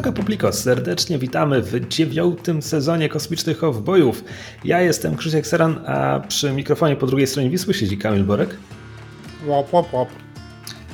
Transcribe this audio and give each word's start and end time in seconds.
Droga 0.00 0.16
Publiko, 0.16 0.52
serdecznie 0.52 1.18
witamy 1.18 1.62
w 1.62 1.88
dziewiątym 1.88 2.62
sezonie 2.62 3.08
Kosmicznych 3.08 3.58
Cowboyów. 3.58 4.24
Ja 4.64 4.80
jestem 4.80 5.16
Krzysiek 5.16 5.46
Seran, 5.46 5.80
a 5.86 6.20
przy 6.28 6.52
mikrofonie 6.52 6.96
po 6.96 7.06
drugiej 7.06 7.26
stronie 7.26 7.50
Wisły 7.50 7.74
siedzi 7.74 7.98
Kamil 7.98 8.24
Borek. 8.24 8.56
Łop, 9.46 9.72
łop, 9.72 9.92
łop. 9.92 10.08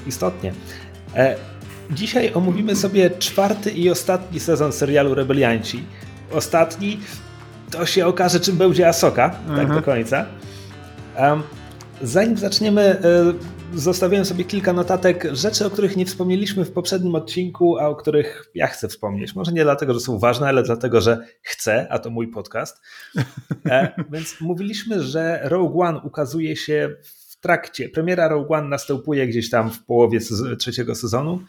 Istotnie. 0.06 0.52
E, 1.14 1.37
dzisiaj 1.91 2.30
omówimy 2.34 2.77
sobie 2.77 3.11
czwarty 3.11 3.70
i 3.70 3.91
ostatni 3.91 4.41
sezon 4.41 4.73
serialu 4.73 5.14
Rebelianci. 5.14 5.83
Ostatni 6.33 7.00
to 7.70 7.86
się 7.86 8.06
okaże, 8.06 8.41
czym 8.41 8.56
będzie 8.56 8.88
Asoka, 8.88 9.30
tak 9.30 9.48
Mhm. 9.48 9.75
do 9.75 9.83
końca. 9.83 10.27
Um, 11.19 11.42
zanim 12.02 12.36
zaczniemy, 12.36 12.83
e, 12.83 13.02
zostawiłem 13.76 14.24
sobie 14.24 14.44
kilka 14.44 14.72
notatek 14.72 15.28
rzeczy, 15.32 15.66
o 15.66 15.70
których 15.70 15.96
nie 15.96 16.06
wspomnieliśmy 16.06 16.64
w 16.64 16.72
poprzednim 16.72 17.14
odcinku, 17.14 17.78
a 17.78 17.88
o 17.88 17.96
których 17.96 18.50
ja 18.54 18.66
chcę 18.66 18.88
wspomnieć. 18.88 19.34
Może 19.34 19.52
nie 19.52 19.64
dlatego, 19.64 19.94
że 19.94 20.00
są 20.00 20.18
ważne, 20.18 20.48
ale 20.48 20.62
dlatego, 20.62 21.00
że 21.00 21.26
chcę, 21.42 21.86
a 21.90 21.98
to 21.98 22.10
mój 22.10 22.28
podcast. 22.28 22.76
E, 23.70 24.04
więc 24.10 24.40
mówiliśmy, 24.40 25.02
że 25.02 25.40
Rogue 25.44 25.82
One 25.82 26.00
ukazuje 26.00 26.56
się 26.56 26.96
w 27.02 27.40
trakcie. 27.40 27.88
Premiera 27.88 28.28
Rogue 28.28 28.54
One 28.54 28.68
następuje 28.68 29.26
gdzieś 29.26 29.50
tam 29.50 29.70
w 29.70 29.84
połowie 29.84 30.20
trzeciego 30.58 30.94
sezonu. 30.94 31.40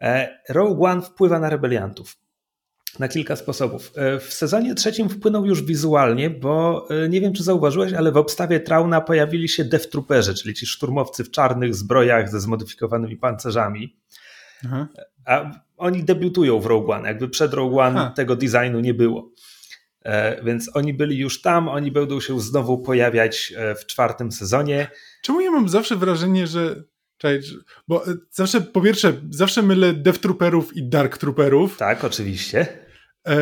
E, 0.00 0.38
Rogue 0.48 0.84
One 0.84 1.02
wpływa 1.02 1.38
na 1.38 1.50
rebeliantów 1.50 2.16
na 2.98 3.08
kilka 3.08 3.36
sposobów. 3.36 3.92
E, 3.96 4.20
W 4.20 4.32
sezonie 4.34 4.74
trzecim 4.74 5.08
wpłynął 5.08 5.46
już 5.46 5.62
wizualnie, 5.62 6.30
bo 6.30 6.86
e, 7.04 7.08
nie 7.08 7.20
wiem, 7.20 7.32
czy 7.32 7.42
zauważyłeś, 7.42 7.92
ale 7.92 8.12
w 8.12 8.16
obstawie 8.16 8.60
Trauna 8.60 9.00
pojawili 9.00 9.48
się 9.48 9.64
Death 9.64 9.88
Trooperzy, 9.88 10.34
czyli 10.34 10.54
ci 10.54 10.66
szturmowcy 10.66 11.24
w 11.24 11.30
czarnych 11.30 11.74
zbrojach 11.74 12.30
ze 12.30 12.40
zmodyfikowanymi 12.40 13.16
pancerzami. 13.16 13.96
Aha. 14.64 14.88
A 15.26 15.50
oni 15.76 16.04
debiutują 16.04 16.60
w 16.60 16.66
Rogue 16.66 16.92
One. 16.92 17.08
Jakby 17.08 17.28
przed 17.28 17.54
Rogue 17.54 17.78
One 17.80 17.98
Ha. 18.00 18.12
tego 18.16 18.36
designu 18.36 18.80
nie 18.80 18.94
było. 18.94 19.30
E, 20.02 20.44
Więc 20.44 20.70
oni 20.74 20.94
byli 20.94 21.18
już 21.18 21.42
tam, 21.42 21.68
oni 21.68 21.92
będą 21.92 22.20
się 22.20 22.40
znowu 22.40 22.78
pojawiać 22.78 23.54
w 23.82 23.86
czwartym 23.86 24.32
sezonie. 24.32 24.88
Czemu 25.22 25.40
ja 25.40 25.50
mam 25.50 25.68
zawsze 25.68 25.96
wrażenie, 25.96 26.46
że. 26.46 26.82
Bo 27.88 28.04
zawsze, 28.30 28.60
po 28.60 28.80
pierwsze, 28.80 29.12
zawsze 29.30 29.62
mylę 29.62 29.92
Death 29.92 30.18
Trooperów 30.20 30.76
i 30.76 30.88
Dark 30.88 31.18
Trooperów, 31.18 31.76
Tak, 31.76 32.04
oczywiście. 32.04 32.66
E, 33.26 33.36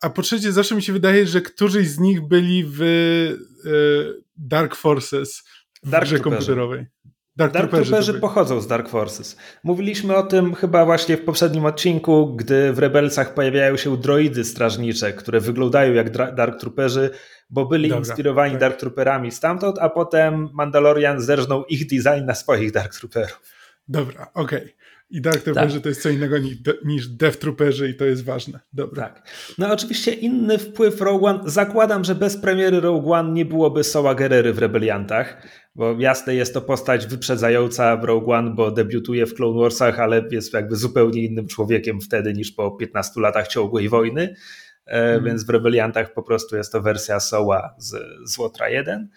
a 0.00 0.10
po 0.10 0.22
trzecie, 0.22 0.52
zawsze 0.52 0.74
mi 0.74 0.82
się 0.82 0.92
wydaje, 0.92 1.26
że 1.26 1.40
któryś 1.40 1.88
z 1.88 1.98
nich 1.98 2.28
byli 2.28 2.64
w 2.64 2.82
e, 2.82 4.22
Dark 4.36 4.74
Forces 4.74 5.42
w 5.82 5.90
Dark 5.90 6.04
grze 6.04 6.16
Trooperzy. 6.18 6.36
komputerowej. 6.36 6.86
Dark, 7.36 7.52
Dark 7.52 7.70
Trooperzy. 7.70 7.90
Trooperzy 7.90 8.14
pochodzą 8.14 8.60
z 8.60 8.66
Dark 8.66 8.88
Forces. 8.88 9.36
Mówiliśmy 9.64 10.16
o 10.16 10.22
tym 10.22 10.54
chyba 10.54 10.84
właśnie 10.84 11.16
w 11.16 11.24
poprzednim 11.24 11.64
odcinku, 11.64 12.36
gdy 12.36 12.72
w 12.72 12.78
Rebelsach 12.78 13.34
pojawiają 13.34 13.76
się 13.76 13.96
droidy 13.96 14.44
strażnicze, 14.44 15.12
które 15.12 15.40
wyglądają 15.40 15.92
jak 15.92 16.34
Dark 16.34 16.60
Trooperzy, 16.60 17.10
bo 17.50 17.66
byli 17.66 17.88
Dobra, 17.88 17.98
inspirowani 17.98 18.52
tak. 18.52 18.60
Dark 18.60 18.76
Trooperami 18.76 19.30
stamtąd, 19.30 19.78
a 19.78 19.88
potem 19.88 20.48
Mandalorian 20.52 21.20
zerżnął 21.20 21.64
ich 21.64 21.86
design 21.86 22.24
na 22.26 22.34
swoich 22.34 22.72
Dark 22.72 22.94
Trooperów. 22.94 23.40
Dobra, 23.88 24.30
okej. 24.34 24.76
I 25.12 25.20
Dark 25.20 25.42
Trooperzy 25.42 25.74
Tak. 25.74 25.82
to 25.82 25.88
jest 25.88 26.02
co 26.02 26.08
innego 26.08 26.36
niż, 26.84 27.08
Death 27.08 27.38
Trooperzy 27.38 27.88
i 27.88 27.94
to 27.94 28.04
jest 28.04 28.24
ważne. 28.24 28.60
Dobra. 28.72 29.02
Tak. 29.02 29.28
No 29.58 29.72
oczywiście 29.72 30.12
inny 30.12 30.58
wpływ 30.58 31.00
Rogue 31.00 31.26
One. 31.26 31.40
Zakładam, 31.46 32.04
że 32.04 32.14
bez 32.14 32.36
premiery 32.36 32.80
Rogue 32.80 33.12
One 33.12 33.32
nie 33.32 33.44
byłoby 33.44 33.84
Soła 33.84 34.14
Guerrery 34.14 34.52
w 34.52 34.58
Rebeliantach, 34.58 35.42
bo 35.74 35.96
jasne 35.98 36.34
jest 36.34 36.54
to 36.54 36.60
postać 36.60 37.06
wyprzedzająca 37.06 37.96
w 37.96 38.04
Rogue 38.04 38.32
One, 38.32 38.50
bo 38.50 38.70
debiutuje 38.70 39.26
w 39.26 39.34
Clone 39.34 39.60
Warsach, 39.60 40.00
ale 40.00 40.24
jest 40.30 40.54
jakby 40.54 40.76
zupełnie 40.76 41.22
innym 41.22 41.46
człowiekiem 41.46 42.00
wtedy 42.00 42.32
niż 42.32 42.52
po 42.52 42.70
15 42.70 43.20
latach 43.20 43.48
ciągłej 43.48 43.88
wojny. 43.88 44.34
Mhm. 44.86 45.24
Więc 45.24 45.44
w 45.44 45.50
Rebeliantach 45.50 46.12
po 46.12 46.22
prostu 46.22 46.56
jest 46.56 46.72
to 46.72 46.82
wersja 46.82 47.20
Soła 47.20 47.74
z 47.78 47.96
Złotra 48.24 48.68
1. 48.68 49.08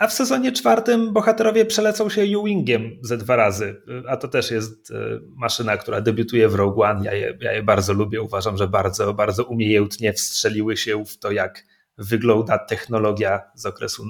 E, 0.00 0.04
a 0.04 0.06
w 0.06 0.12
sezonie 0.12 0.52
czwartym 0.52 1.12
bohaterowie 1.12 1.64
przelecą 1.64 2.08
się 2.08 2.38
U-Wingiem 2.38 2.98
ze 3.02 3.16
dwa 3.16 3.36
razy, 3.36 3.82
a 4.08 4.16
to 4.16 4.28
też 4.28 4.50
jest 4.50 4.90
e, 4.90 4.94
maszyna, 5.36 5.76
która 5.76 6.00
debiutuje 6.00 6.48
w 6.48 6.54
Rogue 6.54 6.82
One. 6.82 7.04
Ja 7.04 7.14
je, 7.14 7.38
ja 7.40 7.52
je 7.52 7.62
bardzo 7.62 7.92
lubię, 7.92 8.22
uważam, 8.22 8.56
że 8.56 8.68
bardzo, 8.68 9.14
bardzo 9.14 9.44
umiejętnie 9.44 10.12
wstrzeliły 10.12 10.76
się 10.76 11.04
w 11.04 11.18
to, 11.18 11.30
jak 11.30 11.66
wygląda 11.98 12.58
technologia 12.58 13.40
z 13.54 13.66
okresu 13.66 14.04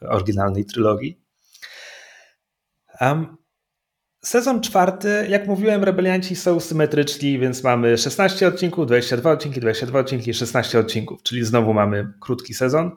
oryginalnej 0.00 0.64
trylogii. 0.64 1.20
Um, 3.00 3.36
Sezon 4.24 4.60
czwarty, 4.60 5.26
jak 5.28 5.46
mówiłem, 5.46 5.84
rebelianci 5.84 6.36
są 6.36 6.60
symetryczni, 6.60 7.38
więc 7.38 7.64
mamy 7.64 7.98
16 7.98 8.48
odcinków, 8.48 8.86
22 8.86 9.30
odcinki, 9.30 9.60
22 9.60 9.98
odcinki, 9.98 10.34
16 10.34 10.78
odcinków, 10.78 11.22
czyli 11.22 11.44
znowu 11.44 11.74
mamy 11.74 12.12
krótki 12.20 12.54
sezon. 12.54 12.96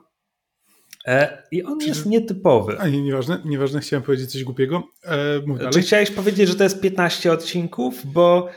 E, 1.06 1.42
I 1.50 1.64
on 1.64 1.78
jest 1.80 2.06
nietypowy. 2.06 2.78
A 2.78 2.88
nie, 2.88 3.02
nieważne, 3.02 3.38
nieważne, 3.44 3.80
chciałem 3.80 4.02
powiedzieć 4.02 4.32
coś 4.32 4.44
głupiego. 4.44 4.82
E. 5.04 5.70
Czy 5.70 5.82
chciałeś 5.82 6.10
powiedzieć, 6.10 6.48
że 6.48 6.54
to 6.54 6.64
jest 6.64 6.80
15 6.80 7.32
odcinków? 7.32 8.12
Bo 8.12 8.48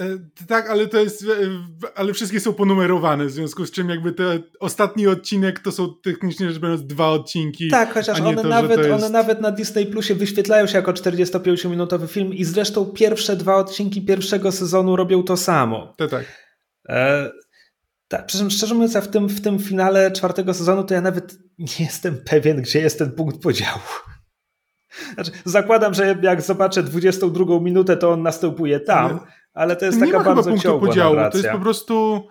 E, 0.00 0.18
tak, 0.46 0.70
ale 0.70 0.86
to 0.86 1.00
jest, 1.00 1.22
e, 1.22 1.26
ale 1.94 2.12
wszystkie 2.12 2.40
są 2.40 2.54
ponumerowane, 2.54 3.26
w 3.26 3.30
związku 3.30 3.66
z 3.66 3.70
czym 3.70 3.88
jakby 3.88 4.12
ten 4.12 4.42
ostatni 4.60 5.06
odcinek 5.06 5.60
to 5.60 5.72
są 5.72 5.94
technicznie 6.02 6.50
rzecz 6.50 6.62
biorąc 6.62 6.86
dwa 6.86 7.08
odcinki. 7.08 7.68
tak, 7.70 7.94
chociaż 7.94 8.20
one, 8.20 8.42
to, 8.42 8.48
nawet, 8.48 8.78
jest- 8.78 8.90
one 8.90 9.08
nawet 9.10 9.40
na 9.40 9.50
Disney 9.50 9.86
Plusie 9.86 10.14
wyświetlają 10.14 10.66
się 10.66 10.76
jako 10.76 10.92
45-minutowy 10.92 12.08
film 12.08 12.34
i 12.34 12.44
zresztą 12.44 12.86
pierwsze 12.86 13.36
dwa 13.36 13.56
odcinki 13.56 14.02
pierwszego 14.02 14.52
sezonu 14.52 14.96
robią 14.96 15.22
to 15.22 15.36
samo. 15.36 15.94
To 15.96 16.08
tak. 16.08 16.24
E, 16.88 17.30
tak, 18.08 18.26
czym 18.26 18.50
szczerze 18.50 18.74
mówiąc, 18.74 18.94
ja 18.94 19.00
w 19.00 19.08
tym, 19.08 19.28
w 19.28 19.40
tym 19.40 19.58
finale 19.58 20.12
czwartego 20.12 20.54
sezonu 20.54 20.84
to 20.84 20.94
ja 20.94 21.00
nawet 21.00 21.38
nie 21.58 21.84
jestem 21.84 22.18
pewien, 22.24 22.62
gdzie 22.62 22.80
jest 22.80 22.98
ten 22.98 23.12
punkt 23.12 23.42
podziału. 23.42 23.80
Znaczy, 25.14 25.30
zakładam, 25.44 25.94
że 25.94 26.16
jak 26.22 26.42
zobaczę 26.42 26.82
22 26.82 27.60
minutę, 27.60 27.96
to 27.96 28.10
on 28.10 28.22
następuje 28.22 28.80
tam, 28.80 29.06
Ale- 29.06 29.20
ale 29.54 29.76
to 29.76 29.84
jest 29.84 30.00
nie 30.00 30.12
taka 30.12 30.34
bardzo 30.34 30.58
ciągła 30.58 30.88
podziału. 30.88 31.10
To 31.10 31.16
narracja. 31.16 31.40
jest 31.40 31.52
po 31.52 31.58
prostu 31.58 32.26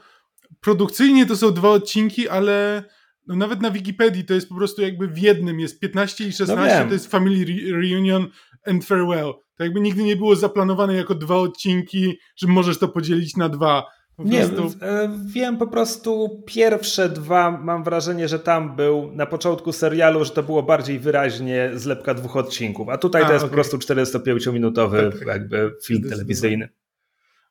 produkcyjnie 0.62 1.26
to 1.26 1.36
są 1.36 1.52
dwa 1.52 1.70
odcinki, 1.70 2.30
ale 2.30 2.84
no 3.28 3.36
nawet 3.36 3.62
na 3.62 3.72
Wikipedii 3.72 4.26
to 4.26 4.34
jest 4.34 4.50
po 4.50 4.56
prostu 4.56 4.82
jakby 4.82 5.08
w 5.08 5.18
jednym 5.18 5.60
jest 5.60 5.80
15 5.80 6.28
i 6.28 6.34
16 6.34 6.78
wiem. 6.78 6.88
to 6.88 6.94
jest 6.94 7.12
Family 7.12 7.46
Re- 7.46 7.82
Reunion 7.82 8.28
and 8.68 8.86
Farewell. 8.86 9.34
To 9.58 9.64
jakby 9.64 9.80
nigdy 9.80 10.04
nie 10.04 10.16
było 10.16 10.36
zaplanowane 10.36 10.94
jako 10.94 11.16
dwa 11.16 11.36
odcinki, 11.36 12.18
że 12.36 12.48
możesz 12.48 12.78
to 12.80 12.88
podzielić 12.88 13.36
na 13.38 13.50
dwa. 13.50 13.84
Nie, 14.20 14.48
prostu... 14.48 14.86
e, 14.86 15.10
wiem 15.26 15.58
po 15.58 15.68
prostu 15.68 16.44
pierwsze 16.46 17.10
dwa, 17.10 17.52
mam 17.52 17.84
wrażenie, 17.84 18.28
że 18.28 18.40
tam 18.40 18.76
był 18.76 19.12
na 19.12 19.26
początku 19.26 19.74
serialu, 19.74 20.26
że 20.26 20.32
to 20.32 20.44
było 20.44 20.64
bardziej 20.64 21.00
wyraźnie 21.00 21.72
zlepka 21.74 22.14
dwóch 22.14 22.36
odcinków, 22.36 22.90
a 22.90 22.98
tutaj 22.98 23.24
A, 23.24 23.26
to 23.26 23.34
jest 23.34 23.46
okej. 23.46 23.50
po 23.50 23.56
prostu 23.56 23.78
45-minutowy 23.78 25.12
Tak, 25.12 25.20
tak. 25.20 25.28
jakby 25.28 25.76
film 25.84 26.10
telewizyjny. 26.10 26.70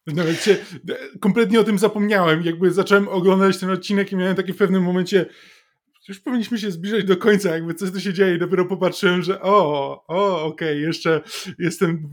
Nawet 0.07 0.43
się, 0.43 0.57
kompletnie 1.21 1.61
o 1.61 1.65
tym 1.65 1.79
zapomniałem. 1.79 2.43
Jakby 2.43 2.71
zacząłem 2.71 3.09
oglądać 3.09 3.59
ten 3.59 3.71
odcinek 3.71 4.13
i 4.13 4.17
miałem 4.17 4.37
takie 4.37 4.53
w 4.53 4.57
pewnym 4.57 4.83
momencie, 4.83 5.27
już 6.09 6.21
powinniśmy 6.21 6.59
się 6.59 6.71
zbliżać 6.71 7.05
do 7.05 7.17
końca, 7.17 7.51
jakby 7.51 7.75
coś 7.75 7.91
tu 7.91 8.01
się 8.01 8.13
dzieje 8.13 8.35
i 8.35 8.39
dopiero 8.39 8.65
popatrzyłem, 8.65 9.23
że 9.23 9.43
o, 9.43 10.05
o, 10.09 10.45
okej, 10.45 10.83
jeszcze 10.83 11.21
jestem, 11.59 12.13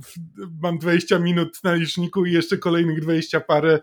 mam 0.62 0.78
20 0.78 1.20
minut 1.20 1.64
na 1.64 1.74
liczniku 1.74 2.26
i 2.26 2.32
jeszcze 2.32 2.58
kolejnych 2.58 3.02
20 3.02 3.40
parę 3.40 3.80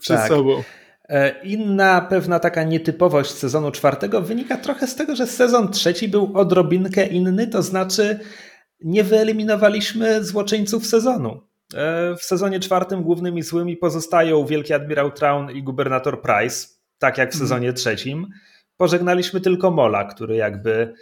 przed 0.00 0.16
Tak. 0.16 0.28
sobą. 0.28 0.62
E, 1.08 1.42
Inna 1.44 2.00
pewna 2.00 2.38
taka 2.40 2.62
nietypowość 2.64 3.30
sezonu 3.30 3.70
czwartego 3.70 4.22
wynika 4.22 4.56
trochę 4.56 4.86
z 4.86 4.94
tego, 4.96 5.16
że 5.16 5.26
sezon 5.26 5.72
trzeci 5.72 6.08
był 6.08 6.30
odrobinkę 6.38 7.06
inny, 7.06 7.46
to 7.46 7.62
znaczy 7.62 8.18
nie 8.80 9.04
wyeliminowaliśmy 9.04 10.24
złoczyńców 10.24 10.86
sezonu. 10.86 11.40
E, 11.74 12.14
W 12.16 12.22
sezonie 12.22 12.60
czwartym 12.60 13.02
głównymi 13.02 13.42
złymi 13.42 13.76
pozostają 13.76 14.46
Wielki 14.46 14.72
Admirał 14.72 15.10
Traun 15.10 15.50
i 15.50 15.62
Gubernator 15.62 16.22
Price, 16.22 16.66
tak 16.98 17.18
jak 17.18 17.30
w 17.30 17.34
Mhm. 17.34 17.48
sezonie 17.48 17.72
trzecim. 17.72 18.26
Pożegnaliśmy 18.76 19.40
tylko 19.40 19.70
Mola, 19.70 20.04
który 20.04 20.36
jakby 20.36 20.94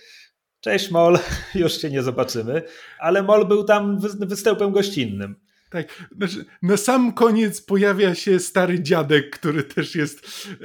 cześć 0.60 0.90
Mol, 0.90 1.18
już 1.54 1.76
cię 1.76 1.90
nie 1.90 2.02
zobaczymy, 2.02 2.62
ale 2.98 3.22
Mol 3.22 3.46
był 3.46 3.64
tam 3.64 3.98
wy- 4.00 4.26
występem 4.26 4.72
gościnnym. 4.72 5.36
Tak, 5.72 6.08
znaczy, 6.16 6.44
na 6.62 6.76
sam 6.76 7.12
koniec 7.12 7.62
pojawia 7.62 8.14
się 8.14 8.38
stary 8.38 8.82
dziadek, 8.82 9.30
który 9.30 9.62
też 9.64 9.94
jest 9.94 10.48
e, 10.50 10.56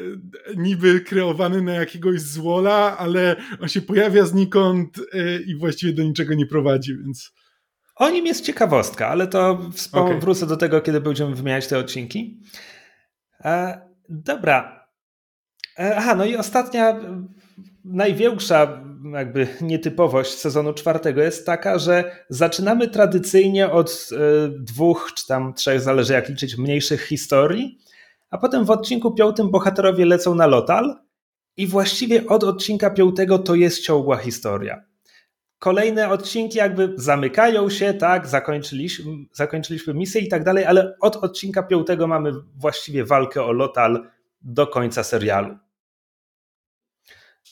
niby 0.56 1.02
kreowany 1.02 1.62
na 1.62 1.74
jakiegoś 1.74 2.22
złola, 2.22 2.98
ale 2.98 3.36
on 3.62 3.70
się 3.70 3.82
pojawia 3.82 4.26
znikąd 4.26 4.98
e, 5.14 5.42
i 5.42 5.56
właściwie 5.56 5.94
do 5.94 6.04
niczego 6.04 6.34
nie 6.34 6.46
prowadzi, 6.46 6.98
więc... 6.98 7.34
O 7.96 8.10
nim 8.10 8.26
jest 8.26 8.46
ciekawostka, 8.46 9.08
ale 9.08 9.28
to 9.28 9.56
wspom- 9.74 10.00
Okej. 10.00 10.20
wrócę 10.20 10.48
do 10.48 10.58
tego, 10.58 10.82
kiedy 10.82 11.02
będziemy 11.02 11.36
wymieniać 11.36 11.68
te 11.68 11.78
odcinki. 11.78 12.42
E, 13.46 13.82
dobra. 14.10 14.88
E, 15.80 15.98
aha, 15.98 16.16
no 16.16 16.26
i 16.26 16.36
ostatnia, 16.36 17.00
największa 17.86 18.84
jakby 19.14 19.48
nietypowość 19.62 20.34
sezonu 20.34 20.74
czwartego 20.74 21.22
jest 21.22 21.46
taka, 21.46 21.80
że 21.80 22.26
zaczynamy 22.30 22.88
tradycyjnie 22.88 23.72
od 23.72 24.10
dwóch 24.50 25.12
czy 25.16 25.28
tam 25.28 25.54
trzech, 25.54 25.82
zależy 25.82 26.14
jak 26.14 26.30
liczyć, 26.30 26.58
mniejszych 26.58 27.02
historii, 27.02 27.78
a 28.30 28.38
potem 28.38 28.66
w 28.66 28.72
odcinku 28.72 29.14
piątym 29.14 29.52
bohaterowie 29.52 30.06
lecą 30.06 30.36
na 30.36 30.48
Lotal 30.48 30.96
i 31.58 31.68
właściwie 31.68 32.28
od 32.28 32.44
odcinka 32.44 32.90
piątego 32.90 33.40
to 33.40 33.56
jest 33.56 33.84
ciągła 33.84 34.18
historia. 34.18 34.84
Kolejne 35.60 36.10
odcinki 36.10 36.58
jakby 36.58 36.94
zamykają 36.96 37.70
się, 37.70 37.94
tak, 37.94 38.28
zakończyliśmy, 38.28 39.12
zakończyliśmy 39.34 39.94
misję 39.94 40.22
i 40.22 40.28
tak 40.28 40.44
dalej, 40.44 40.66
ale 40.66 40.96
od 41.02 41.16
odcinka 41.16 41.64
piątego 41.64 42.08
mamy 42.08 42.32
właściwie 42.56 43.06
walkę 43.06 43.44
o 43.44 43.52
Lotal 43.52 44.08
do 44.42 44.68
końca 44.68 45.04
serialu. 45.04 45.58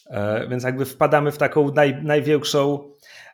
E, 0.05 0.47
więc 0.47 0.63
jakby 0.63 0.85
wpadamy 0.85 1.31
w 1.31 1.37
taką 1.37 1.71
naj, 1.71 2.03
największą. 2.03 2.91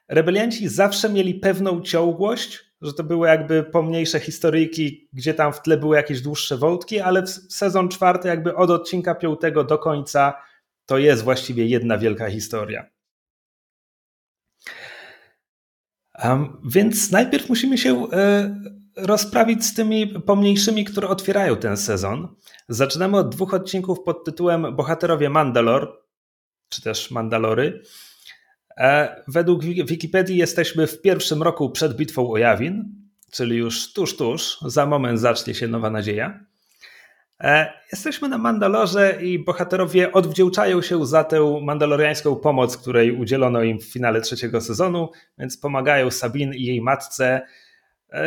Rebelianci 0.08 0.68
zawsze 0.68 1.10
mieli 1.10 1.36
pewną 1.36 1.82
ciągłość, 1.82 2.72
że 2.82 2.94
to 2.94 3.04
były 3.04 3.28
jakby 3.28 3.64
pomniejsze 3.64 4.20
historyjki, 4.20 5.10
gdzie 5.14 5.34
tam 5.34 5.54
w 5.54 5.62
tle 5.62 5.78
były 5.78 5.96
jakieś 5.96 6.22
dłuższe 6.22 6.58
wątki, 6.58 7.00
ale 7.00 7.24
w 7.24 7.30
sezon 7.30 7.90
czwarty, 7.90 8.28
jakby 8.28 8.56
od 8.56 8.70
odcinka 8.70 9.16
piątego 9.16 9.64
do 9.64 9.78
końca, 9.78 10.34
to 10.86 10.98
jest 10.98 11.24
właściwie 11.24 11.66
jedna 11.66 11.98
wielka 11.98 12.30
historia. 12.30 12.90
Um, 16.24 16.62
więc 16.74 17.12
najpierw 17.12 17.50
musimy 17.50 17.78
się 17.78 18.12
e, 18.12 18.56
rozprawić 18.98 19.66
z 19.66 19.74
tymi 19.74 20.08
pomniejszymi, 20.08 20.86
które 20.86 21.08
otwierają 21.08 21.56
ten 21.56 21.78
sezon. 21.78 22.36
Zaczynamy 22.70 23.18
od 23.18 23.36
dwóch 23.36 23.54
odcinków 23.54 24.04
pod 24.04 24.26
tytułem 24.26 24.76
Bohaterowie 24.76 25.30
Mandalor, 25.30 26.00
czy 26.72 26.82
też 26.82 27.12
Mandalory. 27.12 27.82
E, 28.78 29.16
według 29.28 29.64
Wikipedii 29.64 30.38
jesteśmy 30.38 30.88
w 30.88 31.02
pierwszym 31.02 31.44
roku 31.44 31.70
przed 31.70 31.96
bitwą 31.96 32.32
o 32.32 32.38
Jawin, 32.38 32.96
czyli 33.32 33.58
już 33.58 33.94
tuż, 33.94 34.18
tuż, 34.18 34.58
za 34.66 34.86
moment 34.86 35.20
zacznie 35.20 35.54
się 35.54 35.68
nowa 35.68 35.90
nadzieja. 35.90 36.40
E, 37.40 37.74
jesteśmy 37.92 38.30
na 38.30 38.38
Mandalorze 38.38 39.18
i 39.22 39.40
bohaterowie 39.40 40.12
odwdzięczają 40.12 40.82
się 40.82 41.06
za 41.06 41.24
tę 41.24 41.60
mandaloriańską 41.64 42.36
pomoc, 42.36 42.78
której 42.78 43.12
udzielono 43.12 43.64
im 43.64 43.80
w 43.80 43.84
finale 43.84 44.22
trzeciego 44.22 44.62
sezonu, 44.62 45.10
więc 45.38 45.58
pomagają 45.58 46.12
Sabin 46.12 46.54
i 46.54 46.64
jej 46.64 46.82
matce 46.82 47.42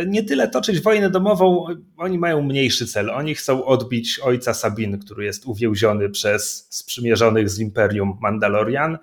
nie 0.06 0.22
tyle 0.22 0.48
toczyć 0.48 0.80
wojnę 0.80 1.10
domową, 1.10 1.66
oni 1.96 2.18
mają 2.18 2.42
mniejszy 2.42 2.86
cel. 2.86 3.10
Oni 3.10 3.34
chcą 3.34 3.64
odbić 3.64 4.18
ojca 4.18 4.54
Sabin, 4.54 4.98
który 4.98 5.24
jest 5.24 5.46
uwięziony 5.46 6.10
przez 6.10 6.66
sprzymierzonych 6.70 7.50
z 7.50 7.58
Imperium 7.58 8.18
Mandalorian 8.20 8.98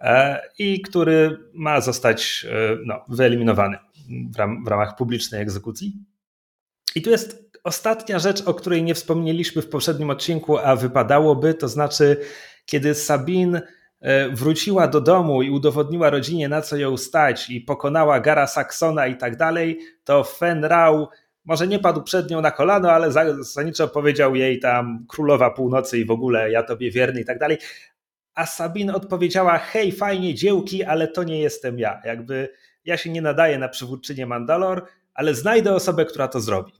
e, 0.00 0.40
i 0.58 0.80
który 0.80 1.38
ma 1.54 1.80
zostać 1.80 2.46
no, 2.84 3.04
wyeliminowany 3.08 3.76
w, 4.08 4.64
w 4.64 4.68
ramach 4.68 4.96
publicznej 4.96 5.42
egzekucji. 5.42 5.96
I 6.94 7.02
tu 7.02 7.10
jest 7.10 7.50
ostatnia 7.64 8.18
rzecz, 8.18 8.42
o 8.42 8.54
której 8.54 8.82
nie 8.82 8.94
wspomnieliśmy 8.94 9.62
w 9.62 9.68
poprzednim 9.68 10.10
odcinku, 10.10 10.58
a 10.58 10.76
wypadałoby, 10.76 11.54
to 11.54 11.68
znaczy, 11.68 12.16
kiedy 12.66 12.94
Sabin 12.94 13.56
e, 13.56 13.62
wróciła 14.32 14.88
do 14.88 15.00
domu 15.00 15.42
i 15.42 15.50
udowodniła 15.50 16.10
rodzinie, 16.10 16.48
na 16.48 16.62
co 16.62 16.76
ją 16.76 16.96
stać, 16.96 17.50
i 17.50 17.60
pokonała 17.60 18.20
Gara 18.20 18.46
Saxona 18.46 19.06
i 19.06 19.16
tak 19.16 19.36
dalej, 19.36 19.78
to 20.04 20.24
Fen 20.24 20.64
Rau 20.64 21.08
może 21.44 21.66
nie 21.66 21.78
padł 21.78 22.02
przed 22.02 22.30
nią 22.30 22.40
na 22.40 22.50
kolano, 22.50 22.92
ale 22.92 23.12
zaniczo 23.40 23.88
powiedział 23.88 24.34
jej 24.34 24.60
tam 24.60 25.04
królowa 25.08 25.50
północy 25.50 25.98
i 25.98 26.04
w 26.04 26.10
ogóle 26.10 26.50
ja 26.50 26.62
tobie 26.62 26.90
wierny 26.90 27.20
i 27.20 27.24
tak 27.24 27.38
dalej. 27.38 27.58
A 28.34 28.46
Sabin 28.46 28.90
odpowiedziała: 28.90 29.58
Hej, 29.58 29.92
fajnie, 29.92 30.34
dziełki, 30.34 30.84
ale 30.84 31.08
to 31.08 31.24
nie 31.24 31.40
jestem 31.40 31.78
ja. 31.78 32.00
Jakby 32.04 32.48
ja 32.84 32.96
się 32.96 33.10
nie 33.10 33.22
nadaję 33.22 33.58
na 33.58 33.68
przywódczynię 33.68 34.26
Mandalor, 34.26 34.86
ale 35.14 35.34
znajdę 35.34 35.74
osobę, 35.74 36.04
która 36.04 36.28
to 36.28 36.40
zrobi. 36.40 36.72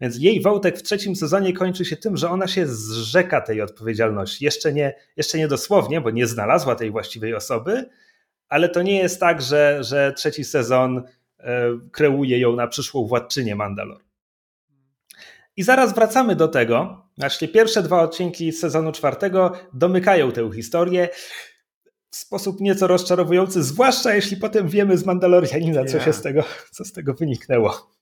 Więc 0.00 0.18
jej 0.18 0.42
wątek 0.42 0.78
w 0.78 0.82
trzecim 0.82 1.16
sezonie 1.16 1.52
kończy 1.52 1.84
się 1.84 1.96
tym, 1.96 2.16
że 2.16 2.30
ona 2.30 2.46
się 2.46 2.66
zrzeka 2.66 3.40
tej 3.40 3.62
odpowiedzialności. 3.62 4.44
Jeszcze 4.44 4.72
nie, 4.72 4.94
jeszcze 5.16 5.38
nie 5.38 5.48
dosłownie, 5.48 6.00
bo 6.00 6.10
nie 6.10 6.26
znalazła 6.26 6.74
tej 6.74 6.90
właściwej 6.90 7.34
osoby, 7.34 7.88
ale 8.48 8.68
to 8.68 8.82
nie 8.82 8.98
jest 8.98 9.20
tak, 9.20 9.42
że, 9.42 9.78
że 9.84 10.12
trzeci 10.12 10.44
sezon 10.44 11.02
e, 11.38 11.62
kreuje 11.92 12.38
ją 12.38 12.56
na 12.56 12.66
przyszłą 12.66 13.06
władczynię 13.06 13.56
Mandalor. 13.56 14.08
I 15.56 15.62
zaraz 15.62 15.94
wracamy 15.94 16.36
do 16.36 16.48
tego. 16.48 17.04
Właśnie 17.18 17.48
pierwsze 17.48 17.82
dwa 17.82 18.02
odcinki 18.02 18.52
sezonu 18.52 18.92
czwartego 18.92 19.52
domykają 19.72 20.32
tę 20.32 20.50
historię 20.54 21.08
w 22.10 22.16
sposób 22.16 22.60
nieco 22.60 22.86
rozczarowujący, 22.86 23.62
zwłaszcza 23.62 24.14
jeśli 24.14 24.36
potem 24.36 24.68
wiemy 24.68 24.98
z 24.98 25.06
Mandalorianina, 25.06 25.84
co 25.84 26.00
się 26.00 26.12
z 26.12 26.22
tego, 26.22 26.44
co 26.70 26.84
z 26.84 26.92
tego 26.92 27.14
wyniknęło. 27.14 27.97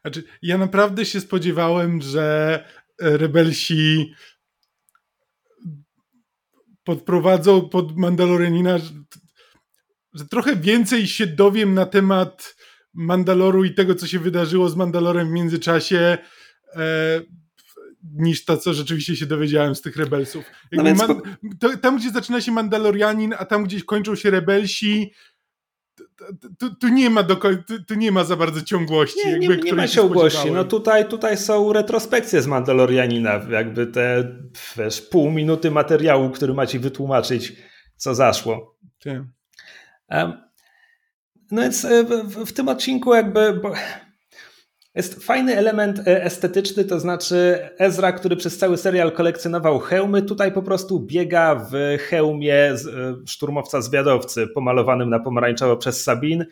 Znaczy, 0.00 0.24
ja 0.42 0.58
naprawdę 0.58 1.04
się 1.04 1.20
spodziewałem, 1.20 2.02
że 2.02 2.64
rebelsi 3.00 4.14
podprowadzą 6.84 7.68
pod 7.68 7.96
Mandalorianina, 7.96 8.78
że, 8.78 8.90
że 10.14 10.24
trochę 10.26 10.56
więcej 10.56 11.06
się 11.06 11.26
dowiem 11.26 11.74
na 11.74 11.86
temat 11.86 12.56
Mandaloru 12.94 13.64
i 13.64 13.74
tego, 13.74 13.94
co 13.94 14.06
się 14.06 14.18
wydarzyło 14.18 14.68
z 14.68 14.76
Mandalorem 14.76 15.28
w 15.28 15.32
międzyczasie, 15.32 16.18
e, 16.74 17.20
niż 18.12 18.44
to, 18.44 18.56
co 18.56 18.74
rzeczywiście 18.74 19.16
się 19.16 19.26
dowiedziałem 19.26 19.74
z 19.74 19.80
tych 19.80 19.96
rebelsów. 19.96 20.44
No 20.72 20.94
man, 20.94 21.20
to, 21.60 21.76
tam, 21.76 21.98
gdzie 21.98 22.10
zaczyna 22.10 22.40
się 22.40 22.52
Mandalorianin, 22.52 23.34
a 23.38 23.44
tam, 23.44 23.64
gdzie 23.64 23.82
kończą 23.82 24.14
się 24.14 24.30
rebelsi, 24.30 25.12
tu, 26.58 26.74
tu, 26.74 26.88
nie 26.88 27.10
ma 27.10 27.22
do 27.22 27.36
tu, 27.36 27.84
tu, 27.86 27.94
nie 27.94 28.12
ma 28.12 28.24
za 28.24 28.36
bardzo 28.36 28.62
ciągłości. 28.62 29.18
Nie, 29.26 29.32
jakby, 29.32 29.56
nie, 29.56 29.62
nie 29.62 29.72
ma 29.72 29.88
ciągłości. 29.88 30.50
No 30.50 30.64
tutaj, 30.64 31.08
tutaj 31.08 31.36
są 31.36 31.72
retrospekcje 31.72 32.42
z 32.42 32.46
Mandalorianina, 32.46 33.40
jakby 33.50 33.86
te 33.86 34.36
wiesz, 34.76 35.02
pół 35.02 35.30
minuty 35.30 35.70
materiału, 35.70 36.30
który 36.30 36.54
ma 36.54 36.66
ci 36.66 36.78
wytłumaczyć, 36.78 37.52
co 37.96 38.14
zaszło. 38.14 38.78
Um, 40.10 40.42
no 41.50 41.62
więc 41.62 41.84
e, 41.84 42.04
w, 42.04 42.44
w, 42.46 42.52
tym 42.52 42.68
odcinku 42.68 43.14
jakby... 43.14 43.52
Bo 43.52 43.72
jest 44.94 45.24
fajny 45.24 45.56
element 45.56 45.98
e, 45.98 46.24
estetyczny, 46.24 46.84
to 46.84 47.00
znaczy 47.00 47.68
Ezra, 47.78 48.12
który 48.12 48.36
przez 48.36 48.58
cały 48.58 48.76
serial 48.76 49.12
kolekcjonował 49.12 49.78
hełmy, 49.78 50.22
tutaj 50.22 50.52
po 50.52 50.62
prostu 50.62 51.00
biega 51.00 51.54
w 51.54 51.98
hełmie 52.08 52.54
e, 52.54 52.76
szturmowca 53.26 53.80
zwiadowcy 53.80 54.46
pomalowanym 54.46 55.10
na 55.10 55.20
pomarańczowo 55.20 55.76
przez 55.76 56.02
Sabin. 56.02 56.44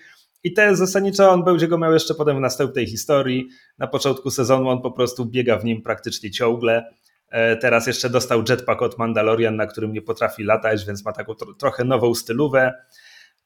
I 0.45 0.55
jest 0.59 0.79
zasadniczo, 0.79 1.31
on 1.31 1.45
będzie 1.45 1.69
go 1.69 1.79
miał 1.79 1.93
jeszcze 1.93 2.15
potem 2.15 2.37
w 2.37 2.41
następnej 2.41 2.87
historii. 2.87 3.49
Na 3.79 3.87
początku 3.87 4.31
sezonu 4.31 4.69
on 4.69 4.83
po 4.83 4.91
prostu 4.91 5.27
biega 5.27 5.59
w 5.59 5.65
nim 5.65 5.83
praktycznie 5.83 6.31
ciągle. 6.31 6.85
E, 7.29 7.57
teraz 7.57 7.87
jeszcze 7.87 8.11
dostał 8.11 8.45
jetpack 8.49 8.83
od 8.83 8.99
Mandalorian, 8.99 9.57
na 9.57 9.67
którym 9.67 9.93
nie 9.93 10.03
potrafi 10.03 10.45
latać, 10.45 10.87
więc 10.87 11.05
ma 11.05 11.13
taką 11.13 11.35
trochę 11.35 11.85
nową 11.85 12.15
stylówę. 12.15 12.73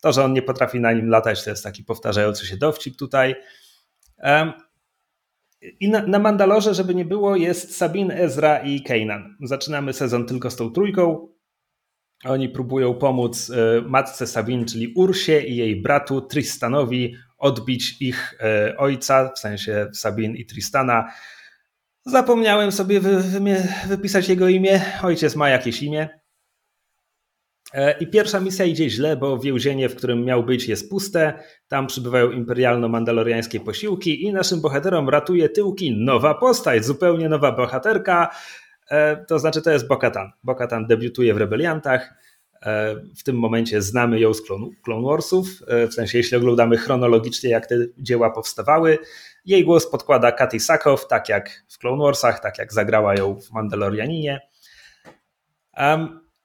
To, 0.01 0.13
że 0.13 0.25
on 0.25 0.33
nie 0.33 0.43
potrafi 0.43 0.81
na 0.81 0.93
nim 0.93 1.09
latać, 1.09 1.45
to 1.45 1.51
jest 1.51 1.65
taki 1.65 1.85
powtarzający 1.85 2.47
się 2.47 2.57
dowcip 2.57 2.97
tutaj. 2.97 3.35
I 5.81 5.89
na, 5.89 6.07
na, 6.07 6.19
Mandalorze, 6.19 6.75
żeby 6.75 6.95
nie 6.95 7.05
było, 7.05 7.37
jest 7.37 7.77
Sabin, 7.77 8.11
Ezra 8.11 8.59
i 8.59 8.83
Kanan. 8.83 9.37
Zaczynamy 9.43 9.93
sezon 9.93 10.27
tylko 10.27 10.51
z 10.51 10.57
tą 10.57 10.71
trójką. 10.71 11.29
Oni 12.25 12.49
próbują 12.49 12.95
pomóc 12.95 13.51
e, 13.51 13.81
matce 13.81 14.27
Sabin, 14.27 14.65
czyli 14.65 14.93
Ursie 14.97 15.41
i 15.41 15.57
jej 15.57 15.83
bratu 15.83 16.21
Tristanowi 16.21 17.15
odbić 17.39 18.03
ich 18.03 18.35
e, 18.41 18.77
ojca, 18.77 19.33
w 19.33 19.39
sensie 19.39 19.89
Sabin 19.93 20.37
i 20.37 20.47
Tristana. 20.47 21.13
Zapomniałem 22.07 22.73
sobie 22.73 23.01
wy, 23.01 23.21
wy, 23.21 23.69
wypisać 23.89 24.29
jego 24.29 24.49
imię. 24.49 24.81
Ojciec 25.03 25.37
ma 25.37 25.49
jakieś 25.49 25.83
imię. 25.83 26.09
E, 27.75 27.99
I 27.99 28.07
pierwsza 28.07 28.41
misja 28.41 28.65
idzie 28.65 28.91
źle, 28.91 29.17
bo 29.17 29.39
więzienie, 29.39 29.89
w 29.89 29.97
którym 29.97 30.25
miał 30.25 30.45
być, 30.45 30.69
jest 30.69 30.91
puste. 30.91 31.33
Tam 31.69 31.87
przybywają 31.87 32.31
imperialno-mandaloriańskie 32.31 33.61
posiłki 33.61 34.23
i 34.25 34.33
naszym 34.33 34.61
bohaterom 34.61 35.09
ratuje 35.09 35.49
tyłki 35.49 35.97
nowa 36.05 36.35
postać, 36.35 36.85
zupełnie 36.85 37.29
nowa 37.29 37.53
bohaterka. 37.53 38.31
E, 38.91 39.25
to 39.25 39.39
znaczy, 39.39 39.63
to 39.63 39.71
jest 39.71 39.89
Bokatan. 39.89 40.33
Bokatan 40.45 40.87
debiutuje 40.87 41.35
w 41.35 41.37
Rebeliantach. 41.37 42.15
E, 42.63 42.95
w 43.17 43.23
tym 43.23 43.37
momencie 43.37 43.83
znamy 43.83 44.21
ją 44.21 44.35
z 44.35 44.43
Clone 44.85 45.07
Warsów, 45.07 45.49
w 45.91 45.95
sensie 45.95 46.19
jeśli 46.19 46.37
oglądamy 46.37 46.77
chronologicznie, 46.77 47.51
jak 47.51 47.67
te 47.67 47.75
dzieła 47.99 48.31
powstawały. 48.31 48.99
Jej 49.45 49.65
głos 49.65 49.91
podkłada 49.91 50.33
Katy 50.33 50.61
Sakow, 50.61 51.09
tak 51.09 51.29
jak 51.29 51.65
w 51.69 51.79
Clone 51.79 52.03
Warsach, 52.03 52.41
tak 52.41 52.59
jak 52.59 52.73
zagrała 52.73 53.15
ją 53.15 53.41
w 53.41 53.51
Mandalorianinie. 53.51 54.41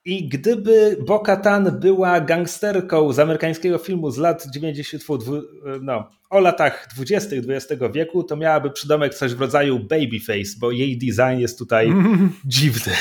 I 0.06 0.30
gdyby 0.30 0.98
Bo-Katan 1.08 1.80
była 1.80 2.22
gangsterką 2.22 3.14
z 3.14 3.20
amerykańskiego 3.20 3.78
filmu 3.78 4.12
z 4.12 4.18
lat 4.18 4.46
90, 4.54 5.04
no, 5.82 6.10
o 6.30 6.40
latach 6.40 6.88
20. 6.96 7.36
XX 7.36 7.82
wieku, 7.94 8.24
to 8.24 8.36
miałaby 8.36 8.72
przydomek 8.72 9.16
coś 9.16 9.34
w 9.34 9.42
rodzaju 9.42 9.80
babyface, 9.80 10.60
bo 10.60 10.72
jej 10.72 10.98
design 10.98 11.40
jest 11.40 11.60
tutaj 11.60 11.88
mm. 11.88 12.34
dziwny. 12.46 12.94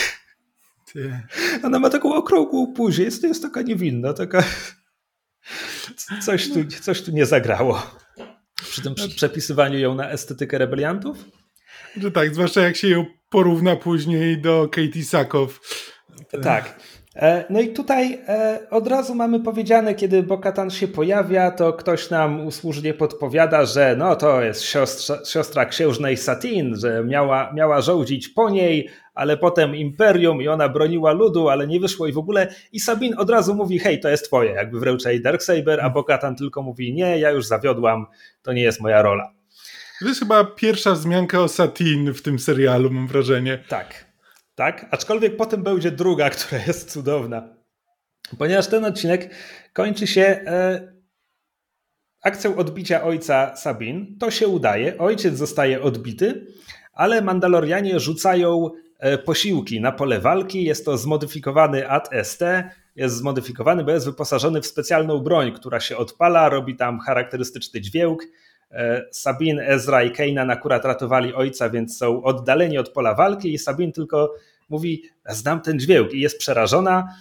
Ona 1.63 1.79
ma 1.79 1.91
taką 1.91 2.15
okrągłą 2.15 2.67
buzię, 2.67 3.05
jest, 3.05 3.23
jest 3.23 3.43
taka 3.43 3.63
niewinna, 3.63 4.13
taka... 4.13 4.43
Coś 6.27 6.49
tu, 6.49 6.65
coś 6.81 7.03
tu 7.03 7.11
nie 7.11 7.27
zagrało. 7.27 7.83
Przy 8.55 8.83
tym 8.83 8.95
przepisywaniu 8.95 9.79
ją 9.79 9.95
na 9.95 10.11
estetykę 10.11 10.59
rebeliantów? 10.59 11.19
Że 11.97 12.11
tak, 12.11 12.35
zwłaszcza 12.35 12.61
jak 12.61 12.77
się 12.77 12.89
ją 12.89 13.07
porówna 13.31 13.77
później 13.77 14.41
do 14.41 14.69
Katie 14.69 15.05
Sakow. 15.05 15.61
Tak. 16.43 16.81
E, 17.21 17.45
no 17.51 17.61
i 17.61 17.69
tutaj 17.69 18.19
e, 18.29 18.61
od 18.71 18.87
razu 18.87 19.15
mamy 19.15 19.41
powiedziane, 19.41 19.95
kiedy 19.95 20.23
Bokatan 20.23 20.71
się 20.71 20.89
pojawia, 20.89 21.51
to 21.51 21.73
ktoś 21.73 22.11
nam 22.11 22.47
usłużnie 22.47 22.95
podpowiada, 22.95 23.65
że 23.65 23.97
no 23.99 24.17
to 24.17 24.43
jest 24.43 24.63
siostra, 24.63 25.19
siostra 25.25 25.67
księżnej 25.67 26.17
Satin, 26.17 26.77
że 26.77 27.05
miała, 27.05 27.53
miała 27.53 27.81
żołdzić 27.81 28.29
po 28.29 28.51
niej, 28.51 28.89
ale 29.15 29.37
potem 29.37 29.77
Imperium 29.77 30.43
i 30.43 30.49
ona 30.49 30.69
broniła 30.69 31.13
ludu, 31.13 31.49
ale 31.49 31.67
nie 31.67 31.81
wyszło 31.81 32.07
i 32.07 32.13
w 32.13 32.19
ogóle. 32.19 32.55
I 32.73 32.81
Sabin 32.81 33.15
od 33.19 33.31
razu 33.31 33.55
mówi, 33.55 33.79
hej, 33.79 34.01
to 34.01 34.09
jest 34.09 34.25
twoje, 34.25 34.51
jakby 34.51 34.81
wręcz 34.81 35.05
jej 35.05 35.23
Darksaber, 35.23 35.81
a 35.81 35.91
Bokatan 35.91 36.37
tylko 36.37 36.63
mówi, 36.63 36.95
nie, 36.95 37.19
ja 37.19 37.31
już 37.31 37.47
zawiodłam, 37.47 38.07
to 38.43 38.53
nie 38.53 38.63
jest 38.63 38.81
moja 38.81 39.03
rola. 39.03 39.33
To 40.01 40.09
jest 40.09 40.21
chyba 40.21 40.45
pierwsza 40.45 40.93
wzmianka 40.93 41.41
o 41.41 41.49
Satin 41.49 42.15
w 42.15 42.23
tym 42.23 42.39
serialu, 42.39 42.91
mam 42.91 43.07
wrażenie. 43.07 43.59
Tak, 43.69 44.10
tak? 44.61 44.87
Aczkolwiek 44.91 45.37
potem 45.37 45.63
będzie 45.63 45.91
druga, 45.91 46.31
która 46.35 46.63
jest 46.67 46.93
cudowna. 46.93 47.57
Ponieważ 48.39 48.67
ten 48.67 48.85
odcinek 48.85 49.35
kończy 49.73 50.07
się 50.07 50.23
e, 50.23 50.93
akcją 52.23 52.57
odbicia 52.57 53.03
ojca 53.03 53.57
Sabin. 53.57 54.19
To 54.19 54.31
się 54.31 54.49
udaje, 54.49 54.99
ojciec 54.99 55.37
zostaje 55.37 55.83
odbity, 55.83 56.47
ale 56.93 57.23
Mandalorianie 57.23 58.01
rzucają 58.01 58.71
e, 58.99 59.19
posiłki 59.19 59.81
na 59.81 59.93
pole 59.93 60.21
walki. 60.21 60.65
Jest 60.65 60.85
to 60.85 60.99
zmodyfikowany 60.99 61.89
AT-ST, 61.89 62.41
jest 62.97 63.17
zmodyfikowany, 63.17 63.85
bo 63.85 63.91
jest 63.91 64.07
wyposażony 64.07 64.61
w 64.61 64.67
specjalną 64.67 65.19
broń, 65.19 65.53
która 65.53 65.81
się 65.81 65.97
odpala, 65.97 66.49
robi 66.49 66.77
tam 66.77 66.99
charakterystyczny 66.99 67.81
dźwięk. 67.81 68.23
E, 68.71 69.03
Sabin, 69.11 69.61
Ezra 69.61 70.03
i 70.03 70.11
Kanan 70.11 70.51
akurat 70.51 70.85
ratowali 70.85 71.35
ojca, 71.35 71.71
więc 71.71 71.99
są 71.99 72.23
oddaleni 72.23 72.79
od 72.79 72.89
pola 72.89 73.15
walki 73.15 73.55
i 73.55 73.59
Sabin 73.59 73.93
tylko 73.93 74.35
mówi, 74.69 75.03
znam 75.29 75.61
ten 75.61 75.81
dźwięk 75.81 76.13
i 76.13 76.21
jest 76.21 76.39
przerażona. 76.39 77.15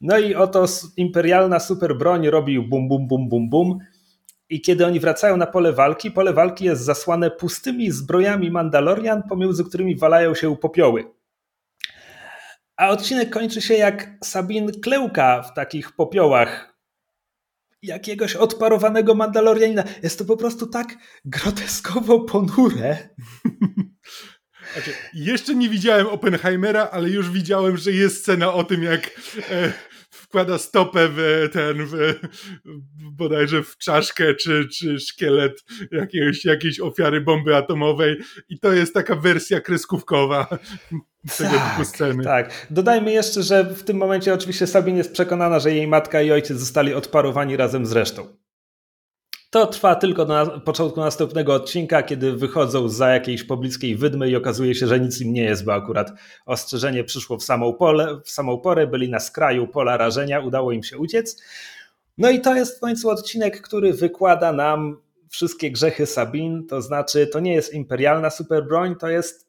No 0.00 0.18
i 0.18 0.34
oto 0.34 0.66
imperialna 0.96 1.60
super 1.60 1.96
broń 1.96 2.30
robi 2.30 2.60
bum, 2.60 2.88
bum, 2.88 3.08
bum, 3.08 3.28
bum, 3.28 3.50
bum. 3.50 3.78
I 4.48 4.60
kiedy 4.60 4.86
oni 4.86 5.00
wracają 5.00 5.36
na 5.36 5.46
pole 5.46 5.72
walki, 5.72 6.10
pole 6.10 6.32
walki 6.32 6.64
jest 6.64 6.82
zasłane 6.82 7.30
pustymi 7.30 7.90
zbrojami 7.90 8.50
Mandalorian, 8.50 9.22
pomiędzy 9.22 9.64
którymi 9.64 9.96
walają 9.96 10.34
się 10.34 10.56
popioły. 10.56 11.04
A 12.76 12.88
odcinek 12.88 13.30
kończy 13.30 13.60
się 13.60 13.74
jak 13.74 14.10
Sabin 14.24 14.80
klełka 14.80 15.42
w 15.42 15.54
takich 15.54 15.92
popiołach 15.92 16.75
jakiegoś 17.82 18.36
odparowanego 18.36 19.14
Mandalorianina. 19.14 19.84
Jest 20.02 20.18
to 20.18 20.24
po 20.24 20.36
prostu 20.36 20.66
tak 20.66 20.96
groteskowo 21.24 22.20
ponure. 22.20 22.96
Znaczy, 24.72 24.90
jeszcze 25.14 25.54
nie 25.54 25.68
widziałem 25.68 26.06
Oppenheimera, 26.06 26.88
ale 26.92 27.10
już 27.10 27.30
widziałem, 27.30 27.76
że 27.76 27.92
jest 27.92 28.20
scena 28.22 28.52
o 28.52 28.64
tym, 28.64 28.82
jak 28.82 29.10
e, 29.50 29.72
wkłada 30.10 30.58
stopę 30.58 31.08
w 31.12 31.48
ten, 31.52 31.86
w, 31.86 31.96
bodajże 33.12 33.62
w 33.62 33.76
czaszkę, 33.76 34.34
czy, 34.34 34.68
czy 34.68 35.00
szkielet 35.00 35.64
jakiegoś, 35.92 36.44
jakiejś 36.44 36.80
ofiary 36.80 37.20
bomby 37.20 37.56
atomowej 37.56 38.16
i 38.48 38.58
to 38.58 38.72
jest 38.72 38.94
taka 38.94 39.16
wersja 39.16 39.60
kreskówkowa 39.60 40.58
tego 41.38 41.50
tak, 41.50 41.70
typu 41.70 41.84
sceny. 41.84 42.24
Tak. 42.24 42.66
Dodajmy 42.70 43.12
jeszcze, 43.12 43.42
że 43.42 43.64
w 43.64 43.82
tym 43.82 43.96
momencie 43.96 44.34
oczywiście 44.34 44.66
Sabine 44.66 44.98
jest 44.98 45.12
przekonana, 45.12 45.58
że 45.58 45.74
jej 45.74 45.86
matka 45.86 46.22
i 46.22 46.32
ojciec 46.32 46.58
zostali 46.58 46.94
odparowani 46.94 47.56
razem 47.56 47.86
z 47.86 47.92
resztą. 47.92 48.26
To 49.50 49.66
trwa 49.66 49.94
tylko 49.94 50.24
na 50.24 50.46
początku 50.46 51.00
następnego 51.00 51.54
odcinka, 51.54 52.02
kiedy 52.02 52.32
wychodzą 52.32 52.88
za 52.88 53.08
jakiejś 53.08 53.44
pobliskiej 53.44 53.96
wydmy 53.96 54.30
i 54.30 54.36
okazuje 54.36 54.74
się, 54.74 54.86
że 54.86 55.00
nic 55.00 55.20
im 55.20 55.32
nie 55.32 55.42
jest, 55.42 55.64
bo 55.64 55.74
akurat 55.74 56.12
ostrzeżenie 56.46 57.04
przyszło 57.04 57.36
w 57.36 57.44
samą, 57.44 57.72
pole, 57.72 58.20
w 58.24 58.30
samą 58.30 58.58
porę, 58.58 58.86
byli 58.86 59.10
na 59.10 59.20
skraju 59.20 59.68
pola 59.68 59.96
rażenia, 59.96 60.40
udało 60.40 60.72
im 60.72 60.82
się 60.82 60.98
uciec. 60.98 61.42
No 62.18 62.30
i 62.30 62.40
to 62.40 62.54
jest 62.54 62.76
w 62.76 62.80
końcu 62.80 63.10
odcinek, 63.10 63.60
który 63.60 63.92
wykłada 63.92 64.52
nam 64.52 65.00
wszystkie 65.30 65.70
grzechy 65.70 66.06
Sabin, 66.06 66.66
to 66.66 66.82
znaczy 66.82 67.26
to 67.26 67.40
nie 67.40 67.54
jest 67.54 67.74
imperialna 67.74 68.30
superbroń, 68.30 68.96
to 68.96 69.08
jest 69.08 69.45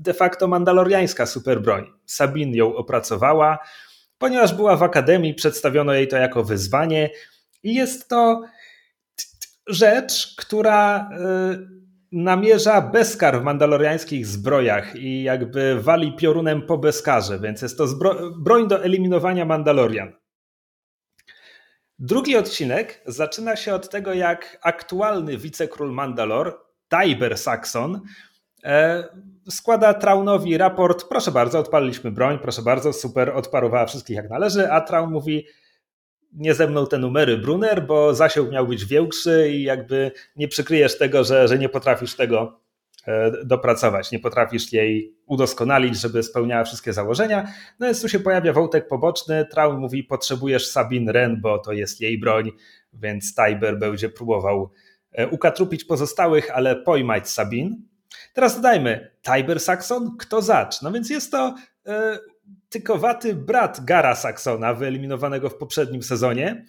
de 0.00 0.14
facto 0.14 0.48
mandaloriańska 0.48 1.26
superbroń. 1.26 1.92
Sabin 2.06 2.54
ją 2.54 2.74
opracowała, 2.74 3.58
ponieważ 4.18 4.54
była 4.54 4.76
w 4.76 4.82
akademii, 4.82 5.34
przedstawiono 5.34 5.92
jej 5.92 6.08
to 6.08 6.16
jako 6.16 6.44
wyzwanie 6.44 7.10
i 7.62 7.74
jest 7.74 8.08
to 8.08 8.42
rzecz, 9.66 10.34
która 10.36 11.10
y, 11.10 11.80
namierza 12.12 12.80
bezkar 12.80 13.40
w 13.40 13.44
mandaloriańskich 13.44 14.26
zbrojach 14.26 14.96
i 14.96 15.22
jakby 15.22 15.82
wali 15.82 16.16
piorunem 16.16 16.62
po 16.62 16.78
bezkarze, 16.78 17.38
więc 17.38 17.62
jest 17.62 17.78
to 17.78 17.86
broń 18.38 18.68
do 18.68 18.84
eliminowania 18.84 19.44
Mandalorian. 19.44 20.12
Drugi 21.98 22.36
odcinek 22.36 23.02
zaczyna 23.06 23.56
się 23.56 23.74
od 23.74 23.90
tego, 23.90 24.14
jak 24.14 24.58
aktualny 24.62 25.38
wicekról 25.38 25.92
Mandalor, 25.92 26.60
Tiber 26.88 27.38
Saxon, 27.38 28.00
składa 29.50 29.94
Traunowi 29.94 30.58
raport, 30.58 31.08
proszę 31.08 31.30
bardzo, 31.30 31.58
odpaliliśmy 31.58 32.10
broń, 32.10 32.38
proszę 32.42 32.62
bardzo, 32.62 32.92
super, 32.92 33.30
odparowała 33.30 33.86
wszystkich 33.86 34.16
jak 34.16 34.30
należy, 34.30 34.72
a 34.72 34.80
Traun 34.80 35.10
mówi, 35.10 35.46
nie 36.32 36.54
ze 36.54 36.66
mną 36.66 36.86
te 36.86 36.98
numery 36.98 37.38
Brunner, 37.38 37.86
bo 37.86 38.14
zasięg 38.14 38.50
miał 38.50 38.66
być 38.66 38.84
większy 38.84 39.50
i 39.50 39.62
jakby 39.62 40.12
nie 40.36 40.48
przykryjesz 40.48 40.98
tego, 40.98 41.24
że, 41.24 41.48
że 41.48 41.58
nie 41.58 41.68
potrafisz 41.68 42.16
tego 42.16 42.60
e, 43.06 43.32
dopracować, 43.44 44.12
nie 44.12 44.18
potrafisz 44.18 44.72
jej 44.72 45.16
udoskonalić, 45.26 46.00
żeby 46.00 46.22
spełniała 46.22 46.64
wszystkie 46.64 46.92
założenia. 46.92 47.52
No 47.78 47.86
więc 47.86 48.02
tu 48.02 48.08
się 48.08 48.18
pojawia 48.18 48.52
wątek 48.52 48.88
poboczny. 48.88 49.46
Traum 49.50 49.80
mówi, 49.80 50.04
potrzebujesz 50.04 50.70
Sabin 50.70 51.08
Ren, 51.08 51.40
bo 51.40 51.58
to 51.58 51.72
jest 51.72 52.00
jej 52.00 52.18
broń, 52.18 52.50
więc 52.92 53.34
Tiber 53.34 53.78
będzie 53.78 54.08
próbował 54.08 54.70
e, 55.12 55.28
ukatrupić 55.28 55.84
pozostałych, 55.84 56.50
ale 56.50 56.76
pojmać 56.76 57.28
Sabin. 57.28 57.89
Teraz 58.34 58.56
dodajmy, 58.56 59.10
Tiber 59.22 59.60
Saxon, 59.60 60.16
kto 60.16 60.42
zacz? 60.42 60.82
No 60.82 60.92
więc 60.92 61.10
jest 61.10 61.30
to 61.30 61.54
e, 61.86 62.18
tykowaty 62.68 63.34
brat 63.34 63.84
Gara 63.84 64.14
Saxona, 64.14 64.74
wyeliminowanego 64.74 65.50
w 65.50 65.56
poprzednim 65.56 66.02
sezonie. 66.02 66.64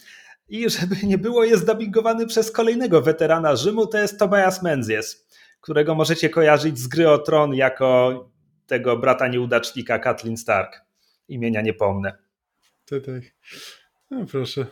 I 0.49 0.69
żeby 0.69 0.95
nie 1.03 1.17
było, 1.17 1.43
jest 1.43 1.65
dubbingowany 1.65 2.27
przez 2.27 2.51
kolejnego 2.51 3.01
weterana 3.01 3.55
Rzymu, 3.55 3.87
to 3.87 3.97
jest 3.97 4.19
Tobias 4.19 4.63
Menzies, 4.63 5.27
którego 5.61 5.95
możecie 5.95 6.29
kojarzyć 6.29 6.79
z 6.79 6.87
gry 6.87 7.09
o 7.09 7.17
Tron 7.17 7.53
jako 7.53 8.31
tego 8.67 8.97
brata 8.97 9.27
nieudacznika 9.27 9.99
Kathleen 9.99 10.37
Stark. 10.37 10.81
Imienia 11.27 11.61
nie 11.61 11.73
pomnę. 11.73 12.17
Tak, 12.85 13.05
tak. 13.05 13.23
No 14.11 14.25
proszę. 14.25 14.65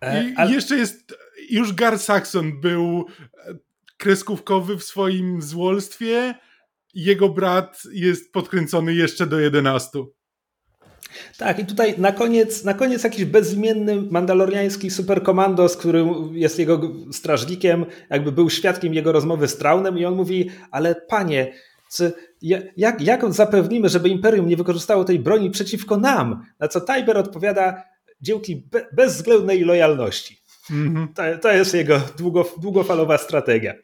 E, 0.00 0.24
I 0.24 0.34
Ale... 0.36 0.52
jeszcze 0.52 0.76
jest, 0.76 1.14
już 1.50 1.72
Gar 1.72 1.98
Saxon 1.98 2.60
był 2.60 3.06
kreskówkowy 4.00 4.78
w 4.78 4.84
swoim 4.84 5.42
złolstwie, 5.42 6.34
jego 6.94 7.28
brat 7.28 7.82
jest 7.92 8.32
podkręcony 8.32 8.94
jeszcze 8.94 9.26
do 9.26 9.40
11. 9.40 9.98
Tak, 11.38 11.58
i 11.58 11.66
tutaj 11.66 11.94
na 11.98 12.12
koniec, 12.12 12.64
na 12.64 12.74
koniec 12.74 13.04
jakiś 13.04 13.24
bezimienny 13.24 14.02
mandaloriański 14.02 14.90
superkomandos, 14.90 15.76
który 15.76 16.06
jest 16.32 16.58
jego 16.58 16.80
strażnikiem, 17.12 17.86
jakby 18.10 18.32
był 18.32 18.50
świadkiem 18.50 18.94
jego 18.94 19.12
rozmowy 19.12 19.48
z 19.48 19.56
Traunem 19.56 19.98
i 19.98 20.04
on 20.04 20.14
mówi, 20.14 20.50
ale 20.70 20.94
panie, 20.94 21.52
czy, 21.96 22.12
jak, 22.76 23.00
jak 23.00 23.32
zapewnimy, 23.32 23.88
żeby 23.88 24.08
Imperium 24.08 24.48
nie 24.48 24.56
wykorzystało 24.56 25.04
tej 25.04 25.18
broni 25.18 25.50
przeciwko 25.50 25.96
nam? 25.96 26.44
Na 26.60 26.68
co 26.68 26.80
Tiber 26.80 27.18
odpowiada, 27.18 27.82
dzięki 28.20 28.56
be, 28.56 28.86
bezwzględnej 28.92 29.64
lojalności. 29.64 30.40
Mm 30.70 30.94
-hmm. 30.94 31.14
to, 31.14 31.22
to, 31.42 31.52
jest 31.52 31.74
jego 31.74 32.00
długo, 32.18 32.44
długofalowa 32.60 33.18
strategia. 33.18 33.74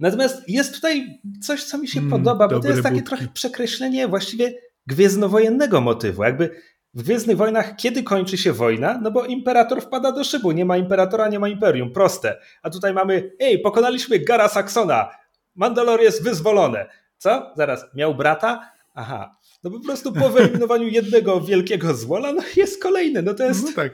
Natomiast 0.00 0.48
jest 0.48 0.74
tutaj 0.74 1.20
coś, 1.42 1.64
co 1.64 1.78
mi 1.78 1.88
się 1.88 2.00
mm, 2.00 2.10
podoba, 2.10 2.48
bo 2.48 2.60
to 2.60 2.68
jest 2.68 2.82
takie 2.82 2.94
budki. 2.94 3.08
trochę 3.08 3.28
przekreślenie 3.34 4.08
właściwie 4.08 4.54
gwiezdnowojennego 4.86 5.80
motywu. 5.80 6.22
Jakby 6.22 6.50
w 6.94 7.02
Gwiezdnych 7.02 7.36
Wojnach 7.36 7.76
kiedy 7.76 8.02
kończy 8.02 8.38
się 8.38 8.52
wojna? 8.52 9.00
No 9.02 9.10
bo 9.10 9.24
imperator 9.24 9.82
wpada 9.82 10.12
do 10.12 10.24
szybu. 10.24 10.52
Nie 10.52 10.64
ma 10.64 10.76
imperatora, 10.76 11.28
nie 11.28 11.38
ma 11.38 11.48
imperium. 11.48 11.92
Proste. 11.92 12.38
A 12.62 12.70
tutaj 12.70 12.94
mamy, 12.94 13.32
ej, 13.40 13.58
pokonaliśmy 13.58 14.18
Gara 14.18 14.48
Saxona. 14.48 15.10
Mandalor 15.54 16.00
jest 16.00 16.24
wyzwolone. 16.24 16.86
Co? 17.18 17.52
Zaraz, 17.56 17.84
miał 17.94 18.14
brata? 18.14 18.72
Aha. 18.94 19.36
No 19.64 19.70
po 19.70 19.80
prostu 19.80 20.12
po 20.12 20.30
wyeliminowaniu 20.30 20.88
jednego 20.98 21.40
wielkiego 21.40 21.94
złola, 21.94 22.32
no 22.32 22.42
jest 22.56 22.82
kolejny. 22.82 23.22
No 23.22 23.34
to 23.34 23.44
jest... 23.44 23.64
No 23.64 23.72
tak. 23.72 23.92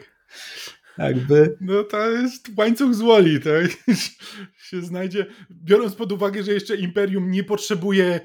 Jakby... 0.99 1.57
No 1.61 1.83
to 1.83 2.11
jest 2.11 2.51
łańcuch 2.57 2.95
złoli, 2.95 3.41
tak? 3.41 3.97
się 4.69 4.83
znajdzie. 4.83 5.27
Biorąc 5.51 5.95
pod 5.95 6.13
uwagę, 6.13 6.43
że 6.43 6.53
jeszcze 6.53 6.77
Imperium 6.77 7.31
nie 7.31 7.45
potrzebuje 7.45 8.21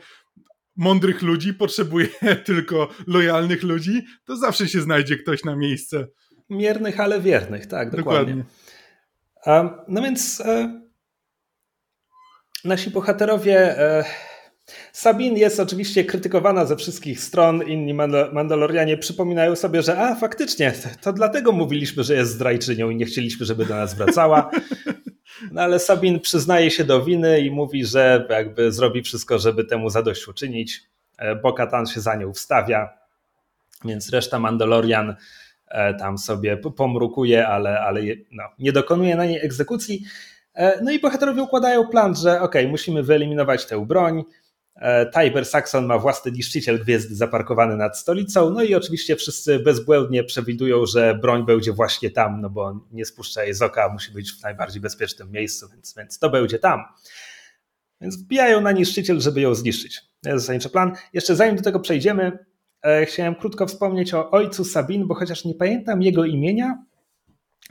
mądrych 0.76 1.22
ludzi, 1.22 1.54
potrzebuje 1.54 2.08
tylko 2.46 2.90
lojalnych 3.08 3.64
ludzi, 3.64 4.06
to 4.26 4.38
zawsze 4.38 4.68
się 4.68 4.82
znajdzie 4.82 5.18
ktoś 5.18 5.44
na 5.44 5.56
miejsce. 5.56 6.08
Miernych, 6.50 7.00
ale 7.00 7.22
wiernych, 7.22 7.66
tak, 7.66 7.90
dokładnie. 7.96 8.44
dokładnie. 9.46 9.84
no 9.88 10.02
więc 10.02 10.42
e, 10.42 10.82
nasi 12.66 12.90
bohaterowie. 12.90 13.78
Sabin 14.94 15.38
jest 15.38 15.60
oczywiście 15.60 16.04
krytykowana 16.04 16.66
ze 16.66 16.76
wszystkich 16.76 17.20
stron. 17.20 17.64
Inni 17.64 17.94
Mandalorianie 18.34 18.98
przypominają 18.98 19.56
sobie, 19.56 19.82
że 19.82 20.00
a 20.00 20.16
faktycznie, 20.16 20.74
to 21.02 21.14
dlatego 21.14 21.52
mówiliśmy, 21.52 22.04
że 22.04 22.16
jest 22.16 22.32
zdrajczynią 22.32 22.90
i 22.90 22.96
nie 22.96 23.06
chcieliśmy, 23.06 23.46
żeby 23.46 23.66
do 23.66 23.76
nas 23.76 23.94
wracała. 23.94 24.52
No 25.52 25.62
ale 25.62 25.80
Sabin 25.80 26.20
przyznaje 26.20 26.72
się 26.72 26.84
do 26.84 27.04
winy 27.04 27.40
i 27.40 27.52
mówi, 27.52 27.86
że 27.86 28.28
jakby 28.30 28.72
zrobi 28.72 29.02
wszystko, 29.02 29.40
żeby 29.40 29.64
temu 29.64 29.90
zadośćuczynić. 29.90 30.84
E, 31.18 31.36
Bo-Katan 31.36 31.86
się 31.86 32.02
za 32.02 32.16
nią 32.16 32.34
wstawia, 32.34 32.90
więc 33.86 34.10
reszta 34.10 34.40
Mandalorian 34.40 35.16
e, 35.68 35.94
tam 35.94 36.18
sobie 36.18 36.58
pomrukuje, 36.58 37.48
ale, 37.48 37.80
ale 37.80 38.02
no, 38.32 38.44
nie 38.60 38.72
dokonuje 38.72 39.16
na 39.16 39.26
niej 39.26 39.46
egzekucji. 39.46 40.04
E, 40.54 40.84
no 40.84 40.92
i 40.92 41.00
bohaterowie 41.00 41.44
układają 41.44 41.88
plan, 41.88 42.16
że 42.16 42.42
ok, 42.42 42.56
musimy 42.68 43.04
wyeliminować 43.04 43.66
tę 43.66 43.86
broń. 43.86 44.24
Tiber 45.14 45.46
Saxon 45.46 45.86
ma 45.86 45.98
własny 45.98 46.32
niszczyciel 46.32 46.80
gwiazd 46.80 47.10
zaparkowany 47.10 47.78
nad 47.78 47.98
stolicą, 47.98 48.50
no 48.50 48.64
i 48.64 48.76
oczywiście 48.76 49.16
wszyscy 49.16 49.60
bezbłędnie 49.60 50.24
przewidują, 50.24 50.86
że 50.86 51.16
broń 51.16 51.46
będzie 51.46 51.74
właśnie 51.74 52.12
tam, 52.12 52.42
no 52.42 52.50
bo 52.50 52.86
nie 52.92 53.06
spuszcza 53.06 53.44
jej 53.44 53.54
z 53.54 53.62
oka, 53.62 53.90
musi 53.90 54.12
być 54.12 54.32
w 54.32 54.44
najbardziej 54.44 54.82
bezpiecznym 54.82 55.32
miejscu, 55.32 55.70
więc, 55.70 55.96
więc 55.98 56.20
to 56.20 56.30
będzie 56.30 56.60
tam. 56.60 56.84
Więc 58.02 58.18
wbijają 58.18 58.62
na 58.62 58.72
niszczyciel, 58.72 59.22
żeby 59.22 59.42
ją 59.42 59.56
zniszczyć. 59.56 60.02
To 60.24 60.30
jest 60.30 60.46
zasadniczy 60.46 60.70
plan. 60.70 60.94
Jeszcze 61.14 61.36
zanim 61.36 61.56
do 61.56 61.62
tego 61.62 61.80
przejdziemy, 61.80 62.46
e, 62.82 63.06
chciałem 63.06 63.36
krótko 63.36 63.68
wspomnieć 63.68 64.14
o 64.14 64.32
ojcu 64.32 64.66
Sabin, 64.66 65.08
bo 65.08 65.16
chociaż 65.16 65.46
nie 65.46 65.56
pamiętam 65.56 66.02
jego 66.02 66.26
imienia, 66.26 66.84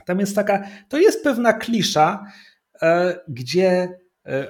tam 0.05 0.19
jest 0.19 0.35
taka, 0.35 0.67
to 0.89 0.97
jest 0.97 1.23
pewna 1.23 1.53
klisza, 1.53 2.25
e, 2.81 3.19
gdzie 3.27 3.67
e, 3.67 3.99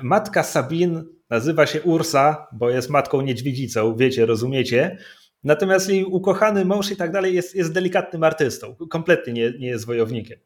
matka 0.02 0.44
Sabin 0.44 1.06
nazywa 1.30 1.66
się 1.66 1.82
Ursa, 1.82 2.48
bo 2.52 2.70
jest 2.70 2.90
matką 2.90 3.22
niedźwiedzicą, 3.22 3.96
wiecie, 3.96 4.26
rozumiecie. 4.26 4.98
Natomiast 5.44 5.90
jej 5.90 6.06
ukochany 6.06 6.66
mąż 6.66 6.92
i 6.92 6.96
tak 6.96 7.12
dalej 7.12 7.36
jest, 7.36 7.56
jest 7.56 7.74
delikatnym 7.74 8.24
artystą, 8.24 8.76
kompletnie 8.90 9.34
nie, 9.34 9.52
nie 9.60 9.68
jest 9.68 9.86
wojownikiem. 9.86 10.40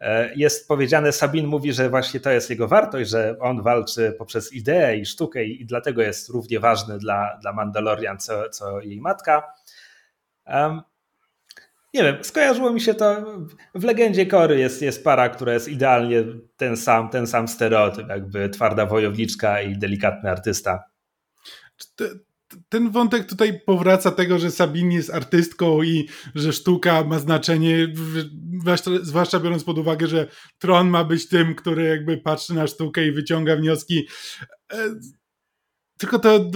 E, 0.00 0.34
jest 0.34 0.68
powiedziane, 0.68 1.12
Sabin 1.12 1.46
mówi, 1.46 1.72
że 1.72 1.90
właśnie 1.90 2.20
to 2.20 2.30
jest 2.30 2.50
jego 2.50 2.68
wartość, 2.68 3.10
że 3.10 3.36
on 3.40 3.62
walczy 3.62 4.14
poprzez 4.18 4.52
ideę 4.52 4.96
i 4.96 5.06
sztukę 5.06 5.44
i 5.44 5.66
dlatego 5.66 6.02
jest 6.02 6.28
równie 6.28 6.60
ważny 6.60 6.98
dla, 6.98 7.38
dla 7.40 7.52
Mandalorian, 7.52 8.18
co, 8.18 8.48
co 8.48 8.80
jej 8.80 9.00
matka. 9.00 9.52
Nie 11.94 12.02
wiem, 12.02 12.24
skojarzyło 12.24 12.72
mi 12.72 12.80
się 12.80 12.94
to, 12.94 13.24
w 13.74 13.84
legendzie 13.84 14.26
Kory 14.26 14.58
jest, 14.58 14.82
jest 14.82 15.04
para, 15.04 15.28
która 15.28 15.52
jest 15.54 15.68
idealnie 15.68 16.24
ten 16.56 16.76
sam, 16.76 17.08
ten 17.08 17.26
sam 17.26 17.48
stereotyp, 17.48 18.08
jakby 18.08 18.48
twarda 18.48 18.86
wojowniczka 18.86 19.62
i 19.62 19.78
delikatny 19.78 20.30
artysta 20.30 20.84
ten 22.68 22.90
wątek 22.90 23.26
tutaj 23.26 23.60
powraca 23.60 24.10
tego, 24.10 24.38
że 24.38 24.50
Sabin 24.50 24.92
jest 24.92 25.10
artystką 25.10 25.82
i 25.82 26.08
że 26.34 26.52
sztuka 26.52 27.04
ma 27.04 27.18
znaczenie, 27.18 27.94
zwłaszcza 29.02 29.40
biorąc 29.40 29.64
pod 29.64 29.78
uwagę, 29.78 30.06
że 30.06 30.26
Tron 30.58 30.88
ma 30.88 31.04
być 31.04 31.28
tym, 31.28 31.54
który 31.54 31.84
jakby 31.84 32.18
patrzy 32.18 32.54
na 32.54 32.66
sztukę 32.66 33.06
i 33.06 33.12
wyciąga 33.12 33.56
wnioski. 33.56 34.06
E, 34.72 34.78
tylko 35.98 36.18
to 36.18 36.50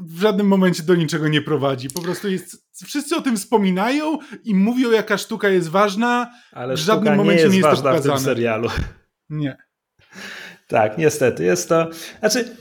w 0.00 0.20
żadnym 0.20 0.46
momencie 0.46 0.82
do 0.82 0.94
niczego 0.94 1.28
nie 1.28 1.42
prowadzi. 1.42 1.88
Po 1.90 2.02
prostu 2.02 2.28
jest, 2.28 2.66
wszyscy 2.84 3.16
o 3.16 3.20
tym 3.20 3.36
wspominają 3.36 4.18
i 4.44 4.54
mówią, 4.54 4.90
jaka 4.90 5.18
sztuka 5.18 5.48
jest 5.48 5.68
ważna. 5.68 6.30
Ale 6.52 6.74
w 6.74 6.78
żadnym 6.78 7.16
momencie 7.16 7.36
nie 7.36 7.42
jest, 7.42 7.52
nie 7.52 7.58
jest 7.58 7.68
ważna 7.68 7.90
to 7.90 7.96
pokazane. 7.96 8.18
w 8.18 8.18
tym 8.18 8.24
serialu. 8.24 8.68
Nie. 9.30 9.56
Tak, 10.68 10.98
niestety. 10.98 11.44
Jest 11.44 11.68
to. 11.68 11.90
Znaczy 12.20 12.56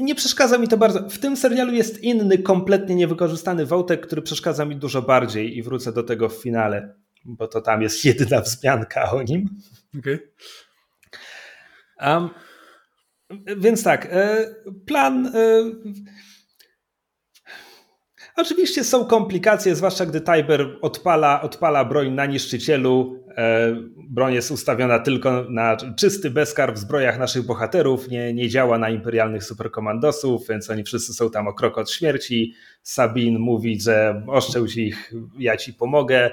nie 0.00 0.14
przeszkadza 0.14 0.58
mi 0.58 0.68
to 0.68 0.76
bardzo. 0.76 1.08
W 1.08 1.18
tym 1.18 1.36
serialu 1.36 1.72
jest 1.72 2.02
inny, 2.02 2.38
kompletnie 2.38 2.94
niewykorzystany 2.94 3.66
wątek, 3.66 4.06
który 4.06 4.22
przeszkadza 4.22 4.64
mi 4.64 4.76
dużo 4.76 5.02
bardziej 5.02 5.56
i 5.56 5.62
wrócę 5.62 5.92
do 5.92 6.02
tego 6.02 6.28
w 6.28 6.42
finale, 6.42 6.94
bo 7.24 7.48
to 7.48 7.60
tam 7.60 7.82
jest 7.82 8.04
jedyna 8.04 8.40
wzmianka 8.40 9.10
o 9.10 9.22
nim. 9.22 9.48
Okay. 9.98 10.32
Um, 12.00 12.30
więc 13.56 13.82
tak, 13.82 14.08
e, 14.10 14.46
plan. 14.86 15.32
Oczywiście 18.38 18.84
są 18.84 19.04
komplikacje, 19.04 19.74
zwłaszcza 19.74 20.06
gdy 20.06 20.20
Tiber 20.20 20.78
odpala, 20.82 21.42
odpala 21.42 21.84
broń 21.84 22.12
na 22.12 22.26
niszczycielu 22.26 23.18
E, 23.38 23.76
broń 23.96 24.34
jest 24.34 24.50
ustawiona 24.50 24.98
tylko 24.98 25.44
na 25.50 25.76
czysty 25.96 26.30
bezkarb 26.30 26.76
w 26.76 26.78
zbrojach 26.78 27.18
naszych 27.18 27.46
bohaterów, 27.46 28.08
nie, 28.08 28.34
nie 28.34 28.48
działa 28.48 28.78
na 28.78 28.90
imperialnych 28.90 29.44
superkomandosów, 29.44 30.48
więc 30.48 30.70
oni 30.70 30.84
wszyscy 30.84 31.14
są 31.14 31.30
tam 31.30 31.48
o 31.48 31.54
krok 31.54 31.78
od 31.78 31.90
śmierci. 31.90 32.54
Sabin 32.82 33.38
mówi, 33.38 33.80
że 33.80 34.22
oszczędź 34.26 34.76
ich, 34.76 35.12
ja 35.38 35.56
ci 35.56 35.74
pomogę, 35.74 36.30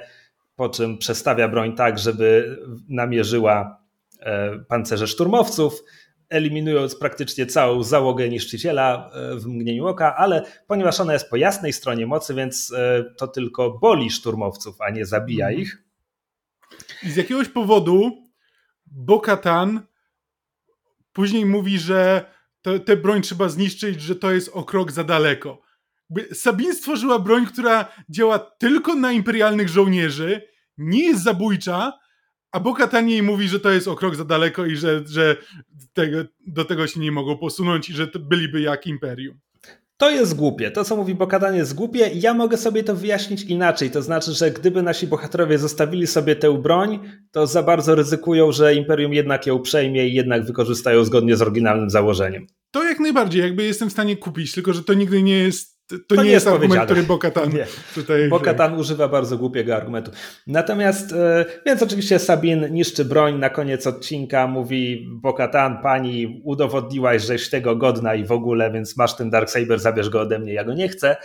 po 0.56 0.70
czym 0.70 0.98
przestawia 0.98 1.48
broń 1.48 1.76
tak, 1.76 2.00
żeby 2.00 2.58
namierzyła 2.90 3.80
e, 4.20 4.60
pancerze 4.60 5.08
szturmowców, 5.08 5.84
eliminując 6.30 6.96
praktycznie 6.96 7.46
całą 7.46 7.84
załogę 7.84 8.30
niszczyciela 8.30 9.12
e, 9.14 9.36
w 9.36 9.46
mgnieniu 9.46 9.88
oka, 9.88 10.16
ale 10.16 10.46
ponieważ 10.68 11.00
ona 11.00 11.14
jest 11.14 11.30
po 11.30 11.36
jasnej 11.36 11.74
stronie 11.74 12.08
mocy, 12.08 12.34
więc 12.34 12.74
to 13.18 13.28
tylko 13.28 13.80
boli 13.80 14.12
szturmowców, 14.12 14.82
a 14.82 14.90
nie 14.90 15.06
zabija 15.06 15.46
mhm. 15.46 15.62
ich 15.62 15.86
i 17.04 17.12
z 17.12 17.16
jakiegoś 17.16 17.50
powodu 17.50 18.12
Bo-Katan 18.86 19.82
później 21.14 21.46
mówi, 21.46 21.80
że 21.80 22.32
tę 22.86 22.98
broń 22.98 23.22
trzeba 23.22 23.50
zniszczyć, 23.50 24.02
że 24.02 24.16
to 24.16 24.32
jest 24.32 24.50
o 24.54 24.64
krok 24.64 24.92
za 24.92 25.04
daleko. 25.04 25.62
Sabin 26.34 26.76
stworzyła 26.76 27.20
broń, 27.20 27.46
która 27.46 27.92
działa 28.10 28.40
tylko 28.40 28.96
na 28.96 29.12
imperialnych 29.12 29.70
żołnierzy, 29.70 30.42
nie 30.78 31.04
jest 31.04 31.24
zabójcza, 31.24 31.94
a 32.56 32.60
Bo-Katan 32.60 33.10
jej 33.10 33.24
mówi, 33.24 33.48
że 33.48 33.60
to 33.60 33.72
jest 33.72 33.88
o 33.88 33.96
krok 33.96 34.16
za 34.16 34.26
daleko 34.26 34.66
i 34.66 34.76
że, 34.76 35.02
że 35.08 35.36
tego, 35.94 36.18
do 36.48 36.66
tego 36.66 36.88
się 36.88 37.00
nie 37.00 37.12
mogą 37.12 37.38
posunąć 37.38 37.90
i 37.90 37.94
że 37.94 38.08
byliby 38.20 38.62
jak 38.62 38.88
imperium. 38.88 39.40
To 39.98 40.10
jest 40.10 40.36
głupie. 40.36 40.72
To, 40.72 40.84
co 40.84 40.96
mówi 40.96 41.16
Bokadan, 41.16 41.56
jest 41.56 41.74
głupie. 41.76 42.10
Ja 42.14 42.34
mogę 42.34 42.58
sobie 42.58 42.84
to 42.84 42.96
wyjaśnić 42.96 43.44
inaczej. 43.44 43.92
To 43.92 44.02
znaczy, 44.02 44.32
że 44.32 44.52
gdyby 44.52 44.84
nasi 44.84 45.08
bohaterowie 45.08 45.58
zostawili 45.58 46.08
sobie 46.08 46.36
tę 46.36 46.62
broń, 46.62 47.00
to 47.32 47.48
za 47.48 47.64
bardzo 47.64 47.96
ryzykują, 47.96 48.52
że 48.52 48.76
Imperium 48.76 49.14
jednak 49.14 49.48
ją 49.48 49.60
przejmie 49.60 50.08
i 50.08 50.14
jednak 50.14 50.46
wykorzystają 50.46 51.04
zgodnie 51.04 51.36
z 51.36 51.42
oryginalnym 51.42 51.90
założeniem. 51.90 52.48
To 52.72 52.84
jak 52.84 53.00
najbardziej, 53.00 53.42
jakby 53.42 53.64
jestem 53.64 53.90
w 53.90 53.94
stanie 53.94 54.18
kupić, 54.18 54.52
tylko 54.52 54.74
że 54.74 54.84
to 54.84 54.94
nigdy 54.94 55.24
nie 55.24 55.38
jest 55.38 55.75
to, 55.88 55.96
to, 56.08 56.16
nie, 56.16 56.24
nie 56.24 56.32
jest 56.32 56.48
argument, 56.48 56.86
który 56.86 57.04
Bokatan 57.04 57.52
tutaj... 57.96 58.30
Bokatan 58.30 58.80
używa 58.80 59.08
bardzo 59.08 59.38
głupiego 59.38 59.76
argumentu. 59.76 60.12
Natomiast, 60.48 61.14
e, 61.14 61.46
więc 61.66 61.84
oczywiście 61.84 62.20
Sabin 62.20 62.74
niszczy 62.74 63.06
broń 63.06 63.40
na 63.40 63.50
koniec 63.50 63.88
odcinka, 63.88 64.48
mówi 64.48 65.08
Bokatan, 65.12 65.82
pani 65.82 66.42
udowodniłaś, 66.44 67.24
żeś 67.24 67.50
tego 67.50 67.76
godna 67.76 68.16
i 68.16 68.26
w 68.26 68.32
ogóle, 68.32 68.72
więc 68.72 68.98
masz 68.98 69.16
ten 69.16 69.30
Darksaber, 69.30 69.80
zabierz 69.80 70.10
go 70.10 70.22
ode 70.22 70.40
mnie, 70.40 70.54
ja 70.54 70.64
go 70.64 70.74
nie 70.74 70.90
chcę. 70.90 71.16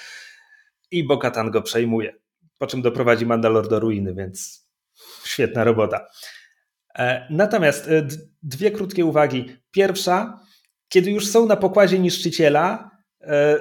I 0.91 1.07
Bokatan 1.07 1.51
go 1.51 1.63
przejmuje. 1.63 2.15
Po 2.59 2.67
czym 2.67 2.83
doprowadzi 2.83 3.27
Mandalor 3.27 3.69
do 3.69 3.81
ruiny, 3.81 4.15
więc 4.15 4.69
świetna 5.25 5.65
robota. 5.65 6.07
E, 6.99 7.27
natomiast 7.31 7.89
e, 7.89 8.09
dwie 8.43 8.71
krótkie 8.71 9.05
uwagi. 9.05 9.57
Pierwsza, 9.71 10.41
kiedy 10.89 11.11
już 11.11 11.29
są 11.29 11.47
na 11.47 11.57
pokładzie 11.57 11.99
niszczyciela, 11.99 12.90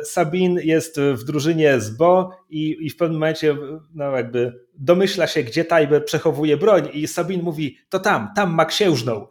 Sabin 0.03 0.59
jest 0.63 0.99
w 0.99 1.23
drużynie 1.23 1.79
z 1.79 1.89
Bo 1.89 2.31
i, 2.49 2.77
i 2.79 2.89
w 2.89 2.97
pewnym 2.97 3.19
momencie 3.19 3.57
no 3.93 4.11
jakby 4.11 4.65
domyśla 4.73 5.27
się, 5.27 5.43
gdzie 5.43 5.65
Tiber 5.65 6.05
przechowuje 6.05 6.57
broń 6.57 6.89
i 6.93 7.07
Sabin 7.07 7.43
mówi, 7.43 7.77
to 7.89 7.99
tam, 7.99 8.29
tam 8.35 8.53
ma 8.53 8.65
księżną. 8.65 9.27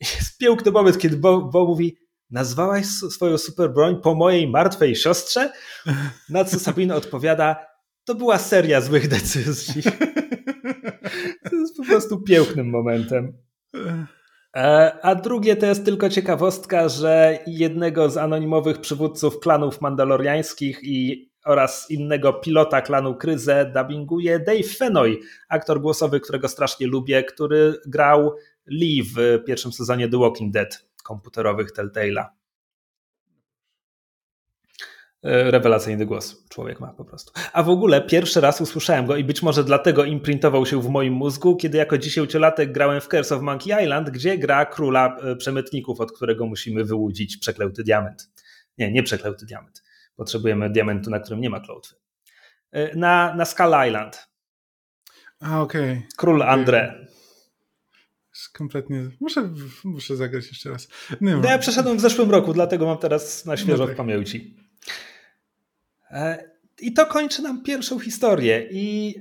Jest 0.00 0.38
piękny 0.38 0.72
moment, 0.72 0.98
kiedy 0.98 1.16
Bo, 1.16 1.40
Bo 1.40 1.64
mówi, 1.66 1.96
nazwałaś 2.30 2.86
swoją 2.86 3.38
super 3.38 3.72
broń 3.72 4.00
po 4.02 4.14
mojej 4.14 4.48
martwej 4.48 4.96
siostrze? 4.96 5.52
Na 6.28 6.44
co 6.44 6.58
Sabin 6.58 6.92
odpowiada, 7.02 7.56
to 8.04 8.14
była 8.14 8.38
seria 8.38 8.80
złych 8.80 9.08
decyzji. 9.08 9.82
To 11.50 11.56
jest 11.56 11.76
po 11.76 11.84
prostu 11.84 12.20
pięknym 12.20 12.70
momentem. 12.70 13.32
E, 14.56 14.92
a 15.02 15.14
drugie 15.14 15.56
to 15.56 15.66
jest 15.66 15.84
tylko 15.84 16.08
ciekawostka, 16.08 16.88
że 16.88 17.38
jednego 17.46 18.10
z 18.10 18.16
anonimowych 18.16 18.80
przywódców 18.80 19.40
klanów 19.40 19.80
mandaloriańskich 19.80 20.80
i 20.82 21.30
oraz 21.44 21.90
innego 21.90 22.32
pilota 22.32 22.82
klanu 22.82 23.14
Kryzę 23.14 23.72
dubbinguje 23.74 24.38
Dave 24.38 24.76
Fenoy, 24.76 25.18
aktor 25.48 25.80
głosowy, 25.80 26.20
którego 26.20 26.48
strasznie 26.48 26.86
lubię, 26.86 27.24
który 27.24 27.74
grał 27.86 28.34
Lee 28.66 29.02
w 29.02 29.44
pierwszym 29.46 29.72
sezonie 29.72 30.08
The 30.08 30.18
Walking 30.18 30.52
Dead 30.52 30.86
komputerowych 31.04 31.72
Telltale'a. 31.72 32.24
E, 35.26 35.50
rewelacyjny 35.50 36.06
głos 36.06 36.48
człowiek 36.48 36.80
ma 36.80 36.86
po 36.86 37.04
prostu. 37.04 37.32
A 37.52 37.62
w 37.62 37.68
ogóle 37.68 38.02
pierwszy 38.02 38.40
raz 38.40 38.60
usłyszałem 38.60 39.06
go 39.06 39.16
i 39.16 39.24
być 39.24 39.42
może 39.42 39.64
dlatego 39.64 40.04
imprintował 40.04 40.66
się 40.66 40.82
w 40.82 40.88
moim 40.88 41.12
mózgu, 41.12 41.56
kiedy 41.56 41.78
jako 41.78 41.98
dziesięciolatek 41.98 42.72
grałem 42.72 43.00
w 43.00 43.08
Curse 43.08 43.36
of 43.36 43.42
Monkey 43.42 43.84
Island, 43.84 44.10
gdzie 44.10 44.38
gra 44.38 44.66
króla 44.66 45.16
e, 45.16 45.36
przemytników, 45.36 46.00
od 46.00 46.12
którego 46.12 46.46
musimy 46.46 46.84
wyłudzić 46.84 47.36
przeklęty 47.36 47.82
diament. 47.82 48.30
Nie, 48.78 48.92
nie 48.92 49.02
przeklęty 49.02 49.46
diament. 49.46 49.82
Potrzebujemy 50.16 50.70
diamentu, 50.70 51.10
na 51.10 51.20
którym 51.20 51.40
nie 51.40 51.50
ma 51.50 51.60
klątwy. 51.60 51.94
E, 52.72 52.96
na, 52.96 53.34
na 53.34 53.44
Skull 53.44 53.72
Island. 53.86 54.28
A, 55.40 55.60
okej. 55.60 55.92
Okay. 55.92 56.02
Król 56.16 56.42
okay. 56.42 56.56
André. 56.56 57.06
Kompletnie. 58.52 59.10
Muszę, 59.20 59.50
muszę 59.84 60.16
zagrać 60.16 60.48
jeszcze 60.48 60.70
raz. 60.70 60.88
Nie 61.20 61.36
no 61.36 61.48
ja 61.48 61.58
przeszedłem 61.58 61.96
w 61.96 62.00
zeszłym 62.00 62.30
roku, 62.30 62.52
dlatego 62.52 62.86
mam 62.86 62.98
teraz 62.98 63.44
na 63.44 63.56
świeżo 63.56 63.82
no 63.82 63.86
tak. 63.86 63.94
w 63.94 63.96
pamięci. 63.96 64.65
E, 66.10 66.50
I 66.80 66.92
to 66.92 67.06
kończy 67.06 67.42
nam 67.42 67.62
pierwszą 67.62 67.98
historię. 67.98 68.68
I 68.70 69.14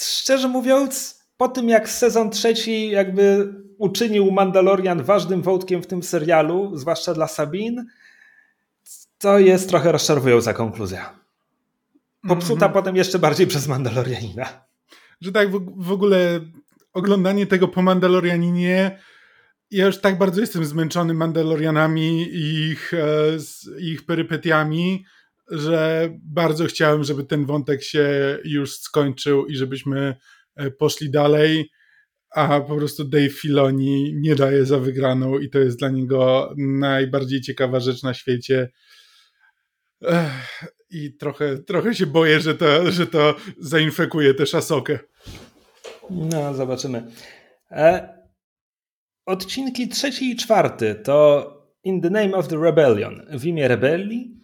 szczerze 0.00 0.48
mówiąc, 0.48 1.20
po 1.36 1.48
tym 1.48 1.68
jak 1.68 1.88
sezon 1.88 2.30
trzeci 2.30 2.90
jakby 2.90 3.54
uczynił 3.78 4.30
Mandalorian 4.30 5.02
ważnym 5.02 5.42
wątkiem 5.42 5.82
w 5.82 5.86
tym 5.86 6.02
serialu, 6.02 6.76
zwłaszcza 6.76 7.14
dla 7.14 7.28
Sabine, 7.28 7.84
to 9.18 9.38
jest 9.38 9.68
trochę 9.68 9.92
rozczarowująca 9.92 10.54
konkluzja. 10.54 11.18
Popsuta 12.28 12.66
mm 12.66 12.70
-hmm. 12.70 12.74
potem 12.74 12.96
jeszcze 12.96 13.18
bardziej 13.18 13.46
przez 13.46 13.68
Mandalorianina. 13.68 14.66
Że 15.20 15.32
tak 15.32 15.50
w, 15.50 15.84
w 15.84 15.92
ogóle 15.92 16.40
oglądanie 16.92 17.46
tego 17.46 17.68
po 17.68 17.82
Mandalorianinie 17.82 18.98
ja 19.70 19.86
już 19.86 20.00
tak 20.00 20.18
bardzo 20.18 20.40
jestem 20.40 20.64
zmęczony 20.64 21.14
Mandalorianami 21.14 22.22
i 22.22 22.70
ich, 22.70 22.94
e, 22.94 23.78
ich 23.80 24.06
perypetiami, 24.06 25.04
że 25.50 26.08
bardzo 26.22 26.66
chciałem, 26.66 27.04
żeby 27.04 27.24
ten 27.24 27.46
wątek 27.46 27.82
się 27.82 28.38
już 28.44 28.78
skończył 28.78 29.46
i 29.46 29.56
żebyśmy 29.56 30.16
e, 30.56 30.70
poszli 30.70 31.10
dalej, 31.10 31.70
a 32.34 32.60
po 32.60 32.76
prostu 32.76 33.04
Dave 33.04 33.30
Filoni 33.40 34.14
nie 34.14 34.34
daje 34.34 34.66
za 34.66 34.78
wygraną 34.78 35.38
i 35.38 35.50
to 35.50 35.58
jest 35.58 35.78
dla 35.78 35.88
niego 35.88 36.54
najbardziej 36.58 37.40
ciekawa 37.40 37.80
rzecz 37.80 38.02
na 38.02 38.14
świecie. 38.14 38.70
I 40.90 41.16
trochę, 41.16 41.58
trochę 41.58 41.94
się 41.94 42.06
boję, 42.06 42.40
że 42.40 42.54
to, 42.54 42.90
że 42.90 43.06
to 43.06 43.34
zainfekuje 43.58 44.34
też 44.34 44.54
Asokę. 44.54 44.98
No, 46.10 46.54
zobaczymy. 46.54 47.10
E, 47.70 48.16
odcinki 49.26 49.88
trzeci 49.88 50.30
i 50.30 50.36
czwarty 50.36 50.94
to 50.94 51.52
In 51.84 52.00
the 52.00 52.10
Name 52.10 52.34
of 52.34 52.48
the 52.48 52.56
Rebellion, 52.56 53.26
w 53.30 53.44
imię 53.44 53.68
rebelii. 53.68 54.36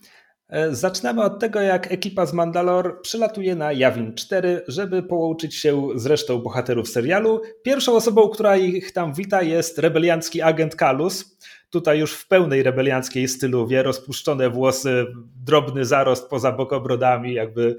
E, 0.53 0.75
zaczynamy 0.75 1.23
od 1.23 1.39
tego, 1.39 1.61
jak 1.61 1.93
ekipa 1.93 2.27
z 2.27 2.33
Mandalor 2.33 3.03
przylatuje 3.03 3.55
na 3.55 3.73
Jawin 3.73 4.15
4, 4.15 4.63
żeby 4.69 5.03
połączyć 5.03 5.55
się 5.55 5.89
z 5.95 6.07
resztą 6.07 6.39
bohaterów 6.39 6.89
serialu. 6.89 7.41
Pierwszą 7.63 7.97
osobą, 7.97 8.29
która 8.29 8.57
ich 8.57 8.93
tam 8.93 9.15
wita 9.15 9.43
jest 9.43 9.79
rebeliancki 9.79 10.43
agent 10.43 10.77
Kalus. 10.77 11.39
Tutaj 11.71 11.99
już 11.99 12.13
w 12.13 12.29
pełnej 12.29 12.63
rebelianckiej 12.63 13.29
styluwie, 13.29 13.83
rozpuszczone 13.83 14.51
włosy, 14.51 15.07
drobny 15.45 15.85
zarost 15.85 16.29
poza 16.29 16.53
bokobrodami, 16.53 17.35
jakby 17.35 17.77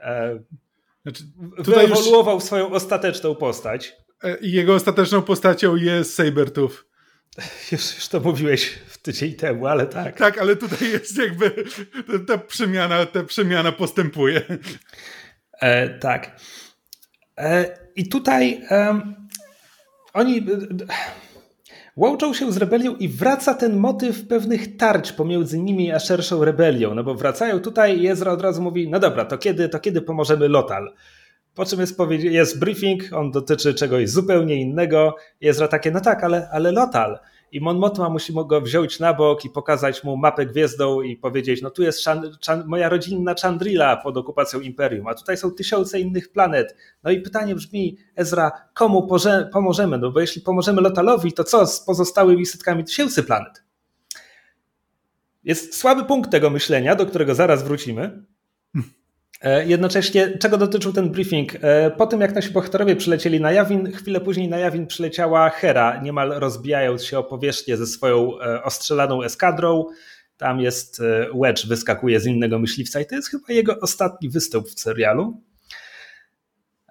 e, 0.00 0.38
znaczy, 1.02 1.24
wyewoluował 1.58 2.34
już... 2.34 2.44
swoją 2.44 2.70
ostateczną 2.70 3.34
postać. 3.34 3.96
E, 4.24 4.36
jego 4.42 4.74
ostateczną 4.74 5.22
postacią 5.22 5.76
jest 5.76 6.14
Sabertooth. 6.14 6.93
Już, 7.72 7.94
już 7.94 8.08
to 8.08 8.20
mówiłeś 8.20 8.78
w 8.86 8.98
tydzień 8.98 9.32
temu, 9.32 9.66
ale 9.66 9.86
tak. 9.86 10.18
Tak, 10.18 10.38
ale 10.38 10.56
tutaj 10.56 10.90
jest 10.90 11.18
jakby 11.18 11.64
ta 12.26 12.38
przemiana, 12.38 13.06
ta 13.06 13.24
przemiana 13.24 13.72
postępuje. 13.72 14.42
E, 15.60 15.98
tak. 15.98 16.40
E, 17.38 17.78
I 17.96 18.08
tutaj 18.08 18.62
oni 20.12 20.46
łączą 21.96 22.34
się 22.34 22.52
z 22.52 22.56
rebelią 22.56 22.96
i 22.96 23.08
wraca 23.08 23.54
ten 23.54 23.76
motyw 23.76 24.26
pewnych 24.26 24.76
tarć 24.76 25.12
pomiędzy 25.12 25.58
nimi 25.58 25.92
a 25.92 25.98
szerszą 25.98 26.44
rebelią, 26.44 26.94
no 26.94 27.04
bo 27.04 27.14
wracają 27.14 27.60
tutaj 27.60 28.00
i 28.00 28.08
Ezra 28.08 28.32
od 28.32 28.42
razu 28.42 28.62
mówi, 28.62 28.90
no 28.90 29.00
dobra, 29.00 29.24
to 29.24 29.38
kiedy, 29.38 29.68
to 29.68 29.80
kiedy 29.80 30.02
pomożemy 30.02 30.48
Lotal? 30.48 30.94
Po 31.54 31.64
czym 31.64 31.80
jest, 31.80 31.98
jest 32.18 32.58
briefing, 32.58 33.02
on 33.12 33.30
dotyczy 33.30 33.74
czegoś 33.74 34.10
zupełnie 34.10 34.56
innego. 34.56 35.16
Ezra 35.42 35.68
takie, 35.68 35.90
no 35.90 36.00
tak, 36.00 36.24
ale, 36.24 36.48
ale 36.52 36.72
Lotal. 36.72 37.18
I 37.52 37.60
Mon 37.60 37.78
Mothma 37.78 38.08
musi 38.08 38.32
go 38.46 38.60
wziąć 38.60 39.00
na 39.00 39.14
bok 39.14 39.44
i 39.44 39.50
pokazać 39.50 40.04
mu 40.04 40.16
mapę 40.16 40.46
gwiezdną 40.46 41.02
i 41.02 41.16
powiedzieć, 41.16 41.62
no 41.62 41.70
tu 41.70 41.82
jest 41.82 42.00
moja 42.66 42.88
rodzinna 42.88 43.34
Chandrila 43.42 43.96
pod 43.96 44.16
okupacją 44.16 44.60
Imperium, 44.60 45.06
a 45.06 45.14
tutaj 45.14 45.36
są 45.36 45.50
tysiące 45.50 46.00
innych 46.00 46.32
planet. 46.32 46.76
No 47.02 47.10
i 47.10 47.20
pytanie 47.20 47.54
brzmi, 47.54 47.96
Ezra, 48.16 48.52
komu 48.74 49.08
pomożemy? 49.52 49.98
No 49.98 50.10
bo 50.10 50.20
jeśli 50.20 50.42
pomożemy 50.42 50.82
Lotalowi, 50.82 51.32
to 51.32 51.44
co 51.44 51.66
z 51.66 51.80
pozostałymi 51.80 52.46
setkami 52.46 52.84
tysięcy 52.84 53.22
planet? 53.22 53.62
Jest 55.44 55.76
słaby 55.76 56.04
punkt 56.04 56.30
tego 56.30 56.50
myślenia, 56.50 56.94
do 56.94 57.06
którego 57.06 57.34
zaraz 57.34 57.62
wrócimy. 57.62 58.24
E, 59.40 59.66
jednocześnie, 59.66 60.38
czego 60.38 60.58
dotyczył 60.58 60.92
ten 60.92 61.10
briefing? 61.10 61.52
E, 61.60 61.90
po 61.90 62.06
tym, 62.06 62.20
jak 62.20 62.34
nasi 62.34 62.50
bohaterowie 62.50 62.96
przylecieli 62.96 63.40
na 63.40 63.52
Jawin, 63.52 63.92
chwilę 63.92 64.20
później 64.20 64.48
na 64.48 64.58
Jawin 64.58 64.86
przyleciała 64.86 65.50
Hera, 65.50 66.00
niemal 66.02 66.30
rozbijając 66.30 67.04
się 67.04 67.18
o 67.18 67.24
powierzchnię 67.24 67.76
ze 67.76 67.86
swoją 67.86 68.40
e, 68.40 68.62
ostrzelaną 68.62 69.22
eskadrą. 69.22 69.84
Tam 70.36 70.60
jest 70.60 71.02
Wedge, 71.40 71.66
wyskakuje 71.66 72.20
z 72.20 72.26
innego 72.26 72.58
myśliwca 72.58 73.00
i 73.00 73.06
to 73.06 73.14
jest 73.14 73.30
chyba 73.30 73.44
jego 73.48 73.80
ostatni 73.80 74.28
występ 74.28 74.68
w 74.68 74.80
serialu. 74.80 75.42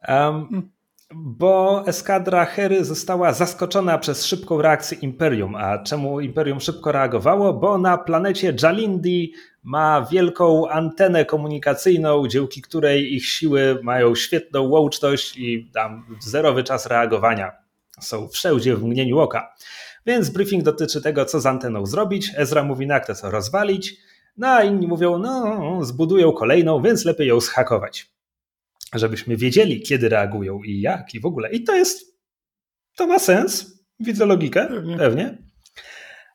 Um, 0.08 0.72
bo 1.16 1.84
eskadra 1.88 2.46
Hery 2.46 2.86
została 2.86 3.34
zaskoczona 3.34 3.98
przez 3.98 4.26
szybką 4.26 4.62
reakcję 4.62 4.98
Imperium. 4.98 5.56
A 5.56 5.84
czemu 5.84 6.20
Imperium 6.20 6.60
szybko 6.60 6.92
reagowało? 6.92 7.54
Bo 7.54 7.78
na 7.78 7.98
planecie 7.98 8.56
Jalindi 8.64 9.34
ma 9.64 10.08
wielką 10.12 10.70
antenę 10.70 11.26
komunikacyjną, 11.26 12.28
dzięki 12.28 12.62
której 12.62 13.14
ich 13.14 13.26
siły 13.26 13.80
mają 13.84 14.16
świetną 14.16 14.62
łączność 14.62 15.38
i 15.38 15.70
tam 15.74 16.18
zerowy 16.20 16.64
czas 16.64 16.86
reagowania. 16.86 17.52
Są 18.00 18.28
wszędzie 18.28 18.76
w 18.76 18.84
mgnieniu 18.84 19.20
oka. 19.20 19.54
Więc 20.06 20.30
briefing 20.30 20.64
dotyczy 20.64 21.02
tego, 21.02 21.26
co 21.26 21.40
z 21.40 21.46
anteną 21.46 21.86
zrobić. 21.86 22.32
Ezra 22.38 22.64
mówi 22.64 22.88
na 22.88 23.00
to, 23.00 23.16
co 23.16 23.32
rozwalić. 23.32 23.98
No 24.38 24.48
a 24.48 24.64
inni 24.64 24.88
mówią, 24.88 25.18
no, 25.18 25.80
zbudują 25.86 26.32
kolejną, 26.32 26.82
więc 26.82 27.06
lepiej 27.06 27.28
ją 27.28 27.42
schakować 27.42 28.14
żebyśmy 29.00 29.38
wiedzieli, 29.38 29.82
kiedy 29.82 30.10
reagują 30.10 30.64
i 30.64 30.82
jak 30.82 31.14
i 31.14 31.20
w 31.20 31.26
ogóle. 31.26 31.52
I 31.52 31.64
to 31.64 31.76
jest, 31.76 32.18
to 32.96 33.08
ma 33.08 33.20
sens, 33.20 33.84
widzę 34.00 34.26
logikę, 34.26 34.68
pewnie. 34.68 34.98
pewnie. 34.98 35.38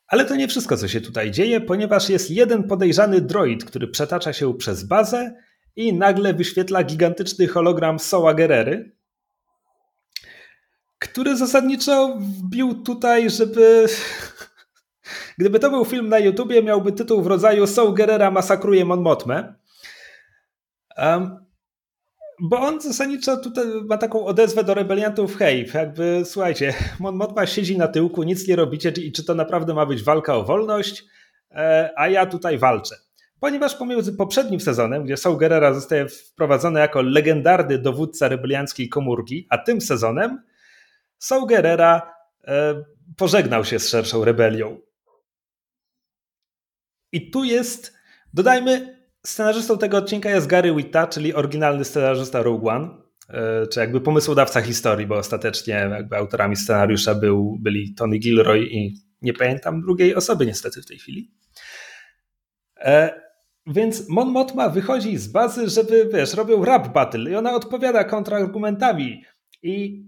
Ale 0.09 0.25
to 0.25 0.37
nie 0.37 0.49
wszystko, 0.49 0.77
co 0.77 0.89
się 0.89 1.01
tutaj 1.01 1.31
dzieje, 1.31 1.61
ponieważ 1.61 2.09
jest 2.09 2.31
jeden 2.31 2.65
podejrzany 2.65 3.21
droid, 3.21 3.65
który 3.65 3.89
przetacza 3.89 4.33
się 4.33 4.55
przez 4.55 4.85
bazę 4.85 5.35
i 5.77 5.93
nagle 5.93 6.35
wyświetla 6.35 6.85
gigantyczny 6.85 7.47
hologram 7.47 7.99
Soła 7.99 8.35
Gerery, 8.35 8.97
który 10.99 11.37
zasadniczo 11.37 12.19
wbił 12.21 12.83
tutaj, 12.83 13.31
żeby... 13.31 13.87
Gdyby 15.39 15.59
to 15.59 15.71
był 15.71 15.85
film 15.85 16.09
na 16.09 16.19
YouTubie, 16.19 16.63
miałby 16.63 16.93
tytuł 16.93 17.23
w 17.23 17.27
rodzaju 17.27 17.67
Soul 17.67 17.95
Gerera 17.95 18.31
masakruje 18.31 18.85
Mon 18.85 19.01
Mothmę. 19.01 19.55
Um, 20.97 21.48
bo 22.41 22.61
on 22.61 22.81
zasadniczo 22.81 23.37
tutaj 23.37 23.67
ma 23.85 23.99
taką 23.99 24.27
odezwę 24.27 24.65
do 24.65 24.75
rebeliantów, 24.75 25.37
hej, 25.37 25.71
jakby 25.75 26.23
słuchajcie, 26.25 26.75
Mon 27.01 27.17
Mothma 27.17 27.47
siedzi 27.47 27.79
na 27.79 27.89
tyłku, 27.89 28.23
nic 28.23 28.49
nie 28.49 28.57
robicie 28.57 28.89
i 28.91 29.13
czy 29.13 29.25
to 29.25 29.35
naprawdę 29.35 29.75
ma 29.75 29.87
być 29.87 30.03
walka 30.03 30.37
o 30.37 30.45
wolność, 30.45 31.05
e, 31.51 31.91
a 31.97 32.09
ja 32.09 32.27
tutaj 32.27 32.59
walczę. 32.59 32.97
Ponieważ 33.41 33.75
pomiędzy 33.75 34.13
poprzednim 34.13 34.61
sezonem, 34.61 35.05
gdzie 35.05 35.17
Saul 35.17 35.37
Gerrera 35.37 35.75
zostaje 35.75 36.09
wprowadzony 36.09 36.81
jako 36.81 37.03
legendarny 37.03 37.79
dowódca 37.79 38.29
rebelianckiej 38.29 38.89
komórki, 38.89 39.47
a 39.51 39.59
tym 39.59 39.81
sezonem 39.81 40.43
Saul 41.19 41.47
Gerrera 41.47 42.15
e, 42.45 42.85
pożegnał 43.17 43.65
się 43.65 43.79
z 43.79 43.89
szerszą 43.89 44.25
rebelią. 44.25 44.81
I 47.13 47.31
tu 47.31 47.45
jest, 47.45 47.95
dodajmy, 48.35 48.98
Scenarzystą 49.27 49.79
tego 49.79 49.97
odcinka 49.97 50.31
jest 50.31 50.47
Gary 50.47 50.75
Witta, 50.75 51.07
czyli 51.07 51.35
oryginalny 51.35 51.85
scenarzysta 51.85 52.43
Rogue 52.43 52.69
One, 52.69 52.89
e, 53.29 53.67
czy 53.67 53.81
jakby 53.81 54.01
pomysłodawca 54.01 54.61
historii, 54.61 55.07
bo 55.07 55.17
ostatecznie 55.17 55.75
jakby 55.91 56.17
autorami 56.17 56.57
scenariusza 56.57 57.15
był, 57.15 57.59
byli 57.61 57.95
Tony 57.95 58.19
Gilroy 58.19 58.67
i 58.67 58.95
nie 59.23 59.33
pamiętam 59.33 59.81
drugiej 59.81 60.15
osoby 60.15 60.47
niestety 60.47 60.83
w 60.83 60.87
tej 60.87 60.99
chwili. 60.99 61.31
E, 62.77 63.21
więc 63.67 64.09
Mon 64.09 64.29
Mothma 64.29 64.69
wychodzi 64.69 65.17
z 65.17 65.29
bazy, 65.29 65.69
żeby, 65.69 66.09
wiesz, 66.13 66.35
robią 66.35 66.65
rap 66.65 66.93
battle 66.93 67.31
i 67.31 67.35
ona 67.35 67.55
odpowiada 67.55 68.05
kontrargumentami 68.05 69.25
i 69.63 70.05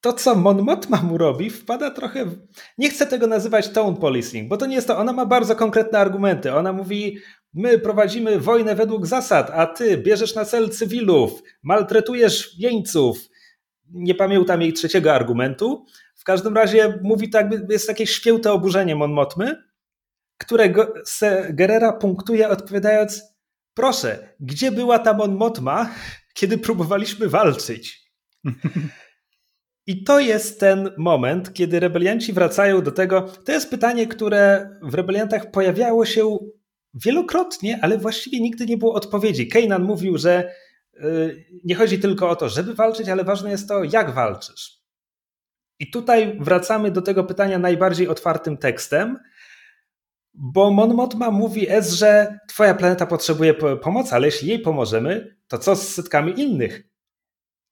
to, 0.00 0.12
co 0.12 0.34
Mon 0.34 0.62
Mothma 0.62 1.02
mu 1.02 1.18
robi, 1.18 1.50
wpada 1.50 1.90
trochę. 1.90 2.24
W... 2.24 2.38
Nie 2.78 2.90
chcę 2.90 3.06
tego 3.06 3.26
nazywać 3.26 3.68
tone 3.68 3.96
policing, 3.96 4.48
bo 4.48 4.56
to 4.56 4.66
nie 4.66 4.74
jest 4.74 4.86
to. 4.86 4.98
Ona 4.98 5.12
ma 5.12 5.26
bardzo 5.26 5.56
konkretne 5.56 5.98
argumenty. 5.98 6.54
Ona 6.54 6.72
mówi: 6.72 7.18
My 7.58 7.78
prowadzimy 7.78 8.40
wojnę 8.40 8.74
według 8.74 9.06
zasad, 9.06 9.50
a 9.54 9.66
ty 9.66 9.96
bierzesz 9.96 10.34
na 10.34 10.44
cel 10.44 10.70
cywilów, 10.70 11.42
maltretujesz 11.62 12.58
jeńców. 12.58 13.18
Nie 13.90 14.14
pamiętam 14.14 14.62
jej 14.62 14.72
trzeciego 14.72 15.14
argumentu. 15.14 15.86
W 16.16 16.24
każdym 16.24 16.54
razie 16.54 16.98
mówi 17.02 17.30
tak, 17.30 17.46
jest 17.70 17.88
jakieś 17.88 18.10
święte 18.10 18.52
oburzenie 18.52 18.96
Mon 18.96 19.12
Motmy, 19.12 19.62
którego 20.38 20.94
Gerera 21.50 21.92
punktuje 21.92 22.48
odpowiadając 22.48 23.22
proszę, 23.74 24.34
gdzie 24.40 24.72
była 24.72 24.98
ta 24.98 25.12
Mon 25.12 25.34
Motma, 25.34 25.90
kiedy 26.34 26.58
próbowaliśmy 26.58 27.28
walczyć? 27.28 28.12
I 29.86 30.04
to 30.04 30.20
jest 30.20 30.60
ten 30.60 30.90
moment, 30.98 31.52
kiedy 31.52 31.80
rebelianci 31.80 32.32
wracają 32.32 32.82
do 32.82 32.92
tego. 32.92 33.22
To 33.44 33.52
jest 33.52 33.70
pytanie, 33.70 34.06
które 34.06 34.70
w 34.82 34.94
rebeliantach 34.94 35.50
pojawiało 35.50 36.04
się 36.04 36.38
wielokrotnie, 37.04 37.78
ale 37.82 37.98
właściwie 37.98 38.40
nigdy 38.40 38.66
nie 38.66 38.76
było 38.76 38.94
odpowiedzi. 38.94 39.48
Keynan 39.48 39.82
mówił, 39.82 40.18
że 40.18 40.52
y, 40.94 41.44
nie 41.64 41.74
chodzi 41.74 41.98
tylko 41.98 42.30
o 42.30 42.36
to, 42.36 42.48
żeby 42.48 42.74
walczyć, 42.74 43.08
ale 43.08 43.24
ważne 43.24 43.50
jest 43.50 43.68
to, 43.68 43.84
jak 43.84 44.14
walczysz. 44.14 44.78
I 45.78 45.90
tutaj 45.90 46.38
wracamy 46.40 46.90
do 46.90 47.02
tego 47.02 47.24
pytania 47.24 47.58
najbardziej 47.58 48.08
otwartym 48.08 48.56
tekstem, 48.56 49.18
bo 50.34 50.70
Mon 50.70 50.94
Mothma 50.94 51.30
mówi 51.30 51.70
Ez, 51.70 51.92
że 51.92 52.38
twoja 52.48 52.74
planeta 52.74 53.06
potrzebuje 53.06 53.54
pomocy, 53.82 54.14
ale 54.14 54.26
jeśli 54.26 54.48
jej 54.48 54.58
pomożemy, 54.58 55.36
to 55.48 55.58
co 55.58 55.76
z 55.76 55.88
setkami 55.88 56.40
innych? 56.40 56.82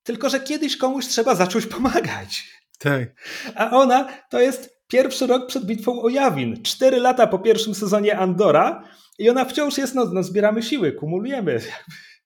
Tylko, 0.03 0.29
że 0.29 0.41
kiedyś 0.41 0.77
komuś 0.77 1.07
trzeba 1.07 1.35
zacząć 1.35 1.67
pomagać. 1.67 2.45
Tak. 2.79 3.09
A 3.55 3.71
ona 3.71 4.09
to 4.31 4.41
jest 4.41 4.77
pierwszy 4.89 5.27
rok 5.27 5.47
przed 5.47 5.65
bitwą 5.65 6.03
o 6.03 6.09
Jawin. 6.09 6.63
Cztery 6.63 7.01
lata 7.01 7.27
po 7.27 7.39
pierwszym 7.39 7.75
sezonie 7.75 8.19
Andora 8.19 8.83
i 9.19 9.31
ona 9.31 9.45
wciąż 9.45 9.79
jest, 9.79 9.95
no, 9.95 10.05
no 10.05 10.23
zbieramy 10.23 10.63
siły, 10.63 10.93
kumulujemy. 10.93 11.61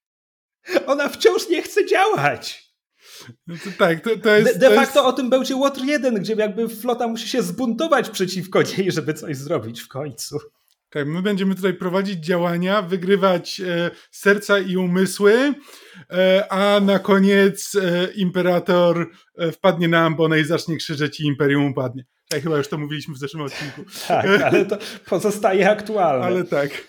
Ona 0.87 1.09
wciąż 1.09 1.49
nie 1.49 1.63
chce 1.63 1.87
działać. 1.87 2.71
No 3.47 3.55
to 3.65 3.71
tak, 3.79 4.01
to, 4.01 4.11
to 4.17 4.37
jest. 4.37 4.53
De, 4.53 4.59
de 4.59 4.69
to 4.69 4.75
facto 4.75 5.01
jest... 5.01 5.09
o 5.09 5.13
tym 5.13 5.31
będzie 5.31 5.57
Łotr 5.57 5.85
1, 5.85 6.15
gdzie 6.15 6.35
jakby 6.35 6.69
flota 6.69 7.09
musi 7.09 7.29
się 7.29 7.43
zbuntować 7.43 8.11
przeciwko 8.11 8.63
niej, 8.63 8.93
żeby 8.93 9.15
coś 9.15 9.37
zrobić 9.37 9.81
w 9.81 9.89
końcu. 9.89 10.39
Tak, 10.91 11.07
my 11.07 11.23
będziemy 11.23 11.55
tutaj 11.55 11.75
prowadzić 11.75 12.25
działania, 12.25 12.83
wygrywać 12.83 13.61
e, 13.61 13.91
serca 14.11 14.59
i 14.59 14.77
umysły, 14.77 15.55
e, 16.11 16.53
a 16.53 16.81
na 16.81 16.99
koniec 16.99 17.75
e, 17.75 18.13
imperator 18.13 19.11
e, 19.39 19.53
wpadnie 19.53 19.89
na 19.89 20.01
ambonę 20.01 20.41
i 20.41 20.45
zacznie 20.45 20.77
krzyczeć 20.77 21.21
i 21.21 21.27
imperium 21.27 21.67
upadnie. 21.67 22.05
Tak, 22.31 22.43
chyba 22.43 22.57
już 22.57 22.69
to 22.69 22.79
mówiliśmy 22.79 23.15
w 23.15 23.19
zeszłym 23.19 23.43
odcinku. 23.43 23.85
Tak, 24.09 24.27
ale 24.43 24.67
to 24.67 24.79
pozostaje 25.09 25.71
aktualne. 25.71 26.27
Ale 26.27 26.45
tak. 26.45 26.89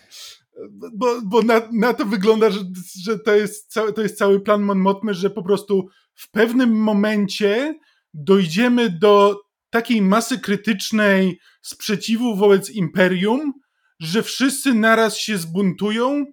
Bo, 0.94 1.22
bo 1.22 1.42
na, 1.42 1.62
na 1.74 1.94
to 1.94 2.06
wygląda, 2.06 2.50
że, 2.50 2.60
że 3.04 3.20
to, 3.20 3.36
jest 3.36 3.74
cały, 3.74 3.94
to 3.94 4.02
jest 4.02 4.18
cały 4.18 4.40
plan 4.40 4.62
Mon 4.62 4.80
Mothmy, 4.80 5.14
że 5.14 5.30
po 5.30 5.44
prostu 5.44 5.88
w 6.14 6.32
pewnym 6.32 6.72
momencie 6.72 7.80
dojdziemy 8.14 8.90
do 8.90 9.42
takiej 9.70 10.02
masy 10.02 10.40
krytycznej 10.40 11.40
sprzeciwu 11.62 12.36
wobec 12.36 12.70
imperium, 12.70 13.54
że 14.00 14.24
wszyscy 14.24 14.74
naraz 14.74 15.18
się 15.18 15.38
zbuntują 15.38 16.26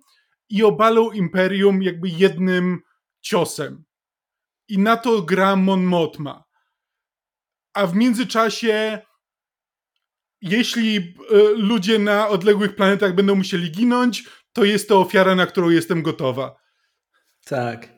i 0.48 0.62
obalą 0.64 1.10
imperium 1.10 1.82
jakby 1.82 2.08
jednym 2.08 2.80
ciosem. 3.20 3.84
I 4.68 4.78
na 4.78 4.96
to 4.96 5.22
gra 5.22 5.56
Mon 5.56 5.84
Mothma. 5.84 6.47
A 7.78 7.86
w 7.86 7.94
międzyczasie, 7.94 8.98
jeśli 10.42 10.96
e, 10.96 11.02
ludzie 11.56 11.98
na 11.98 12.28
odległych 12.28 12.76
planetach 12.76 13.14
będą 13.14 13.34
musieli 13.34 13.70
ginąć, 13.70 14.24
to 14.52 14.64
jest 14.64 14.88
to 14.88 15.00
ofiara, 15.00 15.34
na 15.34 15.46
którą 15.46 15.70
jestem 15.70 16.02
gotowa. 16.02 16.56
Tak. 17.44 17.88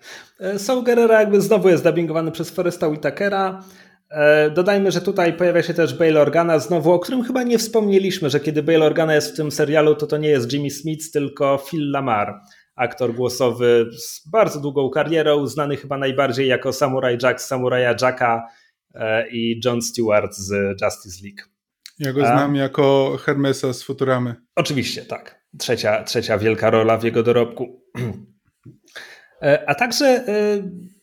E, 0.41 0.59
Soul 0.59 0.85
Gerrera 0.85 1.21
jakby 1.21 1.41
znowu 1.41 1.69
jest 1.69 1.85
dubbingowany 1.85 2.33
przez 2.33 2.51
Foresta 2.51 2.89
Whitakera. 2.89 3.65
E, 4.11 4.51
dodajmy, 4.51 4.93
że 4.93 5.01
tutaj 5.01 5.33
pojawia 5.33 5.63
się 5.63 5.75
też 5.75 5.95
Bail 5.95 6.19
Organa 6.19 6.59
znowu, 6.59 6.93
o 6.93 6.99
którym 6.99 7.25
chyba 7.25 7.43
nie 7.43 7.59
wspomnieliśmy, 7.59 8.31
że 8.31 8.41
kiedy 8.41 8.63
Bail 8.63 8.83
Organa 8.83 9.15
jest 9.15 9.33
w 9.33 9.37
tym 9.37 9.51
serialu, 9.51 9.95
to 9.95 10.07
to 10.07 10.17
nie 10.17 10.29
jest 10.29 10.53
Jimmy 10.53 10.71
Smith, 10.71 11.11
tylko 11.13 11.59
Phil 11.71 11.91
Lamar, 11.91 12.41
aktor 12.77 13.15
głosowy 13.15 13.91
z 13.99 14.29
bardzo 14.29 14.61
długą 14.61 14.91
karierą, 14.91 15.47
znany 15.47 15.77
chyba 15.77 15.99
najbardziej 15.99 16.49
jako 16.49 16.73
Samurai 16.73 17.19
Jack 17.23 17.41
z 17.41 17.47
Samuraja 17.47 17.95
Jacka 18.01 18.47
i 19.31 19.61
John 19.65 19.83
Stewart 19.83 20.35
z 20.35 20.81
Justice 20.83 21.25
League. 21.25 21.51
Ja 21.99 22.13
go 22.13 22.21
znam 22.21 22.55
A? 22.55 22.59
jako 22.59 23.17
Hermesa 23.21 23.73
z 23.73 23.83
Futuramy. 23.83 24.35
Oczywiście, 24.57 25.05
tak. 25.05 25.47
Trzecia, 25.59 26.05
trzecia 26.05 26.39
wielka 26.39 26.71
rola 26.71 26.99
w 26.99 27.05
jego 27.05 27.23
dorobku. 27.23 27.83
E, 29.43 29.69
a 29.69 29.75
także 29.75 30.25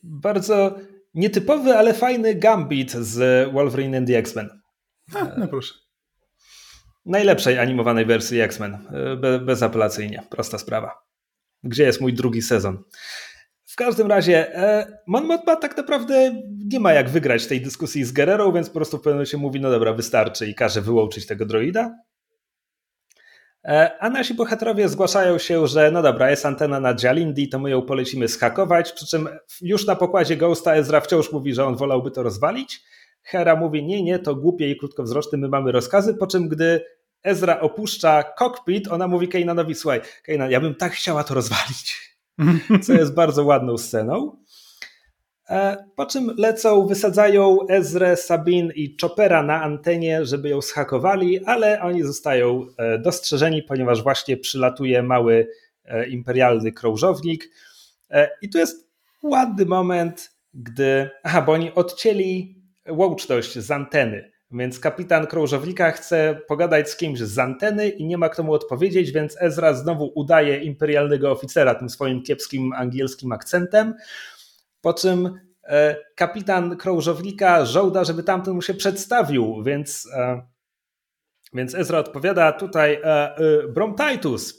bardzo 0.02 0.78
nietypowy, 1.14 1.74
ale 1.76 1.94
fajny 1.94 2.34
Gambit 2.34 2.92
z 2.92 3.52
Wolverine 3.52 3.98
and 3.98 4.08
the 4.08 4.18
X-Men. 4.18 4.48
no 5.38 5.48
proszę. 5.48 5.74
Najlepszej 7.06 7.58
animowanej 7.58 8.06
wersji 8.06 8.40
X-Men. 8.40 8.78
Be, 9.20 9.38
bezapelacyjnie. 9.38 10.22
Prosta 10.30 10.58
sprawa. 10.58 10.94
Gdzie 11.62 11.84
jest 11.84 12.00
mój 12.00 12.12
drugi 12.12 12.42
sezon? 12.42 12.84
Każdym 13.78 14.06
razie, 14.06 14.54
e, 14.54 14.98
Mon 15.06 15.26
Mothma 15.26 15.56
tak 15.56 15.76
naprawdę 15.76 16.42
nie 16.72 16.80
ma 16.80 16.92
jak 16.92 17.08
wygrać 17.08 17.46
tej 17.46 17.60
dyskusji 17.60 18.04
z 18.04 18.12
Guerrero, 18.12 18.52
więc 18.52 18.68
po 18.68 18.74
prostu 18.74 18.96
w 18.96 19.00
pewnym 19.00 19.14
momencie 19.14 19.36
mówi, 19.36 19.60
no 19.60 19.70
dobra, 19.70 19.92
wystarczy 19.92 20.46
i 20.46 20.54
każe 20.54 20.80
wyłączyć 20.80 21.26
tego 21.26 21.46
droida. 21.46 21.94
E, 23.64 23.98
a 24.00 24.10
nasi 24.10 24.34
bohaterowie 24.34 24.88
zgłaszają 24.88 25.38
się, 25.38 25.66
że 25.66 25.90
no 25.90 26.02
dobra, 26.02 26.30
jest 26.30 26.46
antena 26.46 26.80
na 26.80 26.94
Jalindi, 27.02 27.48
to 27.48 27.58
my 27.58 27.70
ją 27.70 27.82
polecimy 27.82 28.28
schakować, 28.28 28.92
przy 28.92 29.06
czym 29.06 29.28
już 29.60 29.86
na 29.86 29.96
pokładzie 29.96 30.36
Ghosta 30.36 30.74
Ezra 30.74 31.00
wciąż 31.00 31.32
mówi, 31.32 31.54
że 31.54 31.66
on 31.66 31.76
wolałby 31.76 32.10
to 32.10 32.22
rozwalić. 32.22 32.80
Hera 33.22 33.56
mówi, 33.56 33.84
nie, 33.84 34.02
nie, 34.02 34.18
to 34.18 34.34
głupie 34.34 34.70
i 34.70 34.76
krótkowzroczne, 34.76 35.38
my 35.38 35.48
mamy 35.48 35.72
rozkazy, 35.72 36.14
po 36.14 36.26
czym 36.26 36.48
gdy 36.48 36.84
Ezra 37.22 37.60
opuszcza 37.60 38.22
kokpit, 38.22 38.88
ona 38.88 39.08
mówi 39.08 39.28
Kananowi, 39.28 39.74
słuchaj, 39.74 40.00
Kanan, 40.24 40.50
ja 40.50 40.60
bym 40.60 40.74
tak 40.74 40.92
chciała 40.92 41.24
to 41.24 41.34
rozwalić, 41.34 42.07
co 42.84 42.92
jest 42.92 43.14
bardzo 43.14 43.44
ładną 43.44 43.78
sceną. 43.78 44.36
E, 45.50 45.84
po 45.96 46.06
czym 46.06 46.34
lecą, 46.38 46.86
wysadzają 46.86 47.58
Ezrę, 47.68 48.16
Sabin 48.16 48.72
i 48.74 48.96
Chopera 49.00 49.42
na 49.42 49.62
antenie, 49.62 50.24
żeby 50.24 50.48
ją 50.48 50.62
schakowali, 50.62 51.44
ale 51.44 51.80
oni 51.80 52.02
zostają 52.02 52.66
e, 52.76 52.98
dostrzeżeni, 52.98 53.62
ponieważ 53.62 54.02
właśnie 54.02 54.36
przylatuje 54.36 55.02
mały 55.02 55.48
e, 55.84 56.08
imperialny 56.08 56.72
krążownik. 56.72 57.50
I 58.42 58.50
tu 58.50 58.58
jest 58.58 58.88
ładny 59.22 59.66
moment, 59.66 60.30
gdy. 60.54 61.10
Aha, 61.22 61.42
bo 61.42 61.52
oni 61.52 61.74
odcięli 61.74 62.62
łączność 62.88 63.58
z 63.58 63.70
anteny. 63.70 64.30
Więc 64.50 64.80
kapitan 64.80 65.26
krążownika 65.26 65.90
chce 65.90 66.40
pogadać 66.48 66.90
z 66.90 66.96
kimś 66.96 67.18
z 67.18 67.38
anteny 67.38 67.88
i 67.88 68.06
nie 68.06 68.18
ma 68.18 68.28
kto 68.28 68.42
mu 68.42 68.52
odpowiedzieć, 68.52 69.12
więc 69.12 69.36
Ezra 69.40 69.74
znowu 69.74 70.12
udaje 70.14 70.58
imperialnego 70.58 71.30
oficera 71.30 71.74
tym 71.74 71.90
swoim 71.90 72.22
kiepskim 72.22 72.72
angielskim 72.72 73.32
akcentem. 73.32 73.94
Po 74.80 74.94
czym 74.94 75.40
e, 75.64 75.96
kapitan 76.14 76.76
krążownika 76.76 77.64
żołda, 77.64 78.04
żeby 78.04 78.22
tamten 78.22 78.54
mu 78.54 78.62
się 78.62 78.74
przedstawił, 78.74 79.62
więc, 79.62 80.08
e, 80.14 80.42
więc 81.54 81.74
Ezra 81.74 81.98
odpowiada 81.98 82.52
tutaj 82.52 83.00
e, 83.04 83.36
Brom 83.68 83.94
Titus. 83.96 84.57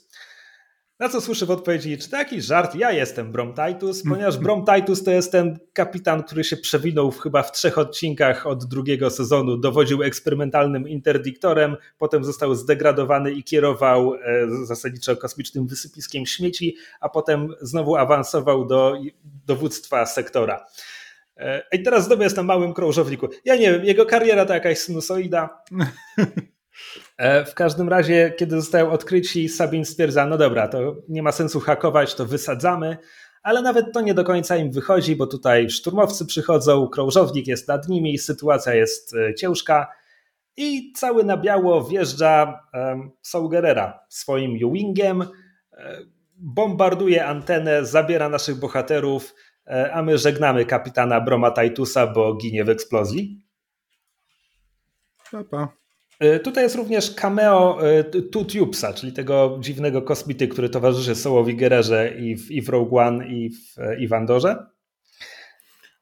Na 1.00 1.10
co 1.10 1.22
słyszę 1.22 1.46
w 1.46 1.52
odpowiedzi, 1.52 1.98
czy 1.98 2.10
taki 2.10 2.42
żart, 2.42 2.76
ja 2.76 2.92
jestem 2.92 3.32
Brom 3.32 3.54
Titus, 3.54 4.04
ponieważ 4.10 4.38
Brom 4.38 4.66
Titus 4.66 5.04
to 5.04 5.12
jest 5.12 5.32
ten 5.32 5.60
kapitan, 5.74 6.24
który 6.24 6.44
się 6.44 6.58
przewinął 6.58 7.12
w 7.12 7.20
chyba 7.20 7.44
w 7.44 7.52
trzech 7.52 7.78
odcinkach 7.78 8.48
od 8.48 8.66
drugiego 8.66 9.10
sezonu, 9.10 9.58
dowodził 9.58 10.04
eksperymentalnym 10.04 10.88
interdiktorem, 10.88 11.78
potem 11.98 12.24
został 12.24 12.56
zdegradowany 12.56 13.32
i 13.32 13.44
kierował 13.44 14.14
zasadniczo 14.64 15.18
kosmicznym 15.18 15.68
wysypiskiem 15.68 16.26
śmieci, 16.26 16.76
a 17.00 17.10
potem 17.10 17.54
znowu 17.62 17.96
awansował 17.96 18.66
do 18.66 18.98
dowództwa 19.46 20.06
sektora. 20.06 20.66
I 21.72 21.84
teraz 21.84 22.06
znowu 22.06 22.24
jest 22.24 22.38
na 22.38 22.44
małym 22.44 22.74
krążowniku. 22.74 23.28
Ja 23.46 23.56
nie 23.56 23.72
wiem, 23.72 23.86
jego 23.86 24.06
kariera 24.06 24.46
to 24.46 24.54
jakaś 24.54 24.80
sinusoida. 24.80 25.64
W 27.46 27.54
każdym 27.54 27.90
razie, 27.90 28.34
kiedy 28.38 28.62
zostają 28.62 28.92
odkryci, 28.92 29.50
Sabin 29.50 29.86
stwierdza, 29.86 30.26
no 30.26 30.38
dobra, 30.38 30.68
to 30.68 30.96
nie 31.10 31.24
ma 31.24 31.32
sensu 31.32 31.60
hakować, 31.60 32.16
to 32.16 32.26
wysadzamy, 32.26 32.98
ale 33.44 33.62
nawet 33.62 33.94
to 33.94 34.02
nie 34.02 34.14
do 34.14 34.24
końca 34.24 34.58
im 34.58 34.72
wychodzi, 34.72 35.16
bo 35.16 35.28
tutaj 35.28 35.70
szturmowcy 35.70 36.26
przychodzą, 36.26 36.88
krążownik 36.88 37.48
jest 37.48 37.68
nad 37.68 37.88
nimi, 37.90 38.18
sytuacja 38.18 38.74
jest 38.74 39.16
ciężka 39.38 39.88
i 40.58 40.94
cały 40.94 41.24
na 41.24 41.38
biało 41.38 41.84
wjeżdża 41.84 42.60
Saul 43.22 43.50
swoim 44.10 44.66
U-Wingiem, 44.66 45.24
bombarduje 46.36 47.26
antenę, 47.26 47.86
zabiera 47.86 48.30
naszych 48.30 48.56
bohaterów, 48.56 49.36
a 49.94 50.02
my 50.02 50.18
żegnamy 50.18 50.66
kapitana 50.66 51.22
Broma 51.22 51.52
Titusa, 51.52 52.08
bo 52.08 52.36
ginie 52.36 52.64
w 52.64 52.70
eksplozji. 52.70 53.42
Papa. 55.32 55.80
Tutaj 56.44 56.64
jest 56.64 56.76
również 56.76 57.12
cameo 57.12 57.80
Two 58.32 58.46
Tubesa, 58.46 58.94
czyli 58.94 59.14
tego 59.14 59.58
dziwnego 59.62 60.02
kosmity, 60.02 60.48
który 60.48 60.70
towarzyszy 60.70 61.16
Sołowi 61.16 61.56
Gererze 61.56 62.16
i 62.20 62.36
w, 62.36 62.52
i 62.52 62.62
w 62.62 62.70
Rogue 62.70 62.98
One 62.98 63.28
i 63.28 63.50
w, 63.50 63.76
i 64.00 64.08
w 64.08 64.14
Andorze. 64.14 64.66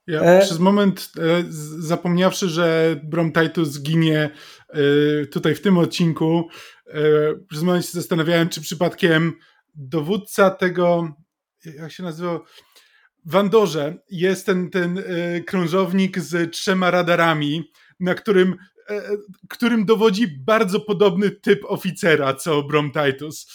Ja 0.08 0.22
e... 0.22 0.42
przez 0.42 0.60
moment 0.60 1.12
e, 1.18 1.44
zapomniawszy, 1.80 2.50
że 2.50 2.96
Brom 3.04 3.32
Titus 3.32 3.70
zginie 3.70 4.30
e, 4.70 4.80
tutaj 5.26 5.56
w 5.56 5.62
tym 5.62 5.78
odcinku, 5.78 6.48
e, 6.88 7.02
przez 7.50 7.64
moment 7.64 7.86
się 7.86 7.92
zastanawiałem, 7.92 8.50
czy 8.50 8.62
przypadkiem 8.62 9.34
dowódca 9.76 10.50
tego, 10.50 11.12
jak 11.66 11.92
się 11.92 12.04
nazywał, 12.04 12.40
w 13.26 13.36
Andorze 13.36 13.98
jest 14.10 14.46
ten, 14.46 14.70
ten 14.70 15.04
krążownik 15.46 16.20
z 16.20 16.54
trzema 16.54 16.92
radarami, 16.92 17.72
na 18.00 18.16
którym 18.16 18.56
którym 19.50 19.86
dowodzi 19.86 20.28
bardzo 20.28 20.80
podobny 20.80 21.32
typ 21.32 21.60
oficera, 21.66 22.34
co 22.34 22.64
Brom 22.64 22.92
Titus. 22.92 23.48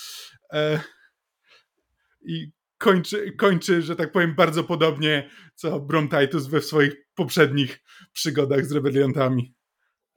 I 2.22 2.52
kończy, 2.78 3.32
kończy, 3.32 3.82
że 3.82 3.96
tak 3.96 4.12
powiem, 4.12 4.34
bardzo 4.34 4.64
podobnie 4.64 5.30
co 5.54 5.80
Brom 5.80 6.08
Titus 6.08 6.46
we 6.46 6.60
swoich 6.60 6.92
poprzednich 7.14 7.80
przygodach 8.12 8.66
z 8.66 8.72
rebeliantami. 8.72 9.54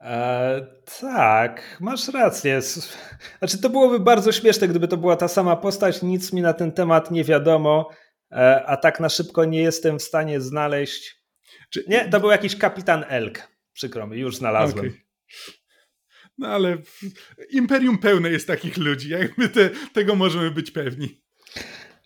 E, 0.00 0.66
tak, 1.00 1.78
masz 1.80 2.08
rację. 2.08 2.62
Znaczy, 3.38 3.58
to 3.58 3.70
byłoby 3.70 4.00
bardzo 4.00 4.32
śmieszne, 4.32 4.68
gdyby 4.68 4.88
to 4.88 4.96
była 4.96 5.16
ta 5.16 5.28
sama 5.28 5.56
postać. 5.56 6.02
Nic 6.02 6.32
mi 6.32 6.42
na 6.42 6.52
ten 6.52 6.72
temat 6.72 7.10
nie 7.10 7.24
wiadomo, 7.24 7.90
e, 8.32 8.66
a 8.66 8.76
tak 8.76 9.00
na 9.00 9.08
szybko 9.08 9.44
nie 9.44 9.62
jestem 9.62 9.98
w 9.98 10.02
stanie 10.02 10.40
znaleźć. 10.40 11.22
Czy... 11.70 11.84
Nie, 11.88 12.08
to 12.08 12.20
był 12.20 12.30
jakiś 12.30 12.56
kapitan 12.56 13.04
Elk. 13.08 13.38
Przykro 13.72 14.06
mi, 14.06 14.18
już 14.18 14.36
znalazłem. 14.36 14.86
Okay. 14.86 15.05
No 16.38 16.48
ale 16.48 16.78
imperium 17.50 17.98
pełne 17.98 18.30
jest 18.30 18.46
takich 18.46 18.76
ludzi, 18.76 19.08
jakby 19.10 19.48
te, 19.48 19.70
tego 19.92 20.14
możemy 20.14 20.50
być 20.50 20.70
pewni. 20.70 21.22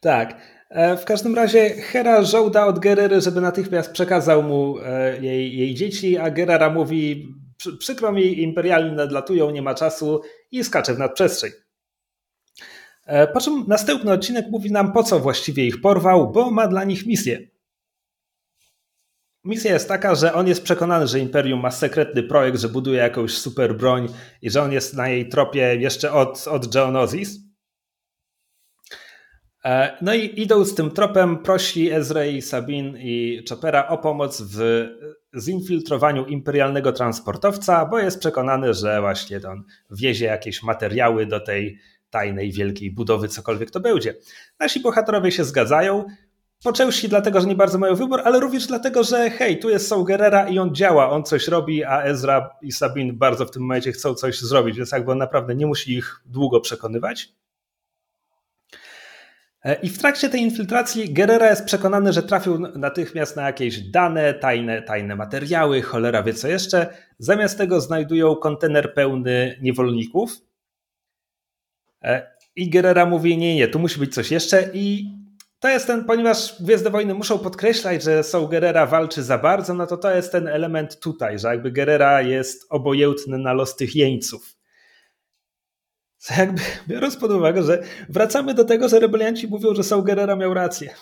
Tak. 0.01 0.41
E, 0.71 0.97
w 0.97 1.05
każdym 1.05 1.35
razie 1.35 1.71
Hera 1.71 2.23
żołda 2.23 2.67
od 2.67 2.79
Gerery, 2.79 3.21
żeby 3.21 3.41
natychmiast 3.41 3.93
przekazał 3.93 4.43
mu 4.43 4.79
e, 4.79 5.19
jej, 5.21 5.59
jej 5.59 5.75
dzieci, 5.75 6.19
a 6.19 6.31
Gerera 6.31 6.71
mówi 6.71 7.35
przykro 7.79 8.13
mi, 8.13 8.43
imperialni 8.43 8.97
nadlatują, 8.97 9.51
nie 9.51 9.63
ma 9.63 9.75
czasu 9.75 10.21
i 10.51 10.65
skacze 10.65 10.95
w 10.95 10.99
nadprzestrzeń. 10.99 11.51
E, 13.07 13.27
po 13.27 13.41
czym 13.41 13.65
następny 13.69 14.13
odcinek 14.13 14.47
mówi 14.51 14.73
nam, 14.73 14.93
po 14.93 15.03
co 15.03 15.21
właściwie 15.21 15.67
ich 15.67 15.81
porwał, 15.81 16.33
bo 16.33 16.51
ma 16.51 16.69
dla 16.69 16.85
nich 16.85 17.07
misję. 17.07 17.50
Misja 19.45 19.73
jest 19.73 19.89
taka, 19.89 20.15
że 20.15 20.35
on 20.35 20.49
jest 20.49 20.63
przekonany, 20.63 21.07
że 21.07 21.19
Imperium 21.19 21.61
ma 21.61 21.71
sekretny 21.71 22.23
projekt, 22.23 22.59
że 22.59 22.69
buduje 22.69 22.99
jakąś 22.99 23.39
super 23.39 23.77
broń 23.77 24.09
i 24.43 24.51
że 24.51 24.63
on 24.63 24.73
jest 24.73 24.95
na 24.95 25.09
jej 25.09 25.29
tropie 25.29 25.77
jeszcze 25.77 26.13
od, 26.13 26.49
od 26.49 26.73
Geonosis. 26.73 27.39
E, 29.65 29.99
no 30.03 30.15
i 30.15 30.41
idąc 30.41 30.75
tym 30.75 30.91
tropem, 30.91 31.39
prosi 31.39 31.91
Ezrei, 31.91 32.43
Sabin 32.43 32.97
i 32.99 33.45
Chopera 33.49 33.89
o 33.89 33.99
pomoc 33.99 34.43
w 34.43 34.87
zinfiltrowaniu 35.39 36.27
imperialnego 36.27 36.93
transportowca, 36.93 37.87
bo 37.87 37.99
jest 37.99 38.21
przekonany, 38.21 38.75
że 38.75 39.01
właśnie 39.01 39.41
on 39.49 39.65
wiezie 39.91 40.27
jakieś 40.27 40.63
materiały 40.63 41.27
do 41.27 41.41
tej 41.41 41.79
tajnej, 42.11 42.53
wielkiej 42.53 42.91
budowy, 42.91 43.29
cokolwiek 43.29 43.71
to 43.71 43.81
będzie. 43.81 44.15
Nasi 44.59 44.81
bohaterowie 44.81 45.33
się 45.33 45.45
zgadzają, 45.45 46.05
poczęli 46.65 47.09
dlatego, 47.09 47.41
że 47.41 47.47
nie 47.47 47.55
bardzo 47.55 47.79
mają 47.79 47.95
wybór, 47.95 48.21
ale 48.25 48.41
również 48.41 48.67
dlatego, 48.67 49.05
że 49.05 49.31
hej, 49.31 49.59
tu 49.59 49.71
jest 49.71 49.89
Saul 49.89 50.05
Gerrera 50.05 50.49
i 50.49 50.59
on 50.59 50.75
działa, 50.75 51.11
on 51.11 51.25
coś 51.25 51.49
robi, 51.49 51.85
a 51.85 52.03
Ezra 52.03 52.51
i 52.63 52.73
Sabin 52.73 53.19
bardzo 53.19 53.47
w 53.47 53.51
tym 53.51 53.63
momencie 53.63 53.93
chcą 53.93 54.15
coś 54.15 54.41
zrobić, 54.41 54.77
więc 54.77 54.93
jakby 54.93 55.13
on 55.13 55.19
naprawdę 55.19 55.55
nie 55.55 55.67
musi 55.67 55.97
ich 55.97 56.21
długo 56.27 56.61
przekonywać. 56.61 57.29
E, 59.65 59.75
I 59.75 59.89
w 59.89 59.99
trakcie 59.99 60.29
tej 60.29 60.41
infiltracji 60.41 61.13
Gerera 61.13 61.51
jest 61.51 61.65
przekonany, 61.65 62.13
że 62.13 62.23
trafił 62.23 62.59
natychmiast 62.59 63.37
na 63.37 63.43
jakieś 63.43 63.81
dane, 63.81 64.35
tajne, 64.35 64.83
tajne 64.83 65.17
materiały, 65.17 65.83
cholera 65.83 66.23
wie 66.23 66.35
co 66.35 66.49
jeszcze. 66.49 66.95
Zamiast 67.19 67.59
tego 67.59 67.81
znajdują 67.81 68.37
kontener 68.37 68.95
pełny 68.95 69.59
niewolników. 69.63 70.33
E, 72.03 72.31
I 72.57 72.71
Gerera 72.71 73.07
mówi, 73.07 73.39
nie, 73.39 73.57
nie, 73.57 73.69
tu 73.69 73.79
musi 73.79 74.01
być 74.01 74.15
coś 74.15 74.31
jeszcze 74.31 74.71
i 74.75 75.20
to 75.61 75.69
jest 75.69 75.87
ten, 75.87 76.05
ponieważ 76.05 76.63
Gwiezdne 76.63 76.91
Wojny 76.91 77.15
muszą 77.15 77.39
podkreślać, 77.39 78.03
że 78.03 78.23
są 78.23 78.47
Gerera 78.47 78.87
walczy 78.87 79.23
za 79.23 79.39
bardzo, 79.39 79.75
no 79.75 79.87
to 79.87 79.97
to 79.97 80.11
jest 80.11 80.33
ten 80.33 80.49
element 80.49 81.01
tutaj, 81.01 81.39
że 81.39 81.49
jakby 81.49 81.71
Gerera 81.71 82.23
jest 82.23 82.67
obojętny 82.71 83.39
na 83.39 83.53
los 83.53 83.77
tych 83.77 83.97
jeńców 83.97 84.61
jakby 86.39 86.63
biorąc 86.89 87.17
pod 87.17 87.31
uwagę, 87.31 87.63
że 87.63 87.83
wracamy 88.09 88.55
do 88.55 88.65
tego, 88.65 88.89
że 88.89 89.01
rebelianci 89.01 89.49
mówią, 89.49 89.75
że 89.75 89.83
Saul 89.83 90.05
Gerrera 90.05 90.37
miał 90.37 90.55
rację. 90.55 90.95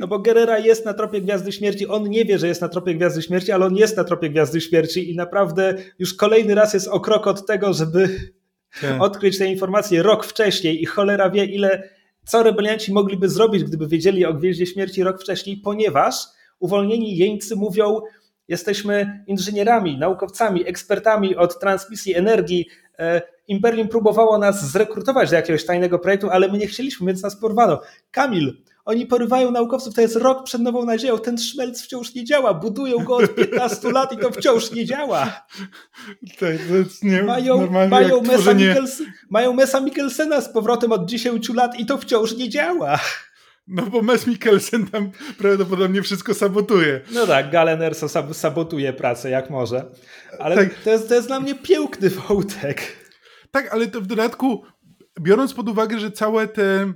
No 0.00 0.06
bo 0.06 0.18
Gerrera 0.18 0.58
jest 0.58 0.84
na 0.84 0.94
tropie 0.94 1.20
Gwiazdy 1.20 1.52
Śmierci. 1.52 1.86
On 1.86 2.10
nie 2.10 2.24
wie, 2.24 2.38
że 2.38 2.48
jest 2.48 2.60
na 2.60 2.68
tropie 2.68 2.94
Gwiazdy 2.94 3.22
Śmierci, 3.22 3.52
ale 3.52 3.66
on 3.66 3.76
jest 3.76 3.96
na 3.96 4.04
tropie 4.04 4.30
Gwiazdy 4.30 4.60
Śmierci 4.60 5.10
i 5.10 5.16
naprawdę 5.16 5.74
już 5.98 6.14
kolejny 6.14 6.54
raz 6.54 6.74
jest 6.74 6.88
o 6.88 7.00
krok 7.00 7.26
od 7.26 7.46
tego, 7.46 7.72
żeby 7.72 8.08
tak. 8.80 9.02
odkryć 9.02 9.38
te 9.38 9.46
informacje 9.46 10.02
rok 10.02 10.26
wcześniej 10.26 10.82
i 10.82 10.86
cholera 10.86 11.30
wie, 11.30 11.44
ile 11.44 11.88
co 12.28 12.42
rebelianci 12.42 12.92
mogliby 12.92 13.28
zrobić, 13.28 13.64
gdyby 13.64 13.88
wiedzieli 13.88 14.26
o 14.26 14.34
Gwieździe 14.34 14.66
Śmierci 14.66 15.02
rok 15.02 15.20
wcześniej, 15.20 15.56
ponieważ 15.56 16.14
uwolnieni 16.58 17.16
jeńcy 17.16 17.56
mówią, 17.56 18.00
jesteśmy 18.48 19.24
inżynierami, 19.26 19.98
naukowcami, 19.98 20.68
ekspertami 20.68 21.36
od 21.36 21.60
transmisji 21.60 22.14
energii, 22.14 22.66
e, 22.98 23.22
Imperium 23.48 23.88
próbowało 23.88 24.38
nas 24.38 24.70
zrekrutować 24.70 25.30
do 25.30 25.36
jakiegoś 25.36 25.66
tajnego 25.66 25.98
projektu, 25.98 26.30
ale 26.30 26.48
my 26.48 26.58
nie 26.58 26.66
chcieliśmy, 26.66 27.06
więc 27.06 27.22
nas 27.22 27.40
porwano. 27.40 27.80
Kamil, 28.10 28.62
oni 28.88 29.06
porywają 29.06 29.50
naukowców, 29.50 29.94
to 29.94 30.00
jest 30.00 30.16
rok 30.16 30.44
przed 30.44 30.62
nową 30.62 30.84
nadzieją, 30.84 31.18
ten 31.18 31.38
szmelc 31.38 31.82
wciąż 31.82 32.14
nie 32.14 32.24
działa, 32.24 32.54
budują 32.54 33.04
go 33.04 33.16
od 33.16 33.34
15 33.34 33.90
lat 33.92 34.12
i 34.12 34.18
to 34.18 34.30
wciąż 34.30 34.70
nie 34.70 34.84
działa. 34.84 35.46
Tak, 36.38 36.56
to 36.68 36.76
jest 36.76 37.04
nie, 37.04 37.22
mają, 37.22 37.70
mają, 37.88 38.20
Mesa 38.20 38.32
tworzenie... 38.32 38.76
mają 39.30 39.52
Mesa 39.52 39.80
Mikkelsena 39.80 40.40
z 40.40 40.52
powrotem 40.52 40.92
od 40.92 41.04
10 41.04 41.48
lat 41.48 41.80
i 41.80 41.86
to 41.86 41.98
wciąż 41.98 42.36
nie 42.36 42.48
działa. 42.48 42.98
No 43.66 43.82
bo 43.82 44.02
Mes 44.02 44.26
Mikkelsen 44.26 44.86
tam 44.86 45.10
prawdopodobnie 45.38 46.02
wszystko 46.02 46.34
sabotuje. 46.34 47.00
No 47.12 47.26
tak, 47.26 47.50
Galen 47.50 47.82
Erso 47.82 48.08
sabotuje 48.32 48.92
pracę 48.92 49.30
jak 49.30 49.50
może. 49.50 49.84
Ale 50.38 50.56
tak. 50.56 50.74
to, 50.74 50.90
jest, 50.90 51.08
to 51.08 51.14
jest 51.14 51.26
dla 51.26 51.40
mnie 51.40 51.54
piękny 51.54 52.10
wątek. 52.10 52.82
Tak, 53.50 53.74
ale 53.74 53.86
to 53.86 54.00
w 54.00 54.06
dodatku, 54.06 54.64
biorąc 55.20 55.54
pod 55.54 55.68
uwagę, 55.68 55.98
że 55.98 56.10
całe 56.10 56.48
te 56.48 56.92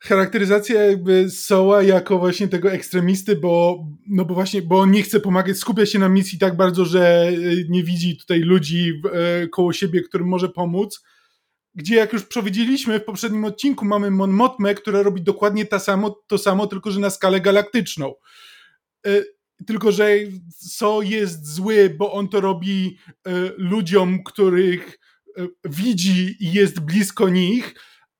charakteryzacja 0.00 0.84
jakby 0.84 1.30
Soła 1.30 1.82
jako 1.82 2.18
właśnie 2.18 2.48
tego 2.48 2.72
ekstremisty, 2.72 3.36
bo, 3.36 3.84
no 4.08 4.24
bo 4.24 4.34
właśnie, 4.34 4.62
bo 4.62 4.78
on 4.78 4.90
nie 4.90 5.02
chce 5.02 5.20
pomagać, 5.20 5.56
skupia 5.56 5.86
się 5.86 5.98
na 5.98 6.08
misji 6.08 6.38
tak 6.38 6.56
bardzo, 6.56 6.84
że 6.84 7.28
e, 7.28 7.32
nie 7.68 7.82
widzi 7.82 8.16
tutaj 8.16 8.40
ludzi 8.40 8.92
e, 9.12 9.48
koło 9.48 9.72
siebie, 9.72 10.02
którym 10.02 10.28
może 10.28 10.48
pomóc. 10.48 11.02
Gdzie 11.74 11.94
jak 11.94 12.12
już 12.12 12.24
przewidzieliśmy 12.24 13.00
w 13.00 13.04
poprzednim 13.04 13.44
odcinku, 13.44 13.84
mamy 13.84 14.10
Mon 14.10 14.30
Motmę, 14.30 14.74
która 14.74 15.02
robi 15.02 15.22
dokładnie 15.22 15.66
to 15.66 15.80
samo, 15.80 16.10
to 16.26 16.38
samo, 16.38 16.66
tylko 16.66 16.90
że 16.90 17.00
na 17.00 17.10
skalę 17.10 17.40
galaktyczną. 17.40 18.14
E, 19.06 19.22
tylko, 19.66 19.92
że 19.92 20.10
So 20.50 21.02
jest 21.02 21.54
zły, 21.54 21.94
bo 21.98 22.12
on 22.12 22.28
to 22.28 22.40
robi 22.40 22.98
ludziom, 23.56 24.22
których 24.24 24.98
widzi 25.64 26.36
i 26.40 26.52
jest 26.52 26.80
blisko 26.80 27.28
nich, 27.28 27.74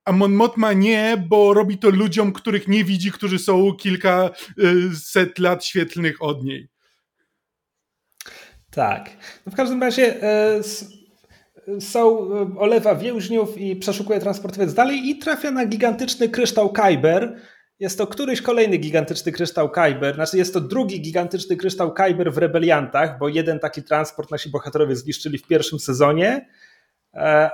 a 0.07 0.13
Mon 0.13 0.33
Mothma 0.33 0.73
nie, 0.73 1.25
bo 1.29 1.55
robi 1.55 1.79
to 1.79 1.91
ludziom, 1.91 2.33
których 2.33 2.69
nie 2.69 2.85
widzi, 2.85 3.13
którzy 3.13 3.39
są 3.39 3.73
kilka 3.73 4.31
set 4.95 5.39
lat 5.39 5.65
świetlnych 5.65 6.23
od 6.23 6.45
niej. 6.45 6.69
Tak. 8.71 9.11
No 9.47 9.53
w 9.53 9.55
każdym 9.55 9.83
razie 9.83 10.23
e, 10.23 10.61
są, 11.81 12.33
e, 12.35 12.59
olewa 12.59 12.95
więźniów 12.95 13.59
i 13.59 13.77
przeszukuje 13.77 14.21
transportowiec 14.21 14.75
dalej 14.75 15.09
i 15.09 15.19
trafia 15.19 15.51
na 15.51 15.67
gigantyczny 15.67 16.29
kryształ 16.29 16.73
Kyber. 16.73 17.41
Jest 17.81 17.99
to 17.99 18.07
któryś 18.07 18.43
kolejny 18.43 18.77
gigantyczny 18.77 19.33
kryształ 19.33 19.71
Kyber, 19.71 20.15
znaczy 20.15 20.39
jest 20.39 20.55
to 20.55 20.61
drugi 20.61 21.01
gigantyczny 21.01 21.57
kryształ 21.57 21.95
Kyber 21.95 22.33
w 22.33 22.39
Rebeliantach, 22.39 23.19
bo 23.19 23.29
jeden 23.29 23.59
taki 23.59 23.83
transport 23.83 24.31
nasi 24.31 24.51
bohaterowie 24.51 24.97
zniszczyli 24.97 25.39
w 25.39 25.47
pierwszym 25.47 25.79
sezonie, 25.79 26.49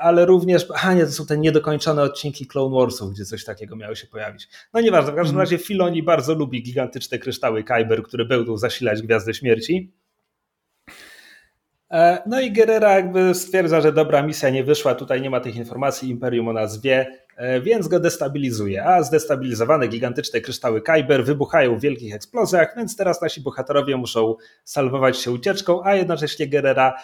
ale 0.01 0.27
również, 0.27 0.67
a 0.83 0.95
nie, 0.95 1.07
to 1.07 1.13
są 1.13 1.27
te 1.27 1.39
niedokończone 1.39 2.03
odcinki 2.03 2.47
Clone 2.47 2.77
Warsów, 2.77 3.13
gdzie 3.13 3.25
coś 3.25 3.45
takiego 3.45 3.77
miało 3.77 3.95
się 3.95 4.07
pojawić. 4.07 4.49
No 4.75 4.81
nieważne, 4.81 5.13
w 5.13 5.15
każdym 5.15 5.37
mhm. 5.37 5.41
razie 5.41 5.59
Filoni 5.59 6.03
bardzo 6.03 6.35
lubi 6.35 6.63
gigantyczne 6.63 7.19
kryształy 7.19 7.65
Kyber, 7.65 8.03
które 8.03 8.25
będą 8.25 8.57
zasilać 8.57 9.03
Gwiazdę 9.03 9.35
Śmierci. 9.35 9.93
E, 11.93 12.23
no 12.27 12.41
i 12.41 12.53
Gerera 12.53 12.95
jakby 12.95 13.35
stwierdza, 13.35 13.81
że 13.81 13.93
dobra 13.93 14.23
misja 14.23 14.51
nie 14.51 14.65
wyszła, 14.65 14.95
tutaj 14.95 15.23
nie 15.23 15.31
ma 15.31 15.41
tych 15.41 15.57
informacji, 15.57 16.11
Imperium 16.11 16.49
o 16.49 16.53
nas 16.53 16.81
wie, 16.81 17.19
e, 17.37 17.61
więc 17.61 17.89
go 17.89 18.01
destabilizuje. 18.01 18.85
A 18.85 19.03
zdestabilizowane 19.03 19.89
gigantyczne 19.89 20.41
kryształy 20.41 20.83
Kyber 20.83 21.25
wybuchają 21.25 21.79
w 21.79 21.81
wielkich 21.81 22.15
eksplozjach, 22.15 22.75
więc 22.77 22.97
teraz 22.97 23.23
nasi 23.23 23.41
bohaterowie 23.41 23.97
muszą 23.97 24.37
salwować 24.65 25.19
się 25.19 25.31
ucieczką, 25.31 25.85
a 25.85 25.95
jednocześnie 25.95 26.49
Gerera 26.49 26.95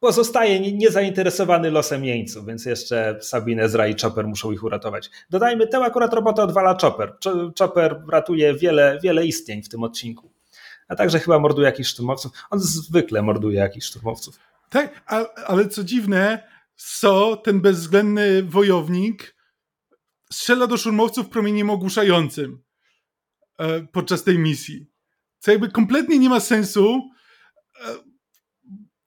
pozostaje 0.00 0.72
niezainteresowany 0.72 1.70
losem 1.70 2.04
jeńców, 2.04 2.46
więc 2.46 2.66
jeszcze 2.66 3.18
Sabine, 3.20 3.62
Ezra 3.62 3.86
i 3.86 3.94
Chopper 4.02 4.26
muszą 4.26 4.52
ich 4.52 4.62
uratować. 4.64 5.10
Dodajmy, 5.30 5.66
tę 5.66 5.78
akurat 5.78 6.14
robotę 6.14 6.42
odwala 6.42 6.76
Chopper. 6.80 7.16
Chopper 7.58 8.02
ratuje 8.08 8.54
wiele, 8.54 8.98
wiele 9.02 9.26
istnień 9.26 9.62
w 9.62 9.68
tym 9.68 9.82
odcinku. 9.82 10.32
A 10.88 10.96
także 10.96 11.18
chyba 11.18 11.38
morduje 11.38 11.66
jakichś 11.66 11.88
szturmowców. 11.88 12.32
On 12.50 12.60
zwykle 12.60 13.22
morduje 13.22 13.58
jakichś 13.58 13.86
szturmowców. 13.86 14.38
Tak, 14.70 15.02
ale 15.46 15.68
co 15.68 15.84
dziwne, 15.84 16.42
So, 16.82 17.36
ten 17.36 17.60
bezwzględny 17.60 18.42
wojownik, 18.42 19.36
strzela 20.32 20.66
do 20.66 20.76
szturmowców 20.76 21.28
promieniem 21.28 21.70
ogłuszającym 21.70 22.62
e, 23.58 23.80
podczas 23.80 24.24
tej 24.24 24.38
misji. 24.38 24.86
Co 25.38 25.50
jakby 25.50 25.70
kompletnie 25.70 26.18
nie 26.18 26.28
ma 26.28 26.40
sensu, 26.40 27.10
e, 27.80 28.09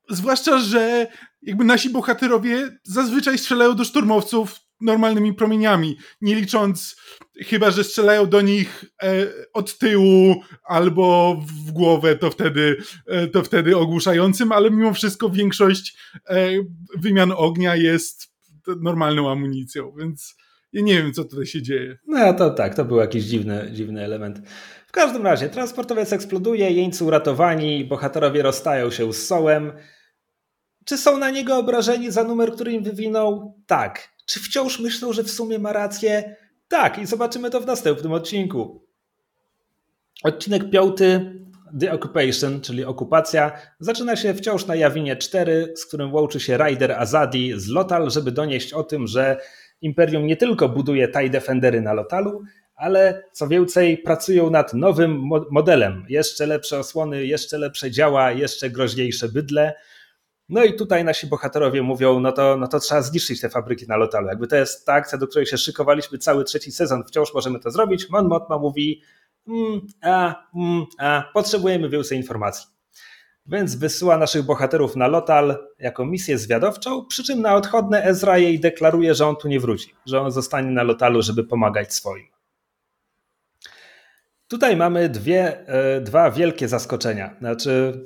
Zwłaszcza, 0.09 0.59
że 0.59 1.07
jakby 1.41 1.63
nasi 1.63 1.89
bohaterowie 1.89 2.77
zazwyczaj 2.83 3.37
strzelają 3.37 3.75
do 3.75 3.83
szturmowców 3.83 4.59
normalnymi 4.81 5.33
promieniami, 5.33 5.97
nie 6.21 6.35
licząc 6.35 6.95
chyba, 7.37 7.71
że 7.71 7.83
strzelają 7.83 8.29
do 8.29 8.41
nich 8.41 8.85
e, 9.03 9.27
od 9.53 9.77
tyłu 9.77 10.35
albo 10.63 11.35
w 11.47 11.71
głowę, 11.71 12.15
to 12.15 12.31
wtedy, 12.31 12.77
e, 13.07 13.27
to 13.27 13.43
wtedy 13.43 13.77
ogłuszającym, 13.77 14.51
ale 14.51 14.71
mimo 14.71 14.93
wszystko 14.93 15.29
większość 15.29 15.97
e, 16.29 16.49
wymian 16.97 17.33
ognia 17.35 17.75
jest 17.75 18.33
normalną 18.81 19.31
amunicją, 19.31 19.93
więc 19.99 20.35
ja 20.73 20.81
nie 20.81 20.93
wiem, 20.93 21.13
co 21.13 21.23
tutaj 21.23 21.45
się 21.45 21.61
dzieje. 21.61 21.97
No 22.07 22.33
to 22.33 22.49
tak, 22.49 22.75
to 22.75 22.85
był 22.85 22.97
jakiś 22.97 23.23
dziwny, 23.23 23.69
dziwny 23.73 24.03
element. 24.03 24.41
W 24.87 24.91
każdym 24.91 25.23
razie, 25.23 25.49
transportowiec 25.49 26.13
eksploduje, 26.13 26.71
jeńcy 26.71 27.03
uratowani, 27.03 27.85
bohaterowie 27.85 28.41
rozstają 28.41 28.91
się 28.91 29.13
z 29.13 29.27
sołem, 29.27 29.71
czy 30.85 30.97
są 30.97 31.17
na 31.17 31.29
niego 31.29 31.57
obrażeni 31.57 32.11
za 32.11 32.23
numer, 32.23 32.51
który 32.51 32.71
im 32.71 32.83
wywinął? 32.83 33.57
Tak. 33.67 34.09
Czy 34.25 34.39
wciąż 34.39 34.79
myślą, 34.79 35.13
że 35.13 35.23
w 35.23 35.31
sumie 35.31 35.59
ma 35.59 35.73
rację? 35.73 36.35
Tak, 36.67 36.97
i 36.97 37.05
zobaczymy 37.05 37.49
to 37.49 37.61
w 37.61 37.65
następnym 37.65 38.11
odcinku. 38.11 38.85
Odcinek 40.23 40.69
piąty, 40.69 41.39
The 41.79 41.91
Occupation, 41.91 42.61
czyli 42.61 42.85
okupacja, 42.85 43.51
zaczyna 43.79 44.15
się 44.15 44.33
wciąż 44.33 44.65
na 44.65 44.75
Jawinie 44.75 45.15
4, 45.15 45.73
z 45.75 45.85
którym 45.85 46.13
łączy 46.13 46.39
się 46.39 46.57
Ryder 46.57 46.91
Azadi 46.91 47.53
z 47.55 47.67
Lotal, 47.67 48.11
żeby 48.11 48.31
donieść 48.31 48.73
o 48.73 48.83
tym, 48.83 49.07
że 49.07 49.37
Imperium 49.81 50.25
nie 50.25 50.37
tylko 50.37 50.69
buduje 50.69 51.07
TIE 51.07 51.29
Defendery 51.29 51.81
na 51.81 51.93
Lotalu, 51.93 52.43
ale 52.75 53.23
co 53.31 53.47
więcej, 53.47 53.97
pracują 53.97 54.49
nad 54.49 54.73
nowym 54.73 55.29
modelem. 55.51 56.05
Jeszcze 56.09 56.45
lepsze 56.45 56.79
osłony, 56.79 57.25
jeszcze 57.25 57.57
lepsze 57.57 57.91
działa, 57.91 58.31
jeszcze 58.31 58.69
groźniejsze 58.69 59.29
bydle. 59.29 59.73
No 60.49 60.63
i 60.63 60.75
tutaj 60.75 61.03
nasi 61.03 61.27
bohaterowie 61.27 61.81
mówią, 61.81 62.19
no 62.19 62.31
to, 62.31 62.57
no 62.57 62.67
to 62.67 62.79
trzeba 62.79 63.01
zniszczyć 63.01 63.41
te 63.41 63.49
fabryki 63.49 63.87
na 63.87 63.97
Lotalu. 63.97 64.27
Jakby 64.27 64.47
to 64.47 64.55
jest 64.55 64.85
ta 64.85 64.93
akcja, 64.93 65.17
do 65.17 65.27
której 65.27 65.45
się 65.45 65.57
szykowaliśmy 65.57 66.17
cały 66.17 66.43
trzeci 66.43 66.71
sezon, 66.71 67.03
wciąż 67.07 67.33
możemy 67.33 67.59
to 67.59 67.71
zrobić. 67.71 68.09
Mon 68.09 68.27
Motma 68.27 68.57
mówi, 68.57 69.01
mm, 69.47 69.81
a, 70.01 70.45
mm, 70.55 70.85
a, 70.99 71.23
potrzebujemy 71.33 71.89
więcej 71.89 72.17
informacji. 72.17 72.67
Więc 73.45 73.75
wysyła 73.75 74.17
naszych 74.17 74.43
bohaterów 74.43 74.95
na 74.95 75.07
Lotal 75.07 75.57
jako 75.79 76.05
misję 76.05 76.37
zwiadowczą, 76.37 77.05
przy 77.05 77.23
czym 77.23 77.41
na 77.41 77.55
odchodne 77.55 78.03
Ezra 78.03 78.37
jej 78.37 78.59
deklaruje, 78.59 79.15
że 79.15 79.27
on 79.27 79.35
tu 79.35 79.47
nie 79.47 79.59
wróci, 79.59 79.95
że 80.05 80.21
on 80.21 80.31
zostanie 80.31 80.71
na 80.71 80.83
Lotalu, 80.83 81.21
żeby 81.21 81.43
pomagać 81.43 81.93
swoim. 81.93 82.27
Tutaj 84.47 84.77
mamy 84.77 85.09
dwie, 85.09 85.67
e, 85.67 86.01
dwa 86.01 86.31
wielkie 86.31 86.67
zaskoczenia. 86.67 87.35
Znaczy, 87.39 88.03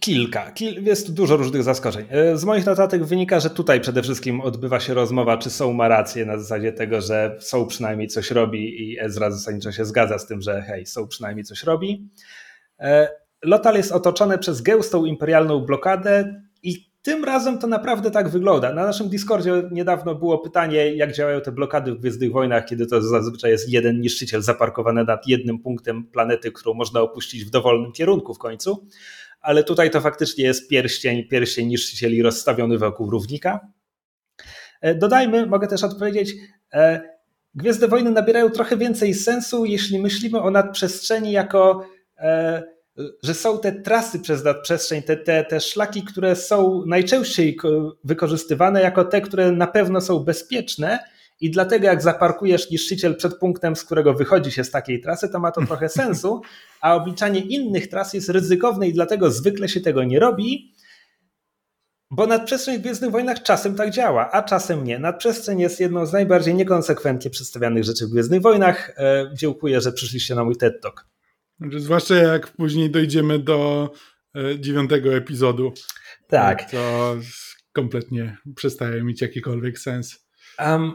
Kilka. 0.00 0.52
Jest 0.80 1.06
tu 1.06 1.12
dużo 1.12 1.36
różnych 1.36 1.62
zaskoczeń. 1.62 2.06
E, 2.10 2.36
z 2.36 2.44
moich 2.44 2.66
notatek 2.66 3.04
wynika, 3.04 3.40
że 3.40 3.50
tutaj 3.50 3.80
przede 3.80 4.02
wszystkim 4.02 4.40
odbywa 4.40 4.80
się 4.80 4.94
rozmowa, 4.94 5.38
czy 5.38 5.50
są 5.50 5.72
ma 5.72 5.88
rację 5.88 6.26
na 6.26 6.38
zasadzie 6.38 6.72
tego, 6.72 7.00
że 7.00 7.36
są 7.40 7.66
przynajmniej 7.66 8.08
coś 8.08 8.30
robi 8.30 8.82
i 8.82 9.00
Ezra 9.00 9.30
zasadniczo 9.30 9.72
się 9.72 9.84
zgadza 9.84 10.18
z 10.18 10.26
tym, 10.26 10.42
że 10.42 10.62
hej, 10.62 10.86
są 10.86 11.08
przynajmniej 11.08 11.44
coś 11.44 11.64
robi. 11.64 12.08
E, 12.80 13.08
Lotal 13.42 13.76
jest 13.76 13.92
otoczony 13.92 14.38
przez 14.38 14.62
gęstą 14.62 15.04
imperialną 15.04 15.60
blokadę 15.60 16.42
i 16.62 16.90
tym 17.02 17.24
razem 17.24 17.58
to 17.58 17.66
naprawdę 17.66 18.10
tak 18.10 18.28
wygląda. 18.28 18.72
Na 18.72 18.86
naszym 18.86 19.08
Discordzie 19.08 19.62
niedawno 19.70 20.14
było 20.14 20.38
pytanie, 20.38 20.94
jak 20.96 21.12
działają 21.12 21.40
te 21.40 21.52
blokady 21.52 21.92
w 21.92 21.98
Gwiezdnych 21.98 22.32
Wojnach, 22.32 22.64
kiedy 22.64 22.86
to 22.86 23.02
zazwyczaj 23.02 23.50
jest 23.50 23.68
jeden 23.68 24.00
niszczyciel 24.00 24.42
zaparkowany 24.42 25.04
nad 25.04 25.26
jednym 25.26 25.58
punktem 25.58 26.04
planety, 26.04 26.52
którą 26.52 26.74
można 26.74 27.00
opuścić 27.00 27.44
w 27.44 27.50
dowolnym 27.50 27.92
kierunku 27.92 28.34
w 28.34 28.38
końcu 28.38 28.86
ale 29.40 29.64
tutaj 29.64 29.90
to 29.90 30.00
faktycznie 30.00 30.44
jest 30.44 30.68
pierścień, 30.68 31.28
pierścień 31.28 31.68
niszczycieli 31.68 32.22
rozstawiony 32.22 32.78
wokół 32.78 33.10
równika. 33.10 33.60
E, 34.80 34.94
dodajmy, 34.94 35.46
mogę 35.46 35.68
też 35.68 35.84
odpowiedzieć, 35.84 36.34
e, 36.72 37.10
Gwiezdne 37.54 37.88
Wojny 37.88 38.10
nabierają 38.10 38.50
trochę 38.50 38.76
więcej 38.76 39.14
sensu, 39.14 39.64
jeśli 39.64 39.98
myślimy 39.98 40.42
o 40.42 40.50
nadprzestrzeni 40.50 41.32
jako, 41.32 41.86
e, 42.18 42.62
że 43.22 43.34
są 43.34 43.58
te 43.58 43.72
trasy 43.72 44.20
przez 44.20 44.44
nadprzestrzeń, 44.44 45.02
te, 45.02 45.16
te, 45.16 45.44
te 45.44 45.60
szlaki, 45.60 46.02
które 46.02 46.36
są 46.36 46.82
najczęściej 46.86 47.56
wykorzystywane 48.04 48.82
jako 48.82 49.04
te, 49.04 49.20
które 49.20 49.52
na 49.52 49.66
pewno 49.66 50.00
są 50.00 50.18
bezpieczne, 50.18 50.98
i 51.40 51.50
dlatego 51.50 51.86
jak 51.86 52.02
zaparkujesz 52.02 52.70
niszczyciel 52.70 53.16
przed 53.16 53.38
punktem, 53.38 53.76
z 53.76 53.84
którego 53.84 54.14
wychodzi 54.14 54.52
się 54.52 54.64
z 54.64 54.70
takiej 54.70 55.00
trasy, 55.00 55.28
to 55.28 55.40
ma 55.40 55.52
to 55.52 55.66
trochę 55.66 55.88
sensu, 56.02 56.40
a 56.80 56.94
obliczanie 56.94 57.40
innych 57.40 57.88
tras 57.88 58.14
jest 58.14 58.28
ryzykowne 58.28 58.88
i 58.88 58.92
dlatego 58.92 59.30
zwykle 59.30 59.68
się 59.68 59.80
tego 59.80 60.04
nie 60.04 60.18
robi, 60.18 60.74
bo 62.10 62.26
nadprzestrzeń 62.26 62.78
w 62.78 62.80
Gwiezdnych 62.80 63.10
Wojnach 63.10 63.42
czasem 63.42 63.74
tak 63.74 63.90
działa, 63.90 64.30
a 64.30 64.42
czasem 64.42 64.84
nie. 64.84 64.98
Nadprzestrzeń 64.98 65.60
jest 65.60 65.80
jedną 65.80 66.06
z 66.06 66.12
najbardziej 66.12 66.54
niekonsekwentnie 66.54 67.30
przedstawianych 67.30 67.84
rzeczy 67.84 68.06
w 68.06 68.10
Gwiezdnych 68.10 68.42
Wojnach. 68.42 68.94
E, 68.96 69.30
dziękuję, 69.34 69.80
że 69.80 69.92
przyszliście 69.92 70.34
na 70.34 70.44
mój 70.44 70.56
TED 70.56 70.80
Talk. 70.82 71.06
Znaczy, 71.60 71.80
zwłaszcza 71.80 72.14
jak 72.14 72.48
później 72.48 72.90
dojdziemy 72.90 73.38
do 73.38 73.90
e, 74.36 74.60
dziewiątego 74.60 75.14
epizodu. 75.14 75.72
Tak. 76.28 76.70
To 76.70 77.16
kompletnie 77.72 78.36
przestaje 78.56 79.02
mieć 79.02 79.20
jakikolwiek 79.20 79.78
sens. 79.78 80.26
Um, 80.58 80.92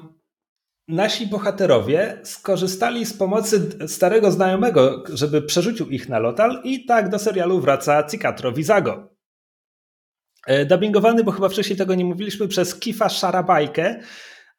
nasi 0.88 1.28
bohaterowie 1.28 2.20
skorzystali 2.24 3.06
z 3.06 3.14
pomocy 3.14 3.70
starego 3.88 4.32
znajomego, 4.32 5.04
żeby 5.14 5.42
przerzucił 5.42 5.90
ich 5.90 6.10
na 6.10 6.20
Lotal 6.20 6.62
i 6.64 6.86
tak 6.86 7.10
do 7.10 7.20
serialu 7.20 7.60
wraca 7.60 8.04
Cicatro 8.04 8.52
Vizago. 8.52 9.10
E, 10.48 10.66
dubbingowany, 10.66 11.24
bo 11.24 11.32
chyba 11.32 11.50
wcześniej 11.50 11.78
tego 11.78 11.96
nie 11.96 12.06
mówiliśmy, 12.06 12.48
przez 12.48 12.80
Kifa 12.80 13.10
Szarabajkę. 13.10 14.00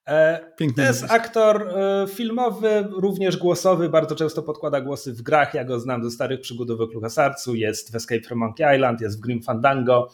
E, 0.06 0.40
Piękny 0.56 0.82
to 0.82 0.88
jest 0.88 1.10
aktor 1.10 1.68
e, 1.68 2.06
filmowy, 2.08 2.88
również 2.90 3.36
głosowy, 3.36 3.88
bardzo 3.88 4.16
często 4.16 4.42
podkłada 4.42 4.80
głosy 4.80 5.12
w 5.12 5.22
grach. 5.22 5.54
Ja 5.54 5.64
go 5.64 5.80
znam 5.80 6.04
ze 6.04 6.10
starych 6.10 6.40
przygodówek 6.40 6.92
LucasArtsu, 6.94 7.54
jest 7.54 7.92
w 7.92 7.94
Escape 7.94 8.20
from 8.20 8.38
Monkey 8.38 8.76
Island, 8.76 9.00
jest 9.00 9.18
w 9.18 9.20
Grim 9.20 9.42
Fandango. 9.42 10.08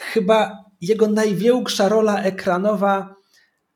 Chyba 0.00 0.64
jego 0.80 1.08
największa 1.08 1.88
rola 1.88 2.22
ekranowa 2.22 3.17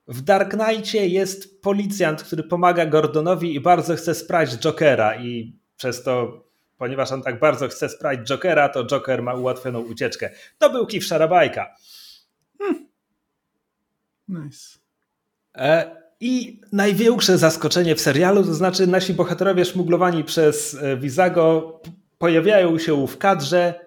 w 0.09 0.21
Dark 0.21 0.51
Knightie 0.51 1.07
jest 1.07 1.63
policjant, 1.63 2.23
który 2.23 2.43
pomaga 2.43 2.87
Gordonowi 2.87 3.55
i 3.55 3.61
bardzo 3.61 3.97
chce 3.97 4.15
sprać 4.15 4.57
Jokera 4.59 5.17
i 5.17 5.57
przez 5.77 6.03
to, 6.03 6.45
ponieważ 6.79 7.13
on 7.13 7.23
tak 7.23 7.41
bardzo 7.41 7.69
chce 7.69 7.89
sprać 7.89 8.21
Jokera, 8.29 8.69
to 8.69 8.85
Joker 8.85 9.23
ma 9.23 9.35
ułatwioną 9.35 9.81
ucieczkę. 9.81 10.31
To 10.59 10.71
był 10.71 10.87
Kif 10.87 11.05
Szarabajka. 11.05 11.75
Hmm. 12.59 12.89
Nice. 14.29 14.79
E, 15.55 15.97
I 16.21 16.61
największe 16.73 17.39
zaskoczenie 17.39 17.95
w 17.95 18.01
serialu, 18.01 18.45
to 18.45 18.55
znaczy 18.55 18.87
nasi 18.87 19.15
bohaterowie 19.15 19.65
szmuglowani 19.65 20.25
przez 20.25 20.75
e, 20.75 20.97
Vizago 20.97 21.81
pojawiają 22.19 22.79
się 22.79 23.07
w 23.07 23.19
kadrze 23.19 23.82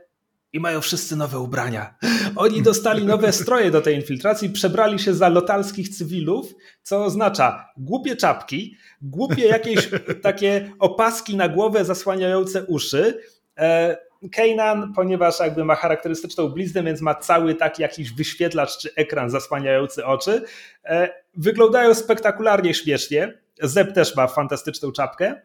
i 0.56 0.60
mają 0.60 0.82
wszyscy 0.82 1.16
nowe 1.16 1.40
ubrania. 1.40 1.96
Oni 2.36 2.62
dostali 2.62 3.06
nowe 3.06 3.32
stroje 3.32 3.72
do 3.72 3.82
tej 3.82 3.96
infiltracji, 3.96 4.50
przebrali 4.50 5.00
się 5.00 5.14
za 5.14 5.30
lotalskich 5.30 5.90
cywilów, 5.90 6.54
co 6.82 7.06
oznacza 7.06 7.70
głupie 7.78 8.16
czapki, 8.16 8.76
głupie 9.02 9.46
jakieś 9.46 9.90
takie 10.22 10.72
opaski 10.80 11.38
na 11.38 11.50
głowę 11.50 11.86
zasłaniające 11.86 12.66
uszy. 12.66 13.20
E, 13.58 13.98
Kanan, 14.32 14.94
ponieważ 14.94 15.40
jakby 15.40 15.66
ma 15.66 15.76
charakterystyczną 15.76 16.50
bliznę, 16.50 16.84
więc 16.84 17.02
ma 17.02 17.16
cały 17.16 17.56
taki 17.56 17.82
jakiś 17.82 18.12
wyświetlacz 18.14 18.78
czy 18.78 18.90
ekran 18.96 19.30
zasłaniający 19.30 20.06
oczy, 20.06 20.42
e, 20.86 21.10
wyglądają 21.38 21.94
spektakularnie 21.94 22.74
śmiesznie. 22.74 23.42
Zeb 23.62 23.94
też 23.94 24.16
ma 24.16 24.28
fantastyczną 24.28 24.92
czapkę, 24.92 25.42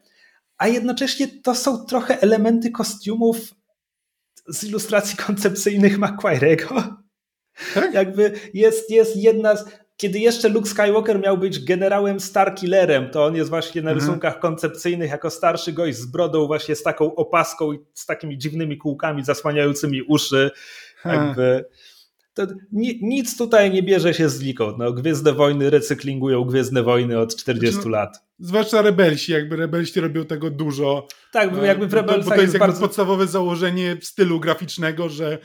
a 0.58 0.68
jednocześnie 0.68 1.28
to 1.42 1.54
są 1.54 1.84
trochę 1.84 2.20
elementy 2.20 2.70
kostiumów 2.70 3.59
z 4.50 4.64
ilustracji 4.64 5.16
koncepcyjnych 5.16 5.98
Macquire'ego. 5.98 6.82
Tak? 7.74 7.94
Jakby 7.94 8.32
jest, 8.54 8.90
jest 8.90 9.16
jedna 9.16 9.56
z... 9.56 9.64
kiedy 9.96 10.18
jeszcze 10.18 10.48
Luke 10.48 10.68
Skywalker 10.68 11.20
miał 11.20 11.38
być 11.38 11.64
generałem 11.64 12.20
Starkillerem, 12.20 13.10
to 13.10 13.24
on 13.24 13.36
jest 13.36 13.50
właśnie 13.50 13.82
na 13.82 13.90
mhm. 13.90 14.06
rysunkach 14.06 14.38
koncepcyjnych 14.38 15.10
jako 15.10 15.30
starszy 15.30 15.72
gość 15.72 15.96
z 15.96 16.06
brodą, 16.06 16.46
właśnie 16.46 16.76
z 16.76 16.82
taką 16.82 17.14
opaską 17.14 17.72
i 17.72 17.78
z 17.94 18.06
takimi 18.06 18.38
dziwnymi 18.38 18.78
kółkami 18.78 19.24
zasłaniającymi 19.24 20.02
uszy. 20.02 20.50
Jakby, 21.04 21.64
to 22.34 22.46
nic 23.02 23.36
tutaj 23.36 23.70
nie 23.70 23.82
bierze 23.82 24.14
się 24.14 24.28
znikąd. 24.28 24.78
No, 24.78 24.92
Gwiezdne 24.92 25.32
Wojny 25.32 25.70
recyklingują 25.70 26.44
Gwiezdne 26.44 26.82
Wojny 26.82 27.18
od 27.18 27.36
40 27.36 27.74
znaczy, 27.74 27.88
no, 27.88 27.96
lat. 27.96 28.24
Zwłaszcza 28.38 28.82
rebelsi, 28.82 29.32
jakby 29.32 29.56
rebelsi 29.56 30.00
robią 30.00 30.24
tego 30.24 30.50
dużo. 30.50 31.08
Tak, 31.32 31.56
bo 31.56 31.64
jakby 31.64 31.86
w 31.86 31.94
rebelsach 31.94 32.24
bo 32.24 32.30
to 32.30 32.40
jest, 32.40 32.54
jest 32.54 32.58
bardzo... 32.58 32.80
podstawowe 32.80 33.26
założenie 33.26 33.96
stylu 34.02 34.40
graficznego, 34.40 35.08
że 35.08 35.38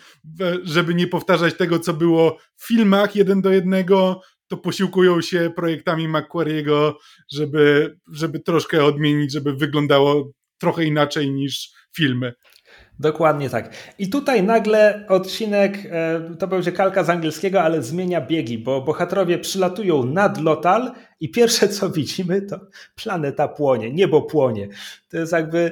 żeby 0.64 0.94
nie 0.94 1.08
powtarzać 1.08 1.54
tego, 1.54 1.80
co 1.80 1.94
było 1.94 2.38
w 2.56 2.68
filmach 2.68 3.16
jeden 3.16 3.42
do 3.42 3.52
jednego, 3.52 4.22
to 4.48 4.58
posiłkują 4.58 5.22
się 5.22 5.52
projektami 5.56 6.08
Macquariego, 6.08 6.98
żeby, 7.32 7.96
żeby 8.12 8.40
troszkę 8.40 8.86
odmienić, 8.86 9.34
żeby 9.34 9.54
wyglądało 9.54 10.32
trochę 10.58 10.86
inaczej 10.86 11.32
niż 11.32 11.72
filmy. 11.96 12.34
Dokładnie 13.00 13.50
tak. 13.50 13.70
I 14.00 14.10
tutaj 14.10 14.44
nagle 14.44 15.06
odcinek, 15.10 15.78
e, 15.92 16.22
to 16.40 16.48
będzie 16.48 16.72
kalka 16.72 17.04
z 17.04 17.10
angielskiego, 17.10 17.62
ale 17.62 17.84
zmienia 17.84 18.22
biegi, 18.22 18.58
bo 18.58 18.82
bohaterowie 18.82 19.38
przylatują 19.38 20.04
nad 20.06 20.42
Lotal 20.42 20.92
i 21.20 21.32
pierwsze 21.32 21.70
co 21.70 21.90
widzimy 21.90 22.42
to 22.42 22.60
planeta 22.96 23.48
płonie, 23.48 23.92
niebo 23.92 24.22
płonie. 24.22 24.68
To 25.10 25.18
jest 25.18 25.34
jakby 25.34 25.72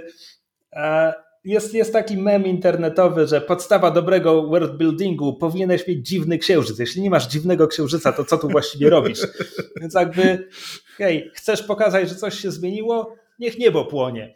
e, 0.74 1.14
jest, 1.44 1.74
jest 1.74 1.94
taki 1.94 2.18
mem 2.18 2.46
internetowy, 2.46 3.28
że 3.28 3.42
podstawa 3.42 3.92
dobrego 3.92 4.48
worldbuildingu 4.48 5.34
powinieneś 5.34 5.88
mieć 5.88 6.08
dziwny 6.08 6.38
księżyc. 6.38 6.80
Jeśli 6.80 7.02
nie 7.02 7.10
masz 7.10 7.28
dziwnego 7.28 7.68
księżyca, 7.68 8.12
to 8.12 8.26
co 8.26 8.38
tu 8.38 8.50
właściwie 8.50 8.90
robisz? 8.90 9.20
Więc 9.82 9.94
jakby, 9.94 10.48
hej, 10.98 11.32
chcesz 11.34 11.64
pokazać, 11.64 12.10
że 12.10 12.16
coś 12.16 12.40
się 12.40 12.52
zmieniło? 12.52 13.16
Niech 13.40 13.60
niebo 13.60 13.86
płonie. 13.86 14.34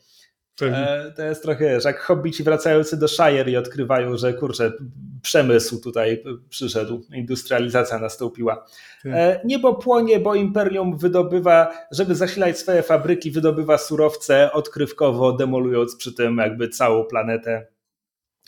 E, 0.65 1.11
to 1.15 1.23
jest 1.23 1.43
trochę, 1.43 1.81
że 1.81 1.89
jak 1.89 1.99
hobbici 1.99 2.43
wracający 2.43 2.97
do 2.97 3.07
Shire 3.07 3.51
i 3.51 3.57
odkrywają, 3.57 4.17
że 4.17 4.33
kurczę, 4.33 4.71
przemysł 5.21 5.81
tutaj 5.81 6.23
przyszedł, 6.49 7.05
industrializacja 7.13 7.99
nastąpiła. 7.99 8.65
Tak. 9.03 9.45
Niebo 9.45 9.75
płonie, 9.75 10.19
bo 10.19 10.35
imperium 10.35 10.97
wydobywa, 10.97 11.73
żeby 11.91 12.15
zasilać 12.15 12.59
swoje 12.59 12.83
fabryki, 12.83 13.31
wydobywa 13.31 13.77
surowce 13.77 14.51
odkrywkowo, 14.51 15.33
demolując 15.33 15.95
przy 15.95 16.13
tym 16.13 16.37
jakby 16.37 16.69
całą 16.69 17.03
planetę 17.03 17.67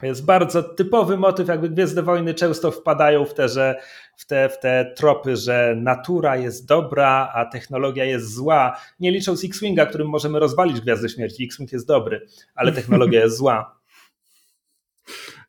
jest 0.07 0.25
bardzo 0.25 0.63
typowy 0.63 1.17
motyw, 1.17 1.47
jakby 1.47 1.69
Gwiezdne 1.69 2.03
Wojny 2.03 2.33
często 2.33 2.71
wpadają 2.71 3.25
w 3.25 3.33
te, 3.33 3.49
że, 3.49 3.81
w, 4.17 4.25
te, 4.25 4.49
w 4.49 4.59
te 4.59 4.93
tropy, 4.95 5.35
że 5.35 5.75
natura 5.77 6.37
jest 6.37 6.67
dobra, 6.67 7.31
a 7.35 7.45
technologia 7.45 8.05
jest 8.05 8.33
zła. 8.33 8.79
Nie 8.99 9.11
licząc 9.11 9.45
X-Winga, 9.45 9.85
którym 9.85 10.07
możemy 10.07 10.39
rozwalić 10.39 10.81
Gwiazdę 10.81 11.09
Śmierci. 11.09 11.43
X-Wing 11.43 11.71
jest 11.71 11.87
dobry, 11.87 12.27
ale 12.55 12.71
technologia 12.71 13.19
jest 13.19 13.37
zła. 13.37 13.79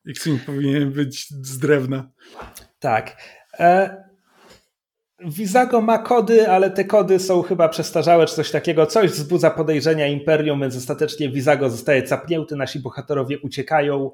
X-Wing 0.08 0.44
powinien 0.44 0.92
być 0.92 1.28
z 1.30 1.58
drewna. 1.58 2.10
Tak. 2.78 3.16
E, 3.58 4.10
Visago 5.24 5.80
ma 5.80 5.98
kody, 5.98 6.48
ale 6.48 6.70
te 6.70 6.84
kody 6.84 7.18
są 7.18 7.42
chyba 7.42 7.68
przestarzałe 7.68 8.26
czy 8.26 8.34
coś 8.34 8.50
takiego. 8.50 8.86
Coś 8.86 9.10
wzbudza 9.10 9.50
podejrzenia 9.50 10.06
Imperium, 10.06 10.60
więc 10.60 10.76
ostatecznie 10.76 11.28
Visago 11.28 11.70
zostaje 11.70 12.02
capnięty, 12.02 12.56
nasi 12.56 12.80
bohaterowie 12.80 13.38
uciekają. 13.38 14.10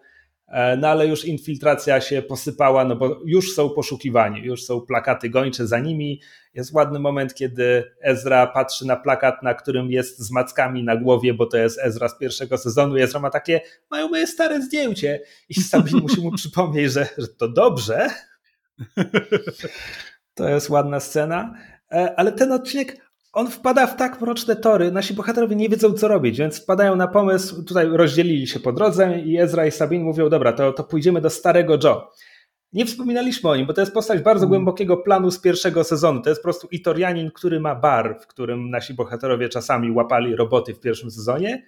E, 0.49 0.77
no 0.77 0.89
ale 0.89 1.07
już 1.07 1.25
infiltracja 1.25 2.01
się 2.01 2.23
posypała, 2.23 2.85
no 2.85 2.97
bo 2.97 3.21
już 3.25 3.55
są 3.55 3.71
poszukiwani, 3.71 4.45
już 4.45 4.65
są 4.65 4.81
plakaty 4.81 5.31
gończe 5.31 5.67
za 5.67 5.79
nimi. 5.79 6.21
Jest 6.55 6.73
ładny 6.73 6.99
moment, 6.99 7.35
kiedy 7.35 7.85
Ezra 8.01 8.47
patrzy 8.47 8.87
na 8.87 8.97
plakat, 8.97 9.43
na 9.43 9.55
którym 9.55 9.91
jest 9.91 10.19
z 10.19 10.31
mackami 10.31 10.85
na 10.85 10.97
głowie, 10.97 11.35
bo 11.35 11.47
to 11.47 11.57
jest 11.57 11.79
Ezra 11.83 12.09
z 12.09 12.19
pierwszego 12.19 12.59
sezonu. 12.59 12.97
Ezra 12.97 13.21
ma 13.21 13.31
takie, 13.31 13.61
mają 13.91 14.09
moje 14.09 14.27
stare 14.27 14.63
zdjęcie. 14.63 15.21
I 15.49 15.55
Sabine 15.55 16.01
musi 16.03 16.21
mu 16.21 16.33
przypomnieć, 16.33 16.93
że, 16.93 17.09
że 17.19 17.29
to 17.29 17.49
dobrze. 17.49 18.09
To 20.35 20.49
jest 20.49 20.71
ładna 20.71 21.01
scena. 21.01 21.55
E, 21.93 22.15
ale 22.17 22.33
ten 22.33 22.53
odcinek 22.53 23.06
on 23.37 23.51
wpada 23.51 23.87
w 23.87 23.97
tak 23.97 24.21
mroczne 24.21 24.57
tory, 24.57 24.93
nasi 24.93 25.15
bohaterowie 25.15 25.57
nie 25.57 25.69
wiedzą 25.69 25.93
co 25.93 26.09
robić, 26.09 26.39
więc 26.39 26.63
wpadają 26.63 26.97
na 26.97 27.09
pomysł, 27.09 27.63
tutaj 27.63 27.87
rozdzielili 27.89 28.47
się 28.47 28.61
po 28.61 28.73
drodze 28.73 29.21
i 29.21 29.39
Ezra 29.39 29.67
i 29.67 29.71
Sabine 29.71 30.05
mówią, 30.05 30.29
dobra, 30.29 30.53
to, 30.53 30.73
to 30.73 30.85
pójdziemy 30.85 31.21
do 31.21 31.31
starego 31.31 31.79
Joe. 31.85 32.11
Nie 32.73 32.87
wspominaliśmy 32.87 33.51
o 33.51 33.57
nim, 33.57 33.67
bo 33.67 33.73
to 33.73 33.81
jest 33.81 33.95
postać 33.95 34.23
bardzo 34.23 34.45
mm. 34.45 34.49
głębokiego 34.49 34.97
planu 34.97 35.31
z 35.31 35.39
pierwszego 35.39 35.85
sezonu. 35.85 36.23
To 36.23 36.29
jest 36.29 36.41
po 36.41 36.45
prostu 36.45 36.69
Itorianin, 36.71 37.31
który 37.31 37.61
ma 37.61 37.75
bar, 37.75 38.19
w 38.21 38.27
którym 38.27 38.71
nasi 38.71 38.95
bohaterowie 38.95 39.49
czasami 39.49 39.93
łapali 39.93 40.37
roboty 40.37 40.75
w 40.75 40.81
pierwszym 40.81 41.11
sezonie. 41.11 41.67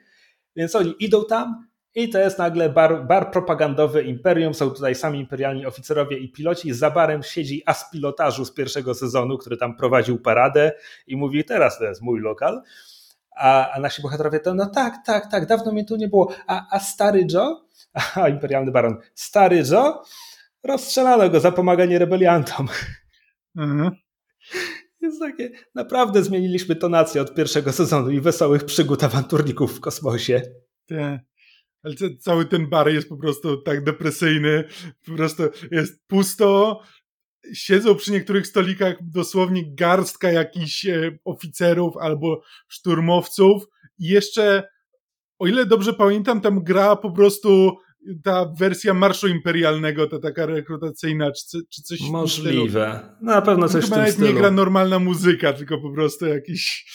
Więc 0.56 0.74
oni 0.74 0.94
idą 1.00 1.24
tam, 1.24 1.67
i 1.94 2.08
to 2.08 2.18
jest 2.18 2.38
nagle 2.38 2.68
bar, 2.68 3.06
bar 3.06 3.30
propagandowy 3.30 4.02
Imperium. 4.02 4.54
Są 4.54 4.70
tutaj 4.70 4.94
sami 4.94 5.20
imperialni 5.20 5.66
oficerowie 5.66 6.18
i 6.18 6.32
piloci. 6.32 6.72
Za 6.72 6.90
barem 6.90 7.22
siedzi 7.22 7.62
as 7.66 7.90
pilotażu 7.90 8.44
z 8.44 8.54
pierwszego 8.54 8.94
sezonu, 8.94 9.38
który 9.38 9.56
tam 9.56 9.76
prowadził 9.76 10.18
paradę 10.18 10.72
i 11.06 11.16
mówi: 11.16 11.44
Teraz 11.44 11.78
to 11.78 11.84
jest 11.84 12.02
mój 12.02 12.20
lokal. 12.20 12.62
A, 13.36 13.70
a 13.70 13.80
nasi 13.80 14.02
bohaterowie 14.02 14.40
to, 14.40 14.54
no 14.54 14.66
tak, 14.66 14.94
tak, 15.06 15.30
tak, 15.30 15.46
dawno 15.46 15.72
mnie 15.72 15.84
tu 15.84 15.96
nie 15.96 16.08
było. 16.08 16.32
A, 16.46 16.76
a 16.76 16.80
stary 16.80 17.26
Joe? 17.32 17.66
A 18.22 18.28
imperialny 18.28 18.72
baron, 18.72 18.96
stary 19.14 19.62
Joe? 19.70 20.02
Rozstrzelano 20.64 21.30
go 21.30 21.40
za 21.40 21.52
pomaganie 21.52 21.98
rebeliantom. 21.98 22.68
Mhm. 23.56 23.90
Jest 25.00 25.20
takie, 25.20 25.50
naprawdę 25.74 26.22
zmieniliśmy 26.22 26.76
tonację 26.76 27.22
od 27.22 27.34
pierwszego 27.34 27.72
sezonu 27.72 28.10
i 28.10 28.20
wesołych 28.20 28.64
przygód 28.64 29.04
awanturników 29.04 29.76
w 29.76 29.80
kosmosie. 29.80 30.42
Tak. 30.88 31.20
Ale 31.82 31.94
cały 32.18 32.44
ten 32.44 32.68
bar 32.68 32.88
jest 32.88 33.08
po 33.08 33.16
prostu 33.16 33.56
tak 33.56 33.84
depresyjny, 33.84 34.64
po 35.06 35.12
prostu 35.16 35.42
jest 35.70 36.06
pusto. 36.06 36.80
Siedzą 37.54 37.94
przy 37.94 38.12
niektórych 38.12 38.46
stolikach 38.46 38.96
dosłownie 39.00 39.74
garstka 39.74 40.32
jakichś 40.32 40.86
e, 40.86 41.18
oficerów 41.24 41.96
albo 41.96 42.42
szturmowców. 42.68 43.62
I 43.98 44.08
jeszcze, 44.08 44.62
o 45.38 45.46
ile 45.46 45.66
dobrze 45.66 45.92
pamiętam, 45.92 46.40
tam 46.40 46.64
gra 46.64 46.96
po 46.96 47.10
prostu 47.12 47.76
ta 48.24 48.52
wersja 48.58 48.94
Marszu 48.94 49.28
Imperialnego, 49.28 50.06
ta 50.06 50.18
taka 50.18 50.46
rekrutacyjna, 50.46 51.32
czy, 51.32 51.58
czy 51.70 51.82
coś 51.82 52.00
Możliwe. 52.00 53.16
No, 53.20 53.34
na 53.34 53.42
pewno 53.42 53.68
coś 53.68 53.82
no, 53.82 53.86
w 53.86 53.90
tym 53.90 53.98
nawet 53.98 54.14
stylu. 54.14 54.28
nie 54.28 54.34
gra 54.34 54.50
normalna 54.50 54.98
muzyka, 54.98 55.52
tylko 55.52 55.78
po 55.80 55.90
prostu 55.92 56.26
jakiś 56.26 56.86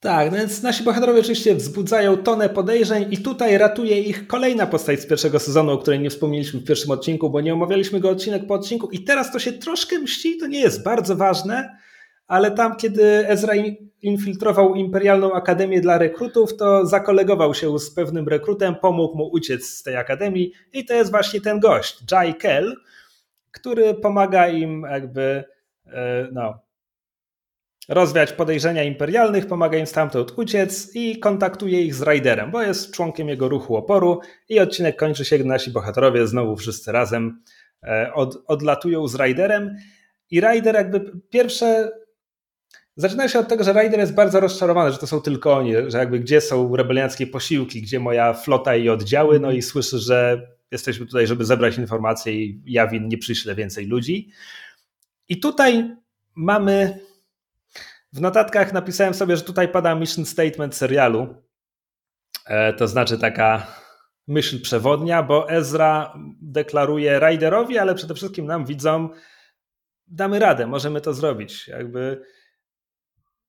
tak, 0.00 0.30
no 0.30 0.36
więc 0.36 0.62
nasi 0.62 0.84
bohaterowie 0.84 1.20
oczywiście 1.20 1.54
wzbudzają 1.54 2.16
tonę 2.16 2.48
podejrzeń 2.48 3.06
i 3.10 3.18
tutaj 3.18 3.58
ratuje 3.58 4.00
ich 4.00 4.26
kolejna 4.26 4.66
postać 4.66 5.00
z 5.00 5.06
pierwszego 5.06 5.38
sezonu, 5.38 5.72
o 5.72 5.78
której 5.78 6.00
nie 6.00 6.10
wspomnieliśmy 6.10 6.60
w 6.60 6.64
pierwszym 6.64 6.90
odcinku, 6.90 7.30
bo 7.30 7.40
nie 7.40 7.54
omawialiśmy 7.54 8.00
go 8.00 8.10
odcinek 8.10 8.46
po 8.46 8.54
odcinku. 8.54 8.90
I 8.90 9.04
teraz 9.04 9.32
to 9.32 9.38
się 9.38 9.52
troszkę 9.52 9.98
mści, 9.98 10.38
to 10.38 10.46
nie 10.46 10.60
jest 10.60 10.82
bardzo 10.82 11.16
ważne, 11.16 11.78
ale 12.26 12.50
tam 12.50 12.76
kiedy 12.76 13.28
Ezra 13.28 13.52
infiltrował 14.02 14.74
Imperialną 14.74 15.32
Akademię 15.32 15.80
dla 15.80 15.98
rekrutów, 15.98 16.56
to 16.56 16.86
zakolegował 16.86 17.54
się 17.54 17.78
z 17.78 17.94
pewnym 17.94 18.28
rekrutem, 18.28 18.74
pomógł 18.74 19.16
mu 19.16 19.30
uciec 19.32 19.66
z 19.66 19.82
tej 19.82 19.96
akademii 19.96 20.52
i 20.72 20.84
to 20.84 20.94
jest 20.94 21.10
właśnie 21.10 21.40
ten 21.40 21.60
gość, 21.60 22.12
Jai 22.12 22.34
Kell, 22.34 22.76
który 23.50 23.94
pomaga 23.94 24.48
im 24.48 24.86
jakby 24.90 25.44
e, 25.86 26.28
no, 26.32 26.67
rozwiać 27.88 28.32
podejrzenia 28.32 28.84
imperialnych, 28.84 29.46
pomaga 29.46 29.78
im 29.78 29.86
stamtąd 29.86 30.32
uciec 30.36 30.90
i 30.94 31.18
kontaktuje 31.18 31.82
ich 31.82 31.94
z 31.94 32.02
Raiderem, 32.02 32.50
bo 32.50 32.62
jest 32.62 32.92
członkiem 32.92 33.28
jego 33.28 33.48
ruchu 33.48 33.76
oporu 33.76 34.20
i 34.48 34.60
odcinek 34.60 34.96
kończy 34.96 35.24
się, 35.24 35.38
gdy 35.38 35.48
nasi 35.48 35.70
bohaterowie 35.70 36.26
znowu 36.26 36.56
wszyscy 36.56 36.92
razem 36.92 37.42
e, 37.82 38.12
od, 38.14 38.44
odlatują 38.46 39.08
z 39.08 39.14
Raiderem 39.14 39.76
i 40.30 40.40
Raider 40.40 40.74
jakby 40.74 41.12
pierwsze 41.30 41.90
Zaczyna 42.96 43.28
się 43.28 43.38
od 43.38 43.48
tego, 43.48 43.64
że 43.64 43.72
Raider 43.72 44.00
jest 44.00 44.14
bardzo 44.14 44.40
rozczarowany, 44.40 44.92
że 44.92 44.98
to 44.98 45.06
są 45.06 45.20
tylko 45.20 45.56
oni, 45.56 45.72
że 45.86 45.98
jakby 45.98 46.20
gdzie 46.20 46.40
są 46.40 46.76
rebelianckie 46.76 47.26
posiłki, 47.26 47.82
gdzie 47.82 48.00
moja 48.00 48.34
flota 48.34 48.76
i 48.76 48.88
oddziały, 48.88 49.40
no 49.40 49.52
i 49.52 49.62
słyszy, 49.62 49.98
że 49.98 50.48
jesteśmy 50.70 51.06
tutaj, 51.06 51.26
żeby 51.26 51.44
zebrać 51.44 51.78
informacje 51.78 52.32
i 52.34 52.62
Jawin 52.66 53.08
nie 53.08 53.18
przyśle 53.18 53.54
więcej 53.54 53.86
ludzi. 53.86 54.30
I 55.28 55.40
tutaj 55.40 55.96
mamy 56.34 57.00
w 58.12 58.20
notatkach 58.20 58.72
napisałem 58.72 59.14
sobie, 59.14 59.36
że 59.36 59.42
tutaj 59.42 59.68
pada 59.68 59.94
mission 59.94 60.24
statement 60.24 60.74
serialu. 60.74 61.34
E, 62.46 62.72
to 62.72 62.88
znaczy 62.88 63.18
taka 63.18 63.66
myśl 64.28 64.62
przewodnia, 64.62 65.22
bo 65.22 65.50
Ezra 65.50 66.14
deklaruje 66.42 67.18
Riderowi, 67.18 67.78
ale 67.78 67.94
przede 67.94 68.14
wszystkim 68.14 68.46
nam 68.46 68.66
widzom, 68.66 69.10
damy 70.06 70.38
radę, 70.38 70.66
możemy 70.66 71.00
to 71.00 71.14
zrobić. 71.14 71.68
Jakby 71.68 72.22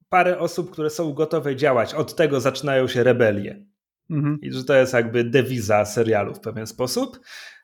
parę 0.09 0.39
osób, 0.39 0.71
które 0.71 0.89
są 0.89 1.13
gotowe 1.13 1.55
działać, 1.55 1.93
od 1.93 2.15
tego 2.15 2.41
zaczynają 2.41 2.87
się 2.87 3.03
rebelie. 3.03 3.65
Mhm. 4.09 4.39
I 4.41 4.51
że 4.51 4.63
to 4.63 4.75
jest 4.75 4.93
jakby 4.93 5.23
dewiza 5.23 5.85
serialu 5.85 6.33
w 6.33 6.39
pewien 6.39 6.67
sposób. 6.67 7.19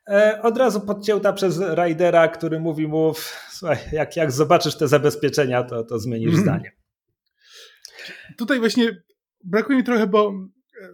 E, 0.10 0.40
od 0.42 0.58
razu 0.58 0.82
podcięta 0.82 1.34
przez 1.34 1.60
Raidera, 1.60 2.28
który 2.28 2.60
mówi 2.60 2.88
mu, 2.88 3.14
słuchaj, 3.50 3.78
jak, 3.92 4.16
jak 4.16 4.32
zobaczysz 4.32 4.76
te 4.76 4.88
zabezpieczenia, 4.88 5.64
to, 5.64 5.84
to 5.84 6.00
zmienisz 6.00 6.34
mm. 6.34 6.42
zdanie. 6.42 6.72
Tutaj 8.38 8.60
właśnie 8.60 9.04
brakuje 9.44 9.78
mi 9.78 9.84
trochę, 9.84 10.08
bo 10.08 10.34
e, 10.82 10.90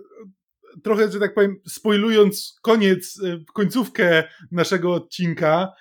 trochę, 0.83 1.11
że 1.11 1.19
tak 1.19 1.33
powiem, 1.33 1.55
spoilując 1.67 2.55
koniec, 2.61 3.19
e, 3.23 3.39
końcówkę 3.53 4.23
naszego 4.51 4.93
odcinka, 4.93 5.73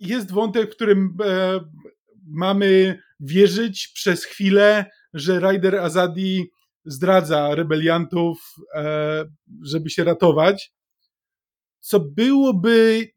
jest 0.00 0.32
wątek, 0.32 0.70
w 0.72 0.74
którym 0.74 1.16
mamy 2.26 2.98
wierzyć 3.20 3.88
przez 3.94 4.24
chwilę, 4.24 4.90
że 5.14 5.40
Ryder 5.40 5.76
Azadi 5.76 6.50
zdradza 6.84 7.54
rebeliantów, 7.54 8.54
żeby 9.62 9.90
się 9.90 10.04
ratować 10.04 10.74
co 11.84 12.00
byłoby 12.00 13.08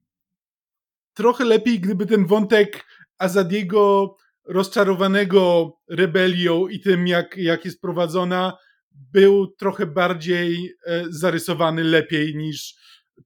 trochę 1.13 1.45
lepiej, 1.45 1.79
gdyby 1.79 2.05
ten 2.05 2.25
wątek 2.25 2.85
Azadiego 3.17 4.15
rozczarowanego 4.47 5.71
rebelią 5.89 6.67
i 6.67 6.79
tym, 6.79 7.07
jak, 7.07 7.37
jak 7.37 7.65
jest 7.65 7.81
prowadzona, 7.81 8.57
był 8.91 9.47
trochę 9.47 9.85
bardziej 9.85 10.75
e, 10.85 11.03
zarysowany 11.09 11.83
lepiej 11.83 12.35
niż 12.35 12.75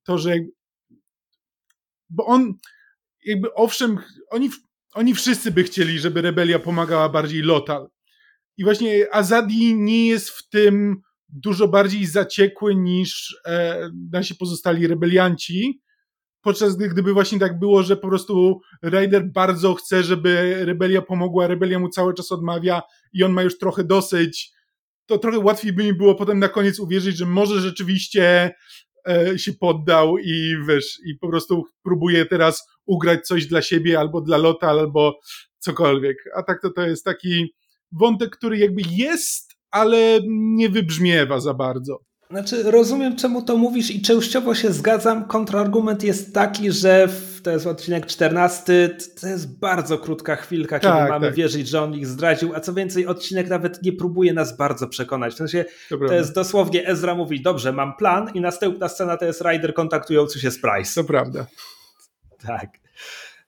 to, 0.03 0.17
że 0.17 0.35
bo 2.09 2.25
on 2.25 2.53
jakby 3.25 3.53
owszem, 3.53 3.97
oni, 4.29 4.49
oni 4.93 5.15
wszyscy 5.15 5.51
by 5.51 5.63
chcieli, 5.63 5.99
żeby 5.99 6.21
rebelia 6.21 6.59
pomagała 6.59 7.09
bardziej 7.09 7.41
Lotal. 7.41 7.87
I 8.57 8.63
właśnie 8.63 9.15
Azadi 9.15 9.75
nie 9.75 10.07
jest 10.07 10.29
w 10.29 10.49
tym 10.49 11.01
dużo 11.29 11.67
bardziej 11.67 12.05
zaciekły 12.05 12.75
niż 12.75 13.35
e, 13.45 13.89
nasi 14.11 14.35
pozostali 14.35 14.87
rebelianci. 14.87 15.80
Podczas 16.41 16.75
gdy 16.75 16.89
gdyby 16.89 17.13
właśnie 17.13 17.39
tak 17.39 17.59
było, 17.59 17.83
że 17.83 17.97
po 17.97 18.07
prostu 18.07 18.61
Raider 18.81 19.31
bardzo 19.31 19.73
chce, 19.73 20.03
żeby 20.03 20.55
rebelia 20.65 21.01
pomogła, 21.01 21.47
rebelia 21.47 21.79
mu 21.79 21.89
cały 21.89 22.13
czas 22.13 22.31
odmawia 22.31 22.81
i 23.13 23.23
on 23.23 23.31
ma 23.31 23.43
już 23.43 23.57
trochę 23.57 23.83
dosyć, 23.83 24.51
to 25.05 25.17
trochę 25.17 25.39
łatwiej 25.39 25.73
by 25.73 25.83
mi 25.83 25.93
było 25.93 26.15
potem 26.15 26.39
na 26.39 26.49
koniec 26.49 26.79
uwierzyć, 26.79 27.17
że 27.17 27.25
może 27.25 27.61
rzeczywiście 27.61 28.51
e, 29.07 29.39
się 29.39 29.53
poddał 29.53 30.17
i 30.17 30.55
wiesz, 30.67 30.99
i 31.05 31.15
po 31.15 31.29
prostu 31.29 31.63
próbuje 31.83 32.25
teraz 32.25 32.67
ugrać 32.85 33.27
coś 33.27 33.45
dla 33.45 33.61
siebie 33.61 33.99
albo 33.99 34.21
dla 34.21 34.37
Lota, 34.37 34.67
albo 34.67 35.19
cokolwiek. 35.59 36.17
A 36.35 36.43
tak 36.43 36.61
to 36.61 36.69
to 36.69 36.81
jest 36.81 37.05
taki 37.05 37.53
wątek, 37.91 38.29
który 38.29 38.57
jakby 38.57 38.81
jest 38.89 39.51
ale 39.71 40.19
nie 40.27 40.69
wybrzmiewa 40.69 41.39
za 41.39 41.53
bardzo. 41.53 41.99
Znaczy, 42.31 42.71
rozumiem, 42.71 43.15
czemu 43.15 43.41
to 43.41 43.57
mówisz 43.57 43.91
i 43.91 44.01
częściowo 44.01 44.55
się 44.55 44.71
zgadzam. 44.71 45.25
Kontrargument 45.25 46.03
jest 46.03 46.33
taki, 46.33 46.71
że 46.71 47.07
w, 47.07 47.41
to 47.43 47.51
jest 47.51 47.67
odcinek 47.67 48.05
14, 48.05 48.97
to 49.21 49.27
jest 49.27 49.59
bardzo 49.59 49.97
krótka 49.97 50.35
chwilka, 50.35 50.79
kiedy 50.79 50.93
tak, 50.93 51.09
mamy 51.09 51.27
tak. 51.27 51.35
wierzyć, 51.35 51.67
że 51.67 51.81
on 51.81 51.93
ich 51.93 52.07
zdradził, 52.07 52.55
a 52.55 52.59
co 52.59 52.73
więcej, 52.73 53.07
odcinek 53.07 53.49
nawet 53.49 53.83
nie 53.83 53.93
próbuje 53.93 54.33
nas 54.33 54.57
bardzo 54.57 54.87
przekonać. 54.87 55.33
W 55.33 55.37
sensie, 55.37 55.65
to, 55.89 55.97
to 55.97 56.13
jest 56.13 56.35
dosłownie 56.35 56.87
Ezra 56.87 57.15
mówi, 57.15 57.41
dobrze, 57.41 57.71
mam 57.71 57.95
plan 57.95 58.29
i 58.33 58.41
następna 58.41 58.87
scena 58.89 59.17
to 59.17 59.25
jest 59.25 59.41
Ryder 59.41 59.73
kontaktujący 59.73 60.39
się 60.39 60.51
z 60.51 60.61
Price. 60.61 61.01
To 61.01 61.07
prawda. 61.07 61.45
Tak. 62.47 62.69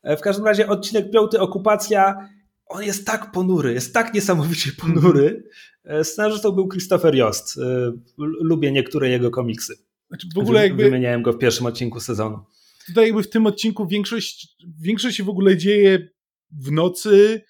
W 0.03 0.21
każdym 0.21 0.45
razie 0.45 0.67
odcinek 0.67 1.11
piąty, 1.11 1.39
okupacja, 1.39 2.29
on 2.73 2.83
jest 2.83 3.05
tak 3.05 3.31
ponury, 3.31 3.73
jest 3.73 3.93
tak 3.93 4.13
niesamowicie 4.13 4.71
ponury, 4.71 5.43
E, 5.85 6.03
scenarzystą 6.03 6.51
był 6.51 6.67
Christopher 6.67 7.15
Jost. 7.15 7.57
E, 7.57 7.91
lubię 8.17 8.71
niektóre 8.71 9.09
jego 9.09 9.31
komiksy. 9.31 9.75
Znaczy 10.07 10.27
w 10.35 10.37
ogóle 10.37 10.63
jakby... 10.63 10.83
Wymieniałem 10.83 11.21
go 11.21 11.33
w 11.33 11.37
pierwszym 11.37 11.65
odcinku 11.65 11.99
sezonu. 11.99 12.39
Tutaj 12.87 13.05
jakby 13.05 13.23
w 13.23 13.29
tym 13.29 13.45
odcinku 13.45 13.87
większość, 13.87 14.47
większość 14.81 15.17
się 15.17 15.23
w 15.23 15.29
ogóle 15.29 15.57
dzieje 15.57 16.09
w 16.51 16.71
nocy, 16.71 17.41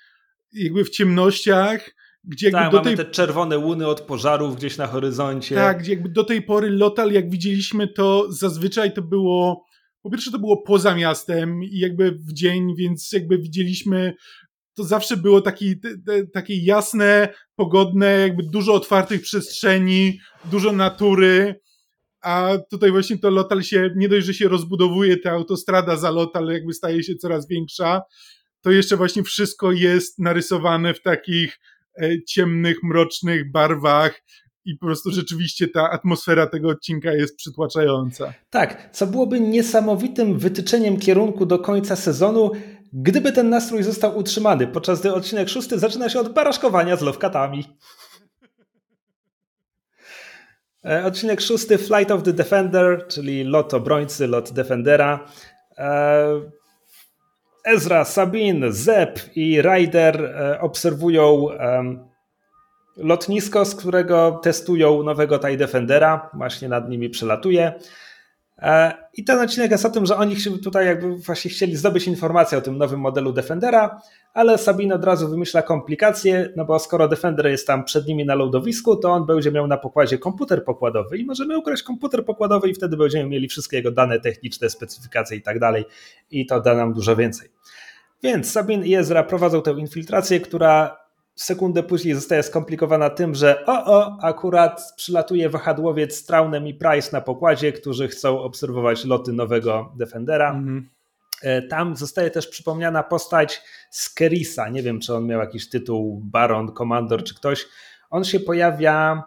jakby 0.54 0.84
w 0.84 0.90
ciemnościach, 0.90 1.96
gdzie 2.24 2.50
jakby 2.50 2.60
tak, 2.60 2.72
do 2.72 2.82
tej... 2.82 2.98
te 2.98 3.06
czerwone 3.06 3.58
łuny 3.58 3.88
od 3.88 4.02
pożarów 4.02 4.56
gdzieś 4.56 4.78
na 4.78 4.88
horyzoncie. 4.88 5.56
Tak, 5.56 5.80
gdzie 5.80 5.92
jakby 5.92 6.10
do 6.10 6.24
tej 6.24 6.42
pory 6.42 6.70
Lotal, 6.70 7.12
jak 7.12 7.30
widzieliśmy, 7.30 7.88
to 7.88 8.32
zazwyczaj 8.32 8.94
to 8.94 9.02
było 9.02 9.66
po 10.04 10.10
pierwsze 10.10 10.32
to 10.32 10.40
było 10.40 10.62
poza 10.62 10.96
miastem 10.96 11.64
i 11.64 11.80
jakby 11.80 12.12
w 12.12 12.34
dzień, 12.34 12.76
więc 12.76 13.12
jakby 13.12 13.38
widzieliśmy 13.38 14.14
to 14.74 14.84
zawsze 14.84 15.18
było 15.18 15.42
taki, 15.42 15.76
takie 16.34 16.66
jasne, 16.66 17.34
pogodne, 17.56 18.20
jakby 18.20 18.44
dużo 18.44 18.74
otwartych 18.74 19.22
przestrzeni, 19.22 20.20
dużo 20.46 20.72
natury, 20.72 21.60
a 22.22 22.58
tutaj 22.70 22.92
właśnie 22.92 23.18
to 23.18 23.30
Lotal 23.30 23.64
się, 23.64 23.90
nie 23.96 24.10
dość, 24.10 24.26
że 24.26 24.34
się 24.34 24.48
rozbudowuje, 24.48 25.18
ta 25.18 25.32
autostrada 25.32 25.96
za 25.96 26.12
Lotal 26.12 26.48
jakby 26.48 26.74
staje 26.74 27.04
się 27.04 27.16
coraz 27.16 27.48
większa, 27.48 28.02
to 28.62 28.72
jeszcze 28.72 28.98
właśnie 28.98 29.24
wszystko 29.24 29.72
jest 29.72 30.20
narysowane 30.20 30.94
w 30.94 31.02
takich 31.02 31.60
e, 32.02 32.24
ciemnych, 32.24 32.78
mrocznych 32.84 33.52
barwach, 33.52 34.24
i 34.66 34.78
po 34.78 34.86
prostu 34.86 35.12
rzeczywiście 35.12 35.68
ta 35.68 35.90
atmosfera 35.90 36.48
tego 36.48 36.70
odcinka 36.70 37.14
jest 37.14 37.36
przytłaczająca. 37.36 38.34
Tak, 38.50 38.90
co 38.94 39.08
byłoby 39.08 39.40
niesamowitym 39.40 40.40
wytyczeniem 40.40 40.98
kierunku 41.00 41.46
do 41.46 41.60
końca 41.60 41.96
sezonu, 41.96 42.52
Gdyby 42.94 43.32
ten 43.32 43.50
nastrój 43.50 43.84
został 43.84 44.18
utrzymany, 44.18 44.68
podczas 44.68 45.00
gdy 45.00 45.14
odcinek 45.14 45.50
szósty 45.50 45.80
zaczyna 45.80 46.10
się 46.10 46.20
od 46.20 46.34
baraszkowania 46.34 46.96
z 46.96 47.02
lowkatami. 47.02 47.78
E, 50.86 51.06
odcinek 51.06 51.42
szósty 51.42 51.78
Flight 51.78 52.12
of 52.12 52.24
the 52.24 52.34
Defender, 52.34 53.08
czyli 53.08 53.44
lot 53.44 53.74
obrońcy, 53.74 54.28
lot 54.28 54.52
Defendera. 54.52 55.26
E, 55.78 56.28
Ezra, 57.66 58.06
Sabine, 58.06 58.72
Zep 58.72 59.20
i 59.36 59.62
Ryder 59.62 60.26
e, 60.26 60.62
obserwują 60.62 61.48
lotnisko, 62.98 63.66
z 63.66 63.76
którego 63.76 64.40
testują 64.44 65.04
nowego 65.04 65.40
TIE 65.40 65.58
Defendera. 65.58 66.30
Właśnie 66.34 66.70
nad 66.70 66.90
nimi 66.90 67.10
przelatuje. 67.10 67.74
E, 68.64 68.94
I 69.14 69.24
ten 69.24 69.40
odcinek 69.40 69.72
jest 69.72 69.86
o 69.86 69.90
tym, 69.90 70.06
że 70.06 70.18
oni 70.18 70.36
tutaj 70.64 70.86
jakby 70.86 71.18
właśnie 71.18 71.52
chcieli 71.52 71.76
zdobyć 71.76 72.08
informację 72.08 72.58
o 72.58 72.62
tym 72.62 72.78
nowym 72.78 73.00
modelu 73.00 73.34
Defendera, 73.34 74.02
ale 74.34 74.58
Sabine 74.58 74.96
od 74.96 75.04
razu 75.04 75.30
wymyśla 75.30 75.62
komplikacje, 75.62 76.50
no 76.56 76.66
bo 76.66 76.80
skoro 76.80 77.08
Defender 77.08 77.48
jest 77.48 77.68
tam 77.68 77.84
przed 77.84 78.08
nimi 78.08 78.26
na 78.26 78.36
loadowisku, 78.36 78.96
to 78.96 79.12
on 79.12 79.26
będzie 79.26 79.52
miał 79.52 79.68
na 79.68 79.78
pokładzie 79.78 80.18
komputer 80.18 80.64
pokładowy 80.64 81.18
i 81.18 81.26
możemy 81.26 81.58
ukraść 81.58 81.84
komputer 81.84 82.26
pokładowy 82.26 82.70
i 82.70 82.74
wtedy 82.74 82.98
będziemy 82.98 83.30
mieli 83.30 83.48
wszystkie 83.48 83.78
jego 83.78 83.92
dane 83.92 84.20
techniczne, 84.20 84.70
specyfikacje 84.70 85.38
i 85.38 85.42
tak 85.42 85.60
dalej 85.60 85.86
i 86.32 86.46
to 86.46 86.62
da 86.62 86.76
nam 86.76 86.94
dużo 86.94 87.16
więcej. 87.16 87.50
Więc 88.24 88.52
Sabine 88.52 88.88
i 88.88 88.96
Ezra 88.96 89.24
prowadzą 89.24 89.62
tę 89.62 89.72
infiltrację, 89.72 90.40
która 90.40 91.03
sekundę 91.36 91.84
później 91.84 92.16
zostaje 92.16 92.44
skomplikowana 92.44 93.10
tym, 93.10 93.36
że 93.36 93.66
o, 93.66 93.86
o, 93.86 94.18
akurat 94.22 94.94
przylatuje 94.98 95.50
wahadłowiec 95.50 96.16
z 96.16 96.26
Traunem 96.26 96.68
i 96.68 96.74
Price 96.74 97.10
na 97.12 97.22
pokładzie, 97.22 97.72
którzy 97.72 98.08
chcą 98.08 98.40
obserwować 98.40 99.06
loty 99.06 99.34
nowego 99.34 99.94
Defendera. 99.98 100.52
Mm 100.52 100.82
-hmm. 100.82 100.94
Tam 101.70 101.96
zostaje 101.96 102.32
też 102.32 102.48
przypomniana 102.48 103.04
postać 103.04 103.62
Skerisa. 103.92 104.70
Nie 104.70 104.84
wiem, 104.84 105.00
czy 105.00 105.16
on 105.16 105.28
miał 105.28 105.40
jakiś 105.40 105.70
tytuł 105.70 106.22
Baron, 106.24 106.74
Commander, 106.74 107.24
czy 107.24 107.36
ktoś. 107.36 107.66
On 108.10 108.24
się 108.24 108.40
pojawia. 108.40 109.24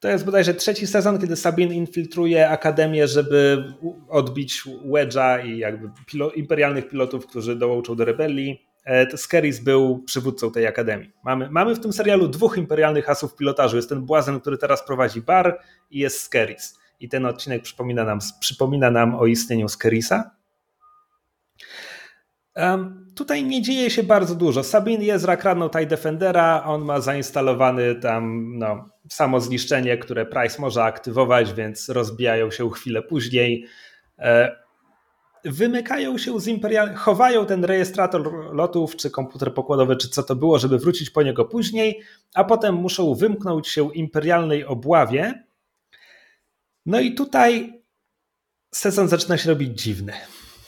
To 0.00 0.08
jest 0.08 0.24
bodajże 0.24 0.54
trzeci 0.54 0.86
sezon, 0.86 1.18
kiedy 1.18 1.36
Sabin 1.36 1.72
infiltruje 1.72 2.48
Akademię, 2.48 3.08
żeby 3.08 3.64
odbić 4.08 4.62
Wedge'a 4.92 5.46
i 5.46 5.58
jakby 5.58 5.90
pilo 6.06 6.30
imperialnych 6.30 6.88
pilotów, 6.88 7.26
którzy 7.26 7.56
dołączą 7.56 7.96
do 7.96 8.04
rebelii. 8.04 8.71
E, 8.84 9.16
Skeris 9.16 9.60
był 9.60 10.02
przywódcą 10.02 10.52
tej 10.52 10.66
akademii. 10.66 11.12
Mamy, 11.24 11.50
mamy 11.50 11.74
w 11.74 11.80
tym 11.80 11.92
serialu 11.92 12.28
dwóch 12.28 12.58
imperialnych 12.58 13.10
asów 13.10 13.36
pilotażu. 13.36 13.76
Jest 13.76 13.88
ten 13.88 14.00
błazen, 14.00 14.40
który 14.40 14.58
teraz 14.58 14.86
prowadzi 14.86 15.20
bar 15.20 15.60
i 15.90 15.98
jest 15.98 16.20
Skeris. 16.20 16.78
I 17.00 17.08
ten 17.08 17.26
odcinek 17.26 17.62
przypomina 17.62 18.04
nam, 18.04 18.18
przypomina 18.40 18.90
nam 18.90 19.14
o 19.14 19.26
istnieniu 19.26 19.68
Skerisa. 19.68 20.30
Um, 22.56 23.06
tutaj 23.16 23.44
nie 23.44 23.62
dzieje 23.62 23.90
się 23.90 24.02
bardzo 24.02 24.34
dużo. 24.34 24.62
Sabin 24.62 25.02
jest 25.02 25.26
kradną 25.38 25.70
TIE 25.70 25.86
Defendera, 25.86 26.62
on 26.64 26.84
ma 26.84 27.00
zainstalowany 27.00 27.94
tam 27.94 28.52
no, 28.58 28.88
samo 29.08 29.40
zniszczenie, 29.40 29.98
które 29.98 30.26
Price 30.26 30.62
może 30.62 30.84
aktywować, 30.84 31.52
więc 31.52 31.88
rozbijają 31.88 32.50
się 32.50 32.70
chwilę 32.70 33.02
później. 33.02 33.66
E, 34.18 34.61
wymykają 35.44 36.18
się 36.18 36.40
z 36.40 36.46
imperial, 36.46 36.94
chowają 36.94 37.46
ten 37.46 37.64
rejestrator 37.64 38.54
lotów, 38.54 38.96
czy 38.96 39.10
komputer 39.10 39.54
pokładowy, 39.54 39.96
czy 39.96 40.08
co 40.08 40.22
to 40.22 40.36
było, 40.36 40.58
żeby 40.58 40.78
wrócić 40.78 41.10
po 41.10 41.22
niego 41.22 41.44
później, 41.44 42.02
a 42.34 42.44
potem 42.44 42.74
muszą 42.74 43.14
wymknąć 43.14 43.68
się 43.68 43.94
imperialnej 43.94 44.64
obławie. 44.64 45.44
No 46.86 47.00
i 47.00 47.14
tutaj 47.14 47.80
sezon 48.74 49.08
zaczyna 49.08 49.38
się 49.38 49.50
robić 49.50 49.82
dziwny. 49.82 50.12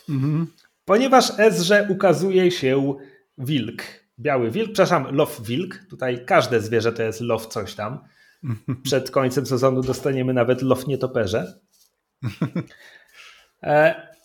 Mhm. 0.08 0.46
Ponieważ 0.84 1.38
Ezrze 1.38 1.86
ukazuje 1.90 2.50
się 2.50 2.94
wilk. 3.38 3.82
Biały 4.18 4.50
wilk, 4.50 4.72
przepraszam, 4.72 5.16
low 5.16 5.40
wilk. 5.42 5.78
Tutaj 5.90 6.24
każde 6.24 6.60
zwierzę 6.60 6.92
to 6.92 7.02
jest 7.02 7.20
low 7.20 7.46
coś 7.46 7.74
tam. 7.74 7.98
Przed 8.84 9.10
końcem 9.10 9.46
sezonu 9.46 9.82
dostaniemy 9.82 10.34
nawet 10.34 10.62
low 10.62 10.86
nietoperze. 10.86 11.58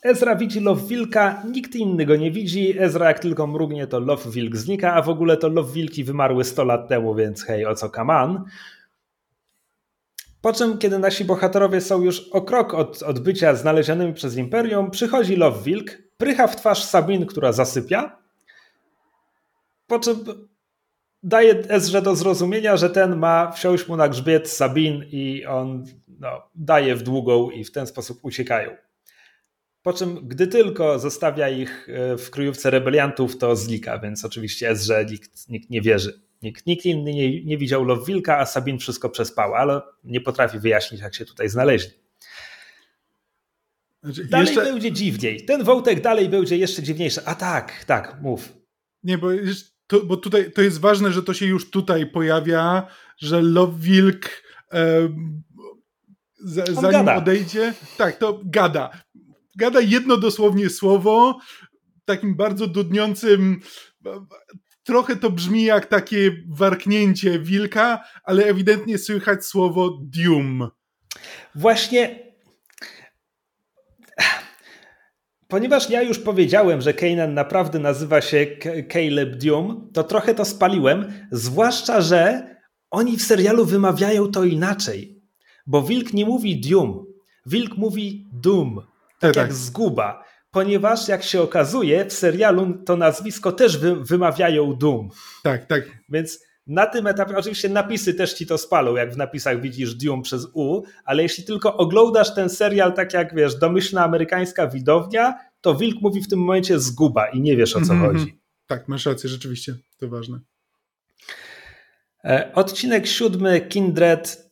Ezra 0.04 0.36
widzi 0.36 0.60
Love 0.60 0.88
Wilka, 0.88 1.44
nikt 1.52 1.76
inny 1.76 2.06
go 2.06 2.16
nie 2.16 2.32
widzi. 2.32 2.80
Ezra 2.80 3.08
jak 3.08 3.20
tylko 3.20 3.48
mrugnie, 3.48 3.88
to 3.88 4.00
Love 4.00 4.30
Wilk 4.30 4.56
znika, 4.56 4.94
a 4.94 5.02
w 5.02 5.10
ogóle 5.10 5.38
to 5.38 5.50
Love 5.50 5.74
Wilki 5.74 6.04
wymarły 6.04 6.44
100 6.44 6.64
lat 6.64 6.88
temu, 6.88 7.16
więc 7.16 7.46
hej, 7.46 7.66
o 7.66 7.76
co 7.76 7.90
kaman. 7.90 8.44
Po 10.42 10.54
czym, 10.54 10.78
kiedy 10.78 11.00
nasi 11.00 11.26
bohaterowie 11.26 11.82
są 11.82 12.02
już 12.02 12.30
o 12.30 12.42
krok 12.42 12.74
od, 12.74 13.04
od 13.04 13.20
bycia 13.20 13.56
znalezionymi 13.56 14.14
przez 14.14 14.38
Imperium, 14.38 14.92
przychodzi 14.92 15.36
Love 15.36 15.64
Wilk, 15.64 15.98
prycha 16.18 16.48
w 16.48 16.56
twarz 16.56 16.84
Sabin, 16.84 17.26
która 17.26 17.52
zasypia, 17.52 18.20
po 19.88 20.00
czym 20.00 20.26
daje 21.24 21.54
Ezrze 21.70 22.02
do 22.02 22.16
zrozumienia, 22.16 22.78
że 22.78 22.90
ten 22.90 23.16
ma 23.16 23.52
wsiąść 23.52 23.88
mu 23.88 23.98
na 23.98 24.10
grzbiet 24.10 24.50
Sabin 24.50 25.06
i 25.12 25.46
on 25.46 25.86
no, 26.08 26.50
daje 26.56 26.96
w 26.96 27.04
długą 27.04 27.50
i 27.50 27.64
w 27.64 27.72
ten 27.72 27.88
sposób 27.88 28.20
uciekają. 28.22 28.89
Po 29.82 29.94
czym, 29.94 30.28
gdy 30.28 30.48
tylko 30.48 31.00
zostawia 31.00 31.50
ich 31.50 31.90
e, 31.90 32.18
w 32.18 32.30
kryjówce 32.30 32.70
rebeliantów, 32.70 33.38
to 33.38 33.56
zlika, 33.56 34.00
więc 34.00 34.26
oczywiście 34.26 34.70
Ezrze 34.70 35.06
nikt, 35.06 35.50
nikt 35.50 35.70
nie 35.70 35.82
wierzy. 35.82 36.22
Nikt, 36.42 36.66
nikt 36.66 36.86
inny 36.86 37.14
nie, 37.14 37.44
nie 37.44 37.58
widział 37.58 37.84
Love 37.84 38.06
Wilka, 38.06 38.38
a 38.38 38.46
Sabin 38.46 38.80
wszystko 38.80 39.10
przespała, 39.10 39.58
ale 39.58 39.82
nie 40.04 40.22
potrafi 40.22 40.60
wyjaśnić, 40.60 41.02
jak 41.02 41.16
się 41.16 41.26
tutaj 41.26 41.50
znaleźli. 41.50 41.92
Znaczy, 44.04 44.26
dalej 44.26 44.48
jeszcze... 44.48 44.64
będzie 44.64 44.92
dziwniej. 44.92 45.46
Ten 45.46 45.64
wątek 45.64 46.02
dalej 46.02 46.30
będzie 46.30 46.58
jeszcze 46.58 46.84
dziwniejszy. 46.84 47.22
A 47.26 47.36
tak, 47.36 47.86
tak, 47.86 48.22
mów. 48.22 48.54
Nie, 49.04 49.18
bo, 49.18 49.28
to, 49.88 50.06
bo 50.06 50.18
tutaj 50.18 50.52
to 50.52 50.62
jest 50.62 50.80
ważne, 50.80 51.12
że 51.12 51.24
to 51.24 51.34
się 51.34 51.46
już 51.46 51.70
tutaj 51.70 52.06
pojawia, 52.06 52.88
że 53.18 53.42
Love 53.42 53.80
Wilk 53.80 54.26
e, 54.74 55.10
zanim 56.44 56.92
gada. 56.92 57.16
odejdzie, 57.16 57.74
tak, 57.98 58.18
to 58.18 58.42
gada. 58.46 58.90
Gada 59.56 59.82
jedno 59.82 60.18
dosłownie 60.18 60.70
słowo, 60.70 61.40
takim 62.06 62.36
bardzo 62.36 62.68
dudniącym 62.68 63.60
trochę 64.84 65.16
to 65.16 65.30
brzmi 65.30 65.64
jak 65.64 65.86
takie 65.86 66.32
warknięcie 66.48 67.40
wilka, 67.40 68.04
ale 68.24 68.46
ewidentnie 68.46 68.98
słychać 68.98 69.46
słowo 69.46 70.00
Doom. 70.02 70.70
Właśnie. 71.56 72.30
Ponieważ 75.48 75.90
ja 75.90 76.02
już 76.02 76.20
powiedziałem, 76.20 76.82
że 76.82 76.94
Kanan 76.94 77.34
naprawdę 77.34 77.80
nazywa 77.80 78.22
się 78.22 78.48
Caleb 78.94 79.36
Doom, 79.36 79.90
to 79.94 80.04
trochę 80.04 80.36
to 80.36 80.46
spaliłem, 80.46 81.14
zwłaszcza, 81.32 82.02
że 82.02 82.50
oni 82.92 83.18
w 83.18 83.24
serialu 83.24 83.66
wymawiają 83.66 84.32
to 84.32 84.44
inaczej. 84.44 85.22
Bo 85.68 85.82
wilk 85.82 86.14
nie 86.14 86.26
mówi 86.26 86.62
Doom, 86.62 87.06
wilk 87.46 87.78
mówi 87.78 88.28
Doom, 88.34 88.82
tak, 89.20 89.34
tak 89.34 89.36
jak 89.36 89.48
tak. 89.48 89.54
zguba 89.54 90.24
ponieważ 90.52 91.08
jak 91.08 91.24
się 91.24 91.42
okazuje, 91.42 92.06
w 92.06 92.14
serialu 92.14 92.74
to 92.86 92.98
nazwisko 92.98 93.52
też 93.52 93.78
wy, 93.78 93.96
wymawiają 93.96 94.76
Doom. 94.76 95.10
Tak, 95.44 95.66
tak. 95.66 95.84
Więc 96.10 96.40
na 96.68 96.86
tym 96.86 97.08
etapie, 97.08 97.38
oczywiście 97.38 97.70
napisy 97.70 98.14
też 98.14 98.34
ci 98.34 98.48
to 98.48 98.58
spalą, 98.58 98.96
jak 98.96 99.14
w 99.14 99.18
napisach 99.18 99.62
widzisz 99.62 99.96
Doom 99.96 100.22
przez 100.22 100.48
U, 100.54 100.84
ale 101.06 101.24
jeśli 101.24 101.44
tylko 101.44 101.78
oglądasz 101.78 102.36
ten 102.36 102.50
serial 102.50 102.94
tak 102.94 103.14
jak 103.14 103.36
wiesz, 103.36 103.56
domyślna 103.56 104.04
amerykańska 104.04 104.68
widownia, 104.68 105.40
to 105.62 105.76
Wilk 105.76 106.02
mówi 106.02 106.22
w 106.22 106.28
tym 106.28 106.40
momencie 106.40 106.80
zguba 106.80 107.28
i 107.28 107.42
nie 107.42 107.58
wiesz 107.58 107.76
o 107.76 107.82
co 107.82 107.94
mm 107.94 108.06
-hmm. 108.06 108.14
chodzi. 108.14 108.40
Tak, 108.68 108.88
masz 108.88 109.06
rację, 109.06 109.30
rzeczywiście, 109.30 109.76
to 109.98 110.08
ważne. 110.08 110.40
E, 112.26 112.52
odcinek 112.56 113.08
siódmy 113.08 113.62
Kindred, 113.62 114.49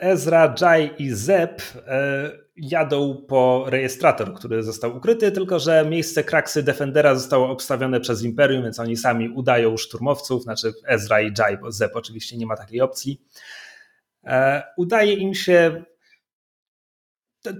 Ezra, 0.00 0.54
Jai 0.60 0.90
i 0.98 1.10
Zeb 1.10 1.62
e, 1.86 2.30
jadą 2.56 3.24
po 3.28 3.64
rejestrator, 3.68 4.34
który 4.34 4.62
został 4.62 4.96
ukryty, 4.96 5.32
tylko 5.32 5.58
że 5.58 5.86
miejsce 5.88 6.24
kraksy 6.24 6.62
Defendera 6.62 7.14
zostało 7.14 7.50
obstawione 7.50 8.00
przez 8.00 8.22
Imperium, 8.22 8.62
więc 8.62 8.80
oni 8.80 8.96
sami 8.96 9.28
udają 9.28 9.76
szturmowców, 9.76 10.42
znaczy 10.42 10.72
Ezra 10.86 11.20
i 11.20 11.32
Jai, 11.38 11.58
bo 11.58 11.72
Zep 11.72 11.96
oczywiście 11.96 12.36
nie 12.36 12.46
ma 12.46 12.56
takiej 12.56 12.80
opcji. 12.80 13.20
E, 14.24 14.62
udaje 14.76 15.12
im 15.12 15.34
się 15.34 15.84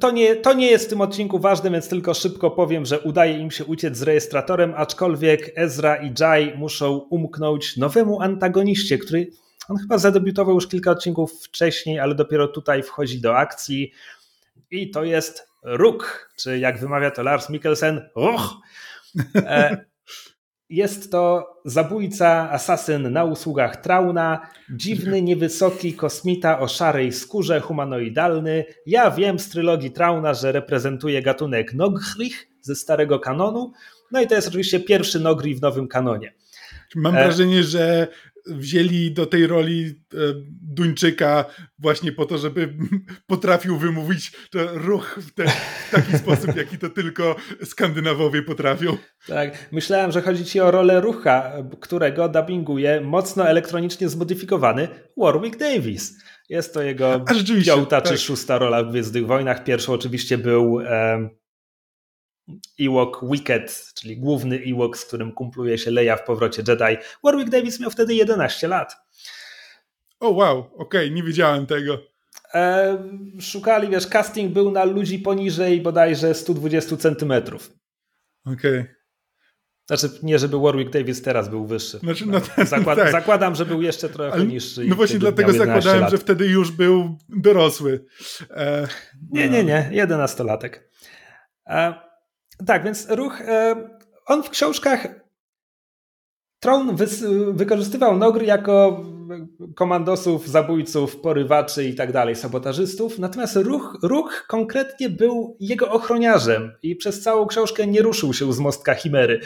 to 0.00 0.10
nie, 0.10 0.36
to 0.36 0.52
nie 0.52 0.70
jest 0.70 0.86
w 0.86 0.88
tym 0.88 1.00
odcinku 1.00 1.38
ważne, 1.38 1.70
więc 1.70 1.88
tylko 1.88 2.14
szybko 2.14 2.50
powiem, 2.50 2.86
że 2.86 3.00
udaje 3.00 3.38
im 3.38 3.50
się 3.50 3.64
uciec 3.64 3.96
z 3.96 4.02
rejestratorem, 4.02 4.74
aczkolwiek 4.76 5.52
Ezra 5.54 5.96
i 5.96 6.12
Jai 6.20 6.58
muszą 6.58 6.98
umknąć 6.98 7.76
nowemu 7.76 8.20
antagoniście, 8.20 8.98
który 8.98 9.26
on 9.68 9.76
chyba 9.76 9.98
zadebiutował 9.98 10.54
już 10.54 10.68
kilka 10.68 10.90
odcinków 10.90 11.32
wcześniej, 11.44 11.98
ale 12.00 12.14
dopiero 12.14 12.48
tutaj 12.48 12.82
wchodzi 12.82 13.20
do 13.20 13.36
akcji 13.36 13.92
i 14.70 14.90
to 14.90 15.04
jest 15.04 15.48
Ruk, 15.62 16.30
czy 16.36 16.58
jak 16.58 16.78
wymawia 16.78 17.10
to 17.10 17.22
Lars 17.22 17.50
Mikkelsen, 17.50 18.08
Ruch. 18.16 18.54
E, 19.36 19.84
jest 20.68 21.10
to 21.10 21.54
zabójca, 21.64 22.50
asasyn 22.50 23.12
na 23.12 23.24
usługach 23.24 23.76
Trauna, 23.76 24.48
dziwny, 24.70 25.22
niewysoki 25.22 25.94
kosmita 25.94 26.58
o 26.58 26.68
szarej 26.68 27.12
skórze, 27.12 27.60
humanoidalny. 27.60 28.64
Ja 28.86 29.10
wiem 29.10 29.38
z 29.38 29.48
trylogii 29.48 29.90
Trauna, 29.90 30.34
że 30.34 30.52
reprezentuje 30.52 31.22
gatunek 31.22 31.74
Nogrich 31.74 32.48
ze 32.60 32.74
starego 32.74 33.20
kanonu. 33.20 33.72
No 34.10 34.20
i 34.20 34.26
to 34.26 34.34
jest 34.34 34.48
oczywiście 34.48 34.80
pierwszy 34.80 35.20
Nogri 35.20 35.54
w 35.54 35.62
nowym 35.62 35.88
kanonie. 35.88 36.34
Mam 36.94 37.16
e, 37.16 37.24
wrażenie, 37.24 37.62
że 37.62 38.08
wzięli 38.47 39.12
do 39.12 39.26
tej 39.26 39.47
roli 39.47 39.84
e, 40.14 40.16
Duńczyka 40.62 41.45
właśnie 41.78 42.12
po 42.12 42.26
to, 42.26 42.38
żeby 42.38 42.74
potrafił 43.26 43.78
wymówić 43.78 44.32
ruch 44.74 45.18
w, 45.22 45.34
te, 45.34 45.45
w 45.88 45.90
taki 45.90 46.18
sposób, 46.22 46.57
jaki 46.57 46.78
to 46.78 46.90
tylko 46.90 47.36
Skandynawowie 47.64 48.42
potrafią. 48.42 48.97
Tak, 49.26 49.68
myślałem, 49.72 50.12
że 50.12 50.22
chodzi 50.22 50.45
ci 50.45 50.61
o 50.61 50.70
rolę 50.70 51.01
rucha, 51.01 51.53
którego 51.80 52.28
dubbinguje 52.28 53.01
mocno 53.01 53.49
elektronicznie 53.49 54.09
zmodyfikowany 54.09 54.88
Warwick 55.16 55.59
Davis. 55.59 56.18
Jest 56.49 56.74
to 56.74 56.82
jego 56.82 57.24
piąta 57.66 58.01
tak. 58.01 58.12
czy 58.12 58.18
szósta 58.18 58.59
rola 58.59 58.84
w 58.84 58.90
Gwiezdnych 58.90 59.26
Wojnach. 59.26 59.64
Pierwszą 59.64 59.92
oczywiście 59.92 60.38
był 60.38 60.80
Ewok 62.80 63.20
Wicked, 63.30 63.92
czyli 63.95 64.16
główny 64.16 64.61
Ewok, 64.66 64.99
z 64.99 65.05
którym 65.05 65.32
kumpluje 65.32 65.78
się 65.78 65.90
Leia 65.90 66.16
w 66.16 66.24
powrocie 66.24 66.62
Jedi. 66.68 67.03
Warwick 67.24 67.51
Davis 67.51 67.80
miał 67.80 67.90
wtedy 67.90 68.14
11 68.14 68.68
lat. 68.68 68.97
O 70.20 70.30
wow, 70.30 70.59
okej, 70.59 70.76
okay, 70.76 71.11
nie 71.11 71.22
wiedziałem 71.22 71.66
tego. 71.66 71.99
E, 72.55 72.99
szukali, 73.40 73.88
wiesz, 73.88 74.07
casting 74.07 74.53
był 74.53 74.70
na 74.70 74.84
ludzi 74.84 75.18
poniżej 75.18 75.80
bodajże 75.80 76.34
120 76.34 76.97
centymetrów. 76.97 77.72
Okej. 78.47 78.80
Okay. 78.80 78.95
Znaczy, 79.86 80.11
nie 80.22 80.38
żeby 80.38 80.59
Warwick 80.59 80.92
Davis 80.92 81.22
teraz 81.22 81.49
był 81.49 81.66
wyższy. 81.66 81.99
Znaczy, 81.99 82.26
no, 82.26 82.40
no, 82.59 82.64
zakład, 82.64 82.99
tak. 82.99 83.12
Zakładam, 83.12 83.55
że 83.55 83.66
był 83.66 83.82
jeszcze 83.82 84.09
trochę 84.09 84.32
Ale, 84.32 84.47
niższy. 84.47 84.84
No 84.84 84.97
właśnie 84.97 85.18
dlatego 85.18 85.53
zakładałem, 85.53 86.01
lat. 86.01 86.11
że 86.11 86.18
wtedy 86.18 86.47
już 86.47 86.70
był 86.70 87.18
dorosły. 87.28 88.05
E, 88.51 88.88
nie, 89.30 89.49
nie, 89.49 89.64
nie, 89.64 89.88
jedenastolatek. 89.92 90.90
E, 91.66 92.03
tak, 92.66 92.84
więc 92.84 93.11
ruch. 93.11 93.40
E, 93.40 93.76
on 94.26 94.42
w 94.42 94.50
książkach. 94.50 95.24
Tron 96.61 96.96
wykorzystywał 97.52 98.16
Nogry 98.16 98.46
jako 98.46 99.05
komandosów, 99.74 100.48
zabójców, 100.48 101.20
porywaczy 101.20 101.84
i 101.84 101.94
tak 101.94 102.12
dalej, 102.12 102.36
sabotażystów. 102.36 103.18
Natomiast 103.18 103.57
ruch, 103.57 103.98
ruch 104.02 104.44
konkretnie 104.48 105.11
był 105.11 105.57
jego 105.61 105.90
ochroniarzem 105.90 106.72
i 106.82 106.96
przez 106.96 107.22
całą 107.22 107.46
książkę 107.46 107.86
nie 107.86 108.02
ruszył 108.02 108.32
się 108.32 108.52
z 108.52 108.59
mostka 108.59 108.94
Chimery. 108.94 109.40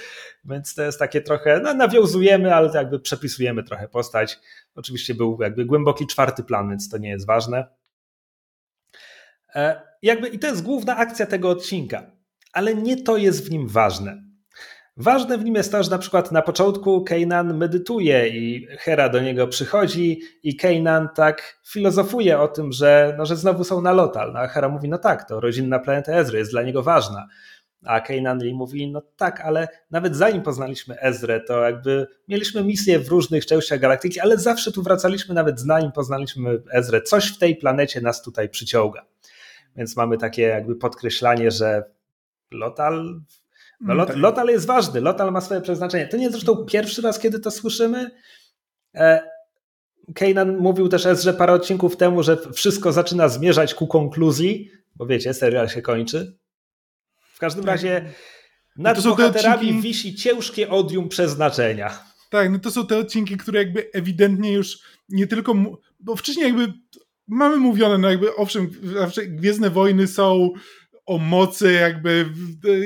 Więc 0.45 0.75
to 0.75 0.83
jest 0.83 0.99
takie 0.99 1.21
trochę, 1.21 1.61
no, 1.61 1.75
nawiązujemy, 1.75 2.55
ale 2.55 2.71
jakby 2.75 3.01
przepisujemy 3.01 3.65
trochę 3.65 3.89
postać. 3.89 4.41
Oczywiście 4.75 5.15
był 5.15 5.39
jakby 5.43 5.65
głęboki 5.65 6.07
czwarty 6.07 6.43
plan, 6.45 6.71
więc 6.71 6.89
to 6.89 6.99
nie 6.99 7.11
jest 7.11 7.27
ważne. 7.27 7.67
E, 9.55 9.83
jakby, 10.03 10.29
I 10.29 10.39
to 10.39 10.47
jest 10.47 10.63
główna 10.63 10.97
akcja 10.97 11.27
tego 11.27 11.51
odcinka 11.51 12.18
ale 12.53 12.75
nie 12.75 13.03
to 13.03 13.17
jest 13.17 13.47
w 13.47 13.51
nim 13.51 13.69
ważne. 13.69 14.29
Ważne 15.01 15.39
w 15.39 15.45
nim 15.45 15.55
jest 15.55 15.73
to, 15.73 15.83
że 15.83 15.91
na 15.91 15.99
przykład 15.99 16.33
na 16.33 16.43
początku 16.43 17.05
Kanan 17.05 17.57
medytuje 17.57 18.29
i 18.29 18.67
Hera 18.79 19.09
do 19.09 19.21
niego 19.21 19.47
przychodzi 19.47 20.21
i 20.43 20.57
Kanan 20.57 21.09
tak 21.15 21.61
filozofuje 21.69 22.41
o 22.41 22.49
tym, 22.49 22.73
że, 22.73 23.15
no, 23.19 23.27
że 23.27 23.37
znowu 23.37 23.65
są 23.65 23.81
na 23.81 23.93
Lotal. 23.93 24.33
No, 24.33 24.39
a 24.39 24.49
Hera 24.49 24.69
mówi, 24.69 24.89
no 24.89 24.99
tak, 24.99 25.29
to 25.29 25.41
rodzinna 25.41 25.79
planeta 25.79 26.13
Ezry 26.13 26.39
jest 26.39 26.51
dla 26.51 26.63
niego 26.63 26.83
ważna. 26.83 27.27
A 27.85 28.01
Kanan 28.01 28.41
jej 28.41 28.55
mówi, 28.55 28.91
no 28.91 29.03
tak, 29.17 29.41
ale 29.41 29.69
nawet 29.91 30.17
zanim 30.17 30.43
poznaliśmy 30.43 31.01
Ezrę, 31.01 31.41
to 31.41 31.63
jakby 31.63 32.07
mieliśmy 32.29 32.65
misje 32.65 32.99
w 32.99 33.09
różnych 33.09 33.47
częściach 33.47 33.81
galaktyki, 33.81 34.21
ale 34.21 34.39
zawsze 34.39 34.73
tu 34.73 34.83
wracaliśmy, 34.83 35.35
nawet 35.35 35.61
zanim 35.61 35.93
poznaliśmy 35.93 36.63
Ezrę. 36.73 37.03
Coś 37.03 37.33
w 37.33 37.39
tej 37.39 37.57
planecie 37.57 38.01
nas 38.01 38.23
tutaj 38.23 38.49
przyciąga. 38.49 39.07
Więc 39.77 39.97
mamy 39.97 40.19
takie 40.19 40.43
jakby 40.43 40.77
podkreślanie, 40.77 41.51
że 41.51 41.98
Lotal. 42.51 43.21
No, 43.81 43.95
lot, 43.95 44.09
tak. 44.09 44.17
Lotal 44.17 44.49
jest 44.49 44.67
ważny, 44.67 45.01
Lotal 45.01 45.33
ma 45.33 45.41
swoje 45.41 45.61
przeznaczenie. 45.61 46.09
To 46.09 46.17
nie 46.17 46.23
jest 46.23 46.35
zresztą 46.35 46.65
pierwszy 46.65 47.03
raz, 47.03 47.19
kiedy 47.19 47.41
to 47.41 47.51
słyszymy. 47.51 48.11
E, 48.95 49.23
Kanan 50.15 50.59
mówił 50.59 50.89
też 50.89 51.07
Ezrze 51.07 51.35
parę 51.35 51.53
odcinków 51.53 51.97
temu, 51.97 52.23
że 52.23 52.39
wszystko 52.53 52.93
zaczyna 52.93 53.29
zmierzać 53.29 53.75
ku 53.75 53.87
konkluzji, 53.87 54.71
bo 54.97 55.07
wiecie, 55.07 55.35
serial 55.35 55.69
się 55.69 55.83
kończy. 55.83 56.39
W 57.35 57.39
każdym 57.39 57.65
tak. 57.65 57.75
razie 57.75 58.13
nad 58.77 59.03
bohaterami 59.03 59.57
odcinki... 59.57 59.83
wisi 59.83 60.15
ciężkie 60.15 60.71
odium 60.71 61.09
przeznaczenia. 61.09 61.99
Tak, 62.31 62.51
no 62.51 62.59
to 62.59 62.71
są 62.71 62.87
te 62.87 62.99
odcinki, 62.99 63.37
które 63.37 63.59
jakby 63.59 63.91
ewidentnie 63.93 64.53
już 64.53 64.79
nie 65.09 65.27
tylko, 65.27 65.55
bo 66.01 66.17
wcześniej 66.17 66.47
jakby 66.47 66.73
mamy 67.27 67.57
mówione, 67.57 67.99
no 67.99 68.11
jakby 68.11 68.37
owszem, 68.37 68.71
Gwiezdne 69.29 69.71
Wojny 69.71 70.07
są 70.07 70.51
o 71.09 71.19
mocy, 71.19 71.73
jakby 71.73 72.33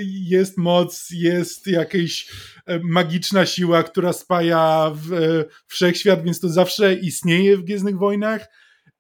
jest 0.05 0.59
moc, 0.59 1.11
jest 1.11 1.67
jakaś 1.67 2.31
e, 2.67 2.81
magiczna 2.85 3.47
siła, 3.47 3.83
która 3.83 4.13
spaja 4.13 4.91
w, 4.95 5.13
e, 5.13 5.45
wszechświat, 5.67 6.25
więc 6.25 6.41
to 6.41 6.49
zawsze 6.49 6.95
istnieje 6.95 7.57
w 7.57 7.63
Gwiezdnych 7.63 7.99
Wojnach, 7.99 8.47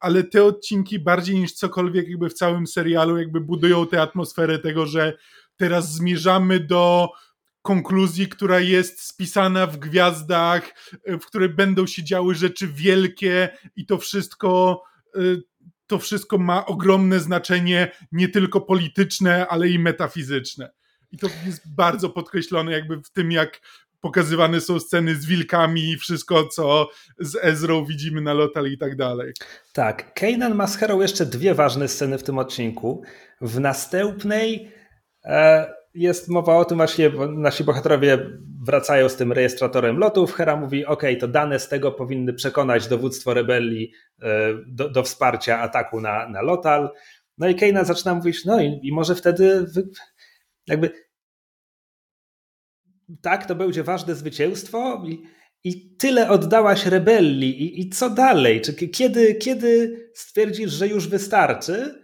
ale 0.01 0.25
te 0.25 0.45
odcinki 0.45 0.99
bardziej 0.99 1.37
niż 1.37 1.53
cokolwiek 1.53 2.09
jakby 2.09 2.29
w 2.29 2.35
całym 2.35 2.66
serialu 2.66 3.18
jakby 3.18 3.41
budują 3.41 3.87
tę 3.87 4.03
atmosferę 4.03 4.59
tego, 4.59 4.87
że 4.87 5.16
teraz 5.57 5.95
zmierzamy 5.95 6.61
do 6.61 7.09
konkluzji, 7.62 8.29
która 8.29 8.61
jest 8.61 9.03
spisana 9.03 9.66
w 9.66 9.79
gwiazdach, 9.79 10.91
e, 11.05 11.18
w 11.18 11.27
której 11.27 11.49
będą 11.49 11.87
się 11.87 12.05
działy 12.05 12.35
rzeczy 12.35 12.68
wielkie 12.68 13.49
i 13.77 13.87
to 13.87 13.99
wszystko 13.99 14.83
to 15.93 15.99
wszystko 15.99 16.38
ma 16.38 16.66
ogromne 16.66 17.20
znaczenie 17.20 17.90
nie 18.12 18.28
tylko 18.28 18.61
polityczne, 18.61 19.47
ale 19.49 19.68
i 19.68 19.78
metafizyczne. 19.78 20.70
I 21.11 21.18
to 21.18 21.28
jest 21.47 21.74
bardzo 21.74 22.11
podkreślone 22.11 22.72
jakby 22.72 22.97
w 22.97 23.11
tym, 23.11 23.32
jak 23.32 23.61
pokazywane 24.01 24.61
są 24.61 24.80
sceny 24.80 25.14
z 25.14 25.26
wilkami 25.26 25.90
i 25.90 25.99
wszystko, 25.99 26.47
co 26.47 26.88
z 27.18 27.45
Ezrą 27.45 27.84
widzimy 27.84 28.20
na 28.20 28.32
Lotal 28.32 28.66
i 28.66 28.78
tak 28.78 28.97
dalej. 28.97 29.32
Tak, 29.72 30.14
Kanan 30.14 30.55
ma 30.55 30.66
z 30.66 30.76
Herą 30.76 31.01
jeszcze 31.01 31.26
dwie 31.26 31.55
ważne 31.55 31.88
sceny 31.88 32.18
w 32.18 32.22
tym 32.22 32.38
odcinku. 32.38 33.03
W 33.40 33.61
następnej 33.61 34.72
e, 35.24 35.74
jest 35.95 36.28
mowa 36.28 36.57
o 36.57 36.64
tym 36.64 36.76
właśnie, 36.76 37.11
nasi 37.36 37.64
bohaterowie 37.64 38.18
wracają 38.64 39.09
z 39.09 39.16
tym 39.16 39.32
rejestratorem 39.32 39.99
lotów. 39.99 40.32
Hera 40.32 40.57
mówi, 40.57 40.86
ok, 40.86 41.03
to 41.20 41.28
dane 41.28 41.59
z 41.59 41.68
tego 41.68 41.93
powinny 41.93 42.32
przekonać 42.32 42.88
dowództwo 42.88 43.34
rebelii 43.34 43.93
e, 44.22 44.55
do, 44.66 44.90
do 44.90 45.03
wsparcia 45.03 45.59
ataku 45.61 46.01
na, 46.01 46.28
na 46.28 46.43
Lotal. 46.43 46.90
No 47.38 47.49
i 47.49 47.55
Kejna 47.55 47.84
zaczyna 47.84 48.14
mówić, 48.14 48.45
no 48.45 48.62
i, 48.62 48.80
i 48.82 48.93
może 48.93 49.14
wtedy 49.14 49.66
wy, 49.74 49.88
jakby 50.66 50.90
tak, 53.22 53.47
to 53.47 53.55
będzie 53.55 53.82
ważne 53.82 54.14
zwycięstwo 54.14 55.03
i, 55.07 55.22
i 55.64 55.97
tyle 55.97 56.30
oddałaś 56.30 56.86
rebelii 56.86 57.62
i, 57.62 57.80
i 57.80 57.90
co 57.90 58.11
dalej? 58.11 58.61
Czy 58.61 58.74
kiedy, 58.74 59.34
kiedy 59.34 59.97
stwierdzisz, 60.14 60.72
że 60.72 60.88
już 60.88 61.09
wystarczy? 61.09 62.02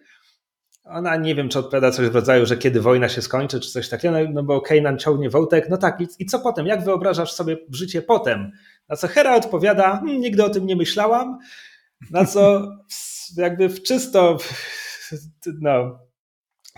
Ona 0.91 1.17
nie 1.17 1.35
wiem, 1.35 1.49
czy 1.49 1.59
odpowiada 1.59 1.91
coś 1.91 2.09
w 2.09 2.15
rodzaju, 2.15 2.47
że 2.47 2.57
kiedy 2.57 2.81
wojna 2.81 3.09
się 3.09 3.23
skończy, 3.23 3.61
czy 3.61 3.71
coś 3.71 3.89
takiego, 3.89 4.15
no, 4.15 4.19
no 4.33 4.43
bo 4.43 4.61
Kejnan 4.61 4.99
ciągnie 4.99 5.31
wątek, 5.31 5.69
no 5.71 5.77
tak, 5.77 6.01
i, 6.01 6.07
i, 6.19 6.27
co 6.27 6.39
potem? 6.39 6.67
Jak 6.67 6.85
wyobrażasz 6.85 7.33
sobie 7.33 7.57
życie 7.71 8.03
potem? 8.03 8.53
Na 8.89 8.97
co 8.97 9.09
Hera 9.09 9.35
odpowiada, 9.35 9.97
hm, 9.97 10.21
nigdy 10.21 10.45
o 10.45 10.49
tym 10.49 10.67
nie 10.67 10.77
myślałam, 10.77 11.39
na 12.11 12.25
co 12.25 12.73
jakby 13.37 13.69
w 13.69 13.83
czysto 13.83 14.39
no, 15.61 15.99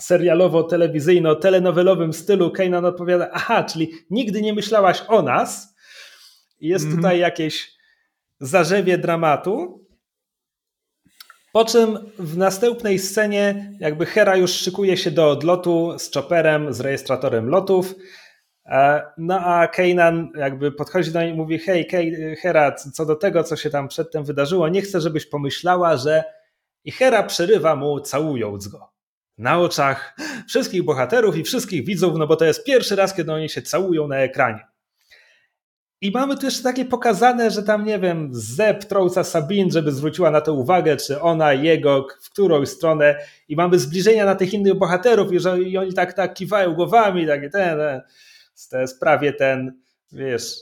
serialowo-telewizyjno-telenowelowym 0.01 2.13
stylu 2.13 2.51
Kejnan 2.51 2.85
odpowiada, 2.85 3.31
aha, 3.33 3.65
czyli 3.65 3.91
nigdy 4.11 4.43
nie 4.43 4.55
myślałaś 4.55 5.03
o 5.09 5.23
nas, 5.23 5.75
jest 6.61 6.85
mm 6.85 6.97
-hmm. 6.97 7.01
tutaj 7.01 7.19
jakieś 7.19 7.73
zarzewie 8.41 8.99
dramatu, 8.99 9.80
po 11.53 11.65
czym 11.65 11.99
w 12.19 12.37
następnej 12.37 12.99
scenie 12.99 13.73
jakby 13.81 14.07
Hera 14.07 14.37
już 14.37 14.51
szykuje 14.51 14.97
się 14.97 15.11
do 15.11 15.31
odlotu 15.31 15.99
z 15.99 16.13
chopperem, 16.13 16.75
z 16.75 16.81
rejestratorem 16.81 17.49
lotów. 17.49 17.95
E, 18.67 19.03
no 19.19 19.41
a 19.41 19.69
Kanan 19.69 20.29
jakby 20.37 20.73
podchodzi 20.73 21.13
do 21.13 21.23
niej 21.23 21.31
i 21.31 21.37
mówi: 21.37 21.59
Hej, 21.59 21.89
Hera, 22.43 22.73
co 22.73 23.07
do 23.07 23.17
tego, 23.17 23.45
co 23.45 23.57
się 23.57 23.71
tam 23.71 23.89
przedtem 23.89 24.25
wydarzyło, 24.25 24.69
nie 24.69 24.83
chcę, 24.83 25.01
żebyś 25.01 25.27
pomyślała, 25.27 25.97
że. 25.97 26.25
I 26.85 26.93
Hera 26.93 27.23
przerywa 27.23 27.77
mu, 27.77 28.01
całując 28.01 28.69
go. 28.69 28.93
Na 29.39 29.59
oczach 29.59 30.17
wszystkich 30.49 30.83
bohaterów 30.83 31.37
i 31.37 31.45
wszystkich 31.45 31.87
widzów, 31.87 32.15
no 32.19 32.27
bo 32.27 32.37
to 32.37 32.45
jest 32.45 32.65
pierwszy 32.65 32.97
raz, 32.97 33.15
kiedy 33.15 33.33
oni 33.33 33.49
się 33.49 33.63
całują 33.63 34.09
na 34.09 34.17
ekranie. 34.17 34.70
I 36.01 36.11
mamy 36.11 36.37
tu 36.37 36.45
jeszcze 36.45 36.63
takie 36.63 36.85
pokazane, 36.85 37.51
że 37.51 37.63
tam, 37.63 37.85
nie 37.85 37.99
wiem, 37.99 38.29
Zeb 38.33 38.85
trąca 38.85 39.25
Sabin, 39.25 39.71
żeby 39.71 39.93
zwróciła 39.93 40.31
na 40.31 40.41
to 40.41 40.55
uwagę, 40.55 40.97
czy 40.97 41.21
ona, 41.21 41.53
jego, 41.53 42.07
w 42.23 42.31
którą 42.31 42.67
stronę. 42.67 43.19
I 43.49 43.57
mamy 43.57 43.79
zbliżenia 43.79 44.25
na 44.25 44.35
tych 44.35 44.55
innych 44.55 44.75
bohaterów 44.75 45.33
i, 45.33 45.41
że, 45.41 45.63
i 45.63 45.79
oni 45.79 45.95
tak, 45.95 46.13
tak 46.13 46.35
kiwają 46.35 46.75
głowami, 46.75 47.27
takie 47.27 47.51
ten, 47.51 47.79
ten. 47.79 48.01
To 48.71 48.79
jest 48.79 49.01
prawie 49.01 49.33
ten, 49.33 49.81
wiesz, 50.13 50.55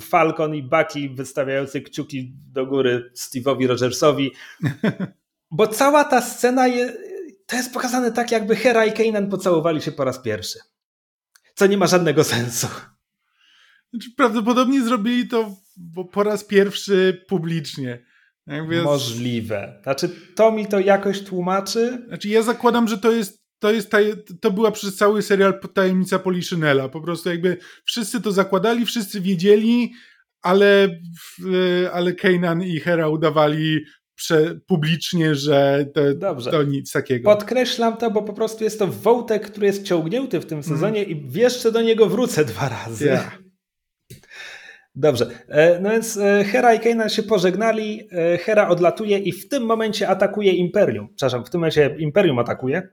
Falcon 0.00 0.54
i 0.54 0.62
Bucky 0.62 1.10
wystawiający 1.14 1.80
kciuki 1.80 2.32
do 2.52 2.66
góry 2.66 3.10
Steve'owi 3.16 3.66
Rogersowi. 3.66 4.32
Bo 5.50 5.66
cała 5.66 6.04
ta 6.04 6.20
scena 6.20 6.66
je, 6.68 6.92
to 7.46 7.56
jest 7.56 7.74
pokazane 7.74 8.12
tak, 8.12 8.30
jakby 8.32 8.56
Hera 8.56 8.84
i 8.84 8.92
Kanan 8.92 9.30
pocałowali 9.30 9.82
się 9.82 9.92
po 9.92 10.04
raz 10.04 10.18
pierwszy. 10.18 10.58
Co 11.54 11.66
nie 11.66 11.76
ma 11.76 11.86
żadnego 11.86 12.24
sensu. 12.24 12.66
Znaczy, 13.92 14.10
prawdopodobnie 14.16 14.82
zrobili 14.82 15.28
to 15.28 15.56
po 16.12 16.22
raz 16.22 16.44
pierwszy 16.44 17.24
publicznie. 17.28 18.04
Jakby 18.46 18.82
Możliwe. 18.82 19.80
Znaczy, 19.82 20.10
to 20.34 20.52
mi 20.52 20.66
to 20.66 20.80
jakoś 20.80 21.22
tłumaczy. 21.22 22.04
Znaczy, 22.08 22.28
ja 22.28 22.42
zakładam, 22.42 22.88
że 22.88 22.98
to 22.98 23.12
jest. 23.12 23.40
To, 23.58 23.72
jest 23.72 23.90
taj... 23.90 24.12
to 24.40 24.50
była 24.50 24.70
przez 24.70 24.96
cały 24.96 25.22
serial 25.22 25.60
tajemnica 25.74 26.18
Poliszynela. 26.18 26.88
Po 26.88 27.00
prostu 27.00 27.28
jakby 27.28 27.56
wszyscy 27.84 28.20
to 28.20 28.32
zakładali, 28.32 28.86
wszyscy 28.86 29.20
wiedzieli, 29.20 29.92
ale, 30.42 30.88
ale 31.92 32.12
Kanan 32.12 32.62
i 32.62 32.80
Hera 32.80 33.08
udawali 33.08 33.80
prze, 34.14 34.60
publicznie, 34.66 35.34
że 35.34 35.86
to, 35.94 36.14
Dobrze. 36.14 36.50
to 36.50 36.62
nic 36.62 36.92
takiego. 36.92 37.30
Podkreślam 37.30 37.96
to, 37.96 38.10
bo 38.10 38.22
po 38.22 38.32
prostu 38.32 38.64
jest 38.64 38.78
to 38.78 38.86
wątek, 38.86 39.50
który 39.50 39.66
jest 39.66 39.82
ciągnięty 39.82 40.40
w 40.40 40.46
tym 40.46 40.62
sezonie 40.62 41.06
mm. 41.06 41.10
i 41.10 41.50
że 41.62 41.72
do 41.72 41.82
niego 41.82 42.06
wrócę 42.06 42.44
dwa 42.44 42.68
razy. 42.68 43.04
Yeah. 43.04 43.49
Dobrze, 45.00 45.26
e, 45.48 45.80
no 45.80 45.90
więc 45.90 46.16
e, 46.16 46.44
Hera 46.44 46.74
i 46.74 46.80
Kanan 46.80 47.08
się 47.08 47.22
pożegnali, 47.22 48.08
e, 48.12 48.38
Hera 48.38 48.68
odlatuje 48.68 49.18
i 49.18 49.32
w 49.32 49.48
tym 49.48 49.62
momencie 49.62 50.08
atakuje 50.08 50.52
Imperium. 50.52 51.08
Przepraszam, 51.08 51.44
w 51.44 51.50
tym 51.50 51.60
momencie 51.60 51.96
Imperium 51.98 52.38
atakuje, 52.38 52.88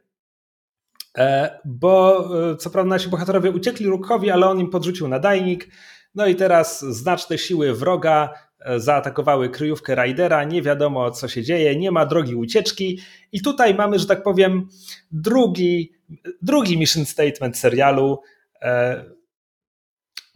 bo 1.66 2.30
co 2.60 2.70
prawda 2.70 2.90
nasi 2.90 3.10
bohaterowie 3.10 3.52
uciekli 3.52 3.88
Rukowi, 3.88 4.32
ale 4.32 4.48
on 4.48 4.60
im 4.60 4.70
podrzucił 4.70 5.08
nadajnik, 5.08 5.68
no 6.16 6.28
i 6.28 6.36
teraz 6.36 6.82
znaczne 6.82 7.38
siły 7.38 7.74
wroga 7.74 8.34
zaatakowały 8.78 9.50
kryjówkę 9.50 9.96
Raidera, 9.96 10.44
nie 10.44 10.62
wiadomo 10.62 11.12
co 11.12 11.28
się 11.28 11.44
dzieje, 11.44 11.76
nie 11.76 11.92
ma 11.92 12.06
drogi 12.06 12.36
ucieczki. 12.36 13.00
I 13.32 13.42
tutaj 13.42 13.76
mamy, 13.76 14.00
że 14.00 14.06
tak 14.06 14.24
powiem, 14.24 14.68
drugi, 15.12 15.92
drugi 16.42 16.78
mission 16.78 17.06
statement 17.06 17.58
serialu, 17.58 18.20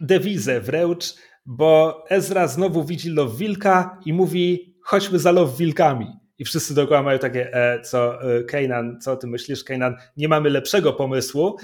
dewizę 0.00 0.60
wręcz, 0.60 1.14
bo 1.46 2.04
Ezra 2.08 2.48
znowu 2.48 2.84
widzi 2.84 3.10
Love 3.10 3.36
Wilka 3.36 4.00
i 4.04 4.12
mówi 4.12 4.74
chodźmy 4.82 5.18
za 5.18 5.32
Love 5.32 5.56
Wilkami. 5.56 6.06
I 6.38 6.44
wszyscy 6.44 6.74
dookoła 6.74 7.02
mają 7.02 7.18
takie, 7.18 7.54
e, 7.54 7.80
co 7.80 8.22
e, 8.22 8.44
Kanan, 8.44 9.00
co 9.00 9.16
ty 9.16 9.26
myślisz, 9.26 9.64
Kanan, 9.64 9.96
nie 10.16 10.28
mamy 10.28 10.50
lepszego 10.50 10.92
pomysłu. 10.92 11.56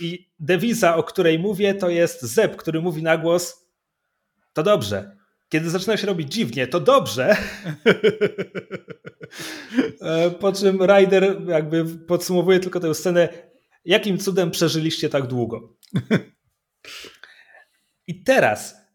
I 0.00 0.30
dewiza, 0.38 0.96
o 0.96 1.02
której 1.02 1.38
mówię, 1.38 1.74
to 1.74 1.90
jest 1.90 2.22
Zeb, 2.22 2.56
który 2.56 2.80
mówi 2.80 3.02
na 3.02 3.18
głos, 3.18 3.66
to 4.52 4.62
dobrze. 4.62 5.16
Kiedy 5.48 5.70
zaczyna 5.70 5.96
się 5.96 6.06
robić 6.06 6.32
dziwnie, 6.32 6.66
to 6.66 6.80
dobrze. 6.80 7.36
E, 10.00 10.30
po 10.30 10.52
czym 10.52 10.82
Ryder 10.82 11.42
jakby 11.48 11.84
podsumowuje 11.84 12.60
tylko 12.60 12.80
tę 12.80 12.94
scenę, 12.94 13.28
jakim 13.84 14.18
cudem 14.18 14.50
przeżyliście 14.50 15.08
tak 15.08 15.26
długo. 15.26 15.76
I 18.06 18.22
teraz 18.22 18.85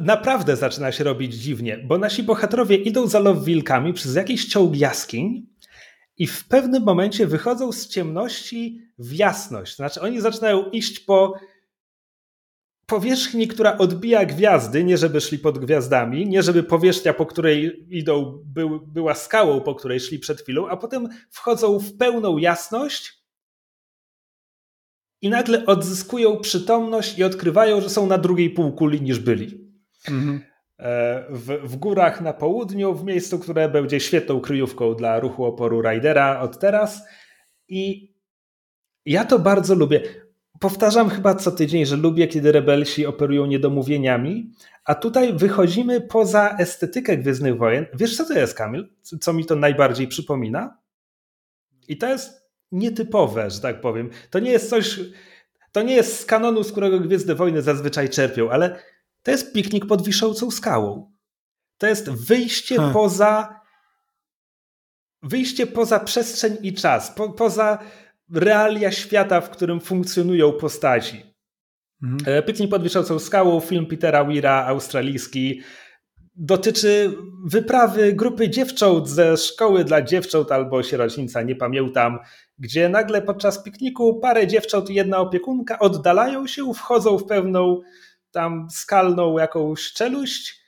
naprawdę 0.00 0.56
zaczyna 0.56 0.92
się 0.92 1.04
robić 1.04 1.34
dziwnie, 1.34 1.78
bo 1.78 1.98
nasi 1.98 2.22
bohaterowie 2.22 2.76
idą 2.76 3.06
za 3.06 3.34
wilkami 3.34 3.92
przez 3.92 4.14
jakiś 4.14 4.46
ciąg 4.46 4.76
jaskiń 4.76 5.46
i 6.16 6.26
w 6.26 6.48
pewnym 6.48 6.82
momencie 6.82 7.26
wychodzą 7.26 7.72
z 7.72 7.88
ciemności 7.88 8.80
w 8.98 9.12
jasność. 9.12 9.76
Znaczy 9.76 10.00
oni 10.00 10.20
zaczynają 10.20 10.70
iść 10.70 11.00
po 11.00 11.34
powierzchni, 12.86 13.48
która 13.48 13.78
odbija 13.78 14.24
gwiazdy, 14.24 14.84
nie 14.84 14.98
żeby 14.98 15.20
szli 15.20 15.38
pod 15.38 15.58
gwiazdami, 15.58 16.26
nie 16.26 16.42
żeby 16.42 16.62
powierzchnia, 16.62 17.14
po 17.14 17.26
której 17.26 17.86
idą, 17.90 18.42
był, 18.46 18.80
była 18.86 19.14
skałą, 19.14 19.60
po 19.60 19.74
której 19.74 20.00
szli 20.00 20.18
przed 20.18 20.40
chwilą, 20.40 20.68
a 20.68 20.76
potem 20.76 21.08
wchodzą 21.30 21.78
w 21.78 21.96
pełną 21.96 22.38
jasność 22.38 23.17
i 25.22 25.28
nagle 25.28 25.66
odzyskują 25.66 26.36
przytomność 26.36 27.18
i 27.18 27.24
odkrywają, 27.24 27.80
że 27.80 27.90
są 27.90 28.06
na 28.06 28.18
drugiej 28.18 28.50
półkuli 28.50 29.02
niż 29.02 29.18
byli. 29.18 29.68
Mhm. 30.08 30.40
w, 31.30 31.60
w 31.64 31.76
górach 31.76 32.20
na 32.20 32.32
południu, 32.32 32.94
w 32.94 33.04
miejscu, 33.04 33.38
które 33.38 33.68
będzie 33.68 34.00
świetną 34.00 34.40
kryjówką 34.40 34.94
dla 34.94 35.20
ruchu 35.20 35.44
oporu 35.44 35.82
Ridera 35.82 36.40
od 36.40 36.58
teraz. 36.58 37.02
I 37.68 38.12
ja 39.06 39.24
to 39.24 39.38
bardzo 39.38 39.74
lubię. 39.74 40.02
Powtarzam 40.60 41.08
chyba 41.08 41.34
co 41.34 41.50
tydzień, 41.50 41.86
że 41.86 41.96
lubię, 41.96 42.26
kiedy 42.26 42.52
rebelsi 42.52 43.06
operują 43.06 43.46
niedomówieniami, 43.46 44.52
a 44.84 44.94
tutaj 44.94 45.34
wychodzimy 45.34 46.00
poza 46.00 46.56
estetykę 46.58 47.16
Gwiezdnych 47.16 47.58
Wojen. 47.58 47.86
Wiesz, 47.94 48.16
co 48.16 48.24
to 48.24 48.34
jest, 48.38 48.54
Kamil? 48.54 48.88
Co 49.20 49.32
mi 49.32 49.44
to 49.44 49.56
najbardziej 49.56 50.08
przypomina? 50.08 50.78
I 51.88 51.96
to 51.96 52.06
jest 52.06 52.47
nietypowe, 52.72 53.50
że 53.50 53.60
tak 53.60 53.80
powiem. 53.80 54.10
To 54.30 54.38
nie 54.38 54.50
jest 54.50 54.70
coś, 54.70 55.00
to 55.72 55.82
nie 55.82 55.94
jest 55.94 56.20
z 56.20 56.24
kanonu, 56.24 56.64
z 56.64 56.72
którego 56.72 57.00
Gwiezdne 57.00 57.34
Wojny 57.34 57.62
zazwyczaj 57.62 58.10
czerpią, 58.10 58.50
ale 58.50 58.82
to 59.22 59.30
jest 59.30 59.52
piknik 59.52 59.86
pod 59.86 60.06
wiszącą 60.06 60.50
skałą. 60.50 61.12
To 61.78 61.86
jest 61.86 62.10
wyjście 62.10 62.76
hmm. 62.76 62.94
poza 62.94 63.60
wyjście 65.22 65.66
poza 65.66 66.00
przestrzeń 66.00 66.56
i 66.62 66.74
czas, 66.74 67.10
po, 67.10 67.32
poza 67.32 67.78
realia 68.34 68.92
świata, 68.92 69.40
w 69.40 69.50
którym 69.50 69.80
funkcjonują 69.80 70.52
postaci. 70.52 71.22
Mhm. 72.02 72.38
E, 72.38 72.42
Piknik 72.42 72.70
pod 72.70 72.82
wiszącą 72.82 73.18
skałą, 73.18 73.60
film 73.60 73.86
Petera 73.86 74.24
Weira, 74.24 74.66
australijski, 74.66 75.62
dotyczy 76.38 77.16
wyprawy 77.44 78.12
grupy 78.12 78.48
dziewcząt 78.50 79.08
ze 79.08 79.36
szkoły 79.36 79.84
dla 79.84 80.02
dziewcząt 80.02 80.52
albo 80.52 80.82
sierocińca, 80.82 81.42
nie 81.42 81.56
pamiętam, 81.56 82.18
gdzie 82.58 82.88
nagle 82.88 83.22
podczas 83.22 83.62
pikniku 83.62 84.20
parę 84.20 84.46
dziewcząt 84.46 84.90
i 84.90 84.94
jedna 84.94 85.18
opiekunka 85.18 85.78
oddalają 85.78 86.46
się, 86.46 86.74
wchodzą 86.74 87.18
w 87.18 87.24
pewną 87.24 87.80
tam 88.30 88.68
skalną 88.70 89.38
jakąś 89.38 89.92
czeluść 89.92 90.60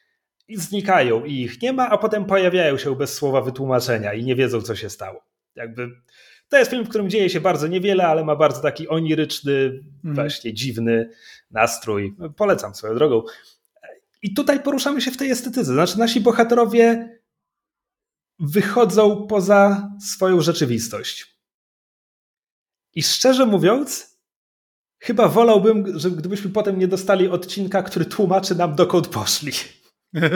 i 0.48 0.56
znikają 0.56 1.24
i 1.24 1.40
ich 1.40 1.62
nie 1.62 1.72
ma, 1.72 1.90
a 1.90 1.98
potem 1.98 2.24
pojawiają 2.24 2.78
się 2.78 2.96
bez 2.96 3.14
słowa 3.14 3.40
wytłumaczenia 3.40 4.14
i 4.14 4.24
nie 4.24 4.36
wiedzą, 4.36 4.62
co 4.62 4.76
się 4.76 4.90
stało. 4.90 5.24
Jakby 5.54 5.88
to 6.48 6.58
jest 6.58 6.70
film, 6.70 6.84
w 6.84 6.88
którym 6.88 7.10
dzieje 7.10 7.30
się 7.30 7.40
bardzo 7.40 7.66
niewiele, 7.66 8.06
ale 8.06 8.24
ma 8.24 8.36
bardzo 8.36 8.62
taki 8.62 8.88
oniryczny, 8.88 9.52
mm. 10.04 10.14
właśnie 10.14 10.54
dziwny 10.54 11.10
nastrój. 11.50 12.16
Polecam 12.36 12.74
swoją 12.74 12.94
drogą. 12.94 13.22
I 14.22 14.34
tutaj 14.34 14.62
poruszamy 14.62 15.00
się 15.00 15.10
w 15.10 15.16
tej 15.16 15.30
estetyce. 15.30 15.64
Znaczy, 15.64 15.98
nasi 15.98 16.20
bohaterowie 16.20 17.18
wychodzą 18.38 19.26
poza 19.26 19.90
swoją 20.00 20.40
rzeczywistość. 20.40 21.40
I 22.94 23.02
szczerze 23.02 23.46
mówiąc, 23.46 24.18
chyba 24.98 25.28
wolałbym, 25.28 25.98
że 25.98 26.10
gdybyśmy 26.10 26.50
potem 26.50 26.78
nie 26.78 26.88
dostali 26.88 27.28
odcinka, 27.28 27.82
który 27.82 28.04
tłumaczy 28.04 28.54
nam, 28.54 28.74
dokąd 28.74 29.08
poszli. 29.08 29.52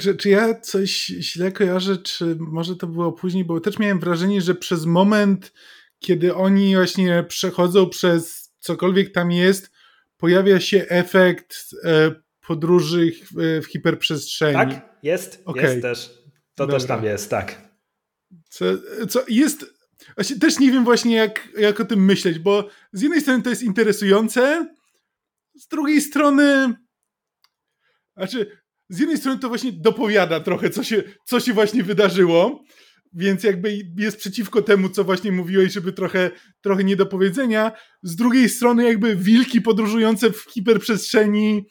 Czy, 0.00 0.16
czy 0.16 0.28
ja 0.28 0.60
coś 0.60 1.06
źle 1.06 1.52
kojarzę, 1.52 1.96
czy 1.96 2.36
może 2.40 2.76
to 2.76 2.86
było 2.86 3.12
później, 3.12 3.44
bo 3.44 3.60
też 3.60 3.78
miałem 3.78 4.00
wrażenie, 4.00 4.40
że 4.40 4.54
przez 4.54 4.84
moment, 4.84 5.52
kiedy 5.98 6.34
oni 6.34 6.76
właśnie 6.76 7.24
przechodzą 7.28 7.88
przez 7.88 8.52
cokolwiek 8.58 9.12
tam 9.12 9.32
jest, 9.32 9.70
pojawia 10.16 10.60
się 10.60 10.86
efekt 10.88 11.56
e, 11.84 12.12
podróży 12.46 13.12
w, 13.12 13.62
w 13.64 13.66
hiperprzestrzeni. 13.66 14.54
Tak, 14.54 14.98
jest, 15.02 15.42
okay. 15.44 15.62
jest 15.62 15.82
też. 15.82 16.08
To 16.54 16.66
Dobra. 16.66 16.78
też 16.78 16.88
tam 16.88 17.04
jest, 17.04 17.30
tak. 17.30 17.68
Co, 18.48 18.64
co 19.08 19.24
jest. 19.28 19.76
Właśnie 20.14 20.38
też 20.38 20.58
nie 20.58 20.72
wiem 20.72 20.84
właśnie, 20.84 21.16
jak, 21.16 21.48
jak 21.58 21.80
o 21.80 21.84
tym 21.84 22.04
myśleć, 22.04 22.38
bo 22.38 22.68
z 22.92 23.02
jednej 23.02 23.20
strony 23.20 23.42
to 23.42 23.50
jest 23.50 23.62
interesujące, 23.62 24.66
z 25.54 25.68
drugiej 25.68 26.00
strony. 26.00 26.74
Znaczy, 28.16 28.60
z 28.88 28.98
jednej 28.98 29.18
strony 29.18 29.40
to 29.40 29.48
właśnie 29.48 29.72
dopowiada 29.72 30.40
trochę, 30.40 30.70
co 30.70 30.84
się, 30.84 31.02
co 31.24 31.40
się 31.40 31.52
właśnie 31.52 31.82
wydarzyło, 31.82 32.64
więc 33.16 33.42
jakby 33.42 33.78
jest 33.96 34.16
przeciwko 34.16 34.62
temu, 34.62 34.88
co 34.88 35.04
właśnie 35.04 35.32
mówiłeś, 35.32 35.72
żeby 35.72 35.92
trochę, 35.92 36.30
trochę 36.60 36.84
niedopowiedzenia. 36.84 37.72
Z 38.02 38.16
drugiej 38.16 38.48
strony 38.48 38.84
jakby 38.84 39.16
wilki 39.16 39.60
podróżujące 39.60 40.30
w 40.30 40.40
hiperprzestrzeni 40.40 41.66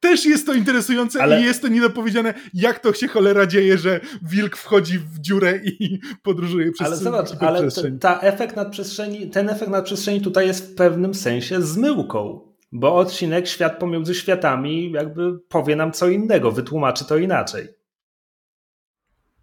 też 0.00 0.26
jest 0.26 0.46
to 0.46 0.54
interesujące 0.54 1.22
Ale... 1.22 1.40
i 1.40 1.44
jest 1.44 1.62
to 1.62 1.68
niedopowiedziane, 1.68 2.34
jak 2.54 2.78
to 2.78 2.92
się 2.92 3.08
cholera 3.08 3.46
dzieje, 3.46 3.78
że 3.78 4.00
wilk 4.22 4.56
wchodzi 4.56 4.98
w 4.98 5.18
dziurę 5.20 5.60
i 5.64 5.98
podróżuje 6.22 6.72
przez 6.72 6.86
Ale 6.86 6.96
zobacz, 6.96 7.30
ale 7.40 7.68
ta 8.00 8.20
efekt 8.20 8.56
nadprzestrzeni, 8.56 9.30
ten 9.30 9.48
efekt 9.48 9.70
nadprzestrzeni 9.70 10.20
tutaj 10.20 10.46
jest 10.46 10.72
w 10.72 10.74
pewnym 10.74 11.14
sensie 11.14 11.62
zmyłką 11.62 12.52
bo 12.72 12.94
odcinek 12.94 13.48
Świat 13.48 13.78
pomiędzy 13.78 14.14
światami 14.14 14.92
jakby 14.92 15.38
powie 15.48 15.76
nam 15.76 15.92
co 15.92 16.08
innego, 16.08 16.52
wytłumaczy 16.52 17.04
to 17.04 17.16
inaczej. 17.16 17.68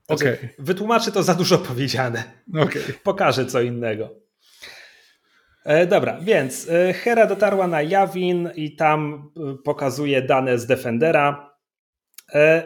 Znaczy, 0.10 0.38
okay. 0.38 0.50
Wytłumaczy 0.60 1.12
to 1.12 1.24
za 1.24 1.36
dużo 1.36 1.58
powiedziane. 1.58 2.24
Okay. 2.50 2.82
Pokaże 3.04 3.46
co 3.46 3.62
innego. 3.62 4.10
E, 5.66 5.88
dobra, 5.88 6.20
więc 6.22 6.70
e, 6.70 6.94
Hera 6.94 7.28
dotarła 7.28 7.68
na 7.68 7.82
Jawin 7.82 8.50
i 8.56 8.76
tam 8.76 9.30
e, 9.38 9.64
pokazuje 9.64 10.22
dane 10.22 10.60
z 10.60 10.66
Defendera. 10.66 11.50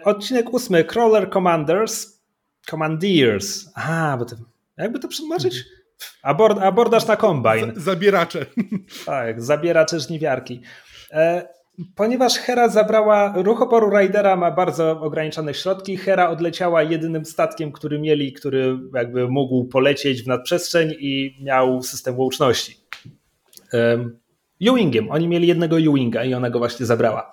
Odcinek 0.04 0.54
ósmy, 0.54 0.84
Crawler 0.84 1.30
Commanders. 1.30 2.22
Commandeers. 2.70 3.70
Aha, 3.76 4.18
bo 4.20 4.26
to, 4.26 4.36
jakby 4.78 5.00
to 5.00 5.08
przetłumaczyć? 5.08 5.56
Mhm. 5.56 5.84
Abord, 6.24 6.60
abordaż 6.60 7.08
na 7.08 7.16
kombajn. 7.16 7.74
Zabieracze. 7.76 8.46
Tak, 9.06 9.42
zabieracze 9.42 10.00
żniwiarki. 10.00 10.62
E, 11.12 11.48
ponieważ 11.96 12.38
Hera 12.38 12.70
zabrała, 12.70 13.34
ruch 13.36 13.62
oporu 13.62 13.92
ma 14.38 14.52
bardzo 14.52 15.02
ograniczone 15.02 15.54
środki, 15.54 15.98
Hera 15.98 16.30
odleciała 16.30 16.84
jedynym 16.84 17.26
statkiem, 17.26 17.72
który 17.72 18.00
mieli, 18.00 18.34
który 18.34 18.80
jakby 18.94 19.28
mógł 19.28 19.66
polecieć 19.66 20.24
w 20.24 20.28
nadprzestrzeń 20.28 20.94
i 21.00 21.38
miał 21.44 21.82
system 21.82 22.20
łączności. 22.20 22.78
Ewingiem. 24.62 25.12
Oni 25.12 25.28
mieli 25.28 25.48
jednego 25.48 25.78
Ewinga 25.78 26.24
i 26.24 26.34
ona 26.34 26.50
go 26.50 26.60
właśnie 26.60 26.86
zabrała. 26.86 27.32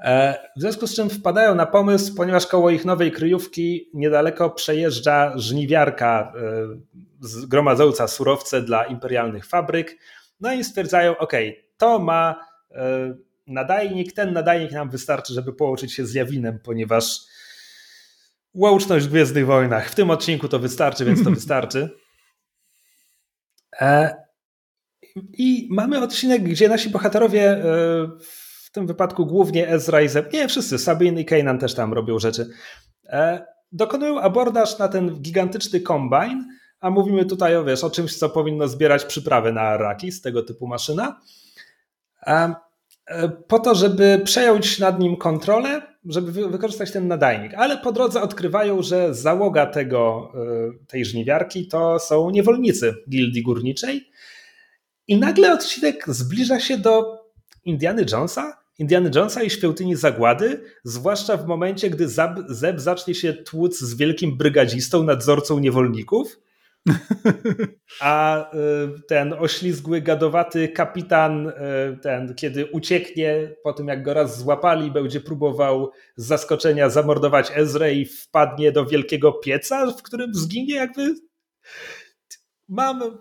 E, 0.00 0.38
w 0.56 0.60
związku 0.60 0.86
z 0.86 0.94
czym 0.94 1.10
wpadają 1.10 1.54
na 1.54 1.66
pomysł, 1.66 2.14
ponieważ 2.14 2.46
koło 2.46 2.70
ich 2.70 2.84
nowej 2.84 3.12
kryjówki 3.12 3.90
niedaleko 3.94 4.50
przejeżdża 4.50 5.32
żniwiarka 5.36 6.32
e, 6.36 7.48
gromadząca 7.48 8.08
surowce 8.08 8.62
dla 8.62 8.84
imperialnych 8.84 9.46
fabryk. 9.46 9.98
No 10.40 10.52
i 10.52 10.64
stwierdzają, 10.64 11.18
ok, 11.18 11.32
to 11.76 11.98
ma 11.98 12.36
e, 12.70 13.14
nadajnik, 13.48 14.12
ten 14.12 14.32
nadajnik 14.32 14.72
nam 14.72 14.90
wystarczy, 14.90 15.34
żeby 15.34 15.52
połączyć 15.52 15.94
się 15.94 16.06
z 16.06 16.14
Jawinem, 16.14 16.58
ponieważ 16.58 17.20
łączność 18.54 19.06
w 19.06 19.10
Gwiezdnych 19.10 19.46
Wojnach. 19.46 19.90
W 19.90 19.94
tym 19.94 20.10
odcinku 20.10 20.48
to 20.48 20.58
wystarczy, 20.58 21.04
więc 21.04 21.24
to 21.24 21.30
wystarczy. 21.40 21.90
E, 23.80 24.16
I 25.32 25.68
mamy 25.70 26.02
odcinek, 26.02 26.42
gdzie 26.42 26.68
nasi 26.68 26.90
bohaterowie, 26.90 27.50
e, 27.50 27.64
w 28.64 28.70
tym 28.72 28.86
wypadku 28.86 29.26
głównie 29.26 29.68
Ezra 29.68 30.00
i 30.00 30.08
Zeb, 30.08 30.32
nie 30.32 30.48
wszyscy, 30.48 30.78
Sabine 30.78 31.20
i 31.20 31.24
Kanan 31.24 31.58
też 31.58 31.74
tam 31.74 31.92
robią 31.92 32.18
rzeczy, 32.18 32.50
dokonują 33.72 34.20
abordaż 34.20 34.78
na 34.78 34.88
ten 34.88 35.22
gigantyczny 35.22 35.80
kombajn, 35.80 36.44
a 36.80 36.90
mówimy 36.90 37.24
tutaj 37.24 37.56
o, 37.56 37.64
wiesz, 37.64 37.84
o 37.84 37.90
czymś, 37.90 38.18
co 38.18 38.28
powinno 38.28 38.68
zbierać 38.68 39.04
przyprawy 39.04 39.52
na 39.52 39.60
Arrakis, 39.60 40.22
tego 40.22 40.42
typu 40.42 40.66
maszyna, 40.66 41.20
e, 42.26 42.54
po 43.48 43.58
to, 43.58 43.74
żeby 43.74 44.20
przejąć 44.24 44.78
nad 44.78 45.00
nim 45.00 45.16
kontrolę, 45.16 45.82
żeby 46.04 46.48
wykorzystać 46.48 46.92
ten 46.92 47.08
nadajnik. 47.08 47.54
Ale 47.54 47.78
po 47.78 47.92
drodze 47.92 48.22
odkrywają, 48.22 48.82
że 48.82 49.14
załoga 49.14 49.66
tego, 49.66 50.32
e, 50.34 50.86
tej 50.86 51.04
żniwiarki 51.04 51.68
to 51.68 51.98
są 51.98 52.30
niewolnicy 52.30 52.94
gildii 53.10 53.42
górniczej. 53.42 54.10
I 55.08 55.16
nagle 55.16 55.52
odcinek 55.52 56.04
zbliża 56.08 56.60
się 56.60 56.78
do 56.78 57.18
Indiany 57.64 58.06
Jonesa, 58.12 58.58
Indiana 58.78 59.10
Jonesa 59.14 59.42
i 59.42 59.50
Świątyni 59.50 59.96
Zagłady, 59.96 60.60
zwłaszcza 60.84 61.36
w 61.36 61.46
momencie, 61.46 61.90
gdy 61.90 62.08
Zeb 62.48 62.80
zacznie 62.80 63.14
się 63.14 63.32
tłuc 63.32 63.80
z 63.80 63.94
wielkim 63.94 64.36
brygadzistą, 64.36 65.02
nadzorcą 65.02 65.58
niewolników. 65.58 66.40
A 68.00 68.44
y, 68.54 68.58
ten 69.08 69.32
oślizgły, 69.32 70.00
gadowaty 70.00 70.68
kapitan, 70.68 71.48
y, 71.48 71.52
ten, 72.02 72.34
kiedy 72.34 72.66
ucieknie 72.66 73.54
po 73.62 73.72
tym, 73.72 73.88
jak 73.88 74.02
go 74.02 74.14
raz 74.14 74.38
złapali, 74.38 74.90
będzie 74.90 75.20
próbował 75.20 75.90
z 76.16 76.26
zaskoczenia 76.26 76.90
zamordować 76.90 77.52
Ezrę 77.54 77.94
i 77.94 78.04
wpadnie 78.06 78.72
do 78.72 78.86
wielkiego 78.86 79.32
pieca, 79.32 79.86
w 79.86 80.02
którym 80.02 80.34
zginie, 80.34 80.74
jakby. 80.74 81.14
Mam. 82.68 83.18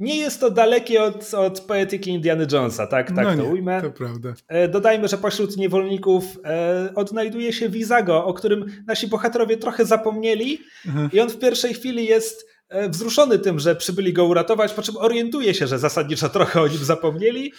Nie 0.00 0.16
jest 0.16 0.40
to 0.40 0.50
dalekie 0.50 1.02
od, 1.02 1.34
od 1.34 1.60
poetyki 1.60 2.10
Indiana 2.10 2.44
Jonesa, 2.52 2.86
tak, 2.86 3.06
tak 3.06 3.16
no 3.16 3.22
to 3.24 3.34
nie, 3.34 3.44
ujmę. 3.44 3.82
To 3.82 3.90
prawda. 3.90 4.34
E, 4.48 4.68
dodajmy, 4.68 5.08
że 5.08 5.18
pośród 5.18 5.56
niewolników 5.56 6.24
e, 6.44 6.92
odnajduje 6.94 7.52
się 7.52 7.68
Vizago, 7.68 8.24
o 8.24 8.34
którym 8.34 8.66
nasi 8.86 9.08
bohaterowie 9.08 9.56
trochę 9.56 9.84
zapomnieli, 9.84 10.58
mhm. 10.86 11.10
i 11.12 11.20
on 11.20 11.28
w 11.28 11.38
pierwszej 11.38 11.74
chwili 11.74 12.06
jest 12.06 12.46
wzruszony 12.88 13.38
tym, 13.38 13.58
że 13.58 13.76
przybyli 13.76 14.12
go 14.12 14.24
uratować, 14.24 14.72
po 14.72 14.82
czym 14.82 14.96
orientuje 14.96 15.54
się, 15.54 15.66
że 15.66 15.78
zasadniczo 15.78 16.28
trochę 16.28 16.62
o 16.62 16.68
nim 16.68 16.84
zapomnieli. 16.84 17.52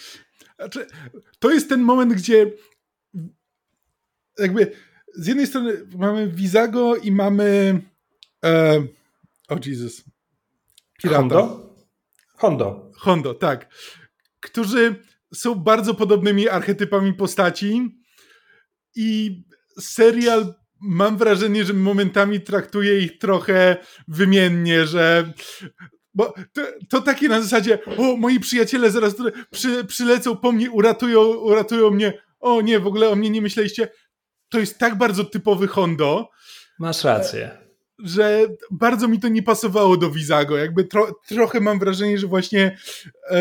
Znaczy, 0.56 0.86
to 1.38 1.50
jest 1.50 1.68
ten 1.68 1.80
moment, 1.80 2.12
gdzie 2.12 2.52
jakby 4.38 4.72
z 5.14 5.26
jednej 5.26 5.46
strony 5.46 5.86
mamy 5.96 6.28
Vizago 6.28 6.96
i 6.96 7.12
mamy 7.12 7.80
e, 8.44 8.78
o 9.48 9.54
oh 9.54 9.60
Jesus. 9.66 10.04
Pirata. 11.02 11.18
Hondo? 11.18 11.74
Hondo. 12.36 12.90
Hondo, 12.94 13.34
tak. 13.34 13.74
Którzy 14.40 14.94
są 15.34 15.54
bardzo 15.54 15.94
podobnymi 15.94 16.48
archetypami 16.48 17.14
postaci 17.14 18.00
i 18.94 19.42
serial 19.80 20.54
mam 20.80 21.16
wrażenie, 21.16 21.64
że 21.64 21.74
momentami 21.74 22.40
traktuje 22.40 22.98
ich 22.98 23.18
trochę 23.18 23.76
wymiennie, 24.08 24.86
że 24.86 25.32
bo 26.14 26.34
to, 26.52 26.62
to 26.88 27.00
takie 27.00 27.28
na 27.28 27.42
zasadzie, 27.42 27.78
o, 27.98 28.16
moi 28.16 28.40
przyjaciele 28.40 28.90
zaraz 28.90 29.14
przy, 29.50 29.84
przylecą 29.84 30.36
po 30.36 30.52
mnie, 30.52 30.70
uratują, 30.70 31.20
uratują 31.20 31.90
mnie. 31.90 32.22
O 32.40 32.60
nie, 32.60 32.80
w 32.80 32.86
ogóle 32.86 33.08
o 33.08 33.16
mnie 33.16 33.30
nie 33.30 33.42
myśleliście. 33.42 33.88
To 34.48 34.58
jest 34.58 34.78
tak 34.78 34.98
bardzo 34.98 35.24
typowy 35.24 35.68
Hondo. 35.68 36.28
Masz 36.78 37.04
rację. 37.04 37.58
Że 37.98 38.46
bardzo 38.70 39.08
mi 39.08 39.20
to 39.20 39.28
nie 39.28 39.42
pasowało 39.42 39.96
do 39.96 40.10
Vizago. 40.10 40.56
Jakby 40.56 40.84
tro, 40.84 41.20
trochę 41.28 41.60
mam 41.60 41.78
wrażenie, 41.78 42.18
że 42.18 42.26
właśnie 42.26 42.76
e, 43.30 43.40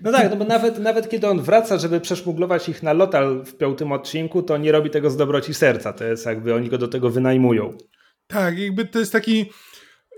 no 0.00 0.12
tak, 0.12 0.30
no 0.30 0.36
bo 0.36 0.44
nawet, 0.44 0.78
nawet 0.78 1.08
kiedy 1.08 1.28
on 1.28 1.42
wraca, 1.42 1.78
żeby 1.78 2.00
przeszmuglować 2.00 2.68
ich 2.68 2.82
na 2.82 2.92
lotal 2.92 3.44
w 3.44 3.56
piątym 3.56 3.92
odcinku, 3.92 4.42
to 4.42 4.56
nie 4.56 4.72
robi 4.72 4.90
tego 4.90 5.10
z 5.10 5.16
dobroci 5.16 5.54
serca. 5.54 5.92
To 5.92 6.04
jest 6.04 6.26
jakby 6.26 6.54
oni 6.54 6.68
go 6.68 6.78
do 6.78 6.88
tego 6.88 7.10
wynajmują. 7.10 7.78
Tak, 8.26 8.58
jakby 8.58 8.84
to 8.84 8.98
jest 8.98 9.12
taki. 9.12 9.50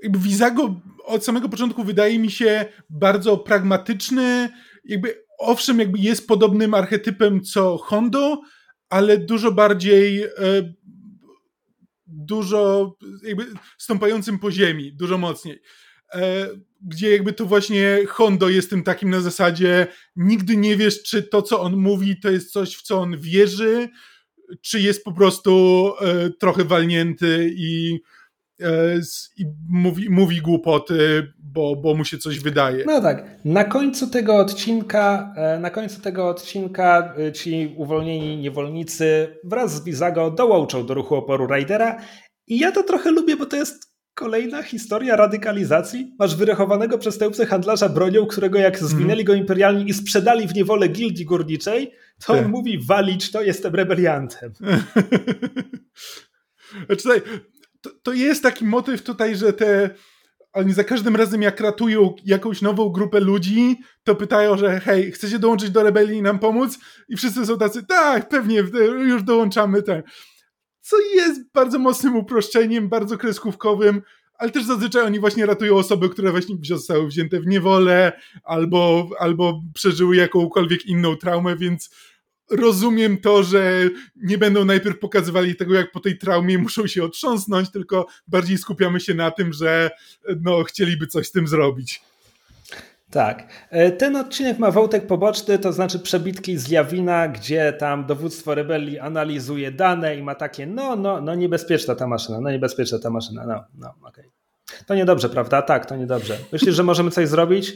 Jakby 0.02 0.18
Vizago 0.18 0.80
od 1.04 1.24
samego 1.24 1.48
początku 1.48 1.84
wydaje 1.84 2.18
mi 2.18 2.30
się 2.30 2.64
bardzo 2.90 3.36
pragmatyczny. 3.36 4.48
Jakby 4.84 5.24
owszem, 5.38 5.78
jakby 5.78 5.98
jest 5.98 6.28
podobnym 6.28 6.74
archetypem 6.74 7.42
co 7.42 7.78
Hondo, 7.78 8.40
ale 8.88 9.18
dużo 9.18 9.52
bardziej. 9.52 10.22
E, 10.22 10.28
dużo 12.06 12.92
jakby 13.22 13.46
stąpającym 13.78 14.38
po 14.38 14.50
ziemi, 14.50 14.92
dużo 14.96 15.18
mocniej. 15.18 15.62
E, 16.14 16.48
gdzie 16.82 17.10
jakby 17.10 17.32
to 17.32 17.46
właśnie 17.46 17.98
Hondo 18.08 18.48
jest 18.48 18.70
tym 18.70 18.82
takim 18.82 19.10
na 19.10 19.20
zasadzie 19.20 19.86
nigdy 20.16 20.56
nie 20.56 20.76
wiesz, 20.76 21.02
czy 21.02 21.22
to, 21.22 21.42
co 21.42 21.60
on 21.60 21.76
mówi, 21.76 22.20
to 22.20 22.30
jest 22.30 22.52
coś, 22.52 22.76
w 22.76 22.82
co 22.82 23.00
on 23.00 23.16
wierzy, 23.18 23.88
czy 24.62 24.80
jest 24.80 25.04
po 25.04 25.12
prostu 25.12 25.92
e, 26.00 26.30
trochę 26.30 26.64
walnięty 26.64 27.50
i, 27.54 28.00
e, 28.62 29.00
i 29.36 29.44
mówi, 29.68 30.10
mówi 30.10 30.40
głupoty, 30.40 31.32
bo, 31.38 31.76
bo 31.76 31.94
mu 31.94 32.04
się 32.04 32.18
coś 32.18 32.40
wydaje. 32.40 32.84
No 32.86 33.00
tak. 33.00 33.24
Na 33.44 33.64
końcu 33.64 34.10
tego 34.10 34.36
odcinka, 34.36 35.34
e, 35.36 35.58
na 35.58 35.70
końcu 35.70 36.00
tego 36.00 36.28
odcinka 36.28 37.14
e, 37.18 37.32
ci 37.32 37.74
uwolnieni 37.76 38.36
niewolnicy 38.36 39.36
wraz 39.44 39.74
z 39.74 39.84
Bizago 39.84 40.30
dołączą 40.30 40.86
do 40.86 40.94
ruchu 40.94 41.14
oporu 41.14 41.46
Raidera 41.46 42.00
i 42.46 42.58
ja 42.58 42.72
to 42.72 42.82
trochę 42.82 43.10
lubię, 43.10 43.36
bo 43.36 43.46
to 43.46 43.56
jest 43.56 43.89
Kolejna 44.20 44.62
historia 44.62 45.16
radykalizacji. 45.16 46.14
Masz 46.18 46.36
wyrechowanego 46.36 46.98
przestępcę 46.98 47.46
handlarza 47.46 47.88
bronią, 47.88 48.26
którego 48.26 48.58
jak 48.58 48.74
mhm. 48.74 48.90
zwinęli 48.90 49.24
go 49.24 49.34
imperialni 49.34 49.90
i 49.90 49.94
sprzedali 49.94 50.48
w 50.48 50.54
niewolę 50.54 50.88
gildii 50.88 51.24
górniczej, 51.24 51.92
to 52.26 52.32
on 52.32 52.38
tak. 52.38 52.48
mówi 52.48 52.78
walić 52.86 53.30
to, 53.30 53.42
jestem 53.42 53.74
rebeliantem. 53.74 54.52
Znaczy, 56.86 57.22
to, 57.80 57.90
to 58.02 58.12
jest 58.12 58.42
taki 58.42 58.64
motyw 58.64 59.02
tutaj, 59.02 59.36
że 59.36 59.52
te 59.52 59.90
oni 60.52 60.72
za 60.72 60.84
każdym 60.84 61.16
razem 61.16 61.42
jak 61.42 61.60
ratują 61.60 62.14
jakąś 62.24 62.62
nową 62.62 62.88
grupę 62.88 63.20
ludzi, 63.20 63.76
to 64.04 64.14
pytają, 64.14 64.56
że 64.58 64.80
hej, 64.80 65.12
chcecie 65.12 65.38
dołączyć 65.38 65.70
do 65.70 65.82
rebelii 65.82 66.18
i 66.18 66.22
nam 66.22 66.38
pomóc? 66.38 66.78
I 67.08 67.16
wszyscy 67.16 67.46
są 67.46 67.58
tacy, 67.58 67.86
tak, 67.86 68.28
pewnie, 68.28 68.64
już 69.08 69.22
dołączamy. 69.22 69.82
Tak 69.82 70.04
co 70.90 71.00
jest 71.14 71.52
bardzo 71.54 71.78
mocnym 71.78 72.16
uproszczeniem, 72.16 72.88
bardzo 72.88 73.18
kreskówkowym, 73.18 74.02
ale 74.34 74.50
też 74.50 74.64
zazwyczaj 74.64 75.02
oni 75.02 75.20
właśnie 75.20 75.46
ratują 75.46 75.76
osoby, 75.76 76.08
które 76.08 76.30
właśnie 76.30 76.56
zostały 76.62 77.06
wzięte 77.06 77.40
w 77.40 77.46
niewolę 77.46 78.20
albo, 78.44 79.10
albo 79.18 79.62
przeżyły 79.74 80.16
jakąkolwiek 80.16 80.86
inną 80.86 81.16
traumę, 81.16 81.56
więc 81.56 81.90
rozumiem 82.50 83.18
to, 83.18 83.42
że 83.42 83.90
nie 84.16 84.38
będą 84.38 84.64
najpierw 84.64 84.98
pokazywali 84.98 85.56
tego, 85.56 85.74
jak 85.74 85.92
po 85.92 86.00
tej 86.00 86.18
traumie 86.18 86.58
muszą 86.58 86.86
się 86.86 87.04
otrząsnąć, 87.04 87.70
tylko 87.70 88.06
bardziej 88.28 88.58
skupiamy 88.58 89.00
się 89.00 89.14
na 89.14 89.30
tym, 89.30 89.52
że 89.52 89.90
no, 90.40 90.64
chcieliby 90.64 91.06
coś 91.06 91.26
z 91.26 91.32
tym 91.32 91.46
zrobić. 91.46 92.02
Tak. 93.10 93.66
E, 93.70 93.90
ten 93.92 94.16
odcinek 94.16 94.58
ma 94.58 94.70
wątek 94.70 95.06
poboczny, 95.06 95.58
to 95.58 95.72
znaczy 95.72 95.98
przebitki 95.98 96.58
z 96.58 96.68
Jawina, 96.68 97.28
gdzie 97.28 97.72
tam 97.72 98.06
dowództwo 98.06 98.54
rebelii 98.54 98.98
analizuje 98.98 99.72
dane 99.72 100.16
i 100.16 100.22
ma 100.22 100.34
takie, 100.34 100.66
no, 100.66 100.96
no, 100.96 101.20
no 101.20 101.34
niebezpieczna 101.34 101.94
ta 101.94 102.06
maszyna, 102.06 102.40
no 102.40 102.50
niebezpieczna 102.50 102.98
ta 102.98 103.10
maszyna, 103.10 103.46
no, 103.46 103.64
no, 103.74 104.08
okej. 104.08 104.24
Okay. 104.24 104.84
To 104.86 104.94
niedobrze, 104.94 105.28
prawda? 105.28 105.62
Tak, 105.62 105.86
to 105.86 105.96
niedobrze. 105.96 106.38
Myślisz, 106.52 106.74
że 106.74 106.82
możemy 106.82 107.10
coś 107.10 107.28
zrobić? 107.28 107.72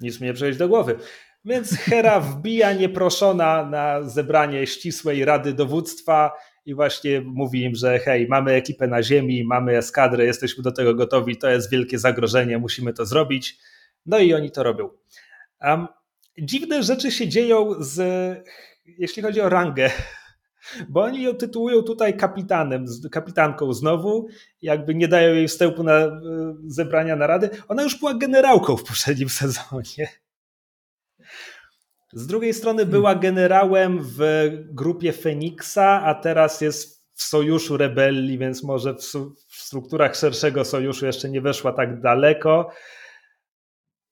Nic 0.00 0.20
mi 0.20 0.26
nie 0.26 0.34
przejść 0.34 0.58
do 0.58 0.68
głowy. 0.68 0.96
Więc 1.44 1.78
Hera 1.78 2.20
wbija 2.20 2.72
nieproszona 2.72 3.64
na 3.64 4.02
zebranie 4.02 4.66
ścisłej 4.66 5.24
rady 5.24 5.52
dowództwa 5.52 6.32
i 6.66 6.74
właśnie 6.74 7.20
mówi 7.20 7.62
im, 7.62 7.74
że 7.74 7.98
hej, 7.98 8.26
mamy 8.28 8.52
ekipę 8.52 8.86
na 8.86 9.02
ziemi, 9.02 9.44
mamy 9.44 9.76
eskadrę, 9.76 10.24
jesteśmy 10.24 10.62
do 10.62 10.72
tego 10.72 10.94
gotowi, 10.94 11.36
to 11.36 11.50
jest 11.50 11.70
wielkie 11.70 11.98
zagrożenie, 11.98 12.58
musimy 12.58 12.92
to 12.92 13.06
zrobić. 13.06 13.58
No 14.06 14.18
i 14.18 14.34
oni 14.34 14.50
to 14.50 14.62
robią. 14.62 14.90
Um, 15.60 15.86
dziwne 16.38 16.82
rzeczy 16.82 17.10
się 17.12 17.28
dzieją 17.28 17.74
z, 17.78 17.98
jeśli 18.98 19.22
chodzi 19.22 19.40
o 19.40 19.48
rangę, 19.48 19.90
bo 20.88 21.02
oni 21.02 21.22
ją 21.22 21.34
tytułują 21.34 21.82
tutaj 21.82 22.16
kapitanem, 22.16 22.86
kapitanką 23.12 23.72
znowu, 23.72 24.26
jakby 24.62 24.94
nie 24.94 25.08
dają 25.08 25.34
jej 25.34 25.48
wstępu 25.48 25.82
na 25.82 26.20
zebrania 26.66 27.16
narady. 27.16 27.50
Ona 27.68 27.82
już 27.82 27.98
była 27.98 28.14
generałką 28.14 28.76
w 28.76 28.84
poprzednim 28.84 29.28
sezonie. 29.42 30.08
Z 32.12 32.26
drugiej 32.26 32.54
strony 32.54 32.82
hmm. 32.82 32.90
była 32.90 33.14
generałem 33.14 33.98
w 34.02 34.50
grupie 34.70 35.12
Feniksa, 35.12 36.02
a 36.04 36.14
teraz 36.14 36.60
jest 36.60 37.04
w 37.14 37.22
sojuszu 37.22 37.76
rebelii, 37.76 38.38
więc 38.38 38.62
może 38.62 38.94
w, 38.94 39.00
w 39.48 39.56
strukturach 39.56 40.16
szerszego 40.16 40.64
sojuszu 40.64 41.06
jeszcze 41.06 41.30
nie 41.30 41.40
weszła 41.40 41.72
tak 41.72 42.00
daleko. 42.00 42.70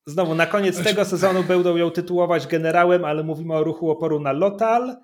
Znowu, 0.07 0.35
na 0.35 0.47
koniec 0.47 0.83
tego 0.83 1.05
sezonu 1.05 1.45
będą 1.45 1.77
ją 1.77 1.91
tytułować 1.91 2.47
generałem, 2.47 3.05
ale 3.05 3.23
mówimy 3.23 3.55
o 3.55 3.65
ruchu 3.65 3.91
oporu 3.91 4.21
na 4.21 4.33
Lotal. 4.33 4.97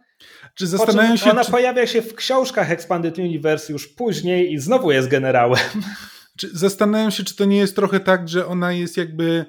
Czy 0.55 0.67
zastanawiam 0.67 1.17
się, 1.17 1.31
ona 1.31 1.45
czy... 1.45 1.51
pojawia 1.51 1.87
się 1.87 2.03
w 2.03 2.15
książkach 2.15 2.71
Expanded 2.71 3.19
Universe 3.19 3.73
już 3.73 3.89
później 3.89 4.53
i 4.53 4.59
znowu 4.59 4.93
jest 4.93 5.09
generałem. 5.09 5.61
Czy 6.39 6.59
zastanawiam 6.59 7.11
się, 7.11 7.25
czy 7.25 7.37
to 7.37 7.45
nie 7.45 7.57
jest 7.57 7.77
trochę 7.77 8.01
tak, 8.01 8.29
że 8.29 8.47
ona 8.47 8.73
jest 8.73 8.97
jakby 8.97 9.45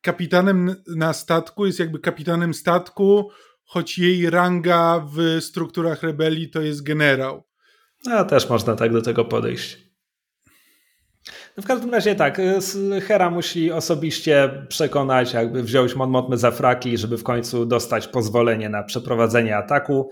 kapitanem 0.00 0.76
na 0.96 1.12
statku, 1.12 1.66
jest 1.66 1.78
jakby 1.78 1.98
kapitanem 1.98 2.54
statku, 2.54 3.30
choć 3.64 3.98
jej 3.98 4.30
ranga 4.30 5.06
w 5.14 5.44
strukturach 5.44 6.02
rebelii 6.02 6.50
to 6.50 6.60
jest 6.60 6.82
generał. 6.82 7.42
No, 8.06 8.24
też 8.24 8.48
można 8.48 8.76
tak 8.76 8.92
do 8.92 9.02
tego 9.02 9.24
podejść. 9.24 9.89
No 11.56 11.62
w 11.62 11.66
każdym 11.66 11.90
razie 11.90 12.14
tak, 12.14 12.38
y, 12.38 13.00
Hera 13.00 13.30
musi 13.30 13.72
osobiście 13.72 14.50
przekonać, 14.68 15.32
jakby 15.32 15.62
wziąć 15.62 15.96
Mon 15.96 16.38
za 16.38 16.50
fraki, 16.50 16.98
żeby 16.98 17.18
w 17.18 17.22
końcu 17.22 17.66
dostać 17.66 18.08
pozwolenie 18.08 18.68
na 18.68 18.82
przeprowadzenie 18.82 19.56
ataku. 19.56 20.10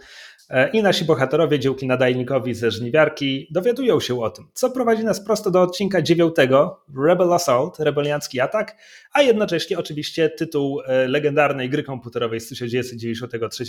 E, 0.51 0.70
I 0.70 0.82
nasi 0.82 1.05
bohaterowie, 1.05 1.59
dziełki 1.59 1.86
nadajnikowi 1.86 2.55
ze 2.55 2.70
żniwiarki, 2.70 3.48
dowiadują 3.51 4.01
się 4.01 4.20
o 4.20 4.31
tym, 4.31 4.48
co 4.52 4.70
prowadzi 4.70 5.05
nas 5.05 5.24
prosto 5.24 5.51
do 5.51 5.62
odcinka 5.62 6.02
dziewiątego, 6.02 6.85
Rebel 7.06 7.32
Assault, 7.32 7.78
rebeliancki 7.78 8.40
atak, 8.40 8.77
a 9.12 9.23
jednocześnie 9.23 9.78
oczywiście 9.78 10.31
tytuł 10.31 10.81
e, 10.81 11.09
legendarnej 11.09 11.70
gry 11.70 11.82
komputerowej 11.82 12.40
z 12.40 12.48
1993. 12.48 13.65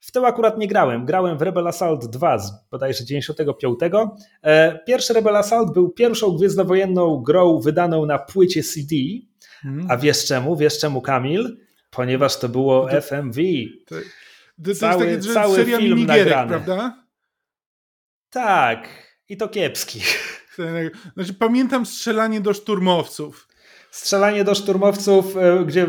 W 0.00 0.12
to 0.12 0.26
akurat 0.26 0.58
nie 0.58 0.68
grałem. 0.68 1.04
Grałem 1.04 1.38
w 1.38 1.42
Rebel 1.42 1.68
Assault 1.68 2.06
2 2.06 2.38
z 2.38 2.52
bodajże 2.70 3.04
95. 3.04 3.78
E, 4.42 4.78
pierwszy 4.86 5.12
Rebel 5.12 5.36
Assault 5.36 5.72
był 5.72 5.90
pierwszą 5.90 6.36
gwiezdnowojenną 6.36 7.22
grą 7.22 7.60
wydaną 7.60 8.06
na 8.06 8.18
płycie 8.18 8.62
CD. 8.62 8.96
Hmm. 9.62 9.86
A 9.90 9.96
wiesz 9.96 10.24
czemu? 10.24 10.56
Wiesz 10.56 10.78
czemu, 10.78 11.00
Kamil? 11.00 11.56
Ponieważ 11.90 12.38
to 12.38 12.48
było 12.48 12.88
to, 12.88 13.00
FMV. 13.00 13.40
To, 13.86 13.94
to, 14.64 14.74
cały, 14.74 15.06
jest 15.06 15.22
takie, 15.22 15.34
cały 15.34 15.56
seria 15.56 15.78
film 15.78 16.06
nagrany. 16.06 16.48
prawda? 16.48 17.04
Tak. 18.30 18.88
I 19.28 19.36
to 19.36 19.48
kiepski. 19.48 20.00
Znaczy, 21.14 21.34
pamiętam 21.34 21.86
strzelanie 21.86 22.40
do 22.40 22.54
szturmowców 22.54 23.48
strzelanie 23.90 24.44
do 24.44 24.54
szturmowców, 24.54 25.36
e, 25.36 25.64
gdzie 25.66 25.82
e, 25.82 25.88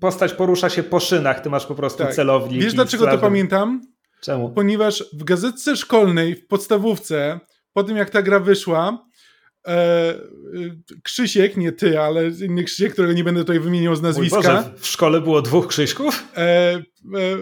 postać 0.00 0.32
porusza 0.32 0.70
się 0.70 0.82
po 0.82 1.00
szynach, 1.00 1.40
ty 1.40 1.50
masz 1.50 1.66
po 1.66 1.74
prostu 1.74 1.98
tak. 1.98 2.14
celownik. 2.14 2.62
Wiesz 2.62 2.74
dlaczego 2.74 3.06
to 3.06 3.18
pamiętam? 3.18 3.80
Czemu? 4.20 4.50
Ponieważ 4.50 5.04
w 5.12 5.24
gazetce 5.24 5.76
szkolnej, 5.76 6.34
w 6.34 6.46
podstawówce, 6.46 7.40
po 7.72 7.84
tym 7.84 7.96
jak 7.96 8.10
ta 8.10 8.22
gra 8.22 8.40
wyszła, 8.40 9.06
e, 9.66 10.14
Krzysiek, 11.02 11.56
nie 11.56 11.72
ty, 11.72 12.00
ale 12.00 12.28
inny 12.28 12.64
Krzysiek, 12.64 12.92
którego 12.92 13.12
nie 13.12 13.24
będę 13.24 13.40
tutaj 13.40 13.60
wymieniał 13.60 13.96
z 13.96 14.02
nazwiska. 14.02 14.36
Boże, 14.36 14.72
w 14.78 14.86
szkole 14.86 15.20
było 15.20 15.42
dwóch 15.42 15.66
Krzyśków? 15.66 16.24
E, 16.36 16.82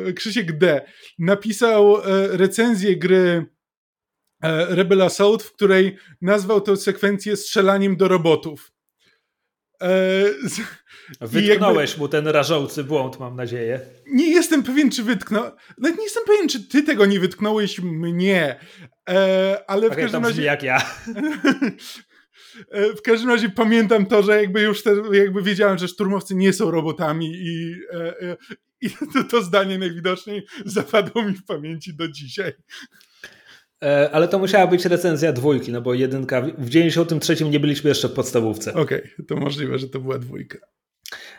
e, 0.07 0.13
Krzysiek 0.13 0.59
D. 0.59 0.87
napisał 1.19 1.97
e, 1.97 2.03
recenzję 2.37 2.97
gry 2.97 3.47
e, 4.43 4.75
Rebel 4.75 5.03
Assault, 5.03 5.43
w 5.43 5.53
której 5.53 5.97
nazwał 6.21 6.61
tę 6.61 6.77
sekwencję 6.77 7.37
strzelaniem 7.37 7.97
do 7.97 8.09
robotów. 8.09 8.74
E, 9.85 11.27
Wytknąłeś 11.27 11.91
jakby... 11.91 12.03
mu 12.03 12.09
ten 12.09 12.27
rażący 12.29 12.85
błąd, 12.85 13.21
mam 13.21 13.37
nadzieję. 13.37 13.81
Nie 14.07 14.31
jestem 14.31 14.63
pewien, 14.63 14.91
czy 14.91 15.03
wytknął. 15.03 15.45
Nawet 15.79 15.99
nie 15.99 16.05
jestem 16.05 16.25
pewien, 16.27 16.49
czy 16.49 16.69
ty 16.69 16.83
tego 16.83 17.07
nie 17.07 17.21
wytknąłeś 17.21 17.79
mnie. 17.81 18.61
E, 19.09 19.59
ale 19.67 19.87
okay, 19.87 19.99
w 19.99 20.03
każdym 20.03 20.25
razie. 20.25 20.43
jak 20.43 20.63
ja. 20.63 20.83
E, 22.71 22.93
w 22.93 23.03
każdym 23.03 23.31
razie 23.31 23.49
pamiętam 23.49 24.07
to, 24.07 24.23
że 24.23 24.41
jakby 24.41 24.63
już 24.63 24.83
te, 24.83 24.95
jakby 25.13 25.43
wiedziałem, 25.43 25.79
że 25.79 25.89
szturmowcy 25.89 26.35
nie 26.35 26.53
są 26.53 26.71
robotami 26.71 27.33
i, 27.35 27.75
e, 27.93 28.21
e, 28.21 28.37
i 28.81 28.91
to, 29.15 29.25
to 29.31 29.43
zdanie 29.43 29.79
najwidoczniej 29.79 30.47
zapadło 30.65 31.23
mi 31.23 31.35
w 31.35 31.45
pamięci 31.45 31.97
do 31.97 32.09
dzisiaj. 32.09 32.53
E, 33.85 34.11
ale 34.13 34.29
to 34.29 34.39
musiała 34.39 34.67
być 34.67 34.85
recenzja 34.85 35.33
dwójki, 35.33 35.73
no 35.73 35.81
bo 35.81 35.95
jedynka, 35.95 36.43
w 36.59 36.69
93 36.69 37.45
nie 37.45 37.61
byliśmy 37.61 37.89
jeszcze 37.89 38.09
w 38.09 38.13
podstawówce. 38.13 38.75
Okej, 38.75 38.99
okay, 38.99 39.27
to 39.29 39.37
możliwe, 39.37 39.79
że 39.79 39.89
to 39.89 40.01
była 40.01 40.19
dwójka. 40.19 40.59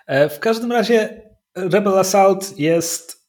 E, 0.07 0.29
w 0.29 0.39
każdym 0.39 0.71
razie 0.71 1.21
Rebel 1.55 1.99
Assault 1.99 2.59
jest 2.59 3.25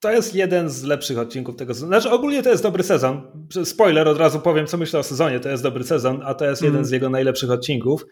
to 0.00 0.12
jest 0.12 0.34
jeden 0.34 0.70
z 0.70 0.82
lepszych 0.82 1.18
odcinków 1.18 1.56
tego 1.56 1.74
sezonu. 1.74 1.90
Znaczy 1.90 2.10
ogólnie 2.10 2.42
to 2.42 2.50
jest 2.50 2.62
dobry 2.62 2.82
sezon. 2.82 3.46
Spoiler, 3.64 4.08
od 4.08 4.18
razu 4.18 4.40
powiem, 4.40 4.66
co 4.66 4.76
myślę 4.76 5.00
o 5.00 5.02
sezonie. 5.02 5.40
To 5.40 5.48
jest 5.48 5.62
dobry 5.62 5.84
sezon, 5.84 6.20
a 6.24 6.34
to 6.34 6.44
jest 6.44 6.62
mm. 6.62 6.74
jeden 6.74 6.84
z 6.84 6.90
jego 6.90 7.10
najlepszych 7.10 7.50
odcinków. 7.50 8.04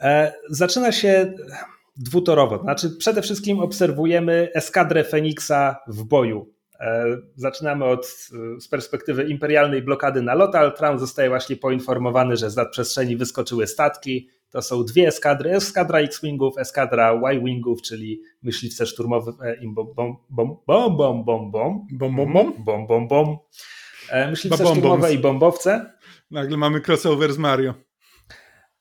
E, 0.00 0.32
zaczyna 0.48 0.92
się 0.92 1.34
dwutorowo. 1.96 2.58
Znaczy 2.58 2.90
przede 2.98 3.22
wszystkim 3.22 3.60
obserwujemy 3.60 4.48
eskadrę 4.54 5.04
Feniksa 5.04 5.76
w 5.88 6.04
boju. 6.04 6.54
E, 6.80 7.16
zaczynamy 7.36 7.84
od, 7.84 8.06
z 8.58 8.68
perspektywy 8.68 9.24
imperialnej 9.24 9.82
blokady 9.82 10.22
na 10.22 10.34
Lotal. 10.34 10.72
Traun 10.76 10.98
zostaje 10.98 11.28
właśnie 11.28 11.56
poinformowany, 11.56 12.36
że 12.36 12.50
z 12.50 12.56
nadprzestrzeni 12.56 13.16
wyskoczyły 13.16 13.66
statki. 13.66 14.28
To 14.50 14.62
są 14.62 14.84
dwie 14.84 15.08
eskadry, 15.08 15.50
eskadra 15.50 15.98
X-Wingów, 15.98 16.58
eskadra 16.58 17.12
Y-Wingów, 17.12 17.82
czyli 17.82 18.22
myśliwce 18.42 18.86
szturmowe 18.86 19.32
i 19.60 19.74
bom 19.74 19.94
bom 19.96 20.16
bom 20.30 20.56
bom 20.66 20.96
bom 20.96 21.24
bom 21.24 21.52
bom 21.52 21.82
bom 21.90 22.16
bom 22.16 22.32
bom 22.32 22.64
bom 22.64 22.86
bom 22.86 23.08
bom 23.08 23.36
myśliwce 24.30 24.66
szturmowe 24.66 25.14
i 25.14 25.18
bombowce. 25.18 25.92
Nagle 26.30 26.56
mamy 26.56 26.80
crossover 26.80 27.32
z 27.32 27.38
Mario. 27.38 27.89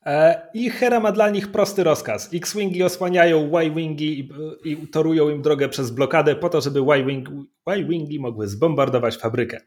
E, 0.05 0.41
I 0.53 0.69
Hera 0.69 0.99
ma 0.99 1.11
dla 1.11 1.29
nich 1.29 1.51
prosty 1.51 1.83
rozkaz. 1.83 2.29
X-Wingi 2.33 2.83
osłaniają 2.83 3.57
Y-Wingi 3.57 4.29
i, 4.63 4.87
torują 4.87 5.29
im 5.29 5.41
drogę 5.41 5.69
przez 5.69 5.91
blokadę 5.91 6.35
po 6.35 6.49
to, 6.49 6.61
żeby 6.61 6.79
Y-Wingi 7.65 8.19
mogły 8.19 8.47
zbombardować 8.47 9.17
fabrykę. 9.17 9.61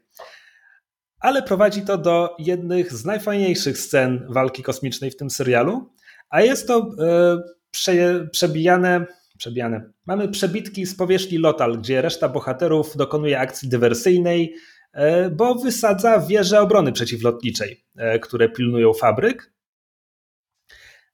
Ale 1.19 1.43
prowadzi 1.43 1.81
to 1.81 1.97
do 1.97 2.35
jednych 2.39 2.93
z 2.93 3.05
najfajniejszych 3.05 3.77
scen 3.77 4.25
walki 4.29 4.63
kosmicznej 4.63 5.11
w 5.11 5.15
tym 5.15 5.29
serialu, 5.29 5.89
a 6.29 6.41
jest 6.41 6.67
to 6.67 6.89
e, 6.99 7.37
prze, 7.71 8.27
przebijane, 8.31 9.05
przebijane. 9.37 9.89
Mamy 10.05 10.27
przebitki 10.27 10.85
z 10.85 10.95
powierzchni 10.95 11.37
Lotal, 11.37 11.77
gdzie 11.77 12.01
reszta 12.01 12.29
bohaterów 12.29 12.97
dokonuje 12.97 13.39
akcji 13.39 13.69
dywersyjnej, 13.69 14.55
e, 14.93 15.29
bo 15.29 15.55
wysadza 15.55 16.19
wieże 16.19 16.61
obrony 16.61 16.91
przeciwlotniczej, 16.91 17.83
które 18.21 18.49
pilnują 18.49 18.93
fabryk 18.93 19.52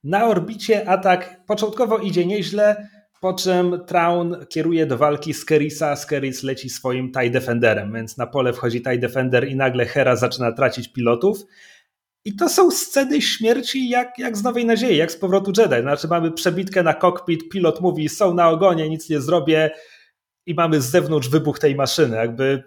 na 0.04 0.28
orbicie 0.28 0.90
atak 0.90 1.46
początkowo 1.48 1.98
idzie 1.98 2.26
nieźle, 2.26 2.88
po 3.22 3.34
czym 3.34 3.80
Traun 3.88 4.46
kieruje 4.50 4.86
do 4.86 4.98
walki 4.98 5.34
z 5.34 5.46
Kerisa, 5.46 5.96
Skeris 5.96 6.44
leci 6.44 6.70
swoim 6.70 7.12
TIE 7.12 7.30
Defenderem, 7.30 7.94
więc 7.94 8.18
na 8.18 8.28
pole 8.28 8.54
wchodzi 8.54 8.82
TIE 8.82 8.98
Defender 8.98 9.48
i 9.48 9.56
nagle 9.56 9.86
Hera 9.86 10.16
zaczyna 10.16 10.52
tracić 10.52 10.88
pilotów. 10.94 11.46
I 12.26 12.36
to 12.36 12.50
są 12.50 12.72
sceny 12.72 13.22
śmierci 13.22 13.90
jak, 13.90 14.20
jak 14.20 14.38
z 14.38 14.44
Nowej 14.44 14.66
Nadziei, 14.66 14.98
jak 14.98 15.12
z 15.12 15.18
powrotu 15.18 15.52
Jedi. 15.58 15.82
Znaczy 15.82 16.08
mamy 16.08 16.32
przebitkę 16.32 16.84
na 16.84 16.94
kokpit, 16.94 17.50
pilot 17.50 17.82
mówi 17.82 18.10
są 18.10 18.34
na 18.34 18.50
ogonie, 18.50 18.90
nic 18.90 19.10
nie 19.10 19.22
zrobię 19.22 19.72
i 20.46 20.54
mamy 20.54 20.82
z 20.82 20.86
zewnątrz 20.86 21.30
wybuch 21.30 21.60
tej 21.60 21.76
maszyny. 21.76 22.18
Jakby 22.18 22.64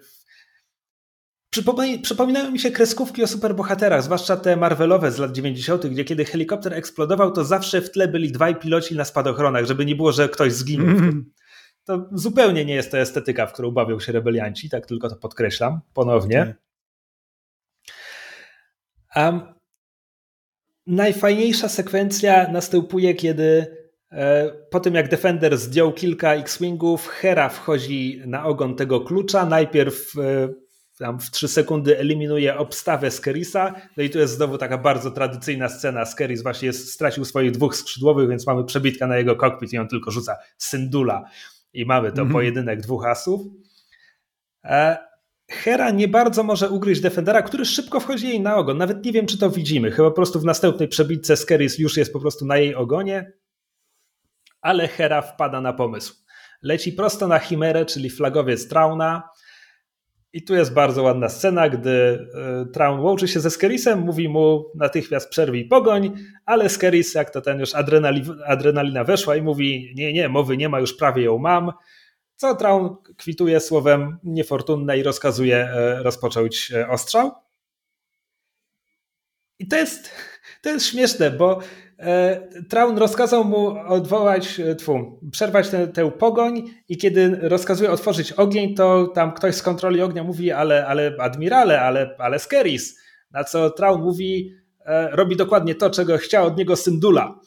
Przypominają 2.03 2.51
mi 2.51 2.59
się 2.59 2.71
kreskówki 2.71 3.23
o 3.23 3.27
superbohaterach, 3.27 4.03
zwłaszcza 4.03 4.37
te 4.37 4.55
Marvelowe 4.55 5.11
z 5.11 5.17
lat 5.19 5.31
90., 5.31 5.87
gdzie 5.87 6.03
kiedy 6.03 6.25
helikopter 6.25 6.73
eksplodował, 6.73 7.31
to 7.31 7.43
zawsze 7.45 7.81
w 7.81 7.91
tle 7.91 8.07
byli 8.07 8.31
dwaj 8.31 8.55
piloci 8.55 8.95
na 8.95 9.05
spadochronach, 9.05 9.65
żeby 9.65 9.85
nie 9.85 9.95
było, 9.95 10.11
że 10.11 10.29
ktoś 10.29 10.53
zginął. 10.53 10.87
Mm. 10.87 11.31
To 11.85 12.09
zupełnie 12.11 12.65
nie 12.65 12.73
jest 12.73 12.91
to 12.91 12.97
estetyka, 12.97 13.47
w 13.47 13.53
którą 13.53 13.71
bawią 13.71 13.99
się 13.99 14.11
rebelianci, 14.11 14.69
tak 14.69 14.85
tylko 14.85 15.09
to 15.09 15.15
podkreślam 15.15 15.79
ponownie. 15.93 16.55
Um, 19.15 19.41
najfajniejsza 20.87 21.69
sekwencja 21.69 22.51
następuje, 22.51 23.13
kiedy 23.13 23.77
e, 24.11 24.51
po 24.71 24.79
tym 24.79 24.95
jak 24.95 25.09
Defender 25.09 25.57
zdjął 25.57 25.93
kilka 25.93 26.33
X-Wingów, 26.33 27.07
Hera 27.07 27.49
wchodzi 27.49 28.21
na 28.25 28.45
ogon 28.45 28.75
tego 28.75 29.01
klucza. 29.01 29.45
Najpierw 29.45 30.13
e, 30.17 30.62
tam 30.99 31.19
w 31.19 31.31
3 31.31 31.47
sekundy 31.47 31.99
eliminuje 31.99 32.57
obstawę 32.57 33.11
Skerisa. 33.11 33.75
No 33.97 34.03
i 34.03 34.09
tu 34.09 34.19
jest 34.19 34.35
znowu 34.35 34.57
taka 34.57 34.77
bardzo 34.77 35.11
tradycyjna 35.11 35.69
scena. 35.69 36.05
Skeris 36.05 36.43
właśnie 36.43 36.65
jest, 36.65 36.91
stracił 36.91 37.25
swoich 37.25 37.51
dwóch 37.51 37.75
skrzydłowych, 37.75 38.29
więc 38.29 38.47
mamy 38.47 38.63
przebitka 38.63 39.07
na 39.07 39.17
jego 39.17 39.35
kokpit 39.35 39.73
i 39.73 39.77
on 39.77 39.87
tylko 39.87 40.11
rzuca 40.11 40.35
syndula. 40.57 41.23
I 41.73 41.85
mamy 41.85 42.11
to 42.11 42.21
mm 42.21 42.29
-hmm. 42.29 42.33
pojedynek 42.33 42.81
dwóch 42.81 43.05
asów. 43.05 43.41
E, 44.63 44.97
Hera 45.51 45.91
nie 45.91 46.07
bardzo 46.07 46.43
może 46.43 46.69
ugryźć 46.69 47.01
Defendera, 47.01 47.41
który 47.41 47.65
szybko 47.65 47.99
wchodzi 47.99 48.27
jej 48.27 48.41
na 48.41 48.55
ogon. 48.55 48.77
Nawet 48.77 49.05
nie 49.05 49.11
wiem, 49.11 49.25
czy 49.25 49.37
to 49.37 49.49
widzimy. 49.49 49.91
Chyba 49.91 50.09
po 50.09 50.15
prostu 50.15 50.39
w 50.39 50.45
następnej 50.45 50.87
przebitce 50.87 51.37
Skeris 51.37 51.79
już 51.79 51.97
jest 51.97 52.13
po 52.13 52.19
prostu 52.19 52.45
na 52.45 52.57
jej 52.57 52.75
ogonie. 52.75 53.31
Ale 54.61 54.87
Hera 54.87 55.21
wpada 55.21 55.61
na 55.61 55.73
pomysł. 55.73 56.15
Leci 56.61 56.91
prosto 56.91 57.27
na 57.27 57.39
Chimerę, 57.39 57.85
czyli 57.85 58.09
flagowiec 58.09 58.67
Trauna 58.67 59.29
i 60.33 60.43
tu 60.43 60.55
jest 60.55 60.73
bardzo 60.73 61.03
ładna 61.03 61.29
scena, 61.29 61.69
gdy 61.69 62.27
e, 62.33 62.65
Traun 62.65 62.99
łączy 62.99 63.27
się 63.27 63.39
ze 63.39 63.51
Skerisem, 63.51 63.99
mówi 63.99 64.29
mu 64.29 64.65
natychmiast 64.75 65.29
przerwij 65.29 65.65
pogoń, 65.65 66.15
ale 66.45 66.69
Skeris, 66.69 67.13
jak 67.13 67.29
to 67.29 67.41
ten 67.41 67.59
już 67.59 67.75
adrenali, 67.75 68.23
adrenalina 68.45 69.03
weszła 69.03 69.35
i 69.35 69.41
mówi 69.41 69.93
nie, 69.95 70.13
nie, 70.13 70.29
mowy 70.29 70.57
nie 70.57 70.69
ma, 70.69 70.79
już 70.79 70.93
prawie 70.93 71.23
ją 71.23 71.37
mam, 71.37 71.71
co 72.35 72.55
Traun 72.55 72.95
kwituje 73.17 73.59
słowem 73.59 74.17
niefortunne 74.23 74.97
i 74.97 75.03
rozkazuje 75.03 75.57
e, 75.57 76.03
rozpocząć 76.03 76.71
e, 76.71 76.89
ostrzał. 76.89 77.31
I 79.59 79.67
to 79.67 79.75
jest, 79.75 80.11
to 80.61 80.69
jest 80.69 80.85
śmieszne, 80.85 81.31
bo 81.31 81.59
Traun 82.69 82.97
rozkazał 82.97 83.45
mu 83.45 83.67
odwołać, 83.87 84.59
e, 84.59 84.75
tfu, 84.75 85.19
przerwać 85.31 85.69
tę, 85.93 86.11
pogoń 86.11 86.63
i 86.89 86.97
kiedy 86.97 87.39
rozkazuje 87.41 87.91
otworzyć 87.91 88.31
ogień, 88.31 88.75
to 88.75 89.07
tam 89.07 89.33
ktoś 89.33 89.55
z 89.55 89.61
kontroli 89.61 90.01
ognia 90.01 90.23
mówi, 90.23 90.51
ale, 90.51 90.87
ale 90.87 91.15
admirale, 91.19 91.81
ale, 91.81 92.15
ale 92.17 92.39
Skeris. 92.39 92.99
Na 93.31 93.43
co 93.43 93.69
Traun 93.69 94.01
mówi, 94.01 94.53
e, 94.85 95.09
robi 95.11 95.35
dokładnie 95.35 95.75
to, 95.75 95.89
czego 95.89 96.17
chciał 96.17 96.47
od 96.47 96.57
niego 96.57 96.75
Syndula. 96.75 97.39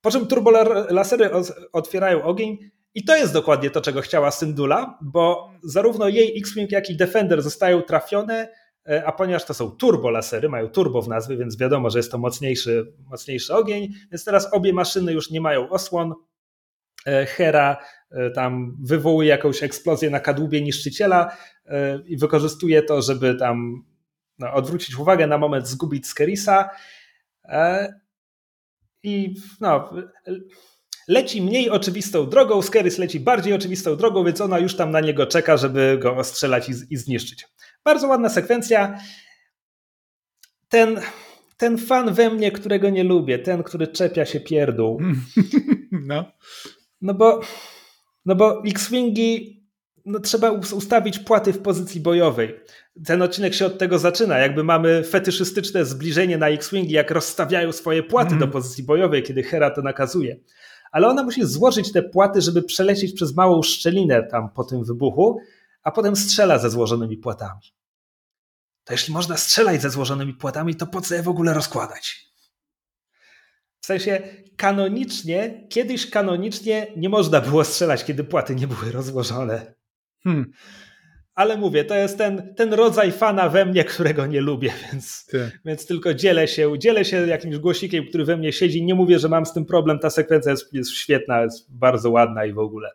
Po 0.00 0.10
czym 0.10 0.26
turbolasery 0.26 1.30
otwierają 1.72 2.22
ogień 2.22 2.58
i 2.94 3.04
to 3.04 3.16
jest 3.16 3.32
dokładnie 3.32 3.70
to, 3.70 3.80
czego 3.80 4.00
chciała 4.00 4.30
Syndula, 4.30 4.98
bo 5.02 5.50
zarówno 5.64 6.08
jej 6.08 6.38
X-Wing, 6.38 6.72
jak 6.72 6.90
i 6.90 6.96
Defender 6.96 7.42
zostają 7.42 7.82
trafione, 7.82 8.48
E, 8.48 8.67
a 9.04 9.12
ponieważ 9.12 9.44
to 9.44 9.54
są 9.54 9.70
turbo 9.70 10.10
lasery, 10.10 10.48
mają 10.48 10.68
turbo 10.68 11.02
w 11.02 11.08
nazwie, 11.08 11.36
więc 11.36 11.58
wiadomo, 11.58 11.90
że 11.90 11.98
jest 11.98 12.12
to 12.12 12.18
mocniejszy, 12.18 12.92
mocniejszy 13.10 13.54
ogień, 13.54 13.88
więc 14.10 14.24
teraz 14.24 14.52
obie 14.52 14.72
maszyny 14.72 15.12
już 15.12 15.30
nie 15.30 15.40
mają 15.40 15.68
osłon. 15.68 16.14
E, 17.06 17.26
Hera 17.26 17.76
e, 18.10 18.30
tam 18.30 18.76
wywołuje 18.82 19.28
jakąś 19.28 19.62
eksplozję 19.62 20.10
na 20.10 20.20
kadłubie 20.20 20.62
niszczyciela 20.62 21.36
i 22.06 22.16
wykorzystuje 22.16 22.82
to, 22.82 23.02
żeby 23.02 23.34
tam 23.34 23.84
no, 24.38 24.52
odwrócić 24.52 24.98
uwagę 24.98 25.26
na 25.26 25.38
moment, 25.38 25.68
zgubić 25.68 26.06
Skerisa. 26.06 26.70
I 29.02 29.34
no, 29.60 29.90
leci 31.08 31.42
mniej 31.42 31.70
oczywistą 31.70 32.28
drogą, 32.28 32.62
Skeris 32.62 32.98
leci 32.98 33.20
bardziej 33.20 33.52
oczywistą 33.52 33.96
drogą, 33.96 34.24
więc 34.24 34.40
ona 34.40 34.58
już 34.58 34.76
tam 34.76 34.90
na 34.90 35.00
niego 35.00 35.26
czeka, 35.26 35.56
żeby 35.56 35.98
go 36.02 36.16
ostrzelać 36.16 36.68
i, 36.68 36.72
i 36.90 36.96
zniszczyć. 36.96 37.46
Bardzo 37.88 38.08
ładna 38.08 38.28
sekwencja. 38.28 38.98
Ten, 40.68 41.00
ten 41.56 41.78
fan 41.78 42.14
we 42.14 42.30
mnie, 42.30 42.52
którego 42.52 42.90
nie 42.90 43.04
lubię, 43.04 43.38
ten, 43.38 43.62
który 43.62 43.86
czepia 43.86 44.26
się 44.26 44.40
pierdół. 44.40 45.00
No. 45.92 46.24
No 47.00 47.14
bo, 47.14 47.40
no 48.26 48.34
bo 48.34 48.62
X-Wingi 48.66 49.62
no, 50.06 50.20
trzeba 50.20 50.50
ustawić 50.50 51.18
płaty 51.18 51.52
w 51.52 51.62
pozycji 51.62 52.00
bojowej. 52.00 52.60
Ten 53.06 53.22
odcinek 53.22 53.54
się 53.54 53.66
od 53.66 53.78
tego 53.78 53.98
zaczyna, 53.98 54.38
jakby 54.38 54.64
mamy 54.64 55.04
fetyszystyczne 55.04 55.84
zbliżenie 55.84 56.38
na 56.38 56.48
X-Wingi, 56.48 56.92
jak 56.92 57.10
rozstawiają 57.10 57.72
swoje 57.72 58.02
płaty 58.02 58.34
mm. 58.34 58.40
do 58.40 58.48
pozycji 58.48 58.84
bojowej, 58.84 59.22
kiedy 59.22 59.42
Hera 59.42 59.70
to 59.70 59.82
nakazuje. 59.82 60.36
Ale 60.92 61.08
ona 61.08 61.22
musi 61.22 61.44
złożyć 61.44 61.92
te 61.92 62.02
płaty, 62.02 62.40
żeby 62.40 62.62
przelecieć 62.62 63.12
przez 63.12 63.36
małą 63.36 63.62
szczelinę 63.62 64.22
tam 64.22 64.50
po 64.50 64.64
tym 64.64 64.84
wybuchu, 64.84 65.40
a 65.82 65.90
potem 65.90 66.16
strzela 66.16 66.58
ze 66.58 66.70
złożonymi 66.70 67.16
płatami. 67.16 67.77
To 68.88 68.94
jeśli 68.94 69.14
można 69.14 69.36
strzelać 69.36 69.82
ze 69.82 69.90
złożonymi 69.90 70.34
płatami, 70.34 70.74
to 70.74 70.86
po 70.86 71.00
co 71.00 71.14
je 71.14 71.22
w 71.22 71.28
ogóle 71.28 71.54
rozkładać? 71.54 72.30
W 73.80 73.86
sensie 73.86 74.22
kanonicznie, 74.56 75.66
kiedyś 75.68 76.10
kanonicznie 76.10 76.86
nie 76.96 77.08
można 77.08 77.40
było 77.40 77.64
strzelać, 77.64 78.04
kiedy 78.04 78.24
płaty 78.24 78.54
nie 78.54 78.66
były 78.66 78.92
rozłożone. 78.92 79.74
Hmm. 80.24 80.52
Ale 81.34 81.56
mówię, 81.56 81.84
to 81.84 81.94
jest 81.94 82.18
ten, 82.18 82.54
ten 82.54 82.72
rodzaj 82.72 83.12
fana 83.12 83.48
we 83.48 83.66
mnie, 83.66 83.84
którego 83.84 84.26
nie 84.26 84.40
lubię, 84.40 84.72
więc, 84.92 85.26
więc 85.64 85.86
tylko 85.86 86.14
dzielę 86.14 86.48
się, 86.48 86.78
dzielę 86.78 87.04
się 87.04 87.26
jakimś 87.26 87.58
głosikiem, 87.58 88.06
który 88.06 88.24
we 88.24 88.36
mnie 88.36 88.52
siedzi. 88.52 88.84
Nie 88.84 88.94
mówię, 88.94 89.18
że 89.18 89.28
mam 89.28 89.46
z 89.46 89.52
tym 89.52 89.64
problem. 89.64 89.98
Ta 89.98 90.10
sekwencja 90.10 90.50
jest, 90.50 90.74
jest 90.74 90.90
świetna, 90.90 91.42
jest 91.42 91.76
bardzo 91.76 92.10
ładna 92.10 92.44
i 92.44 92.52
w 92.52 92.58
ogóle. 92.58 92.90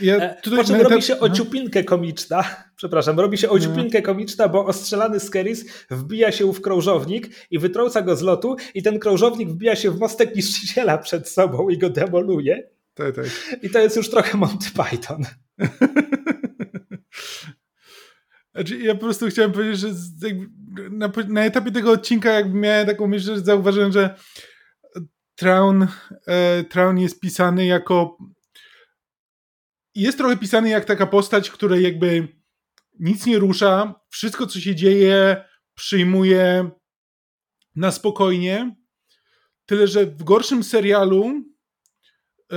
Ja 0.00 0.16
e, 0.16 0.36
po 0.56 0.64
czym 0.64 0.80
robi 0.90 1.02
się 1.02 1.14
no. 1.14 1.20
ociupinkę 1.20 1.84
komiczna, 1.84 2.44
przepraszam, 2.76 3.20
robi 3.20 3.38
się 3.38 3.50
ociupinkę 3.50 4.02
komiczna, 4.02 4.48
bo 4.48 4.66
ostrzelany 4.66 5.20
Skeris 5.20 5.64
wbija 5.90 6.32
się 6.32 6.52
w 6.52 6.60
krążownik 6.60 7.28
i 7.50 7.58
wytrąca 7.58 8.02
go 8.02 8.16
z 8.16 8.22
lotu 8.22 8.56
i 8.74 8.82
ten 8.82 8.98
krążownik 8.98 9.48
wbija 9.48 9.76
się 9.76 9.90
w 9.90 9.98
mostek 9.98 10.36
niszczyciela 10.36 10.98
przed 10.98 11.28
sobą 11.28 11.68
i 11.68 11.78
go 11.78 11.90
demoluje. 11.90 12.68
Tak, 12.94 13.14
tak. 13.16 13.26
I 13.62 13.70
to 13.70 13.78
jest 13.78 13.96
już 13.96 14.10
trochę 14.10 14.38
Monty 14.38 14.66
Python. 14.70 15.22
Znaczy, 18.54 18.78
ja 18.78 18.94
po 18.94 19.00
prostu 19.00 19.26
chciałem 19.26 19.52
powiedzieć, 19.52 19.80
że 19.80 19.88
na, 20.90 21.12
na 21.28 21.44
etapie 21.44 21.72
tego 21.72 21.90
odcinka 21.90 22.32
jakby 22.32 22.58
miałem 22.58 22.86
taką 22.86 23.06
myśl, 23.06 23.24
że 23.24 23.40
zauważyłem, 23.40 23.92
że 23.92 24.14
Traun, 25.34 25.86
e, 26.26 26.64
Traun 26.64 26.98
jest 26.98 27.20
pisany 27.20 27.66
jako 27.66 28.18
jest 30.02 30.18
trochę 30.18 30.36
pisany 30.36 30.68
jak 30.68 30.84
taka 30.84 31.06
postać, 31.06 31.50
której 31.50 31.82
jakby 31.82 32.28
nic 33.00 33.26
nie 33.26 33.38
rusza, 33.38 33.94
wszystko 34.10 34.46
co 34.46 34.60
się 34.60 34.74
dzieje 34.74 35.44
przyjmuje 35.74 36.70
na 37.76 37.92
spokojnie, 37.92 38.76
tyle 39.66 39.88
że 39.88 40.06
w 40.06 40.24
gorszym 40.24 40.64
serialu 40.64 41.42
e, 42.52 42.56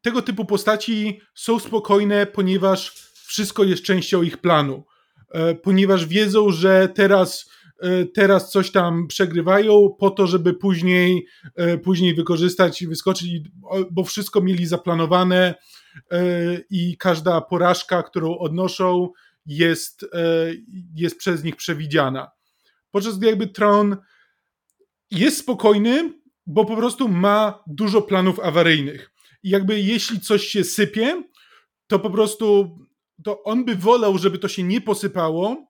tego 0.00 0.22
typu 0.22 0.44
postaci 0.44 1.20
są 1.34 1.58
spokojne, 1.58 2.26
ponieważ 2.26 2.90
wszystko 3.26 3.64
jest 3.64 3.82
częścią 3.82 4.22
ich 4.22 4.38
planu. 4.38 4.84
E, 5.30 5.54
ponieważ 5.54 6.06
wiedzą, 6.06 6.50
że 6.50 6.88
teraz, 6.94 7.50
e, 7.82 8.04
teraz 8.04 8.50
coś 8.50 8.70
tam 8.70 9.06
przegrywają 9.06 9.96
po 9.98 10.10
to, 10.10 10.26
żeby 10.26 10.54
później, 10.54 11.26
później 11.82 12.14
wykorzystać 12.14 12.82
i 12.82 12.86
wyskoczyć, 12.86 13.28
bo 13.90 14.04
wszystko 14.04 14.40
mieli 14.40 14.66
zaplanowane, 14.66 15.54
i 16.70 16.96
każda 16.96 17.40
porażka, 17.40 18.02
którą 18.02 18.38
odnoszą, 18.38 19.12
jest, 19.46 20.02
e, 20.02 20.52
jest 20.94 21.18
przez 21.18 21.44
nich 21.44 21.56
przewidziana. 21.56 22.30
Podczas 22.90 23.18
gdy 23.18 23.26
jakby 23.26 23.46
Tron 23.46 23.96
jest 25.10 25.38
spokojny, 25.38 26.12
bo 26.46 26.64
po 26.64 26.76
prostu 26.76 27.08
ma 27.08 27.62
dużo 27.66 28.02
planów 28.02 28.40
awaryjnych. 28.40 29.10
I 29.42 29.50
jakby 29.50 29.80
jeśli 29.80 30.20
coś 30.20 30.46
się 30.46 30.64
sypie, 30.64 31.22
to 31.86 31.98
po 31.98 32.10
prostu 32.10 32.78
to 33.24 33.42
on 33.42 33.64
by 33.64 33.76
wolał, 33.76 34.18
żeby 34.18 34.38
to 34.38 34.48
się 34.48 34.62
nie 34.62 34.80
posypało, 34.80 35.66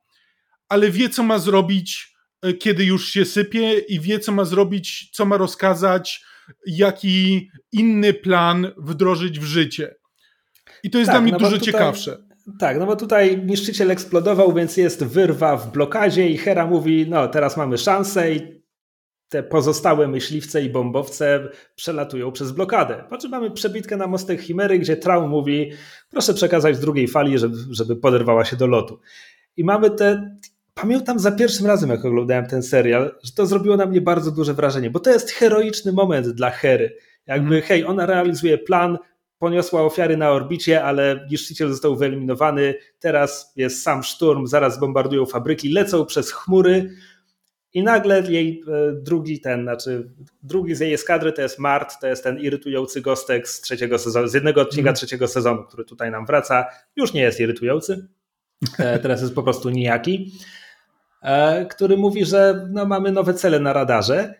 ale 0.69 0.91
wie, 0.91 1.09
co 1.09 1.23
ma 1.23 1.39
zrobić, 1.39 2.15
e, 2.43 2.53
kiedy 2.53 2.85
już 2.85 3.09
się 3.09 3.25
sypie 3.25 3.79
i 3.79 4.01
wie, 4.01 4.19
co 4.19 4.33
ma 4.33 4.45
zrobić, 4.45 5.11
co 5.13 5.25
ma 5.25 5.37
rozkazać, 5.37 6.25
jaki 6.67 7.51
inny 7.73 8.15
plan 8.15 8.73
wdrożyć 8.77 9.39
w 9.39 9.45
życie. 9.45 10.00
I 10.82 10.90
to 10.90 10.98
jest 10.98 11.11
tak, 11.11 11.15
dla 11.15 11.23
mnie 11.23 11.32
no 11.32 11.39
dużo 11.39 11.51
tutaj, 11.51 11.66
ciekawsze. 11.66 12.16
Tak, 12.59 12.78
no 12.78 12.86
bo 12.86 12.97
tutaj 12.97 13.43
niszczyciel 13.47 13.90
eksplodował, 13.90 14.52
więc 14.52 14.77
jest 14.77 15.05
wyrwa 15.05 15.57
w 15.57 15.73
blokadzie 15.73 16.28
i 16.28 16.39
Hera 16.39 16.66
mówi, 16.66 17.07
no 17.09 17.28
teraz 17.28 17.57
mamy 17.57 17.78
szansę 17.78 18.32
i 18.32 18.61
te 19.28 19.43
pozostałe 19.43 20.09
myśliwce 20.09 20.62
i 20.62 20.70
bombowce 20.70 21.48
przelatują 21.74 22.32
przez 22.32 22.52
blokadę. 22.52 23.05
Po 23.11 23.19
czym 23.19 23.31
mamy 23.31 23.51
przebitkę 23.51 23.97
na 23.97 24.07
mostek 24.07 24.40
Chimery, 24.40 24.78
gdzie 24.78 24.97
Traum 24.97 25.31
mówi, 25.31 25.73
proszę 26.11 26.35
przekazać 26.35 26.78
drugiej 26.78 27.09
fali, 27.09 27.39
żeby, 27.39 27.57
żeby 27.70 27.97
poderwała 27.97 28.44
się 28.44 28.57
do 28.57 28.66
lotu. 28.66 29.01
I 29.57 29.65
mamy 29.65 29.90
te 29.90 30.36
pamiętam 30.74 31.19
za 31.19 31.32
pierwszym 31.32 31.66
razem, 31.66 31.90
jak 31.90 32.05
oglądałem 32.05 32.47
ten 32.47 32.62
serial, 32.62 33.15
że 33.23 33.32
to 33.32 33.47
zrobiło 33.47 33.77
na 33.77 33.86
mnie 33.86 34.01
bardzo 34.01 34.31
duże 34.31 34.55
wrażenie, 34.55 34.90
bo 34.90 35.01
to 35.01 35.11
jest 35.11 35.31
heroiczny 35.31 35.93
moment 35.93 36.28
dla 36.28 36.51
Hery. 36.51 36.97
Jakby, 37.27 37.55
mm. 37.55 37.62
hej, 37.62 37.85
ona 37.85 38.07
realizuje 38.07 38.59
plan, 38.59 38.98
poniosła 39.41 39.83
ofiary 39.83 40.17
na 40.17 40.31
orbicie, 40.31 40.85
ale 40.85 41.27
niszczyciel 41.31 41.69
został 41.69 41.97
wyeliminowany. 41.97 42.75
Teraz 42.99 43.53
jest 43.57 43.83
sam 43.83 44.03
szturm, 44.03 44.47
zaraz 44.47 44.81
bombardują 44.81 45.27
fabryki, 45.27 45.73
lecą 45.73 46.07
przez 46.07 46.33
chmury. 46.33 46.91
I 47.75 47.83
nagle 47.83 48.21
jej 48.21 48.62
e, 48.69 48.93
drugi 48.93 49.41
ten, 49.41 49.62
znaczy 49.62 50.11
drugi 50.43 50.75
z 50.75 50.81
jej 50.81 50.95
eskadry 50.95 51.33
to 51.33 51.43
jest 51.43 51.59
Mart, 51.59 52.01
to 52.01 52.07
jest 52.07 52.25
ten 52.25 52.39
irytujący 52.39 53.01
gostek 53.01 53.49
z 53.49 53.61
trzeciego 53.61 53.99
sezonu, 53.99 54.29
z 54.29 54.35
jednego 54.35 54.61
odcinka 54.61 54.89
mm. 54.89 54.97
trzeciego 54.97 55.29
sezonu, 55.29 55.65
który 55.65 55.85
tutaj 55.85 56.11
nam 56.11 56.27
wraca. 56.27 56.67
Już 56.97 57.12
nie 57.12 57.21
jest 57.21 57.41
irytujący, 57.41 58.09
e, 58.79 58.99
teraz 58.99 59.21
jest 59.21 59.35
po 59.35 59.43
prostu 59.43 59.71
nijaki, 59.71 60.33
e, 61.23 61.67
który 61.67 61.97
mówi, 61.97 62.25
że 62.25 62.69
no, 62.71 62.87
mamy 62.87 63.12
nowe 63.12 63.35
cele 63.35 63.61
na 63.61 63.73
radarze 63.73 64.40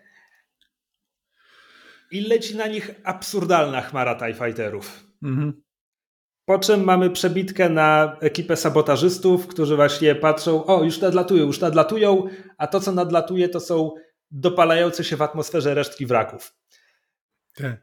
i 2.11 2.21
leci 2.21 2.55
na 2.55 2.67
nich 2.67 2.91
absurdalna 3.03 3.81
chmara 3.81 4.15
TIE 4.15 4.33
Fighterów. 4.33 5.03
Mhm. 5.23 5.61
Po 6.45 6.59
czym 6.59 6.83
mamy 6.83 7.09
przebitkę 7.09 7.69
na 7.69 8.17
ekipę 8.21 8.55
sabotażystów, 8.55 9.47
którzy 9.47 9.75
właśnie 9.75 10.15
patrzą, 10.15 10.65
o 10.65 10.83
już 10.83 11.01
nadlatują, 11.01 11.45
już 11.45 11.59
nadlatują, 11.59 12.27
a 12.57 12.67
to 12.67 12.79
co 12.79 12.91
nadlatuje 12.91 13.49
to 13.49 13.59
są 13.59 13.91
dopalające 14.31 15.03
się 15.03 15.17
w 15.17 15.21
atmosferze 15.21 15.73
resztki 15.73 16.05
wraków. 16.05 16.55
Te. 17.55 17.77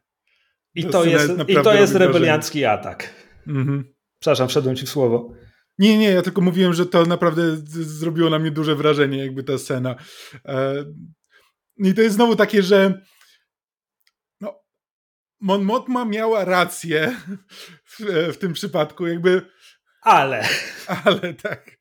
I 0.74 0.84
to, 0.84 0.90
to 0.90 1.04
jest, 1.04 1.32
i 1.48 1.54
to 1.54 1.74
jest 1.74 1.94
rebeliancki 1.94 2.64
atak. 2.64 3.14
Mhm. 3.46 3.94
Przepraszam, 4.20 4.48
wszedłem 4.48 4.76
ci 4.76 4.86
w 4.86 4.90
słowo. 4.90 5.32
Nie, 5.78 5.98
nie, 5.98 6.10
ja 6.10 6.22
tylko 6.22 6.40
mówiłem, 6.40 6.74
że 6.74 6.86
to 6.86 7.04
naprawdę 7.04 7.56
zrobiło 7.66 8.30
na 8.30 8.38
mnie 8.38 8.50
duże 8.50 8.76
wrażenie, 8.76 9.18
jakby 9.18 9.44
ta 9.44 9.58
scena. 9.58 9.96
E, 10.44 10.84
I 11.76 11.94
to 11.94 12.02
jest 12.02 12.16
znowu 12.16 12.36
takie, 12.36 12.62
że 12.62 13.02
Mon 15.40 15.64
Motma 15.64 16.04
miała 16.04 16.44
rację 16.44 17.16
w, 17.84 18.00
w, 18.32 18.36
tym 18.36 18.52
przypadku, 18.52 19.06
jakby. 19.06 19.42
Ale. 20.02 20.48
Ale 21.04 21.34
tak. 21.34 21.78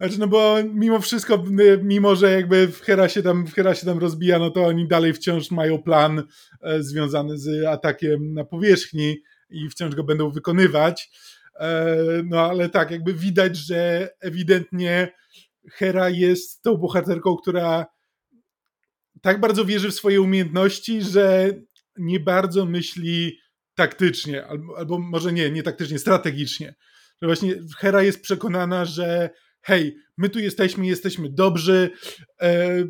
Znaczy, 0.00 0.20
no 0.20 0.28
bo 0.28 0.56
mimo 0.74 1.00
wszystko, 1.00 1.44
mimo 1.82 2.16
że 2.16 2.32
jakby 2.32 2.68
w 2.68 2.80
Hera 2.80 3.08
się 3.08 3.22
tam, 3.22 3.46
w 3.46 3.54
Hera 3.54 3.74
się 3.74 3.86
tam 3.86 3.98
rozbija, 3.98 4.38
no 4.38 4.50
to 4.50 4.64
oni 4.64 4.88
dalej 4.88 5.12
wciąż 5.12 5.50
mają 5.50 5.82
plan 5.82 6.22
e, 6.62 6.82
związany 6.82 7.38
z 7.38 7.66
atakiem 7.66 8.34
na 8.34 8.44
powierzchni 8.44 9.16
i 9.50 9.68
wciąż 9.68 9.94
go 9.94 10.04
będą 10.04 10.30
wykonywać. 10.30 11.10
E, 11.60 11.96
no 12.24 12.40
ale 12.40 12.68
tak, 12.68 12.90
jakby 12.90 13.14
widać, 13.14 13.56
że 13.56 14.08
ewidentnie 14.20 15.12
Hera 15.70 16.08
jest 16.10 16.62
tą 16.62 16.76
bohaterką, 16.76 17.36
która 17.36 17.86
tak 19.22 19.40
bardzo 19.40 19.64
wierzy 19.64 19.90
w 19.90 19.94
swoje 19.94 20.20
umiejętności, 20.20 21.02
że 21.02 21.50
nie 21.98 22.20
bardzo 22.20 22.66
myśli 22.66 23.38
taktycznie, 23.74 24.46
albo, 24.46 24.78
albo 24.78 24.98
może 24.98 25.32
nie, 25.32 25.50
nie 25.50 25.62
taktycznie, 25.62 25.98
strategicznie. 25.98 26.74
Że 27.22 27.26
właśnie 27.26 27.54
Hera 27.78 28.02
jest 28.02 28.22
przekonana, 28.22 28.84
że 28.84 29.30
hej, 29.62 29.96
my 30.18 30.28
tu 30.28 30.38
jesteśmy, 30.38 30.86
jesteśmy 30.86 31.28
dobrzy, 31.30 31.90
e, 32.42 32.84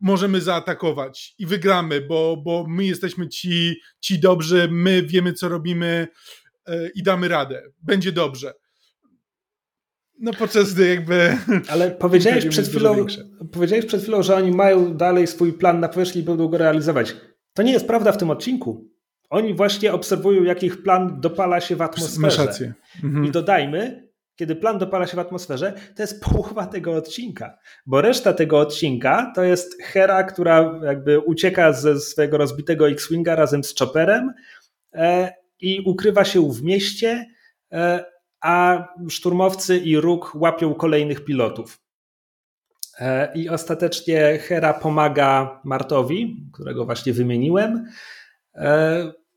możemy 0.00 0.40
zaatakować 0.40 1.34
i 1.38 1.46
wygramy, 1.46 2.00
bo, 2.00 2.36
bo 2.44 2.66
my 2.68 2.84
jesteśmy 2.84 3.28
ci, 3.28 3.80
ci 4.00 4.20
dobrzy, 4.20 4.68
my 4.70 5.02
wiemy, 5.02 5.32
co 5.32 5.48
robimy 5.48 6.08
e, 6.66 6.88
i 6.94 7.02
damy 7.02 7.28
radę. 7.28 7.62
Będzie 7.82 8.12
dobrze. 8.12 8.52
No 10.20 10.32
podczas 10.32 10.74
gdy 10.74 10.88
jakby... 10.88 11.38
Ale 11.72 11.90
powiedziałeś 12.06 12.46
przed, 12.46 12.68
chwilą, 12.68 13.06
powiedziałeś 13.52 13.86
przed 13.86 14.02
chwilą, 14.02 14.22
że 14.22 14.36
oni 14.36 14.52
mają 14.52 14.96
dalej 14.96 15.26
swój 15.26 15.52
plan 15.52 15.80
na 15.80 15.88
powierzchni 15.88 16.20
i 16.20 16.24
będą 16.24 16.48
go 16.48 16.58
realizować. 16.58 17.16
To 17.60 17.64
nie 17.64 17.72
jest 17.72 17.86
prawda 17.86 18.12
w 18.12 18.16
tym 18.16 18.30
odcinku. 18.30 18.88
Oni 19.30 19.54
właśnie 19.54 19.92
obserwują, 19.92 20.42
jak 20.42 20.62
ich 20.62 20.82
plan 20.82 21.20
dopala 21.20 21.60
się 21.60 21.76
w 21.76 21.82
atmosferze. 21.82 22.72
Mhm. 23.04 23.26
I 23.26 23.30
dodajmy, 23.30 24.08
kiedy 24.36 24.56
plan 24.56 24.78
dopala 24.78 25.06
się 25.06 25.16
w 25.16 25.20
atmosferze, 25.20 25.72
to 25.96 26.02
jest 26.02 26.24
połowa 26.24 26.66
tego 26.66 26.94
odcinka, 26.94 27.58
bo 27.86 28.00
reszta 28.00 28.32
tego 28.32 28.58
odcinka 28.58 29.32
to 29.34 29.42
jest 29.42 29.82
Hera, 29.82 30.24
która 30.24 30.80
jakby 30.84 31.18
ucieka 31.18 31.72
ze 31.72 32.00
swojego 32.00 32.38
rozbitego 32.38 32.88
X-Winga 32.88 33.34
razem 33.34 33.64
z 33.64 33.74
Chopperem 33.78 34.32
e, 34.94 35.32
i 35.60 35.80
ukrywa 35.86 36.24
się 36.24 36.52
w 36.52 36.62
mieście, 36.62 37.26
a 38.40 38.88
szturmowcy 39.08 39.78
i 39.78 39.96
róg 39.96 40.32
łapią 40.34 40.74
kolejnych 40.74 41.24
pilotów. 41.24 41.80
I 43.34 43.48
ostatecznie 43.48 44.38
Hera 44.38 44.74
pomaga 44.74 45.60
Martowi, 45.64 46.46
którego 46.52 46.84
właśnie 46.84 47.12
wymieniłem. 47.12 47.86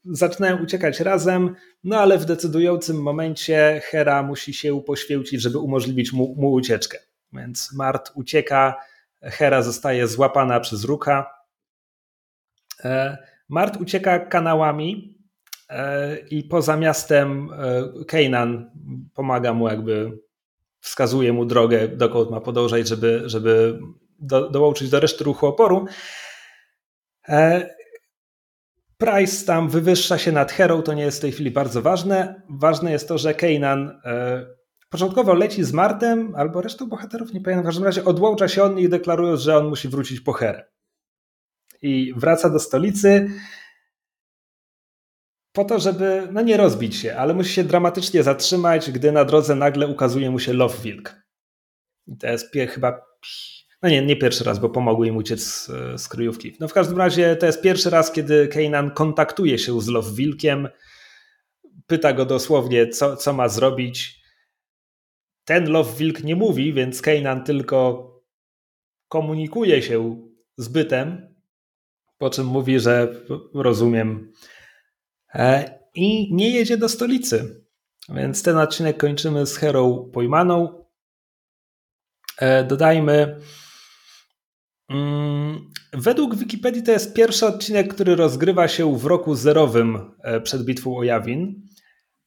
Zaczynają 0.05 0.63
uciekać 0.63 0.99
razem, 0.99 1.55
no 1.83 1.97
ale 1.97 2.17
w 2.17 2.25
decydującym 2.25 3.01
momencie 3.01 3.81
Hera 3.83 4.23
musi 4.23 4.53
się 4.53 4.81
poświęcić, 4.81 5.41
żeby 5.41 5.57
umożliwić 5.57 6.13
mu, 6.13 6.35
mu 6.37 6.51
ucieczkę. 6.51 6.97
Więc 7.33 7.73
Mart 7.73 8.11
ucieka, 8.15 8.75
Hera 9.21 9.61
zostaje 9.61 10.07
złapana 10.07 10.59
przez 10.59 10.83
Ruka. 10.83 11.33
E, 12.85 13.17
Mart 13.49 13.81
ucieka 13.81 14.19
kanałami 14.19 15.17
e, 15.69 16.17
i 16.17 16.43
poza 16.43 16.77
miastem 16.77 17.49
e, 17.53 18.05
Kejnan 18.05 18.71
pomaga 19.13 19.53
mu 19.53 19.67
jakby 19.67 20.19
wskazuje 20.83 21.33
mu 21.33 21.45
drogę, 21.45 21.87
dokąd 21.87 22.31
ma 22.31 22.41
podążać, 22.41 22.87
żeby, 22.87 23.23
żeby 23.25 23.79
do, 24.19 24.49
dołączyć 24.49 24.89
do 24.89 24.99
reszty 24.99 25.23
ruchu 25.23 25.47
oporu. 25.47 25.85
Price 28.97 29.45
tam 29.45 29.69
wywyższa 29.69 30.17
się 30.17 30.31
nad 30.31 30.51
Herą, 30.51 30.81
to 30.81 30.93
nie 30.93 31.03
jest 31.03 31.17
w 31.17 31.21
tej 31.21 31.31
chwili 31.31 31.51
bardzo 31.51 31.81
ważne. 31.81 32.41
Ważne 32.49 32.91
jest 32.91 33.07
to, 33.07 33.17
że 33.17 33.33
Kanan 33.33 34.01
Początkowo 34.89 35.33
leci 35.33 35.63
z 35.63 35.73
Martem, 35.73 36.35
albo 36.35 36.61
resztą 36.61 36.89
bohaterów, 36.89 37.33
nie 37.33 37.41
pamiętam, 37.41 37.63
w 37.63 37.65
każdym 37.65 37.83
razie 37.83 38.05
odłącza 38.05 38.47
się 38.47 38.63
od 38.63 38.75
nich, 38.75 38.89
deklarując, 38.89 39.41
że 39.41 39.57
on 39.57 39.67
musi 39.67 39.89
wrócić 39.89 40.19
po 40.19 40.33
Herę. 40.33 40.65
I 41.81 42.13
wraca 42.17 42.49
do 42.49 42.59
stolicy 42.59 43.29
po 45.53 45.65
to, 45.65 45.79
żeby, 45.79 46.27
no 46.31 46.41
nie 46.41 46.57
rozbić 46.57 46.95
się, 46.95 47.15
ale 47.15 47.33
musi 47.33 47.53
się 47.53 47.63
dramatycznie 47.63 48.23
zatrzymać, 48.23 48.91
gdy 48.91 49.11
na 49.11 49.25
drodze 49.25 49.55
nagle 49.55 49.87
ukazuje 49.87 50.31
mu 50.31 50.39
się 50.39 50.53
Love 50.53 50.77
Wilk. 50.83 51.15
I 52.07 52.17
to 52.17 52.27
jest 52.27 52.53
chyba, 52.69 53.01
no 53.81 53.89
nie, 53.89 54.05
nie 54.05 54.15
pierwszy 54.15 54.43
raz, 54.43 54.59
bo 54.59 54.69
pomogły 54.69 55.07
im 55.07 55.17
uciec 55.17 55.43
z, 55.43 55.65
z 56.01 56.07
kryjówki. 56.07 56.55
No 56.59 56.67
w 56.67 56.73
każdym 56.73 56.97
razie 56.97 57.35
to 57.35 57.45
jest 57.45 57.61
pierwszy 57.61 57.89
raz, 57.89 58.11
kiedy 58.11 58.47
Kanan 58.47 58.91
kontaktuje 58.91 59.59
się 59.59 59.81
z 59.81 59.87
Love 59.87 60.15
Wilkiem, 60.15 60.69
pyta 61.87 62.13
go 62.13 62.25
dosłownie, 62.25 62.87
co, 62.87 63.17
co 63.17 63.33
ma 63.33 63.49
zrobić 63.49 64.23
ten 65.45 65.71
Love 65.71 65.97
Wilk 65.97 66.23
nie 66.23 66.35
mówi, 66.35 66.73
więc 66.73 67.01
Kanan 67.01 67.43
tylko 67.43 68.09
komunikuje 69.07 69.81
się 69.81 70.27
z 70.57 70.67
bytem, 70.67 71.35
po 72.17 72.29
czym 72.29 72.47
mówi, 72.47 72.79
że 72.79 73.25
rozumiem. 73.53 74.33
E, 75.35 75.79
I 75.95 76.35
nie 76.35 76.49
jedzie 76.49 76.77
do 76.77 76.89
stolicy. 76.89 77.63
Więc 78.09 78.43
ten 78.43 78.57
odcinek 78.57 78.97
kończymy 78.97 79.45
z 79.45 79.57
Herą 79.57 80.09
pojmaną. 80.13 80.85
E, 82.39 82.63
dodajmy. 82.63 83.39
Mm, 84.89 85.71
według 85.93 86.35
Wikipedii 86.35 86.83
to 86.83 86.91
jest 86.91 87.13
pierwszy 87.13 87.45
odcinek, 87.45 87.93
który 87.93 88.15
rozgrywa 88.15 88.67
się 88.67 88.97
w 88.97 89.05
roku 89.05 89.35
zerowym 89.35 90.11
e, 90.23 90.41
przed 90.41 90.65
bitwą 90.65 90.97
o 90.97 91.03
Jawin. 91.03 91.63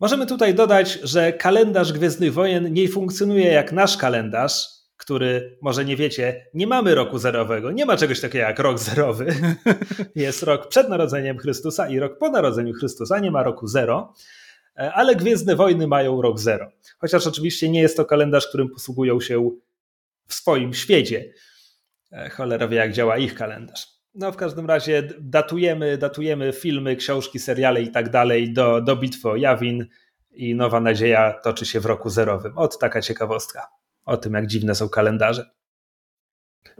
Możemy 0.01 0.27
tutaj 0.27 0.55
dodać, 0.55 0.99
że 1.03 1.33
kalendarz 1.33 1.93
Gwiezdnych 1.93 2.33
Wojen 2.33 2.73
nie 2.73 2.89
funkcjonuje 2.89 3.47
jak 3.47 3.73
nasz 3.73 3.97
kalendarz, 3.97 4.76
który 4.97 5.59
może 5.62 5.85
nie 5.85 5.97
wiecie, 5.97 6.47
nie 6.55 6.66
mamy 6.66 6.94
roku 6.94 7.18
zerowego, 7.18 7.73
nie 7.73 7.86
ma 7.86 7.97
czegoś 7.97 8.20
takiego 8.20 8.44
jak 8.44 8.59
rok 8.59 8.78
zerowy. 8.78 9.27
Jest 10.14 10.43
rok 10.43 10.68
przed 10.68 10.89
narodzeniem 10.89 11.39
Chrystusa 11.39 11.89
i 11.89 11.98
rok 11.98 12.18
po 12.18 12.31
narodzeniu 12.31 12.74
Chrystusa, 12.74 13.18
nie 13.18 13.31
ma 13.31 13.43
roku 13.43 13.66
zero, 13.66 14.14
ale 14.74 15.16
Gwiezdne 15.16 15.56
Wojny 15.56 15.86
mają 15.86 16.23
rok 16.23 16.40
zero. 16.40 16.68
Chociaż 16.98 17.27
oczywiście 17.27 17.68
nie 17.68 17.81
jest 17.81 17.97
to 17.97 18.05
kalendarz, 18.05 18.48
którym 18.48 18.68
posługują 18.68 19.20
się 19.20 19.51
w 20.27 20.35
swoim 20.35 20.74
świecie. 20.74 21.32
Cholera 22.31 22.68
wie, 22.68 22.77
jak 22.77 22.93
działa 22.93 23.18
ich 23.18 23.35
kalendarz. 23.35 23.86
No 24.14 24.32
w 24.32 24.36
każdym 24.36 24.66
razie 24.66 25.09
datujemy, 25.20 25.98
datujemy 25.98 26.52
filmy, 26.52 26.97
książki, 26.97 27.39
seriale 27.39 27.82
i 27.82 27.90
tak 27.90 28.10
dalej 28.10 28.52
do, 28.52 28.81
do 28.81 28.97
bitwy 28.97 29.28
o 29.28 29.36
Jawin 29.36 29.86
i 30.31 30.55
Nowa 30.55 30.81
Nadzieja 30.81 31.32
toczy 31.32 31.66
się 31.66 31.81
w 31.81 31.86
roku 31.86 32.10
zerowym. 32.10 32.59
Od 32.59 32.78
taka 32.78 33.01
ciekawostka 33.01 33.66
o 34.07 34.16
tym, 34.16 34.35
jak 34.35 34.47
dziwne 34.47 34.74
są 34.74 34.89
kalendarze. 34.89 35.51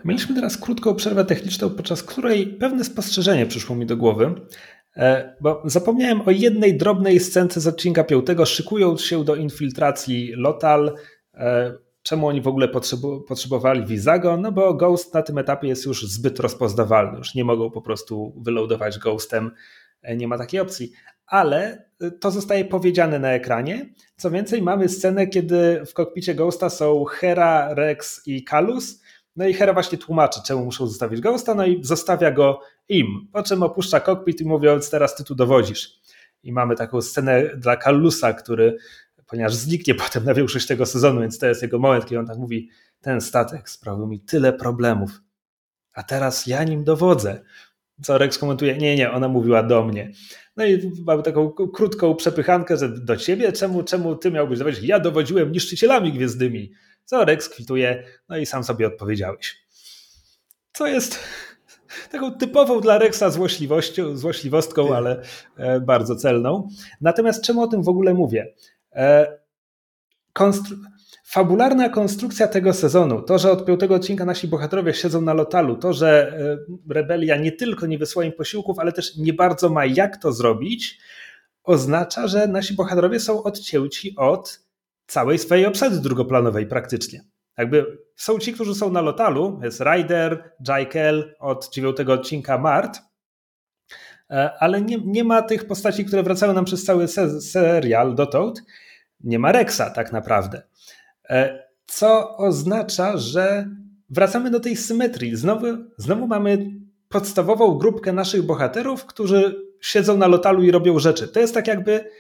Mieliśmy 0.05 0.35
teraz 0.35 0.59
krótką 0.59 0.95
przerwę 0.95 1.25
techniczną, 1.25 1.71
podczas 1.71 2.03
której 2.03 2.47
pewne 2.47 2.85
spostrzeżenie 2.85 3.47
przyszło 3.47 3.77
mi 3.77 3.87
do 3.87 3.97
głowy, 3.97 4.35
e, 4.97 5.37
bo 5.41 5.63
zapomniałem 5.65 6.21
o 6.21 6.31
jednej 6.31 6.77
drobnej 6.77 7.21
scence 7.21 7.61
z 7.61 7.67
odcinka 7.67 8.05
piątego, 8.05 8.47
szykując 8.47 9.03
się 9.03 9.25
do 9.25 9.35
infiltracji 9.35 10.33
Lotal, 10.37 10.95
e, 11.35 11.87
Czemu 12.07 12.27
oni 12.27 12.41
w 12.41 12.49
ogóle 12.49 12.69
potrzebowali 13.29 13.87
Visago? 13.87 14.37
No 14.37 14.53
bo 14.53 14.75
Ghost 14.75 15.15
na 15.15 15.23
tym 15.23 15.39
etapie 15.39 15.69
jest 15.69 15.87
już 15.87 16.07
zbyt 16.07 16.41
rozpoznawalny, 16.41 17.19
już 17.19 17.35
nie 17.35 17.45
mogą 17.45 17.71
po 17.71 17.83
prostu 17.83 18.35
wyloadować 18.37 18.99
Ghostem, 18.99 19.51
e, 20.03 20.17
nie 20.17 20.29
ma 20.29 20.39
takiej 20.39 20.61
opcji. 20.61 20.93
Ale 21.27 21.89
e, 22.01 22.11
to 22.11 22.31
zostaje 22.31 22.65
powiedziane 22.65 23.19
na 23.19 23.33
ekranie. 23.33 23.95
Co 24.17 24.31
więcej, 24.31 24.63
mamy 24.63 24.89
scenę, 24.89 25.27
kiedy 25.27 25.83
w 25.87 25.95
kokpicie 25.95 26.35
Ghosta 26.35 26.71
są 26.71 27.05
Hera, 27.05 27.75
Rex 27.75 28.23
i 28.27 28.45
Kalus. 28.45 29.03
No 29.37 29.47
i 29.47 29.55
Hera 29.55 29.73
właśnie 29.73 29.99
tłumaczy, 29.99 30.41
czemu 30.47 30.65
muszą 30.65 30.87
zostawić 30.87 31.21
Ghosta, 31.21 31.55
no 31.55 31.67
i 31.67 31.85
zostawia 31.85 32.31
go 32.31 32.61
im. 32.89 33.29
Po 33.33 33.43
czym 33.43 33.63
opuszcza 33.63 34.01
kokpit 34.01 34.41
i 34.41 34.45
mówiąc, 34.45 34.91
teraz 34.91 35.17
ty 35.17 35.25
tu 35.25 35.35
dowodzisz. 35.35 36.01
I 36.43 36.53
mamy 36.53 36.77
taką 36.77 37.03
scenę 37.03 37.57
dla 37.57 37.77
Kalusa, 37.77 38.33
który 38.33 38.77
ponieważ 39.27 39.55
zniknie 39.55 39.95
potem 39.95 40.25
na 40.25 40.35
większość 40.35 40.67
tego 40.67 40.87
sezonu, 40.87 41.21
więc 41.21 41.39
to 41.39 41.47
jest 41.47 41.63
jego 41.63 41.79
moment, 41.79 42.05
kiedy 42.05 42.19
on 42.19 42.27
tak 42.27 42.39
mówi, 42.39 42.71
ten 43.01 43.21
statek 43.21 43.71
sprawił 43.71 44.07
mi 44.07 44.21
tyle 44.21 44.53
problemów, 44.53 45.11
a 45.93 46.03
teraz 46.03 46.47
ja 46.47 46.65
nim 46.65 46.85
dowodzę. 46.85 47.43
Co 48.03 48.19
Rex 48.19 48.39
komentuje, 48.39 48.77
nie, 48.77 48.97
nie, 48.97 49.13
ona 49.13 49.29
mówiła 49.29 49.63
do 49.63 49.85
mnie. 49.85 50.13
No 50.57 50.67
i 50.67 50.93
mamy 51.07 51.23
taką 51.23 51.51
krótką 51.51 52.15
przepychankę, 52.15 52.77
że 52.77 52.89
do 52.89 53.17
ciebie, 53.17 53.53
czemu, 53.53 53.83
czemu 53.83 54.17
ty 54.17 54.31
miałbyś 54.31 54.59
dowodzić? 54.59 54.85
Ja 54.85 55.01
dowodziłem 55.01 55.53
niszczycielami 55.53 56.13
gwiezdnymi. 56.13 56.73
Co 57.05 57.25
Rex 57.25 57.49
kwituje, 57.49 58.05
no 58.29 58.37
i 58.37 58.47
sam 58.47 58.65
sobie 58.65 58.87
odpowiedziałeś. 58.87 59.67
Co 60.73 60.87
jest 60.87 61.19
taką 62.13 62.39
typową 62.39 62.81
dla 62.81 62.99
Rexa 62.99 63.31
złośliwością, 63.31 64.17
złośliwostką, 64.17 64.97
ale 64.97 65.23
e, 65.57 65.81
bardzo 65.81 66.17
celną. 66.17 66.69
Natomiast 67.01 67.45
czemu 67.45 67.63
o 67.63 67.67
tym 67.67 67.83
w 67.83 67.89
ogóle 67.89 68.15
mówię? 68.15 68.55
E, 68.93 69.39
konstru 70.33 70.77
fabularna 71.27 71.89
konstrukcja 71.89 72.49
tego 72.49 72.73
sezonu, 72.73 73.23
to, 73.23 73.39
że 73.39 73.51
od 73.51 73.65
piątego 73.67 73.95
odcinka 73.95 74.25
nasi 74.25 74.49
bohaterowie 74.49 74.95
siedzą 74.95 75.21
na 75.21 75.35
lotalu, 75.35 75.77
to, 75.77 75.93
że 75.93 76.33
e, 76.89 76.95
rebelia 76.95 77.37
nie 77.37 77.53
tylko 77.53 77.87
nie 77.87 77.99
wysłała 77.99 78.27
im 78.27 78.33
posiłków, 78.33 78.79
ale 78.79 78.93
też 78.93 79.17
nie 79.17 79.33
bardzo 79.33 79.69
ma 79.69 79.87
jak 79.87 80.17
to 80.17 80.33
zrobić, 80.33 80.99
oznacza, 81.65 82.27
że 82.27 82.47
nasi 82.47 82.75
bohaterowie 82.75 83.21
są 83.21 83.43
odcięci 83.43 84.15
od 84.17 84.61
całej 85.07 85.39
swojej 85.39 85.67
obsady 85.67 86.01
drugoplanowej 86.01 86.67
praktycznie. 86.67 87.25
Jakby 87.59 87.99
są 88.17 88.39
ci, 88.39 88.53
którzy 88.53 88.75
są 88.75 88.93
na 88.93 89.01
lotalu, 89.01 89.61
jest 89.63 89.81
Ryder, 89.81 90.53
Jaikel, 90.69 91.35
od 91.39 91.71
dziewiątego 91.71 92.13
odcinka 92.13 92.59
Mart, 92.59 92.99
e, 94.31 94.51
ale 94.59 94.83
nie, 94.83 94.99
nie 95.05 95.25
ma 95.25 95.43
tych 95.43 95.67
postaci, 95.67 96.05
które 96.05 96.23
wracały 96.23 96.55
nam 96.55 96.65
przez 96.65 96.85
cały 96.85 97.09
se 97.09 97.41
serial 97.41 98.15
dotąd 98.15 98.63
nie 99.21 99.39
ma 99.39 99.53
Rexa 99.53 99.91
tak 99.95 100.13
naprawdę. 100.13 100.63
E, 101.31 101.67
co 101.87 102.37
oznacza, 102.37 103.17
że 103.17 103.71
wracamy 104.11 104.51
do 104.51 104.61
tej 104.61 104.77
symetrii. 104.77 105.37
Znowu, 105.37 105.67
znowu 105.97 106.27
mamy 106.27 106.71
podstawową 107.09 107.79
grupkę 107.79 108.13
naszych 108.13 108.43
bohaterów, 108.43 109.05
którzy 109.05 109.67
siedzą 109.81 110.17
na 110.17 110.27
lotalu 110.27 110.63
i 110.63 110.71
robią 110.71 110.99
rzeczy. 110.99 111.29
To 111.29 111.41
jest 111.41 111.55
tak 111.55 111.69
jakby 111.69 112.11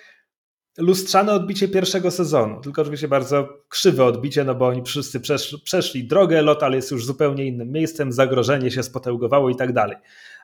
lustrzane 0.78 1.33
odbicie 1.33 1.69
pierwszego 1.69 2.11
sezonu, 2.11 2.61
tylko 2.61 2.83
oczywiście 2.83 3.09
bardzo 3.09 3.49
krzywe 3.69 4.05
odbicie, 4.05 4.45
no 4.45 4.55
bo 4.55 4.66
oni 4.66 4.83
wszyscy 4.83 5.20
przesz 5.20 5.57
przeszli 5.65 6.07
drogę, 6.07 6.43
lotal 6.43 6.73
jest 6.73 6.91
już 6.91 7.07
zupełnie 7.07 7.47
innym 7.47 7.73
miejscem, 7.73 8.12
zagrożenie 8.12 8.70
się 8.70 8.83
spotełgowało 8.83 9.51
i 9.51 9.57
tak 9.57 9.73
dalej. 9.73 9.97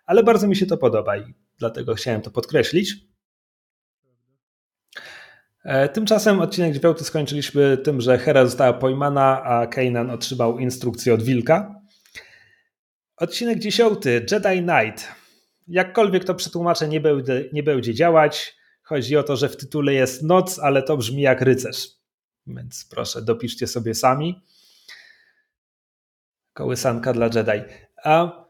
Ale 0.07 0.23
bardzo 0.23 0.49
mi 0.49 0.57
się 0.57 0.67
to 0.67 0.77
podoba 0.77 1.17
i 1.17 1.35
dlatego 1.59 1.95
chciałem 1.95 2.23
to 2.23 2.31
podkreślić. 2.31 3.12
E, 5.65 5.89
tymczasem 5.89 6.41
odcinek 6.41 6.75
dziewiąty 6.75 7.05
skończyliśmy 7.05 7.77
tym, 7.77 8.01
że 8.01 8.19
Hera 8.19 8.45
została 8.45 8.73
pojmana, 8.73 9.43
a 9.43 9.67
Kanan 9.67 10.11
otrzymał 10.11 10.59
instrukcję 10.59 11.15
od 11.15 11.23
wilka. 11.23 11.83
Odcinek 13.17 13.59
dziesiąty, 13.59 14.27
Jedi 14.31 14.63
Knight. 14.63 15.09
Jakkolwiek 15.69 16.25
to 16.25 16.35
przetłumaczę 16.35 16.89
nie 16.89 17.01
będzie, 17.01 17.45
nie 17.53 17.63
będzie 17.63 17.95
działać. 17.95 18.57
Chodzi 18.83 19.17
o 19.17 19.23
to, 19.23 19.37
że 19.37 19.49
w 19.49 19.57
tytule 19.57 19.95
jest 19.95 20.23
noc, 20.23 20.59
ale 20.59 20.83
to 20.83 20.97
brzmi 20.97 21.23
jak 21.23 21.41
rycerz. 21.41 21.89
Więc 22.47 22.87
proszę, 22.91 23.23
dopiszcie 23.23 23.67
sobie 23.67 23.95
sami. 23.95 24.43
Kołysanka 26.53 27.13
dla 27.13 27.27
Jedi. 27.27 27.73
A 28.05 28.45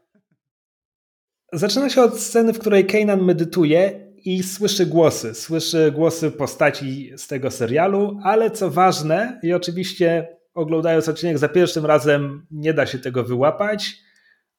zaczyna 1.53 1.89
się 1.89 2.01
od 2.01 2.19
sceny, 2.19 2.53
w 2.53 2.59
której 2.59 2.85
Kanan 2.85 3.21
medytuje 3.21 4.02
i 4.25 4.43
słyszy 4.43 4.85
głosy. 4.85 5.33
Słyszy 5.33 5.91
głosy 5.91 6.31
postaci 6.31 7.11
z 7.17 7.27
tego 7.27 7.51
serialu, 7.51 8.19
ale 8.23 8.51
co 8.51 8.69
ważne, 8.69 9.39
i 9.43 9.53
oczywiście 9.53 10.37
oglądając 10.53 11.09
odcinek 11.09 11.37
za 11.37 11.49
pierwszym 11.49 11.85
razem 11.85 12.45
nie 12.51 12.73
da 12.73 12.85
się 12.85 12.99
tego 12.99 13.23
wyłapać, 13.23 13.97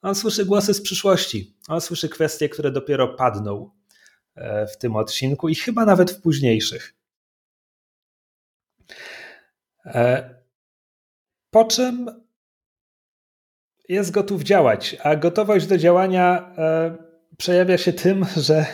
on 0.03 0.15
słyszy 0.15 0.45
głosy 0.45 0.75
z 0.75 0.83
przyszłości. 0.83 1.57
On 1.69 1.81
słyszy 1.81 2.09
kwestie, 2.09 2.49
które 2.49 2.71
dopiero 2.71 3.09
padną 3.09 3.71
e, 4.35 4.67
w 4.67 4.79
tym 4.79 4.97
odcinku 4.97 5.49
i 5.49 5.55
chyba 5.55 5.85
nawet 5.85 6.11
w 6.11 6.21
późniejszych. 6.21 6.95
E, 9.87 10.35
po 11.51 11.65
czym 11.65 12.25
jest 13.89 14.11
gotów 14.11 14.43
działać, 14.43 14.97
a 15.03 15.17
gotowość 15.17 15.67
do 15.67 15.79
działania 15.79 16.55
e, 16.59 16.97
przejawia 17.39 17.79
się 17.79 17.93
tym, 17.93 18.27
że 18.37 18.67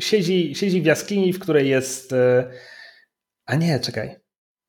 siedzi, 0.00 0.54
siedzi 0.54 0.82
w 0.82 0.84
jaskini, 0.84 1.32
w 1.32 1.38
której 1.38 1.68
jest. 1.68 2.14
A 3.46 3.54
nie, 3.54 3.80
czekaj. 3.80 4.16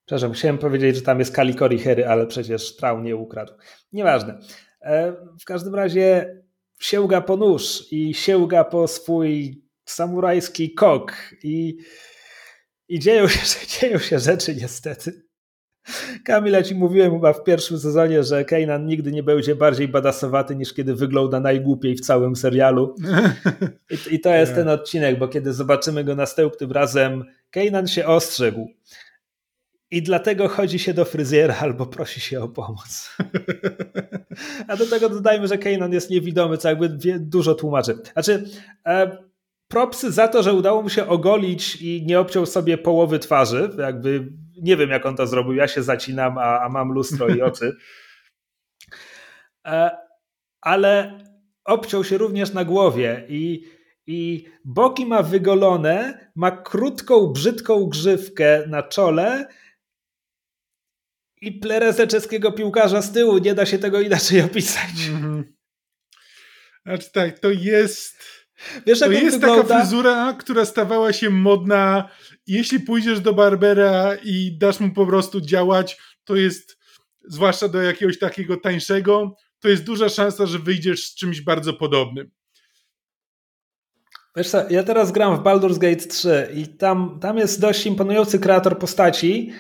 Przepraszam, 0.06 0.34
chciałem 0.34 0.58
powiedzieć, 0.58 0.96
że 0.96 1.02
tam 1.02 1.20
jest 1.20 1.36
Kalikori 1.36 1.80
Hery, 1.80 2.08
ale 2.08 2.28
przecież 2.28 2.76
Trał 2.76 3.02
nie 3.02 3.16
ukradł. 3.16 3.54
Nieważne. 3.92 4.40
E, 4.82 5.12
w 5.42 5.46
każdym 5.46 5.76
razie 5.76 6.36
sięga 6.80 7.22
po 7.22 7.38
nóż 7.38 7.88
i 7.92 8.14
sięga 8.14 8.64
po 8.64 8.88
swój 8.88 9.64
samurajski 9.86 10.74
kok 10.74 11.14
i, 11.44 11.78
i 12.88 13.00
dzieją, 13.00 13.28
się, 13.28 13.40
dzieją 13.80 14.00
się 14.00 14.20
rzeczy 14.20 14.56
niestety. 14.56 15.27
Kamila 16.24 16.64
ci 16.64 16.76
mówiłem 16.76 17.12
chyba 17.12 17.34
w 17.34 17.44
pierwszym 17.44 17.80
sezonie, 17.80 18.24
że 18.24 18.46
Kanan 18.46 18.86
nigdy 18.86 19.12
nie 19.12 19.24
będzie 19.24 19.56
bardziej 19.56 19.88
badasowaty 19.88 20.56
niż 20.56 20.74
kiedy 20.74 20.96
wygląda 20.96 21.40
najgłupiej 21.40 21.96
w 21.96 22.02
całym 22.02 22.36
serialu. 22.36 22.96
I, 24.12 24.16
i 24.16 24.20
to 24.20 24.36
jest 24.36 24.56
ten 24.56 24.70
odcinek, 24.70 25.20
bo 25.20 25.28
kiedy 25.28 25.54
zobaczymy 25.54 26.04
go 26.04 26.16
następnym 26.16 26.72
razem, 26.72 27.24
Kanan 27.52 27.88
się 27.88 28.06
ostrzegł. 28.06 28.68
I 29.92 30.02
dlatego 30.02 30.48
chodzi 30.48 30.80
się 30.80 30.94
do 30.94 31.06
fryzjera 31.06 31.56
albo 31.60 31.86
prosi 31.86 32.20
się 32.20 32.42
o 32.42 32.48
pomoc. 32.48 33.18
A 34.68 34.78
do 34.78 34.86
tego 34.86 35.10
dodajmy, 35.10 35.48
że 35.48 35.58
Kanan 35.58 35.94
jest 35.94 36.10
niewidomy, 36.10 36.58
co 36.58 36.70
jakby 36.70 36.90
dużo 37.20 37.56
tłumaczy. 37.56 37.98
Znaczy, 38.14 38.44
e, 38.86 39.18
propsy 39.68 40.12
za 40.12 40.28
to, 40.28 40.44
że 40.44 40.54
udało 40.54 40.82
mu 40.82 40.90
się 40.90 41.08
ogolić 41.08 41.82
i 41.82 42.04
nie 42.06 42.20
obciął 42.20 42.46
sobie 42.46 42.78
połowy 42.78 43.20
twarzy. 43.20 43.70
Jakby 43.78 44.32
nie 44.62 44.78
wiem, 44.78 44.90
jak 44.90 45.06
on 45.06 45.16
to 45.16 45.28
zrobił. 45.28 45.54
Ja 45.54 45.68
się 45.68 45.84
zacinam, 45.84 46.38
a, 46.38 46.60
a 46.60 46.70
mam 46.70 46.92
lustro 46.92 47.28
i 47.28 47.42
oczy. 47.42 47.76
E, 49.66 49.98
ale 50.62 51.20
obciął 51.66 52.04
się 52.04 52.18
również 52.18 52.54
na 52.54 52.66
głowie 52.66 53.26
i 53.30 53.64
i 54.08 54.46
boki 54.66 55.06
ma 55.06 55.24
wygolone, 55.24 56.30
ma 56.36 56.52
krótką, 56.52 57.28
brzydką 57.28 57.86
grzywkę 57.86 58.64
na 58.68 58.84
czole 58.84 59.48
i 61.42 61.52
plerezę 61.52 62.08
czeskiego 62.08 62.52
piłkarza 62.52 63.02
z 63.02 63.12
tyłu. 63.12 63.38
Nie 63.38 63.56
da 63.56 63.66
się 63.66 63.80
tego 63.80 64.02
inaczej 64.02 64.42
opisać. 64.42 65.08
Mm 65.10 65.24
-hmm. 65.24 65.44
Znaczy 66.86 67.12
tak, 67.12 67.40
to 67.40 67.52
jest... 67.52 68.17
Wiesz, 68.86 69.00
to 69.00 69.12
jest 69.12 69.40
wygląda? 69.40 69.64
taka 69.64 69.80
fryzura, 69.80 70.34
która 70.40 70.66
stawała 70.66 71.14
się 71.14 71.30
modna. 71.30 72.10
Jeśli 72.48 72.80
pójdziesz 72.80 73.20
do 73.20 73.34
Barbera 73.34 74.16
i 74.24 74.58
dasz 74.58 74.80
mu 74.80 74.92
po 74.94 75.06
prostu 75.08 75.42
działać, 75.42 75.98
to 76.24 76.36
jest, 76.36 76.78
zwłaszcza 77.28 77.68
do 77.68 77.82
jakiegoś 77.82 78.20
takiego 78.20 78.58
tańszego, 78.58 79.36
to 79.60 79.70
jest 79.70 79.84
duża 79.84 80.10
szansa, 80.10 80.46
że 80.46 80.60
wyjdziesz 80.60 81.08
z 81.08 81.16
czymś 81.16 81.42
bardzo 81.42 81.74
podobnym. 81.74 82.32
Wiesz 84.36 84.50
co, 84.50 84.70
ja 84.70 84.84
teraz 84.84 85.12
gram 85.12 85.38
w 85.38 85.40
Baldur's 85.40 85.78
Gate 85.78 86.08
3 86.08 86.50
i 86.54 86.68
tam, 86.68 87.20
tam 87.22 87.38
jest 87.38 87.62
dość 87.62 87.86
imponujący 87.86 88.40
kreator 88.40 88.80
postaci, 88.80 89.54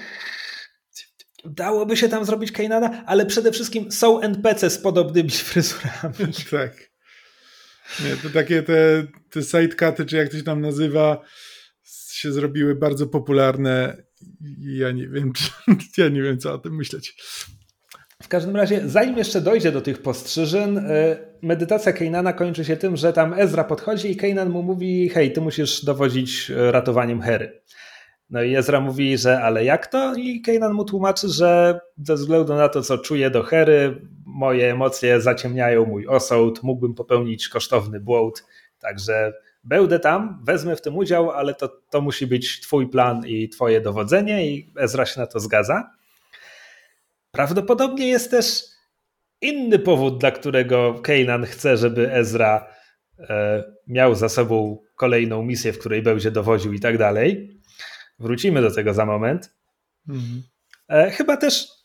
Dałoby 1.45 1.97
się 1.97 2.09
tam 2.09 2.25
zrobić 2.25 2.51
Kainana, 2.51 3.03
ale 3.05 3.25
przede 3.25 3.51
wszystkim 3.51 3.91
są 3.91 4.21
NPC 4.21 4.69
z 4.69 4.77
podobnymi 4.77 5.29
fryzurami. 5.49 6.33
tak. 6.51 6.96
Nie, 8.05 8.15
to 8.15 8.29
takie 8.29 8.63
te, 8.63 9.07
te 9.29 9.41
sidecuty, 9.43 10.05
czy 10.05 10.15
jak 10.15 10.29
to 10.29 10.37
się 10.37 10.43
tam 10.43 10.61
nazywa, 10.61 11.21
się 12.11 12.31
zrobiły 12.31 12.75
bardzo 12.75 13.07
popularne 13.07 14.07
ja 14.59 14.91
nie 14.91 15.07
wiem, 15.07 15.31
ja 15.97 16.09
nie 16.09 16.21
wiem, 16.21 16.37
co 16.37 16.53
o 16.53 16.57
tym 16.57 16.75
myśleć. 16.75 17.15
W 18.23 18.27
każdym 18.27 18.55
razie, 18.55 18.89
zanim 18.89 19.17
jeszcze 19.17 19.41
dojdzie 19.41 19.71
do 19.71 19.81
tych 19.81 20.01
postrzyżyn, 20.01 20.77
e, 20.77 21.17
medytacja 21.41 21.93
Kejnana 21.93 22.33
kończy 22.33 22.65
się 22.65 22.77
tym, 22.77 22.97
że 22.97 23.13
tam 23.13 23.33
Ezra 23.33 23.63
podchodzi 23.63 24.11
i 24.11 24.15
Kejnan 24.15 24.49
mu 24.49 24.63
mówi: 24.63 25.09
Hej, 25.09 25.33
ty 25.33 25.41
musisz 25.41 25.85
dowodzić 25.85 26.51
e, 26.51 26.71
ratowaniem 26.71 27.21
Hery. 27.21 27.61
No 28.29 28.43
i 28.43 28.55
Ezra 28.55 28.81
mówi, 28.81 29.17
że 29.17 29.41
ale 29.41 29.65
jak 29.65 29.87
to? 29.87 30.15
I 30.15 30.41
Kanan 30.41 30.73
mu 30.73 30.85
tłumaczy, 30.85 31.29
że 31.29 31.79
ze 32.03 32.15
względu 32.15 32.55
na 32.55 32.69
to, 32.69 32.81
co 32.81 32.97
czuję 32.97 33.29
do 33.29 33.43
Hery, 33.43 34.01
moje 34.37 34.71
emocje 34.71 35.21
zaciemniają 35.21 35.85
mój 35.85 36.07
osąd, 36.07 36.63
mógłbym 36.63 36.93
popełnić 36.93 37.49
kosztowny 37.49 37.99
błąd, 37.99 38.45
także 38.79 39.33
będę 39.63 39.99
tam, 39.99 40.41
wezmę 40.43 40.75
w 40.75 40.81
tym 40.81 40.97
udział, 40.97 41.31
ale 41.31 41.53
to, 41.53 41.67
to 41.89 42.01
musi 42.01 42.27
być 42.27 42.61
twój 42.61 42.89
plan 42.89 43.25
i 43.25 43.49
twoje 43.49 43.81
dowodzenie 43.81 44.47
i 44.47 44.73
Ezra 44.75 45.05
się 45.05 45.19
na 45.19 45.27
to 45.27 45.39
zgadza. 45.39 45.91
Prawdopodobnie 47.31 48.07
jest 48.07 48.31
też 48.31 48.63
inny 49.41 49.79
powód, 49.79 50.17
dla 50.17 50.31
którego 50.31 51.01
Kanan 51.03 51.45
chce, 51.45 51.77
żeby 51.77 52.13
Ezra 52.13 52.67
e, 53.19 53.63
miał 53.87 54.15
za 54.15 54.29
sobą 54.29 54.83
kolejną 54.95 55.43
misję, 55.43 55.73
w 55.73 55.79
której 55.79 56.01
będzie 56.01 56.31
dowodził 56.31 56.73
i 56.73 56.79
tak 56.79 56.97
dalej. 56.97 57.59
Wrócimy 58.19 58.61
do 58.61 58.71
tego 58.71 58.93
za 58.93 59.05
moment. 59.05 59.55
Mhm. 60.09 60.43
E, 60.89 61.11
chyba 61.11 61.37
też 61.37 61.76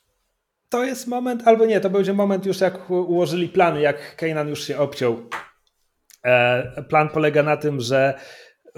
to 0.72 0.84
jest 0.84 1.06
moment, 1.06 1.42
albo 1.48 1.66
nie, 1.66 1.80
to 1.80 1.90
będzie 1.90 2.12
moment 2.12 2.46
już 2.46 2.60
jak 2.60 2.90
ułożyli 2.90 3.48
plany, 3.48 3.80
jak 3.80 4.16
Kanan 4.16 4.48
już 4.48 4.64
się 4.64 4.78
obciął. 4.78 5.28
E, 6.24 6.82
plan 6.82 7.08
polega 7.08 7.42
na 7.42 7.56
tym, 7.56 7.80
że 7.80 8.14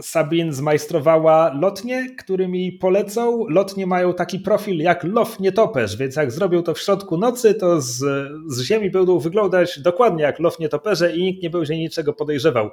Sabin 0.00 0.52
zmajstrowała 0.52 1.52
lotnie, 1.60 2.06
którymi 2.18 2.72
polecą. 2.72 3.46
Lotnie 3.48 3.86
mają 3.86 4.14
taki 4.14 4.38
profil 4.38 4.78
jak 4.78 5.04
low 5.04 5.40
nietoperz, 5.40 5.96
więc 5.96 6.16
jak 6.16 6.30
zrobią 6.30 6.62
to 6.62 6.74
w 6.74 6.80
środku 6.80 7.16
nocy, 7.16 7.54
to 7.54 7.80
z, 7.80 7.96
z 8.46 8.62
ziemi 8.62 8.90
będą 8.90 9.18
wyglądać 9.18 9.80
dokładnie 9.80 10.22
jak 10.22 10.38
low 10.38 10.58
nietoperze 10.58 11.16
i 11.16 11.22
nikt 11.22 11.42
nie 11.42 11.50
będzie 11.50 11.78
niczego 11.78 12.12
podejrzewał. 12.12 12.70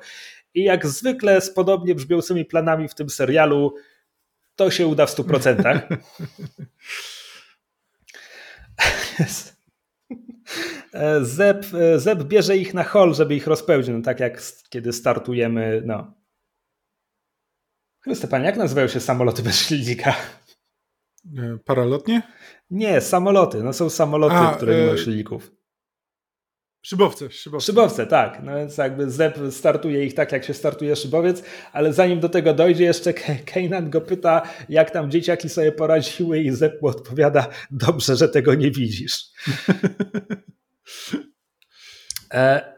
I 0.53 0.63
jak 0.63 0.87
zwykle 0.87 1.41
z 1.41 1.53
podobnie 1.53 1.95
brzmiącymi 1.95 2.45
planami 2.45 2.87
w 2.87 2.95
tym 2.95 3.09
serialu 3.09 3.73
to 4.55 4.71
się 4.71 4.87
uda 4.87 5.05
w 5.05 5.15
100%. 5.15 5.81
Zeb, 11.21 11.65
Zeb 11.97 12.23
bierze 12.23 12.57
ich 12.57 12.73
na 12.73 12.83
hol, 12.83 13.13
żeby 13.13 13.35
ich 13.35 13.47
rozpełnić, 13.47 13.87
no 13.87 14.01
tak 14.01 14.19
jak 14.19 14.41
kiedy 14.69 14.93
startujemy, 14.93 15.81
no. 15.85 16.13
Chryste 18.03 18.27
Panie, 18.27 18.45
jak 18.45 18.57
nazywają 18.57 18.87
się 18.87 18.99
samoloty 18.99 19.43
bez 19.43 19.55
silnika? 19.55 20.15
E, 21.37 21.57
paralotnie? 21.65 22.21
Nie, 22.69 23.01
samoloty. 23.01 23.63
No 23.63 23.73
są 23.73 23.89
samoloty, 23.89 24.35
A, 24.35 24.55
które 24.55 24.75
nie 24.75 24.81
mają 24.81 24.93
e, 24.93 24.97
silników. 24.97 25.51
Szybowce, 26.81 27.31
szybowce. 27.31 27.65
Szybowce, 27.65 28.07
tak. 28.07 28.43
No 28.43 28.55
więc 28.55 28.77
jakby 28.77 29.11
Zeb 29.11 29.39
startuje 29.51 30.05
ich 30.05 30.13
tak, 30.13 30.31
jak 30.31 30.45
się 30.45 30.53
startuje 30.53 30.95
szybowiec, 30.95 31.43
ale 31.71 31.93
zanim 31.93 32.19
do 32.19 32.29
tego 32.29 32.53
dojdzie, 32.53 32.83
jeszcze 32.83 33.13
Keynan 33.53 33.89
go 33.89 34.01
pyta, 34.01 34.41
jak 34.69 34.91
tam 34.91 35.11
dzieciaki 35.11 35.49
sobie 35.49 35.71
poradziły 35.71 36.39
i 36.39 36.51
Zeb 36.51 36.81
mu 36.81 36.87
odpowiada, 36.87 37.47
dobrze, 37.71 38.15
że 38.15 38.29
tego 38.29 38.55
nie 38.55 38.71
widzisz. 38.71 39.23
E, 42.33 42.73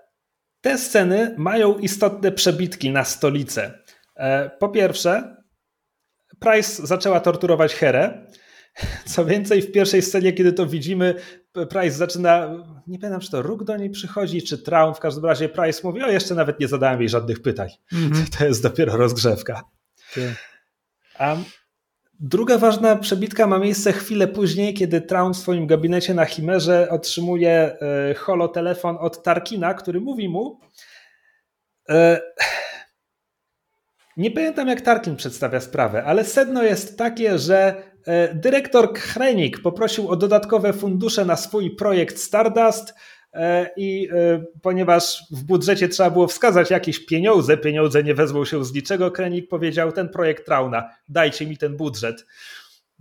te 0.62 0.78
sceny 0.78 1.36
mają 1.38 1.78
istotne 1.78 2.32
przebitki 2.32 2.92
na 2.92 3.04
stolicę. 3.06 3.80
E, 4.16 4.50
po 4.60 4.70
pierwsze, 4.70 5.36
Price 6.40 6.88
zaczęła 6.88 7.20
torturować 7.20 7.74
Herę, 7.74 8.28
co 9.06 9.26
więcej, 9.26 9.62
w 9.62 9.72
pierwszej 9.72 10.02
scenie, 10.02 10.34
kiedy 10.34 10.54
to 10.54 10.66
widzimy, 10.66 11.16
Price 11.54 11.98
zaczyna, 11.98 12.50
nie 12.88 13.00
pamiętam, 13.00 13.22
czy 13.22 13.32
to 13.32 13.42
Róg 13.42 13.64
do 13.64 13.78
niej 13.78 13.90
przychodzi, 13.90 14.44
czy 14.44 14.58
Traum, 14.58 14.96
w 14.96 15.00
każdym 15.00 15.26
razie 15.26 15.50
Price 15.50 15.82
mówi, 15.84 16.04
o 16.04 16.10
jeszcze 16.10 16.36
nawet 16.36 16.60
nie 16.60 16.68
zadałem 16.68 17.00
jej 17.00 17.10
żadnych 17.10 17.42
pytań. 17.42 17.70
Mm 17.92 18.10
-hmm. 18.10 18.30
To 18.38 18.46
jest 18.46 18.64
dopiero 18.64 18.98
rozgrzewka. 18.98 19.62
Um, 21.20 21.44
druga 22.20 22.58
ważna 22.58 22.96
przebitka 22.96 23.48
ma 23.48 23.60
miejsce 23.60 23.94
chwilę 23.94 24.28
później, 24.28 24.74
kiedy 24.74 25.02
Traum 25.02 25.34
w 25.34 25.38
swoim 25.38 25.68
gabinecie 25.68 26.14
na 26.14 26.26
Chimerze 26.26 26.90
otrzymuje 26.90 27.78
y, 28.12 28.16
holotelefon 28.16 28.98
od 29.00 29.24
Tarkina, 29.24 29.74
który 29.74 30.02
mówi 30.02 30.30
mu, 30.30 30.60
y, 31.90 31.94
nie 34.18 34.32
pamiętam, 34.32 34.68
jak 34.68 34.82
Tarkin 34.82 35.16
przedstawia 35.16 35.60
sprawę, 35.60 36.04
ale 36.04 36.26
sedno 36.26 36.64
jest 36.64 36.98
takie, 36.98 37.38
że 37.38 37.58
e, 37.58 37.93
dyrektor 38.34 38.94
Krenik 38.94 39.62
poprosił 39.62 40.10
o 40.10 40.16
dodatkowe 40.16 40.74
fundusze 40.74 41.26
na 41.26 41.36
swój 41.36 41.76
projekt 41.76 42.20
Stardust, 42.20 42.94
e, 43.34 43.70
i 43.78 44.10
e, 44.12 44.44
ponieważ 44.62 45.24
w 45.32 45.44
budżecie 45.44 45.90
trzeba 45.90 46.10
było 46.10 46.28
wskazać 46.28 46.72
jakieś 46.72 47.06
pieniądze, 47.06 47.58
pieniądze 47.58 48.04
nie 48.04 48.16
wezmą 48.16 48.46
się 48.46 48.66
z 48.66 48.74
niczego, 48.74 49.12
Krenik 49.12 49.50
powiedział 49.50 49.92
ten 49.92 50.10
projekt 50.10 50.46
Trauna, 50.46 50.90
dajcie 51.10 51.46
mi 51.46 51.58
ten 51.58 51.78
budżet. 51.78 52.26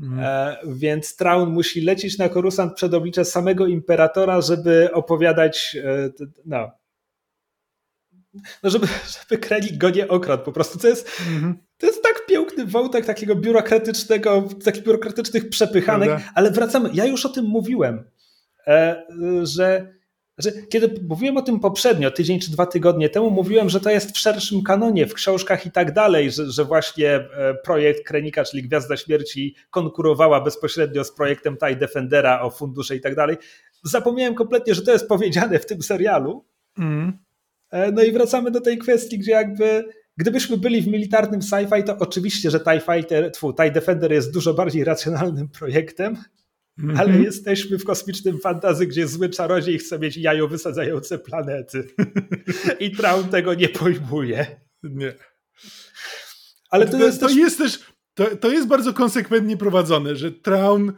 Mhm. 0.00 0.56
Więc 0.76 1.16
Traun 1.16 1.50
musi 1.50 1.80
lecieć 1.80 2.18
na 2.18 2.28
Korusant 2.28 2.74
przed 2.74 2.94
oblicze 2.94 3.24
samego 3.24 3.66
Imperatora, 3.66 4.40
żeby 4.40 4.92
opowiadać 4.92 5.76
no, 6.44 6.70
no 8.62 8.70
żeby, 8.70 8.86
żeby 9.12 9.40
Krenik 9.40 9.76
go 9.76 9.90
nie 9.90 10.08
okradł 10.08 10.44
po 10.44 10.52
prostu. 10.52 10.78
To 10.78 10.88
jest, 10.88 11.20
mhm. 11.34 11.58
to 11.78 11.86
jest 11.86 12.02
tak 12.02 12.26
piękny 12.62 12.80
wątek 12.80 13.06
takiego 13.06 13.34
biurokratycznego, 13.34 14.48
takich 14.64 14.82
biurokratycznych 14.82 15.48
przepychanek, 15.48 16.08
Prawda? 16.08 16.30
ale 16.34 16.50
wracamy. 16.50 16.90
Ja 16.92 17.04
już 17.06 17.26
o 17.26 17.28
tym 17.28 17.44
mówiłem, 17.44 18.04
e, 18.66 19.04
że, 19.42 19.94
że 20.38 20.52
kiedy 20.52 21.00
mówiłem 21.08 21.36
o 21.36 21.42
tym 21.42 21.60
poprzednio, 21.60 22.10
tydzień 22.10 22.40
czy 22.40 22.50
dwa 22.50 22.66
tygodnie 22.66 23.08
temu, 23.08 23.30
mówiłem, 23.30 23.68
że 23.68 23.80
to 23.80 23.90
jest 23.90 24.16
w 24.16 24.18
szerszym 24.18 24.62
kanonie, 24.62 25.06
w 25.06 25.14
książkach 25.14 25.66
i 25.66 25.70
tak 25.70 25.92
dalej, 25.92 26.30
że, 26.30 26.50
że 26.50 26.64
właśnie 26.64 27.14
e, 27.14 27.54
projekt 27.64 28.06
Krenika, 28.06 28.44
czyli 28.44 28.62
Gwiazda 28.62 28.96
Śmierci 28.96 29.54
konkurowała 29.70 30.40
bezpośrednio 30.40 31.04
z 31.04 31.12
projektem 31.12 31.56
TIE 31.56 31.76
Defendera 31.76 32.42
o 32.42 32.50
fundusze 32.50 32.96
i 32.96 33.00
tak 33.00 33.14
dalej. 33.14 33.36
Zapomniałem 33.84 34.34
kompletnie, 34.34 34.74
że 34.74 34.82
to 34.82 34.92
jest 34.92 35.08
powiedziane 35.08 35.58
w 35.58 35.66
tym 35.66 35.82
serialu. 35.82 36.44
Mm. 36.78 37.18
E, 37.70 37.92
no 37.92 38.02
i 38.02 38.12
wracamy 38.12 38.50
do 38.50 38.60
tej 38.60 38.78
kwestii, 38.78 39.18
gdzie 39.18 39.32
jakby 39.32 39.84
gdybyśmy 40.16 40.58
byli 40.58 40.82
w 40.82 40.86
militarnym 40.86 41.40
sci-fi, 41.40 41.84
to 41.84 41.96
oczywiście, 41.98 42.50
że 42.50 42.60
TIE 42.60 42.80
Fighter, 42.80 43.32
tfu, 43.32 43.52
TIE 43.52 43.70
Defender 43.70 44.12
jest 44.12 44.32
dużo 44.32 44.54
bardziej 44.54 44.84
racjonalnym 44.84 45.48
projektem, 45.48 46.16
mm 46.78 46.96
-hmm. 46.96 47.00
ale 47.00 47.18
jesteśmy 47.18 47.78
w 47.78 47.84
kosmicznym 47.84 48.38
fantazy, 48.38 48.86
gdzie 48.86 49.08
zły 49.08 49.28
czarodziej 49.28 49.78
chce 49.78 49.98
mieć 49.98 50.16
jajo 50.16 50.48
wysadzające 50.48 51.18
planety. 51.18 51.86
I 52.80 52.90
Traun 52.90 53.28
tego 53.28 53.54
nie 53.54 53.68
pojmuje. 53.68 54.46
Nie. 54.82 55.14
Ale 56.70 56.86
to, 56.86 56.92
to 56.92 57.04
jest, 57.04 57.20
to 57.20 57.26
też... 57.26 57.36
jest 57.36 57.58
też 57.58 57.78
to, 58.14 58.36
to 58.36 58.50
jest 58.50 58.68
bardzo 58.68 58.92
konsekwentnie 58.92 59.56
prowadzone, 59.56 60.16
że 60.16 60.32
Traun 60.32 60.92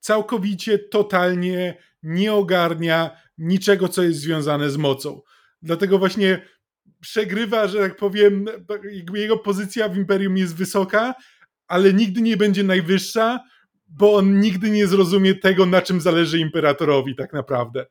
całkowicie, 0.00 0.78
totalnie 0.78 1.78
nie 2.02 2.32
ogarnia 2.32 3.16
niczego, 3.38 3.88
co 3.88 4.02
jest 4.02 4.20
związane 4.20 4.70
z 4.70 4.76
mocą. 4.76 5.22
Dlatego 5.62 5.98
właśnie 5.98 6.42
przegrywa, 7.00 7.68
że 7.68 7.78
tak 7.78 7.96
powiem, 7.96 8.44
jego 9.14 9.38
pozycja 9.38 9.88
w 9.88 9.96
Imperium 9.96 10.36
jest 10.36 10.56
wysoka, 10.56 11.14
ale 11.68 11.92
nigdy 11.92 12.22
nie 12.22 12.36
będzie 12.36 12.62
najwyższa, 12.62 13.40
bo 13.88 14.14
on 14.14 14.40
nigdy 14.40 14.70
nie 14.70 14.86
zrozumie 14.86 15.34
tego, 15.34 15.66
na 15.66 15.82
czym 15.82 16.00
zależy 16.00 16.38
imperatorowi 16.38 17.16
tak 17.16 17.32
naprawdę. 17.32 17.86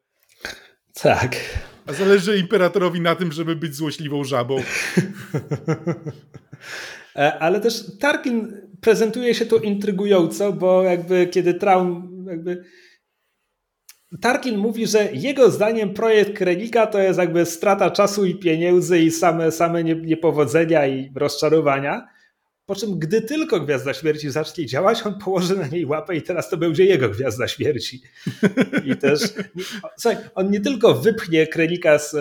Tak. 1.02 1.36
A 1.86 1.94
zależy 1.94 2.38
imperatorowi 2.38 3.02
na 3.02 3.16
tym, 3.16 3.32
żeby 3.32 3.56
być 3.56 3.76
złośliwą 3.76 4.24
żabą. 4.24 4.58
E, 7.16 7.40
ale 7.40 7.60
też 7.60 7.98
Tarkin 8.00 8.62
prezentuje 8.82 9.36
się 9.36 9.46
tu 9.46 9.58
intrygująco, 9.58 10.54
bo 10.54 10.84
jakby 10.84 11.28
kiedy 11.28 11.54
Traum 11.54 12.26
jakby 12.30 12.64
Tarkin 14.22 14.58
mówi, 14.58 14.88
że 14.88 15.10
jego 15.14 15.52
zdaniem 15.52 15.94
projekt 15.94 16.38
Krenika 16.38 16.88
to 16.88 17.00
jest 17.00 17.20
jakby 17.20 17.46
strata 17.46 17.92
czasu 17.92 18.26
i 18.26 18.36
pieniędzy 18.36 19.00
i 19.00 19.12
same, 19.12 19.52
same 19.52 19.84
niepowodzenia 19.84 20.88
i 20.88 21.12
rozczarowania. 21.16 22.08
Po 22.66 22.76
czym, 22.76 23.00
gdy 23.00 23.22
tylko 23.22 23.60
Gwiazda 23.60 23.94
Śmierci 23.94 24.30
zacznie 24.30 24.66
działać, 24.66 25.06
on 25.06 25.20
położy 25.20 25.58
na 25.58 25.68
niej 25.68 25.86
łapę 25.86 26.16
i 26.16 26.22
teraz 26.22 26.50
to 26.50 26.58
będzie 26.58 26.86
jego 26.86 27.10
Gwiazda 27.10 27.48
Śmierci. 27.48 28.02
I 28.86 28.98
też 28.98 29.22
słuchaj, 30.00 30.18
on 30.36 30.52
nie 30.52 30.62
tylko 30.62 30.94
wypchnie 30.94 31.48
Krenika 31.48 32.00
z, 32.00 32.16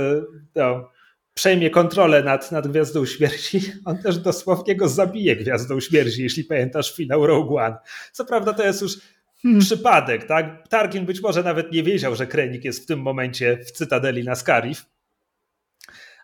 no, 0.54 0.90
przejmie 1.34 1.70
kontrolę 1.70 2.22
nad, 2.22 2.52
nad 2.52 2.68
Gwiazdą 2.68 3.06
Śmierci, 3.06 3.60
on 3.84 3.98
też 3.98 4.18
dosłownie 4.18 4.76
go 4.76 4.88
zabije 4.88 5.36
Gwiazdą 5.36 5.80
Śmierci, 5.80 6.22
jeśli 6.22 6.44
pamiętasz 6.44 6.96
finał 6.96 7.26
Rogue 7.26 7.56
One. 7.56 7.76
Co 8.12 8.24
prawda 8.24 8.52
to 8.52 8.64
jest 8.64 8.82
już 8.82 8.98
hmm. 9.44 9.60
przypadek, 9.60 10.24
tak? 10.24 10.68
Tarkin 10.68 11.06
być 11.06 11.20
może 11.20 11.42
nawet 11.42 11.72
nie 11.72 11.82
wiedział, 11.82 12.14
że 12.14 12.26
Krenik 12.26 12.64
jest 12.64 12.82
w 12.82 12.86
tym 12.86 13.00
momencie 13.00 13.58
w 13.66 13.70
Cytadeli 13.70 14.24
na 14.24 14.34
Scarif, 14.34 14.86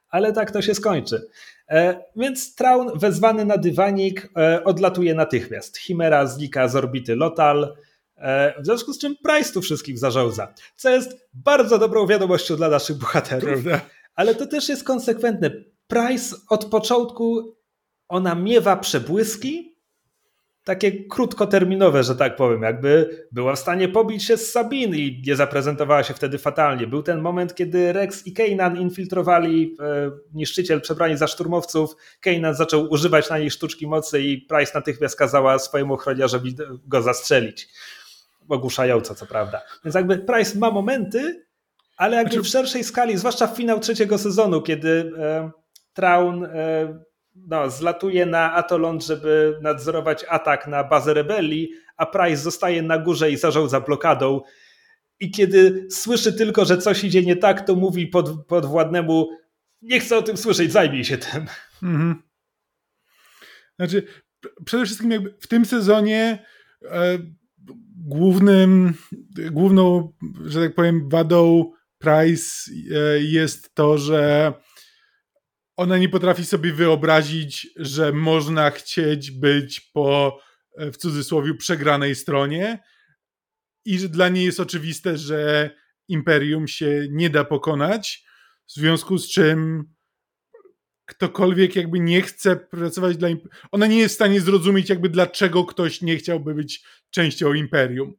ale 0.09 0.32
tak 0.32 0.51
to 0.51 0.62
się 0.62 0.74
skończy. 0.74 1.28
E, 1.68 2.05
więc 2.16 2.55
Traun 2.55 2.98
wezwany 2.98 3.44
na 3.44 3.56
dywanik 3.56 4.28
e, 4.36 4.64
odlatuje 4.64 5.14
natychmiast. 5.14 5.78
Chimera 5.78 6.26
znika 6.26 6.68
z 6.68 6.76
orbity 6.76 7.16
Lotal, 7.16 7.76
e, 8.16 8.62
w 8.62 8.66
związku 8.66 8.92
z 8.92 8.98
czym 8.98 9.16
Price 9.24 9.52
tu 9.52 9.62
wszystkich 9.62 9.98
zarządza, 9.98 10.55
co 10.76 10.90
jest 10.90 11.28
bardzo 11.34 11.78
dobrą 11.78 12.06
wiadomością 12.06 12.56
dla 12.56 12.68
naszych 12.68 12.97
bohaterów. 12.97 13.44
Prawda? 13.44 13.80
Ale 14.14 14.34
to 14.34 14.47
też 14.47 14.68
jest 14.68 14.84
konsekwentne. 14.84 15.51
Price 15.86 16.36
od 16.48 16.64
początku 16.64 17.56
ona 18.09 18.34
miewa 18.34 18.76
przebłyski, 18.76 19.69
takie 20.65 21.05
krótkoterminowe, 21.05 22.05
że 22.05 22.16
tak 22.16 22.37
powiem, 22.37 22.62
jakby 22.62 23.11
była 23.32 23.55
w 23.55 23.59
stanie 23.59 23.89
pobić 23.89 24.24
się 24.24 24.37
z 24.37 24.53
Sabin 24.53 24.95
i 24.95 25.23
nie 25.27 25.37
zaprezentowała 25.37 26.03
się 26.03 26.15
wtedy 26.15 26.39
fatalnie. 26.39 26.87
Był 26.87 27.03
ten 27.03 27.20
moment, 27.20 27.55
kiedy 27.55 27.93
Rex 27.93 28.27
i 28.27 28.32
Kanan 28.32 28.77
infiltrowali 28.77 29.77
e, 29.81 30.11
niszczyciel 30.35 30.81
przebrani 30.81 31.16
za 31.16 31.27
szturmowców. 31.27 31.97
Kanan 32.20 32.55
zaczął 32.55 32.91
używać 32.91 33.31
na 33.31 33.39
niej 33.39 33.51
sztuczki 33.51 33.87
mocy 33.87 34.23
i 34.23 34.39
Price 34.39 34.73
natychmiast 34.74 35.16
kazała 35.16 35.59
swojemu 35.59 35.95
ochroniarzowi 35.95 36.57
go 36.87 37.03
zastrzelić. 37.03 37.69
Ogłuszająco, 38.49 39.15
co 39.15 39.27
prawda. 39.27 39.62
Więc 39.85 39.95
jakby 39.95 40.19
Price 40.19 40.59
ma 40.59 40.70
momenty, 40.70 41.47
ale 41.97 42.16
jakby 42.16 42.32
znaczy... 42.32 42.49
w 42.49 42.53
szerszej 42.53 42.85
skali, 42.85 43.19
zwłaszcza 43.19 43.47
w 43.47 43.57
finał 43.57 43.81
trzeciego 43.81 44.19
sezonu, 44.19 44.62
kiedy 44.62 45.12
e, 45.19 45.51
Traun 45.93 46.45
e, 46.45 47.10
no, 47.46 47.70
zlatuje 47.70 48.26
na 48.26 48.54
Atolon, 48.54 49.00
żeby 49.00 49.58
nadzorować 49.62 50.24
atak 50.28 50.66
na 50.66 50.84
bazę 50.84 51.14
rebelii, 51.14 51.70
a 51.96 52.06
Price 52.06 52.42
zostaje 52.42 52.82
na 52.82 52.98
górze 52.98 53.30
i 53.30 53.36
zarządza 53.36 53.80
blokadą. 53.80 54.40
I 55.20 55.30
kiedy 55.30 55.86
słyszy 55.90 56.32
tylko, 56.32 56.64
że 56.64 56.78
coś 56.78 57.04
idzie 57.04 57.22
nie 57.22 57.36
tak, 57.36 57.66
to 57.66 57.74
mówi 57.74 58.06
pod, 58.06 58.46
podwładnemu 58.46 59.28
nie 59.82 60.00
chcę 60.00 60.18
o 60.18 60.22
tym 60.22 60.36
słyszeć, 60.36 60.72
zajmij 60.72 61.04
się 61.04 61.18
tym. 61.18 61.46
Mhm. 61.82 62.22
Znaczy, 63.78 64.02
przede 64.64 64.84
wszystkim 64.84 65.10
jakby 65.10 65.34
w 65.40 65.46
tym 65.46 65.64
sezonie 65.64 66.44
e, 66.84 67.18
głównym, 68.06 68.94
główną, 69.50 70.12
że 70.44 70.60
tak 70.60 70.74
powiem, 70.74 71.08
wadą 71.08 71.72
Price 71.98 72.70
e, 72.70 73.20
jest 73.20 73.74
to, 73.74 73.98
że 73.98 74.52
ona 75.81 75.98
nie 75.98 76.09
potrafi 76.09 76.44
sobie 76.44 76.73
wyobrazić, 76.73 77.69
że 77.77 78.12
można 78.12 78.70
chcieć 78.70 79.31
być 79.31 79.81
po, 79.81 80.40
e, 80.77 80.93
w 80.93 80.97
cudzysłowie, 80.97 81.55
przegranej 81.55 82.15
stronie 82.15 82.82
i 83.85 83.98
że 83.98 84.09
dla 84.09 84.28
niej 84.28 84.44
jest 84.44 84.61
oczywiste, 84.61 85.19
że 85.19 85.70
imperium 86.09 86.69
się 86.69 87.07
nie 87.11 87.31
da 87.31 87.44
pokonać, 87.44 88.24
w 88.69 88.73
związku 88.73 89.19
z 89.19 89.28
czym 89.28 89.85
ktokolwiek 91.07 91.77
jakby 91.77 92.01
nie 92.01 92.23
chce 92.23 92.57
pracować 92.57 93.16
dla 93.16 93.28
imperium. 93.28 93.59
Ona 93.73 93.86
nie 93.86 93.98
jest 93.98 94.15
w 94.15 94.19
stanie 94.19 94.40
zrozumieć 94.40 94.89
jakby 94.89 95.09
dlaczego 95.09 95.65
ktoś 95.65 96.02
nie 96.02 96.16
chciałby 96.16 96.55
być 96.55 96.85
częścią 97.11 97.55
imperium. 97.55 98.15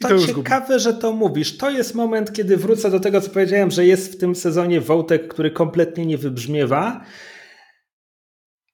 To, 0.00 0.18
ciekawe, 0.18 0.78
że 0.78 0.94
to 0.94 1.12
mówisz. 1.12 1.56
To 1.56 1.70
jest 1.70 1.94
moment, 1.94 2.32
kiedy 2.32 2.56
wrócę 2.56 2.90
do 2.90 3.00
tego, 3.00 3.20
co 3.20 3.30
powiedziałem, 3.30 3.70
że 3.70 3.86
jest 3.86 4.12
w 4.12 4.18
tym 4.18 4.34
sezonie 4.34 4.80
wątek, 4.80 5.28
który 5.28 5.50
kompletnie 5.50 6.06
nie 6.06 6.18
wybrzmiewa. 6.18 7.04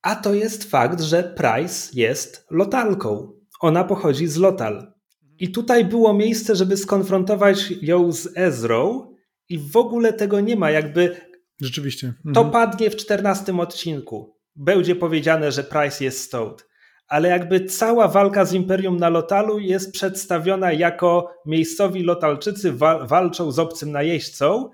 A 0.02 0.16
to 0.16 0.34
jest 0.34 0.70
fakt, 0.70 1.00
że 1.00 1.22
Price 1.22 1.90
jest 1.94 2.46
lotalką. 2.50 3.32
Ona 3.60 3.84
pochodzi 3.84 4.26
z 4.26 4.36
Lotal. 4.36 4.92
I 5.38 5.52
tutaj 5.52 5.84
było 5.84 6.14
miejsce, 6.14 6.56
żeby 6.56 6.76
skonfrontować 6.76 7.70
ją 7.82 8.12
z 8.12 8.28
Ezrą, 8.36 9.12
i 9.52 9.58
w 9.58 9.76
ogóle 9.76 10.12
tego 10.12 10.40
nie 10.40 10.56
ma. 10.56 10.70
Jakby. 10.70 11.16
Rzeczywiście. 11.60 12.06
Mhm. 12.06 12.34
To 12.34 12.44
padnie 12.44 12.90
w 12.90 12.96
czternastym 12.96 13.60
odcinku. 13.60 14.36
Będzie 14.56 14.96
powiedziane, 14.96 15.52
że 15.52 15.64
Price 15.64 16.04
jest 16.04 16.20
stout 16.20 16.66
ale 17.12 17.28
jakby 17.28 17.64
cała 17.64 18.08
walka 18.08 18.44
z 18.44 18.52
Imperium 18.52 18.96
na 18.96 19.08
Lotalu 19.08 19.58
jest 19.58 19.92
przedstawiona 19.92 20.72
jako 20.72 21.34
miejscowi 21.46 22.02
Lotalczycy 22.02 22.72
wa 22.72 23.06
walczą 23.06 23.52
z 23.52 23.58
obcym 23.58 23.92
najeźdźcą, 23.92 24.70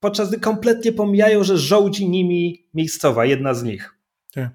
podczas 0.00 0.28
gdy 0.28 0.40
kompletnie 0.40 0.92
pomijają, 0.92 1.44
że 1.44 1.58
żołdzi 1.58 2.08
nimi 2.08 2.68
miejscowa, 2.74 3.24
jedna 3.24 3.54
z 3.54 3.62
nich. 3.62 3.94
Tak. 4.32 4.50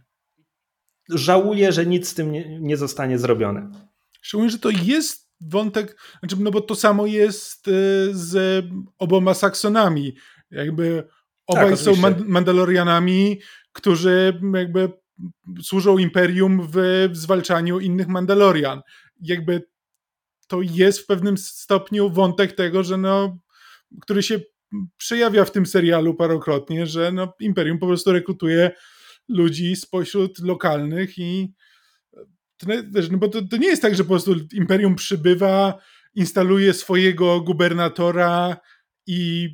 Żałuję, 1.10 1.72
że 1.72 1.86
nic 1.86 2.08
z 2.08 2.14
tym 2.14 2.32
nie, 2.32 2.60
nie 2.60 2.78
zostanie 2.78 3.18
zrobione. 3.18 3.72
Szczególnie, 4.22 4.50
że 4.50 4.60
to 4.60 4.70
jest 4.70 5.32
wątek, 5.42 5.98
znaczy, 6.20 6.36
no 6.40 6.52
bo 6.52 6.62
to 6.62 6.76
samo 6.76 7.06
jest 7.06 7.68
y, 7.68 7.72
z 8.12 8.66
oboma 8.98 9.34
Saksonami. 9.34 10.16
Jakby 10.52 11.08
obaj 11.48 11.70
tak, 11.70 11.80
są 11.80 11.94
Mandalorianami, 12.26 13.40
którzy 13.74 14.42
jakby 14.54 14.92
służą 15.62 15.98
Imperium 15.98 16.68
w, 16.74 17.10
zwalczaniu 17.12 17.80
innych 17.80 18.08
Mandalorian. 18.08 18.82
Jakby 19.22 19.64
to 20.48 20.62
jest 20.62 21.00
w 21.00 21.06
pewnym 21.06 21.38
stopniu 21.38 22.10
wątek 22.10 22.52
tego, 22.52 22.84
że 22.84 22.98
no, 22.98 23.38
który 24.02 24.24
się 24.24 24.40
przejawia 24.98 25.46
w 25.46 25.52
tym 25.52 25.66
serialu 25.66 26.16
parokrotnie, 26.16 26.88
że 26.88 27.12
no, 27.12 27.34
Imperium 27.40 27.80
po 27.80 27.88
prostu 27.88 28.12
rekrutuje 28.12 28.72
ludzi 29.28 29.76
spośród 29.76 30.40
lokalnych 30.40 31.18
i 31.18 31.54
to, 32.58 32.68
no 33.12 33.18
bo 33.18 33.28
to, 33.28 33.42
to 33.42 33.58
nie 33.58 33.68
jest 33.68 33.82
tak, 33.82 33.96
że 33.96 34.04
po 34.04 34.10
prostu 34.10 34.36
Imperium 34.54 34.96
przybywa, 34.96 35.80
instaluje 36.16 36.74
swojego 36.74 37.42
gubernatora 37.42 38.58
i, 39.08 39.50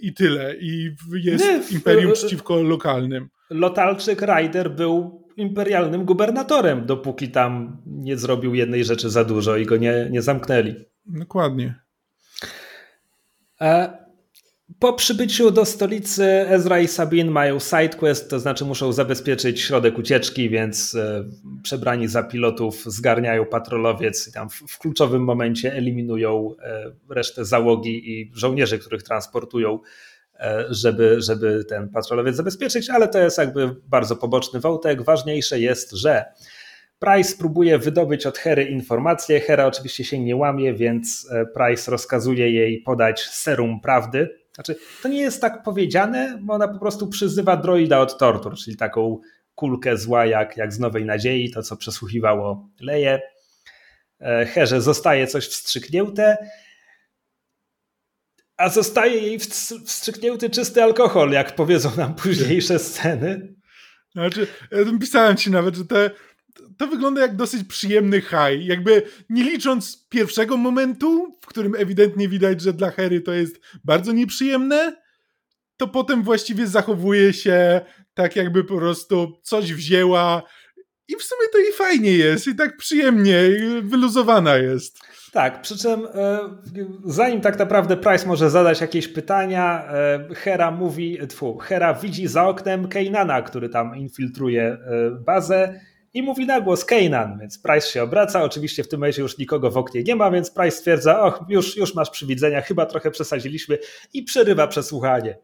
i 0.00 0.14
tyle. 0.14 0.56
I 0.60 0.94
jest 1.12 1.44
nie, 1.44 1.76
Imperium 1.76 2.12
przeciwko 2.12 2.62
lokalnym. 2.62 3.28
Lotalczyk 3.50 4.22
Ryder 4.22 4.70
był 4.70 5.28
imperialnym 5.36 6.04
gubernatorem, 6.04 6.86
dopóki 6.86 7.28
tam 7.28 7.82
nie 7.86 8.16
zrobił 8.16 8.54
jednej 8.54 8.84
rzeczy 8.84 9.10
za 9.10 9.24
dużo 9.24 9.56
i 9.56 9.66
go 9.66 9.76
nie, 9.76 10.08
nie 10.10 10.22
zamknęli. 10.22 10.74
Dokładnie. 11.06 11.74
E, 13.60 13.98
po 14.78 14.92
przybyciu 14.92 15.50
do 15.50 15.64
stolicy 15.64 16.24
Ezra 16.48 16.78
i 16.80 16.88
Sabine 16.88 17.30
mają 17.30 17.58
sidequest, 17.58 18.30
to 18.30 18.38
znaczy 18.38 18.64
muszą 18.64 18.92
zabezpieczyć 18.92 19.60
środek 19.60 19.98
ucieczki, 19.98 20.50
więc 20.50 20.94
e, 20.94 21.24
przebrani 21.62 22.08
za 22.08 22.22
pilotów 22.22 22.84
zgarniają 22.84 23.44
patrolowiec 23.44 24.28
i 24.28 24.32
tam 24.32 24.48
w, 24.50 24.78
kluczowym 24.78 25.24
momencie 25.24 25.74
eliminują 25.74 26.54
e, 26.62 26.92
resztę 27.10 27.44
załogi 27.44 28.10
i 28.12 28.30
żołnierzy, 28.34 28.78
których 28.78 29.02
transportują, 29.02 29.78
e, 30.40 30.64
żeby, 30.70 31.16
żeby 31.20 31.64
ten 31.64 31.88
patrolowiec 31.88 32.36
zabezpieczyć, 32.36 32.90
ale 32.90 33.08
to 33.08 33.18
jest 33.18 33.38
jakby 33.38 33.76
bardzo 33.86 34.16
poboczny 34.16 34.60
wątek. 34.60 35.02
Ważniejsze 35.02 35.60
jest, 35.60 35.92
że 35.92 36.24
Price 36.98 37.36
próbuje 37.38 37.78
wydobyć 37.78 38.26
od 38.26 38.38
Hery 38.38 38.64
informacje. 38.64 39.40
Hera 39.40 39.66
oczywiście 39.66 40.04
się 40.04 40.18
nie 40.18 40.36
łamie, 40.36 40.74
więc 40.74 41.28
Price 41.54 41.90
rozkazuje 41.90 42.52
jej 42.52 42.82
podać 42.82 43.20
serum 43.20 43.80
prawdy, 43.80 44.28
znaczy, 44.58 44.76
to 45.02 45.08
nie 45.08 45.20
jest 45.20 45.40
tak 45.40 45.62
powiedziane, 45.62 46.38
bo 46.42 46.54
ona 46.54 46.68
po 46.68 46.78
prostu 46.78 47.08
przyzywa 47.08 47.56
droida 47.56 48.00
od 48.00 48.18
tortur, 48.18 48.56
czyli 48.56 48.76
taką 48.76 49.20
kulkę 49.54 49.96
zła 49.96 50.26
jak, 50.26 50.56
jak 50.56 50.72
z 50.72 50.78
Nowej 50.78 51.04
Nadziei, 51.04 51.50
to 51.50 51.62
co 51.62 51.76
przesłuchiwało 51.76 52.68
Leje. 52.80 53.20
E, 54.20 54.46
Herze 54.46 54.80
zostaje 54.80 55.26
coś 55.26 55.48
wstrzyknięte, 55.48 56.36
a 58.56 58.68
zostaje 58.68 59.20
jej 59.20 59.38
wstrzyknięty 59.86 60.50
czysty 60.50 60.82
alkohol, 60.82 61.30
jak 61.30 61.54
powiedzą 61.54 61.96
nam 61.96 62.14
późniejsze 62.22 62.78
sceny. 62.78 63.54
Znaczy, 64.12 64.46
ja 64.70 64.78
pisałem 65.00 65.36
ci 65.36 65.50
nawet, 65.50 65.76
że 65.76 65.84
te, 65.84 66.10
to 66.78 66.86
wygląda 66.86 67.20
jak 67.20 67.36
dosyć 67.36 67.64
przyjemny 67.68 68.20
high. 68.20 68.66
Jakby 68.66 69.02
nie 69.30 69.44
licząc 69.44 70.06
pierwszego 70.08 70.56
momentu, 70.56 71.36
w 71.40 71.46
którym 71.46 71.74
ewidentnie 71.74 72.28
widać, 72.28 72.60
że 72.60 72.72
dla 72.72 72.90
Harry 72.90 73.20
to 73.20 73.32
jest 73.32 73.60
bardzo 73.84 74.12
nieprzyjemne, 74.12 74.96
to 75.76 75.88
potem 75.88 76.22
właściwie 76.22 76.66
zachowuje 76.66 77.32
się 77.32 77.80
tak, 78.14 78.36
jakby 78.36 78.64
po 78.64 78.76
prostu 78.76 79.40
coś 79.42 79.74
wzięła. 79.74 80.42
I 81.08 81.16
w 81.16 81.22
sumie 81.22 81.48
to 81.52 81.58
i 81.58 81.72
fajnie 81.72 82.12
jest, 82.12 82.46
i 82.46 82.54
tak 82.54 82.76
przyjemnie, 82.76 83.48
i 83.48 83.82
wyluzowana 83.82 84.56
jest. 84.56 84.98
Tak, 85.32 85.62
przy 85.62 85.78
czym 85.78 86.06
e, 86.14 86.40
zanim 87.04 87.40
tak 87.40 87.58
naprawdę 87.58 87.96
Price 87.96 88.26
może 88.26 88.50
zadać 88.50 88.80
jakieś 88.80 89.08
pytania, 89.08 89.84
e, 89.92 90.34
Hera 90.34 90.70
mówi, 90.70 91.18
tfu, 91.28 91.58
Hera 91.58 91.94
widzi 91.94 92.26
za 92.26 92.48
oknem 92.48 92.88
Keinana, 92.88 93.42
który 93.42 93.68
tam 93.68 93.96
infiltruje 93.96 94.62
e, 94.62 94.78
bazę 95.10 95.80
i 96.18 96.22
mówi 96.22 96.46
na 96.46 96.60
głos 96.60 96.84
Kanan, 96.84 97.38
więc 97.40 97.58
Price 97.58 97.88
się 97.88 98.02
obraca. 98.02 98.42
Oczywiście 98.42 98.84
w 98.84 98.88
tym 98.88 99.00
momencie 99.00 99.22
już 99.22 99.38
nikogo 99.38 99.70
w 99.70 99.76
oknie 99.76 100.02
nie 100.02 100.16
ma, 100.16 100.30
więc 100.30 100.50
Price 100.50 100.76
stwierdza, 100.76 101.22
och, 101.22 101.44
już, 101.48 101.76
już 101.76 101.94
masz 101.94 102.10
przywidzenia, 102.10 102.60
chyba 102.60 102.86
trochę 102.86 103.10
przesadziliśmy 103.10 103.78
i 104.12 104.22
przerywa 104.22 104.66
przesłuchanie. 104.66 105.38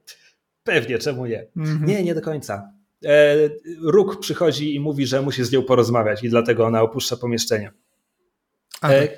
Pewnie, 0.65 0.99
czemu 0.99 1.27
nie? 1.27 1.47
Mm-hmm. 1.57 1.87
Nie, 1.87 2.03
nie 2.03 2.15
do 2.15 2.21
końca. 2.21 2.73
E, 3.05 3.37
Róg 3.83 4.21
przychodzi 4.21 4.75
i 4.75 4.81
mówi, 4.81 5.07
że 5.07 5.23
musi 5.23 5.45
z 5.45 5.53
nią 5.53 5.63
porozmawiać 5.63 6.25
i 6.25 6.29
dlatego 6.29 6.67
ona 6.67 6.83
opuszcza 6.83 7.17
pomieszczenie. 7.17 7.73
E, 8.83 9.09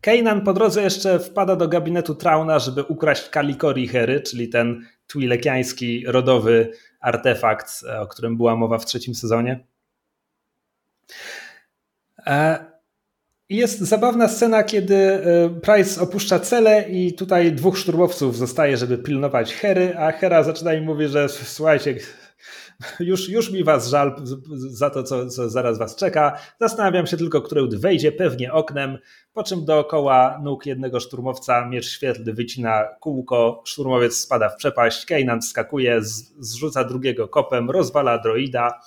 Kanan 0.00 0.40
po 0.40 0.52
drodze 0.52 0.82
jeszcze 0.82 1.18
wpada 1.18 1.56
do 1.56 1.68
gabinetu 1.68 2.14
Trauna, 2.14 2.58
żeby 2.58 2.82
ukraść 2.82 3.28
Kalikori 3.28 3.88
Hery, 3.88 4.20
czyli 4.20 4.48
ten 4.48 4.86
twilekiański 5.06 6.04
rodowy 6.06 6.72
artefakt, 7.00 7.84
o 8.00 8.06
którym 8.06 8.36
była 8.36 8.56
mowa 8.56 8.78
w 8.78 8.86
trzecim 8.86 9.14
sezonie. 9.14 9.66
E, 12.26 12.66
jest 13.48 13.80
zabawna 13.80 14.28
scena, 14.28 14.64
kiedy 14.64 14.96
e, 14.96 15.50
Price 15.60 16.00
opuszcza 16.00 16.38
celę 16.38 16.88
i 16.88 17.14
tutaj 17.14 17.52
dwóch 17.52 17.78
szturmowców 17.78 18.36
zostaje, 18.36 18.76
żeby 18.76 18.98
pilnować 18.98 19.54
Hery, 19.54 19.98
a 19.98 20.12
Hera 20.12 20.42
zaczyna 20.42 20.74
im 20.74 20.84
mówić, 20.84 21.10
że 21.10 21.28
słuchajcie, 21.28 21.96
już, 23.00 23.28
już 23.28 23.50
mi 23.50 23.64
was 23.64 23.88
żal 23.88 24.22
za 24.56 24.90
to, 24.90 25.02
co, 25.02 25.26
co 25.26 25.50
zaraz 25.50 25.78
was 25.78 25.96
czeka. 25.96 26.38
Zastanawiam 26.60 27.06
się 27.06 27.16
tylko, 27.16 27.42
który 27.42 27.68
wejdzie, 27.78 28.12
pewnie 28.12 28.52
oknem, 28.52 28.98
po 29.32 29.42
czym 29.42 29.64
dookoła 29.64 30.40
nóg 30.42 30.66
jednego 30.66 31.00
szturmowca 31.00 31.68
miecz 31.68 31.86
świetlny 31.86 32.32
wycina 32.32 32.84
kółko, 33.00 33.62
szturmowiec 33.66 34.16
spada 34.16 34.48
w 34.48 34.56
przepaść, 34.56 35.06
Kanan 35.06 35.42
skakuje, 35.42 36.00
zrzuca 36.38 36.84
drugiego 36.84 37.28
kopem, 37.28 37.70
rozwala 37.70 38.18
droida, 38.18 38.80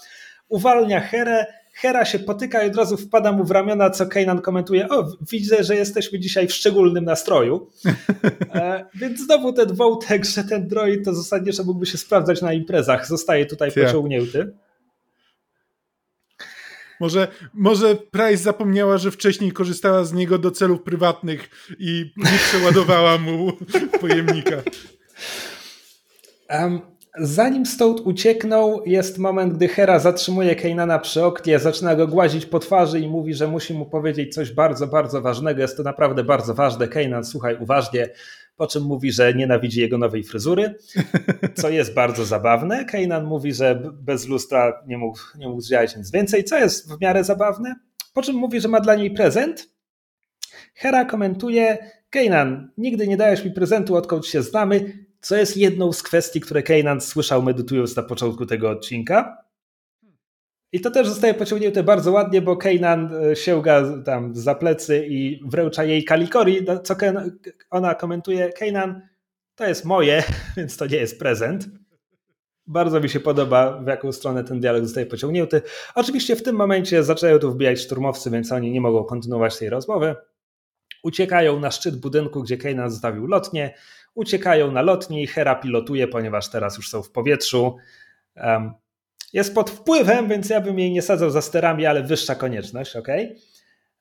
uwalnia 0.49 0.99
Herę, 0.99 1.45
Hera 1.81 2.05
się 2.05 2.19
potyka 2.19 2.63
i 2.63 2.67
od 2.69 2.75
razu 2.75 2.97
wpada 2.97 3.31
mu 3.31 3.43
w 3.43 3.51
ramiona, 3.51 3.89
co 3.89 4.05
Kanan 4.05 4.41
komentuje, 4.41 4.89
o 4.89 5.07
widzę, 5.31 5.63
że 5.63 5.75
jesteśmy 5.75 6.19
dzisiaj 6.19 6.47
w 6.47 6.53
szczególnym 6.53 7.05
nastroju. 7.05 7.67
E, 8.53 8.85
więc 8.95 9.19
znowu 9.19 9.53
ten 9.53 9.73
wątek, 9.73 10.25
że 10.25 10.43
ten 10.43 10.67
droid 10.67 11.05
to 11.05 11.13
zasadniczo 11.13 11.63
mógłby 11.63 11.85
się 11.85 11.97
sprawdzać 11.97 12.41
na 12.41 12.53
imprezach, 12.53 13.07
zostaje 13.07 13.45
tutaj 13.45 13.71
ja. 13.75 13.85
pociągnięty. 13.85 14.53
Może, 16.99 17.27
może 17.53 17.95
Price 17.95 18.43
zapomniała, 18.43 18.97
że 18.97 19.11
wcześniej 19.11 19.51
korzystała 19.51 20.03
z 20.03 20.13
niego 20.13 20.37
do 20.37 20.51
celów 20.51 20.81
prywatnych 20.81 21.49
i 21.79 22.11
nie 22.17 22.39
przeładowała 22.49 23.17
mu 23.17 23.51
pojemnika. 24.01 24.55
Um, 26.49 26.81
Zanim 27.17 27.65
stąd 27.65 27.99
uciekną, 27.99 28.79
jest 28.85 29.17
moment, 29.17 29.53
gdy 29.53 29.67
Hera 29.67 29.99
zatrzymuje 29.99 30.55
Keinana 30.55 30.99
przy 30.99 31.23
oknie, 31.25 31.59
zaczyna 31.59 31.95
go 31.95 32.07
głazić 32.07 32.45
po 32.45 32.59
twarzy 32.59 32.99
i 32.99 33.07
mówi, 33.07 33.33
że 33.33 33.47
musi 33.47 33.73
mu 33.73 33.85
powiedzieć 33.85 34.33
coś 34.33 34.51
bardzo, 34.51 34.87
bardzo 34.87 35.21
ważnego. 35.21 35.61
Jest 35.61 35.77
to 35.77 35.83
naprawdę 35.83 36.23
bardzo 36.23 36.53
ważne. 36.53 36.87
Keinan, 36.87 37.23
słuchaj 37.23 37.57
uważnie. 37.59 38.09
Po 38.55 38.67
czym 38.67 38.83
mówi, 38.83 39.11
że 39.11 39.33
nienawidzi 39.33 39.81
jego 39.81 39.97
nowej 39.97 40.23
fryzury, 40.23 40.75
co 41.55 41.69
jest 41.69 41.93
bardzo 41.93 42.25
zabawne. 42.25 42.85
Keinan 42.85 43.25
mówi, 43.25 43.53
że 43.53 43.81
bez 43.93 44.27
lustra 44.27 44.83
nie 44.87 44.97
mógł, 44.97 45.19
nie 45.37 45.47
mógł 45.47 45.61
zdziałać 45.61 45.97
nic 45.97 46.11
więcej, 46.11 46.43
co 46.43 46.57
jest 46.57 46.93
w 46.93 47.01
miarę 47.01 47.23
zabawne. 47.23 47.75
Po 48.13 48.21
czym 48.21 48.35
mówi, 48.35 48.61
że 48.61 48.67
ma 48.67 48.79
dla 48.79 48.95
niej 48.95 49.11
prezent. 49.11 49.69
Hera 50.75 51.05
komentuje: 51.05 51.77
Keinan, 52.09 52.71
nigdy 52.77 53.07
nie 53.07 53.17
dajesz 53.17 53.45
mi 53.45 53.51
prezentu, 53.51 53.95
odkąd 53.95 54.25
się 54.25 54.41
znamy 54.41 55.08
co 55.21 55.35
jest 55.35 55.57
jedną 55.57 55.93
z 55.93 56.03
kwestii, 56.03 56.41
które 56.41 56.63
Kanan 56.63 57.01
słyszał 57.01 57.43
medytując 57.43 57.95
na 57.95 58.03
początku 58.03 58.45
tego 58.45 58.69
odcinka. 58.69 59.37
I 60.71 60.81
to 60.81 60.91
też 60.91 61.07
zostaje 61.07 61.33
pociągnięte 61.33 61.83
bardzo 61.83 62.11
ładnie, 62.11 62.41
bo 62.41 62.57
Kanan 62.57 63.13
e, 63.31 63.35
sięga 63.35 64.03
tam 64.05 64.35
za 64.35 64.55
plecy 64.55 65.07
i 65.09 65.41
wręcza 65.45 65.83
jej 65.83 66.03
kalikori, 66.03 66.63
no, 66.63 66.79
co 66.79 66.95
ona 67.69 67.95
komentuje, 67.95 68.53
Kanan, 68.53 69.01
to 69.55 69.67
jest 69.67 69.85
moje, 69.85 70.23
więc 70.57 70.77
to 70.77 70.87
nie 70.87 70.97
jest 70.97 71.19
prezent. 71.19 71.69
Bardzo 72.67 72.99
mi 72.99 73.09
się 73.09 73.19
podoba, 73.19 73.81
w 73.81 73.87
jaką 73.87 74.11
stronę 74.11 74.43
ten 74.43 74.59
dialog 74.59 74.85
zostaje 74.85 75.05
pociągnięty. 75.05 75.61
Oczywiście 75.95 76.35
w 76.35 76.43
tym 76.43 76.55
momencie 76.55 77.03
zaczynają 77.03 77.39
tu 77.39 77.51
wbijać 77.51 77.79
szturmowcy, 77.79 78.31
więc 78.31 78.51
oni 78.51 78.71
nie 78.71 78.81
mogą 78.81 79.03
kontynuować 79.03 79.57
tej 79.57 79.69
rozmowy. 79.69 80.15
Uciekają 81.03 81.59
na 81.59 81.71
szczyt 81.71 81.99
budynku, 81.99 82.43
gdzie 82.43 82.57
Kanan 82.57 82.91
zostawił 82.91 83.27
lotnię 83.27 83.73
uciekają 84.15 84.71
na 84.71 84.81
lotni, 84.81 85.27
Hera 85.27 85.55
pilotuje, 85.55 86.07
ponieważ 86.07 86.49
teraz 86.49 86.77
już 86.77 86.89
są 86.89 87.03
w 87.03 87.11
powietrzu. 87.11 87.77
Jest 89.33 89.55
pod 89.55 89.69
wpływem, 89.69 90.27
więc 90.27 90.49
ja 90.49 90.61
bym 90.61 90.79
jej 90.79 90.91
nie 90.91 91.01
sadzał 91.01 91.29
za 91.29 91.41
sterami, 91.41 91.85
ale 91.85 92.03
wyższa 92.03 92.35
konieczność, 92.35 92.95
ok? 92.95 93.07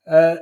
E, 0.07 0.39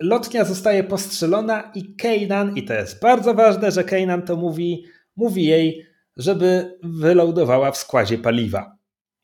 lotnia 0.00 0.44
zostaje 0.44 0.84
postrzelona 0.84 1.72
i 1.74 1.94
Kanan, 1.96 2.56
i 2.56 2.64
to 2.64 2.74
jest 2.74 3.00
bardzo 3.00 3.34
ważne, 3.34 3.70
że 3.70 3.84
Kanan 3.84 4.22
to 4.22 4.36
mówi, 4.36 4.84
mówi 5.16 5.44
jej, 5.44 5.86
żeby 6.16 6.78
wylądowała 6.82 7.72
w 7.72 7.76
składzie 7.76 8.18
paliwa. 8.18 8.76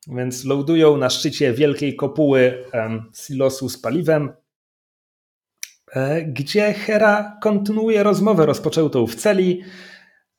Więc 0.06 0.44
lądują 0.44 0.96
na 0.96 1.10
szczycie 1.10 1.52
wielkiej 1.52 1.96
kopuły 1.96 2.64
um, 2.72 3.10
silosu 3.14 3.68
z 3.68 3.78
paliwem, 3.78 4.32
gdzie 6.26 6.72
Hera 6.72 7.38
kontynuuje 7.42 8.02
rozmowę 8.02 8.46
rozpoczętą 8.46 9.06
w 9.06 9.14
celi, 9.14 9.62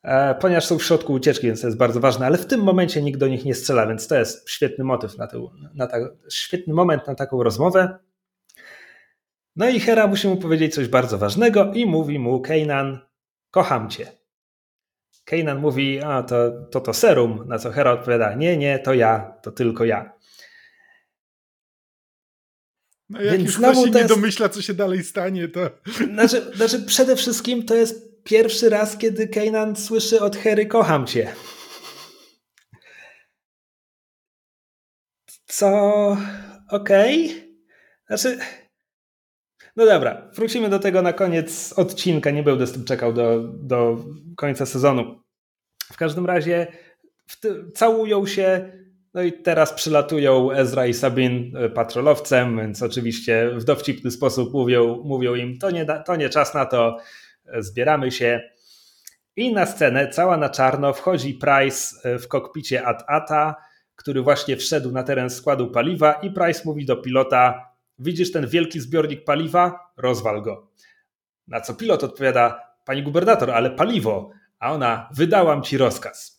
e, 0.04 0.36
ponieważ 0.36 0.66
są 0.66 0.78
w 0.78 0.84
środku 0.84 1.14
ucieczki, 1.14 1.48
więc 1.48 1.62
to 1.62 1.68
jest 1.68 1.78
bardzo 1.78 2.00
ważne, 2.00 2.26
ale 2.26 2.38
w 2.38 2.46
tym 2.46 2.64
momencie 2.64 3.02
nikt 3.02 3.20
do 3.20 3.28
nich 3.28 3.46
nie 3.46 3.56
strzela, 3.56 3.88
więc 3.88 4.08
to 4.08 4.16
jest 4.16 4.50
świetny 4.50 4.84
motyw 4.84 5.18
na, 5.18 5.28
tę, 5.28 5.48
na 5.76 5.88
ta, 5.88 5.98
świetny 6.32 6.74
moment 6.74 7.08
na 7.08 7.16
taką 7.16 7.44
rozmowę. 7.44 8.00
No 9.56 9.70
i 9.70 9.80
Hera 9.80 10.08
musi 10.08 10.28
mu 10.28 10.38
powiedzieć 10.38 10.76
coś 10.76 10.88
bardzo 10.88 11.18
ważnego 11.18 11.74
i 11.74 11.86
mówi 11.86 12.20
mu 12.20 12.42
Kanan, 12.42 13.00
kocham 13.52 13.90
cię. 13.90 14.12
Kanan 15.26 15.60
mówi, 15.60 16.02
a 16.04 16.24
to, 16.24 16.52
to 16.72 16.82
to 16.82 16.94
serum, 16.94 17.44
na 17.48 17.60
co 17.60 17.72
Hera 17.72 17.92
odpowiada, 17.92 18.34
nie, 18.34 18.58
nie, 18.58 18.80
to 18.80 18.94
ja, 18.94 19.34
to 19.42 19.52
tylko 19.52 19.86
ja. 19.86 20.17
No 23.10 23.22
jak 23.22 23.38
Więc 23.38 23.46
już 23.46 23.58
ktoś 23.58 23.78
się 23.78 23.92
nie 23.92 24.00
jest... 24.00 24.14
domyśla, 24.14 24.50
co 24.50 24.62
się 24.62 24.74
dalej 24.74 25.04
stanie, 25.04 25.48
to... 25.48 25.70
Znaczy, 26.14 26.52
znaczy, 26.56 26.82
przede 26.86 27.16
wszystkim 27.16 27.66
to 27.66 27.76
jest 27.76 28.24
pierwszy 28.24 28.70
raz, 28.70 28.98
kiedy 28.98 29.28
Kanan 29.28 29.76
słyszy 29.76 30.20
od 30.20 30.36
Hery 30.36 30.66
kocham 30.66 31.08
cię. 31.08 31.34
Co... 35.46 35.68
okej. 36.70 37.26
Okay. 37.26 37.48
Znaczy... 38.08 38.40
No 39.76 39.86
dobra, 39.86 40.32
wrócimy 40.36 40.70
do 40.70 40.80
tego 40.80 41.02
na 41.02 41.14
koniec 41.14 41.74
odcinka. 41.74 42.32
Nie 42.32 42.44
będę 42.44 42.68
z 42.68 42.72
tym 42.72 42.86
czekał 42.86 43.14
do, 43.14 43.40
do 43.44 44.06
końca 44.36 44.66
sezonu. 44.66 45.24
W 45.84 45.98
każdym 45.98 46.26
razie 46.26 46.68
całują 47.76 48.26
się, 48.26 48.72
no 49.18 49.24
i 49.24 49.34
teraz 49.34 49.74
przylatują 49.74 50.52
Ezra 50.52 50.88
i 50.88 50.94
Sabin 50.94 51.58
e, 51.58 51.70
patrolowcem, 51.70 52.58
więc 52.58 52.84
oczywiście 52.84 53.50
w 53.54 53.64
dowcipny 53.64 54.12
sposób 54.12 54.54
mówią, 54.54 55.02
mówią 55.04 55.36
im, 55.36 55.58
to 55.58 55.72
nie, 55.72 55.86
to 56.06 56.16
nie 56.16 56.30
czas 56.30 56.54
na 56.54 56.66
to, 56.66 56.98
e, 57.46 57.64
zbieramy 57.64 58.12
się. 58.12 58.42
I 59.36 59.54
na 59.54 59.66
scenę, 59.66 60.10
cała 60.10 60.38
na 60.38 60.50
czarno, 60.50 60.94
wchodzi 60.94 61.34
Price 61.34 61.96
e, 62.04 62.20
w 62.20 62.28
kokpicie 62.28 62.86
At-Ata, 62.86 63.56
który 63.96 64.22
właśnie 64.22 64.58
wszedł 64.58 64.92
na 64.92 65.04
teren 65.04 65.30
składu 65.30 65.72
paliwa 65.72 66.14
i 66.14 66.32
Price 66.32 66.62
mówi 66.66 66.86
do 66.86 66.98
pilota, 66.98 67.72
widzisz 68.00 68.32
ten 68.32 68.48
wielki 68.48 68.80
zbiornik 68.80 69.24
paliwa? 69.24 69.92
Rozwal 69.98 70.42
go. 70.42 70.72
Na 71.48 71.62
co 71.62 71.74
pilot 71.74 72.04
odpowiada, 72.04 72.60
pani 72.86 73.04
gubernator, 73.04 73.52
ale 73.52 73.72
paliwo. 73.72 74.32
A 74.60 74.74
ona, 74.74 75.10
wydałam 75.14 75.64
ci 75.64 75.78
rozkaz. 75.78 76.37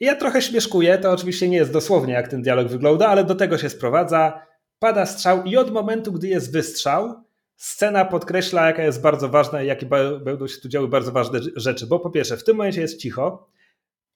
Ja 0.00 0.16
trochę 0.16 0.42
śmieszkuję, 0.42 0.98
to 0.98 1.10
oczywiście 1.10 1.48
nie 1.48 1.56
jest 1.56 1.72
dosłownie 1.72 2.14
jak 2.14 2.28
ten 2.28 2.42
dialog 2.42 2.68
wygląda, 2.68 3.08
ale 3.08 3.24
do 3.24 3.34
tego 3.34 3.58
się 3.58 3.68
sprowadza. 3.68 4.46
Pada 4.78 5.06
strzał 5.06 5.44
i 5.44 5.56
od 5.56 5.72
momentu, 5.72 6.12
gdy 6.12 6.28
jest 6.28 6.52
wystrzał, 6.52 7.24
scena 7.56 8.04
podkreśla, 8.04 8.66
jaka 8.66 8.82
jest 8.82 9.00
bardzo 9.00 9.28
ważna 9.28 9.62
i 9.62 9.66
jakie 9.66 9.86
będą 10.24 10.46
się 10.46 10.60
tu 10.60 10.68
działy 10.68 10.88
bardzo 10.88 11.12
ważne 11.12 11.40
rzeczy. 11.56 11.86
Bo 11.86 12.00
po 12.00 12.10
pierwsze, 12.10 12.36
w 12.36 12.44
tym 12.44 12.56
momencie 12.56 12.80
jest 12.80 13.00
cicho, 13.00 13.48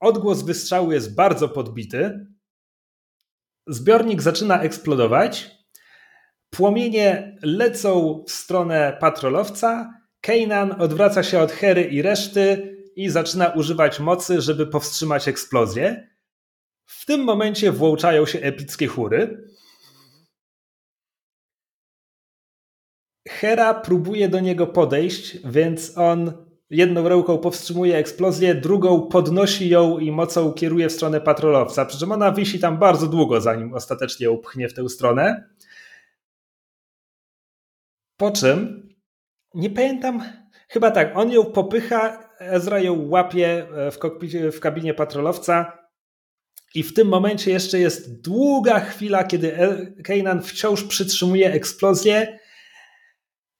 odgłos 0.00 0.42
wystrzału 0.42 0.92
jest 0.92 1.14
bardzo 1.14 1.48
podbity, 1.48 2.26
zbiornik 3.66 4.22
zaczyna 4.22 4.62
eksplodować, 4.62 5.50
płomienie 6.50 7.38
lecą 7.42 8.24
w 8.28 8.32
stronę 8.32 8.96
patrolowca, 9.00 9.94
Kanan 10.20 10.74
odwraca 10.78 11.22
się 11.22 11.40
od 11.40 11.52
Hery 11.52 11.84
i 11.84 12.02
reszty 12.02 12.76
i 12.96 13.08
zaczyna 13.08 13.48
używać 13.48 14.00
mocy, 14.00 14.40
żeby 14.40 14.66
powstrzymać 14.66 15.28
eksplozję. 15.28 16.08
W 16.86 17.06
tym 17.06 17.24
momencie 17.24 17.72
włączają 17.72 18.26
się 18.26 18.38
epickie 18.40 18.86
chóry. 18.86 19.48
Hera 23.28 23.74
próbuje 23.74 24.28
do 24.28 24.40
niego 24.40 24.66
podejść, 24.66 25.38
więc 25.44 25.98
on 25.98 26.32
jedną 26.70 27.08
ręką 27.08 27.38
powstrzymuje 27.38 27.96
eksplozję, 27.96 28.54
drugą 28.54 29.08
podnosi 29.08 29.68
ją 29.68 29.98
i 29.98 30.12
mocą 30.12 30.52
kieruje 30.52 30.88
w 30.88 30.92
stronę 30.92 31.20
patrolowca. 31.20 31.84
Przy 31.84 31.98
czym 31.98 32.12
ona 32.12 32.32
wisi 32.32 32.58
tam 32.58 32.78
bardzo 32.78 33.06
długo, 33.06 33.40
zanim 33.40 33.74
ostatecznie 33.74 34.26
ją 34.26 34.38
pchnie 34.38 34.68
w 34.68 34.74
tę 34.74 34.88
stronę. 34.88 35.48
Po 38.16 38.30
czym, 38.30 38.88
nie 39.54 39.70
pamiętam, 39.70 40.22
chyba 40.68 40.90
tak, 40.90 41.16
on 41.16 41.32
ją 41.32 41.44
popycha, 41.44 42.31
Ezra 42.42 42.80
ją 42.80 43.08
łapie 43.08 43.66
e, 43.76 43.90
w, 43.90 43.98
kokpicie, 43.98 44.52
w 44.52 44.60
kabinie 44.60 44.94
patrolowca 44.94 45.78
i 46.74 46.82
w 46.82 46.94
tym 46.94 47.08
momencie 47.08 47.50
jeszcze 47.50 47.78
jest 47.78 48.20
długa 48.20 48.80
chwila, 48.80 49.24
kiedy 49.24 49.56
e, 49.58 49.86
Kanan 50.02 50.42
wciąż 50.42 50.84
przytrzymuje 50.84 51.52
eksplozję 51.52 52.38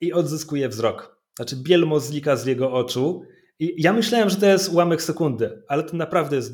i 0.01 0.13
odzyskuje 0.13 0.69
wzrok. 0.69 1.23
Znaczy 1.37 1.57
bielmo 1.57 2.01
znika 2.01 2.37
z 2.37 2.47
jego 2.47 2.73
oczu. 2.73 3.23
I 3.59 3.83
ja 3.83 3.93
myślałem, 3.93 4.31
że 4.31 4.37
to 4.37 4.47
jest 4.47 4.73
ułamek 4.73 5.03
sekundy, 5.03 5.63
ale 5.69 5.83
to 5.83 5.97
naprawdę 5.97 6.37
jest 6.37 6.53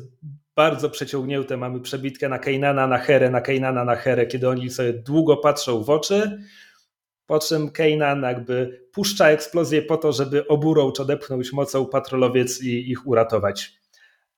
bardzo 0.55 0.89
przeciągnięte. 0.89 1.57
Mamy 1.57 1.81
przebitkę 1.81 2.29
na 2.29 2.39
Kejnana, 2.39 2.87
na 2.87 2.97
Herę, 2.97 3.29
na 3.29 3.41
Kejnana, 3.41 3.85
na 3.85 3.95
Herę, 3.95 4.25
kiedy 4.25 4.49
oni 4.49 4.69
sobie 4.69 4.93
długo 4.93 5.37
patrzą 5.37 5.83
w 5.83 5.89
oczy, 5.89 6.39
po 7.29 7.39
czym 7.39 7.69
Kanan 7.69 8.21
jakby 8.21 8.87
puszcza 8.91 9.29
eksplozję 9.29 9.81
po 9.81 9.97
to, 9.97 10.11
żeby 10.11 10.47
oburącz 10.47 10.99
odepchnąć 10.99 11.53
mocą 11.53 11.85
patrolowiec 11.85 12.61
i 12.63 12.91
ich 12.91 13.07
uratować. 13.07 13.73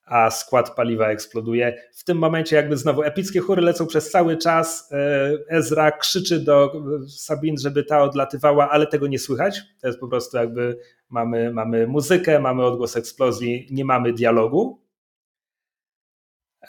A 0.04 0.30
skład 0.30 0.74
paliwa 0.76 1.08
eksploduje. 1.08 1.82
W 1.94 2.04
tym 2.04 2.18
momencie 2.18 2.56
jakby 2.56 2.76
znowu 2.76 3.02
epickie 3.02 3.40
chóry 3.40 3.62
lecą 3.62 3.86
przez 3.86 4.10
cały 4.10 4.36
czas. 4.36 4.92
E, 4.92 5.30
Ezra 5.48 5.92
krzyczy 5.92 6.40
do 6.40 6.72
Sabin, 7.08 7.58
żeby 7.58 7.84
ta 7.84 8.02
odlatywała, 8.02 8.70
ale 8.70 8.86
tego 8.86 9.06
nie 9.06 9.18
słychać. 9.18 9.60
To 9.80 9.86
jest 9.86 10.00
po 10.00 10.08
prostu 10.08 10.36
jakby 10.36 10.78
mamy, 11.08 11.52
mamy 11.52 11.86
muzykę, 11.86 12.40
mamy 12.40 12.64
odgłos 12.64 12.96
eksplozji, 12.96 13.68
nie 13.70 13.84
mamy 13.84 14.12
dialogu. 14.12 14.80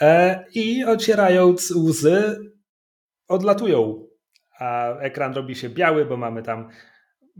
E, 0.01 0.45
I 0.53 0.85
ocierając 0.85 1.71
łzy, 1.71 2.51
odlatują 3.27 4.12
a 4.63 4.99
ekran 4.99 5.33
robi 5.33 5.55
się 5.55 5.69
biały, 5.69 6.05
bo 6.05 6.17
mamy 6.17 6.43
tam 6.43 6.69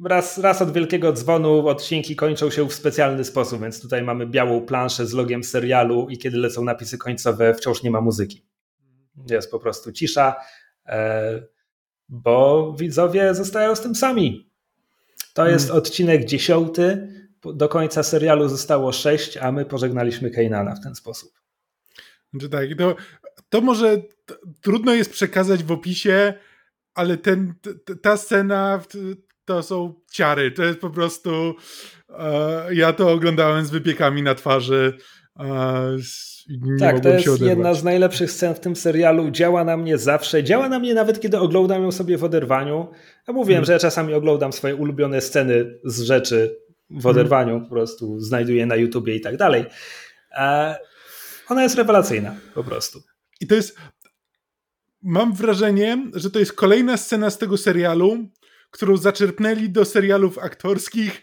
raz, 0.05 0.37
raz 0.37 0.61
od 0.61 0.73
wielkiego 0.73 1.13
dzwonu 1.13 1.67
odcinki 1.67 2.15
kończą 2.15 2.49
się 2.49 2.67
w 2.67 2.73
specjalny 2.73 3.23
sposób, 3.23 3.61
więc 3.61 3.81
tutaj 3.81 4.03
mamy 4.03 4.27
białą 4.27 4.61
planszę 4.61 5.05
z 5.05 5.13
logiem 5.13 5.43
serialu 5.43 6.07
i 6.09 6.17
kiedy 6.17 6.37
lecą 6.37 6.63
napisy 6.63 6.97
końcowe, 6.97 7.53
wciąż 7.53 7.83
nie 7.83 7.91
ma 7.91 8.01
muzyki. 8.01 8.45
Jest 9.29 9.51
po 9.51 9.59
prostu 9.59 9.91
cisza, 9.91 10.35
e, 10.85 11.43
bo 12.09 12.73
widzowie 12.79 13.33
zostają 13.35 13.75
z 13.75 13.81
tym 13.81 13.95
sami. 13.95 14.51
To 15.33 15.47
jest 15.47 15.65
hmm. 15.67 15.77
odcinek 15.77 16.25
dziesiąty. 16.25 17.07
Do 17.55 17.69
końca 17.69 18.03
serialu 18.03 18.49
zostało 18.49 18.91
sześć, 18.91 19.37
a 19.37 19.51
my 19.51 19.65
pożegnaliśmy 19.65 20.31
Kejnana 20.31 20.75
w 20.75 20.83
ten 20.83 20.95
sposób. 20.95 21.31
Znaczy 22.31 22.49
tak, 22.49 22.69
to, 22.77 22.95
to 23.49 23.61
może 23.61 24.01
trudno 24.61 24.93
jest 24.93 25.11
przekazać 25.11 25.63
w 25.63 25.71
opisie, 25.71 26.33
ale 26.95 27.17
ten, 27.17 27.53
ta 28.01 28.17
scena 28.17 28.81
to 29.45 29.63
są 29.63 29.93
ciary. 30.11 30.51
To 30.51 30.63
jest 30.63 30.79
po 30.79 30.89
prostu. 30.89 31.55
E, 32.09 32.75
ja 32.75 32.93
to 32.93 33.11
oglądałem 33.11 33.65
z 33.65 33.69
wypiekami 33.69 34.23
na 34.23 34.35
twarzy. 34.35 34.97
E, 35.39 35.97
tak, 36.79 36.99
to 36.99 37.09
jest 37.09 37.41
jedna 37.41 37.73
z 37.73 37.83
najlepszych 37.83 38.31
scen 38.31 38.55
w 38.55 38.59
tym 38.59 38.75
serialu. 38.75 39.31
Działa 39.31 39.63
na 39.63 39.77
mnie 39.77 39.97
zawsze. 39.97 40.43
Działa 40.43 40.69
na 40.69 40.79
mnie 40.79 40.93
nawet, 40.93 41.19
kiedy 41.19 41.39
oglądam 41.39 41.83
ją 41.83 41.91
sobie 41.91 42.17
w 42.17 42.23
oderwaniu. 42.23 42.87
Ja 43.27 43.33
mówiłem, 43.33 43.57
hmm. 43.57 43.65
że 43.65 43.73
ja 43.73 43.79
czasami 43.79 44.13
oglądam 44.13 44.53
swoje 44.53 44.75
ulubione 44.75 45.21
sceny 45.21 45.79
z 45.83 46.01
rzeczy 46.01 46.57
w 46.89 47.07
oderwaniu, 47.07 47.51
hmm. 47.51 47.69
po 47.69 47.75
prostu 47.75 48.19
znajduję 48.19 48.65
na 48.65 48.75
YouTubie 48.75 49.15
i 49.15 49.21
tak 49.21 49.37
dalej. 49.37 49.65
E, 50.37 50.75
ona 51.49 51.63
jest 51.63 51.75
rewelacyjna, 51.75 52.35
po 52.53 52.63
prostu. 52.63 52.99
I 53.41 53.47
to 53.47 53.55
jest, 53.55 53.77
mam 55.03 55.33
wrażenie, 55.33 56.11
że 56.13 56.31
to 56.31 56.39
jest 56.39 56.53
kolejna 56.53 56.97
scena 56.97 57.29
z 57.29 57.37
tego 57.37 57.57
serialu, 57.57 58.29
którą 58.71 58.97
zaczerpnęli 58.97 59.69
do 59.69 59.85
serialów 59.85 60.37
aktorskich 60.37 61.21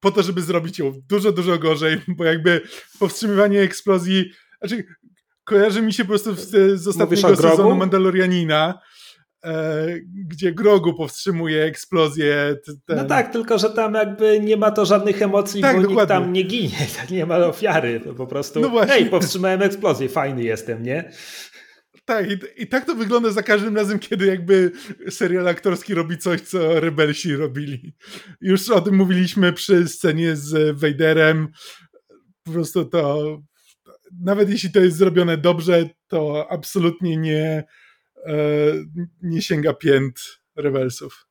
po 0.00 0.10
to, 0.10 0.22
żeby 0.22 0.42
zrobić 0.42 0.78
ją 0.78 0.92
dużo, 1.08 1.32
dużo 1.32 1.58
gorzej, 1.58 2.00
bo 2.16 2.24
jakby 2.24 2.60
powstrzymywanie 2.98 3.60
eksplozji, 3.60 4.30
znaczy 4.58 4.84
kojarzy 5.44 5.82
mi 5.82 5.92
się 5.92 6.04
po 6.04 6.08
prostu 6.08 6.34
z, 6.34 6.80
z 6.80 6.88
ostatniego 6.88 7.36
sezonu 7.36 7.74
Mandalorianina, 7.74 8.80
e, 9.44 9.86
gdzie 10.28 10.52
Grogu 10.52 10.94
powstrzymuje 10.94 11.64
eksplozję. 11.64 12.56
Ten... 12.86 12.96
No 12.96 13.04
tak, 13.04 13.32
tylko 13.32 13.58
że 13.58 13.70
tam 13.70 13.94
jakby 13.94 14.40
nie 14.40 14.56
ma 14.56 14.70
to 14.70 14.84
żadnych 14.84 15.22
emocji, 15.22 15.60
tak, 15.60 15.76
bo 15.76 15.82
dokładnie. 15.82 16.00
nikt 16.02 16.24
tam 16.24 16.32
nie 16.32 16.42
ginie, 16.42 16.86
nie 17.10 17.26
ma 17.26 17.36
ofiary, 17.36 18.00
po 18.16 18.26
prostu 18.26 18.60
no 18.60 18.86
hej, 18.86 19.06
powstrzymałem 19.06 19.62
eksplozję, 19.62 20.08
fajny 20.08 20.42
jestem, 20.42 20.82
nie? 20.82 21.12
Tak, 22.04 22.30
i, 22.30 22.62
i, 22.62 22.66
tak 22.66 22.84
to 22.84 22.94
wygląda 22.94 23.30
za 23.30 23.42
każdym 23.42 23.76
razem, 23.76 23.98
kiedy 23.98 24.26
jakby 24.26 24.72
serial 25.10 25.48
aktorski 25.48 25.94
robi 25.94 26.18
coś, 26.18 26.40
co 26.40 26.80
rebelsi 26.80 27.36
robili. 27.36 27.94
Już 28.40 28.70
o 28.70 28.80
tym 28.80 28.96
mówiliśmy 28.96 29.52
przy 29.52 29.88
scenie 29.88 30.36
z 30.36 30.80
Vaderem. 30.80 31.48
Po 32.42 32.52
prostu 32.52 32.84
to, 32.84 33.38
nawet 34.20 34.50
jeśli 34.50 34.72
to 34.72 34.80
jest 34.80 34.96
zrobione 34.96 35.36
dobrze, 35.36 35.88
to 36.06 36.46
absolutnie 36.50 37.16
nie, 37.16 37.64
e, 38.26 38.34
nie 39.22 39.42
sięga 39.42 39.74
pięt 39.74 40.20
rebelsów. 40.56 41.26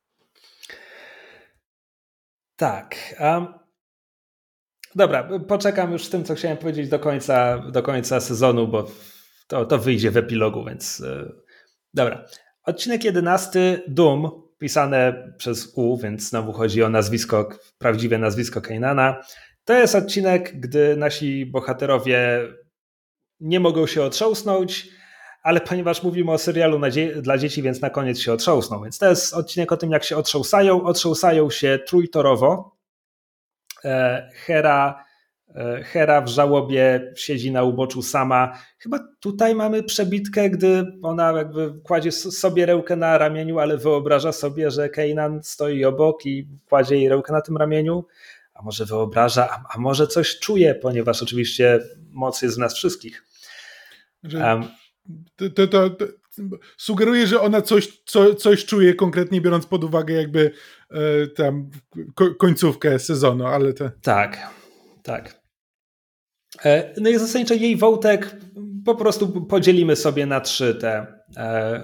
Tak. 2.56 2.96
Um, 3.20 3.46
dobra, 4.94 5.28
poczekam 5.48 5.92
już 5.92 6.04
z 6.04 6.10
tym, 6.10 6.24
co 6.24 6.34
chciałem 6.34 6.56
powiedzieć 6.56 6.88
do 6.88 6.98
końca, 6.98 7.58
do 7.58 7.82
końca 7.82 8.20
sezonu, 8.20 8.68
bo 8.68 8.90
to, 9.52 9.66
to 9.66 9.78
wyjdzie 9.78 10.10
w 10.10 10.16
epilogu, 10.16 10.64
więc 10.64 10.98
yy, 10.98 11.32
dobra. 11.94 12.24
Odcinek 12.64 13.04
11, 13.04 13.82
Doom, 13.88 14.30
pisane 14.58 15.32
przez 15.38 15.72
U, 15.76 15.98
więc 15.98 16.28
znowu 16.28 16.52
chodzi 16.52 16.82
o 16.82 16.88
nazwisko, 16.88 17.48
prawdziwe 17.78 18.18
nazwisko 18.18 18.60
Kainana. 18.60 19.22
To 19.64 19.74
jest 19.74 19.94
odcinek, 19.94 20.60
gdy 20.60 20.96
nasi 20.96 21.46
bohaterowie 21.46 22.48
nie 23.40 23.60
mogą 23.60 23.86
się 23.86 24.02
otrząsnąć, 24.02 24.88
ale 25.42 25.60
ponieważ 25.60 26.02
mówimy 26.02 26.32
o 26.32 26.38
serialu 26.38 26.80
dla 27.22 27.38
dzieci, 27.38 27.62
więc 27.62 27.80
na 27.80 27.90
koniec 27.90 28.20
się 28.20 28.32
otrząsną. 28.32 28.82
Więc 28.82 28.98
to 28.98 29.08
jest 29.08 29.34
odcinek 29.34 29.72
o 29.72 29.76
tym, 29.76 29.90
jak 29.90 30.04
się 30.04 30.16
otrząsają. 30.16 30.82
Otrząsają 30.82 31.50
się 31.50 31.78
trójtorowo. 31.86 32.76
E, 33.84 34.28
Hera, 34.34 35.04
e, 35.08 35.11
Hera 35.84 36.20
w 36.20 36.28
żałobie 36.28 37.12
siedzi 37.16 37.52
na 37.52 37.62
uboczu 37.62 38.02
sama. 38.02 38.58
Chyba 38.78 38.98
tutaj 39.20 39.54
mamy 39.54 39.82
przebitkę, 39.82 40.50
gdy 40.50 40.86
ona 41.02 41.32
jakby 41.32 41.74
kładzie 41.82 42.12
sobie 42.12 42.66
rękę 42.66 42.96
na 42.96 43.18
ramieniu, 43.18 43.58
ale 43.58 43.76
wyobraża 43.76 44.32
sobie, 44.32 44.70
że 44.70 44.88
Keynan 44.88 45.42
stoi 45.42 45.84
obok 45.84 46.26
i 46.26 46.48
kładzie 46.68 46.96
jej 46.96 47.08
rękę 47.08 47.32
na 47.32 47.40
tym 47.40 47.56
ramieniu. 47.56 48.04
A 48.54 48.62
może 48.62 48.84
wyobraża, 48.84 49.48
a, 49.50 49.74
a 49.74 49.78
może 49.78 50.06
coś 50.06 50.38
czuje, 50.38 50.74
ponieważ 50.74 51.22
oczywiście 51.22 51.80
moc 52.10 52.42
jest 52.42 52.56
w 52.56 52.58
nas 52.58 52.74
wszystkich. 52.74 53.24
Um, 54.34 54.64
to, 55.36 55.50
to, 55.50 55.66
to, 55.66 55.90
to, 55.90 56.04
sugeruje, 56.76 57.26
że 57.26 57.40
ona 57.40 57.62
coś, 57.62 58.02
co, 58.04 58.34
coś 58.34 58.64
czuje 58.64 58.94
konkretnie, 58.94 59.40
biorąc 59.40 59.66
pod 59.66 59.84
uwagę 59.84 60.14
jakby 60.14 60.50
e, 60.90 61.26
tam 61.26 61.70
ko, 62.14 62.34
końcówkę 62.34 62.98
sezonu, 62.98 63.46
ale 63.46 63.72
to... 63.72 63.90
Tak, 64.02 64.38
tak. 65.02 65.41
E, 66.64 66.94
no 67.00 67.10
i 67.10 67.18
zasadniczo 67.18 67.54
jej 67.54 67.76
wątek 67.76 68.36
po 68.84 68.94
prostu 68.94 69.46
podzielimy 69.46 69.96
sobie 69.96 70.26
na 70.26 70.40
trzy 70.40 70.74
te, 70.74 71.06
e, 71.36 71.82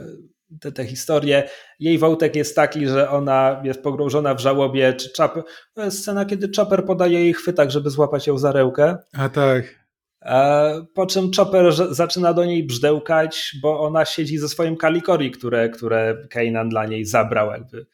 te, 0.60 0.72
te 0.72 0.84
historie. 0.84 1.48
Jej 1.80 1.98
wątek 1.98 2.36
jest 2.36 2.56
taki, 2.56 2.86
że 2.86 3.10
ona 3.10 3.60
jest 3.64 3.82
pogrążona 3.82 4.34
w 4.34 4.40
żałobie, 4.40 4.92
czy 4.92 5.10
Chopper, 5.16 5.42
to 5.74 5.84
jest 5.84 5.98
scena, 5.98 6.24
kiedy 6.24 6.50
Chopper 6.56 6.84
podaje 6.84 7.20
jej 7.20 7.32
chwytak, 7.32 7.70
żeby 7.70 7.90
złapać 7.90 8.26
ją 8.26 8.38
za 8.38 8.52
rękę. 8.52 8.96
A 9.12 9.28
tak. 9.28 9.78
E, 10.22 10.86
po 10.94 11.06
czym 11.06 11.30
Chopper 11.36 11.72
zaczyna 11.90 12.34
do 12.34 12.44
niej 12.44 12.64
brzdełkać, 12.64 13.56
bo 13.62 13.80
ona 13.80 14.04
siedzi 14.04 14.38
ze 14.38 14.48
swoim 14.48 14.76
kalikori, 14.76 15.30
które, 15.30 15.68
które 15.68 16.16
Kanan 16.30 16.68
dla 16.68 16.86
niej 16.86 17.04
zabrał. 17.04 17.50
Jakby 17.50 17.86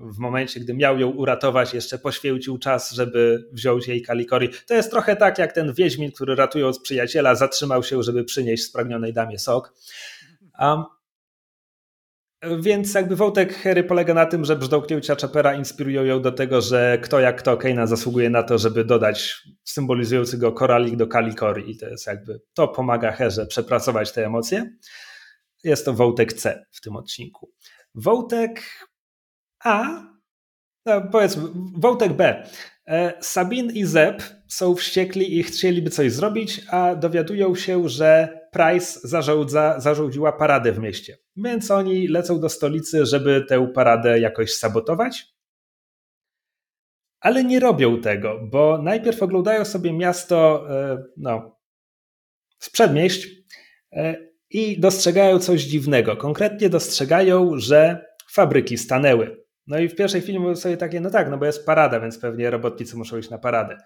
w 0.00 0.18
momencie, 0.18 0.60
gdy 0.60 0.74
miał 0.74 0.98
ją 0.98 1.10
uratować, 1.10 1.74
jeszcze 1.74 1.98
poświęcił 1.98 2.58
czas, 2.58 2.92
żeby 2.92 3.48
wziąć 3.52 3.88
jej 3.88 4.02
kalikori. 4.02 4.48
To 4.66 4.74
jest 4.74 4.90
trochę 4.90 5.16
tak, 5.16 5.38
jak 5.38 5.52
ten 5.52 5.72
Wiedźmin, 5.72 6.12
który 6.12 6.34
ratując 6.34 6.80
przyjaciela, 6.80 7.34
zatrzymał 7.34 7.82
się, 7.82 8.02
żeby 8.02 8.24
przynieść 8.24 8.64
spragnionej 8.64 9.12
damie 9.12 9.38
sok. 9.38 9.74
Um, 10.60 10.84
więc 12.60 12.94
jakby 12.94 13.16
wątek 13.16 13.54
Harry 13.54 13.84
polega 13.84 14.14
na 14.14 14.26
tym, 14.26 14.44
że 14.44 14.56
brzdąknięcia 14.56 15.14
Chapera 15.14 15.54
inspirują 15.54 16.04
ją 16.04 16.22
do 16.22 16.32
tego, 16.32 16.60
że 16.60 16.98
kto 17.02 17.20
jak 17.20 17.36
kto 17.38 17.56
Keina 17.56 17.86
zasługuje 17.86 18.30
na 18.30 18.42
to, 18.42 18.58
żeby 18.58 18.84
dodać 18.84 19.42
symbolizujący 19.64 20.38
go 20.38 20.52
koralik 20.52 20.96
do 20.96 21.06
kalikori 21.06 21.70
i 21.70 21.76
to 21.76 21.88
jest 21.88 22.06
jakby, 22.06 22.40
to 22.54 22.68
pomaga 22.68 23.12
Herze 23.12 23.46
przepracować 23.46 24.12
te 24.12 24.26
emocje. 24.26 24.76
Jest 25.64 25.84
to 25.84 25.92
wątek 25.92 26.32
C 26.32 26.66
w 26.70 26.80
tym 26.80 26.96
odcinku. 26.96 27.52
Wątek 27.94 28.62
A, 29.64 30.04
no 30.86 31.02
powiedzmy, 31.12 31.42
wątek 31.76 32.12
B. 32.12 32.48
E, 32.86 33.12
Sabin 33.20 33.70
i 33.70 33.84
Zeb 33.84 34.22
są 34.48 34.74
wściekli 34.74 35.38
i 35.38 35.42
chcieliby 35.42 35.90
coś 35.90 36.12
zrobić, 36.12 36.60
a 36.70 36.94
dowiadują 36.94 37.54
się, 37.54 37.88
że 37.88 38.38
Price 38.52 39.08
zarządza, 39.08 39.80
zarządziła 39.80 40.32
paradę 40.32 40.72
w 40.72 40.78
mieście. 40.78 41.18
Więc 41.36 41.70
oni 41.70 42.08
lecą 42.08 42.40
do 42.40 42.48
stolicy, 42.48 43.06
żeby 43.06 43.44
tę 43.48 43.68
paradę 43.74 44.20
jakoś 44.20 44.54
sabotować. 44.54 45.26
Ale 47.20 47.44
nie 47.44 47.60
robią 47.60 48.00
tego, 48.00 48.40
bo 48.50 48.78
najpierw 48.82 49.22
oglądają 49.22 49.64
sobie 49.64 49.92
miasto 49.92 50.66
e, 50.70 51.02
no, 51.16 51.58
z 52.58 52.70
przedmieść 52.70 53.28
e, 53.92 54.16
i 54.50 54.80
dostrzegają 54.80 55.38
coś 55.38 55.62
dziwnego. 55.62 56.16
Konkretnie 56.16 56.68
dostrzegają, 56.68 57.52
że 57.56 58.06
fabryki 58.30 58.78
stanęły. 58.78 59.47
No 59.68 59.78
i 59.78 59.88
w 59.88 59.96
pierwszej 59.96 60.20
chwili 60.20 60.38
mówią 60.38 60.56
sobie 60.56 60.76
takie, 60.76 61.00
no 61.00 61.10
tak, 61.10 61.30
no 61.30 61.38
bo 61.38 61.46
jest 61.46 61.66
parada, 61.66 62.00
więc 62.00 62.18
pewnie 62.18 62.50
robotnicy 62.50 62.96
muszą 62.96 63.18
iść 63.18 63.30
na 63.30 63.38
paradę. 63.38 63.76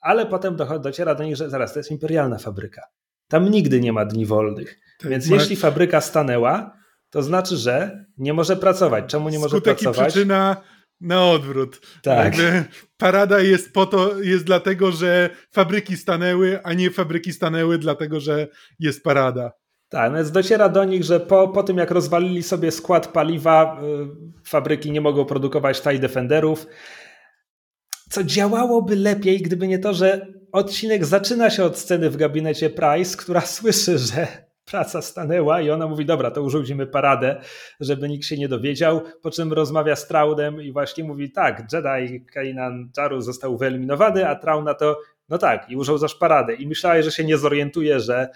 Ale 0.00 0.26
potem 0.26 0.56
dociera 0.80 1.14
do 1.14 1.24
nich, 1.24 1.36
że 1.36 1.50
zaraz, 1.50 1.72
to 1.72 1.78
jest 1.78 1.90
imperialna 1.90 2.38
fabryka. 2.38 2.82
Tam 3.28 3.50
nigdy 3.50 3.80
nie 3.80 3.92
ma 3.92 4.04
dni 4.04 4.26
wolnych. 4.26 4.80
Tak, 5.00 5.10
więc 5.10 5.28
ma... 5.28 5.36
jeśli 5.36 5.56
fabryka 5.56 6.00
stanęła, 6.00 6.76
to 7.10 7.22
znaczy, 7.22 7.56
że 7.56 8.04
nie 8.18 8.32
może 8.32 8.56
pracować. 8.56 9.04
Czemu 9.06 9.28
nie 9.28 9.38
może 9.38 9.56
Skutek 9.56 9.78
pracować? 9.78 10.08
i 10.08 10.12
przyczyna 10.12 10.56
na 11.00 11.24
odwrót. 11.30 11.80
Tak. 12.02 12.24
Jakby 12.24 12.64
parada 12.96 13.40
jest 13.40 13.72
po 13.72 13.86
to, 13.86 14.20
jest 14.20 14.44
dlatego, 14.44 14.92
że 14.92 15.30
fabryki 15.52 15.96
stanęły, 15.96 16.62
a 16.62 16.72
nie 16.72 16.90
fabryki 16.90 17.32
stanęły 17.32 17.78
dlatego, 17.78 18.20
że 18.20 18.48
jest 18.78 19.02
parada. 19.04 19.52
Tak, 19.94 20.10
no 20.10 20.16
więc 20.16 20.30
dociera 20.30 20.68
do 20.68 20.84
nich, 20.84 21.04
że 21.04 21.20
po, 21.20 21.48
po 21.48 21.62
tym 21.62 21.78
jak 21.78 21.90
rozwalili 21.90 22.42
sobie 22.42 22.70
skład 22.70 23.08
paliwa, 23.08 23.80
y, 23.82 24.44
fabryki 24.44 24.90
nie 24.90 25.00
mogą 25.00 25.24
produkować 25.24 25.80
TIE 25.82 25.98
Defenderów, 25.98 26.66
co 28.10 28.24
działałoby 28.24 28.96
lepiej, 28.96 29.42
gdyby 29.42 29.68
nie 29.68 29.78
to, 29.78 29.94
że 29.94 30.26
odcinek 30.52 31.04
zaczyna 31.04 31.50
się 31.50 31.64
od 31.64 31.78
sceny 31.78 32.10
w 32.10 32.16
gabinecie 32.16 32.70
Price, 32.70 33.16
która 33.16 33.40
słyszy, 33.56 33.98
że 33.98 34.26
praca 34.64 35.02
stanęła 35.02 35.60
i 35.60 35.70
ona 35.70 35.86
mówi, 35.86 36.06
dobra, 36.06 36.30
to 36.30 36.42
urządzimy 36.42 36.86
paradę, 36.86 37.40
żeby 37.80 38.08
nikt 38.08 38.24
się 38.24 38.36
nie 38.36 38.48
dowiedział, 38.48 39.02
po 39.22 39.30
czym 39.30 39.52
rozmawia 39.52 39.96
z 39.96 40.08
Traudem 40.08 40.62
i 40.62 40.72
właśnie 40.72 41.04
mówi, 41.04 41.32
tak, 41.32 41.62
Jedi 41.72 42.24
Kanan 42.26 42.90
Jaru 42.96 43.20
został 43.20 43.58
wyeliminowany, 43.58 44.28
a 44.28 44.36
Traun 44.36 44.64
na 44.64 44.74
to, 44.74 45.00
no 45.28 45.38
tak, 45.38 45.70
i 45.70 45.76
urządzasz 45.76 46.14
paradę. 46.14 46.54
I 46.54 46.66
myślałeś, 46.66 47.04
że 47.04 47.12
się 47.12 47.24
nie 47.24 47.38
zorientuje, 47.38 48.00
że 48.00 48.28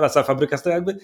praca 0.00 0.22
fabryka 0.22 0.58
to 0.58 0.70
jakby 0.70 0.98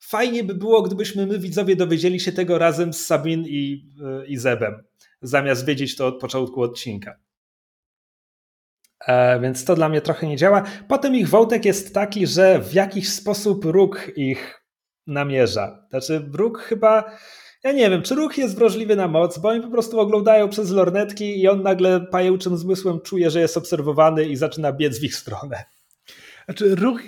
fajnie 0.00 0.44
by 0.44 0.54
było, 0.54 0.82
gdybyśmy 0.82 1.26
my 1.26 1.38
widzowie 1.38 1.76
dowiedzieli 1.76 2.20
się 2.20 2.32
tego 2.32 2.58
razem 2.58 2.92
z 2.92 3.06
Sabin 3.06 3.44
i, 3.46 3.88
i 4.26 4.36
Zebem, 4.36 4.82
zamiast 5.22 5.66
wiedzieć 5.66 5.96
to 5.96 6.06
od 6.06 6.20
początku 6.20 6.62
odcinka. 6.62 7.14
E, 9.06 9.40
więc 9.40 9.64
to 9.64 9.74
dla 9.74 9.88
mnie 9.88 10.00
trochę 10.00 10.26
nie 10.26 10.36
działa. 10.36 10.64
Potem 10.88 11.14
ich 11.14 11.28
wątek 11.28 11.64
jest 11.64 11.94
taki, 11.94 12.26
że 12.26 12.58
w 12.58 12.72
jakiś 12.72 13.12
sposób 13.12 13.64
róg 13.64 14.10
ich 14.16 14.64
namierza. 15.06 15.86
Znaczy, 15.90 16.28
róg 16.32 16.58
chyba. 16.58 17.12
Ja 17.64 17.72
nie 17.72 17.90
wiem, 17.90 18.02
czy 18.02 18.14
ruch 18.14 18.38
jest 18.38 18.56
wrażliwy 18.56 18.96
na 18.96 19.08
moc, 19.08 19.38
bo 19.38 19.48
oni 19.48 19.60
po 19.60 19.70
prostu 19.70 20.00
oglądają 20.00 20.48
przez 20.48 20.70
lornetki 20.70 21.40
i 21.40 21.48
on 21.48 21.62
nagle 21.62 22.00
pajęczym 22.00 22.56
zmysłem 22.56 23.00
czuje, 23.00 23.30
że 23.30 23.40
jest 23.40 23.56
obserwowany 23.56 24.24
i 24.24 24.36
zaczyna 24.36 24.72
biec 24.72 25.00
w 25.00 25.04
ich 25.04 25.14
stronę. 25.14 25.64
Znaczy, 26.44 26.74
ruch 26.74 27.00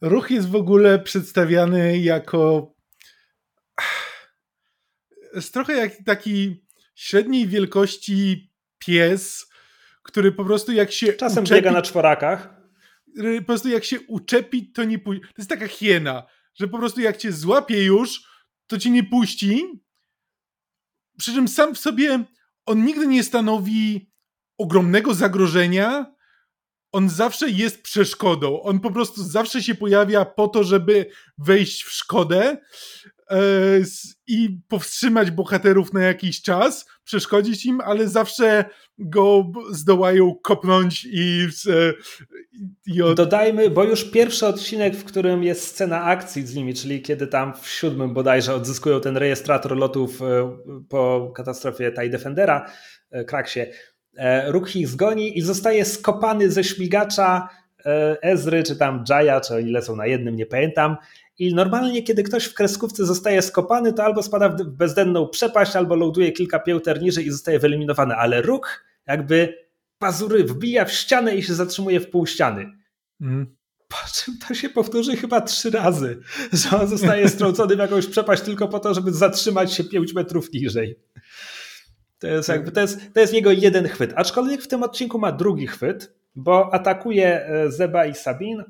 ruch 0.00 0.30
jest 0.30 0.48
w 0.48 0.56
ogóle 0.56 0.98
przedstawiany 0.98 1.98
jako 1.98 2.72
jest 5.34 5.52
trochę 5.52 5.74
jak 5.74 5.92
taki 6.04 6.64
średniej 6.94 7.48
wielkości 7.48 8.52
pies, 8.78 9.46
który 10.02 10.32
po 10.32 10.44
prostu 10.44 10.72
jak 10.72 10.92
się 10.92 11.12
czasem 11.12 11.44
uczepi, 11.44 11.58
biega 11.58 11.72
na 11.72 11.82
czworakach. 11.82 12.56
Po 13.38 13.44
prostu 13.46 13.68
jak 13.68 13.84
się 13.84 14.00
uczepi, 14.00 14.72
to 14.72 14.84
nie 14.84 14.98
puści. 14.98 15.22
To 15.22 15.34
jest 15.38 15.50
taka 15.50 15.68
hiena, 15.68 16.26
że 16.54 16.68
po 16.68 16.78
prostu 16.78 17.00
jak 17.00 17.16
cię 17.16 17.32
złapie 17.32 17.84
już, 17.84 18.22
to 18.66 18.78
cię 18.78 18.90
nie 18.90 19.04
puści. 19.04 19.64
Przy 21.18 21.32
czym 21.32 21.48
sam 21.48 21.74
w 21.74 21.78
sobie 21.78 22.24
on 22.66 22.84
nigdy 22.84 23.06
nie 23.06 23.24
stanowi 23.24 24.10
ogromnego 24.58 25.14
zagrożenia, 25.14 26.15
on 26.92 27.08
zawsze 27.08 27.50
jest 27.50 27.82
przeszkodą. 27.82 28.62
On 28.62 28.80
po 28.80 28.90
prostu 28.90 29.24
zawsze 29.24 29.62
się 29.62 29.74
pojawia 29.74 30.24
po 30.24 30.48
to, 30.48 30.64
żeby 30.64 31.06
wejść 31.38 31.84
w 31.84 31.92
szkodę 31.92 32.56
e, 33.30 33.38
i 34.26 34.58
powstrzymać 34.68 35.30
bohaterów 35.30 35.92
na 35.92 36.02
jakiś 36.02 36.42
czas, 36.42 36.86
przeszkodzić 37.04 37.66
im, 37.66 37.80
ale 37.80 38.08
zawsze 38.08 38.64
go 38.98 39.52
zdołają 39.70 40.34
kopnąć 40.42 41.04
i, 41.10 41.46
e, 41.68 41.92
i 42.86 43.02
od... 43.02 43.16
Dodajmy, 43.16 43.70
bo 43.70 43.84
już 43.84 44.04
pierwszy 44.04 44.46
odcinek, 44.46 44.96
w 44.96 45.04
którym 45.04 45.44
jest 45.44 45.66
scena 45.66 46.04
akcji 46.04 46.46
z 46.46 46.54
nimi, 46.54 46.74
czyli 46.74 47.02
kiedy 47.02 47.26
tam 47.26 47.54
w 47.62 47.68
siódmym 47.68 48.14
bodajże 48.14 48.54
odzyskują 48.54 49.00
ten 49.00 49.16
rejestrator 49.16 49.76
lotów 49.76 50.22
e, 50.22 50.58
po 50.88 51.32
katastrofie 51.34 51.92
TIE 51.92 52.10
Defendera, 52.10 52.70
Kraksie, 53.26 53.60
Róg 54.46 54.76
ich 54.76 54.88
zgoni 54.88 55.38
i 55.38 55.42
zostaje 55.42 55.84
skopany 55.84 56.50
ze 56.50 56.64
śmigacza 56.64 57.48
e, 57.86 58.22
Ezry, 58.22 58.62
czy 58.62 58.76
tam 58.76 59.04
Jaya, 59.08 59.40
czy 59.40 59.54
oni 59.54 59.70
lecą 59.70 59.96
na 59.96 60.06
jednym, 60.06 60.36
nie 60.36 60.46
pamiętam. 60.46 60.96
I 61.38 61.54
normalnie, 61.54 62.02
kiedy 62.02 62.22
ktoś 62.22 62.44
w 62.44 62.54
kreskówce 62.54 63.06
zostaje 63.06 63.42
skopany, 63.42 63.92
to 63.92 64.04
albo 64.04 64.22
spada 64.22 64.48
w 64.48 64.62
bezdenną 64.64 65.28
przepaść, 65.28 65.76
albo 65.76 65.94
ląduje 65.94 66.32
kilka 66.32 66.58
pięter 66.58 67.02
niżej 67.02 67.26
i 67.26 67.30
zostaje 67.30 67.58
wyeliminowany. 67.58 68.14
Ale 68.14 68.42
róg 68.42 68.84
jakby 69.06 69.66
pazury 69.98 70.44
wbija 70.44 70.84
w 70.84 70.92
ścianę 70.92 71.36
i 71.36 71.42
się 71.42 71.54
zatrzymuje 71.54 72.00
w 72.00 72.10
pół 72.10 72.26
ściany. 72.26 72.72
Mm. 73.20 73.56
Po 73.88 73.96
czym 74.14 74.38
to 74.48 74.54
się 74.54 74.68
powtórzy 74.68 75.16
chyba 75.16 75.40
trzy 75.40 75.70
razy, 75.70 76.20
że 76.52 76.80
on 76.80 76.88
zostaje 76.88 77.28
strącony 77.28 77.76
w 77.76 77.78
jakąś 77.78 78.06
przepaść 78.06 78.42
tylko 78.42 78.68
po 78.68 78.78
to, 78.78 78.94
żeby 78.94 79.12
zatrzymać 79.12 79.72
się 79.74 79.84
pięć 79.84 80.14
metrów 80.14 80.52
niżej. 80.52 80.96
To 82.18 82.26
jest, 82.26 82.48
jakby, 82.48 82.72
to, 82.72 82.80
jest, 82.80 83.14
to 83.14 83.20
jest 83.20 83.34
jego 83.34 83.52
jeden 83.52 83.88
chwyt. 83.88 84.12
Aczkolwiek 84.16 84.62
w 84.62 84.68
tym 84.68 84.82
odcinku 84.82 85.18
ma 85.18 85.32
drugi 85.32 85.66
chwyt, 85.66 86.14
bo 86.34 86.74
atakuje 86.74 87.46
e, 87.46 87.70
Zeba 87.70 88.06
i 88.06 88.14
Sabin. 88.14 88.64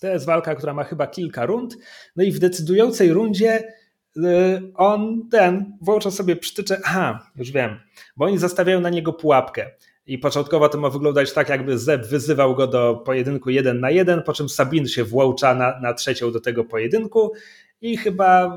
To 0.00 0.06
jest 0.06 0.26
walka, 0.26 0.54
która 0.54 0.74
ma 0.74 0.84
chyba 0.84 1.06
kilka 1.06 1.46
rund. 1.46 1.76
No 2.16 2.24
i 2.24 2.32
w 2.32 2.38
decydującej 2.38 3.12
rundzie 3.12 3.72
e, 4.16 4.60
on 4.74 5.28
ten 5.30 5.76
włącza 5.80 6.10
sobie 6.10 6.36
przytycze. 6.36 6.80
Aha, 6.84 7.30
już 7.36 7.50
wiem, 7.50 7.80
bo 8.16 8.24
oni 8.24 8.38
zastawiają 8.38 8.80
na 8.80 8.90
niego 8.90 9.12
pułapkę. 9.12 9.70
I 10.06 10.18
początkowo 10.18 10.68
to 10.68 10.78
ma 10.78 10.90
wyglądać 10.90 11.32
tak, 11.32 11.48
jakby 11.48 11.78
Zeb 11.78 12.06
wyzywał 12.06 12.54
go 12.54 12.66
do 12.66 13.02
pojedynku 13.06 13.50
jeden 13.50 13.80
na 13.80 13.90
jeden, 13.90 14.22
po 14.22 14.32
czym 14.32 14.48
Sabin 14.48 14.86
się 14.86 15.04
włącza 15.04 15.54
na, 15.54 15.80
na 15.80 15.94
trzecią 15.94 16.32
do 16.32 16.40
tego 16.40 16.64
pojedynku 16.64 17.32
i 17.80 17.96
chyba 17.96 18.52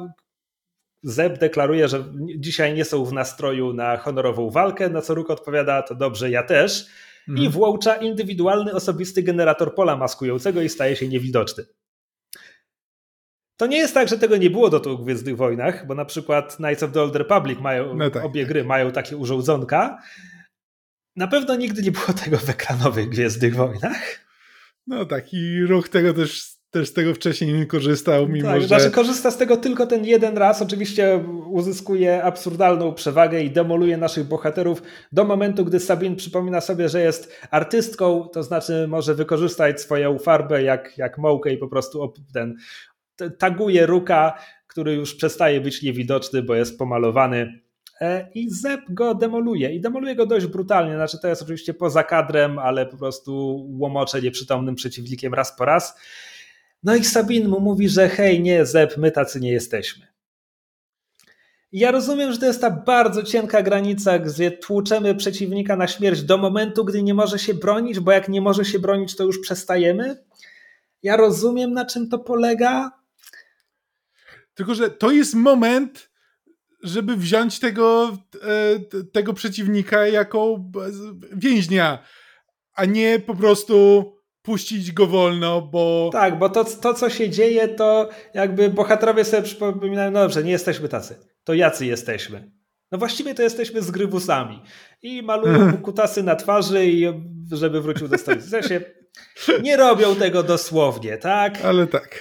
Zeb 1.03 1.37
deklaruje, 1.37 1.87
że 1.87 2.03
dzisiaj 2.37 2.73
nie 2.73 2.85
są 2.85 3.05
w 3.05 3.13
nastroju 3.13 3.73
na 3.73 3.97
honorową 3.97 4.49
walkę, 4.49 4.89
na 4.89 5.01
co 5.01 5.15
Ruk 5.15 5.29
odpowiada, 5.29 5.81
to 5.81 5.95
dobrze, 5.95 6.29
ja 6.29 6.43
też. 6.43 6.87
I 7.27 7.31
mhm. 7.31 7.51
włącza 7.51 7.95
indywidualny, 7.95 8.73
osobisty 8.73 9.23
generator 9.23 9.75
pola 9.75 9.97
maskującego 9.97 10.61
i 10.61 10.69
staje 10.69 10.95
się 10.95 11.07
niewidoczny. 11.07 11.65
To 13.57 13.67
nie 13.67 13.77
jest 13.77 13.93
tak, 13.93 14.07
że 14.07 14.17
tego 14.17 14.37
nie 14.37 14.49
było 14.49 14.69
do 14.69 14.97
w 14.97 15.03
Gwiezdnych 15.03 15.37
Wojnach, 15.37 15.87
bo 15.87 15.95
na 15.95 16.05
przykład 16.05 16.55
Knights 16.55 16.83
of 16.83 16.91
the 16.91 17.01
Old 17.01 17.15
Republic 17.15 17.59
mają, 17.59 17.95
no 17.95 18.09
tak. 18.09 18.25
obie 18.25 18.45
gry 18.45 18.63
mają 18.63 18.91
takie 18.91 19.17
urządzonka. 19.17 20.01
Na 21.15 21.27
pewno 21.27 21.55
nigdy 21.55 21.81
nie 21.81 21.91
było 21.91 22.13
tego 22.25 22.37
w 22.37 22.49
ekranowych 22.49 23.09
Gwiezdnych 23.09 23.55
Wojnach. 23.55 24.25
No 24.87 25.05
taki 25.05 25.63
ruch 25.65 25.89
tego 25.89 26.13
też 26.13 26.60
też 26.71 26.89
z 26.89 26.93
tego 26.93 27.13
wcześniej 27.13 27.53
nie 27.53 27.65
korzystał, 27.65 28.27
mimo 28.27 28.49
tak, 28.49 28.61
że... 28.61 28.67
Znaczy 28.67 28.91
korzysta 28.91 29.31
z 29.31 29.37
tego 29.37 29.57
tylko 29.57 29.87
ten 29.87 30.05
jeden 30.05 30.37
raz, 30.37 30.61
oczywiście 30.61 31.25
uzyskuje 31.49 32.23
absurdalną 32.23 32.93
przewagę 32.93 33.41
i 33.41 33.51
demoluje 33.51 33.97
naszych 33.97 34.27
bohaterów. 34.27 34.83
Do 35.11 35.23
momentu, 35.23 35.65
gdy 35.65 35.79
Sabin 35.79 36.15
przypomina 36.15 36.61
sobie, 36.61 36.89
że 36.89 37.01
jest 37.01 37.35
artystką, 37.51 38.27
to 38.33 38.43
znaczy 38.43 38.85
może 38.87 39.15
wykorzystać 39.15 39.81
swoją 39.81 40.19
farbę 40.19 40.63
jak, 40.63 40.97
jak 40.97 41.17
mąkę 41.17 41.53
i 41.53 41.57
po 41.57 41.67
prostu 41.67 42.13
ten, 42.33 42.55
taguje 43.37 43.85
Ruka, 43.85 44.33
który 44.67 44.93
już 44.93 45.15
przestaje 45.15 45.61
być 45.61 45.81
niewidoczny, 45.81 46.43
bo 46.43 46.55
jest 46.55 46.77
pomalowany. 46.77 47.61
E, 48.01 48.29
i 48.33 48.49
Zeb 48.49 48.81
go 48.89 49.15
demoluje. 49.15 49.73
I 49.73 49.81
demoluje 49.81 50.15
go 50.15 50.25
dość 50.25 50.45
brutalnie, 50.45 50.95
znaczy 50.95 51.17
to 51.21 51.27
jest 51.27 51.41
oczywiście 51.41 51.73
poza 51.73 52.03
kadrem, 52.03 52.59
ale 52.59 52.85
po 52.85 52.97
prostu 52.97 53.65
łomocze 53.79 54.21
nieprzytomnym 54.21 54.75
przeciwnikiem 54.75 55.33
raz 55.33 55.55
po 55.57 55.65
raz. 55.65 55.97
No 56.83 56.95
i 56.95 57.03
Sabin 57.03 57.47
mu 57.47 57.59
mówi, 57.59 57.89
że 57.89 58.09
hej, 58.09 58.41
nie, 58.41 58.65
Zeb, 58.65 58.97
my 58.97 59.11
tacy 59.11 59.39
nie 59.39 59.51
jesteśmy. 59.51 60.07
Ja 61.71 61.91
rozumiem, 61.91 62.31
że 62.31 62.37
to 62.37 62.45
jest 62.45 62.61
ta 62.61 62.71
bardzo 62.71 63.23
cienka 63.23 63.63
granica, 63.63 64.19
gdzie 64.19 64.51
tłuczemy 64.51 65.15
przeciwnika 65.15 65.75
na 65.75 65.87
śmierć 65.87 66.23
do 66.23 66.37
momentu, 66.37 66.85
gdy 66.85 67.03
nie 67.03 67.13
może 67.13 67.39
się 67.39 67.53
bronić, 67.53 67.99
bo 67.99 68.11
jak 68.11 68.29
nie 68.29 68.41
może 68.41 68.65
się 68.65 68.79
bronić, 68.79 69.15
to 69.15 69.23
już 69.23 69.39
przestajemy. 69.39 70.23
Ja 71.03 71.17
rozumiem, 71.17 71.73
na 71.73 71.85
czym 71.85 72.09
to 72.09 72.19
polega. 72.19 72.91
Tylko, 74.53 74.75
że 74.75 74.89
to 74.89 75.11
jest 75.11 75.33
moment, 75.33 76.09
żeby 76.83 77.15
wziąć 77.15 77.59
tego, 77.59 78.17
e, 78.41 78.79
tego 79.05 79.33
przeciwnika 79.33 80.07
jako 80.07 80.65
więźnia, 81.35 82.03
a 82.73 82.85
nie 82.85 83.19
po 83.19 83.35
prostu 83.35 84.05
puścić 84.41 84.91
go 84.91 85.07
wolno, 85.07 85.61
bo... 85.61 86.09
Tak, 86.13 86.39
bo 86.39 86.49
to, 86.49 86.65
to 86.65 86.93
co 86.93 87.09
się 87.09 87.29
dzieje, 87.29 87.67
to 87.67 88.09
jakby 88.33 88.69
bohaterowie 88.69 89.25
sobie 89.25 89.43
przypominają, 89.43 90.11
no 90.11 90.19
dobrze, 90.19 90.43
nie 90.43 90.51
jesteśmy 90.51 90.89
tacy, 90.89 91.15
to 91.43 91.53
jacy 91.53 91.85
jesteśmy? 91.85 92.51
No 92.91 92.97
właściwie 92.97 93.35
to 93.35 93.43
jesteśmy 93.43 93.81
z 93.81 93.91
grybusami 93.91 94.61
i 95.01 95.23
malują 95.23 95.77
kutasy 95.77 96.23
na 96.23 96.35
twarzy 96.35 96.85
i 96.85 97.05
żeby 97.51 97.81
wrócił 97.81 98.07
do 98.07 98.17
stolicy. 98.17 98.47
W 98.47 98.49
sensie 98.49 98.81
nie 99.63 99.77
robią 99.77 100.15
tego 100.15 100.43
dosłownie, 100.43 101.17
tak? 101.17 101.65
Ale 101.65 101.87
tak. 101.87 102.19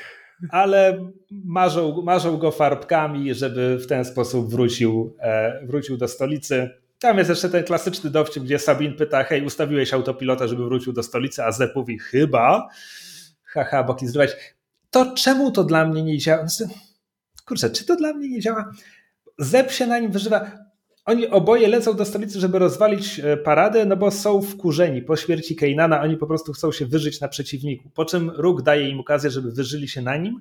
Ale 0.50 1.10
marzą, 1.30 2.02
marzą 2.02 2.36
go 2.36 2.50
farbkami, 2.50 3.34
żeby 3.34 3.78
w 3.78 3.86
ten 3.86 4.04
sposób 4.04 4.50
wrócił, 4.50 5.16
e, 5.20 5.60
wrócił 5.66 5.96
do 5.96 6.08
stolicy. 6.08 6.70
Tam 7.00 7.18
jest 7.18 7.30
jeszcze 7.30 7.48
ten 7.48 7.64
klasyczny 7.64 8.10
dowcip, 8.10 8.42
gdzie 8.42 8.58
Sabin 8.58 8.96
pyta, 8.96 9.24
hej, 9.24 9.44
ustawiłeś 9.44 9.94
autopilota, 9.94 10.46
żeby 10.46 10.64
wrócił 10.64 10.92
do 10.92 11.02
stolicy, 11.02 11.44
a 11.44 11.52
Zep 11.52 11.76
mówi, 11.76 11.98
chyba. 11.98 12.68
Haha, 13.44 13.84
boki 13.84 14.06
zdrować. 14.06 14.36
To 14.90 15.14
czemu 15.14 15.50
to 15.52 15.64
dla 15.64 15.86
mnie 15.86 16.02
nie 16.02 16.18
działa? 16.18 16.48
Znaczy, 16.48 16.74
kurczę, 17.46 17.70
czy 17.70 17.84
to 17.84 17.96
dla 17.96 18.12
mnie 18.12 18.28
nie 18.28 18.40
działa? 18.40 18.72
Zep 19.38 19.72
się 19.72 19.86
na 19.86 19.98
nim 19.98 20.12
wyżywa. 20.12 20.50
Oni 21.04 21.28
oboje 21.28 21.68
lecą 21.68 21.94
do 21.94 22.04
stolicy, 22.04 22.40
żeby 22.40 22.58
rozwalić 22.58 23.20
e, 23.20 23.36
paradę, 23.36 23.86
no 23.86 23.96
bo 23.96 24.10
są 24.10 24.42
wkurzeni. 24.42 25.02
Po 25.02 25.16
śmierci 25.16 25.56
Kejnana 25.56 26.02
oni 26.02 26.16
po 26.16 26.26
prostu 26.26 26.52
chcą 26.52 26.72
się 26.72 26.86
wyżyć 26.86 27.20
na 27.20 27.28
przeciwniku. 27.28 27.90
Po 27.90 28.04
czym 28.04 28.30
Róg 28.30 28.62
daje 28.62 28.88
im 28.88 29.00
okazję, 29.00 29.30
żeby 29.30 29.52
wyżyli 29.52 29.88
się 29.88 30.02
na 30.02 30.16
nim. 30.16 30.40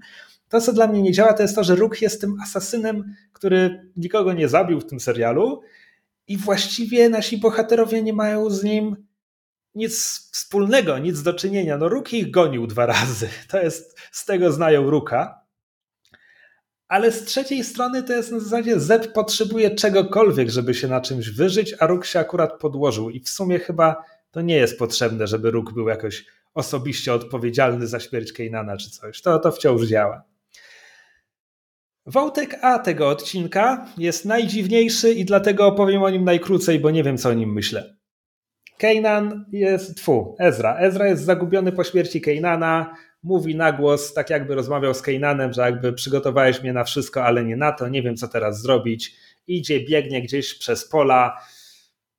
To, 0.49 0.61
co 0.61 0.73
dla 0.73 0.87
mnie 0.87 1.01
nie 1.01 1.11
działa, 1.11 1.33
to 1.33 1.41
jest 1.41 1.55
to, 1.55 1.63
że 1.63 1.75
Róg 1.75 2.01
jest 2.01 2.21
tym 2.21 2.37
asasynem, 2.43 3.15
który 3.33 3.91
nikogo 3.97 4.33
nie 4.33 4.47
zabił 4.49 4.79
w 4.79 4.85
tym 4.85 4.99
serialu 4.99 5.61
i 6.29 6.37
właściwie 6.37 7.09
nasi 7.09 7.37
bohaterowie 7.37 8.03
nie 8.03 8.13
mają 8.13 8.49
z 8.49 8.63
nim 8.63 9.07
nic 9.75 9.93
wspólnego, 10.31 10.97
nic 10.97 11.21
do 11.21 11.33
czynienia. 11.33 11.77
No 11.77 11.89
Ruk 11.89 12.13
ich 12.13 12.31
gonił 12.31 12.67
dwa 12.67 12.85
razy. 12.85 13.29
To 13.51 13.61
jest, 13.61 13.99
z 14.11 14.25
tego 14.25 14.51
znają 14.51 14.89
Ruka. 14.89 15.39
Ale 16.87 17.11
z 17.11 17.25
trzeciej 17.25 17.63
strony 17.63 18.03
to 18.03 18.13
jest 18.13 18.31
na 18.31 18.39
zasadzie 18.39 18.79
Zeb 18.79 19.13
potrzebuje 19.13 19.75
czegokolwiek, 19.75 20.49
żeby 20.49 20.73
się 20.73 20.87
na 20.87 21.01
czymś 21.01 21.29
wyżyć, 21.29 21.75
a 21.79 21.87
Ruk 21.87 22.05
się 22.05 22.19
akurat 22.19 22.59
podłożył. 22.59 23.09
I 23.09 23.19
w 23.19 23.29
sumie 23.29 23.59
chyba 23.59 24.03
to 24.31 24.41
nie 24.41 24.55
jest 24.55 24.79
potrzebne, 24.79 25.27
żeby 25.27 25.51
Ruk 25.51 25.73
był 25.73 25.87
jakoś 25.87 26.25
osobiście 26.53 27.13
odpowiedzialny 27.13 27.87
za 27.87 27.99
śmierć 27.99 28.33
Kejnana 28.33 28.77
czy 28.77 28.89
coś. 28.89 29.21
To, 29.21 29.39
to 29.39 29.51
wciąż 29.51 29.81
działa. 29.81 30.28
Wątek 32.09 32.59
A 32.61 32.79
tego 32.79 33.09
odcinka 33.09 33.85
jest 33.97 34.25
najdziwniejszy 34.25 35.13
i 35.13 35.25
dlatego 35.25 35.67
opowiem 35.67 36.03
o 36.03 36.09
nim 36.09 36.23
najkrócej, 36.23 36.79
bo 36.79 36.91
nie 36.91 37.03
wiem, 37.03 37.17
co 37.17 37.29
o 37.29 37.33
nim 37.33 37.53
myślę. 37.53 37.95
Kejnan 38.77 39.45
jest, 39.51 39.97
tfu, 39.97 40.35
Ezra. 40.39 40.77
Ezra 40.77 41.07
jest 41.07 41.23
zagubiony 41.23 41.71
po 41.71 41.83
śmierci 41.83 42.21
Kejnana, 42.21 42.95
mówi 43.23 43.55
na 43.55 43.71
głos, 43.71 44.13
tak 44.13 44.29
jakby 44.29 44.55
rozmawiał 44.55 44.93
z 44.93 45.01
Kejnanem, 45.01 45.53
że 45.53 45.61
jakby 45.61 45.93
przygotowałeś 45.93 46.61
mnie 46.61 46.73
na 46.73 46.83
wszystko, 46.83 47.23
ale 47.23 47.45
nie 47.45 47.55
na 47.55 47.71
to, 47.71 47.89
nie 47.89 48.03
wiem, 48.03 48.15
co 48.15 48.27
teraz 48.27 48.61
zrobić. 48.61 49.15
Idzie, 49.47 49.79
biegnie 49.79 50.21
gdzieś 50.21 50.53
przez 50.53 50.89
pola, 50.89 51.37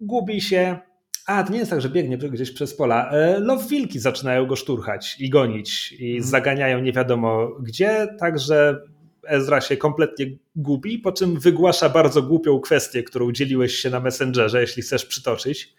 gubi 0.00 0.40
się. 0.40 0.78
A, 1.26 1.42
to 1.42 1.52
nie 1.52 1.58
jest 1.58 1.70
tak, 1.70 1.80
że 1.80 1.88
biegnie 1.88 2.18
gdzieś 2.18 2.50
przez 2.50 2.76
pola. 2.76 3.10
E, 3.10 3.38
Love 3.38 3.68
wilki 3.68 3.98
zaczynają 3.98 4.46
go 4.46 4.56
szturchać 4.56 5.16
i 5.20 5.30
gonić 5.30 5.92
i 5.92 6.10
mhm. 6.10 6.30
zaganiają 6.30 6.80
nie 6.80 6.92
wiadomo 6.92 7.48
gdzie, 7.60 8.06
także 8.18 8.80
Ezra 9.26 9.60
się 9.60 9.76
kompletnie 9.76 10.26
gubi, 10.56 10.98
po 10.98 11.12
czym 11.12 11.40
wygłasza 11.40 11.88
bardzo 11.88 12.22
głupią 12.22 12.60
kwestię, 12.60 13.02
którą 13.02 13.32
dzieliłeś 13.32 13.74
się 13.74 13.90
na 13.90 14.00
Messengerze, 14.00 14.60
jeśli 14.60 14.82
chcesz 14.82 15.06
przytoczyć. 15.06 15.74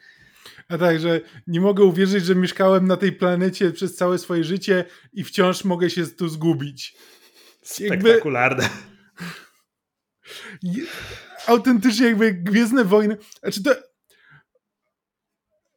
A 0.67 0.77
tak, 0.77 0.99
że 0.99 1.21
nie 1.47 1.61
mogę 1.61 1.83
uwierzyć, 1.83 2.25
że 2.25 2.35
mieszkałem 2.35 2.87
na 2.87 2.97
tej 2.97 3.11
planecie 3.11 3.71
przez 3.71 3.95
całe 3.95 4.17
swoje 4.17 4.43
życie 4.43 4.85
i 5.13 5.23
wciąż 5.23 5.63
mogę 5.63 5.89
się 5.89 6.07
tu 6.07 6.29
zgubić. 6.29 6.95
Spektakularne. 7.61 8.69
Jakby... 10.63 10.87
Autentycznie 11.47 12.05
jakby 12.05 12.33
Gwiezdne 12.33 12.85
Wojny... 12.85 13.17
Znaczy 13.41 13.63
to 13.63 13.71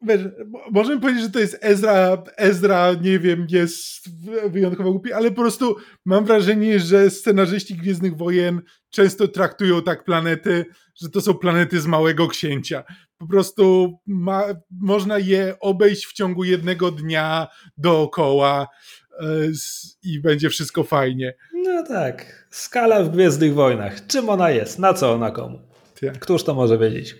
wiesz, 0.06 0.20
możemy 0.70 1.00
powiedzieć, 1.00 1.22
że 1.22 1.30
to 1.30 1.38
jest 1.38 1.58
Ezra, 1.60 2.22
Ezra, 2.36 2.94
nie 3.02 3.18
wiem, 3.18 3.46
jest 3.50 4.08
wyjątkowo 4.50 4.92
głupi, 4.92 5.12
ale 5.12 5.30
po 5.30 5.42
prostu 5.42 5.76
mam 6.04 6.24
wrażenie, 6.24 6.78
że 6.78 7.10
scenarzyści 7.10 7.74
Gwiezdnych 7.74 8.16
Wojen 8.16 8.62
często 8.90 9.28
traktują 9.28 9.82
tak 9.82 10.04
planety, 10.04 10.66
że 11.02 11.08
to 11.08 11.20
są 11.20 11.34
planety 11.34 11.80
z 11.80 11.86
Małego 11.86 12.28
Księcia. 12.28 12.84
Po 13.18 13.26
prostu 13.26 13.94
ma, 14.06 14.44
można 14.70 15.18
je 15.18 15.56
obejść 15.60 16.06
w 16.06 16.12
ciągu 16.12 16.44
jednego 16.44 16.90
dnia 16.90 17.46
dookoła 17.76 18.68
yy, 19.20 19.52
i 20.02 20.20
będzie 20.20 20.50
wszystko 20.50 20.84
fajnie. 20.84 21.34
No 21.54 21.82
tak, 21.82 22.46
skala 22.50 23.02
w 23.02 23.10
Gwiezdnych 23.10 23.54
Wojnach. 23.54 24.06
Czym 24.06 24.28
ona 24.28 24.50
jest? 24.50 24.78
Na 24.78 24.94
co 24.94 25.12
ona 25.12 25.30
komu? 25.30 25.58
Tak. 26.00 26.18
Któż 26.18 26.44
to 26.44 26.54
może 26.54 26.78
wiedzieć? 26.78 27.16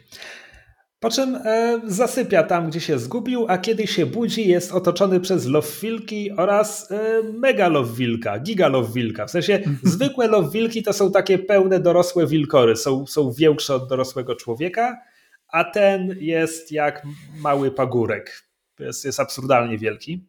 Po 1.05 1.11
czym 1.11 1.37
e, 1.45 1.81
zasypia 1.87 2.43
tam, 2.43 2.71
gdzie 2.71 2.81
się 2.81 2.99
zgubił, 2.99 3.47
a 3.49 3.59
kiedy 3.59 3.87
się 3.87 4.07
budzi, 4.07 4.49
jest 4.49 4.73
otoczony 4.73 5.21
przez 5.21 5.47
lowwilki 5.47 6.31
oraz 6.33 6.91
e, 6.93 7.23
mega 7.33 7.69
lowwilka, 7.69 8.39
giga 8.39 8.69
lowwilka. 8.69 9.27
W 9.27 9.31
sensie 9.31 9.61
zwykłe 9.83 10.29
lowwilki 10.29 10.83
to 10.83 10.93
są 10.93 11.13
takie 11.13 11.39
pełne 11.39 11.81
dorosłe 11.81 12.27
wilkory, 12.27 12.77
są, 12.77 13.07
są 13.07 13.33
większe 13.33 13.75
od 13.75 13.89
dorosłego 13.89 14.37
człowieka, 14.37 15.01
a 15.49 15.65
ten 15.65 16.17
jest 16.21 16.73
jak 16.73 17.03
mały 17.41 17.71
pagórek. 17.71 18.43
Jest, 18.79 19.05
jest 19.05 19.21
absurdalnie 19.21 19.79
wielki. 19.79 20.25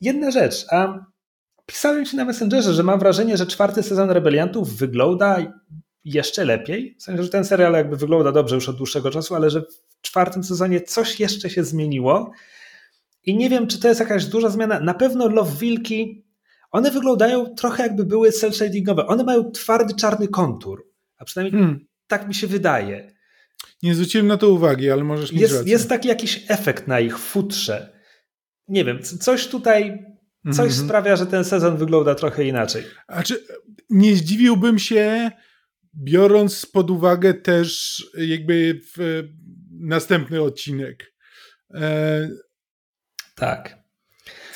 Jedna 0.00 0.30
rzecz, 0.30 0.66
a 0.70 1.04
pisałem 1.66 2.04
ci 2.04 2.16
na 2.16 2.24
Messengerze, 2.24 2.74
że 2.74 2.82
mam 2.82 2.98
wrażenie, 2.98 3.36
że 3.36 3.46
czwarty 3.46 3.82
sezon 3.82 4.10
Rebeliantów 4.10 4.76
wygląda 4.76 5.38
jeszcze 6.04 6.44
lepiej. 6.44 6.96
W 6.98 7.02
sensie, 7.02 7.22
że 7.22 7.28
ten 7.28 7.44
serial 7.44 7.72
jakby 7.72 7.96
wygląda 7.96 8.32
dobrze 8.32 8.54
już 8.54 8.68
od 8.68 8.76
dłuższego 8.76 9.10
czasu, 9.10 9.34
ale 9.34 9.50
że 9.50 9.62
w 9.62 10.00
czwartym 10.00 10.44
sezonie 10.44 10.80
coś 10.80 11.20
jeszcze 11.20 11.50
się 11.50 11.64
zmieniło. 11.64 12.32
I 13.24 13.36
nie 13.36 13.50
wiem, 13.50 13.66
czy 13.66 13.80
to 13.80 13.88
jest 13.88 14.00
jakaś 14.00 14.24
duża 14.24 14.48
zmiana. 14.48 14.80
Na 14.80 14.94
pewno 14.94 15.28
Love 15.28 15.56
Wilki, 15.60 16.24
one 16.70 16.90
wyglądają 16.90 17.54
trochę 17.54 17.82
jakby 17.82 18.04
były 18.04 18.32
cel 18.32 18.52
shadingowe. 18.52 19.06
One 19.06 19.24
mają 19.24 19.50
twardy, 19.50 19.94
czarny 19.94 20.28
kontur. 20.28 20.86
A 21.16 21.24
przynajmniej 21.24 21.62
hmm. 21.62 21.86
tak 22.06 22.28
mi 22.28 22.34
się 22.34 22.46
wydaje. 22.46 23.12
Nie 23.82 23.94
zwróciłem 23.94 24.26
na 24.26 24.36
to 24.36 24.48
uwagi, 24.48 24.90
ale 24.90 25.04
możesz 25.04 25.32
mieć 25.32 25.40
jest, 25.40 25.54
rację. 25.54 25.72
Jest 25.72 25.88
taki 25.88 26.08
jakiś 26.08 26.44
efekt 26.48 26.88
na 26.88 27.00
ich 27.00 27.18
futrze. 27.18 28.00
Nie 28.68 28.84
wiem, 28.84 29.02
coś 29.02 29.46
tutaj, 29.46 30.06
coś 30.44 30.58
mm 30.58 30.70
-hmm. 30.70 30.84
sprawia, 30.84 31.16
że 31.16 31.26
ten 31.26 31.44
sezon 31.44 31.76
wygląda 31.76 32.14
trochę 32.14 32.44
inaczej. 32.44 32.84
A 33.06 33.22
czy 33.22 33.44
nie 33.90 34.16
zdziwiłbym 34.16 34.78
się, 34.78 35.30
biorąc 35.94 36.66
pod 36.66 36.90
uwagę 36.90 37.34
też 37.34 38.02
jakby 38.18 38.80
następny 39.70 40.42
odcinek. 40.42 41.14
E... 41.74 42.28
Tak. 43.36 43.80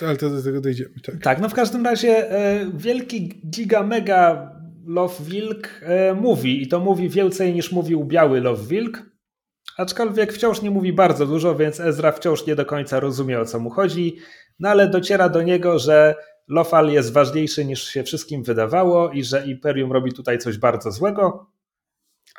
Ale 0.03 0.17
to 0.17 0.31
do 0.31 0.43
tego 0.43 0.61
dojdziemy. 0.61 0.91
Tak, 1.03 1.23
tak 1.23 1.41
no 1.41 1.49
w 1.49 1.55
każdym 1.55 1.85
razie 1.85 2.31
e, 2.31 2.71
wielki 2.75 3.43
giga 3.51 3.83
mega 3.83 4.53
Love 4.87 5.25
Wilk 5.25 5.69
e, 5.83 6.15
mówi 6.15 6.63
i 6.63 6.69
to 6.69 6.81
mówi 6.81 7.09
więcej 7.09 7.55
niż 7.55 7.73
mówił 7.73 8.05
biały 8.05 8.41
Love 8.41 8.67
Wilk. 8.67 9.03
Aczkolwiek 9.79 10.33
wciąż 10.33 10.63
nie 10.63 10.71
mówi 10.71 10.93
bardzo 10.93 11.27
dużo, 11.27 11.55
więc 11.57 11.81
Ezra 11.81 12.13
wciąż 12.13 12.47
nie 12.47 12.55
do 12.55 12.67
końca 12.67 13.01
rozumie 13.01 13.41
o 13.41 13.45
co 13.45 13.61
mu 13.61 13.71
chodzi, 13.71 14.17
no 14.59 14.69
ale 14.69 14.89
dociera 14.89 15.29
do 15.29 15.43
niego, 15.43 15.79
że 15.79 16.15
Lofal 16.49 16.91
jest 16.91 17.13
ważniejszy 17.13 17.65
niż 17.65 17.85
się 17.85 18.03
wszystkim 18.03 18.43
wydawało 18.43 19.11
i 19.11 19.25
że 19.25 19.47
Imperium 19.47 19.93
robi 19.93 20.13
tutaj 20.13 20.39
coś 20.39 20.59
bardzo 20.59 20.91
złego. 20.93 21.51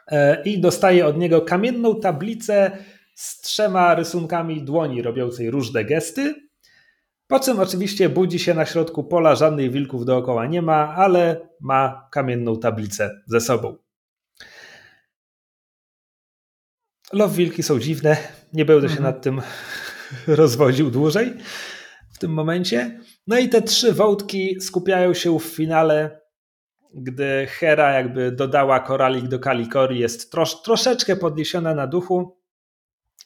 E, 0.07 0.43
I 0.43 0.59
dostaje 0.59 1.05
od 1.05 1.17
niego 1.17 1.41
kamienną 1.41 1.99
tablicę 1.99 2.77
z 3.15 3.41
trzema 3.41 3.95
rysunkami 3.95 4.63
dłoni 4.63 5.01
robiącej 5.01 5.51
różne 5.51 5.85
gesty. 5.85 6.35
Po 7.27 7.39
czym 7.39 7.59
oczywiście 7.59 8.09
budzi 8.09 8.39
się 8.39 8.53
na 8.53 8.65
środku 8.65 9.03
pola, 9.03 9.35
żadnych 9.35 9.71
wilków 9.71 10.05
dookoła 10.05 10.45
nie 10.45 10.61
ma, 10.61 10.95
ale 10.95 11.49
ma 11.61 12.07
kamienną 12.11 12.59
tablicę 12.59 13.21
ze 13.25 13.41
sobą. 13.41 13.77
Love 17.13 17.35
wilki 17.35 17.63
są 17.63 17.79
dziwne, 17.79 18.17
nie 18.53 18.65
będę 18.65 18.87
się 18.87 18.97
mhm. 18.97 19.13
nad 19.13 19.23
tym 19.23 19.41
rozwodził 20.27 20.91
dłużej 20.91 21.33
w 22.13 22.17
tym 22.17 22.33
momencie. 22.33 22.99
No 23.27 23.37
i 23.37 23.49
te 23.49 23.61
trzy 23.61 23.93
wątki 23.93 24.61
skupiają 24.61 25.13
się 25.13 25.39
w 25.39 25.43
finale, 25.43 26.21
gdy 26.93 27.47
Hera 27.47 27.93
jakby 27.93 28.31
dodała 28.31 28.79
koralik 28.79 29.27
do 29.27 29.39
Kalikori, 29.39 29.99
jest 29.99 30.31
trosz, 30.31 30.61
troszeczkę 30.61 31.15
podniesiona 31.15 31.75
na 31.75 31.87
duchu. 31.87 32.37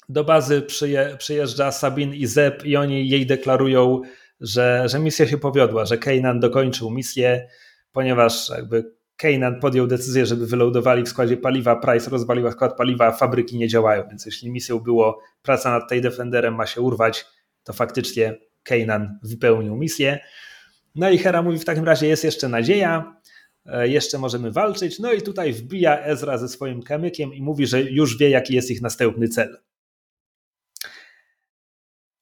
Do 0.09 0.23
bazy 0.23 0.61
przyje, 0.61 1.15
przyjeżdża 1.17 1.71
Sabin 1.71 2.13
i 2.13 2.25
Zeb 2.25 2.65
i 2.65 2.75
oni 2.75 3.09
jej 3.09 3.25
deklarują, 3.25 4.01
że, 4.41 4.83
że 4.85 4.99
misja 4.99 5.27
się 5.27 5.37
powiodła, 5.37 5.85
że 5.85 5.97
Kanan 5.97 6.39
dokończył 6.39 6.89
misję, 6.89 7.47
ponieważ 7.91 8.49
jakby 8.49 8.93
Kanan 9.17 9.59
podjął 9.59 9.87
decyzję, 9.87 10.25
żeby 10.25 10.47
wylądowali 10.47 11.03
w 11.03 11.09
składzie 11.09 11.37
paliwa, 11.37 11.75
Price 11.75 12.09
rozwaliła 12.09 12.51
skład 12.51 12.77
paliwa, 12.77 13.07
a 13.07 13.11
fabryki 13.11 13.57
nie 13.57 13.67
działają, 13.67 14.03
więc 14.09 14.25
jeśli 14.25 14.51
misją 14.51 14.79
było 14.79 15.19
praca 15.41 15.79
nad 15.79 15.89
tej 15.89 16.01
Defenderem 16.01 16.55
ma 16.55 16.65
się 16.65 16.81
urwać, 16.81 17.25
to 17.63 17.73
faktycznie 17.73 18.37
Kanan 18.69 19.19
wypełnił 19.23 19.75
misję. 19.75 20.19
No 20.95 21.09
i 21.09 21.17
Hera 21.17 21.41
mówi, 21.41 21.59
w 21.59 21.65
takim 21.65 21.85
razie 21.85 22.07
jest 22.07 22.23
jeszcze 22.23 22.49
nadzieja, 22.49 23.15
e, 23.65 23.87
jeszcze 23.87 24.17
możemy 24.17 24.51
walczyć. 24.51 24.99
No 24.99 25.13
i 25.13 25.21
tutaj 25.21 25.53
wbija 25.53 25.99
Ezra 25.99 26.37
ze 26.37 26.47
swoim 26.47 26.83
kamykiem 26.83 27.33
i 27.33 27.41
mówi, 27.41 27.67
że 27.67 27.81
już 27.81 28.17
wie, 28.17 28.29
jaki 28.29 28.55
jest 28.55 28.71
ich 28.71 28.81
następny 28.81 29.27
cel. 29.27 29.57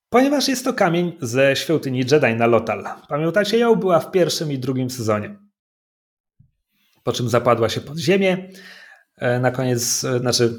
Ponieważ 0.09 0.47
jest 0.47 0.65
to 0.65 0.73
kamień 0.73 1.17
ze 1.21 1.55
świątyni 1.55 1.99
Jedi 1.99 2.35
na 2.35 2.47
Lotal. 2.47 2.85
Pamiętacie 3.09 3.57
ją? 3.57 3.75
Była 3.75 3.99
w 3.99 4.11
pierwszym 4.11 4.51
i 4.51 4.59
drugim 4.59 4.89
sezonie. 4.89 5.39
Po 7.03 7.13
czym 7.13 7.29
zapadła 7.29 7.69
się 7.69 7.81
pod 7.81 7.97
ziemię. 7.97 8.49
E, 9.17 9.39
na 9.39 9.51
koniec, 9.51 10.03
e, 10.03 10.19
znaczy, 10.19 10.53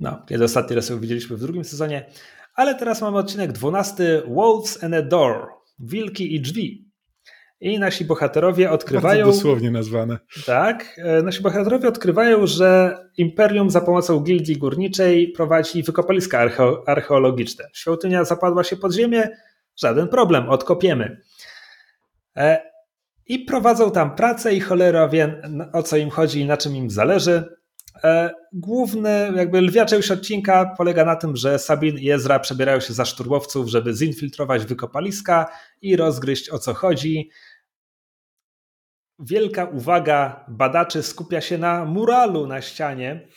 no, 0.00 0.24
kiedy 0.28 0.44
ostatni 0.44 0.76
raz 0.76 0.88
ją 0.88 1.00
widzieliśmy 1.00 1.36
w 1.36 1.40
drugim 1.40 1.64
sezonie, 1.64 2.10
ale 2.56 2.74
teraz 2.74 3.00
mamy 3.00 3.18
odcinek 3.18 3.52
12 3.52 4.22
Wolves 4.28 4.84
and 4.84 4.94
a 4.94 5.02
Door. 5.02 5.48
Wilki 5.78 6.34
i 6.34 6.40
drzwi. 6.40 6.86
I 7.60 7.78
nasi 7.78 8.04
bohaterowie 8.04 8.70
odkrywają. 8.70 9.24
Bardzo 9.24 9.38
dosłownie 9.38 9.70
nazwane. 9.70 10.18
Tak. 10.46 10.96
E, 10.98 11.22
nasi 11.22 11.42
bohaterowie 11.42 11.88
odkrywają, 11.88 12.46
że 12.46 12.98
Imperium 13.16 13.70
za 13.70 13.80
pomocą 13.80 14.20
gildii 14.20 14.56
górniczej 14.56 15.32
prowadzi 15.32 15.82
wykopaliska 15.82 16.38
archeo 16.38 16.82
archeologiczne. 16.86 17.64
Świątynia 17.72 18.24
zapadła 18.24 18.64
się 18.64 18.76
pod 18.76 18.92
ziemię, 18.92 19.28
żaden 19.76 20.08
problem, 20.08 20.48
odkopiemy. 20.48 21.20
E, 22.36 22.62
I 23.26 23.38
prowadzą 23.38 23.90
tam 23.90 24.16
pracę 24.16 24.54
i 24.54 24.60
cholera 24.60 25.08
wie 25.08 25.42
o 25.72 25.82
co 25.82 25.96
im 25.96 26.10
chodzi 26.10 26.40
i 26.40 26.46
na 26.46 26.56
czym 26.56 26.76
im 26.76 26.90
zależy. 26.90 27.55
E, 28.04 28.30
główny, 28.52 29.32
jakby 29.36 29.60
lwia 29.60 29.86
część 29.86 30.10
odcinka 30.10 30.74
polega 30.76 31.04
na 31.04 31.16
tym, 31.16 31.36
że 31.36 31.58
Sabin 31.58 31.98
i 31.98 32.10
Ezra 32.10 32.38
przebierają 32.38 32.80
się 32.80 32.94
za 32.94 33.04
szturmowców, 33.04 33.68
żeby 33.68 33.94
zinfiltrować 33.94 34.64
wykopaliska 34.64 35.46
i 35.82 35.96
rozgryźć 35.96 36.50
o 36.50 36.58
co 36.58 36.74
chodzi. 36.74 37.30
Wielka 39.18 39.64
uwaga 39.64 40.44
badaczy 40.48 41.02
skupia 41.02 41.40
się 41.40 41.58
na 41.58 41.84
muralu 41.84 42.46
na 42.46 42.62
ścianie. 42.62 43.28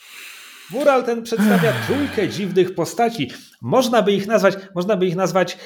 Mural 0.72 1.04
ten 1.04 1.24
przedstawia 1.24 1.74
trójkę 1.88 2.30
dziwnych 2.30 2.76
postaci. 2.76 3.32
Można 3.62 4.02
by 4.02 4.12
ich 4.12 4.28
nazwać, 4.28 4.56
można 4.76 4.98
by 4.98 5.06
ich 5.06 5.16
nazwać 5.16 5.58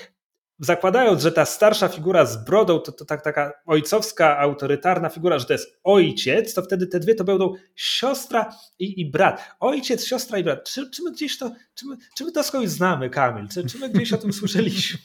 zakładając, 0.64 1.22
że 1.22 1.32
ta 1.32 1.46
starsza 1.46 1.88
figura 1.88 2.26
z 2.26 2.46
brodą 2.46 2.80
to, 2.80 2.92
to 2.92 3.06
tak, 3.06 3.22
taka 3.22 3.54
ojcowska, 3.66 4.40
autorytarna 4.40 5.10
figura, 5.10 5.40
że 5.40 5.46
to 5.46 5.54
jest 5.54 5.80
ojciec, 5.84 6.54
to 6.54 6.62
wtedy 6.62 6.88
te 6.88 7.00
dwie 7.00 7.16
to 7.16 7.24
będą 7.24 7.54
siostra 7.76 8.56
i, 8.80 9.02
i 9.02 9.12
brat. 9.12 9.56
Ojciec, 9.60 10.06
siostra 10.06 10.40
i 10.40 10.44
brat. 10.44 10.70
Czy, 10.70 10.90
czy 10.90 11.04
my 11.04 11.12
gdzieś 11.12 11.38
to, 11.38 11.52
czy 11.76 11.86
my, 11.86 11.98
czy 12.18 12.26
my 12.26 12.32
to 12.32 12.44
skądś 12.44 12.70
znamy, 12.70 13.10
Kamil? 13.10 13.48
Czy, 13.48 13.66
czy 13.66 13.78
my 13.78 13.90
gdzieś 13.90 14.14
o 14.14 14.18
tym 14.18 14.34
słyszeliśmy? 14.44 15.00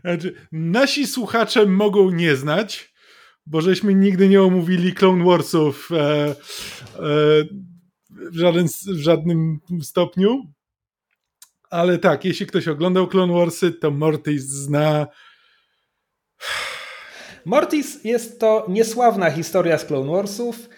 Znaczy, 0.00 0.34
nasi 0.52 1.06
słuchacze 1.06 1.66
mogą 1.66 2.10
nie 2.10 2.36
znać, 2.36 2.92
bo 3.46 3.60
żeśmy 3.60 3.94
nigdy 3.94 4.28
nie 4.28 4.42
omówili 4.42 4.92
Clone 4.92 5.24
Warsów 5.24 5.88
e, 5.92 5.96
e, 5.98 6.34
w, 8.10 8.36
żaden, 8.38 8.66
w 8.86 8.98
żadnym 8.98 9.60
stopniu, 9.82 10.55
ale 11.70 11.98
tak, 11.98 12.24
jeśli 12.24 12.46
ktoś 12.46 12.68
oglądał 12.68 13.08
Clone 13.08 13.32
Warsy, 13.32 13.72
to 13.72 13.90
Mortis 13.90 14.44
zna. 14.44 15.06
Mortis 17.44 18.04
jest 18.04 18.40
to 18.40 18.66
niesławna 18.68 19.30
historia 19.30 19.78
z 19.78 19.84
Clone 19.84 20.12
Warsów, 20.12 20.68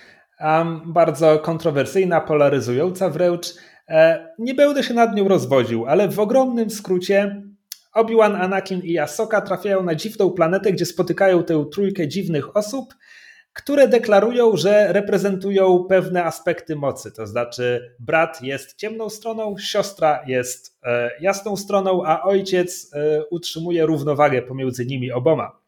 um, 0.40 0.93
bardzo 0.93 1.39
kontrowersyjna, 1.39 2.20
polaryzująca 2.20 3.10
wręcz. 3.10 3.47
E, 3.89 4.28
nie 4.39 4.55
będę 4.55 4.82
się 4.82 4.94
nad 4.94 5.15
nią 5.15 5.28
rozwodził, 5.28 5.86
ale 5.86 6.09
w 6.09 6.20
ogromnym 6.20 6.70
skrócie 6.70 7.43
Obi-Wan, 7.94 8.36
Anakin 8.36 8.81
i 8.81 8.98
Ahsoka 8.98 9.40
trafiają 9.40 9.82
na 9.82 9.94
dziwną 9.94 10.31
planetę, 10.31 10.73
gdzie 10.73 10.86
spotykają 10.86 11.44
tę 11.44 11.65
trójkę 11.73 12.09
dziwnych 12.09 12.56
osób, 12.56 12.94
które 13.59 13.89
deklarują, 13.89 14.56
że 14.56 14.93
reprezentują 14.93 15.85
pewne 15.89 16.24
aspekty 16.24 16.76
mocy. 16.76 17.12
To 17.12 17.26
znaczy, 17.26 17.94
brat 18.01 18.43
jest 18.43 18.76
ciemną 18.76 19.10
stroną, 19.10 19.59
siostra 19.59 20.24
jest 20.26 20.78
e, 20.82 21.10
jasną 21.20 21.56
stroną, 21.56 22.05
a 22.06 22.22
ojciec 22.22 22.90
e, 22.94 23.24
utrzymuje 23.30 23.86
równowagę 23.86 24.43
pomiędzy 24.43 24.86
nimi 24.86 25.12
oboma. 25.12 25.60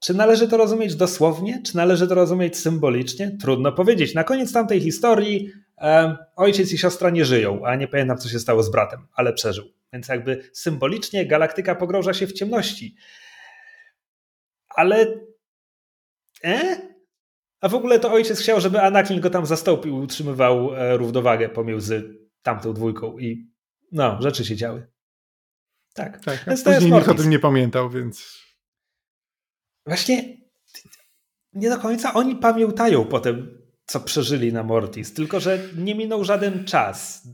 Czy 0.00 0.14
należy 0.14 0.48
to 0.48 0.56
rozumieć 0.56 0.94
dosłownie, 0.94 1.62
czy 1.66 1.76
należy 1.76 2.08
to 2.08 2.14
rozumieć 2.14 2.58
symbolicznie? 2.58 3.36
Trudno 3.40 3.72
powiedzieć. 3.72 4.14
Na 4.14 4.24
koniec 4.24 4.52
tamtej 4.52 4.80
historii 4.80 5.52
e, 5.78 6.16
ojciec 6.36 6.72
i 6.72 6.78
siostra 6.78 7.10
nie 7.10 7.24
żyją, 7.24 7.66
a 7.66 7.76
nie 7.76 7.88
pamiętam, 7.88 8.18
co 8.18 8.28
się 8.28 8.38
stało 8.38 8.62
z 8.62 8.70
bratem, 8.70 9.06
ale 9.14 9.32
przeżył. 9.32 9.64
Więc 9.92 10.08
jakby 10.08 10.50
symbolicznie 10.52 11.26
galaktyka 11.26 11.74
pogrąża 11.74 12.14
się 12.14 12.26
w 12.26 12.32
ciemności. 12.32 12.94
Ale 14.68 15.06
E? 16.44 16.88
A 17.60 17.68
w 17.68 17.74
ogóle 17.74 18.00
to 18.00 18.12
ojciec 18.12 18.40
chciał, 18.40 18.60
żeby 18.60 18.82
Anakin 18.82 19.20
go 19.20 19.30
tam 19.30 19.46
zastąpił 19.46 19.98
i 19.98 20.00
utrzymywał 20.00 20.74
e, 20.74 20.96
równowagę 20.96 21.48
pomiędzy 21.48 22.18
tamtą 22.42 22.72
dwójką 22.72 23.18
i 23.18 23.50
no, 23.92 24.22
rzeczy 24.22 24.44
się 24.44 24.56
działy. 24.56 24.86
Tak. 25.94 26.24
tak 26.24 26.44
więc 26.46 26.62
to 26.62 26.72
później 26.72 26.92
nikt 26.92 27.08
o 27.08 27.14
tym 27.14 27.30
nie 27.30 27.38
pamiętał, 27.38 27.90
więc... 27.90 28.38
Właśnie 29.86 30.38
nie 31.52 31.70
do 31.70 31.78
końca 31.78 32.14
oni 32.14 32.36
pamiętają 32.36 33.04
potem, 33.04 33.62
co 33.86 34.00
przeżyli 34.00 34.52
na 34.52 34.62
Mortis, 34.62 35.14
tylko 35.14 35.40
że 35.40 35.58
nie 35.76 35.94
minął 35.94 36.24
żaden 36.24 36.64
czas 36.64 37.28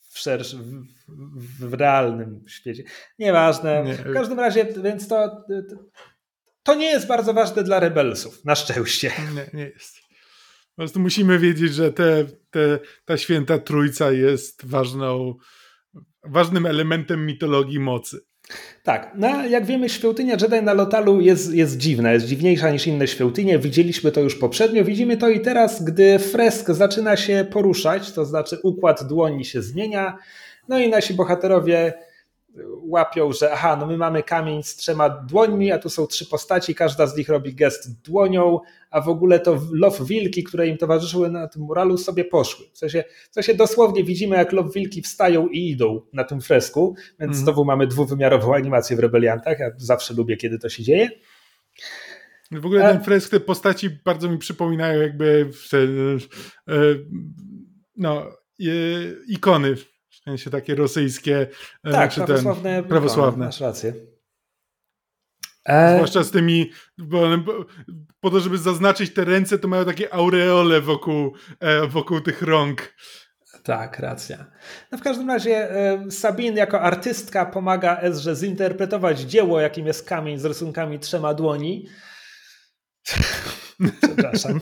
w, 0.00 0.18
szerszy, 0.18 0.56
w, 0.56 1.68
w 1.68 1.74
realnym 1.74 2.44
świecie. 2.48 2.84
Nieważne. 3.18 3.84
Nie. 3.84 3.94
W 3.94 4.12
każdym 4.12 4.40
razie, 4.40 4.64
więc 4.82 5.08
to, 5.08 5.28
to 5.48 5.76
to 6.62 6.74
nie 6.74 6.86
jest 6.86 7.06
bardzo 7.06 7.34
ważne 7.34 7.62
dla 7.62 7.80
rebelsów, 7.80 8.44
na 8.44 8.54
szczęście. 8.54 9.12
Nie, 9.34 9.58
nie 9.60 9.70
jest. 9.70 9.96
Po 10.76 10.76
prostu 10.76 11.00
musimy 11.00 11.38
wiedzieć, 11.38 11.74
że 11.74 11.92
te, 11.92 12.24
te, 12.50 12.78
ta 13.04 13.16
święta 13.16 13.58
trójca 13.58 14.12
jest 14.12 14.66
ważną, 14.66 15.34
ważnym 16.24 16.66
elementem 16.66 17.26
mitologii 17.26 17.80
mocy. 17.80 18.20
Tak, 18.82 19.12
no 19.14 19.46
jak 19.46 19.66
wiemy, 19.66 19.88
świątynia 19.88 20.36
Jedi 20.40 20.62
na 20.62 20.74
Lotalu 20.74 21.20
jest, 21.20 21.54
jest 21.54 21.76
dziwna, 21.76 22.12
jest 22.12 22.26
dziwniejsza 22.26 22.70
niż 22.70 22.86
inne 22.86 23.08
świątynie. 23.08 23.58
Widzieliśmy 23.58 24.12
to 24.12 24.20
już 24.20 24.34
poprzednio, 24.34 24.84
widzimy 24.84 25.16
to 25.16 25.28
i 25.28 25.40
teraz, 25.40 25.84
gdy 25.84 26.18
fresk 26.18 26.70
zaczyna 26.70 27.16
się 27.16 27.46
poruszać, 27.52 28.12
to 28.12 28.24
znaczy 28.24 28.58
układ 28.62 29.08
dłoni 29.08 29.44
się 29.44 29.62
zmienia, 29.62 30.18
no 30.68 30.80
i 30.80 30.88
nasi 30.88 31.14
bohaterowie 31.14 31.92
łapią, 32.82 33.32
że 33.32 33.52
aha, 33.52 33.76
no 33.80 33.86
my 33.86 33.96
mamy 33.96 34.22
kamień 34.22 34.62
z 34.62 34.76
trzema 34.76 35.08
dłońmi, 35.08 35.72
a 35.72 35.78
tu 35.78 35.90
są 35.90 36.06
trzy 36.06 36.26
postaci, 36.26 36.74
każda 36.74 37.06
z 37.06 37.16
nich 37.16 37.28
robi 37.28 37.54
gest 37.54 38.02
dłonią, 38.02 38.60
a 38.90 39.00
w 39.00 39.08
ogóle 39.08 39.40
to 39.40 39.60
low 39.72 40.02
wilki, 40.02 40.44
które 40.44 40.68
im 40.68 40.78
towarzyszyły 40.78 41.30
na 41.30 41.48
tym 41.48 41.62
muralu 41.62 41.98
sobie 41.98 42.24
poszły. 42.24 42.66
W 42.72 42.78
sensie, 42.78 43.04
w 43.30 43.34
sensie 43.34 43.54
dosłownie 43.54 44.04
widzimy, 44.04 44.36
jak 44.36 44.52
low 44.52 44.74
wilki 44.74 45.02
wstają 45.02 45.48
i 45.48 45.70
idą 45.70 46.02
na 46.12 46.24
tym 46.24 46.40
fresku, 46.40 46.94
więc 47.20 47.32
mm. 47.32 47.44
znowu 47.44 47.64
mamy 47.64 47.86
dwuwymiarową 47.86 48.54
animację 48.54 48.96
w 48.96 49.00
Rebeliantach, 49.00 49.58
ja 49.58 49.70
zawsze 49.76 50.14
lubię, 50.14 50.36
kiedy 50.36 50.58
to 50.58 50.68
się 50.68 50.82
dzieje. 50.82 51.08
W 52.50 52.66
ogóle 52.66 52.82
ten 52.82 53.04
fresk, 53.04 53.30
te 53.30 53.40
postaci 53.40 53.90
bardzo 54.04 54.30
mi 54.30 54.38
przypominają 54.38 55.00
jakby 55.00 55.50
e, 56.68 56.76
no, 57.96 58.26
e, 58.60 58.64
ikony 59.28 59.74
w 60.22 60.24
sensie 60.24 60.50
takie 60.50 60.74
rosyjskie. 60.74 61.46
E, 61.84 61.92
tak, 61.92 62.12
znaczy 62.12 62.26
prawosławne. 62.26 62.76
Ten, 62.82 62.84
prawosławne. 62.84 63.46
Masz 63.46 63.60
rację. 63.60 63.94
E... 65.64 65.94
Zwłaszcza 65.94 66.22
z 66.22 66.30
tymi, 66.30 66.70
bo 66.98 67.22
po 68.20 68.30
to, 68.30 68.40
żeby 68.40 68.58
zaznaczyć 68.58 69.14
te 69.14 69.24
ręce, 69.24 69.58
to 69.58 69.68
mają 69.68 69.84
takie 69.84 70.14
aureole 70.14 70.80
wokół, 70.80 71.32
e, 71.60 71.86
wokół 71.86 72.20
tych 72.20 72.42
rąk. 72.42 72.94
Tak, 73.62 73.98
racja. 73.98 74.46
No 74.92 74.98
w 74.98 75.02
każdym 75.02 75.28
razie 75.28 75.70
e, 75.70 76.10
Sabine 76.10 76.58
jako 76.58 76.80
artystka 76.80 77.46
pomaga 77.46 77.96
Ezrze 78.00 78.36
zinterpretować 78.36 79.20
dzieło, 79.20 79.60
jakim 79.60 79.86
jest 79.86 80.08
kamień 80.08 80.38
z 80.38 80.44
rysunkami 80.44 80.98
trzema 80.98 81.34
dłoni. 81.34 81.88
Przepraszam. 84.02 84.60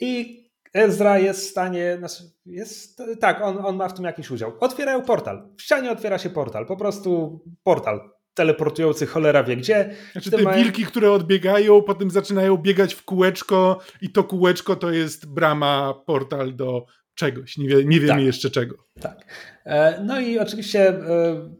I 0.00 0.39
Ezra 0.72 1.18
jest 1.18 1.40
w 1.40 1.50
stanie, 1.50 1.96
znaczy 1.98 2.22
jest, 2.46 3.02
tak, 3.20 3.42
on, 3.42 3.66
on 3.66 3.76
ma 3.76 3.88
w 3.88 3.94
tym 3.94 4.04
jakiś 4.04 4.30
udział. 4.30 4.52
Otwierają 4.60 5.02
portal. 5.02 5.48
W 5.58 5.62
ścianie 5.62 5.90
otwiera 5.90 6.18
się 6.18 6.30
portal. 6.30 6.66
Po 6.66 6.76
prostu 6.76 7.40
portal 7.62 8.10
teleportujący 8.34 9.06
cholera 9.06 9.44
wie 9.44 9.56
gdzie. 9.56 9.94
Znaczy 10.12 10.30
te 10.30 10.42
mają... 10.42 10.62
wilki, 10.62 10.84
które 10.84 11.12
odbiegają, 11.12 11.82
potem 11.82 12.10
zaczynają 12.10 12.56
biegać 12.56 12.94
w 12.94 13.04
kółeczko 13.04 13.78
i 14.00 14.10
to 14.10 14.24
kółeczko 14.24 14.76
to 14.76 14.90
jest 14.90 15.32
brama, 15.32 15.94
portal 16.06 16.56
do 16.56 16.86
czegoś. 17.20 17.58
Nie, 17.58 17.68
wie, 17.68 17.84
nie 17.84 18.00
wiemy 18.00 18.12
tak. 18.12 18.22
jeszcze 18.22 18.50
czego. 18.50 18.76
Tak. 19.00 19.24
E, 19.64 20.02
no 20.04 20.20
i 20.20 20.38
oczywiście 20.38 20.88
e, 20.88 20.96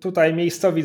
tutaj 0.00 0.34
miejscowi 0.34 0.82
e, 0.82 0.84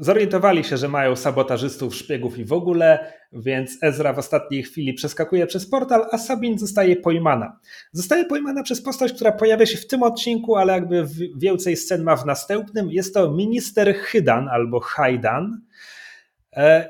zorientowali 0.00 0.64
się, 0.64 0.76
że 0.76 0.88
mają 0.88 1.16
sabotażystów, 1.16 1.94
szpiegów 1.94 2.38
i 2.38 2.44
w 2.44 2.52
ogóle, 2.52 3.12
więc 3.32 3.78
Ezra 3.82 4.12
w 4.12 4.18
ostatniej 4.18 4.62
chwili 4.62 4.94
przeskakuje 4.94 5.46
przez 5.46 5.70
portal, 5.70 6.06
a 6.10 6.18
Sabin 6.18 6.58
zostaje 6.58 6.96
pojmana. 6.96 7.58
Zostaje 7.92 8.24
pojmana 8.24 8.62
przez 8.62 8.82
postać, 8.82 9.12
która 9.12 9.32
pojawia 9.32 9.66
się 9.66 9.78
w 9.78 9.86
tym 9.86 10.02
odcinku, 10.02 10.56
ale 10.56 10.72
jakby 10.72 11.06
więcej 11.36 11.76
scen 11.76 12.02
ma 12.02 12.16
w 12.16 12.26
następnym. 12.26 12.90
Jest 12.90 13.14
to 13.14 13.32
minister 13.32 13.94
Hydan 13.94 14.48
albo 14.48 14.80
Haidan, 14.80 15.60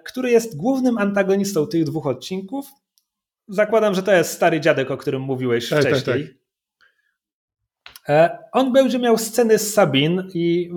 który 0.05 0.31
jest 0.31 0.57
głównym 0.57 0.99
antagonistą 0.99 1.67
tych 1.67 1.85
dwóch 1.85 2.07
odcinków. 2.07 2.67
Zakładam, 3.49 3.95
że 3.95 4.03
to 4.03 4.13
jest 4.13 4.31
stary 4.31 4.61
dziadek, 4.61 4.91
o 4.91 4.97
którym 4.97 5.23
mówiłeś 5.23 5.69
tak, 5.69 5.83
tak 5.83 5.93
wcześniej. 5.93 6.25
Tak, 6.25 6.33
tak. 6.33 6.42
E, 8.09 8.39
on 8.53 8.73
będzie 8.73 8.99
miał 8.99 9.19
sceny 9.19 9.59
z 9.59 9.75
Sabin 9.75 10.23
i 10.35 10.71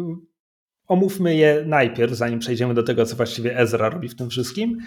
omówmy 0.87 1.35
je 1.35 1.63
najpierw, 1.65 2.13
zanim 2.13 2.39
przejdziemy 2.39 2.73
do 2.73 2.83
tego, 2.83 3.05
co 3.05 3.15
właściwie 3.15 3.57
Ezra 3.57 3.89
robi 3.89 4.09
w 4.09 4.15
tym 4.15 4.29
wszystkim. 4.29 4.77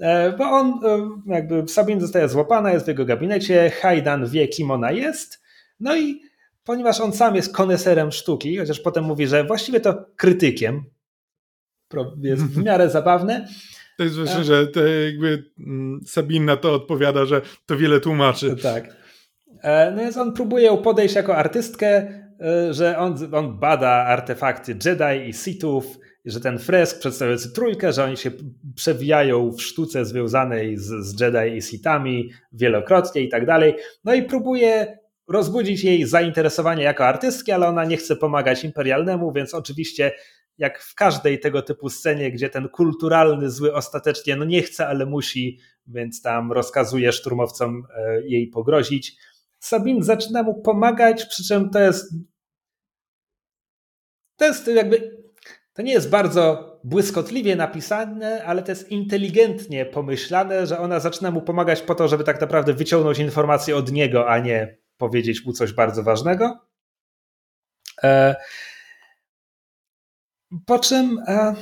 E, 0.00 0.36
bo 0.36 0.44
on, 0.44 0.66
e, 0.66 1.08
jakby 1.26 1.68
Sabin 1.68 2.00
zostaje 2.00 2.28
złapana, 2.28 2.72
jest 2.72 2.84
w 2.84 2.88
jego 2.88 3.04
gabinecie, 3.04 3.70
Hajdan 3.70 4.26
wie, 4.26 4.48
kim 4.48 4.70
ona 4.70 4.92
jest. 4.92 5.42
No 5.80 5.96
i 5.96 6.20
ponieważ 6.64 7.00
on 7.00 7.12
sam 7.12 7.36
jest 7.36 7.54
koneserem 7.54 8.12
sztuki, 8.12 8.56
chociaż 8.58 8.80
potem 8.80 9.04
mówi, 9.04 9.26
że 9.26 9.44
właściwie 9.44 9.80
to 9.80 10.04
krytykiem, 10.16 10.84
jest 12.22 12.42
w 12.42 12.64
miarę 12.64 12.90
zabawne. 12.98 13.48
To 13.98 14.04
jest 14.04 14.16
właśnie, 14.16 14.44
że 14.44 14.66
to 14.66 14.86
jakby 14.86 15.50
mm, 15.58 16.00
Sabin 16.06 16.44
na 16.44 16.56
to 16.56 16.74
odpowiada, 16.74 17.24
że 17.24 17.42
to 17.66 17.76
wiele 17.76 18.00
tłumaczy. 18.00 18.56
Tak. 18.56 19.05
E, 19.62 19.90
no 19.90 20.02
więc 20.02 20.16
on 20.16 20.32
próbuje 20.32 20.76
podejść 20.76 21.14
jako 21.14 21.36
artystkę, 21.36 21.88
e, 22.40 22.74
że 22.74 22.98
on, 22.98 23.16
on 23.32 23.58
bada 23.58 23.88
artefakty 23.88 24.76
Jedi 24.84 25.28
i 25.28 25.32
Sithów, 25.32 25.98
że 26.24 26.40
ten 26.40 26.58
fresk 26.58 26.98
przedstawiający 26.98 27.52
trójkę, 27.52 27.92
że 27.92 28.04
oni 28.04 28.16
się 28.16 28.30
przewijają 28.74 29.52
w 29.52 29.62
sztuce 29.62 30.04
związanej 30.04 30.76
z, 30.76 30.84
z 30.84 31.20
Jedi 31.20 31.56
i 31.56 31.62
Sithami 31.62 32.30
wielokrotnie 32.52 33.22
i 33.22 33.28
tak 33.28 33.46
dalej. 33.46 33.74
No 34.04 34.14
i 34.14 34.22
próbuje 34.22 34.98
rozbudzić 35.28 35.84
jej 35.84 36.04
zainteresowanie 36.04 36.82
jako 36.82 37.06
artystki, 37.06 37.52
ale 37.52 37.68
ona 37.68 37.84
nie 37.84 37.96
chce 37.96 38.16
pomagać 38.16 38.64
imperialnemu, 38.64 39.32
więc 39.32 39.54
oczywiście 39.54 40.12
jak 40.58 40.82
w 40.82 40.94
każdej 40.94 41.40
tego 41.40 41.62
typu 41.62 41.88
scenie, 41.88 42.32
gdzie 42.32 42.50
ten 42.50 42.68
kulturalny 42.68 43.50
zły 43.50 43.74
ostatecznie 43.74 44.36
no 44.36 44.44
nie 44.44 44.62
chce, 44.62 44.88
ale 44.88 45.06
musi, 45.06 45.58
więc 45.86 46.22
tam 46.22 46.52
rozkazuje 46.52 47.12
szturmowcom 47.12 47.82
e, 47.96 48.26
jej 48.26 48.48
pogrozić. 48.48 49.16
Sabin 49.66 50.02
zaczyna 50.02 50.42
mu 50.42 50.62
pomagać, 50.62 51.26
przy 51.26 51.44
czym 51.44 51.70
to 51.70 51.78
jest 51.78 52.14
to 54.36 54.44
jest 54.44 54.68
jakby 54.68 55.16
to 55.72 55.82
nie 55.82 55.92
jest 55.92 56.10
bardzo 56.10 56.72
błyskotliwie 56.84 57.56
napisane, 57.56 58.44
ale 58.44 58.62
to 58.62 58.72
jest 58.72 58.90
inteligentnie 58.90 59.86
pomyślane, 59.86 60.66
że 60.66 60.78
ona 60.78 61.00
zaczyna 61.00 61.30
mu 61.30 61.42
pomagać 61.42 61.82
po 61.82 61.94
to, 61.94 62.08
żeby 62.08 62.24
tak 62.24 62.40
naprawdę 62.40 62.74
wyciągnąć 62.74 63.18
informacje 63.18 63.76
od 63.76 63.92
niego, 63.92 64.28
a 64.28 64.38
nie 64.38 64.78
powiedzieć 64.96 65.46
mu 65.46 65.52
coś 65.52 65.72
bardzo 65.72 66.02
ważnego. 66.02 66.58
E, 68.02 68.36
po 70.66 70.78
czym 70.78 71.18
e, 71.26 71.54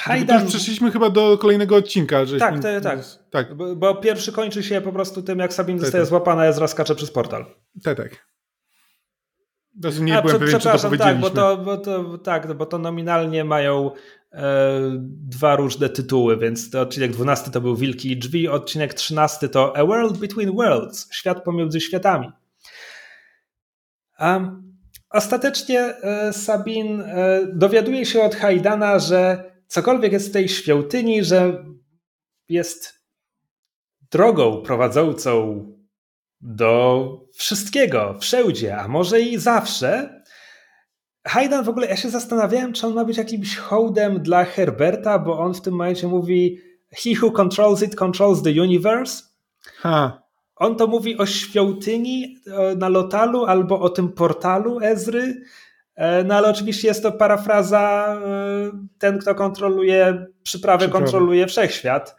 Hajdan... 0.00 0.42
Już 0.42 0.50
przeszliśmy 0.50 0.90
chyba 0.90 1.10
do 1.10 1.38
kolejnego 1.38 1.76
odcinka. 1.76 2.24
Że 2.24 2.38
tak, 2.38 2.54
to, 2.62 2.80
tak. 2.80 2.98
tak. 3.30 3.54
Bo, 3.54 3.76
bo, 3.76 3.94
pierwszy 3.94 4.32
kończy 4.32 4.62
się 4.62 4.80
po 4.80 4.92
prostu 4.92 5.22
tym, 5.22 5.38
jak 5.38 5.52
Sabin 5.52 5.76
tak, 5.76 5.84
zostaje 5.84 6.02
tak. 6.02 6.08
złapana, 6.08 6.46
Ezra 6.46 6.68
skacze 6.68 6.94
przez 6.94 7.10
portal. 7.10 7.46
Tak, 7.82 7.96
tak. 7.96 8.30
Nie 10.00 10.18
A, 10.18 10.22
byłem 10.22 10.38
pewien, 10.38 10.58
przepraszam, 10.58 10.98
tak, 10.98 11.18
bo 11.18 11.30
to, 11.30 11.56
bo 11.56 11.76
to, 11.76 12.18
tak, 12.18 12.54
bo 12.54 12.66
to 12.66 12.78
nominalnie 12.78 13.44
mają 13.44 13.90
e, 14.32 14.80
dwa 15.28 15.56
różne 15.56 15.88
tytuły, 15.88 16.36
więc 16.36 16.70
to 16.70 16.80
odcinek 16.80 17.12
12 17.12 17.50
to 17.50 17.60
był 17.60 17.76
Wilki 17.76 18.12
i 18.12 18.16
Drzwi, 18.16 18.48
odcinek 18.48 18.94
13 18.94 19.48
to 19.48 19.76
A 19.76 19.84
World 19.84 20.18
Between 20.18 20.52
Worlds, 20.56 21.08
świat 21.12 21.44
pomiędzy 21.44 21.80
światami. 21.80 22.32
Um, 24.20 24.72
ostatecznie 25.10 25.80
e, 25.80 26.32
Sabin 26.32 27.00
e, 27.00 27.40
dowiaduje 27.52 28.06
się 28.06 28.22
od 28.22 28.34
Hajdana, 28.34 28.98
że 28.98 29.49
cokolwiek 29.70 30.12
jest 30.12 30.28
w 30.28 30.32
tej 30.32 30.48
świątyni, 30.48 31.24
że 31.24 31.64
jest 32.48 33.00
drogą 34.10 34.62
prowadzącą 34.62 35.64
do 36.40 37.10
wszystkiego, 37.34 38.16
wszędzie, 38.20 38.76
a 38.76 38.88
może 38.88 39.20
i 39.20 39.38
zawsze. 39.38 40.22
Haydan 41.26 41.64
w 41.64 41.68
ogóle, 41.68 41.86
ja 41.86 41.96
się 41.96 42.10
zastanawiałem, 42.10 42.72
czy 42.72 42.86
on 42.86 42.94
ma 42.94 43.04
być 43.04 43.16
jakimś 43.18 43.56
hołdem 43.56 44.22
dla 44.22 44.44
Herberta, 44.44 45.18
bo 45.18 45.38
on 45.38 45.54
w 45.54 45.60
tym 45.60 45.74
momencie 45.74 46.08
mówi 46.08 46.58
He 46.92 47.10
who 47.22 47.30
controls 47.30 47.82
it 47.82 47.96
controls 47.96 48.42
the 48.42 48.50
universe. 48.50 49.22
Ha. 49.76 50.22
On 50.56 50.76
to 50.76 50.86
mówi 50.86 51.18
o 51.18 51.26
świątyni 51.26 52.36
e, 52.46 52.74
na 52.76 52.88
Lotalu 52.88 53.44
albo 53.44 53.80
o 53.80 53.88
tym 53.88 54.12
portalu 54.12 54.80
Ezry. 54.80 55.42
E, 56.00 56.24
no 56.24 56.34
ale 56.34 56.48
oczywiście 56.48 56.88
jest 56.88 57.02
to 57.02 57.12
parafraza, 57.12 58.16
e, 58.24 58.70
ten 58.98 59.18
kto 59.18 59.34
kontroluje 59.34 60.26
przyprawę, 60.42 60.88
kontroluje 60.88 61.46
wszechświat, 61.46 62.16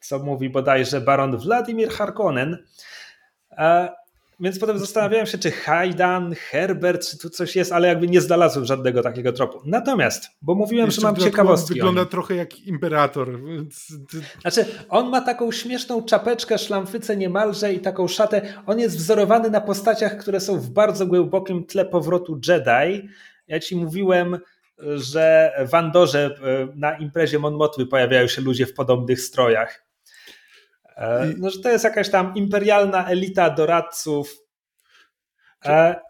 co 0.00 0.18
mówi 0.18 0.50
bodajże 0.50 1.00
baron 1.00 1.36
Władimir 1.36 1.90
Harkonnen. 1.90 2.64
Więc 4.40 4.58
potem 4.58 4.78
zastanawiałem 4.78 5.26
się, 5.26 5.38
czy 5.38 5.50
Hajdan, 5.50 6.34
Herbert, 6.34 7.08
czy 7.08 7.18
tu 7.18 7.30
coś 7.30 7.56
jest, 7.56 7.72
ale 7.72 7.88
jakby 7.88 8.08
nie 8.08 8.20
znalazłem 8.20 8.64
żadnego 8.64 9.02
takiego 9.02 9.32
tropu. 9.32 9.60
Natomiast, 9.64 10.28
bo 10.42 10.54
mówiłem, 10.54 10.86
Jeszcze 10.86 11.00
że 11.00 11.06
mam 11.06 11.16
ciekawostki. 11.16 11.74
Wygląda 11.74 12.04
trochę 12.04 12.34
jak 12.34 12.58
imperator. 12.58 13.40
Znaczy, 14.40 14.64
on 14.88 15.10
ma 15.10 15.20
taką 15.20 15.52
śmieszną 15.52 16.02
czapeczkę, 16.02 16.58
szlamfycę 16.58 17.16
niemalże 17.16 17.72
i 17.72 17.80
taką 17.80 18.08
szatę. 18.08 18.42
On 18.66 18.78
jest 18.78 18.96
wzorowany 18.96 19.50
na 19.50 19.60
postaciach, 19.60 20.18
które 20.18 20.40
są 20.40 20.60
w 20.60 20.70
bardzo 20.70 21.06
głębokim 21.06 21.64
tle 21.64 21.84
powrotu 21.84 22.40
Jedi. 22.48 23.08
Ja 23.48 23.60
ci 23.60 23.76
mówiłem, 23.76 24.38
że 24.96 25.52
w 25.70 25.74
Andorze 25.74 26.38
e, 26.42 26.68
na 26.74 26.98
imprezie 26.98 27.38
Mon 27.38 27.54
Mothmy 27.54 27.86
pojawiają 27.86 28.28
się 28.28 28.42
ludzie 28.42 28.66
w 28.66 28.74
podobnych 28.74 29.20
strojach. 29.20 29.85
No, 31.38 31.50
że 31.50 31.58
to 31.60 31.70
jest 31.70 31.84
jakaś 31.84 32.10
tam 32.10 32.34
imperialna 32.34 33.06
elita 33.08 33.50
doradców. 33.50 34.36
E... 35.64 36.00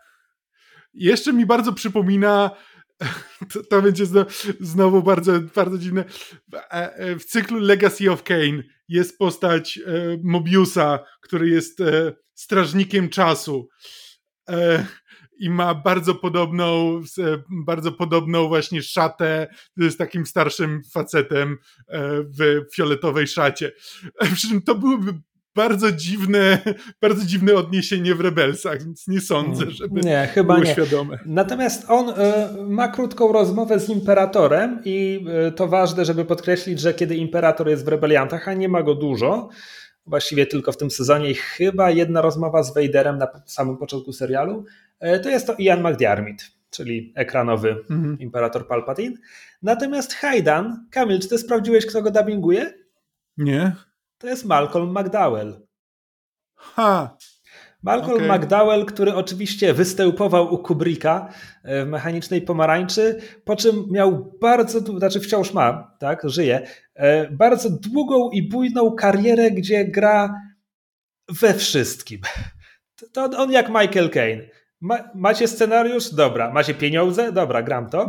Jeszcze 0.94 1.32
mi 1.32 1.46
bardzo 1.46 1.72
przypomina 1.72 2.50
to, 3.52 3.62
to 3.70 3.82
będzie 3.82 4.04
znowu 4.60 5.02
bardzo, 5.02 5.32
bardzo 5.54 5.78
dziwne. 5.78 6.04
W 7.18 7.24
cyklu 7.24 7.58
Legacy 7.58 8.12
of 8.12 8.22
Kane 8.22 8.62
jest 8.88 9.18
postać 9.18 9.80
Mobiusa, 10.22 10.98
który 11.20 11.48
jest 11.48 11.82
strażnikiem 12.34 13.08
czasu 13.08 13.68
i 15.38 15.50
ma 15.50 15.74
bardzo 15.74 16.14
podobną, 16.14 17.00
bardzo 17.50 17.92
podobną 17.92 18.48
właśnie 18.48 18.82
szatę 18.82 19.46
z 19.76 19.96
takim 19.96 20.26
starszym 20.26 20.82
facetem 20.92 21.58
e, 21.88 22.00
w 22.22 22.64
fioletowej 22.74 23.26
szacie. 23.26 23.72
Przy 24.34 24.48
czym 24.48 24.62
to 24.62 24.74
byłyby 24.74 25.12
bardzo 25.56 25.92
dziwne, 25.92 26.58
bardzo 27.02 27.26
dziwne 27.26 27.54
odniesienie 27.54 28.14
w 28.14 28.20
Rebelsach, 28.20 28.84
więc 28.84 29.08
nie 29.08 29.20
sądzę, 29.20 29.62
mm. 29.62 29.74
żeby 29.74 30.00
nie, 30.00 30.28
chyba 30.34 30.54
było 30.54 30.66
nie. 30.66 30.72
świadome. 30.72 31.18
Natomiast 31.26 31.90
on 31.90 32.08
y, 32.08 32.14
ma 32.68 32.88
krótką 32.88 33.32
rozmowę 33.32 33.80
z 33.80 33.88
Imperatorem 33.88 34.80
i 34.84 35.26
y, 35.48 35.52
to 35.52 35.68
ważne, 35.68 36.04
żeby 36.04 36.24
podkreślić, 36.24 36.80
że 36.80 36.94
kiedy 36.94 37.16
Imperator 37.16 37.68
jest 37.68 37.84
w 37.84 37.88
rebeliantach, 37.88 38.48
a 38.48 38.54
nie 38.54 38.68
ma 38.68 38.82
go 38.82 38.94
dużo, 38.94 39.48
właściwie 40.06 40.46
tylko 40.46 40.72
w 40.72 40.76
tym 40.76 40.90
sezonie 40.90 41.30
i 41.30 41.34
chyba 41.34 41.90
jedna 41.90 42.22
rozmowa 42.22 42.62
z 42.62 42.74
Vaderem 42.74 43.18
na 43.18 43.28
samym 43.46 43.76
początku 43.76 44.12
serialu, 44.12 44.64
E, 45.00 45.20
to 45.20 45.30
jest 45.30 45.46
to 45.46 45.54
Ian 45.58 45.82
McDiarmid, 45.82 46.50
czyli 46.70 47.12
ekranowy 47.16 47.70
mhm. 47.90 48.18
Imperator 48.18 48.66
Palpatine. 48.66 49.16
Natomiast 49.62 50.14
Haydan, 50.14 50.86
Kamil, 50.90 51.20
czy 51.20 51.28
ty 51.28 51.38
sprawdziłeś, 51.38 51.86
kto 51.86 52.02
go 52.02 52.10
dubbinguje? 52.10 52.72
Nie. 53.36 53.76
To 54.18 54.26
jest 54.26 54.44
Malcolm 54.44 54.98
McDowell. 54.98 55.66
Ha! 56.54 57.16
Malcolm 57.86 58.24
okay. 58.24 58.38
McDowell, 58.38 58.84
który 58.84 59.14
oczywiście 59.14 59.74
występował 59.74 60.54
u 60.54 60.58
Kubricka 60.58 61.28
e, 61.62 61.84
w 61.84 61.88
Mechanicznej 61.88 62.42
Pomarańczy, 62.42 63.18
po 63.44 63.56
czym 63.56 63.84
miał 63.90 64.32
bardzo, 64.40 64.80
znaczy 64.80 65.20
wciąż 65.20 65.52
ma, 65.52 65.96
tak, 65.98 66.22
żyje, 66.24 66.66
e, 66.94 67.30
bardzo 67.30 67.70
długą 67.70 68.30
i 68.30 68.48
bujną 68.48 68.90
karierę, 68.92 69.50
gdzie 69.50 69.84
gra 69.84 70.34
we 71.28 71.54
wszystkim. 71.54 72.20
To 73.12 73.24
on 73.24 73.52
jak 73.52 73.68
Michael 73.68 74.10
Caine. 74.10 74.42
Ma, 74.80 74.98
macie 75.14 75.48
scenariusz? 75.48 76.14
Dobra. 76.14 76.52
Macie 76.52 76.74
pieniądze? 76.74 77.32
Dobra, 77.32 77.62
gram 77.62 77.90
to. 77.90 78.08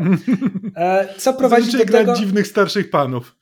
E, 0.76 1.08
co 1.18 1.34
prowadzi 1.40 1.78
do 1.78 1.86
tego... 1.86 2.14
dziwnych 2.14 2.48
starszych 2.48 2.90
panów. 2.90 3.36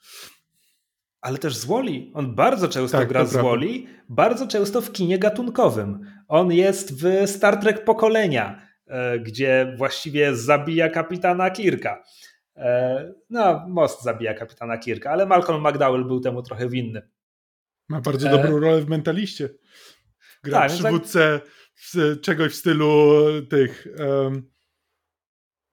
Ale 1.21 1.37
też 1.37 1.55
z 1.55 1.65
Woli. 1.65 2.11
On 2.13 2.35
bardzo 2.35 2.67
często 2.67 2.97
tak, 2.97 3.07
gra 3.07 3.25
z 3.25 3.33
Woli, 3.33 3.87
bardzo 4.09 4.47
często 4.47 4.81
w 4.81 4.91
kinie 4.91 5.19
gatunkowym. 5.19 6.05
On 6.27 6.51
jest 6.51 7.03
w 7.03 7.29
Star 7.29 7.59
Trek 7.59 7.83
Pokolenia, 7.83 8.61
e, 8.87 9.19
gdzie 9.19 9.75
właściwie 9.77 10.35
zabija 10.35 10.89
kapitana 10.89 11.49
Kirka. 11.49 12.03
E, 12.55 13.13
no, 13.29 13.65
Most 13.67 14.03
zabija 14.03 14.33
kapitana 14.33 14.77
Kirka, 14.77 15.11
ale 15.11 15.25
Malcolm 15.25 15.67
McDowell 15.67 16.05
był 16.05 16.19
temu 16.19 16.41
trochę 16.41 16.69
winny. 16.69 17.09
Ma 17.89 18.01
bardzo 18.01 18.29
dobrą 18.29 18.59
rolę 18.59 18.81
w 18.81 18.89
Mentaliście. 18.89 19.49
Gra 20.43 20.59
tak, 20.59 20.71
przywódcę 20.71 21.39
tak 21.39 22.21
czegoś 22.21 22.51
w 22.51 22.55
stylu 22.55 23.15
tych 23.49 23.87
um, 23.99 24.51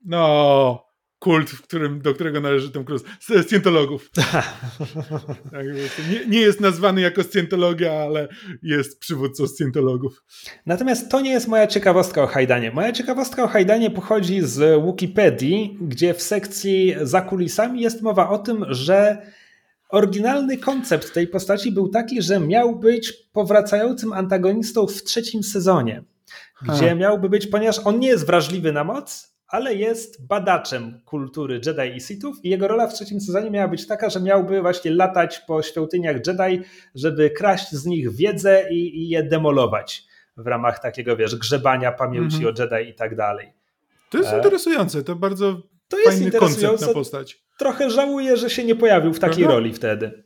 no 0.04 0.91
kult, 1.22 1.50
w 1.50 1.62
którym, 1.62 2.00
do 2.00 2.14
którego 2.14 2.40
należy 2.40 2.70
Tom 2.70 2.84
Cruise, 2.84 3.04
scjentologów. 3.42 4.10
tak, 5.52 5.66
nie, 6.10 6.26
nie, 6.28 6.40
jest 6.40 6.60
nazwany 6.60 7.00
jako 7.00 7.22
scjentologia, 7.22 7.92
ale 7.92 8.28
jest 8.62 8.98
przywódcą 8.98 9.46
scjentologów. 9.46 10.24
Natomiast 10.66 11.10
to 11.10 11.20
nie 11.20 11.30
jest 11.30 11.48
moja 11.48 11.66
ciekawostka 11.66 12.22
o 12.22 12.26
Hajdanie. 12.26 12.72
Moja 12.72 12.92
ciekawostka 12.92 13.44
o 13.44 13.48
Hajdanie 13.48 13.90
pochodzi 13.90 14.40
z 14.40 14.84
Wikipedii, 14.86 15.78
gdzie 15.80 16.14
w 16.14 16.22
sekcji 16.22 16.94
za 17.02 17.20
kulisami 17.20 17.80
jest 17.80 18.02
mowa 18.02 18.28
o 18.28 18.38
tym, 18.38 18.64
że 18.68 19.26
Oryginalny 19.88 20.58
koncept 20.58 21.14
tej 21.14 21.28
postaci 21.28 21.72
był 21.72 21.88
taki, 21.88 22.22
że 22.22 22.40
miał 22.40 22.78
być 22.78 23.12
powracającym 23.12 24.12
antagonistą 24.12 24.86
w 24.86 25.02
trzecim 25.02 25.42
sezonie, 25.42 26.02
gdzie 26.62 26.94
miałby 26.94 27.28
być, 27.28 27.46
ponieważ 27.46 27.78
on 27.84 27.98
nie 27.98 28.08
jest 28.08 28.26
wrażliwy 28.26 28.72
na 28.72 28.84
moc, 28.84 29.31
ale 29.52 29.74
jest 29.74 30.26
badaczem 30.26 31.00
kultury 31.04 31.60
Jedi 31.66 31.96
i 31.96 32.00
Sithów 32.00 32.44
i 32.44 32.48
jego 32.48 32.68
rola 32.68 32.86
w 32.86 32.94
trzecim 32.94 33.20
sezonie 33.20 33.50
miała 33.50 33.68
być 33.68 33.86
taka, 33.86 34.10
że 34.10 34.20
miałby 34.20 34.62
właśnie 34.62 34.90
latać 34.90 35.38
po 35.38 35.62
świątyniach 35.62 36.16
Jedi, 36.26 36.62
żeby 36.94 37.30
kraść 37.30 37.72
z 37.72 37.86
nich 37.86 38.16
wiedzę 38.16 38.64
i, 38.70 39.02
i 39.02 39.08
je 39.08 39.22
demolować 39.22 40.04
w 40.36 40.46
ramach 40.46 40.78
takiego, 40.78 41.16
wiesz, 41.16 41.36
grzebania 41.36 41.92
pamięci 41.92 42.36
mm 42.36 42.54
-hmm. 42.54 42.60
o 42.60 42.76
Jedi 42.76 42.90
i 42.90 42.94
tak 42.94 43.16
dalej. 43.16 43.52
To 44.10 44.18
jest 44.18 44.32
e... 44.32 44.36
interesujące, 44.36 45.02
to 45.02 45.16
bardzo 45.16 45.62
to 45.88 45.98
jest 45.98 46.10
fajny 46.10 46.30
koncept 46.30 46.80
na 46.80 46.88
postać 46.88 47.42
trochę 47.62 47.90
żałuję, 47.90 48.36
że 48.36 48.50
się 48.50 48.64
nie 48.64 48.74
pojawił 48.74 49.12
w 49.12 49.18
takiej 49.18 49.44
Aha. 49.44 49.54
roli 49.54 49.72
wtedy. 49.72 50.21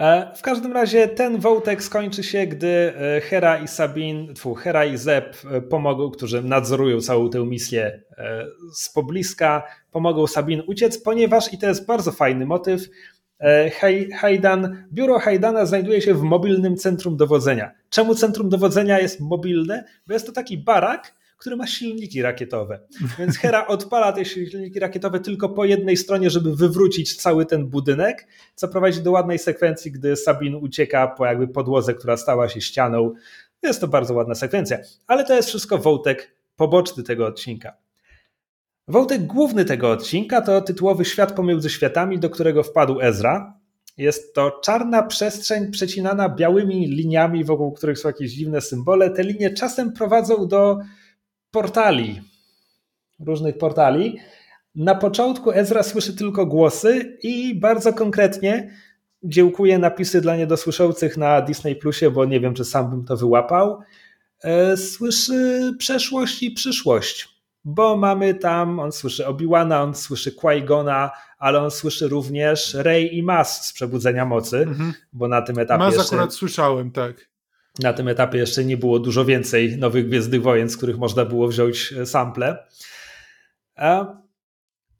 E, 0.00 0.32
w 0.36 0.42
każdym 0.42 0.72
razie 0.72 1.08
ten 1.08 1.38
wątek 1.38 1.82
skończy 1.82 2.22
się, 2.22 2.46
gdy 2.46 2.68
e, 2.68 3.20
Hera 3.20 3.58
i 3.58 3.68
Sabin, 3.68 4.34
tfu, 4.34 4.54
Hera 4.54 4.84
i 4.84 4.96
Zeb 4.96 5.36
e, 5.50 5.60
pomogą, 5.60 6.10
którzy 6.10 6.42
nadzorują 6.42 7.00
całą 7.00 7.30
tę 7.30 7.46
misję 7.46 8.00
z 8.74 8.88
pobliska, 8.88 9.62
pomogą 9.90 10.26
Sabin 10.26 10.62
uciec, 10.66 11.02
ponieważ, 11.02 11.52
i 11.52 11.58
to 11.58 11.66
jest 11.66 11.86
bardzo 11.86 12.12
fajny 12.12 12.46
motyw, 12.46 12.88
Haydan, 14.20 14.84
biuro 14.92 15.18
Haydana 15.18 15.66
znajduje 15.66 16.00
się 16.00 16.14
w 16.14 16.22
mobilnym 16.22 16.76
centrum 16.76 17.16
dowodzenia. 17.16 17.70
Czemu 17.90 18.14
centrum 18.14 18.48
dowodzenia 18.48 18.98
jest 18.98 19.20
mobilne? 19.20 19.84
Bo 20.06 20.12
jest 20.14 20.26
to 20.26 20.32
taki 20.32 20.58
barak, 20.58 21.14
który 21.40 21.56
ma 21.56 21.66
silniki 21.66 22.22
rakietowe. 22.22 22.80
Więc 23.18 23.38
Hera 23.38 23.66
odpala 23.76 24.12
te 24.12 24.24
silniki 24.24 24.80
rakietowe 24.80 25.20
tylko 25.20 25.48
po 25.48 25.64
jednej 25.64 25.96
stronie, 25.96 26.30
żeby 26.30 26.56
wywrócić 26.56 27.16
cały 27.16 27.46
ten 27.46 27.66
budynek, 27.66 28.26
co 28.54 28.68
prowadzi 28.68 29.02
do 29.02 29.10
ładnej 29.10 29.38
sekwencji, 29.38 29.92
gdy 29.92 30.16
Sabin 30.16 30.54
ucieka 30.54 31.08
po 31.08 31.26
jakby 31.26 31.48
podłodze, 31.48 31.94
która 31.94 32.16
stała 32.16 32.48
się 32.48 32.60
ścianą. 32.60 33.14
Jest 33.62 33.80
to 33.80 33.88
bardzo 33.88 34.14
ładna 34.14 34.34
sekwencja, 34.34 34.78
ale 35.06 35.24
to 35.24 35.34
jest 35.34 35.48
wszystko 35.48 35.78
wątek 35.78 36.34
poboczny 36.56 37.02
tego 37.02 37.26
odcinka. 37.26 37.76
Wątek 38.88 39.26
główny 39.26 39.64
tego 39.64 39.90
odcinka 39.90 40.40
to 40.40 40.60
tytułowy 40.60 41.04
Świat 41.04 41.32
pomiędzy 41.32 41.70
światami, 41.70 42.18
do 42.18 42.30
którego 42.30 42.62
wpadł 42.62 43.00
Ezra. 43.00 43.60
Jest 43.96 44.34
to 44.34 44.60
czarna 44.64 45.02
przestrzeń 45.02 45.70
przecinana 45.70 46.28
białymi 46.28 46.86
liniami, 46.86 47.44
wokół 47.44 47.72
których 47.72 47.98
są 47.98 48.08
jakieś 48.08 48.32
dziwne 48.32 48.60
symbole. 48.60 49.10
Te 49.10 49.22
linie 49.22 49.50
czasem 49.50 49.92
prowadzą 49.92 50.48
do 50.48 50.78
portali, 51.50 52.20
różnych 53.26 53.58
portali. 53.58 54.18
Na 54.74 54.94
początku 54.94 55.52
Ezra 55.52 55.82
słyszy 55.82 56.16
tylko 56.16 56.46
głosy 56.46 57.18
i 57.22 57.54
bardzo 57.54 57.92
konkretnie 57.92 58.70
dziełkuje 59.22 59.78
napisy 59.78 60.20
dla 60.20 60.36
niedosłyszących 60.36 61.16
na 61.16 61.40
Disney 61.40 61.76
Plusie, 61.76 62.10
bo 62.10 62.24
nie 62.24 62.40
wiem, 62.40 62.54
czy 62.54 62.64
sam 62.64 62.90
bym 62.90 63.04
to 63.04 63.16
wyłapał. 63.16 63.80
E, 64.42 64.76
słyszy 64.76 65.72
przeszłość 65.78 66.42
i 66.42 66.50
przyszłość, 66.50 67.28
bo 67.64 67.96
mamy 67.96 68.34
tam, 68.34 68.80
on 68.80 68.92
słyszy 68.92 69.26
Obi-Wana, 69.26 69.82
on 69.82 69.94
słyszy 69.94 70.32
Qui-Gona, 70.32 71.10
ale 71.38 71.60
on 71.60 71.70
słyszy 71.70 72.08
również 72.08 72.74
Rey 72.74 73.16
i 73.18 73.22
Mas 73.22 73.66
z 73.66 73.72
Przebudzenia 73.72 74.24
Mocy, 74.24 74.58
mhm. 74.58 74.92
bo 75.12 75.28
na 75.28 75.42
tym 75.42 75.58
etapie 75.58 75.78
Mas 75.78 75.94
jeszcze... 75.94 76.16
akurat 76.16 76.34
słyszałem, 76.34 76.90
tak. 76.90 77.29
Na 77.82 77.92
tym 77.92 78.08
etapie 78.08 78.38
jeszcze 78.38 78.64
nie 78.64 78.76
było 78.76 78.98
dużo 78.98 79.24
więcej 79.24 79.78
nowych 79.78 80.06
Gwiezdnych 80.06 80.42
Wojen, 80.42 80.68
z 80.68 80.76
których 80.76 80.98
można 80.98 81.24
było 81.24 81.48
wziąć 81.48 81.92
e, 81.92 82.06
sample. 82.06 82.66
A, 83.76 84.16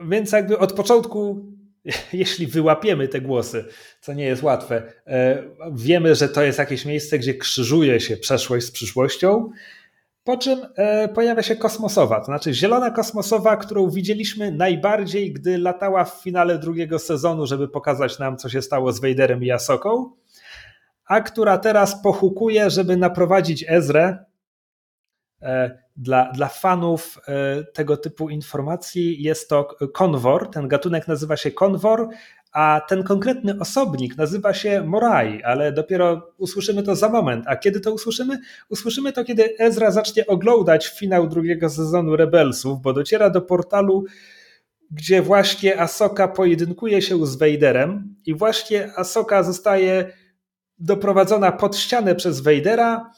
więc 0.01 0.33
jakby 0.33 0.59
od 0.59 0.73
początku, 0.73 1.47
jeśli 2.13 2.47
wyłapiemy 2.47 3.09
te 3.09 3.21
głosy, 3.21 3.65
co 4.01 4.13
nie 4.13 4.25
jest 4.25 4.43
łatwe, 4.43 4.93
e, 5.07 5.43
wiemy, 5.73 6.15
że 6.15 6.29
to 6.29 6.43
jest 6.43 6.59
jakieś 6.59 6.85
miejsce, 6.85 7.19
gdzie 7.19 7.35
krzyżuje 7.35 8.01
się 8.01 8.17
przeszłość 8.17 8.67
z 8.67 8.71
przyszłością, 8.71 9.51
po 10.25 10.37
czym 10.37 10.67
e, 10.77 11.09
pojawia 11.09 11.43
się 11.43 11.57
kosmosowa, 11.57 12.21
to 12.21 12.25
znaczy 12.25 12.55
zielona 12.55 12.91
kosmosowa, 12.91 13.57
którą 13.57 13.91
widzieliśmy 13.91 14.53
najbardziej, 14.53 15.33
gdy 15.33 15.59
latała 15.59 16.05
w 16.05 16.23
finale 16.23 16.59
drugiego 16.59 16.99
sezonu, 16.99 17.47
żeby 17.47 17.69
pokazać 17.69 18.19
nam, 18.19 18.37
co 18.37 18.49
się 18.49 18.63
stało 18.63 18.93
z 18.93 19.01
Vaderem 19.01 19.45
i 19.45 19.51
Asoką 19.51 20.11
a 21.11 21.21
która 21.21 21.59
teraz 21.59 22.03
pochukuje, 22.03 22.71
żeby 22.71 22.97
naprowadzić 22.97 23.65
Ezrę 23.69 24.25
e, 25.43 25.79
dla, 25.97 26.33
dla 26.33 26.49
fanów 26.49 27.19
e, 27.29 27.65
tego 27.65 27.97
typu 27.97 28.29
informacji 28.29 29.23
jest 29.23 29.49
to 29.49 29.77
konwor. 29.95 30.51
Ten 30.51 30.69
gatunek 30.69 31.09
nazywa 31.09 31.37
się 31.37 31.51
konwor, 31.51 32.09
a 32.53 32.81
ten 32.89 33.03
konkretny 33.03 33.59
osobnik 33.61 34.17
nazywa 34.17 34.55
się 34.55 34.83
Morai, 34.87 35.43
ale 35.43 35.73
dopiero 35.73 36.33
usłyszymy 36.39 36.83
to 36.83 36.97
za 36.97 37.09
moment. 37.09 37.45
A 37.49 37.57
kiedy 37.57 37.81
to 37.81 37.93
usłyszymy? 37.93 38.39
Usłyszymy 38.69 39.13
to, 39.13 39.25
kiedy 39.25 39.59
Ezra 39.59 39.91
zacznie 39.91 40.27
oglądać 40.27 40.89
finał 40.89 41.29
drugiego 41.29 41.71
sezonu 41.71 42.17
Rebelsów, 42.17 42.83
bo 42.83 42.93
dociera 42.93 43.31
do 43.31 43.43
portalu 43.43 44.05
gdzie 44.93 45.23
właśnie 45.23 45.81
Asoka 45.81 46.29
pojedynkuje 46.29 47.03
się 47.03 47.27
z 47.27 47.37
Vaderem 47.37 48.17
i 48.27 48.35
właśnie 48.35 48.93
Asoka 48.97 49.43
zostaje 49.43 50.13
doprowadzona 50.81 51.53
pod 51.53 51.77
ścianę 51.77 52.15
przez 52.15 52.41
Vadera. 52.41 53.13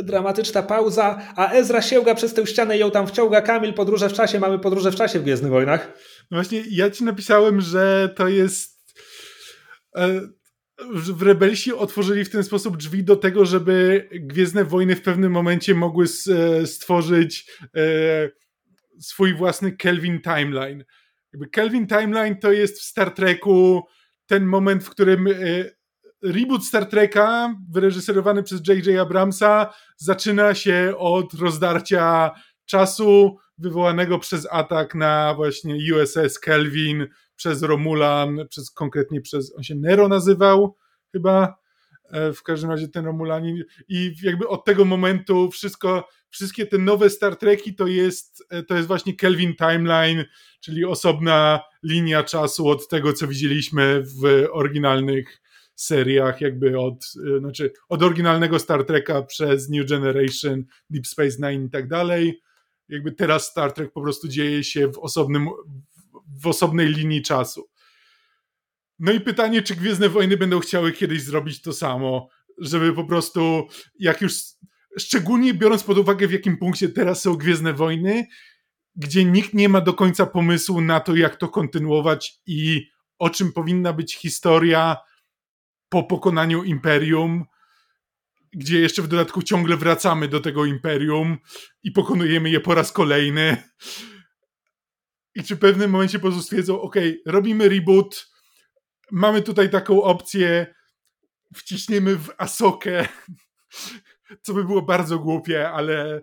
Dramatyczna 0.00 0.62
pauza, 0.62 1.32
a 1.36 1.52
Ezra 1.52 1.82
sięga 1.82 2.14
przez 2.14 2.34
tę 2.34 2.46
ścianę 2.46 2.76
i 2.76 2.80
ją 2.80 2.90
tam 2.90 3.06
wciąga. 3.06 3.40
Kamil, 3.40 3.74
podróże 3.74 4.08
w 4.08 4.12
czasie, 4.12 4.40
mamy 4.40 4.58
podróże 4.58 4.90
w 4.90 4.96
czasie 4.96 5.18
w 5.18 5.22
Gwiezdnych 5.22 5.52
Wojnach. 5.52 5.92
No 6.30 6.36
właśnie, 6.36 6.62
ja 6.70 6.90
ci 6.90 7.04
napisałem, 7.04 7.60
że 7.60 8.14
to 8.16 8.28
jest... 8.28 8.94
E, 9.96 10.20
w 10.92 11.22
Rebelsi 11.22 11.72
otworzyli 11.72 12.24
w 12.24 12.30
ten 12.30 12.44
sposób 12.44 12.76
drzwi 12.76 13.04
do 13.04 13.16
tego, 13.16 13.44
żeby 13.44 14.08
Gwiezdne 14.12 14.64
Wojny 14.64 14.96
w 14.96 15.02
pewnym 15.02 15.32
momencie 15.32 15.74
mogły 15.74 16.06
e, 16.06 16.66
stworzyć 16.66 17.50
e, 17.76 17.80
swój 19.00 19.34
własny 19.34 19.72
Kelvin 19.72 20.20
Timeline. 20.20 20.84
Kelvin 21.52 21.86
Timeline 21.86 22.36
to 22.36 22.52
jest 22.52 22.80
w 22.80 22.82
Star 22.82 23.10
Treku 23.10 23.82
ten 24.26 24.46
moment, 24.46 24.84
w 24.84 24.90
którym 24.90 25.28
reboot 26.22 26.64
Star 26.64 26.86
Treka 26.86 27.54
wyreżyserowany 27.70 28.42
przez 28.42 28.68
J.J. 28.68 29.00
Abramsa 29.00 29.74
zaczyna 29.96 30.54
się 30.54 30.94
od 30.98 31.34
rozdarcia 31.34 32.30
czasu 32.64 33.36
wywołanego 33.58 34.18
przez 34.18 34.48
atak 34.50 34.94
na 34.94 35.34
właśnie 35.34 35.76
USS 35.94 36.38
Kelvin 36.38 37.06
przez 37.36 37.62
Romulan, 37.62 38.38
przez 38.50 38.70
konkretnie 38.70 39.20
przez, 39.20 39.54
on 39.56 39.62
się 39.62 39.74
Nero 39.74 40.08
nazywał 40.08 40.76
chyba, 41.12 41.56
e, 42.10 42.32
w 42.32 42.42
każdym 42.42 42.70
razie 42.70 42.88
ten 42.88 43.04
Romulanin 43.04 43.64
i 43.88 44.14
jakby 44.22 44.48
od 44.48 44.64
tego 44.64 44.84
momentu 44.84 45.50
wszystko, 45.50 46.08
wszystkie 46.34 46.66
te 46.66 46.78
nowe 46.78 47.10
Star 47.10 47.36
Treki 47.36 47.74
to 47.74 47.86
jest, 47.86 48.44
e, 48.50 48.62
to 48.62 48.76
jest 48.76 48.88
właśnie 48.88 49.16
Kelvin 49.16 49.54
Timeline, 49.56 50.24
czyli 50.60 50.84
osobna 50.84 51.60
linia 51.82 52.22
czasu 52.22 52.68
od 52.68 52.88
tego, 52.88 53.12
co 53.12 53.26
widzieliśmy 53.26 54.02
w 54.02 54.46
oryginalnych 54.52 55.42
seriach, 55.74 56.40
jakby 56.40 56.78
od, 56.78 57.04
e, 57.36 57.38
znaczy 57.38 57.72
od 57.88 58.02
oryginalnego 58.02 58.58
Star 58.58 58.84
Treka 58.84 59.22
przez 59.22 59.68
New 59.68 59.88
Generation, 59.88 60.64
Deep 60.90 61.06
Space 61.06 61.36
Nine 61.38 61.66
i 61.66 61.70
tak 61.70 61.88
dalej. 61.88 62.42
Jakby 62.88 63.12
teraz 63.12 63.50
Star 63.50 63.72
Trek 63.72 63.92
po 63.92 64.02
prostu 64.02 64.28
dzieje 64.28 64.64
się 64.64 64.88
w 64.88 64.98
osobnym, 64.98 65.48
w 66.42 66.46
osobnej 66.46 66.88
linii 66.88 67.22
czasu. 67.22 67.68
No 68.98 69.12
i 69.12 69.20
pytanie, 69.20 69.62
czy 69.62 69.74
Gwiezdne 69.74 70.08
Wojny 70.08 70.36
będą 70.36 70.60
chciały 70.60 70.92
kiedyś 70.92 71.22
zrobić 71.22 71.62
to 71.62 71.72
samo, 71.72 72.28
żeby 72.58 72.92
po 72.92 73.04
prostu, 73.04 73.68
jak 73.98 74.20
już, 74.20 74.34
szczególnie 74.98 75.54
biorąc 75.54 75.82
pod 75.82 75.98
uwagę, 75.98 76.28
w 76.28 76.32
jakim 76.32 76.56
punkcie 76.56 76.88
teraz 76.88 77.22
są 77.22 77.36
Gwiezdne 77.36 77.72
Wojny, 77.72 78.26
gdzie 78.96 79.24
nikt 79.24 79.54
nie 79.54 79.68
ma 79.68 79.80
do 79.80 79.94
końca 79.94 80.26
pomysłu 80.26 80.80
na 80.80 81.00
to, 81.00 81.16
jak 81.16 81.36
to 81.36 81.48
kontynuować 81.48 82.40
i 82.46 82.88
o 83.18 83.30
czym 83.30 83.52
powinna 83.52 83.92
być 83.92 84.16
historia 84.16 84.96
po 85.88 86.04
pokonaniu 86.04 86.64
Imperium, 86.64 87.44
gdzie 88.52 88.80
jeszcze 88.80 89.02
w 89.02 89.08
dodatku 89.08 89.42
ciągle 89.42 89.76
wracamy 89.76 90.28
do 90.28 90.40
tego 90.40 90.64
Imperium 90.64 91.38
i 91.82 91.90
pokonujemy 91.90 92.50
je 92.50 92.60
po 92.60 92.74
raz 92.74 92.92
kolejny. 92.92 93.62
I 95.34 95.42
czy 95.42 95.56
w 95.56 95.58
pewnym 95.58 95.90
momencie 95.90 96.18
po 96.18 96.22
prostu 96.22 96.42
stwierdzą, 96.42 96.80
ok, 96.80 96.96
robimy 97.26 97.68
reboot, 97.68 98.30
mamy 99.12 99.42
tutaj 99.42 99.70
taką 99.70 100.02
opcję, 100.02 100.74
wciśniemy 101.54 102.16
w 102.16 102.30
Asokę, 102.38 103.08
co 104.42 104.54
by 104.54 104.64
było 104.64 104.82
bardzo 104.82 105.18
głupie, 105.18 105.70
ale 105.70 106.22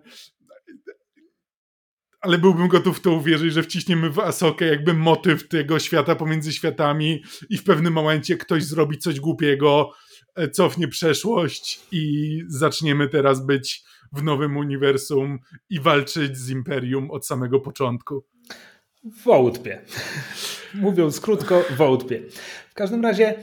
ale 2.22 2.38
byłbym 2.38 2.68
gotów 2.68 2.98
w 2.98 3.00
to 3.00 3.12
uwierzyć, 3.12 3.52
że 3.52 3.62
wciśniemy 3.62 4.10
w 4.10 4.18
Asokę 4.18 4.64
jakby 4.64 4.94
motyw 4.94 5.48
tego 5.48 5.78
świata 5.78 6.14
pomiędzy 6.14 6.52
światami 6.52 7.22
i 7.50 7.58
w 7.58 7.64
pewnym 7.64 7.92
momencie 7.92 8.36
ktoś 8.36 8.64
zrobi 8.64 8.98
coś 8.98 9.20
głupiego, 9.20 9.90
e, 10.34 10.48
cofnie 10.48 10.88
przeszłość 10.88 11.80
i 11.92 12.38
zaczniemy 12.48 13.08
teraz 13.08 13.46
być 13.46 13.84
w 14.12 14.22
nowym 14.22 14.56
uniwersum 14.56 15.38
i 15.70 15.80
walczyć 15.80 16.36
z 16.36 16.50
Imperium 16.50 17.10
od 17.10 17.26
samego 17.26 17.60
początku. 17.60 18.24
Wątpię. 19.24 19.82
Mówiąc 20.74 21.20
krótko, 21.20 21.64
wątpię. 21.76 22.22
W 22.70 22.74
każdym 22.74 23.02
razie, 23.02 23.34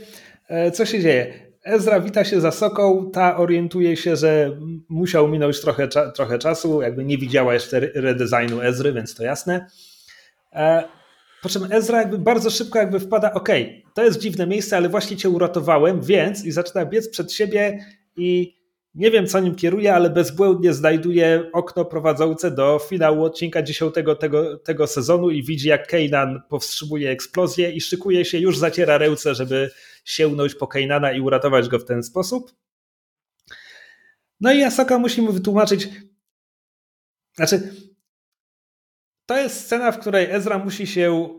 e, 0.48 0.72
co 0.72 0.86
się 0.86 1.02
dzieje? 1.02 1.49
Ezra 1.64 2.00
wita 2.00 2.24
się 2.24 2.42
za 2.42 2.52
Soką, 2.52 3.12
ta 3.14 3.38
orientuje 3.38 3.98
się, 3.98 4.16
że 4.16 4.58
musiał 4.90 5.28
minąć 5.28 5.62
trochę, 5.62 5.88
trochę 6.16 6.40
czasu, 6.40 6.82
jakby 6.82 7.06
nie 7.06 7.18
widziała 7.18 7.54
jeszcze 7.54 7.80
redesignu 7.80 8.62
Ezry, 8.62 8.94
więc 8.94 9.16
to 9.16 9.24
jasne. 9.24 9.66
E, 10.54 10.84
po 11.42 11.50
czym 11.50 11.72
Ezra 11.72 11.98
jakby 11.98 12.18
bardzo 12.18 12.50
szybko 12.50 12.80
jakby 12.80 13.00
wpada, 13.00 13.34
ok, 13.34 13.50
to 13.94 14.04
jest 14.04 14.20
dziwne 14.20 14.48
miejsce, 14.48 14.78
ale 14.78 14.90
właśnie 14.90 15.18
cię 15.18 15.30
uratowałem, 15.30 16.02
więc 16.02 16.46
i 16.46 16.52
zaczyna 16.52 16.86
biec 16.86 17.10
przed 17.10 17.34
siebie 17.34 17.86
i 18.18 18.60
nie 18.96 19.12
wiem, 19.12 19.28
co 19.28 19.40
nim 19.40 19.56
kieruje, 19.56 19.96
ale 19.96 20.10
bezbłędnie 20.10 20.74
znajduje 20.74 21.50
okno 21.54 21.86
prowadzące 21.86 22.52
do 22.52 22.80
finału 22.90 23.24
odcinka 23.24 23.62
10 23.62 23.94
tego, 24.20 24.58
tego 24.58 24.88
sezonu 24.88 25.30
i 25.30 25.44
widzi, 25.44 25.68
jak 25.68 25.88
Kanan 25.88 26.42
powstrzymuje 26.50 27.10
eksplozję 27.10 27.72
i 27.72 27.82
szykuje 27.82 28.26
się, 28.26 28.38
już 28.38 28.58
zaciera 28.58 28.98
ręce, 28.98 29.36
żeby 29.36 29.70
sięgnąć 30.06 30.56
po 30.56 30.68
Kanana 30.68 31.12
i 31.12 31.22
uratować 31.22 31.70
go 31.70 31.80
w 31.80 31.86
ten 31.86 32.04
sposób. 32.04 32.56
No 34.40 34.54
i 34.54 34.64
Asoka 34.64 34.98
musi 34.98 35.22
mu 35.22 35.32
wytłumaczyć, 35.32 35.90
znaczy, 37.36 37.76
to 39.26 39.38
jest 39.38 39.66
scena, 39.66 39.92
w 39.92 40.00
której 40.00 40.32
Ezra 40.32 40.58
musi 40.58 40.88
się 40.88 41.30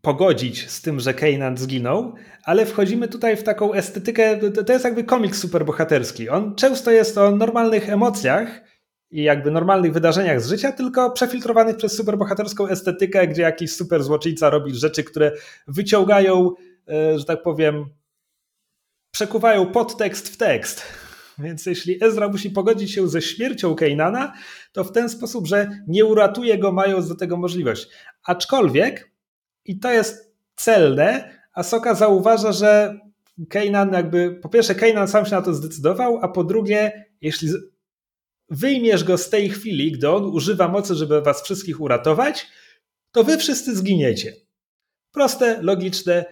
pogodzić 0.00 0.70
z 0.70 0.82
tym, 0.82 1.00
że 1.00 1.14
Kanan 1.14 1.56
zginął, 1.56 2.14
ale 2.42 2.66
wchodzimy 2.66 3.08
tutaj 3.08 3.36
w 3.36 3.42
taką 3.42 3.72
estetykę, 3.72 4.52
to 4.66 4.72
jest 4.72 4.84
jakby 4.84 5.04
komiks 5.04 5.38
superbohaterski. 5.38 6.28
On 6.28 6.54
często 6.54 6.90
jest 6.90 7.18
o 7.18 7.30
normalnych 7.30 7.88
emocjach 7.88 8.60
i 9.10 9.22
jakby 9.22 9.50
normalnych 9.50 9.92
wydarzeniach 9.92 10.40
z 10.40 10.48
życia, 10.48 10.72
tylko 10.72 11.10
przefiltrowanych 11.10 11.76
przez 11.76 11.96
superbohaterską 11.96 12.68
estetykę, 12.68 13.28
gdzie 13.28 13.42
jakiś 13.42 13.72
super 13.72 14.02
złoczyńca 14.02 14.50
robi 14.50 14.74
rzeczy, 14.74 15.04
które 15.04 15.32
wyciągają, 15.68 16.52
e, 16.88 17.18
że 17.18 17.24
tak 17.24 17.42
powiem, 17.42 17.84
przekuwają 19.10 19.66
podtekst 19.66 20.28
w 20.28 20.36
tekst. 20.36 20.82
Więc 21.38 21.66
jeśli 21.66 22.04
Ezra 22.04 22.28
musi 22.28 22.50
pogodzić 22.50 22.92
się 22.92 23.08
ze 23.08 23.22
śmiercią 23.22 23.74
Kanana, 23.74 24.32
to 24.72 24.84
w 24.84 24.92
ten 24.92 25.08
sposób, 25.08 25.46
że 25.46 25.70
nie 25.88 26.04
uratuje 26.04 26.58
go, 26.58 26.72
mając 26.72 27.08
do 27.08 27.14
tego 27.14 27.36
możliwość. 27.36 27.88
Aczkolwiek 28.24 29.10
i 29.64 29.78
to 29.78 29.90
jest 29.90 30.34
celne, 30.56 31.30
a 31.52 31.62
Soka 31.62 31.94
zauważa, 31.94 32.52
że 32.52 33.00
Kanan 33.48 33.92
jakby, 33.92 34.38
po 34.42 34.48
pierwsze 34.48 34.74
Kanan 34.74 35.08
sam 35.08 35.26
się 35.26 35.34
na 35.36 35.42
to 35.42 35.54
zdecydował, 35.54 36.18
a 36.22 36.28
po 36.28 36.44
drugie, 36.44 37.06
jeśli 37.20 37.48
wyjmiesz 38.50 39.04
go 39.04 39.18
z 39.18 39.30
tej 39.30 39.50
chwili, 39.50 39.92
gdy 39.92 40.10
on 40.10 40.24
używa 40.24 40.68
mocy, 40.68 40.94
żeby 40.94 41.22
was 41.22 41.42
wszystkich 41.42 41.80
uratować, 41.80 42.46
to 43.12 43.24
wy 43.24 43.38
wszyscy 43.38 43.76
zginiecie. 43.76 44.32
Proste, 45.12 45.62
logiczne, 45.62 46.24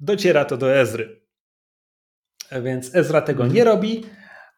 dociera 0.00 0.44
to 0.44 0.56
do 0.56 0.74
Ezry. 0.74 1.22
Więc 2.62 2.94
Ezra 2.94 3.20
tego 3.20 3.46
nie 3.46 3.64
robi, 3.64 4.04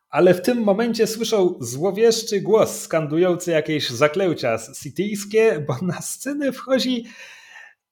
ale 0.09 0.35
w 0.35 0.43
tym 0.43 0.59
momencie 0.59 1.07
słyszą 1.07 1.59
złowieszczy 1.61 2.41
głos 2.41 2.81
skandujący 2.81 3.51
jakieś 3.51 3.91
zaklęcia 3.91 4.59
cityjskie, 4.83 5.65
bo 5.69 5.77
na 5.83 6.01
scenę 6.01 6.53
wchodzi 6.53 7.05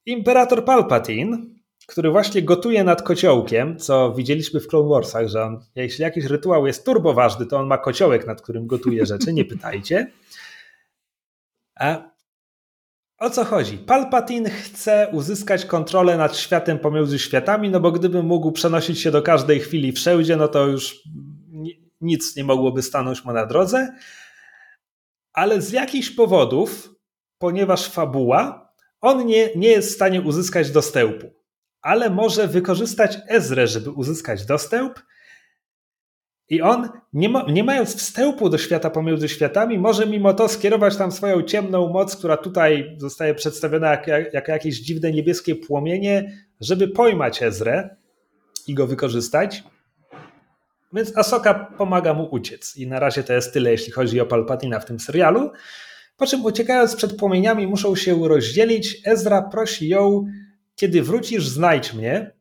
Imperator 0.07 0.65
Palpatine, 0.65 1.39
który 1.87 2.11
właśnie 2.11 2.43
gotuje 2.43 2.85
nad 2.85 3.03
kociołkiem, 3.03 3.79
co 3.79 4.13
widzieliśmy 4.15 4.61
w 4.61 4.67
Clone 4.67 4.89
Warsach, 4.89 5.29
że 5.29 5.43
on, 5.43 5.61
jeśli 5.75 6.03
jakiś 6.03 6.25
rytuał 6.25 6.67
jest 6.67 6.85
turbo 6.85 7.15
ważny, 7.15 7.47
to 7.47 7.59
on 7.59 7.67
ma 7.67 7.79
kociołek, 7.79 8.27
nad 8.27 8.43
którym 8.43 8.67
gotuje 8.67 9.07
rzeczy, 9.07 9.33
nie 9.33 9.45
pytajcie. 9.45 10.13
A 11.75 12.13
o 13.19 13.31
co 13.31 13.45
chodzi? 13.45 13.79
Palpatine 13.79 14.51
chce 14.51 15.09
uzyskać 15.13 15.65
kontrolę 15.65 16.17
nad 16.17 16.37
światem 16.37 16.79
pomiędzy 16.79 17.19
światami, 17.19 17.71
no 17.71 17.81
bo 17.81 17.93
gdyby 17.93 18.23
mógł 18.23 18.53
przenosić 18.53 19.01
się 19.01 19.11
do 19.11 19.23
każdej 19.23 19.61
chwili 19.61 19.93
wszędzie, 19.93 20.37
no 20.37 20.49
to 20.49 20.67
już 20.67 21.03
nic 22.01 22.37
nie 22.37 22.45
mogłoby 22.45 22.83
stanąć 22.83 23.25
mu 23.25 23.33
na 23.33 23.47
drodze. 23.47 23.95
Ale 25.33 25.63
z 25.63 25.73
jakichś 25.73 26.11
powodów, 26.11 26.95
ponieważ 27.39 27.89
fabuła 27.89 28.73
on 29.03 29.27
nie, 29.27 29.51
nie 29.57 29.69
jest 29.69 29.91
w 29.91 29.95
stanie 29.95 30.21
uzyskać 30.21 30.71
dostępu, 30.71 31.42
ale 31.83 32.11
może 32.11 32.49
wykorzystać 32.49 33.19
Ezrę, 33.29 33.67
żeby 33.67 33.91
uzyskać 33.91 34.47
dostęp. 34.47 34.99
I 36.49 36.63
on, 36.63 36.89
nie, 37.13 37.29
ma, 37.29 37.45
nie 37.49 37.65
mając 37.65 37.97
wstępu 37.97 38.49
do 38.49 38.59
świata 38.59 38.91
pomiędzy 38.91 39.29
światami, 39.29 39.79
może 39.79 40.07
mimo 40.07 40.35
to 40.35 40.49
skierować 40.49 40.97
tam 40.97 41.13
swoją 41.13 41.43
ciemną 41.43 41.89
moc, 41.89 42.17
która 42.17 42.37
tutaj 42.37 42.97
zostaje 42.99 43.35
przedstawiona 43.35 43.91
jak, 43.91 44.07
jak, 44.07 44.35
jak 44.35 44.49
jakieś 44.49 44.81
dziwne 44.81 45.13
niebieskie 45.13 45.57
płomienie, 45.57 46.33
żeby 46.61 46.89
pojmać 46.89 47.43
Ezrę 47.43 47.97
i 48.67 48.75
go 48.75 48.87
wykorzystać. 48.87 49.65
Więc 50.93 51.19
Asoka 51.19 51.55
pomaga 51.55 52.15
mu 52.15 52.25
uciec. 52.31 52.77
I 52.77 52.87
na 52.87 53.01
razie 53.01 53.23
to 53.23 53.33
jest 53.33 53.53
tyle, 53.53 53.71
jeśli 53.71 53.93
chodzi 53.93 54.21
o 54.21 54.27
Palpatina 54.27 54.81
w 54.81 54.85
tym 54.85 55.01
serialu. 55.01 55.51
Po 56.17 56.27
czym 56.27 56.45
uciekając 56.45 56.97
przed 56.97 57.17
płomieniami 57.17 57.67
muszą 57.67 57.97
się 57.97 58.29
rozdzielić. 58.29 59.01
Ezra 59.05 59.43
prosi 59.43 59.89
ją, 59.89 60.25
kiedy 60.83 61.03
wrócisz, 61.03 61.49
znajdź 61.49 61.93
mnie. 61.95 62.37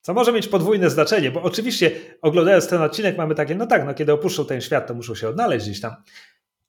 Co 0.00 0.14
może 0.14 0.32
mieć 0.32 0.48
podwójne 0.48 0.90
znaczenie, 0.90 1.30
bo 1.30 1.42
oczywiście 1.42 1.90
oglądając 2.22 2.68
ten 2.68 2.82
odcinek 2.82 3.18
mamy 3.18 3.34
takie, 3.34 3.54
no 3.54 3.66
tak, 3.66 3.84
no 3.86 3.94
kiedy 3.94 4.12
opuszczą 4.12 4.46
ten 4.46 4.60
świat, 4.60 4.86
to 4.86 4.94
muszą 4.94 5.14
się 5.14 5.28
odnaleźć 5.28 5.66
gdzieś 5.66 5.80
tam. 5.80 5.94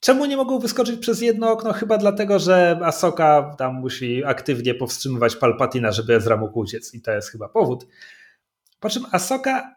Czemu 0.00 0.26
nie 0.26 0.36
mogą 0.36 0.58
wyskoczyć 0.58 1.00
przez 1.00 1.20
jedno 1.20 1.50
okno? 1.50 1.72
Chyba 1.72 1.98
dlatego, 1.98 2.38
że 2.38 2.80
Asoka 2.82 3.54
tam 3.58 3.74
musi 3.74 4.24
aktywnie 4.24 4.74
powstrzymywać 4.74 5.36
Palpatina, 5.36 5.92
żeby 5.92 6.14
Ezra 6.14 6.36
mógł 6.36 6.58
uciec 6.58 6.94
i 6.94 7.02
to 7.02 7.10
jest 7.10 7.30
chyba 7.30 7.48
powód. 7.48 7.86
Po 8.80 8.90
czym 8.90 9.06
Asoka 9.12 9.74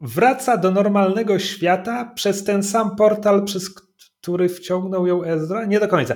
wraca 0.00 0.56
do 0.56 0.70
normalnego 0.70 1.38
świata 1.38 2.12
przez 2.14 2.44
ten 2.44 2.62
sam 2.62 2.96
portal, 2.96 3.44
przez 3.44 3.74
który 4.20 4.48
wciągnął 4.48 5.06
ją 5.06 5.24
Ezra? 5.24 5.64
Nie 5.64 5.80
do 5.80 5.88
końca. 5.88 6.14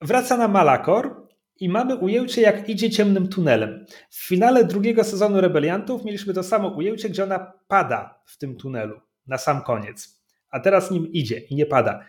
Wraca 0.00 0.36
na 0.36 0.48
Malakor 0.48 1.27
i 1.60 1.68
mamy 1.68 1.96
ujęcie, 1.96 2.42
jak 2.42 2.68
idzie 2.68 2.90
ciemnym 2.90 3.28
tunelem. 3.28 3.86
W 4.10 4.28
finale 4.28 4.64
drugiego 4.64 5.04
sezonu 5.04 5.40
Rebeliantów 5.40 6.04
mieliśmy 6.04 6.34
to 6.34 6.42
samo 6.42 6.68
ujęcie, 6.68 7.08
gdzie 7.08 7.24
ona 7.24 7.52
pada 7.68 8.20
w 8.26 8.38
tym 8.38 8.56
tunelu 8.56 9.00
na 9.26 9.38
sam 9.38 9.62
koniec. 9.62 10.22
A 10.50 10.60
teraz 10.60 10.90
nim 10.90 11.12
idzie 11.12 11.38
i 11.38 11.54
nie 11.54 11.66
pada. 11.66 12.04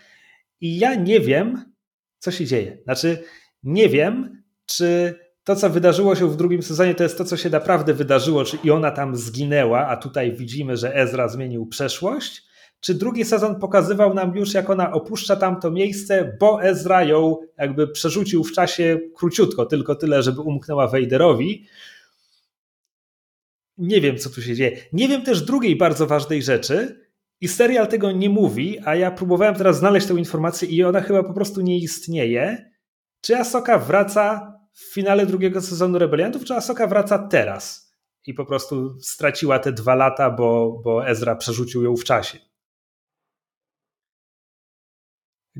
I 0.61 0.79
ja 0.79 0.95
nie 0.95 1.19
wiem, 1.19 1.73
co 2.19 2.31
się 2.31 2.45
dzieje. 2.45 2.77
Znaczy, 2.83 3.23
nie 3.63 3.89
wiem, 3.89 4.43
czy 4.65 5.19
to, 5.43 5.55
co 5.55 5.69
wydarzyło 5.69 6.15
się 6.15 6.29
w 6.29 6.35
drugim 6.35 6.63
sezonie, 6.63 6.95
to 6.95 7.03
jest 7.03 7.17
to, 7.17 7.25
co 7.25 7.37
się 7.37 7.49
naprawdę 7.49 7.93
wydarzyło, 7.93 8.45
czy 8.45 8.57
i 8.63 8.71
ona 8.71 8.91
tam 8.91 9.15
zginęła, 9.15 9.87
a 9.87 9.97
tutaj 9.97 10.33
widzimy, 10.33 10.77
że 10.77 10.95
Ezra 10.95 11.27
zmienił 11.27 11.67
przeszłość, 11.67 12.48
czy 12.79 12.93
drugi 12.93 13.25
sezon 13.25 13.59
pokazywał 13.59 14.13
nam 14.13 14.35
już, 14.35 14.53
jak 14.53 14.69
ona 14.69 14.91
opuszcza 14.91 15.35
tamto 15.35 15.71
miejsce, 15.71 16.37
bo 16.39 16.63
Ezra 16.63 17.03
ją 17.03 17.37
jakby 17.57 17.87
przerzucił 17.87 18.43
w 18.43 18.51
czasie 18.51 18.99
króciutko, 19.15 19.65
tylko 19.65 19.95
tyle, 19.95 20.23
żeby 20.23 20.41
umknęła 20.41 20.87
Vaderowi. 20.87 21.65
Nie 23.77 24.01
wiem, 24.01 24.17
co 24.17 24.29
tu 24.29 24.41
się 24.41 24.55
dzieje. 24.55 24.77
Nie 24.93 25.07
wiem 25.07 25.21
też 25.21 25.41
drugiej 25.41 25.75
bardzo 25.75 26.07
ważnej 26.07 26.43
rzeczy, 26.43 27.09
i 27.41 27.47
serial 27.47 27.87
tego 27.87 28.11
nie 28.11 28.29
mówi, 28.29 28.79
a 28.85 28.95
ja 28.95 29.11
próbowałem 29.11 29.55
teraz 29.55 29.77
znaleźć 29.77 30.07
tę 30.07 30.13
informację 30.13 30.67
i 30.67 30.83
ona 30.83 31.01
chyba 31.01 31.23
po 31.23 31.33
prostu 31.33 31.61
nie 31.61 31.77
istnieje. 31.77 32.71
Czy 33.21 33.37
Asoka 33.37 33.77
wraca 33.77 34.53
w 34.73 34.93
finale 34.93 35.25
drugiego 35.25 35.61
sezonu 35.61 35.99
Rebeliantów, 35.99 36.45
czy 36.45 36.53
Asoka 36.53 36.87
wraca 36.87 37.27
teraz? 37.27 37.93
I 38.25 38.33
po 38.33 38.45
prostu 38.45 38.99
straciła 38.99 39.59
te 39.59 39.71
dwa 39.71 39.95
lata, 39.95 40.29
bo, 40.29 40.81
bo 40.83 41.07
Ezra 41.07 41.35
przerzucił 41.35 41.83
ją 41.83 41.95
w 41.95 42.03
czasie. 42.03 42.48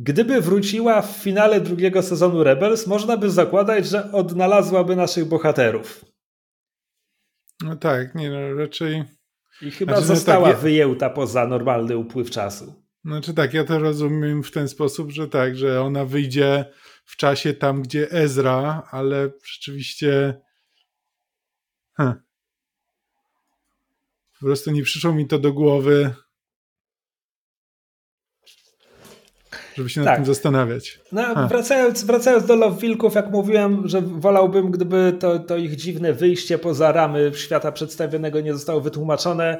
Gdyby 0.02 0.42
wróciła 0.42 1.02
w 1.02 1.12
finale 1.12 1.62
drugiego 1.62 2.02
sezonu 2.02 2.44
Rebels, 2.44 2.88
można 2.88 3.18
by 3.18 3.30
zakładać, 3.30 3.86
że 3.86 4.12
odnalazłaby 4.12 4.96
naszych 4.96 5.26
bohaterów. 5.26 6.06
No 7.64 7.76
tak, 7.76 8.16
nie 8.16 8.30
no, 8.30 8.54
raczej. 8.54 9.04
I 9.62 9.72
chyba 9.72 9.92
znaczy, 9.92 10.08
została 10.08 10.48
no 10.48 10.54
tak, 10.54 10.62
wyjęta 10.62 11.10
poza 11.10 11.48
normalny 11.48 11.98
upływ 11.98 12.30
czasu. 12.30 12.84
Znaczy 13.06 13.34
tak, 13.34 13.54
ja 13.54 13.64
to 13.64 13.80
rozumiem 13.80 14.44
w 14.44 14.52
ten 14.52 14.68
sposób, 14.68 15.12
że 15.12 15.28
tak, 15.28 15.56
że 15.56 15.82
ona 15.82 16.06
wyjdzie 16.06 16.66
w 17.06 17.16
czasie 17.16 17.54
tam, 17.54 17.82
gdzie 17.82 18.12
Ezra, 18.12 18.88
ale 18.92 19.32
rzeczywiście. 19.46 20.42
Huh. 21.98 22.14
Po 24.40 24.46
prostu 24.46 24.72
nie 24.72 24.84
przyszło 24.84 25.14
mi 25.14 25.28
to 25.28 25.40
do 25.40 25.54
głowy. 25.54 26.14
Żeby 29.78 29.90
się 29.90 30.02
tak. 30.02 30.06
nad 30.06 30.16
tym 30.16 30.26
zastanawiać. 30.26 31.00
No, 31.12 31.48
wracając, 31.48 32.04
wracając 32.04 32.46
do 32.46 32.56
Love 32.56 32.82
Wilków, 32.82 33.16
jak 33.16 33.32
mówiłem, 33.32 33.88
że 33.88 34.02
wolałbym, 34.02 34.72
gdyby 34.72 35.14
to, 35.20 35.40
to 35.40 35.58
ich 35.58 35.76
dziwne 35.76 36.14
wyjście 36.14 36.58
poza 36.58 36.92
ramy 36.92 37.32
świata 37.36 37.72
przedstawionego 37.72 38.42
nie 38.42 38.54
zostało 38.54 38.82
wytłumaczone. 38.82 39.58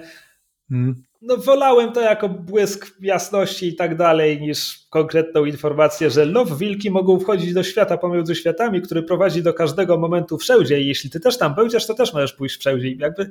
Hmm. 0.70 0.96
No, 1.22 1.38
wolałem 1.38 1.92
to 1.92 2.02
jako 2.02 2.30
błysk 2.30 2.96
jasności 3.02 3.68
i 3.68 3.76
tak 3.76 3.98
dalej, 3.98 4.42
niż 4.42 4.88
konkretną 4.90 5.46
informację, 5.46 6.10
że 6.10 6.26
Love 6.26 6.56
Wilki 6.56 6.92
mogą 6.92 7.20
wchodzić 7.20 7.54
do 7.54 7.64
świata 7.64 7.98
pomiędzy 7.98 8.36
światami, 8.36 8.82
który 8.82 9.04
prowadzi 9.04 9.44
do 9.44 9.54
każdego 9.54 9.98
momentu 9.98 10.38
wszędzie 10.38 10.82
i 10.82 10.88
jeśli 10.88 11.10
ty 11.10 11.20
też 11.20 11.38
tam 11.38 11.56
będziesz, 11.56 11.88
to 11.88 11.94
też 11.94 12.14
możesz 12.14 12.34
pójść 12.34 12.60
wszędzie. 12.60 12.92
Jakby 12.92 13.30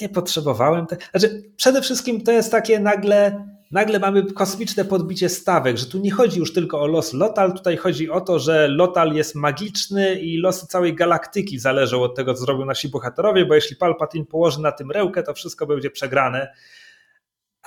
nie 0.00 0.08
potrzebowałem. 0.08 0.86
Te... 0.86 0.96
Znaczy, 1.10 1.42
przede 1.56 1.82
wszystkim 1.82 2.20
to 2.20 2.32
jest 2.32 2.50
takie 2.50 2.80
nagle 2.80 3.44
nagle 3.70 3.98
mamy 3.98 4.32
kosmiczne 4.32 4.84
podbicie 4.84 5.28
stawek, 5.28 5.76
że 5.76 5.86
tu 5.86 5.98
nie 5.98 6.10
chodzi 6.10 6.38
już 6.38 6.52
tylko 6.52 6.80
o 6.80 6.86
los 6.86 7.12
Lotal, 7.12 7.52
tutaj 7.52 7.76
chodzi 7.76 8.10
o 8.10 8.20
to, 8.20 8.38
że 8.38 8.68
Lotal 8.68 9.12
jest 9.12 9.34
magiczny 9.34 10.20
i 10.20 10.38
losy 10.38 10.66
całej 10.66 10.94
galaktyki 10.94 11.58
zależą 11.58 12.02
od 12.02 12.16
tego, 12.16 12.34
co 12.34 12.40
zrobią 12.40 12.64
nasi 12.64 12.88
bohaterowie, 12.88 13.46
bo 13.46 13.54
jeśli 13.54 13.76
Palpatine 13.76 14.26
położy 14.26 14.60
na 14.60 14.72
tym 14.72 14.90
rełkę, 14.90 15.22
to 15.22 15.34
wszystko 15.34 15.66
będzie 15.66 15.90
przegrane. 15.90 16.54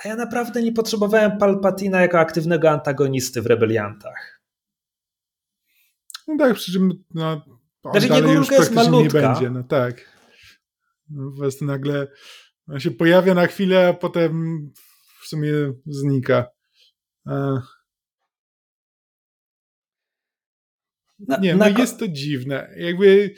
A 0.04 0.08
ja 0.08 0.16
naprawdę 0.16 0.62
nie 0.62 0.72
potrzebowałem 0.72 1.38
Palpatina 1.38 2.00
jako 2.00 2.18
aktywnego 2.18 2.70
antagonisty 2.70 3.42
w 3.42 3.46
Rebeliantach. 3.46 4.42
No 6.28 6.36
tak, 6.38 6.54
przy 6.54 6.72
czym 6.72 7.04
no, 7.14 7.44
on 7.82 7.92
znaczy, 7.92 8.08
dalej 8.08 8.34
już 8.34 8.50
jest 8.50 8.74
malutka. 8.74 9.20
nie 9.20 9.26
będzie, 9.26 9.50
no 9.50 9.62
tak. 9.62 10.12
No, 11.10 11.30
po 11.30 11.38
prostu 11.38 11.64
nagle 11.64 12.06
on 12.68 12.80
się 12.80 12.90
pojawia 12.90 13.34
na 13.34 13.46
chwilę, 13.46 13.88
a 13.88 13.94
potem 13.94 14.60
sumie 15.32 15.52
znika. 15.86 16.46
E, 17.26 17.60
nie, 21.40 21.56
no 21.56 21.68
jest 21.68 21.98
to 21.98 22.08
dziwne. 22.08 22.74
Jakby 22.76 23.34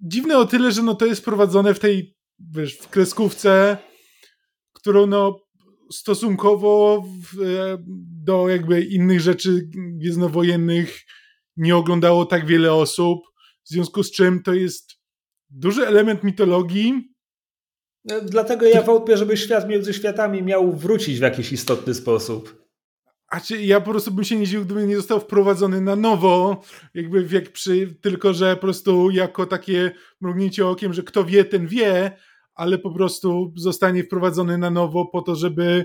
dziwne 0.00 0.38
o 0.38 0.46
tyle, 0.46 0.72
że 0.72 0.82
no 0.82 0.94
to 0.94 1.06
jest 1.06 1.24
prowadzone 1.24 1.74
w 1.74 1.80
tej 1.80 2.16
wiesz, 2.38 2.78
w 2.78 2.88
kreskówce, 2.88 3.78
którą 4.72 5.06
no 5.06 5.40
stosunkowo 5.92 7.04
w, 7.22 7.42
e, 7.42 7.78
do 8.24 8.48
jakby 8.48 8.84
innych 8.84 9.20
rzeczy 9.20 9.68
gwiezdnowojennych 9.74 11.00
nie 11.56 11.76
oglądało 11.76 12.26
tak 12.26 12.46
wiele 12.46 12.72
osób, 12.72 13.20
w 13.64 13.68
związku 13.68 14.02
z 14.02 14.12
czym 14.12 14.42
to 14.42 14.54
jest 14.54 14.92
duży 15.50 15.86
element 15.86 16.24
mitologii, 16.24 17.13
dlatego 18.04 18.66
ja 18.66 18.82
wątpię, 18.82 19.16
żeby 19.16 19.36
świat 19.36 19.68
między 19.68 19.94
światami 19.94 20.42
miał 20.42 20.72
wrócić 20.72 21.18
w 21.18 21.22
jakiś 21.22 21.52
istotny 21.52 21.94
sposób. 21.94 22.64
A 23.28 23.40
czy 23.40 23.62
ja 23.62 23.80
po 23.80 23.90
prostu 23.90 24.10
bym 24.10 24.24
się 24.24 24.36
nie 24.36 24.46
dziwił, 24.46 24.64
gdyby 24.64 24.86
nie 24.86 24.96
został 24.96 25.20
wprowadzony 25.20 25.80
na 25.80 25.96
nowo, 25.96 26.62
jakby 26.94 27.24
wiek 27.24 27.52
przy, 27.52 27.94
tylko 28.00 28.34
że 28.34 28.54
po 28.54 28.60
prostu 28.60 29.10
jako 29.10 29.46
takie 29.46 29.90
mrugnięcie 30.20 30.66
okiem, 30.66 30.92
że 30.92 31.02
kto 31.02 31.24
wie, 31.24 31.44
ten 31.44 31.66
wie, 31.66 32.16
ale 32.54 32.78
po 32.78 32.90
prostu 32.90 33.52
zostanie 33.56 34.04
wprowadzony 34.04 34.58
na 34.58 34.70
nowo 34.70 35.06
po 35.06 35.22
to, 35.22 35.36
żeby 35.36 35.84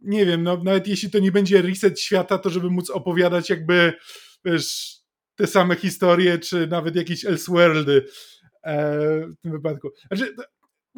nie 0.00 0.26
wiem, 0.26 0.42
no, 0.42 0.62
nawet 0.64 0.88
jeśli 0.88 1.10
to 1.10 1.18
nie 1.18 1.32
będzie 1.32 1.62
reset 1.62 2.00
świata, 2.00 2.38
to 2.38 2.50
żeby 2.50 2.70
móc 2.70 2.90
opowiadać 2.90 3.50
jakby 3.50 3.92
wiesz, 4.44 4.96
te 5.34 5.46
same 5.46 5.76
historie, 5.76 6.38
czy 6.38 6.66
nawet 6.66 6.96
jakieś 6.96 7.24
Elseworldy 7.24 8.04
e, 8.64 9.00
w 9.26 9.42
tym 9.42 9.52
wypadku. 9.52 9.88
Znaczy, 10.06 10.34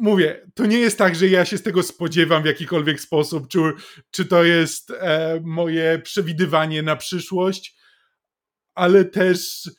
mówię, 0.03 0.41
to 0.53 0.65
nie 0.65 0.79
jest 0.79 0.97
tak, 0.97 1.15
że 1.15 1.27
ja 1.27 1.45
się 1.45 1.57
z 1.57 1.63
tego 1.63 1.83
spodziewam 1.83 2.43
w 2.43 2.45
jakikolwiek 2.45 3.01
sposób, 3.01 3.47
czy, 3.47 3.59
czy 4.11 4.25
to 4.25 4.43
jest 4.43 4.91
e, 4.91 5.39
moje 5.43 5.99
przewidywanie 6.03 6.83
na 6.83 6.95
przyszłość, 6.95 7.77
ale 8.75 9.05
też 9.05 9.69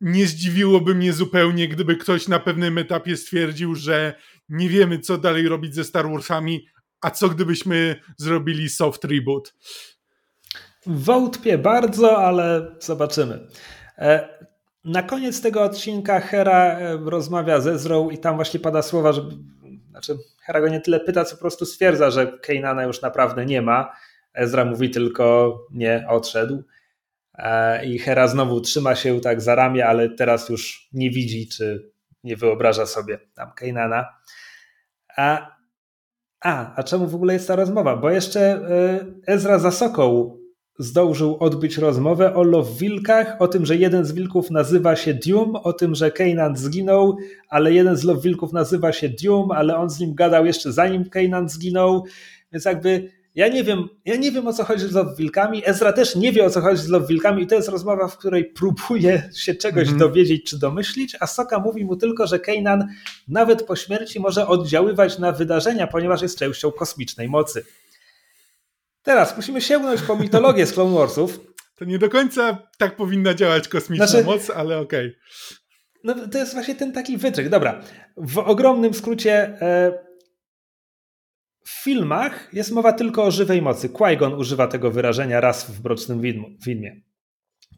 nie 0.00 0.26
zdziwiłoby 0.26 0.94
mnie 0.94 1.12
zupełnie, 1.12 1.68
gdyby 1.68 1.96
ktoś 1.96 2.28
na 2.28 2.40
pewnym 2.40 2.78
etapie 2.78 3.16
stwierdził, 3.16 3.74
że 3.74 4.14
nie 4.48 4.68
wiemy, 4.68 4.98
co 4.98 5.18
dalej 5.18 5.48
robić 5.48 5.74
ze 5.74 5.84
Star 5.84 6.10
Warsami, 6.10 6.66
a 7.00 7.10
co 7.10 7.28
gdybyśmy 7.28 8.00
zrobili 8.16 8.68
soft 8.68 9.04
reboot. 9.04 9.54
Wątpię 10.86 11.58
bardzo, 11.58 12.18
ale 12.18 12.76
zobaczymy. 12.80 13.48
Na 14.84 15.02
koniec 15.02 15.40
tego 15.40 15.62
odcinka 15.62 16.20
Hera 16.20 16.78
e, 16.78 16.96
rozmawia 16.96 17.60
ze 17.60 17.72
Ezrą 17.72 18.10
i 18.10 18.18
tam 18.18 18.36
właśnie 18.36 18.60
pada 18.60 18.82
słowa, 18.82 19.12
że 19.12 19.22
znaczy 19.90 20.16
Hera 20.40 20.60
go 20.60 20.68
nie 20.68 20.80
tyle 20.80 21.00
pyta, 21.00 21.24
co 21.24 21.36
po 21.36 21.40
prostu 21.40 21.66
stwierdza, 21.66 22.10
że 22.10 22.38
Keinana 22.38 22.84
już 22.84 23.02
naprawdę 23.02 23.46
nie 23.46 23.62
ma. 23.62 23.92
Ezra 24.34 24.64
mówi 24.64 24.90
tylko 24.90 25.58
nie, 25.70 26.06
odszedł. 26.08 26.62
E, 27.34 27.86
I 27.86 27.98
Hera 27.98 28.28
znowu 28.28 28.60
trzyma 28.60 28.94
się 28.94 29.20
tak 29.20 29.40
za 29.40 29.54
ramię, 29.54 29.86
ale 29.86 30.08
teraz 30.08 30.48
już 30.48 30.88
nie 30.92 31.10
widzi, 31.10 31.48
czy 31.48 31.92
nie 32.24 32.36
wyobraża 32.36 32.86
sobie 32.86 33.18
tam 33.34 33.52
Keinana. 33.52 34.06
A, 35.16 35.56
a, 36.40 36.74
a 36.76 36.82
czemu 36.82 37.06
w 37.06 37.14
ogóle 37.14 37.32
jest 37.32 37.48
ta 37.48 37.56
rozmowa? 37.56 37.96
Bo 37.96 38.10
jeszcze 38.10 38.40
e, 38.40 39.06
Ezra 39.26 39.58
za 39.58 39.70
Sokoł 39.70 40.43
zdążył 40.78 41.36
odbyć 41.40 41.78
rozmowę 41.78 42.34
o 42.34 42.42
Lowwilkach, 42.42 43.36
o 43.38 43.48
tym, 43.48 43.66
że 43.66 43.76
jeden 43.76 44.04
z 44.04 44.12
wilków 44.12 44.50
nazywa 44.50 44.96
się 44.96 45.14
Dium, 45.14 45.56
o 45.56 45.72
tym, 45.72 45.94
że 45.94 46.10
Keynan 46.10 46.56
zginął, 46.56 47.16
ale 47.48 47.72
jeden 47.72 47.96
z 47.96 48.22
wilków 48.22 48.52
nazywa 48.52 48.92
się 48.92 49.08
Dium, 49.08 49.50
ale 49.50 49.76
on 49.76 49.90
z 49.90 50.00
nim 50.00 50.14
gadał 50.14 50.46
jeszcze 50.46 50.72
zanim 50.72 51.10
Keynan 51.10 51.48
zginął, 51.48 52.04
więc 52.52 52.64
jakby 52.64 53.10
ja 53.34 53.48
nie 53.48 53.64
wiem, 53.64 53.88
ja 54.04 54.16
nie 54.16 54.32
wiem 54.32 54.46
o 54.46 54.52
co 54.52 54.64
chodzi 54.64 54.88
z 54.88 54.92
Love 54.92 55.14
Wilkami. 55.18 55.62
Ezra 55.68 55.92
też 55.92 56.16
nie 56.16 56.32
wie 56.32 56.44
o 56.44 56.50
co 56.50 56.60
chodzi 56.60 56.82
z 56.82 56.88
Love 56.88 57.06
Wilkami 57.06 57.42
i 57.42 57.46
to 57.46 57.54
jest 57.54 57.68
rozmowa, 57.68 58.08
w 58.08 58.18
której 58.18 58.44
próbuje 58.44 59.30
się 59.34 59.54
czegoś 59.54 59.82
mm 59.82 59.94
-hmm. 59.94 59.98
dowiedzieć 59.98 60.50
czy 60.50 60.58
domyślić, 60.58 61.16
a 61.20 61.26
Soka 61.26 61.58
mówi 61.58 61.84
mu 61.84 61.96
tylko, 61.96 62.26
że 62.26 62.38
Kanan 62.38 62.88
nawet 63.28 63.62
po 63.62 63.76
śmierci 63.76 64.20
może 64.20 64.46
oddziaływać 64.46 65.18
na 65.18 65.32
wydarzenia, 65.32 65.86
ponieważ 65.86 66.22
jest 66.22 66.38
częścią 66.38 66.72
kosmicznej 66.72 67.28
mocy. 67.28 67.64
Teraz 69.04 69.36
musimy 69.36 69.60
sięgnąć 69.60 70.02
po 70.02 70.16
mitologię 70.16 70.66
z 70.66 70.72
Clone 70.72 70.94
Warsów. 70.98 71.40
To 71.76 71.84
nie 71.84 71.98
do 71.98 72.08
końca 72.08 72.68
tak 72.78 72.96
powinna 72.96 73.34
działać 73.34 73.68
kosmiczna 73.68 74.06
znaczy, 74.06 74.24
moc, 74.24 74.50
ale 74.50 74.78
okej. 74.78 75.08
Okay. 75.08 75.20
No 76.04 76.28
to 76.28 76.38
jest 76.38 76.52
właśnie 76.54 76.74
ten 76.74 76.92
taki 76.92 77.16
wytrych. 77.16 77.48
Dobra, 77.48 77.80
w 78.16 78.38
ogromnym 78.38 78.94
skrócie 78.94 79.32
e, 79.60 79.92
w 81.64 81.82
filmach 81.82 82.48
jest 82.52 82.72
mowa 82.72 82.92
tylko 82.92 83.24
o 83.24 83.30
żywej 83.30 83.62
mocy. 83.62 83.88
Qui-Gon 83.88 84.38
używa 84.38 84.66
tego 84.66 84.90
wyrażenia 84.90 85.40
raz 85.40 85.70
w 85.70 85.80
Brocznym 85.80 86.22
filmie. 86.64 87.00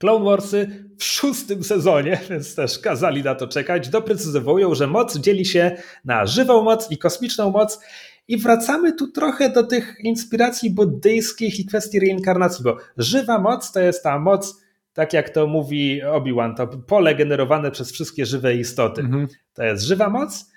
Clone 0.01 0.25
Warsy 0.25 0.89
w 0.99 1.05
szóstym 1.05 1.65
sezonie, 1.65 2.21
więc 2.31 2.55
też 2.55 2.79
kazali 2.79 3.23
na 3.23 3.35
to 3.35 3.49
czekać, 3.49 3.89
doprecyzowują, 3.89 4.75
że 4.75 4.87
moc 4.87 5.19
dzieli 5.19 5.45
się 5.45 5.77
na 6.05 6.27
żywą 6.27 6.63
moc 6.63 6.91
i 6.91 6.99
kosmiczną 6.99 7.51
moc 7.51 7.81
i 8.29 8.37
wracamy 8.37 8.93
tu 8.93 9.09
trochę 9.09 9.51
do 9.51 9.63
tych 9.63 9.97
inspiracji 10.01 10.71
buddyjskich 10.71 11.61
i 11.61 11.67
kwestii 11.67 12.01
reinkarnacji, 12.01 12.65
bo 12.65 12.77
żywa 12.97 13.39
moc 13.39 13.73
to 13.73 13.81
jest 13.81 14.03
ta 14.03 14.19
moc, 14.19 14.63
tak 14.93 15.13
jak 15.13 15.31
to 15.31 15.47
mówi 15.47 16.03
Obi-Wan, 16.03 16.55
to 16.55 16.67
pole 16.67 17.15
generowane 17.15 17.71
przez 17.71 17.93
wszystkie 17.93 18.27
żywe 18.27 18.55
istoty. 18.55 19.01
Mhm. 19.01 19.29
To 19.55 19.65
jest 19.65 19.85
żywa 19.85 20.11
moc, 20.11 20.51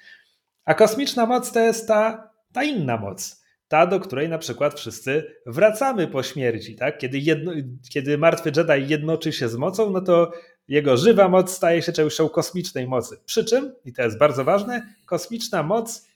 a 0.66 0.74
kosmiczna 0.74 1.26
moc 1.26 1.52
to 1.52 1.60
jest 1.60 1.88
ta, 1.88 2.32
ta 2.54 2.64
inna 2.64 2.98
moc. 2.98 3.40
Ta, 3.68 3.88
do 3.88 4.00
której 4.00 4.30
na 4.30 4.38
przykład 4.38 4.80
wszyscy 4.80 5.36
wracamy 5.46 6.08
po 6.08 6.24
śmierci. 6.24 6.76
Tak? 6.76 6.98
Kiedy, 6.98 7.20
jedno, 7.20 7.52
kiedy 7.90 8.18
martwy 8.18 8.52
Jedi 8.56 8.90
jednoczy 8.92 9.32
się 9.32 9.50
z 9.50 9.56
mocą, 9.56 9.92
no 9.92 10.02
to 10.02 10.32
jego 10.68 10.98
żywa 10.98 11.30
moc 11.30 11.52
staje 11.52 11.82
się 11.82 11.92
częścią 11.92 12.30
kosmicznej 12.30 12.88
mocy. 12.88 13.18
Przy 13.26 13.46
czym, 13.46 13.72
i 13.86 13.94
to 13.94 14.02
jest 14.02 14.18
bardzo 14.18 14.44
ważne, 14.44 14.94
kosmiczna 15.06 15.64
moc 15.64 16.09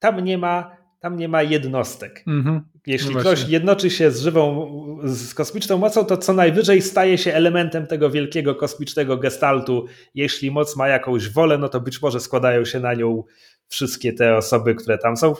tam 0.00 0.24
nie 0.24 0.38
ma, 0.38 0.76
tam 1.00 1.16
nie 1.16 1.28
ma 1.28 1.42
jednostek. 1.42 2.24
Mhm. 2.26 2.60
Jeśli 2.86 3.14
no 3.14 3.20
ktoś 3.20 3.48
jednoczy 3.48 3.90
się 3.90 4.10
z 4.10 4.20
żywą, 4.20 4.70
z 5.04 5.34
kosmiczną 5.34 5.78
mocą, 5.78 6.04
to 6.04 6.16
co 6.16 6.32
najwyżej 6.32 6.82
staje 6.82 7.18
się 7.18 7.34
elementem 7.34 7.86
tego 7.86 8.10
wielkiego 8.10 8.54
kosmicznego 8.54 9.16
gestaltu. 9.16 9.86
Jeśli 10.14 10.50
moc 10.50 10.76
ma 10.76 10.88
jakąś 10.88 11.28
wolę, 11.28 11.58
no 11.58 11.68
to 11.68 11.80
być 11.80 12.02
może 12.02 12.20
składają 12.20 12.64
się 12.64 12.80
na 12.80 12.94
nią 12.94 13.24
wszystkie 13.68 14.12
te 14.12 14.36
osoby, 14.36 14.74
które 14.74 14.98
tam 14.98 15.16
są. 15.16 15.34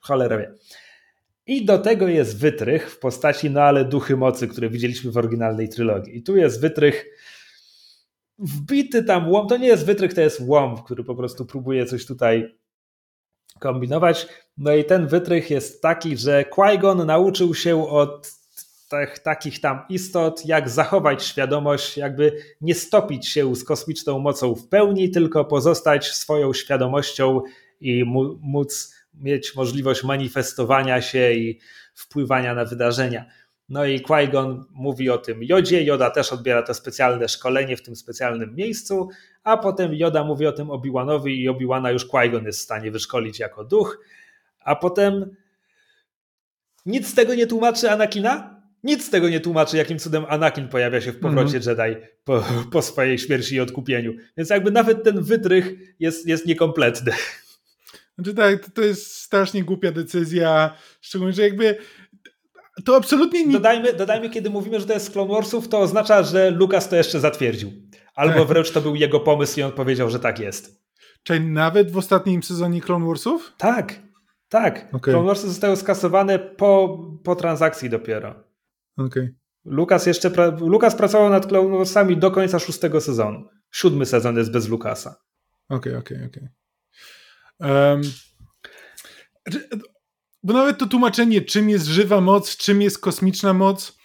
Cholera 0.00 0.38
wie. 0.38 0.52
I 1.46 1.64
do 1.64 1.78
tego 1.78 2.08
jest 2.08 2.38
wytrych 2.38 2.90
w 2.90 2.98
postaci, 2.98 3.50
no 3.50 3.62
ale 3.62 3.84
duchy 3.84 4.16
mocy, 4.16 4.48
które 4.48 4.70
widzieliśmy 4.70 5.10
w 5.10 5.16
oryginalnej 5.16 5.68
trylogii. 5.68 6.16
I 6.16 6.22
tu 6.22 6.36
jest 6.36 6.60
wytrych 6.60 7.06
wbity 8.38 9.04
tam 9.04 9.28
łom. 9.28 9.48
To 9.48 9.56
nie 9.56 9.66
jest 9.66 9.86
wytrych, 9.86 10.14
to 10.14 10.20
jest 10.20 10.40
łom, 10.40 10.82
który 10.84 11.04
po 11.04 11.14
prostu 11.14 11.46
próbuje 11.46 11.86
coś 11.86 12.06
tutaj 12.06 12.56
kombinować. 13.58 14.26
No 14.58 14.74
i 14.74 14.84
ten 14.84 15.06
wytrych 15.06 15.50
jest 15.50 15.82
taki, 15.82 16.16
że 16.16 16.44
Qui-Gon 16.44 17.06
nauczył 17.06 17.54
się 17.54 17.88
od 17.88 18.32
tych, 18.88 19.18
takich 19.18 19.60
tam 19.60 19.80
istot, 19.88 20.46
jak 20.46 20.68
zachować 20.68 21.24
świadomość, 21.24 21.96
jakby 21.96 22.38
nie 22.60 22.74
stopić 22.74 23.28
się 23.28 23.56
z 23.56 23.64
kosmiczną 23.64 24.18
mocą 24.18 24.54
w 24.54 24.68
pełni, 24.68 25.10
tylko 25.10 25.44
pozostać 25.44 26.06
swoją 26.06 26.52
świadomością 26.52 27.40
i 27.80 28.04
móc 28.40 28.94
mieć 29.14 29.54
możliwość 29.54 30.04
manifestowania 30.04 31.02
się 31.02 31.32
i 31.32 31.60
wpływania 31.94 32.54
na 32.54 32.64
wydarzenia. 32.64 33.24
No 33.68 33.84
i 33.84 34.00
Qui-Gon 34.00 34.64
mówi 34.70 35.10
o 35.10 35.18
tym 35.18 35.42
Jodzie, 35.42 35.84
Joda 35.84 36.10
też 36.10 36.32
odbiera 36.32 36.62
to 36.62 36.74
specjalne 36.74 37.28
szkolenie 37.28 37.76
w 37.76 37.82
tym 37.82 37.96
specjalnym 37.96 38.54
miejscu, 38.54 39.08
a 39.44 39.56
potem 39.56 39.94
Joda 39.94 40.24
mówi 40.24 40.46
o 40.46 40.52
tym 40.52 40.68
Obi-Wanowi 40.68 41.40
i 41.40 41.48
Obi-Wana 41.48 41.90
już 41.90 42.06
Qui-Gon 42.06 42.46
jest 42.46 42.58
w 42.58 42.62
stanie 42.62 42.90
wyszkolić 42.90 43.38
jako 43.38 43.64
duch, 43.64 44.00
a 44.60 44.76
potem 44.76 45.36
nic 46.86 47.08
z 47.08 47.14
tego 47.14 47.34
nie 47.34 47.46
tłumaczy 47.46 47.90
Anakina? 47.90 48.56
Nic 48.84 49.06
z 49.06 49.10
tego 49.10 49.28
nie 49.28 49.40
tłumaczy, 49.40 49.76
jakim 49.76 49.98
cudem 49.98 50.24
Anakin 50.28 50.68
pojawia 50.68 51.00
się 51.00 51.12
w 51.12 51.20
powrocie 51.20 51.56
mm 51.56 51.62
-hmm. 51.62 51.86
Jedi 51.86 52.06
po, 52.24 52.44
po, 52.72 52.82
swojej 52.82 53.18
śmierci 53.18 53.54
i 53.54 53.60
odkupieniu. 53.60 54.12
Więc 54.36 54.50
jakby 54.50 54.70
nawet 54.70 55.04
ten 55.04 55.22
wytrych 55.22 55.72
jest, 56.00 56.26
jest 56.26 56.46
niekompletny. 56.46 57.12
Znaczy 58.14 58.34
tak, 58.34 58.70
to 58.70 58.82
jest 58.82 59.16
strasznie 59.16 59.64
głupia 59.64 59.92
decyzja, 59.92 60.76
szczególnie, 61.00 61.32
że 61.32 61.42
jakby 61.42 61.78
to 62.84 62.96
absolutnie 62.96 63.46
nie... 63.46 63.52
Dodajmy, 63.52 63.92
dodajmy, 63.92 64.30
kiedy 64.30 64.50
mówimy, 64.50 64.80
że 64.80 64.86
to 64.86 64.92
jest 64.92 65.06
z 65.06 65.10
Clone 65.10 65.34
Warsów, 65.34 65.68
to 65.68 65.78
oznacza, 65.78 66.22
że 66.22 66.50
Lucas 66.50 66.88
to 66.88 66.96
jeszcze 66.96 67.20
zatwierdził. 67.20 67.72
Albo 68.14 68.38
tak. 68.38 68.48
wręcz 68.48 68.70
to 68.70 68.80
był 68.80 68.94
jego 68.94 69.20
pomysł 69.20 69.60
i 69.60 69.62
on 69.62 69.72
powiedział, 69.72 70.10
że 70.10 70.20
tak 70.20 70.38
jest. 70.38 70.86
Czyli 71.22 71.40
nawet 71.40 71.90
w 71.90 71.96
ostatnim 71.96 72.42
sezonie 72.42 72.80
Clone 72.80 73.06
Warsów? 73.06 73.52
Tak, 73.58 74.02
tak. 74.48 74.88
Okay. 74.92 75.14
Clone 75.14 75.26
Warsy 75.26 75.48
zostały 75.48 75.76
skasowane 75.76 76.38
po, 76.38 76.98
po 77.24 77.36
transakcji 77.36 77.90
dopiero. 77.90 78.44
Okay. 78.96 79.34
Lucas 79.64 80.06
jeszcze 80.06 80.30
pra 80.30 80.46
Lucas 80.60 80.94
pracował 80.94 81.30
nad 81.30 81.46
Clone 81.46 81.76
Warsami 81.76 82.16
do 82.16 82.30
końca 82.30 82.58
szóstego 82.58 83.00
sezonu. 83.00 83.48
Siódmy 83.70 84.06
sezon 84.06 84.36
jest 84.36 84.52
bez 84.52 84.68
Lucasa. 84.68 85.16
Okej, 85.68 85.96
okay, 85.96 86.16
okej, 86.16 86.26
okej. 86.26 86.48
Um, 87.60 88.00
bo 90.46 90.52
nawet 90.52 90.78
to 90.78 90.86
tłumaczenie, 90.86 91.40
czym 91.40 91.70
jest 91.70 91.86
żywa 91.86 92.20
moc, 92.20 92.56
czym 92.56 92.82
jest 92.82 92.98
kosmiczna 92.98 93.52
moc, 93.52 93.98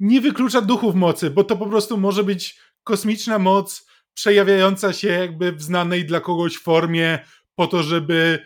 nie 0.00 0.20
wyklucza 0.20 0.60
duchów 0.60 0.94
mocy, 0.94 1.30
bo 1.30 1.44
to 1.44 1.56
po 1.56 1.66
prostu 1.66 1.96
może 1.96 2.24
być 2.24 2.58
kosmiczna 2.84 3.38
moc 3.38 3.86
przejawiająca 4.14 4.92
się 4.92 5.08
jakby 5.08 5.52
w 5.52 5.62
znanej 5.62 6.04
dla 6.04 6.20
kogoś 6.20 6.58
formie, 6.58 7.18
po 7.54 7.66
to, 7.66 7.82
żeby 7.82 8.38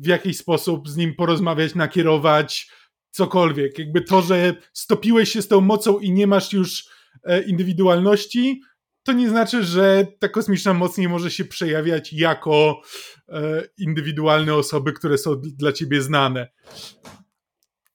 w 0.00 0.06
jakiś 0.06 0.38
sposób 0.38 0.88
z 0.88 0.96
nim 0.96 1.14
porozmawiać, 1.14 1.74
nakierować, 1.74 2.70
cokolwiek. 3.10 3.78
Jakby 3.78 4.00
to, 4.00 4.22
że 4.22 4.54
stopiłeś 4.72 5.32
się 5.32 5.42
z 5.42 5.48
tą 5.48 5.60
mocą 5.60 5.98
i 5.98 6.12
nie 6.12 6.26
masz 6.26 6.52
już 6.52 6.88
e, 7.24 7.42
indywidualności, 7.42 8.60
to 9.02 9.12
nie 9.12 9.28
znaczy, 9.28 9.62
że 9.62 10.06
ta 10.18 10.28
kosmiczna 10.28 10.74
moc 10.74 10.98
nie 10.98 11.08
może 11.08 11.30
się 11.30 11.44
przejawiać 11.44 12.12
jako 12.12 12.80
e, 13.28 13.62
indywidualne 13.78 14.54
osoby, 14.54 14.92
które 14.92 15.18
są 15.18 15.40
dla 15.40 15.72
ciebie 15.72 16.02
znane. 16.02 16.48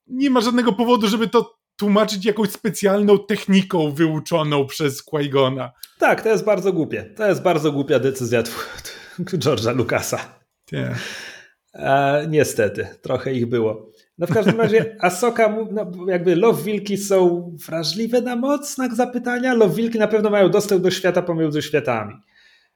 Nie 0.08 0.30
ma 0.30 0.42
żadnego 0.42 0.74
powodu, 0.74 1.08
żeby 1.08 1.28
to 1.28 1.60
tłumaczyć 1.76 2.26
jakąś 2.26 2.50
specjalną 2.50 3.20
techniką 3.20 3.92
wyuczoną 3.92 4.68
przez 4.68 5.06
Qui-Gona. 5.06 5.70
Tak, 6.00 6.22
to 6.22 6.30
jest 6.30 6.46
bardzo 6.46 6.74
głupie. 6.74 7.14
To 7.18 7.28
jest 7.28 7.42
bardzo 7.42 7.72
głupia 7.72 8.00
decyzja 8.00 8.44
George'a 9.20 9.76
Lucasa. 9.76 10.40
Yeah. 10.72 11.00
E, 11.74 12.26
niestety, 12.30 12.88
trochę 13.02 13.34
ich 13.34 13.46
było. 13.46 13.92
No 14.24 14.28
w 14.28 14.34
każdym 14.34 14.62
razie 14.62 14.96
Asoka, 15.00 15.56
no 15.72 15.92
jakby 16.08 16.36
Love 16.36 16.64
Wilki 16.64 16.98
są 16.98 17.52
wrażliwe 17.68 18.22
na 18.22 18.36
moc, 18.36 18.76
znak 18.76 18.96
zapytania. 18.96 19.54
Love 19.54 19.76
Wilki 19.76 20.00
na 20.00 20.08
pewno 20.08 20.30
mają 20.30 20.50
dostęp 20.50 20.82
do 20.82 20.92
świata 20.92 21.22
pomiędzy 21.22 21.62
światami. 21.62 22.14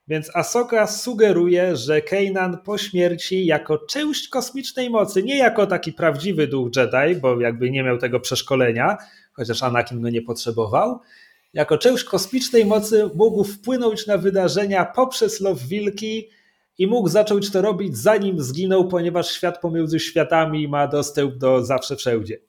Więc 0.07 0.35
Asoka 0.35 0.87
sugeruje, 0.87 1.75
że 1.75 2.01
Kanan 2.01 2.57
po 2.65 2.77
śmierci 2.77 3.45
jako 3.45 3.77
część 3.77 4.29
kosmicznej 4.29 4.89
mocy, 4.89 5.23
nie 5.23 5.37
jako 5.37 5.67
taki 5.67 5.93
prawdziwy 5.93 6.47
duch 6.47 6.69
Jedi, 6.75 7.19
bo 7.21 7.41
jakby 7.41 7.71
nie 7.71 7.83
miał 7.83 7.97
tego 7.97 8.19
przeszkolenia, 8.19 8.97
chociaż 9.33 9.63
Anakin 9.63 10.01
go 10.01 10.09
nie 10.09 10.21
potrzebował, 10.21 10.99
jako 11.53 11.77
część 11.77 12.03
kosmicznej 12.03 12.65
mocy 12.65 13.09
mógł 13.15 13.43
wpłynąć 13.43 14.07
na 14.07 14.17
wydarzenia 14.17 14.85
poprzez 14.85 15.41
Love 15.41 15.65
Wilki 15.67 16.29
i 16.77 16.87
mógł 16.87 17.09
zacząć 17.09 17.51
to 17.51 17.61
robić 17.61 17.97
zanim 17.97 18.41
zginął, 18.41 18.87
ponieważ 18.87 19.31
świat 19.31 19.61
pomiędzy 19.61 19.99
światami 19.99 20.67
ma 20.67 20.87
dostęp 20.87 21.37
do 21.37 21.65
zawsze 21.65 21.95
wszędzie. 21.95 22.39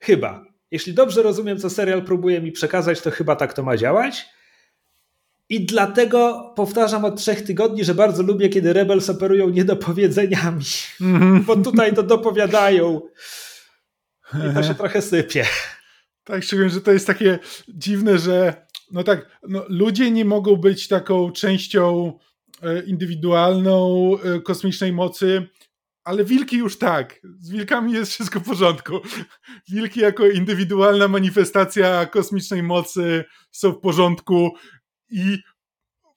Chyba. 0.00 0.44
Jeśli 0.70 0.94
dobrze 0.94 1.22
rozumiem, 1.22 1.58
co 1.58 1.70
serial 1.70 2.04
próbuje 2.04 2.40
mi 2.40 2.52
przekazać, 2.52 3.00
to 3.00 3.10
chyba 3.10 3.36
tak 3.36 3.52
to 3.52 3.62
ma 3.62 3.76
działać. 3.76 4.26
I 5.48 5.66
dlatego 5.66 6.52
powtarzam 6.56 7.04
od 7.04 7.16
trzech 7.16 7.42
tygodni, 7.42 7.84
że 7.84 7.94
bardzo 7.94 8.22
lubię, 8.22 8.48
kiedy 8.48 8.72
Rebels 8.72 9.10
operują 9.10 9.48
niedopowiedzeniami, 9.48 10.64
mm. 11.00 11.44
bo 11.44 11.56
tutaj 11.56 11.94
to 11.94 12.02
dopowiadają. 12.02 13.00
I 14.50 14.54
to 14.54 14.62
się 14.62 14.74
trochę 14.74 15.02
sypie. 15.02 15.46
Tak, 16.24 16.42
szczególnie, 16.42 16.70
że 16.70 16.80
to 16.80 16.92
jest 16.92 17.06
takie 17.06 17.38
dziwne, 17.68 18.18
że 18.18 18.66
no 18.90 19.04
tak, 19.04 19.38
no, 19.48 19.64
ludzie 19.68 20.10
nie 20.10 20.24
mogą 20.24 20.56
być 20.56 20.88
taką 20.88 21.32
częścią 21.32 22.12
indywidualną 22.86 24.12
e, 24.18 24.40
kosmicznej 24.40 24.92
mocy, 24.92 25.48
ale 26.04 26.24
wilki 26.24 26.56
już 26.56 26.78
tak. 26.78 27.20
Z 27.40 27.50
wilkami 27.50 27.92
jest 27.92 28.12
wszystko 28.12 28.40
w 28.40 28.44
porządku. 28.44 29.00
Wilki 29.70 30.00
jako 30.00 30.26
indywidualna 30.26 31.08
manifestacja 31.08 32.06
kosmicznej 32.06 32.62
mocy 32.62 33.24
są 33.50 33.72
w 33.72 33.80
porządku 33.80 34.50
i 35.10 35.38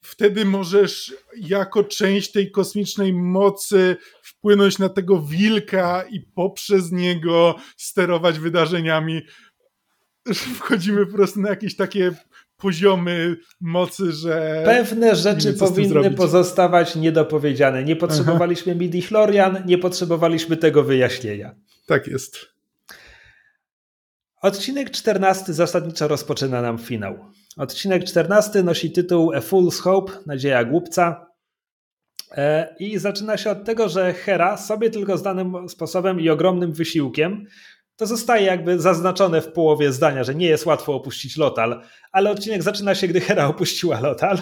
wtedy 0.02 0.46
możesz 0.46 1.14
jako 1.38 1.84
część 1.84 2.32
tej 2.32 2.52
kosmicznej 2.52 3.14
mocy 3.14 3.98
wpłynąć 4.24 4.80
na 4.80 4.90
tego 4.90 5.22
wilka 5.22 6.04
i 6.12 6.20
poprzez 6.22 6.92
niego 6.92 7.56
sterować 7.78 8.40
wydarzeniami. 8.40 9.22
Wchodzimy 10.60 11.06
po 11.06 11.14
prostu 11.14 11.42
na 11.42 11.50
jakieś 11.50 11.76
takie 11.76 12.12
poziomy 12.64 13.38
mocy, 13.62 14.12
że. 14.12 14.62
Pewne 14.66 15.16
rzeczy 15.16 15.54
powinny 15.54 16.12
pozostawać 16.12 16.96
niedopowiedziane. 16.96 17.84
Nie 17.84 17.96
potrzebowaliśmy 17.96 18.76
midi-chlorian, 18.76 19.66
nie 19.66 19.78
potrzebowaliśmy 19.78 20.58
tego 20.58 20.84
wyjaśnienia. 20.84 21.56
Tak 21.88 22.08
jest. 22.08 22.54
Odcinek 24.42 24.92
14 24.92 25.54
zasadniczo 25.54 26.08
rozpoczyna 26.08 26.62
nam 26.62 26.78
finał. 26.78 27.16
Odcinek 27.58 28.04
14 28.04 28.64
nosi 28.64 28.92
tytuł 28.92 29.34
A 29.34 29.40
Fool's 29.40 29.80
Hope, 29.80 30.12
Nadzieja 30.26 30.64
Głupca. 30.66 31.26
E, 32.32 32.76
I 32.80 32.98
zaczyna 32.98 33.38
się 33.38 33.52
od 33.52 33.66
tego, 33.66 33.90
że 33.90 34.14
Hera 34.14 34.58
sobie 34.58 34.90
tylko 34.90 35.18
znanym 35.18 35.70
sposobem 35.70 36.20
i 36.20 36.30
ogromnym 36.30 36.74
wysiłkiem 36.74 37.46
to 37.96 38.06
zostaje 38.06 38.46
jakby 38.46 38.80
zaznaczone 38.80 39.42
w 39.42 39.52
połowie 39.52 39.92
zdania, 39.92 40.24
że 40.24 40.36
nie 40.36 40.48
jest 40.48 40.66
łatwo 40.66 40.94
opuścić 40.94 41.38
Lotal, 41.38 41.82
ale 42.12 42.32
odcinek 42.32 42.64
zaczyna 42.64 42.96
się, 42.96 43.08
gdy 43.08 43.22
Hera 43.22 43.48
opuściła 43.48 44.00
Lotal 44.00 44.42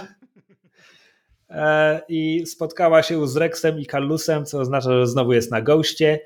e, 1.50 2.02
i 2.10 2.46
spotkała 2.46 3.04
się 3.04 3.28
z 3.28 3.38
Rexem 3.38 3.80
i 3.80 3.86
Kallusem, 3.86 4.46
co 4.46 4.60
oznacza, 4.60 4.92
że 4.92 5.08
znowu 5.08 5.34
jest 5.34 5.52
na 5.52 5.62
goście. 5.62 6.20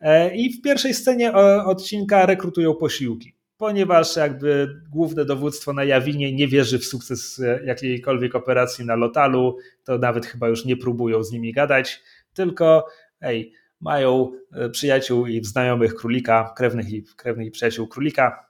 E, 0.00 0.36
I 0.36 0.52
w 0.52 0.62
pierwszej 0.62 0.94
scenie 0.94 1.32
odcinka 1.66 2.26
rekrutują 2.26 2.74
posiłki, 2.74 3.34
ponieważ 3.56 4.16
jakby 4.16 4.68
główne 4.90 5.24
dowództwo 5.24 5.72
na 5.72 5.84
Jawinie 5.84 6.32
nie 6.32 6.48
wierzy 6.48 6.78
w 6.78 6.84
sukces 6.84 7.42
jakiejkolwiek 7.64 8.34
operacji 8.34 8.86
na 8.86 8.96
Lotalu, 8.96 9.56
to 9.84 9.98
nawet 9.98 10.26
chyba 10.26 10.48
już 10.48 10.64
nie 10.64 10.76
próbują 10.76 11.24
z 11.24 11.32
nimi 11.32 11.52
gadać, 11.52 12.02
tylko 12.34 12.86
ej, 13.20 13.52
mają 13.80 14.32
e, 14.52 14.70
przyjaciół 14.70 15.26
i 15.26 15.44
znajomych 15.44 15.94
królika, 15.94 16.52
krewnych 16.56 16.92
i, 16.92 17.04
krewnych 17.16 17.46
i 17.46 17.50
przyjaciół 17.50 17.88
królika, 17.88 18.46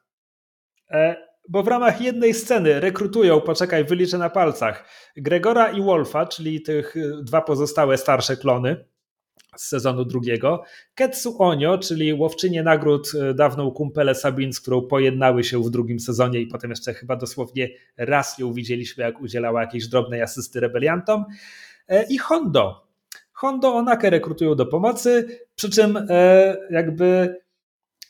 e, 0.91 1.31
bo 1.49 1.62
w 1.62 1.68
ramach 1.68 2.00
jednej 2.00 2.34
sceny 2.34 2.81
rekrutują, 2.81 3.41
poczekaj, 3.41 3.84
wyliczę 3.84 4.18
na 4.18 4.31
palcach, 4.31 4.89
Gregora 5.17 5.70
i 5.70 5.83
Wolfa, 5.83 6.26
czyli 6.26 6.62
tych 6.62 6.94
dwa 7.23 7.41
pozostałe 7.41 7.99
starsze 7.99 8.36
klony, 8.36 8.84
z 9.57 9.68
sezonu 9.68 10.05
drugiego. 10.05 10.62
Ketsu 10.94 11.42
Onio, 11.42 11.78
czyli 11.78 12.15
łowczynię 12.15 12.62
nagród, 12.62 13.12
e, 13.15 13.34
dawną 13.34 13.70
kumpelę 13.70 14.15
Sabin, 14.15 14.52
z 14.52 14.60
którą 14.60 14.83
pojednały 14.83 15.44
się 15.44 15.62
w 15.62 15.70
drugim 15.70 16.00
sezonie 16.00 16.41
i 16.41 16.47
potem 16.47 16.70
jeszcze 16.70 16.94
chyba 16.94 17.17
dosłownie 17.17 17.68
raz 17.97 18.39
ją 18.39 18.52
widzieliśmy, 18.52 19.05
jak 19.05 19.20
udzielała 19.20 19.60
jakiejś 19.60 19.89
drobnej 19.89 20.23
asysty 20.23 20.60
rebeliantom. 20.60 21.25
E, 21.89 22.07
I 22.09 22.18
Hondo. 22.18 22.90
Hondo 23.41 23.75
Onakę 23.75 24.10
rekrutują 24.10 24.55
do 24.55 24.67
pomocy, 24.67 25.41
przy 25.55 25.70
czym 25.70 26.07
e, 26.10 26.57
jakby 26.70 27.41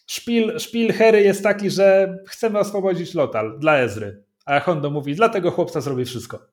szpil, 0.06 0.58
szpil 0.58 0.92
Hery 0.92 1.22
jest 1.22 1.42
taki, 1.42 1.70
że 1.70 2.16
chcemy 2.28 2.58
oswobodzić 2.58 3.14
Lotal 3.14 3.58
dla 3.58 3.78
Ezry. 3.78 4.24
A 4.46 4.60
Hondo 4.60 4.90
mówi, 4.90 5.14
dlatego 5.14 5.50
chłopca 5.50 5.80
zrobi 5.80 6.04
wszystko. 6.04 6.46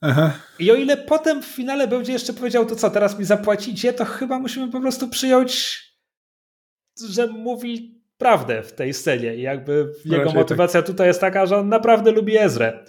Aha. 0.00 0.32
I 0.58 0.70
o 0.70 0.74
ile 0.74 0.96
potem 0.96 1.42
w 1.42 1.46
finale 1.46 1.88
będzie 1.88 2.12
jeszcze 2.12 2.32
powiedział, 2.32 2.66
to 2.66 2.76
co, 2.76 2.90
teraz 2.90 3.18
mi 3.18 3.24
zapłacicie, 3.24 3.92
to 3.92 4.04
chyba 4.04 4.38
musimy 4.38 4.72
po 4.72 4.80
prostu 4.80 5.08
przyjąć, 5.08 5.82
że 7.08 7.26
mówi 7.26 8.02
prawdę 8.18 8.62
w 8.62 8.72
tej 8.72 8.94
scenie. 8.94 9.36
I 9.36 9.42
jakby 9.42 9.92
jego 10.04 10.26
tak. 10.26 10.34
motywacja 10.34 10.82
tak. 10.82 10.86
tutaj 10.86 11.06
jest 11.06 11.20
taka, 11.20 11.46
że 11.46 11.56
on 11.56 11.68
naprawdę 11.68 12.10
lubi 12.10 12.38
Ezrę. 12.38 12.84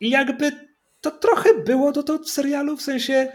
I 0.00 0.10
jakby 0.10 0.52
to 1.00 1.10
trochę 1.10 1.54
było 1.54 1.92
do 1.92 2.02
to 2.02 2.18
w 2.18 2.30
serialu, 2.30 2.76
w 2.76 2.82
sensie 2.82 3.32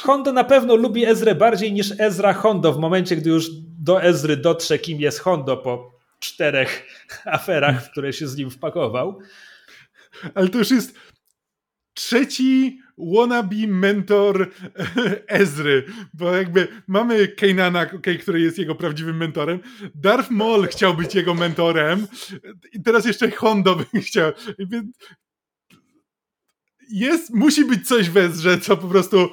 Hondo 0.00 0.32
na 0.32 0.44
pewno 0.44 0.76
lubi 0.76 1.04
Ezrę 1.04 1.34
bardziej 1.34 1.72
niż 1.72 1.92
Ezra 1.98 2.32
Hondo 2.32 2.72
w 2.72 2.78
momencie, 2.78 3.16
gdy 3.16 3.30
już 3.30 3.50
do 3.78 4.02
Ezry 4.02 4.36
dotrze, 4.36 4.78
kim 4.78 5.00
jest 5.00 5.20
Hondo 5.20 5.56
po 5.56 5.98
czterech 6.18 6.86
aferach, 7.24 7.84
w 7.84 7.90
które 7.90 8.12
się 8.12 8.28
z 8.28 8.36
nim 8.36 8.50
wpakował. 8.50 9.18
Ale 10.34 10.48
to 10.48 10.58
już 10.58 10.70
jest 10.70 10.98
trzeci 11.94 12.80
wannabe 12.98 13.66
mentor 13.66 14.50
Ezry, 15.26 15.84
bo 16.14 16.36
jakby 16.36 16.68
mamy 16.86 17.28
Kanana, 17.28 17.82
okay, 17.82 18.18
który 18.18 18.40
jest 18.40 18.58
jego 18.58 18.74
prawdziwym 18.74 19.16
mentorem, 19.16 19.60
Darth 19.94 20.30
Maul 20.30 20.66
chciał 20.66 20.94
być 20.94 21.14
jego 21.14 21.34
mentorem 21.34 22.06
i 22.72 22.82
teraz 22.82 23.06
jeszcze 23.06 23.30
Hondo 23.30 23.76
by 23.76 24.00
chciał. 24.06 24.32
Jest, 26.90 27.34
musi 27.34 27.64
być 27.64 27.88
coś 27.88 28.10
w 28.10 28.16
Ezrze, 28.16 28.58
co 28.58 28.76
po 28.76 28.88
prostu 28.88 29.28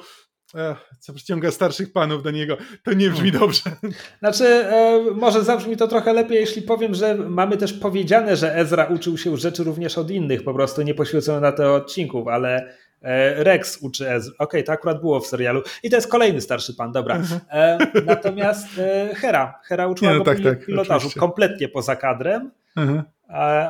co 1.00 1.14
przyciąga 1.14 1.50
starszych 1.50 1.92
panów 1.92 2.22
do 2.22 2.30
niego. 2.30 2.56
To 2.84 2.92
nie 2.92 3.10
brzmi 3.10 3.30
hmm. 3.30 3.40
dobrze. 3.40 3.62
Znaczy, 4.18 4.44
e, 4.44 5.00
może 5.14 5.44
zabrzmi 5.44 5.76
to 5.76 5.88
trochę 5.88 6.12
lepiej, 6.12 6.38
jeśli 6.38 6.62
powiem, 6.62 6.94
że 6.94 7.14
mamy 7.14 7.56
też 7.56 7.72
powiedziane, 7.72 8.36
że 8.36 8.56
Ezra 8.56 8.84
uczył 8.84 9.18
się 9.18 9.36
rzeczy 9.36 9.64
również 9.64 9.98
od 9.98 10.10
innych, 10.10 10.44
po 10.44 10.54
prostu 10.54 10.82
nie 10.82 10.94
poświęcono 10.94 11.40
na 11.40 11.52
te 11.52 11.72
odcinków, 11.72 12.28
ale 12.28 12.74
e, 13.02 13.44
Rex 13.44 13.78
uczy 13.82 14.10
Ezra. 14.10 14.32
Okej, 14.34 14.46
okay, 14.46 14.62
to 14.62 14.72
akurat 14.72 15.00
było 15.00 15.20
w 15.20 15.26
serialu. 15.26 15.62
I 15.82 15.90
to 15.90 15.96
jest 15.96 16.08
kolejny 16.08 16.40
starszy 16.40 16.74
pan, 16.74 16.92
dobra. 16.92 17.22
E, 17.50 17.78
natomiast 18.04 18.66
e, 18.78 19.14
Hera. 19.14 19.60
Hera 19.64 19.86
uczyła 19.88 20.10
nie, 20.10 20.18
no, 20.18 20.24
go 20.24 20.30
tak, 20.30 20.44
tak, 20.44 20.66
pilotażu 20.66 20.96
oczywiście. 20.96 21.20
kompletnie 21.20 21.68
poza 21.68 21.96
kadrem, 21.96 22.50
mhm. 22.76 23.02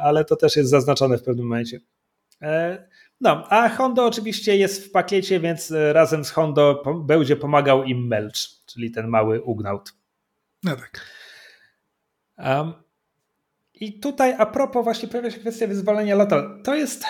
ale 0.03 0.25
to 0.25 0.37
też 0.37 0.57
jest 0.57 0.71
zaznaczone 0.71 1.19
w 1.19 1.23
pewnym 1.23 1.47
momencie. 1.47 1.81
No, 3.21 3.45
a 3.49 3.69
Hondo 3.69 4.07
oczywiście 4.07 4.57
jest 4.57 4.87
w 4.87 4.91
pakiecie, 4.91 5.41
więc 5.41 5.71
e, 5.71 5.93
razem 5.93 6.25
z 6.25 6.31
Hondo 6.31 6.83
będzie 7.05 7.37
pomagał 7.37 7.85
im 7.85 8.07
Melch, 8.07 8.37
czyli 8.67 8.91
ten 8.91 9.09
mały 9.09 9.43
Ugnaut. 9.43 9.93
No 10.63 10.77
tak. 10.77 11.01
Um, 12.39 12.73
I 13.75 14.01
tutaj 14.01 14.35
a 14.39 14.47
propos 14.47 14.85
właśnie 14.85 15.09
pojawia 15.09 15.31
się 15.31 15.41
kwestia 15.41 15.67
wyzwolenia 15.67 16.17
Lotal. 16.17 16.61
To 16.65 16.75
jest... 16.75 17.05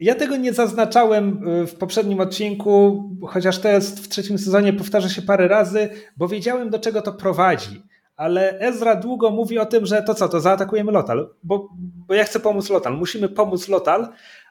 Ja 0.00 0.14
tego 0.14 0.36
nie 0.36 0.52
zaznaczałem 0.52 1.48
e, 1.48 1.66
w 1.66 1.74
poprzednim 1.74 2.20
odcinku, 2.20 3.04
chociaż 3.28 3.58
to 3.58 3.68
jest 3.68 4.00
w 4.04 4.08
trzecim 4.08 4.38
sezonie, 4.38 4.72
powtarza 4.72 5.08
się 5.08 5.22
parę 5.22 5.48
razy, 5.48 5.88
bo 6.16 6.28
wiedziałem 6.28 6.70
do 6.70 6.78
czego 6.78 7.02
to 7.02 7.12
prowadzi. 7.12 7.82
Ale 8.16 8.60
Ezra 8.60 8.96
długo 8.96 9.30
mówi 9.30 9.58
o 9.58 9.66
tym, 9.66 9.86
że 9.86 10.02
to 10.02 10.14
co, 10.14 10.28
to 10.28 10.40
zaatakujemy 10.40 10.92
Lotal, 10.92 11.34
bo, 11.42 11.68
bo 11.78 12.14
ja 12.14 12.24
chcę 12.24 12.40
pomóc 12.40 12.70
Lotal, 12.70 12.96
musimy 12.96 13.28
pomóc 13.28 13.68
Lotal, 13.68 14.08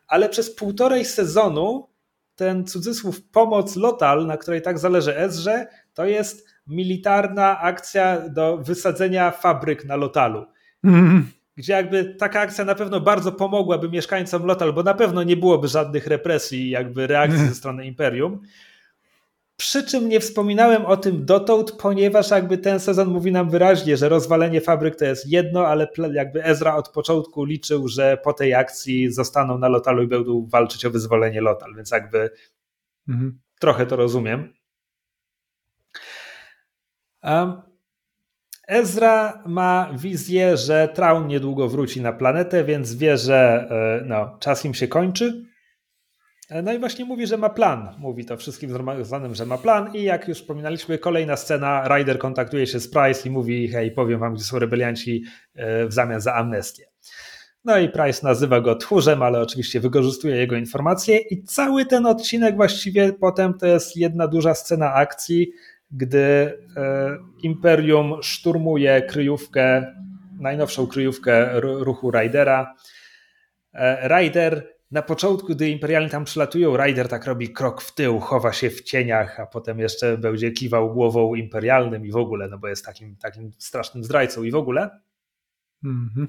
ale 0.07 0.29
przez 0.29 0.55
półtorej 0.55 1.05
sezonu 1.05 1.89
ten 2.35 2.67
cudzysłów 2.67 3.21
pomoc 3.31 3.75
Lotal, 3.75 4.25
na 4.25 4.37
której 4.37 4.61
tak 4.61 4.79
zależy 4.79 5.17
Ezrze, 5.17 5.67
to 5.93 6.05
jest 6.05 6.47
militarna 6.67 7.59
akcja 7.59 8.29
do 8.29 8.57
wysadzenia 8.57 9.31
fabryk 9.31 9.85
na 9.85 9.95
Lotalu. 9.95 10.45
Mm. 10.83 11.27
Gdzie 11.55 11.73
jakby 11.73 12.15
taka 12.15 12.39
akcja 12.39 12.65
na 12.65 12.75
pewno 12.75 13.01
bardzo 13.01 13.31
pomogłaby 13.31 13.89
mieszkańcom 13.89 14.45
Lotal, 14.45 14.73
bo 14.73 14.83
na 14.83 14.93
pewno 14.93 15.23
nie 15.23 15.37
byłoby 15.37 15.67
żadnych 15.67 16.07
represji, 16.07 16.69
jakby 16.69 17.07
reakcji 17.07 17.47
ze 17.47 17.55
strony 17.55 17.85
Imperium. 17.85 18.41
Przy 19.57 19.85
czym 19.85 20.09
nie 20.09 20.19
wspominałem 20.19 20.85
o 20.85 20.97
tym 20.97 21.25
dotąd, 21.25 21.71
ponieważ 21.71 22.29
jakby 22.29 22.57
ten 22.57 22.79
sezon 22.79 23.07
mówi 23.07 23.31
nam 23.31 23.49
wyraźnie, 23.49 23.97
że 23.97 24.09
rozwalenie 24.09 24.61
fabryk 24.61 24.95
to 24.95 25.05
jest 25.05 25.27
jedno, 25.27 25.67
ale 25.67 25.87
jakby 26.13 26.43
Ezra 26.43 26.75
od 26.75 26.89
początku 26.89 27.43
liczył, 27.43 27.87
że 27.87 28.17
po 28.23 28.33
tej 28.33 28.53
akcji 28.53 29.11
zostaną 29.11 29.57
na 29.57 29.67
Lotalu 29.67 30.03
i 30.03 30.07
będą 30.07 30.47
walczyć 30.49 30.85
o 30.85 30.91
wyzwolenie 30.91 31.41
Lotal, 31.41 31.75
więc 31.75 31.91
jakby 31.91 32.29
mhm. 33.09 33.39
trochę 33.59 33.85
to 33.85 33.95
rozumiem. 33.95 34.53
Um, 37.23 37.61
Ezra 38.67 39.43
ma 39.45 39.89
wizję, 39.93 40.57
że 40.57 40.87
Traun 40.87 41.27
niedługo 41.27 41.67
wróci 41.67 42.01
na 42.01 42.13
planetę, 42.13 42.63
więc 42.63 42.95
wie, 42.95 43.17
że 43.17 43.67
e, 44.01 44.05
no, 44.05 44.37
czas 44.39 44.65
im 44.65 44.73
się 44.73 44.87
kończy 44.87 45.46
no 46.63 46.73
i 46.73 46.79
właśnie 46.79 47.05
mówi, 47.05 47.27
że 47.27 47.37
ma 47.37 47.49
plan. 47.49 47.89
Mówi 47.99 48.25
to 48.25 48.37
wszystkim 48.37 48.69
zgromadzonym, 48.69 49.35
że 49.35 49.45
ma 49.45 49.57
plan 49.57 49.95
i 49.95 50.03
jak 50.03 50.27
już 50.27 50.37
wspominaliśmy, 50.37 50.97
kolejna 50.97 51.35
scena, 51.35 51.87
Ryder 51.87 52.19
kontaktuje 52.19 52.67
się 52.67 52.79
z 52.79 52.89
Price 52.89 53.27
i 53.27 53.31
mówi, 53.31 53.67
hej, 53.67 53.91
powiem 53.91 54.19
wam, 54.19 54.33
gdzie 54.33 54.43
są 54.43 54.59
rebelianci 54.59 55.23
e, 55.55 55.87
w 55.87 55.93
zamian 55.93 56.21
za 56.21 56.33
amnestię. 56.33 56.85
No 57.65 57.77
i 57.77 57.89
Price 57.89 58.27
nazywa 58.27 58.61
go 58.61 58.75
tchórzem, 58.75 59.21
ale 59.23 59.41
oczywiście 59.41 59.79
wykorzystuje 59.79 60.35
jego 60.35 60.55
informacje 60.55 61.17
i 61.17 61.43
cały 61.43 61.85
ten 61.85 62.05
odcinek 62.05 62.55
właściwie 62.55 63.13
potem 63.13 63.53
to 63.53 63.65
jest 63.65 63.97
jedna 63.97 64.27
duża 64.27 64.53
scena 64.53 64.93
akcji, 64.93 65.51
gdy 65.91 66.17
e, 66.17 66.53
Imperium 67.43 68.23
szturmuje 68.23 69.01
kryjówkę, 69.01 69.93
najnowszą 70.39 70.87
kryjówkę 70.87 71.59
ruchu 71.59 72.11
Rydera. 72.11 72.75
Ryder 74.01 74.76
na 74.91 75.01
początku, 75.01 75.47
gdy 75.47 75.69
imperialni 75.69 76.09
tam 76.09 76.25
przylatują, 76.25 76.77
Ryder 76.77 77.07
tak 77.07 77.25
robi 77.25 77.49
krok 77.49 77.81
w 77.81 77.93
tył, 77.93 78.19
chowa 78.19 78.53
się 78.53 78.69
w 78.69 78.81
cieniach, 78.81 79.39
a 79.39 79.45
potem 79.45 79.79
jeszcze 79.79 80.17
będzie 80.17 80.51
kiwał 80.51 80.93
głową 80.93 81.35
imperialnym 81.35 82.05
i 82.05 82.11
w 82.11 82.17
ogóle, 82.17 82.47
no 82.47 82.57
bo 82.57 82.67
jest 82.67 82.85
takim, 82.85 83.15
takim 83.15 83.51
strasznym 83.57 84.03
zdrajcą 84.03 84.43
i 84.43 84.51
w 84.51 84.55
ogóle. 84.55 84.89
-hmm. 85.83 86.27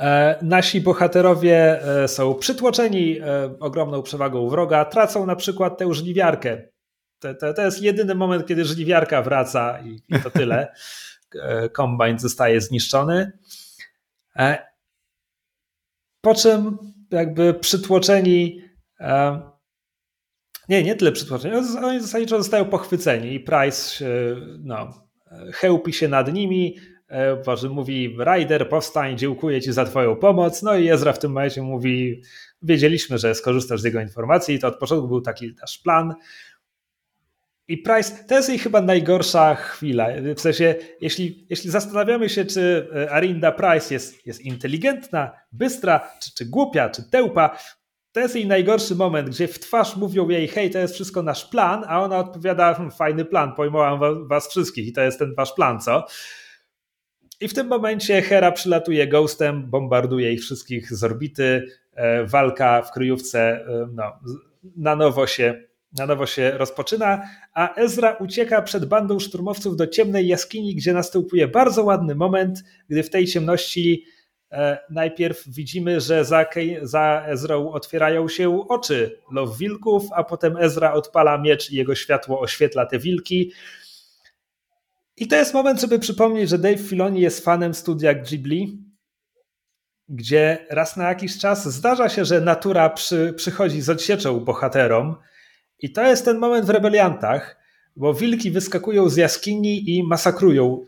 E, 0.00 0.38
nasi 0.42 0.80
bohaterowie 0.80 1.82
e, 2.02 2.08
są 2.08 2.34
przytłoczeni 2.34 3.20
e, 3.20 3.58
ogromną 3.60 4.02
przewagą 4.02 4.48
wroga, 4.48 4.84
tracą 4.84 5.26
na 5.26 5.36
przykład 5.36 5.78
tę 5.78 5.94
żliwiarkę. 5.94 6.62
To, 7.18 7.34
to, 7.34 7.54
to 7.54 7.62
jest 7.62 7.82
jedyny 7.82 8.14
moment, 8.14 8.46
kiedy 8.46 8.64
żliwiarka 8.64 9.22
wraca 9.22 9.80
i, 9.80 10.02
i 10.08 10.20
to 10.22 10.30
tyle. 10.30 10.72
Kombine 11.72 12.18
zostaje 12.18 12.60
zniszczony. 12.60 13.32
Po 16.20 16.34
czym 16.34 16.78
jakby 17.10 17.54
przytłoczeni 17.54 18.62
nie, 20.68 20.82
nie 20.82 20.96
tyle 20.96 21.12
przytłoczeni, 21.12 21.54
oni 21.84 22.00
zasadniczo 22.00 22.38
zostają 22.38 22.64
pochwyceni 22.64 23.34
i 23.34 23.40
Price 23.40 24.04
no, 24.58 25.08
chełpi 25.52 25.92
się 25.92 26.08
nad 26.08 26.32
nimi, 26.32 26.76
Boże, 27.46 27.68
mówi 27.68 28.16
Ryder, 28.18 28.68
powstań, 28.68 29.18
dziękuję 29.18 29.60
Ci 29.60 29.72
za 29.72 29.84
Twoją 29.84 30.16
pomoc. 30.16 30.62
No 30.62 30.76
i 30.76 30.88
Ezra 30.88 31.12
w 31.12 31.18
tym 31.18 31.32
momencie 31.32 31.62
mówi, 31.62 32.22
wiedzieliśmy, 32.62 33.18
że 33.18 33.34
skorzystasz 33.34 33.80
z 33.80 33.84
jego 33.84 34.00
informacji, 34.00 34.58
to 34.58 34.68
od 34.68 34.78
początku 34.78 35.08
był 35.08 35.20
taki 35.20 35.54
nasz 35.60 35.78
plan. 35.78 36.14
I 37.70 37.78
Price, 37.78 38.24
to 38.24 38.34
jest 38.34 38.48
jej 38.48 38.58
chyba 38.58 38.80
najgorsza 38.80 39.54
chwila. 39.54 40.08
W 40.36 40.40
sensie, 40.40 40.74
jeśli, 41.00 41.46
jeśli 41.50 41.70
zastanawiamy 41.70 42.28
się, 42.28 42.44
czy 42.44 42.88
e, 42.96 43.12
Arinda 43.12 43.52
Price 43.52 43.94
jest, 43.94 44.26
jest 44.26 44.40
inteligentna, 44.40 45.30
bystra, 45.52 46.10
czy, 46.22 46.34
czy 46.34 46.44
głupia, 46.44 46.88
czy 46.88 47.10
tełpa, 47.10 47.58
to 48.12 48.20
jest 48.20 48.34
jej 48.34 48.46
najgorszy 48.46 48.94
moment, 48.94 49.28
gdzie 49.28 49.48
w 49.48 49.58
twarz 49.58 49.96
mówią 49.96 50.28
jej, 50.28 50.48
hej, 50.48 50.70
to 50.70 50.78
jest 50.78 50.94
wszystko 50.94 51.22
nasz 51.22 51.44
plan, 51.44 51.84
a 51.88 52.02
ona 52.02 52.18
odpowiada, 52.18 52.74
hm, 52.74 52.90
fajny 52.90 53.24
plan, 53.24 53.52
pojmowałam 53.54 54.00
was, 54.00 54.14
was 54.28 54.48
wszystkich 54.48 54.86
i 54.86 54.92
to 54.92 55.00
jest 55.00 55.18
ten 55.18 55.34
wasz 55.34 55.52
plan, 55.52 55.80
co? 55.80 56.06
I 57.40 57.48
w 57.48 57.54
tym 57.54 57.66
momencie 57.66 58.22
Hera 58.22 58.52
przylatuje 58.52 59.08
Ghostem, 59.08 59.70
bombarduje 59.70 60.32
ich 60.32 60.40
wszystkich 60.40 60.92
z 60.92 61.04
orbity. 61.04 61.66
E, 61.94 62.24
walka 62.24 62.82
w 62.82 62.92
kryjówce 62.92 63.40
e, 63.40 63.88
no, 63.92 64.12
na, 64.76 64.96
nowo 64.96 65.26
się, 65.26 65.69
na 65.98 66.06
nowo 66.06 66.26
się 66.26 66.50
rozpoczyna, 66.50 67.22
a 67.54 67.74
Ezra 67.74 68.12
ucieka 68.12 68.62
przed 68.62 68.84
bandą 68.84 69.18
szturmowców 69.18 69.76
do 69.76 69.86
ciemnej 69.86 70.26
jaskini, 70.26 70.74
gdzie 70.74 70.92
następuje 70.92 71.48
bardzo 71.48 71.84
ładny 71.84 72.14
moment, 72.14 72.64
gdy 72.88 73.02
w 73.02 73.10
tej 73.10 73.26
ciemności 73.26 74.04
e, 74.52 74.78
najpierw 74.90 75.48
widzimy, 75.48 76.00
że 76.00 76.24
za, 76.24 76.46
za 76.82 77.24
Ezrą 77.26 77.72
otwierają 77.72 78.28
się 78.28 78.68
oczy 78.68 79.18
Love 79.32 79.58
Wilków, 79.58 80.04
a 80.12 80.24
potem 80.24 80.56
Ezra 80.56 80.92
odpala 80.92 81.38
miecz 81.38 81.70
i 81.70 81.76
jego 81.76 81.94
światło 81.94 82.40
oświetla 82.40 82.86
te 82.86 82.98
wilki. 82.98 83.52
I 85.16 85.28
to 85.28 85.36
jest 85.36 85.54
moment, 85.54 85.80
żeby 85.80 85.98
przypomnieć, 85.98 86.50
że 86.50 86.58
Dave 86.58 86.80
Filoni 86.88 87.20
jest 87.20 87.44
fanem 87.44 87.74
studia 87.74 88.14
Ghibli, 88.14 88.78
gdzie 90.08 90.66
raz 90.70 90.96
na 90.96 91.08
jakiś 91.08 91.38
czas 91.38 91.68
zdarza 91.68 92.08
się, 92.08 92.24
że 92.24 92.40
natura 92.40 92.90
przy, 92.90 93.34
przychodzi 93.36 93.80
z 93.80 93.90
odsieczą 93.90 94.40
bohaterom. 94.40 95.16
I 95.82 95.92
to 95.92 96.06
jest 96.06 96.24
ten 96.24 96.38
moment 96.38 96.66
w 96.66 96.70
rebeliantach, 96.70 97.56
bo 97.96 98.14
wilki 98.14 98.50
wyskakują 98.50 99.08
z 99.08 99.16
jaskini 99.16 99.96
i 99.96 100.02
masakrują 100.02 100.86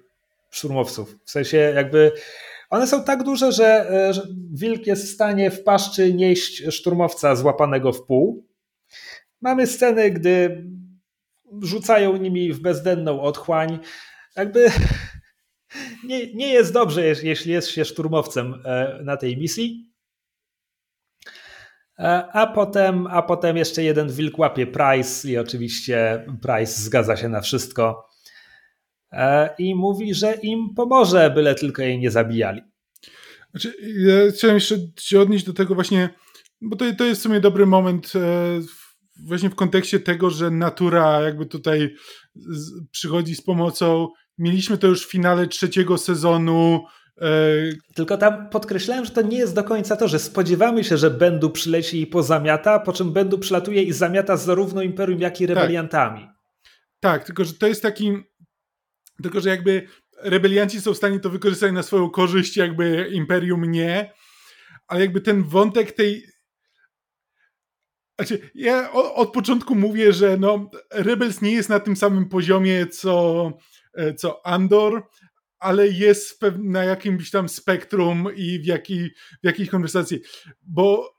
szturmowców. 0.50 1.16
W 1.24 1.30
sensie 1.30 1.56
jakby 1.56 2.12
one 2.70 2.86
są 2.86 3.04
tak 3.04 3.22
duże, 3.22 3.52
że, 3.52 3.90
e, 3.90 4.12
wilk 4.52 4.86
jest 4.86 5.04
w 5.04 5.14
stanie 5.14 5.50
w 5.50 5.62
paszczy 5.62 6.14
nieść 6.14 6.62
szturmowca 6.70 7.36
złapanego 7.36 7.92
w 7.92 8.06
pół. 8.06 8.46
Mamy 9.40 9.66
sceny, 9.66 10.10
gdy 10.10 10.64
rzucają 11.62 12.16
nimi 12.16 12.52
w 12.52 12.60
bezdenną 12.60 13.20
otchłań 13.20 13.78
jakby 14.36 14.70
nie, 16.08 16.34
nie 16.34 16.52
jest 16.52 16.72
dobrze, 16.72 17.06
jeśli 17.22 17.52
jest 17.52 17.68
się 17.68 17.84
szturmowcem 17.84 18.62
e, 18.64 18.98
na 19.04 19.16
tej 19.16 19.36
misji. 19.36 19.91
E, 22.02 22.32
a 22.32 22.46
potem, 22.46 23.06
a 23.06 23.22
potem 23.22 23.56
jeszcze 23.56 23.82
jeden 23.82 24.12
wilk 24.12 24.38
łapie 24.38 24.66
Price 24.66 25.28
i 25.30 25.38
oczywiście 25.38 26.26
Price 26.42 26.82
zgadza 26.82 27.16
się 27.16 27.28
na 27.28 27.40
wszystko 27.40 28.08
e, 29.12 29.54
i 29.58 29.74
mówi, 29.74 30.14
że 30.14 30.34
im 30.42 30.74
pomoże, 30.76 31.30
byle 31.34 31.54
tylko 31.54 31.82
jej 31.82 31.98
nie 31.98 32.10
zabijali. 32.10 32.62
Znaczy, 33.50 33.74
ja 33.96 34.32
chciałem 34.32 34.56
jeszcze 34.56 34.76
się 35.00 35.20
odnieść 35.20 35.44
do 35.44 35.52
tego 35.52 35.74
właśnie, 35.74 36.08
bo 36.60 36.76
to, 36.76 36.84
to 36.98 37.04
jest 37.04 37.20
w 37.20 37.24
sumie 37.24 37.40
dobry 37.40 37.66
moment 37.66 38.12
właśnie 39.26 39.50
w 39.50 39.54
kontekście 39.54 40.00
tego, 40.00 40.30
że 40.30 40.50
natura 40.50 41.20
jakby 41.20 41.46
tutaj 41.46 41.94
przychodzi 42.90 43.34
z 43.34 43.42
pomocą 43.42 44.08
Mieliśmy 44.38 44.78
to 44.78 44.86
już 44.86 45.06
w 45.06 45.10
finale 45.10 45.46
trzeciego 45.46 45.98
sezonu. 45.98 46.84
E, 47.20 47.26
Tylko 47.94 48.16
tam 48.16 48.48
podkreślałem, 48.50 49.04
że 49.04 49.10
to 49.10 49.22
nie 49.22 49.38
jest 49.38 49.54
do 49.54 49.64
końca 49.64 49.96
to, 49.96 50.08
że 50.08 50.18
spodziewamy 50.18 50.84
się, 50.84 50.96
że 50.96 51.10
Bendu 51.10 51.50
przyleci 51.50 52.00
i 52.00 52.06
pozamiata, 52.06 52.78
po 52.78 52.92
czym 52.92 53.12
Bendu 53.12 53.38
przylatuje 53.38 53.82
i 53.82 53.92
zamiata 53.92 54.36
zarówno 54.36 54.82
Imperium, 54.82 55.20
jak 55.20 55.40
i 55.40 55.46
tak. 55.46 55.56
rebeliantami. 55.56 56.20
Tak, 56.20 56.32
tak 57.00 57.24
tylko 57.24 57.44
że 57.44 57.54
to 57.54 57.66
jest 57.66 57.82
taki. 57.82 58.12
Tylko, 59.22 59.40
że 59.40 59.48
jakby 59.48 59.86
rebelianci 60.22 60.80
są 60.80 60.94
w 60.94 60.96
stanie 60.96 61.20
to 61.20 61.30
wykorzystać 61.30 61.72
na 61.72 61.82
swoją 61.82 62.10
korzyść, 62.10 62.56
jakby 62.56 63.08
Imperium 63.12 63.64
nie. 63.64 64.12
Ale 64.88 65.00
jakby 65.00 65.20
ten 65.20 65.42
wątek 65.42 65.92
tej. 65.92 66.26
Znaczy, 68.18 68.50
ja 68.54 68.92
od 68.92 69.32
początku 69.32 69.74
mówię, 69.74 70.12
że 70.12 70.36
no, 70.36 70.70
Rebels 70.90 71.42
nie 71.42 71.52
jest 71.52 71.68
na 71.68 71.80
tym 71.80 71.96
samym 71.96 72.28
poziomie, 72.28 72.86
co 72.86 73.52
E, 73.94 74.14
co 74.14 74.46
Andor, 74.46 75.08
ale 75.62 75.88
jest 75.88 76.40
na 76.58 76.84
jakimś 76.84 77.30
tam 77.30 77.48
spektrum 77.48 78.28
i 78.36 78.58
w, 78.58 78.66
jakiej, 78.66 79.10
w 79.42 79.46
jakiej 79.46 79.68
konwersacji. 79.68 80.20
Bo, 80.62 81.14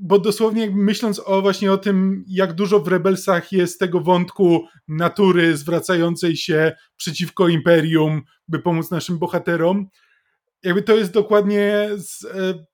bo 0.00 0.18
dosłownie 0.18 0.70
myśląc 0.70 1.22
o 1.24 1.42
właśnie 1.42 1.72
o 1.72 1.78
tym, 1.78 2.24
jak 2.28 2.52
dużo 2.52 2.80
w 2.80 2.88
Rebelsach 2.88 3.52
jest 3.52 3.80
tego 3.80 4.00
wątku 4.00 4.66
natury 4.88 5.56
zwracającej 5.56 6.36
się 6.36 6.72
przeciwko 6.96 7.48
Imperium, 7.48 8.22
by 8.48 8.58
pomóc 8.58 8.90
naszym 8.90 9.18
bohaterom, 9.18 9.88
jakby 10.62 10.82
to 10.82 10.96
jest 10.96 11.12
dokładnie 11.12 11.88
z, 11.96 12.24
e, 12.24 12.64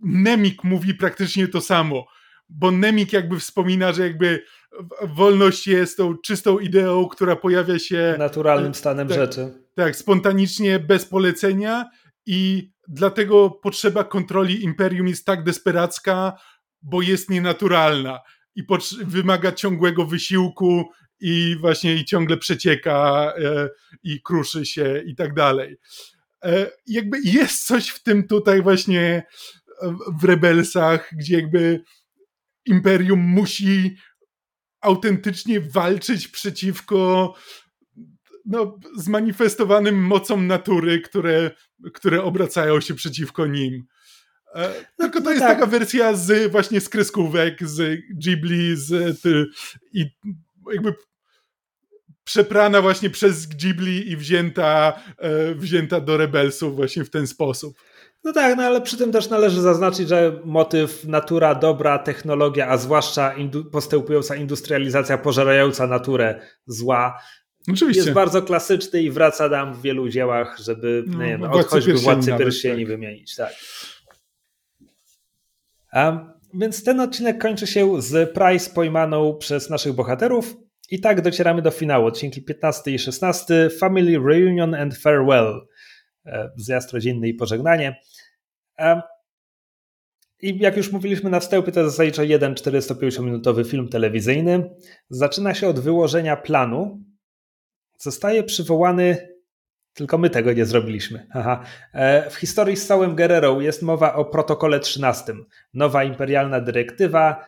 Nemik 0.00 0.64
mówi 0.64 0.94
praktycznie 0.94 1.48
to 1.48 1.60
samo, 1.60 2.06
bo 2.48 2.70
Nemik 2.70 3.12
jakby 3.12 3.38
wspomina, 3.38 3.92
że 3.92 4.02
jakby 4.02 4.42
wolność 5.02 5.66
jest 5.66 5.96
tą 5.96 6.18
czystą 6.18 6.58
ideą, 6.58 7.08
która 7.08 7.36
pojawia 7.36 7.78
się 7.78 8.14
naturalnym 8.18 8.74
stanem 8.74 9.08
tak, 9.08 9.18
rzeczy. 9.18 9.52
Tak, 9.74 9.96
spontanicznie, 9.96 10.78
bez 10.78 11.04
polecenia 11.04 11.90
i 12.26 12.70
dlatego 12.88 13.50
potrzeba 13.50 14.04
kontroli 14.04 14.64
imperium 14.64 15.08
jest 15.08 15.26
tak 15.26 15.44
desperacka, 15.44 16.32
bo 16.82 17.02
jest 17.02 17.30
nienaturalna 17.30 18.20
i 18.54 18.64
wymaga 19.04 19.52
ciągłego 19.52 20.06
wysiłku 20.06 20.84
i 21.20 21.56
właśnie 21.60 21.94
i 21.94 22.04
ciągle 22.04 22.36
przecieka 22.36 23.32
e, 23.44 23.68
i 24.02 24.22
kruszy 24.22 24.66
się 24.66 25.02
i 25.06 25.14
tak 25.14 25.34
dalej. 25.34 25.76
E, 26.44 26.70
jakby 26.86 27.18
jest 27.24 27.66
coś 27.66 27.88
w 27.88 28.02
tym 28.02 28.26
tutaj 28.28 28.62
właśnie 28.62 29.22
w 30.20 30.24
Rebelsach, 30.24 31.10
gdzie 31.12 31.36
jakby 31.36 31.82
imperium 32.66 33.20
musi 33.20 33.96
autentycznie 34.80 35.60
walczyć 35.60 36.28
przeciwko 36.28 37.34
no, 38.46 38.78
zmanifestowanym 38.96 40.02
mocom 40.02 40.46
natury, 40.46 41.00
które, 41.00 41.50
które 41.94 42.22
obracają 42.22 42.80
się 42.80 42.94
przeciwko 42.94 43.46
nim. 43.46 43.84
E, 44.54 44.84
tylko 44.96 45.18
to 45.18 45.24
no 45.24 45.30
jest 45.30 45.42
tak. 45.42 45.54
taka 45.54 45.66
wersja 45.66 46.14
z 46.14 46.52
właśnie 46.52 46.80
z 46.80 46.88
kreskówek, 46.88 47.68
z 47.68 48.00
Ghibli, 48.14 48.76
z 48.76 49.20
ty, 49.22 49.46
i 49.92 50.06
jakby 50.72 50.94
przeprana 52.24 52.82
właśnie 52.82 53.10
przez 53.10 53.46
Ghibli 53.46 54.10
i 54.10 54.16
wzięta, 54.16 55.00
e, 55.18 55.54
wzięta 55.54 56.00
do 56.00 56.16
Rebelsów 56.16 56.76
właśnie 56.76 57.04
w 57.04 57.10
ten 57.10 57.26
sposób. 57.26 57.76
No 58.24 58.32
tak, 58.32 58.56
no 58.56 58.62
ale 58.62 58.80
przy 58.80 58.96
tym 58.96 59.12
też 59.12 59.30
należy 59.30 59.60
zaznaczyć, 59.60 60.08
że 60.08 60.40
motyw 60.44 61.04
natura, 61.04 61.54
dobra, 61.54 61.98
technologia, 61.98 62.68
a 62.68 62.76
zwłaszcza 62.76 63.34
indu 63.34 63.64
postępująca 63.64 64.36
industrializacja 64.36 65.18
pożerająca 65.18 65.86
naturę 65.86 66.40
zła, 66.66 67.20
Oczywiście. 67.72 68.02
jest 68.02 68.12
bardzo 68.12 68.42
klasyczny 68.42 69.02
i 69.02 69.10
wraca 69.10 69.48
nam 69.48 69.74
w 69.74 69.82
wielu 69.82 70.08
dziełach, 70.08 70.58
żeby 70.58 71.04
no, 71.06 71.18
nie 71.18 71.28
wiem, 71.28 71.42
od 71.42 71.66
choćby 71.66 71.94
Władcy 71.94 72.32
Pierścieni 72.38 72.82
tak. 72.82 72.88
wymienić. 72.88 73.36
Tak. 73.36 73.54
A, 75.92 76.34
więc 76.54 76.84
ten 76.84 77.00
odcinek 77.00 77.42
kończy 77.42 77.66
się 77.66 78.02
z 78.02 78.34
Price 78.34 78.70
pojmaną 78.70 79.36
przez 79.38 79.70
naszych 79.70 79.92
bohaterów 79.92 80.56
i 80.90 81.00
tak 81.00 81.20
docieramy 81.20 81.62
do 81.62 81.70
finału. 81.70 82.06
Odcinki 82.06 82.42
15 82.42 82.90
i 82.90 82.98
16 82.98 83.70
Family 83.80 84.18
Reunion 84.18 84.74
and 84.74 84.98
Farewell. 84.98 85.60
E, 86.26 86.50
zjazd 86.56 86.92
rodzinny 86.92 87.28
i 87.28 87.34
pożegnanie. 87.34 88.00
E, 88.78 89.02
I 90.40 90.58
jak 90.58 90.76
już 90.76 90.92
mówiliśmy 90.92 91.30
na 91.30 91.40
wstępie, 91.40 91.72
to 91.72 91.90
zasadniczo 91.90 92.22
jeden 92.22 92.54
450-minutowy 92.54 93.64
film 93.64 93.88
telewizyjny. 93.88 94.70
Zaczyna 95.10 95.54
się 95.54 95.68
od 95.68 95.80
wyłożenia 95.80 96.36
planu. 96.36 97.00
Zostaje 97.98 98.42
przywołany 98.42 99.30
Tylko 99.94 100.18
my 100.18 100.30
tego 100.30 100.52
nie 100.52 100.66
zrobiliśmy. 100.66 101.26
Aha. 101.34 101.64
W 102.30 102.34
historii 102.34 102.76
z 102.76 102.86
całym 102.86 103.16
Guerrero 103.16 103.60
jest 103.60 103.82
mowa 103.82 104.14
o 104.14 104.24
protokole 104.24 104.80
13. 104.80 105.32
Nowa 105.74 106.04
imperialna 106.04 106.60
dyrektywa, 106.60 107.46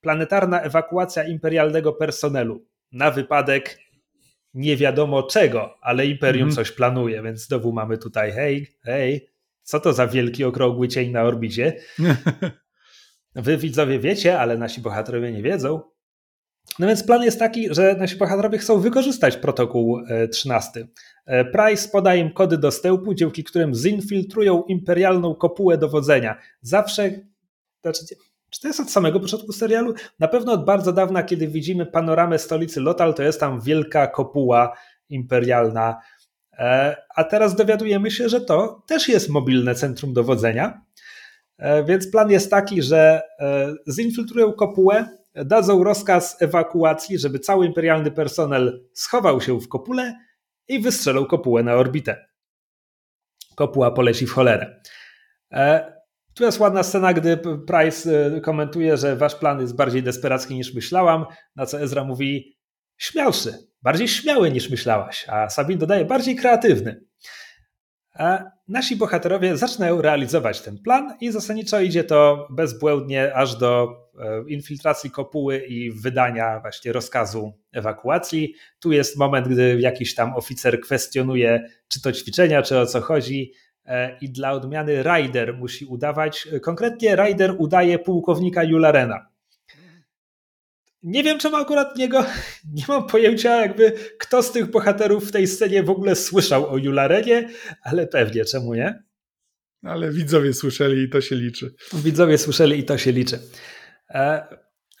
planetarna 0.00 0.62
ewakuacja 0.62 1.24
imperialnego 1.24 1.92
personelu 1.92 2.66
na 2.92 3.10
wypadek 3.10 3.78
nie 4.54 4.76
wiadomo 4.76 5.22
czego, 5.22 5.78
ale 5.80 6.06
Imperium 6.06 6.48
mm. 6.48 6.54
coś 6.54 6.72
planuje, 6.72 7.22
więc 7.22 7.46
znowu 7.46 7.72
mamy 7.72 7.98
tutaj 7.98 8.32
hej, 8.32 8.66
hej, 8.82 9.28
co 9.62 9.80
to 9.80 9.92
za 9.92 10.06
wielki 10.06 10.44
okrągły 10.44 10.88
cień 10.88 11.10
na 11.10 11.22
orbicie? 11.22 11.76
Wy 13.34 13.56
widzowie 13.56 13.98
wiecie, 13.98 14.40
ale 14.40 14.58
nasi 14.58 14.80
bohaterowie 14.80 15.32
nie 15.32 15.42
wiedzą. 15.42 15.80
No 16.78 16.86
więc 16.86 17.02
plan 17.02 17.22
jest 17.22 17.38
taki, 17.38 17.74
że 17.74 17.96
nasi 17.98 18.16
bohaterowie 18.16 18.58
chcą 18.58 18.80
wykorzystać 18.80 19.36
protokół 19.36 20.00
13. 20.32 20.80
E, 20.80 20.86
e, 21.26 21.44
Price 21.44 21.88
poda 21.88 22.14
im 22.14 22.32
kody 22.32 22.58
dostępu, 22.58 23.14
dzięki 23.14 23.44
którym 23.44 23.74
zinfiltrują 23.74 24.62
imperialną 24.62 25.34
kopułę 25.34 25.78
dowodzenia. 25.78 26.36
Zawsze, 26.60 27.10
znaczy, 27.82 28.04
czy 28.50 28.60
to 28.60 28.68
jest 28.68 28.80
od 28.80 28.90
samego 28.90 29.20
początku 29.20 29.52
serialu? 29.52 29.94
Na 30.18 30.28
pewno 30.28 30.52
od 30.52 30.64
bardzo 30.64 30.92
dawna, 30.92 31.22
kiedy 31.22 31.48
widzimy 31.48 31.86
panoramę 31.86 32.38
stolicy 32.38 32.80
Lotal, 32.80 33.14
to 33.14 33.22
jest 33.22 33.40
tam 33.40 33.60
wielka 33.60 34.06
kopuła 34.06 34.76
imperialna. 35.08 36.00
E, 36.52 36.96
a 37.16 37.24
teraz 37.24 37.54
dowiadujemy 37.54 38.10
się, 38.10 38.28
że 38.28 38.40
to 38.40 38.82
też 38.86 39.08
jest 39.08 39.28
mobilne 39.28 39.74
centrum 39.74 40.12
dowodzenia. 40.12 40.84
E, 41.58 41.84
więc 41.84 42.10
plan 42.10 42.30
jest 42.30 42.50
taki, 42.50 42.82
że 42.82 43.22
e, 43.38 43.74
zinfiltrują 43.92 44.52
kopułę, 44.52 45.08
dadzą 45.34 45.84
rozkaz 45.84 46.42
ewakuacji, 46.42 47.18
żeby 47.18 47.38
cały 47.38 47.66
imperialny 47.66 48.10
personel 48.10 48.84
schował 48.92 49.40
się 49.40 49.60
w 49.60 49.68
kopule 49.68 50.18
i 50.68 50.80
wystrzelą 50.80 51.26
kopułę 51.26 51.62
na 51.62 51.74
orbitę. 51.74 52.26
Kopuła 53.54 53.90
poleci 53.90 54.26
w 54.26 54.32
cholerę. 54.32 54.80
Tu 56.34 56.44
jest 56.44 56.60
ładna 56.60 56.82
scena, 56.82 57.14
gdy 57.14 57.36
Price 57.66 58.26
y, 58.36 58.40
komentuje, 58.40 58.96
że 58.96 59.16
wasz 59.16 59.34
plan 59.34 59.60
jest 59.60 59.76
bardziej 59.76 60.02
desperacki 60.02 60.54
niż 60.54 60.74
myślałam, 60.74 61.26
na 61.56 61.66
co 61.66 61.80
Ezra 61.80 62.04
mówi 62.04 62.56
śmiałszy, 62.96 63.54
bardziej 63.82 64.08
śmiały 64.08 64.50
niż 64.50 64.70
myślałaś, 64.70 65.26
a 65.28 65.50
Sabin 65.50 65.78
dodaje 65.78 66.04
bardziej 66.04 66.36
kreatywny. 66.36 67.04
A 68.14 68.44
nasi 68.68 68.96
bohaterowie 68.96 69.56
zaczynają 69.56 70.02
realizować 70.02 70.60
ten 70.60 70.78
plan 70.78 71.16
i 71.20 71.30
zasadniczo 71.32 71.80
idzie 71.80 72.04
to 72.04 72.48
bezbłędnie 72.50 73.34
aż 73.34 73.56
do 73.56 73.88
e, 74.18 74.42
infiltracji 74.48 75.10
kopuły 75.10 75.58
i 75.58 75.90
wydania 75.92 76.60
właśnie 76.60 76.92
rozkazu 76.92 77.52
ewakuacji. 77.72 78.54
Tu 78.80 78.92
jest 78.92 79.18
moment, 79.18 79.48
gdy 79.48 79.80
jakiś 79.80 80.14
tam 80.14 80.36
oficer 80.36 80.80
kwestionuje, 80.80 81.68
czy 81.88 82.02
to 82.02 82.12
ćwiczenia, 82.12 82.62
czy 82.62 82.78
o 82.78 82.86
co 82.86 83.00
chodzi. 83.00 83.52
E, 83.90 84.18
i 84.20 84.30
dla 84.30 84.52
odmiany 84.52 85.02
Ryder 85.02 85.56
musi 85.56 85.84
udawać. 85.84 86.48
Konkretnie 86.62 87.16
Ryder 87.16 87.54
udaje 87.58 87.98
pułkownika 87.98 88.64
Jularena. 88.64 89.26
Nie 91.02 91.22
wiem, 91.22 91.38
czemu 91.38 91.56
akurat 91.56 91.96
niego, 91.96 92.24
nie 92.76 92.84
mam 92.88 93.06
pojęcia, 93.06 93.60
jakby 93.60 93.92
kto 94.18 94.42
z 94.42 94.52
tych 94.52 94.70
bohaterów 94.70 95.28
w 95.28 95.32
tej 95.32 95.46
scenie 95.46 95.82
w 95.82 95.90
ogóle 95.90 96.16
słyszał 96.16 96.70
o 96.70 96.76
Jularenie, 96.76 97.48
ale 97.82 98.06
pewnie, 98.06 98.44
czemu 98.44 98.74
nie? 98.74 99.02
Ale 99.82 100.10
widzowie 100.10 100.52
słyszeli 100.52 101.02
i 101.02 101.08
to 101.08 101.20
się 101.20 101.36
liczy. 101.36 101.74
Widzowie 101.92 102.38
słyszeli 102.38 102.78
i 102.78 102.84
to 102.84 102.98
się 102.98 103.12
liczy. 103.12 103.38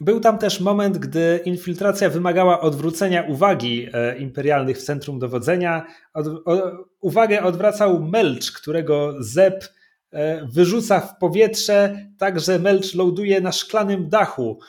Był 0.00 0.20
tam 0.20 0.38
też 0.38 0.60
moment, 0.60 0.98
gdy 0.98 1.40
infiltracja 1.44 2.10
wymagała 2.10 2.60
odwrócenia 2.60 3.22
uwagi 3.22 3.88
e, 3.92 4.18
imperialnych 4.18 4.78
w 4.78 4.82
centrum 4.82 5.18
dowodzenia. 5.18 5.86
Od, 6.14 6.26
o, 6.26 6.86
uwagę 7.00 7.42
odwracał 7.42 8.02
Melch, 8.02 8.52
którego 8.52 9.14
Zep 9.18 9.64
e, 10.12 10.46
wyrzuca 10.46 11.00
w 11.00 11.18
powietrze, 11.18 12.06
tak 12.18 12.40
że 12.40 12.58
Melch 12.58 12.94
ląduje 12.94 13.40
na 13.40 13.52
szklanym 13.52 14.08
dachu. 14.08 14.60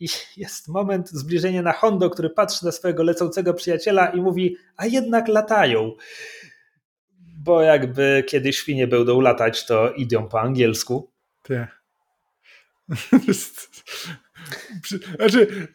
I 0.00 0.08
jest 0.36 0.68
moment 0.68 1.10
zbliżenia 1.10 1.62
na 1.62 1.72
Hondo, 1.72 2.10
który 2.10 2.30
patrzy 2.30 2.64
na 2.64 2.72
swojego 2.72 3.02
lecącego 3.02 3.54
przyjaciela 3.54 4.06
i 4.06 4.20
mówi, 4.20 4.56
a 4.76 4.86
jednak 4.86 5.28
latają. 5.28 5.92
Bo 7.38 7.62
jakby 7.62 8.24
kiedy 8.28 8.52
świnie 8.52 8.86
będą 8.86 9.20
latać, 9.20 9.66
to 9.66 9.92
idą 9.92 10.28
po 10.28 10.40
angielsku. 10.40 11.10
Tak. 11.42 11.82
Znaczy, 15.16 15.68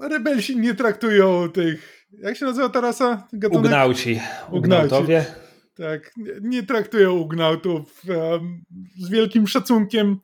rebelsi 0.00 0.56
nie 0.56 0.74
traktują 0.74 1.50
tych. 1.50 2.06
Jak 2.12 2.36
się 2.36 2.46
nazywa 2.46 2.68
ta 2.68 2.80
rasa? 2.80 3.28
Gatunek? 3.32 3.64
Ugnauci. 3.64 4.20
Ugnautowie. 4.50 5.24
Tak, 5.76 6.12
nie, 6.42 6.62
traktują 6.62 7.12
ugnautów 7.12 8.02
um, 8.08 8.64
z 8.98 9.08
wielkim 9.08 9.46
szacunkiem, 9.46 10.16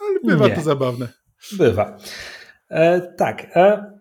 ale 0.00 0.20
bywa 0.24 0.48
nie. 0.48 0.54
to 0.54 0.60
zabawne. 0.60 1.08
Bywa. 1.52 1.96
E, 2.68 3.00
tak. 3.00 3.46
E, 3.56 3.92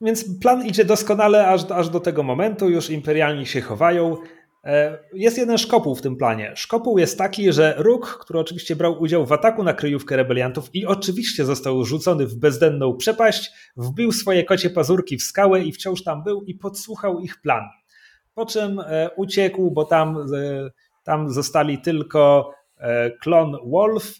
więc 0.00 0.38
plan 0.40 0.66
idzie 0.66 0.84
doskonale 0.84 1.48
aż, 1.48 1.70
aż 1.70 1.88
do 1.88 2.00
tego 2.00 2.22
momentu. 2.22 2.70
Już 2.70 2.90
imperialni 2.90 3.46
się 3.46 3.60
chowają. 3.60 4.16
E, 4.66 4.98
jest 5.12 5.38
jeden 5.38 5.58
szkopuł 5.58 5.94
w 5.94 6.02
tym 6.02 6.16
planie. 6.16 6.52
Szkopuł 6.56 6.98
jest 6.98 7.18
taki, 7.18 7.52
że 7.52 7.74
Róg, 7.78 8.18
który 8.20 8.38
oczywiście 8.38 8.76
brał 8.76 9.02
udział 9.02 9.26
w 9.26 9.32
ataku 9.32 9.62
na 9.64 9.72
kryjówkę 9.72 10.16
rebeliantów 10.16 10.74
i 10.74 10.86
oczywiście 10.86 11.44
został 11.44 11.84
rzucony 11.84 12.26
w 12.26 12.36
bezdenną 12.36 12.96
przepaść, 12.96 13.50
wbił 13.76 14.12
swoje 14.12 14.44
kocie 14.44 14.70
pazurki 14.70 15.16
w 15.16 15.22
skałę 15.22 15.62
i 15.62 15.72
wciąż 15.72 16.02
tam 16.02 16.22
był 16.22 16.42
i 16.42 16.54
podsłuchał 16.54 17.20
ich 17.20 17.40
plan. 17.40 17.62
Po 18.34 18.46
czym 18.46 18.80
e, 18.80 19.10
uciekł, 19.16 19.70
bo 19.70 19.84
tam, 19.84 20.16
e, 20.16 20.70
tam 21.04 21.30
zostali 21.30 21.78
tylko 21.78 22.50
klon 23.22 23.56
Wolf, 23.66 24.14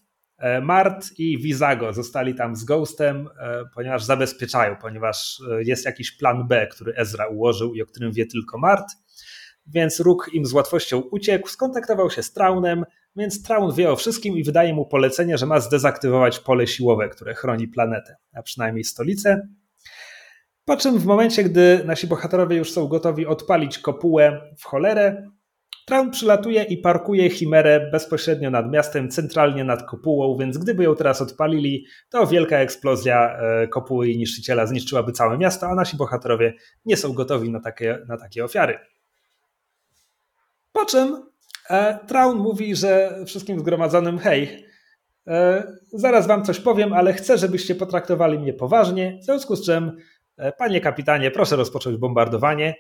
Mart 0.62 1.06
i 1.18 1.38
Vizago. 1.38 1.92
Zostali 1.92 2.34
tam 2.34 2.56
z 2.56 2.64
Ghostem, 2.64 3.28
ponieważ 3.74 4.04
zabezpieczają, 4.04 4.76
ponieważ 4.76 5.42
jest 5.58 5.84
jakiś 5.84 6.16
plan 6.16 6.48
B, 6.48 6.66
który 6.66 6.94
Ezra 6.94 7.26
ułożył 7.26 7.74
i 7.74 7.82
o 7.82 7.86
którym 7.86 8.12
wie 8.12 8.26
tylko 8.26 8.58
Mart 8.58 8.86
więc 9.66 10.00
Róg 10.00 10.30
im 10.32 10.46
z 10.46 10.52
łatwością 10.52 10.98
uciekł, 10.98 11.48
skontaktował 11.48 12.10
się 12.10 12.22
z 12.22 12.32
Traunem, 12.32 12.84
więc 13.16 13.42
Traun 13.42 13.74
wie 13.74 13.90
o 13.90 13.96
wszystkim 13.96 14.36
i 14.36 14.44
wydaje 14.44 14.74
mu 14.74 14.86
polecenie, 14.86 15.38
że 15.38 15.46
ma 15.46 15.60
zdezaktywować 15.60 16.38
pole 16.38 16.66
siłowe, 16.66 17.08
które 17.08 17.34
chroni 17.34 17.68
planetę, 17.68 18.16
a 18.34 18.42
przynajmniej 18.42 18.84
stolicę. 18.84 19.48
Po 20.64 20.76
czym 20.76 20.98
w 20.98 21.06
momencie, 21.06 21.44
gdy 21.44 21.82
nasi 21.84 22.06
bohaterowie 22.06 22.56
już 22.56 22.72
są 22.72 22.86
gotowi 22.86 23.26
odpalić 23.26 23.78
kopułę 23.78 24.40
w 24.58 24.64
cholerę, 24.64 25.22
Traun 25.86 26.10
przylatuje 26.10 26.62
i 26.62 26.78
parkuje 26.78 27.30
Chimerę 27.30 27.90
bezpośrednio 27.92 28.50
nad 28.50 28.70
miastem, 28.72 29.10
centralnie 29.10 29.64
nad 29.64 29.82
kopułą, 29.82 30.36
więc 30.36 30.58
gdyby 30.58 30.84
ją 30.84 30.96
teraz 30.96 31.22
odpalili, 31.22 31.86
to 32.10 32.26
wielka 32.26 32.58
eksplozja 32.58 33.38
e, 33.38 33.68
kopuły 33.68 34.08
i 34.08 34.18
niszczyciela 34.18 34.66
zniszczyłaby 34.66 35.12
całe 35.12 35.38
miasto, 35.38 35.66
a 35.66 35.74
nasi 35.74 35.96
bohaterowie 35.96 36.54
nie 36.84 36.96
są 36.96 37.12
gotowi 37.12 37.50
na 37.50 37.60
takie, 37.60 37.98
na 38.08 38.16
takie 38.16 38.44
ofiary. 38.44 38.78
Po 40.76 40.84
czym 40.84 41.22
e, 41.70 41.98
Traun 42.06 42.38
mówi, 42.38 42.76
że 42.76 43.18
wszystkim 43.26 43.60
zgromadzonym, 43.60 44.18
hej, 44.18 44.66
e, 45.26 45.62
zaraz 45.92 46.26
wam 46.26 46.44
coś 46.44 46.60
powiem, 46.60 46.92
ale 46.92 47.12
chcę, 47.12 47.38
żebyście 47.38 47.74
potraktowali 47.74 48.38
mnie 48.38 48.52
poważnie, 48.52 49.18
w 49.22 49.24
związku 49.24 49.56
z 49.56 49.66
czym, 49.66 49.96
e, 50.36 50.52
panie 50.52 50.80
kapitanie, 50.80 51.30
proszę 51.30 51.56
rozpocząć 51.56 51.96
bombardowanie. 51.96 52.74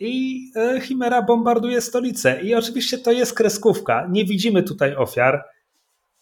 I 0.00 0.42
Chimera 0.80 1.22
bombarduje 1.22 1.80
stolicę. 1.80 2.40
I 2.42 2.54
oczywiście 2.54 2.98
to 2.98 3.12
jest 3.12 3.34
kreskówka. 3.34 4.06
Nie 4.10 4.24
widzimy 4.24 4.62
tutaj 4.62 4.96
ofiar, 4.96 5.44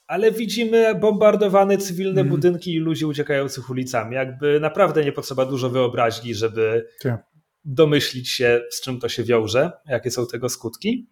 ale 0.06 0.32
widzimy 0.32 0.94
bombardowane 0.94 1.78
cywilne 1.78 2.20
mm. 2.20 2.31
budynki 2.31 2.74
i 2.74 2.78
ludzi 2.78 3.05
uciekających 3.05 3.70
ulicami. 3.70 4.15
Jakby 4.15 4.60
naprawdę 4.60 5.05
nie 5.05 5.12
potrzeba 5.12 5.44
dużo 5.44 5.70
wyobraźni, 5.70 6.34
żeby 6.34 6.86
tak 7.02 7.35
domyślić 7.66 8.28
się, 8.28 8.60
z 8.70 8.80
czym 8.80 9.00
to 9.00 9.08
się 9.08 9.24
wiąże, 9.24 9.72
jakie 9.86 10.10
są 10.10 10.26
tego 10.26 10.48
skutki. 10.48 11.06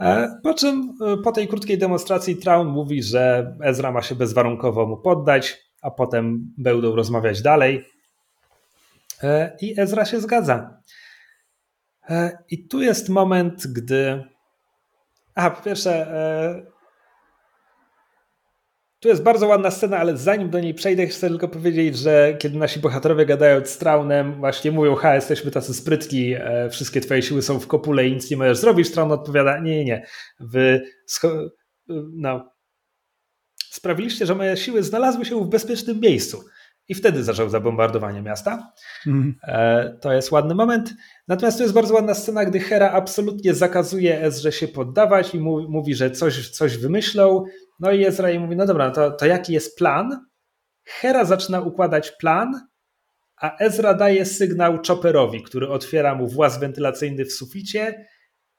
E, 0.00 0.38
po 0.42 0.54
czym 0.54 0.98
e, 1.06 1.16
po 1.22 1.32
tej 1.32 1.48
krótkiej 1.48 1.78
demonstracji 1.78 2.36
Traun 2.36 2.68
mówi, 2.68 3.02
że 3.02 3.54
Ezra 3.62 3.92
ma 3.92 4.02
się 4.02 4.14
bezwarunkowo 4.14 4.86
mu 4.86 4.96
poddać, 4.96 5.58
a 5.82 5.90
potem 5.90 6.54
będą 6.58 6.96
rozmawiać 6.96 7.42
dalej. 7.42 7.84
E, 9.22 9.56
I 9.60 9.80
Ezra 9.80 10.04
się 10.04 10.20
zgadza. 10.20 10.82
I 12.50 12.68
tu 12.68 12.82
jest 12.82 13.08
moment, 13.08 13.66
gdy. 13.66 14.24
A, 15.34 15.50
po 15.50 15.62
pierwsze, 15.62 16.06
tu 19.00 19.08
jest 19.08 19.22
bardzo 19.22 19.46
ładna 19.46 19.70
scena, 19.70 19.98
ale 19.98 20.16
zanim 20.16 20.50
do 20.50 20.60
niej 20.60 20.74
przejdę, 20.74 21.06
chcę 21.06 21.28
tylko 21.28 21.48
powiedzieć, 21.48 21.98
że 21.98 22.36
kiedy 22.38 22.58
nasi 22.58 22.80
bohaterowie 22.80 23.26
gadają 23.26 23.66
z 23.66 23.78
Traunem, 23.78 24.34
właśnie 24.34 24.70
mówią, 24.70 24.94
ha, 24.94 25.14
jesteśmy 25.14 25.50
tacy 25.50 25.74
sprytni, 25.74 26.34
e, 26.34 26.70
wszystkie 26.70 27.00
twoje 27.00 27.22
siły 27.22 27.42
są 27.42 27.60
w 27.60 27.66
kopule 27.66 28.08
i 28.08 28.14
nic 28.14 28.30
nie 28.30 28.36
możesz 28.36 28.58
zrobić, 28.58 28.90
Traun 28.90 29.12
odpowiada, 29.12 29.58
nie, 29.58 29.76
nie, 29.76 29.84
nie, 29.84 30.06
wy 30.40 30.82
no, 32.12 32.50
sprawiliście, 33.70 34.26
że 34.26 34.34
moje 34.34 34.56
siły 34.56 34.82
znalazły 34.82 35.24
się 35.24 35.44
w 35.44 35.48
bezpiecznym 35.48 36.00
miejscu. 36.00 36.44
I 36.88 36.94
wtedy 36.94 37.24
zaczął 37.24 37.48
zabombardowanie 37.48 38.22
miasta. 38.22 38.72
Mm. 39.06 39.34
To 40.00 40.12
jest 40.12 40.32
ładny 40.32 40.54
moment. 40.54 40.94
Natomiast 41.28 41.58
to 41.58 41.62
jest 41.62 41.74
bardzo 41.74 41.94
ładna 41.94 42.14
scena, 42.14 42.44
gdy 42.44 42.60
Hera 42.60 42.90
absolutnie 42.90 43.54
zakazuje 43.54 44.22
Ezrze 44.22 44.52
się 44.52 44.68
poddawać 44.68 45.34
i 45.34 45.40
mówi, 45.40 45.94
że 45.94 46.10
coś, 46.10 46.48
coś 46.48 46.76
wymyślą. 46.76 47.44
No 47.80 47.92
i 47.92 48.04
Ezra 48.04 48.30
jej 48.30 48.40
mówi, 48.40 48.56
no 48.56 48.66
dobra, 48.66 48.90
to, 48.90 49.10
to 49.10 49.26
jaki 49.26 49.52
jest 49.52 49.78
plan? 49.78 50.26
Hera 50.84 51.24
zaczyna 51.24 51.60
układać 51.60 52.12
plan, 52.12 52.52
a 53.36 53.58
Ezra 53.58 53.94
daje 53.94 54.24
sygnał 54.24 54.78
Chopperowi, 54.88 55.42
który 55.42 55.68
otwiera 55.68 56.14
mu 56.14 56.28
właz 56.28 56.60
wentylacyjny 56.60 57.24
w 57.24 57.32
suficie. 57.32 58.06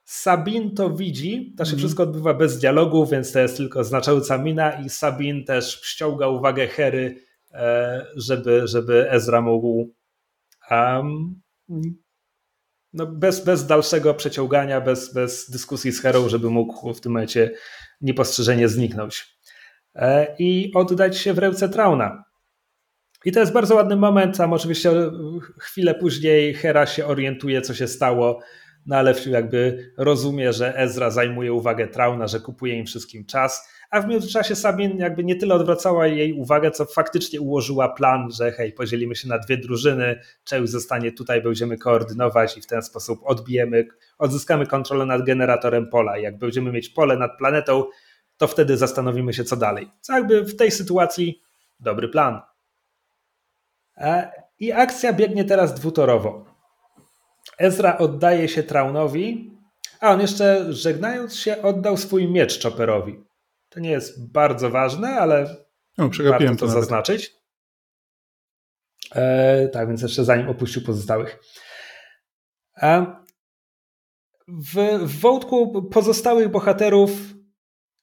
Sabin 0.04 0.76
to 0.76 0.90
widzi, 0.90 1.54
to 1.58 1.66
się 1.66 1.70
mm. 1.70 1.80
wszystko 1.80 2.04
odbywa 2.04 2.34
bez 2.34 2.60
dialogu, 2.60 3.06
więc 3.06 3.32
to 3.32 3.40
jest 3.40 3.58
tylko 3.58 3.84
znacząca 3.84 4.38
mina 4.38 4.72
i 4.72 4.90
Sabin 4.90 5.46
też 5.46 5.82
ściąga 5.84 6.28
uwagę 6.28 6.68
Hery, 6.68 7.27
żeby, 8.16 8.68
żeby 8.68 9.12
Ezra 9.12 9.42
mógł 9.42 9.94
um, 10.72 11.42
no 12.94 13.06
bez, 13.06 13.46
bez 13.46 13.66
dalszego 13.66 14.14
przeciągania, 14.14 14.82
bez, 14.82 15.14
bez 15.14 15.50
dyskusji 15.50 15.92
z 15.92 16.02
Herą, 16.02 16.30
żeby 16.30 16.50
mógł 16.50 16.94
w 16.94 17.02
tym 17.02 17.12
momencie 17.12 17.52
niepostrzeżenie 18.02 18.70
zniknąć 18.70 19.38
e, 19.96 20.36
i 20.40 20.72
oddać 20.76 21.18
się 21.18 21.34
w 21.34 21.38
ręce 21.38 21.70
Trauna. 21.70 22.24
I 23.26 23.32
to 23.32 23.40
jest 23.40 23.54
bardzo 23.54 23.76
ładny 23.76 23.96
moment, 23.96 24.38
tam 24.38 24.54
oczywiście 24.54 24.92
chwilę 25.60 25.96
później 25.96 26.54
Hera 26.54 26.86
się 26.86 27.06
orientuje, 27.06 27.62
co 27.62 27.74
się 27.74 27.88
stało, 27.88 28.40
no 28.86 28.96
ale 28.96 29.14
jakby 29.26 29.92
rozumie, 29.98 30.54
że 30.54 30.78
Ezra 30.78 31.10
zajmuje 31.10 31.54
uwagę 31.54 31.88
Trauna, 31.88 32.28
że 32.28 32.40
kupuje 32.40 32.80
im 32.80 32.86
wszystkim 32.86 33.26
czas, 33.26 33.70
a 33.92 34.02
w 34.02 34.08
międzyczasie 34.08 34.56
Sabin 34.56 34.98
jakby 34.98 35.24
nie 35.24 35.36
tyle 35.36 35.56
odwracała 35.56 36.08
jej 36.08 36.34
uwagę, 36.34 36.72
co 36.72 36.86
faktycznie 36.86 37.42
ułożyła 37.42 37.90
plan, 37.90 38.32
że 38.32 38.52
hej, 38.52 38.74
podzielimy 38.74 39.16
się 39.16 39.28
na 39.28 39.40
dwie 39.40 39.58
drużyny, 39.58 40.22
Chewie 40.50 40.68
zostanie 40.68 41.12
tutaj, 41.12 41.42
będziemy 41.42 41.78
koordynować 41.78 42.58
i 42.58 42.62
w 42.62 42.68
ten 42.68 42.82
sposób 42.82 43.20
odbijemy, 43.24 43.88
odzyskamy 44.18 44.66
kontrolę 44.66 45.06
nad 45.06 45.26
generatorem 45.26 45.90
pola. 45.90 46.18
Jak 46.18 46.38
będziemy 46.38 46.72
mieć 46.72 46.90
pole 46.90 47.18
nad 47.18 47.38
planetą, 47.38 47.84
to 48.38 48.48
wtedy 48.48 48.78
zastanowimy 48.78 49.34
się, 49.34 49.44
co 49.44 49.56
dalej. 49.56 49.92
Co 50.02 50.14
jakby 50.14 50.44
w 50.44 50.56
tej 50.56 50.72
sytuacji 50.72 51.42
dobry 51.80 52.10
plan. 52.10 52.42
E, 53.98 54.32
I 54.60 54.72
akcja 54.72 55.14
biegnie 55.14 55.46
teraz 55.46 55.74
dwutorowo. 55.74 56.46
Ezra 57.58 57.98
oddaje 57.98 58.48
się 58.48 58.64
Traunowi, 58.64 59.52
a 60.00 60.12
on 60.12 60.22
jeszcze 60.22 60.74
żegnając 60.74 61.36
się 61.36 61.62
oddał 61.62 61.98
swój 61.98 62.28
miecz 62.28 62.64
Chopperowi. 62.64 63.27
To 63.70 63.80
nie 63.80 63.92
jest 63.92 64.32
bardzo 64.32 64.70
ważne, 64.70 65.10
ale 65.10 65.66
o, 65.98 66.10
warto 66.30 66.50
to, 66.50 66.56
to 66.56 66.68
zaznaczyć. 66.68 67.34
E, 69.16 69.68
tak, 69.68 69.88
więc 69.88 70.02
jeszcze 70.02 70.26
zanim 70.26 70.50
opuścił 70.50 70.82
pozostałych. 70.82 71.40
E, 72.82 73.06
w, 74.48 74.76
w 75.06 75.20
wątku 75.20 75.84
pozostałych 75.84 76.50
bohaterów 76.50 77.12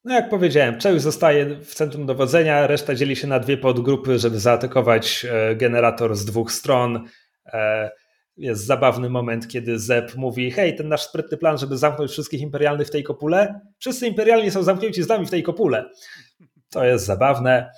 no 0.05 0.15
jak 0.15 0.29
powiedziałem, 0.29 0.81
Chewie 0.81 1.01
zostaje 1.01 1.57
w 1.57 1.75
centrum 1.75 2.07
dowodzenia, 2.07 2.67
reszta 2.67 2.95
dzieli 2.95 3.17
się 3.17 3.27
na 3.27 3.41
dwie 3.41 3.57
podgrupy, 3.57 4.19
żeby 4.19 4.39
zaatakować 4.39 5.27
e, 5.31 5.57
generator 5.57 6.17
z 6.17 6.25
dwóch 6.25 6.53
stron. 6.53 7.09
E, 7.47 7.91
jest 8.37 8.67
zabawny 8.67 9.11
moment, 9.11 9.49
kiedy 9.49 9.79
Zeb 9.79 10.17
mówi: 10.17 10.51
Hej, 10.51 10.77
ten 10.77 10.89
nasz 10.89 11.03
sprytny 11.03 11.37
plan, 11.37 11.59
żeby 11.59 11.79
zamknąć 11.79 12.11
wszystkich 12.11 12.41
imperialnych 12.41 12.87
w 12.87 12.91
tej 12.91 13.03
kopule. 13.03 13.61
Wszyscy 13.79 14.07
imperialni 14.07 14.51
są 14.51 14.63
zamknięci 14.63 15.03
z 15.03 15.09
nami 15.09 15.27
w 15.27 15.31
tej 15.31 15.43
kopule. 15.43 15.91
To 16.71 16.85
jest 16.85 17.07
zabawne. 17.07 17.71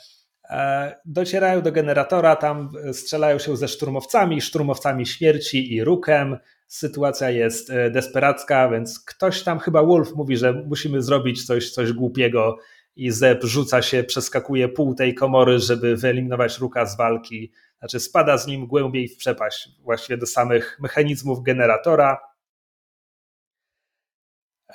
E, 0.51 0.97
docierają 1.05 1.62
do 1.62 1.73
generatora, 1.73 2.36
tam 2.36 2.73
strzelają 2.93 3.39
się 3.39 3.57
ze 3.57 3.68
szturmowcami, 3.68 4.41
szturmowcami 4.41 5.07
śmierci 5.07 5.75
i 5.75 5.85
rukem. 5.85 6.36
Sytuacja 6.67 7.31
jest 7.31 7.70
e, 7.70 7.91
desperacka, 7.91 8.68
więc 8.68 9.01
ktoś 9.01 9.43
tam, 9.43 9.59
chyba 9.59 9.83
Wolf, 9.83 10.15
mówi, 10.15 10.36
że 10.36 10.52
musimy 10.52 11.02
zrobić 11.02 11.47
coś, 11.47 11.70
coś 11.70 11.93
głupiego 11.93 12.57
i 12.97 13.10
Zeb 13.10 13.44
rzuca 13.44 13.83
się, 13.83 14.05
przeskakuje 14.05 14.68
pół 14.68 14.94
tej 14.94 15.15
komory, 15.15 15.59
żeby 15.59 15.97
wyeliminować 15.97 16.59
ruka 16.59 16.86
z 16.86 16.97
walki. 16.97 17.52
Znaczy 17.78 18.00
spada 18.00 18.38
z 18.38 18.46
nim 18.46 18.66
głębiej 18.66 19.08
w 19.08 19.16
przepaść, 19.16 19.68
właściwie 19.82 20.16
do 20.16 20.26
samych 20.26 20.78
mechanizmów 20.80 21.42
generatora. 21.42 22.18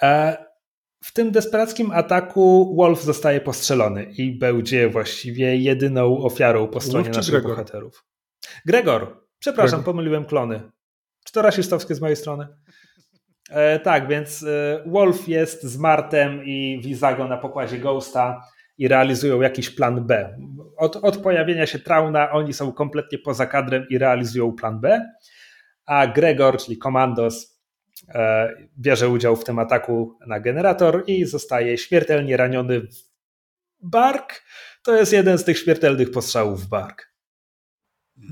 E, 0.01 0.37
w 1.03 1.13
tym 1.13 1.31
desperackim 1.31 1.91
ataku 1.91 2.75
Wolf 2.75 3.01
zostaje 3.03 3.41
postrzelony 3.41 4.03
i 4.03 4.31
będzie 4.31 4.89
właściwie 4.89 5.57
jedyną 5.57 6.17
ofiarą 6.17 6.67
po 6.67 6.81
stronie 6.81 7.03
Wolf 7.03 7.17
naszych 7.17 7.33
Gregor? 7.33 7.51
bohaterów. 7.51 8.05
Gregor, 8.65 9.27
przepraszam, 9.39 9.79
Gregor. 9.79 9.85
pomyliłem 9.85 10.25
klony. 10.25 10.71
Czy 11.25 11.33
to 11.33 11.41
rasistowskie 11.41 11.95
z 11.95 12.01
mojej 12.01 12.15
strony? 12.15 12.47
E, 13.49 13.79
tak, 13.79 14.07
więc 14.07 14.43
e, 14.43 14.83
Wolf 14.85 15.27
jest 15.27 15.63
z 15.63 15.77
Martem 15.77 16.45
i 16.45 16.81
Vizago 16.83 17.27
na 17.27 17.37
pokładzie 17.37 17.77
Ghosta 17.77 18.41
i 18.81 18.87
realizują 18.87 19.41
jakiś 19.41 19.69
plan 19.69 20.05
B. 20.07 20.37
Od, 20.77 20.95
od 20.95 21.17
pojawienia 21.17 21.65
się 21.65 21.79
Trauna 21.79 22.31
oni 22.31 22.53
są 22.53 22.71
kompletnie 22.71 23.17
poza 23.17 23.45
kadrem 23.45 23.85
i 23.89 23.97
realizują 23.97 24.51
plan 24.51 24.79
B, 24.79 25.11
a 25.85 26.07
Gregor, 26.07 26.57
czyli 26.57 26.77
Komandos, 26.77 27.61
e, 28.09 28.49
bierze 28.79 29.09
udział 29.09 29.35
w 29.35 29.43
tym 29.43 29.59
ataku 29.59 30.17
na 30.27 30.39
generator 30.39 31.03
i 31.07 31.25
zostaje 31.25 31.77
śmiertelnie 31.77 32.37
raniony 32.37 32.81
w 32.81 32.93
bark. 33.79 34.43
To 34.83 34.95
jest 34.95 35.13
jeden 35.13 35.37
z 35.37 35.43
tych 35.43 35.57
śmiertelnych 35.59 36.11
postrzałów 36.11 36.61
w 36.61 36.69
bark. 36.69 37.13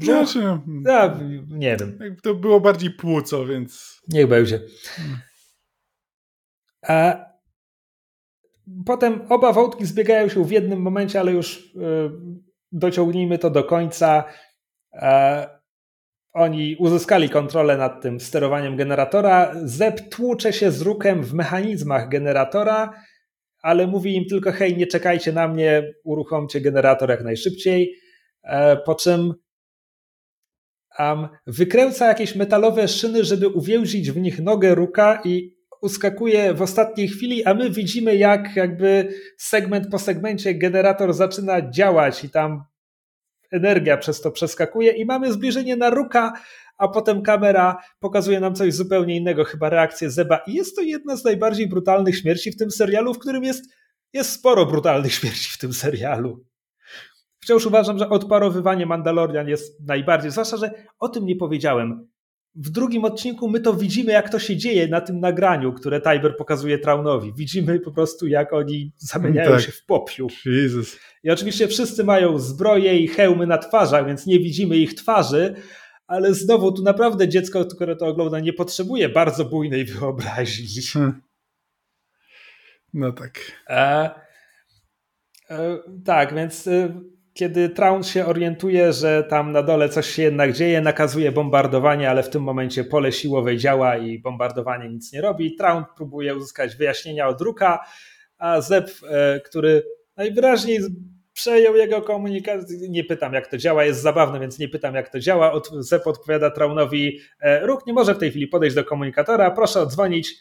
Znaczy, 0.01 0.39
ja, 0.85 1.19
nie 1.47 1.77
wiem. 1.77 2.17
To 2.23 2.35
było 2.35 2.59
bardziej 2.59 2.91
płuco, 2.91 3.45
więc. 3.45 4.01
Niech 4.07 4.27
będzie. 4.27 4.61
A 6.87 7.28
potem 8.85 9.21
oba 9.29 9.53
wątki 9.53 9.85
zbiegają 9.85 10.29
się 10.29 10.45
w 10.45 10.51
jednym 10.51 10.81
momencie, 10.81 11.19
ale 11.19 11.31
już 11.31 11.57
y, 11.57 11.79
dociągnijmy 12.71 13.37
to 13.37 13.49
do 13.49 13.63
końca. 13.63 14.23
Oni 16.33 16.75
uzyskali 16.79 17.29
kontrolę 17.29 17.77
nad 17.77 18.01
tym 18.01 18.19
sterowaniem 18.19 18.77
generatora. 18.77 19.51
Zeb 19.63 20.09
tłucze 20.09 20.53
się 20.53 20.71
z 20.71 20.81
rukiem 20.81 21.23
w 21.23 21.33
mechanizmach 21.33 22.09
generatora, 22.09 22.93
ale 23.61 23.87
mówi 23.87 24.15
im 24.15 24.25
tylko: 24.25 24.51
hej, 24.51 24.77
nie 24.77 24.87
czekajcie 24.87 25.33
na 25.33 25.47
mnie, 25.47 25.93
uruchomcie 26.03 26.61
generator 26.61 27.09
jak 27.09 27.23
najszybciej. 27.23 27.95
E, 28.43 28.77
po 28.77 28.95
czym 28.95 29.33
um, 30.99 31.27
wykręca 31.47 32.07
jakieś 32.07 32.35
metalowe 32.35 32.87
szyny, 32.87 33.23
żeby 33.23 33.47
uwięzić 33.47 34.11
w 34.11 34.17
nich 34.17 34.39
nogę 34.39 34.75
ruka 34.75 35.21
i 35.25 35.58
uskakuje 35.81 36.53
w 36.53 36.61
ostatniej 36.61 37.07
chwili, 37.07 37.45
a 37.45 37.53
my 37.53 37.69
widzimy 37.69 38.15
jak 38.15 38.55
jakby 38.55 39.13
segment 39.37 39.87
po 39.91 39.99
segmencie 39.99 40.55
generator 40.55 41.13
zaczyna 41.13 41.69
działać 41.69 42.23
i 42.23 42.29
tam 42.29 42.63
energia 43.51 43.97
przez 43.97 44.21
to 44.21 44.31
przeskakuje 44.31 44.91
i 44.91 45.05
mamy 45.05 45.33
zbliżenie 45.33 45.75
na 45.75 45.89
ruka, 45.89 46.33
a 46.77 46.87
potem 46.87 47.21
kamera 47.21 47.77
pokazuje 47.99 48.39
nam 48.39 48.55
coś 48.55 48.73
zupełnie 48.73 49.17
innego, 49.17 49.43
chyba 49.43 49.69
reakcję 49.69 50.09
Zeba. 50.09 50.39
I 50.47 50.53
jest 50.53 50.75
to 50.75 50.81
jedna 50.81 51.15
z 51.15 51.23
najbardziej 51.23 51.67
brutalnych 51.67 52.17
śmierci 52.17 52.51
w 52.51 52.57
tym 52.57 52.71
serialu, 52.71 53.13
w 53.13 53.19
którym 53.19 53.43
jest, 53.43 53.65
jest 54.13 54.31
sporo 54.31 54.65
brutalnych 54.65 55.13
śmierci 55.13 55.49
w 55.51 55.57
tym 55.57 55.73
serialu. 55.73 56.45
Wciąż 57.39 57.65
uważam, 57.65 57.99
że 57.99 58.09
odparowywanie 58.09 58.85
Mandalorian 58.85 59.47
jest 59.47 59.87
najbardziej, 59.87 60.31
zwłaszcza, 60.31 60.57
że 60.57 60.71
o 60.99 61.09
tym 61.09 61.25
nie 61.25 61.35
powiedziałem. 61.35 62.07
W 62.55 62.69
drugim 62.69 63.05
odcinku 63.05 63.49
my 63.49 63.59
to 63.59 63.73
widzimy, 63.73 64.11
jak 64.11 64.29
to 64.29 64.39
się 64.39 64.57
dzieje 64.57 64.87
na 64.87 65.01
tym 65.01 65.19
nagraniu, 65.19 65.73
które 65.73 66.01
Tiber 66.01 66.37
pokazuje 66.37 66.79
Traunowi. 66.79 67.33
Widzimy 67.33 67.79
po 67.79 67.91
prostu, 67.91 68.27
jak 68.27 68.53
oni 68.53 68.91
zamieniają 68.97 69.51
tak. 69.51 69.61
się 69.61 69.71
w 69.71 69.85
popiół. 69.85 70.29
Jesus. 70.45 70.99
I 71.23 71.29
oczywiście 71.29 71.67
wszyscy 71.67 72.03
mają 72.03 72.39
zbroje 72.39 72.99
i 72.99 73.07
hełmy 73.07 73.47
na 73.47 73.57
twarzach, 73.57 74.07
więc 74.07 74.25
nie 74.25 74.39
widzimy 74.39 74.77
ich 74.77 74.93
twarzy, 74.93 75.55
ale 76.07 76.33
znowu 76.33 76.71
tu 76.71 76.83
naprawdę 76.83 77.27
dziecko, 77.27 77.65
które 77.65 77.95
to 77.95 78.07
ogląda, 78.07 78.39
nie 78.39 78.53
potrzebuje 78.53 79.09
bardzo 79.09 79.45
bujnej 79.45 79.85
wyobraźni. 79.85 80.81
Hmm. 80.93 81.21
No 82.93 83.11
tak. 83.11 83.39
E, 83.67 84.09
e, 85.49 85.79
tak, 86.05 86.35
więc 86.35 86.67
e, 86.67 87.01
kiedy 87.39 87.69
Traun 87.69 88.03
się 88.03 88.25
orientuje, 88.25 88.93
że 88.93 89.23
tam 89.23 89.51
na 89.51 89.63
dole 89.63 89.89
coś 89.89 90.09
się 90.09 90.21
jednak 90.21 90.53
dzieje, 90.53 90.81
nakazuje 90.81 91.31
bombardowanie, 91.31 92.09
ale 92.09 92.23
w 92.23 92.29
tym 92.29 92.43
momencie 92.43 92.83
pole 92.83 93.11
siłowe 93.11 93.57
działa 93.57 93.97
i 93.97 94.19
bombardowanie 94.19 94.89
nic 94.89 95.13
nie 95.13 95.21
robi. 95.21 95.55
Traun 95.55 95.83
próbuje 95.97 96.35
uzyskać 96.35 96.75
wyjaśnienia 96.75 97.27
od 97.27 97.41
Ruka, 97.41 97.85
a 98.37 98.61
Zeb, 98.61 98.89
e, 99.09 99.39
który 99.39 99.83
najwyraźniej 100.17 100.79
przejął 101.33 101.75
jego 101.75 102.01
komunikację. 102.01 102.89
Nie 102.89 103.03
pytam, 103.03 103.33
jak 103.33 103.47
to 103.47 103.57
działa, 103.57 103.83
jest 103.85 104.01
zabawne, 104.01 104.39
więc 104.39 104.59
nie 104.59 104.69
pytam, 104.69 104.95
jak 104.95 105.09
to 105.09 105.19
działa. 105.19 105.61
Zeb 105.79 106.07
odpowiada 106.07 106.51
Traunowi: 106.51 107.19
e, 107.39 107.65
Ruk 107.65 107.87
nie 107.87 107.93
może 107.93 108.15
w 108.15 108.17
tej 108.17 108.29
chwili 108.29 108.47
podejść 108.47 108.75
do 108.75 108.83
komunikatora, 108.83 109.51
proszę 109.51 109.81
odzwonić. 109.81 110.35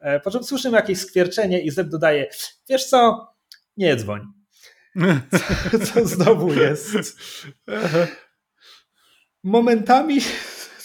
E, 0.00 0.20
po 0.20 0.30
czym 0.30 0.44
słyszymy 0.44 0.76
jakieś 0.76 0.98
skwierczenie 0.98 1.60
i 1.60 1.70
Zeb 1.70 1.88
dodaje: 1.88 2.26
Wiesz 2.68 2.84
co, 2.84 3.28
nie 3.76 3.96
dzwoń. 3.96 4.41
Co, 5.94 6.06
znowu 6.06 6.54
jest? 6.54 6.96
momentami 9.42 10.20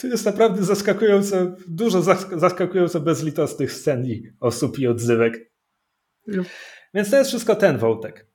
to 0.01 0.07
jest 0.07 0.25
naprawdę 0.25 0.63
zaskakująco, 0.63 1.55
dużo 1.67 2.01
zaskakująco 2.37 2.99
bezlitosnych 2.99 3.71
scen 3.71 4.05
i 4.05 4.23
osób 4.39 4.79
i 4.79 4.87
odzywek. 4.87 5.51
Więc 6.93 7.09
to 7.09 7.17
jest 7.17 7.29
wszystko 7.29 7.55
ten 7.55 7.77
wątek. 7.77 8.27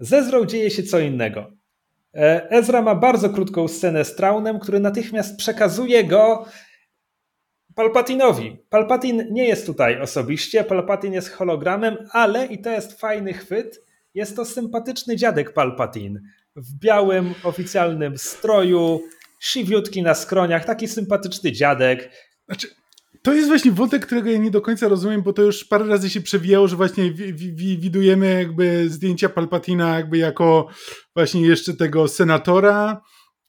Z 0.00 0.12
Ezrą 0.12 0.44
dzieje 0.44 0.70
się 0.70 0.82
co 0.82 0.98
innego. 0.98 1.52
E, 2.14 2.50
Ezra 2.50 2.82
ma 2.82 2.94
bardzo 2.94 3.30
krótką 3.30 3.68
scenę 3.68 4.04
z 4.04 4.16
Traunem, 4.16 4.58
który 4.58 4.80
natychmiast 4.80 5.36
przekazuje 5.36 6.04
go 6.04 6.46
Palpatinowi. 7.74 8.64
Palpatin 8.70 9.24
nie 9.30 9.48
jest 9.48 9.66
tutaj 9.66 10.00
osobiście, 10.00 10.64
Palpatin 10.64 11.12
jest 11.12 11.30
hologramem, 11.30 11.96
ale, 12.10 12.46
i 12.46 12.62
to 12.62 12.70
jest 12.70 13.00
fajny 13.00 13.32
chwyt, 13.32 13.84
jest 14.14 14.36
to 14.36 14.44
sympatyczny 14.44 15.16
dziadek 15.16 15.52
Palpatin 15.52 16.20
w 16.56 16.78
białym 16.78 17.34
oficjalnym 17.44 18.18
stroju, 18.18 19.00
siwiutki 19.40 20.02
na 20.02 20.14
skroniach, 20.14 20.64
taki 20.64 20.88
sympatyczny 20.88 21.52
dziadek. 21.52 22.10
Znaczy, 22.46 22.68
to 23.22 23.32
jest 23.32 23.48
właśnie 23.48 23.72
wątek, 23.72 24.06
którego 24.06 24.30
ja 24.30 24.38
nie 24.38 24.50
do 24.50 24.60
końca 24.60 24.88
rozumiem, 24.88 25.22
bo 25.22 25.32
to 25.32 25.42
już 25.42 25.64
parę 25.64 25.86
razy 25.86 26.10
się 26.10 26.20
przewijało, 26.20 26.68
że 26.68 26.76
właśnie 26.76 27.12
widujemy 27.78 28.38
jakby 28.38 28.90
zdjęcia 28.90 29.28
Palpatina 29.28 29.96
jakby 29.96 30.18
jako 30.18 30.68
właśnie 31.14 31.42
jeszcze 31.42 31.74
tego 31.74 32.08
senatora. 32.08 33.02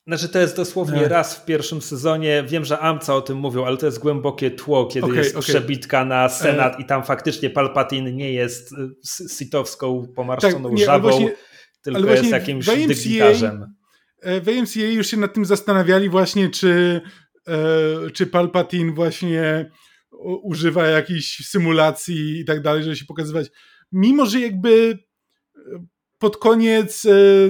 Znaczy 0.07 0.29
to 0.29 0.39
jest 0.39 0.55
dosłownie 0.55 1.01
Ech. 1.01 1.11
raz 1.11 1.35
w 1.35 1.45
pierwszym 1.45 1.81
sezonie, 1.81 2.43
wiem, 2.47 2.65
że 2.65 2.79
Amca 2.79 3.15
o 3.15 3.21
tym 3.21 3.37
mówią, 3.37 3.65
ale 3.65 3.77
to 3.77 3.85
jest 3.85 3.99
głębokie 3.99 4.51
tło, 4.51 4.85
kiedy 4.85 5.05
okay, 5.05 5.17
jest 5.17 5.35
okay. 5.35 5.41
przebitka 5.41 6.05
na 6.05 6.29
Senat 6.29 6.75
e... 6.75 6.81
i 6.81 6.85
tam 6.85 7.03
faktycznie 7.03 7.49
Palpatin 7.49 8.15
nie 8.15 8.33
jest 8.33 8.71
y, 8.71 9.27
sitowską 9.37 10.07
pomarszczoną 10.15 10.69
tak, 10.69 10.79
nie, 10.79 10.85
żabą, 10.85 11.09
właśnie, 11.09 11.35
tylko 11.83 12.11
jest 12.11 12.31
jakimś 12.31 12.65
dygnitarzem. 12.65 13.75
E, 14.21 14.41
w 14.41 14.49
AMCA 14.49 14.79
już 14.79 15.07
się 15.07 15.17
nad 15.17 15.33
tym 15.33 15.45
zastanawiali 15.45 16.09
właśnie, 16.09 16.49
czy, 16.49 17.01
e, 17.47 18.11
czy 18.11 18.27
Palpatine 18.27 18.93
właśnie 18.93 19.71
używa 20.43 20.87
jakichś 20.87 21.47
symulacji 21.47 22.39
i 22.39 22.45
tak 22.45 22.61
dalej, 22.61 22.83
żeby 22.83 22.95
się 22.95 23.05
pokazywać. 23.05 23.47
Mimo, 23.91 24.25
że 24.25 24.39
jakby 24.39 24.99
e, 25.55 25.59
pod 26.19 26.37
koniec 26.37 27.07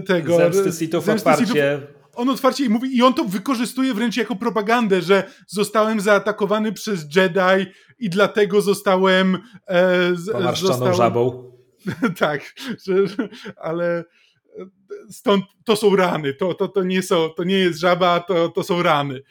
tego... 0.08 0.38
Zemsty 0.38 0.72
Sithów 0.72 1.10
otwarcie... 1.10 1.82
on 2.16 2.30
otwarcie 2.30 2.66
i 2.66 2.70
mówi, 2.70 2.98
i 2.98 3.04
on 3.04 3.14
to 3.14 3.24
wykorzystuje 3.24 3.94
wręcz 3.94 4.18
jako 4.18 4.36
propagandę, 4.36 5.02
że 5.02 5.32
zostałem 5.48 6.02
zaatakowany 6.02 6.74
przez 6.74 7.16
Jedi 7.16 7.72
i 8.00 8.10
dlatego 8.10 8.62
zostałem... 8.62 9.38
E, 9.68 10.16
zostałem... 10.16 10.94
żabą. 10.94 11.54
tak, 12.20 12.54
że, 12.88 13.28
ale 13.58 14.04
stąd 15.10 15.46
to 15.66 15.76
są 15.76 15.96
rany, 15.96 16.34
to, 16.34 16.54
to, 16.54 16.68
to, 16.68 16.84
nie, 16.84 17.04
są, 17.04 17.30
to 17.30 17.44
nie 17.44 17.58
jest 17.58 17.80
żaba, 17.80 18.20
to, 18.20 18.50
to 18.50 18.64
są 18.64 18.84
rany. 18.84 19.22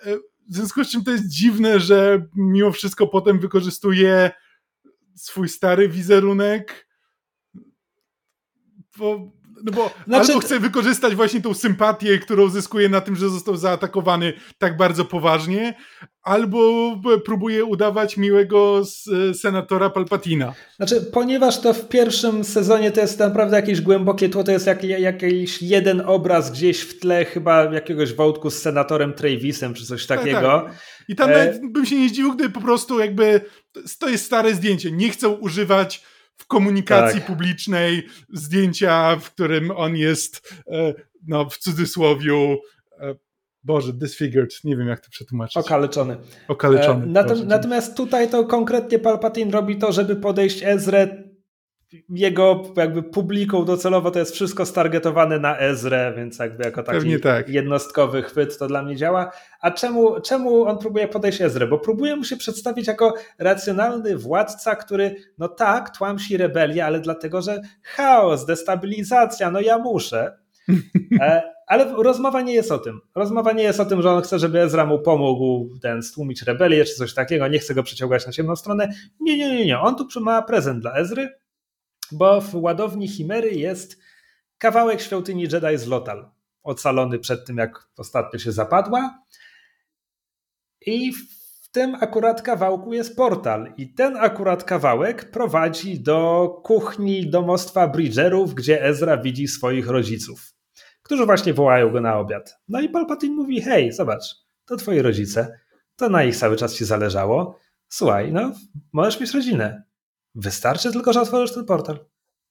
E, 0.00 0.16
w 0.48 0.54
związku 0.54 0.84
z 0.84 0.90
czym 0.90 1.04
to 1.04 1.10
jest 1.10 1.28
dziwne, 1.28 1.80
że 1.80 2.26
mimo 2.36 2.72
wszystko 2.72 3.06
potem 3.06 3.38
wykorzystuje 3.38 4.30
swój 5.14 5.48
stary 5.48 5.88
wizerunek, 5.88 6.88
bo 8.98 9.32
no 9.64 9.72
bo 9.72 9.90
znaczy... 10.06 10.32
albo 10.32 10.40
chce 10.40 10.60
wykorzystać 10.60 11.14
właśnie 11.14 11.40
tą 11.40 11.54
sympatię, 11.54 12.18
którą 12.18 12.48
zyskuje 12.48 12.88
na 12.88 13.00
tym, 13.00 13.16
że 13.16 13.28
został 13.28 13.56
zaatakowany 13.56 14.32
tak 14.58 14.76
bardzo 14.76 15.04
poważnie, 15.04 15.74
albo 16.22 16.94
próbuje 17.24 17.64
udawać 17.64 18.16
miłego 18.16 18.82
senatora 19.34 19.90
Palpatina. 19.90 20.54
Znaczy, 20.76 21.00
ponieważ 21.12 21.60
to 21.60 21.74
w 21.74 21.88
pierwszym 21.88 22.44
sezonie 22.44 22.90
to 22.92 23.00
jest 23.00 23.18
naprawdę 23.18 23.56
jakieś 23.56 23.80
głębokie 23.80 24.28
tło, 24.28 24.44
to 24.44 24.52
jest 24.52 24.66
jak, 24.66 24.84
jakiś 24.84 25.62
jeden 25.62 26.02
obraz 26.06 26.50
gdzieś 26.50 26.80
w 26.80 26.98
tle 26.98 27.24
chyba 27.24 27.64
jakiegoś 27.64 28.12
wątku 28.12 28.50
z 28.50 28.62
senatorem 28.62 29.12
Travisem 29.12 29.74
czy 29.74 29.86
coś 29.86 30.06
tak, 30.06 30.18
takiego. 30.18 30.40
Tak, 30.40 30.64
tak. 30.64 30.74
I 31.08 31.16
tam 31.16 31.30
e... 31.30 31.58
bym 31.70 31.86
się 31.86 32.00
nie 32.00 32.08
zdziwił, 32.08 32.34
gdyby 32.34 32.50
po 32.50 32.60
prostu 32.60 33.00
jakby 33.00 33.40
to 33.98 34.08
jest 34.08 34.24
stare 34.24 34.54
zdjęcie, 34.54 34.92
nie 34.92 35.10
chcą 35.10 35.32
używać 35.32 36.02
w 36.36 36.46
komunikacji 36.46 37.20
tak. 37.20 37.26
publicznej 37.26 38.06
zdjęcia, 38.32 39.16
w 39.16 39.30
którym 39.30 39.70
on 39.70 39.96
jest, 39.96 40.54
e, 40.66 40.94
no 41.26 41.50
w 41.50 41.58
cudzysłowiu, 41.58 42.56
e, 43.00 43.14
Boże, 43.64 43.92
disfigured, 43.92 44.64
nie 44.64 44.76
wiem 44.76 44.88
jak 44.88 45.00
to 45.00 45.10
przetłumaczyć. 45.10 45.56
Okaleczony. 45.56 46.16
Okaleczony. 46.48 47.20
E, 47.20 47.44
natomiast 47.44 47.96
tutaj 47.96 48.30
to 48.30 48.44
konkretnie 48.44 48.98
Palpatine 48.98 49.50
robi 49.50 49.76
to, 49.76 49.92
żeby 49.92 50.16
podejść 50.16 50.62
Ezrę 50.62 51.23
jego 52.08 52.62
jakby 52.76 53.02
publiką 53.02 53.64
docelowo 53.64 54.10
to 54.10 54.18
jest 54.18 54.34
wszystko 54.34 54.66
stargetowane 54.66 55.38
na 55.38 55.58
Ezrę, 55.58 56.12
więc 56.16 56.38
jakby 56.38 56.64
jako 56.64 56.82
taki 56.82 57.20
tak. 57.20 57.48
jednostkowy 57.48 58.22
chwyt 58.22 58.58
to 58.58 58.66
dla 58.66 58.82
mnie 58.82 58.96
działa. 58.96 59.30
A 59.60 59.70
czemu, 59.70 60.20
czemu 60.20 60.64
on 60.64 60.78
próbuje 60.78 61.08
podejść 61.08 61.40
Ezrę? 61.40 61.66
Bo 61.66 61.78
próbuje 61.78 62.16
mu 62.16 62.24
się 62.24 62.36
przedstawić 62.36 62.86
jako 62.86 63.14
racjonalny 63.38 64.16
władca, 64.16 64.76
który 64.76 65.16
no 65.38 65.48
tak, 65.48 65.96
tłamsi 65.96 66.36
rebelię, 66.36 66.86
ale 66.86 67.00
dlatego, 67.00 67.42
że 67.42 67.60
chaos, 67.82 68.46
destabilizacja, 68.46 69.50
no 69.50 69.60
ja 69.60 69.78
muszę. 69.78 70.38
E, 71.20 71.42
ale 71.66 71.94
rozmowa 72.02 72.42
nie 72.42 72.54
jest 72.54 72.72
o 72.72 72.78
tym. 72.78 73.00
Rozmowa 73.14 73.52
nie 73.52 73.62
jest 73.62 73.80
o 73.80 73.84
tym, 73.84 74.02
że 74.02 74.10
on 74.10 74.22
chce, 74.22 74.38
żeby 74.38 74.60
Ezra 74.60 74.86
mu 74.86 74.98
pomógł 74.98 75.68
ten 75.82 76.02
stłumić 76.02 76.42
rebelię 76.42 76.84
czy 76.84 76.94
coś 76.94 77.14
takiego, 77.14 77.48
nie 77.48 77.58
chce 77.58 77.74
go 77.74 77.82
przyciągać 77.82 78.26
na 78.26 78.32
ciemną 78.32 78.56
stronę. 78.56 78.88
Nie, 79.20 79.38
nie, 79.38 79.54
nie, 79.54 79.66
nie. 79.66 79.80
On 79.80 79.96
tu 79.96 80.20
ma 80.20 80.42
prezent 80.42 80.80
dla 80.80 80.94
Ezry, 80.94 81.28
bo 82.12 82.40
w 82.40 82.54
ładowni 82.54 83.08
Chimery 83.08 83.50
jest 83.50 83.98
kawałek 84.58 85.00
świątyni 85.00 85.42
Jedi 85.42 85.78
z 85.78 85.86
Lotal, 85.86 86.30
ocalony 86.62 87.18
przed 87.18 87.46
tym, 87.46 87.56
jak 87.56 87.88
ostatnio 87.96 88.38
się 88.38 88.52
zapadła. 88.52 89.18
I 90.86 91.12
w 91.12 91.70
tym 91.70 91.94
akurat 91.94 92.42
kawałku 92.42 92.92
jest 92.92 93.16
portal. 93.16 93.72
I 93.76 93.94
ten 93.94 94.16
akurat 94.16 94.64
kawałek 94.64 95.30
prowadzi 95.30 96.00
do 96.00 96.48
kuchni 96.64 97.30
domostwa 97.30 97.88
Bridgerów, 97.88 98.54
gdzie 98.54 98.84
Ezra 98.84 99.16
widzi 99.16 99.48
swoich 99.48 99.88
rodziców, 99.88 100.54
którzy 101.02 101.26
właśnie 101.26 101.54
wołają 101.54 101.90
go 101.90 102.00
na 102.00 102.18
obiad. 102.18 102.56
No 102.68 102.80
i 102.80 102.88
Palpatine 102.88 103.34
mówi: 103.34 103.60
Hej, 103.60 103.92
zobacz, 103.92 104.22
to 104.64 104.76
twoi 104.76 105.02
rodzice, 105.02 105.58
to 105.96 106.08
na 106.08 106.24
ich 106.24 106.36
cały 106.36 106.56
czas 106.56 106.74
ci 106.74 106.84
zależało. 106.84 107.58
Słuchaj, 107.88 108.32
no, 108.32 108.52
możesz 108.92 109.20
mieć 109.20 109.34
rodzinę. 109.34 109.82
Wystarczy 110.34 110.92
tylko, 110.92 111.12
że 111.12 111.20
otworzysz 111.20 111.54
ten 111.54 111.64
portal. 111.64 111.98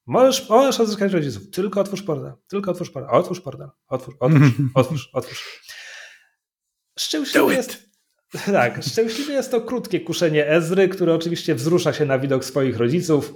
Możesz, 0.05 0.49
możesz 0.49 0.79
odzyskać 0.79 1.13
rodziców. 1.13 1.49
Tylko 1.49 1.81
otwórz 1.81 2.03
portal. 2.03 2.33
Tylko 2.47 2.71
otwórz 2.71 2.89
portal. 2.89 3.15
Otwórz 3.19 3.41
portal. 3.41 3.69
Otwórz, 3.87 4.15
otwórz, 4.19 4.51
otwórz, 4.73 5.09
otwórz. 5.13 5.61
Szczęśliwy 6.99 7.53
jest. 7.53 7.93
Tak, 8.45 8.83
szczęśliwie 8.83 9.33
jest 9.33 9.51
to 9.51 9.61
krótkie 9.61 10.01
kuszenie 10.01 10.47
Ezry, 10.49 10.89
który 10.89 11.13
oczywiście 11.13 11.55
wzrusza 11.55 11.93
się 11.93 12.05
na 12.05 12.19
widok 12.19 12.45
swoich 12.45 12.77
rodziców. 12.77 13.33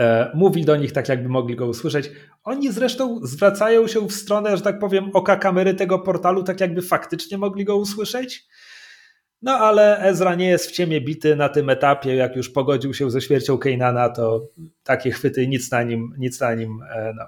E, 0.00 0.30
mówi 0.34 0.64
do 0.64 0.76
nich 0.76 0.92
tak, 0.92 1.08
jakby 1.08 1.28
mogli 1.28 1.56
go 1.56 1.66
usłyszeć. 1.66 2.10
Oni 2.44 2.72
zresztą 2.72 3.20
zwracają 3.22 3.86
się 3.86 4.08
w 4.08 4.12
stronę, 4.12 4.56
że 4.56 4.62
tak 4.62 4.78
powiem, 4.78 5.10
oka 5.14 5.36
kamery 5.36 5.74
tego 5.74 5.98
portalu, 5.98 6.42
tak 6.42 6.60
jakby 6.60 6.82
faktycznie 6.82 7.38
mogli 7.38 7.64
go 7.64 7.76
usłyszeć. 7.76 8.46
No 9.42 9.52
ale 9.52 9.98
Ezra 9.98 10.34
nie 10.34 10.48
jest 10.48 10.66
w 10.66 10.72
ciemię 10.72 11.00
bity 11.00 11.36
na 11.36 11.48
tym 11.48 11.70
etapie, 11.70 12.14
jak 12.14 12.36
już 12.36 12.50
pogodził 12.50 12.94
się 12.94 13.10
ze 13.10 13.20
śmiercią 13.20 13.58
Kejnana, 13.58 14.08
to 14.08 14.48
takie 14.82 15.10
chwyty 15.10 15.48
nic 15.48 15.70
na 15.70 15.82
nim, 15.82 16.14
nic 16.18 16.40
na 16.40 16.54
nim 16.54 16.82
e, 16.94 17.12
no, 17.16 17.24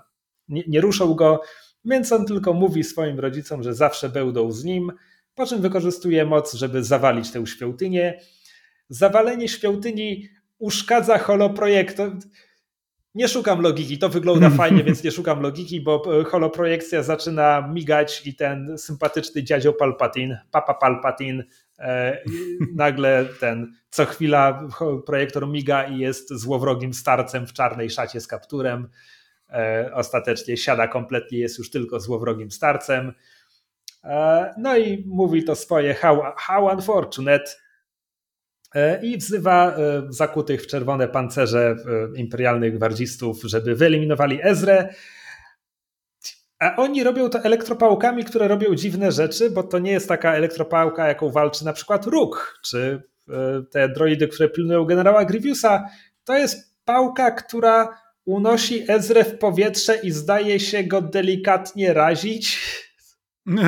nie, 0.48 0.62
nie 0.68 0.80
ruszą 0.80 1.14
go, 1.14 1.40
więc 1.84 2.12
on 2.12 2.26
tylko 2.26 2.52
mówi 2.52 2.84
swoim 2.84 3.20
rodzicom, 3.20 3.62
że 3.62 3.74
zawsze 3.74 4.08
będą 4.08 4.52
z 4.52 4.64
nim, 4.64 4.92
po 5.34 5.46
czym 5.46 5.60
wykorzystuje 5.60 6.24
moc, 6.24 6.54
żeby 6.54 6.84
zawalić 6.84 7.30
tę 7.30 7.46
świątynię. 7.46 8.20
Zawalenie 8.88 9.48
świątyni 9.48 10.28
uszkadza 10.58 11.18
holoprojekt. 11.18 11.98
Nie 13.14 13.28
szukam 13.28 13.60
logiki, 13.60 13.98
to 13.98 14.08
wygląda 14.08 14.50
fajnie, 14.60 14.84
więc 14.84 15.04
nie 15.04 15.10
szukam 15.10 15.40
logiki, 15.40 15.80
bo 15.80 16.20
e, 16.20 16.24
holoprojekcja 16.24 17.02
zaczyna 17.02 17.68
migać 17.72 18.26
i 18.26 18.34
ten 18.34 18.78
sympatyczny 18.78 19.42
dziadzio 19.42 19.72
Palpatin, 19.72 20.38
papa 20.50 20.74
Palpatin 20.74 21.44
nagle 22.74 23.26
ten 23.40 23.72
co 23.90 24.04
chwila 24.04 24.68
projektor 25.06 25.48
miga 25.48 25.84
i 25.84 25.98
jest 25.98 26.34
złowrogim 26.34 26.94
starcem 26.94 27.46
w 27.46 27.52
czarnej 27.52 27.90
szacie 27.90 28.20
z 28.20 28.26
kapturem. 28.26 28.88
E, 29.50 29.90
ostatecznie 29.94 30.56
siada 30.56 30.88
kompletnie, 30.88 31.38
jest 31.38 31.58
już 31.58 31.70
tylko 31.70 32.00
złowrogim 32.00 32.50
starcem. 32.50 33.12
E, 34.04 34.54
no 34.58 34.76
i 34.76 35.04
mówi 35.06 35.44
to 35.44 35.56
swoje 35.56 35.94
how, 35.94 36.22
how 36.36 36.76
unfortunate 36.76 37.44
i 39.02 39.18
wzywa 39.18 39.76
zakutych 40.08 40.62
w 40.62 40.66
czerwone 40.66 41.08
pancerze 41.08 41.76
imperialnych 42.16 42.76
gwardzistów, 42.76 43.42
żeby 43.42 43.74
wyeliminowali 43.74 44.38
Ezrę. 44.42 44.94
A 46.62 46.76
oni 46.76 47.04
robią 47.04 47.30
to 47.30 47.38
elektropałkami, 47.38 48.24
które 48.24 48.48
robią 48.48 48.74
dziwne 48.74 49.12
rzeczy, 49.12 49.50
bo 49.50 49.62
to 49.62 49.78
nie 49.78 49.92
jest 49.92 50.08
taka 50.08 50.34
elektropałka, 50.34 51.08
jaką 51.08 51.30
walczy 51.30 51.64
na 51.64 51.72
przykład 51.72 52.06
Rook, 52.06 52.58
czy 52.64 53.02
e, 53.28 53.62
te 53.70 53.88
droidy, 53.88 54.28
które 54.28 54.48
pilnują 54.48 54.84
generała 54.84 55.24
Grievousa. 55.24 55.84
To 56.24 56.36
jest 56.36 56.76
pałka, 56.84 57.30
która 57.30 57.98
unosi 58.24 58.84
Ezrę 58.88 59.24
w 59.24 59.38
powietrze 59.38 59.96
i 59.96 60.10
zdaje 60.10 60.60
się 60.60 60.84
go 60.84 61.02
delikatnie 61.02 61.92
razić. 61.92 62.60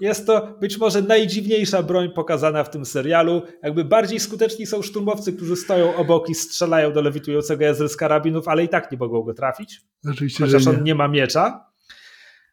Jest 0.00 0.26
to 0.26 0.56
być 0.60 0.78
może 0.78 1.02
najdziwniejsza 1.02 1.82
broń 1.82 2.10
pokazana 2.14 2.64
w 2.64 2.70
tym 2.70 2.84
serialu. 2.84 3.42
Jakby 3.62 3.84
bardziej 3.84 4.20
skuteczni 4.20 4.66
są 4.66 4.82
szturmowcy, 4.82 5.32
którzy 5.32 5.56
stoją 5.56 5.96
obok 5.96 6.28
i 6.28 6.34
strzelają 6.34 6.92
do 6.92 7.02
lewitującego 7.02 7.64
Ezry 7.64 7.88
z 7.88 7.96
karabinów, 7.96 8.48
ale 8.48 8.64
i 8.64 8.68
tak 8.68 8.92
nie 8.92 8.98
mogą 8.98 9.22
go 9.22 9.34
trafić. 9.34 9.80
Oczywiście, 10.10 10.44
chociaż 10.44 10.66
nie. 10.66 10.72
on 10.72 10.84
nie 10.84 10.94
ma 10.94 11.08
miecza. 11.08 11.73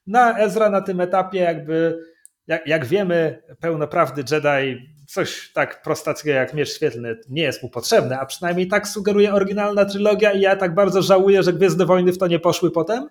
Na 0.07 0.39
Ezra 0.39 0.69
na 0.69 0.81
tym 0.81 1.01
etapie 1.01 1.39
jakby, 1.39 1.99
jak, 2.47 2.67
jak 2.67 2.85
wiemy, 2.85 3.43
pełnoprawny 3.59 4.23
Jedi 4.31 4.91
coś 5.07 5.51
tak 5.53 5.81
prostackiego 5.81 6.35
jak 6.35 6.53
miecz 6.53 6.75
świetlny 6.75 7.17
nie 7.29 7.43
jest 7.43 7.63
mu 7.63 7.69
potrzebne, 7.69 8.19
a 8.19 8.25
przynajmniej 8.25 8.67
tak 8.67 8.87
sugeruje 8.87 9.33
oryginalna 9.33 9.85
trylogia 9.85 10.31
i 10.31 10.41
ja 10.41 10.55
tak 10.55 10.75
bardzo 10.75 11.01
żałuję, 11.01 11.43
że 11.43 11.53
Gwiezdne 11.53 11.85
Wojny 11.85 12.13
w 12.13 12.17
to 12.17 12.27
nie 12.27 12.39
poszły 12.39 12.71
potem. 12.71 13.09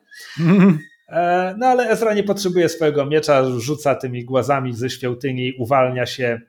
E, 1.09 1.55
no 1.59 1.67
ale 1.67 1.89
Ezra 1.89 2.15
nie 2.15 2.23
potrzebuje 2.23 2.69
swojego 2.69 3.07
miecza, 3.07 3.44
rzuca 3.59 3.94
tymi 3.94 4.25
głazami 4.25 4.75
ze 4.75 4.91
świątyni, 4.91 5.52
uwalnia 5.59 6.07
się. 6.07 6.41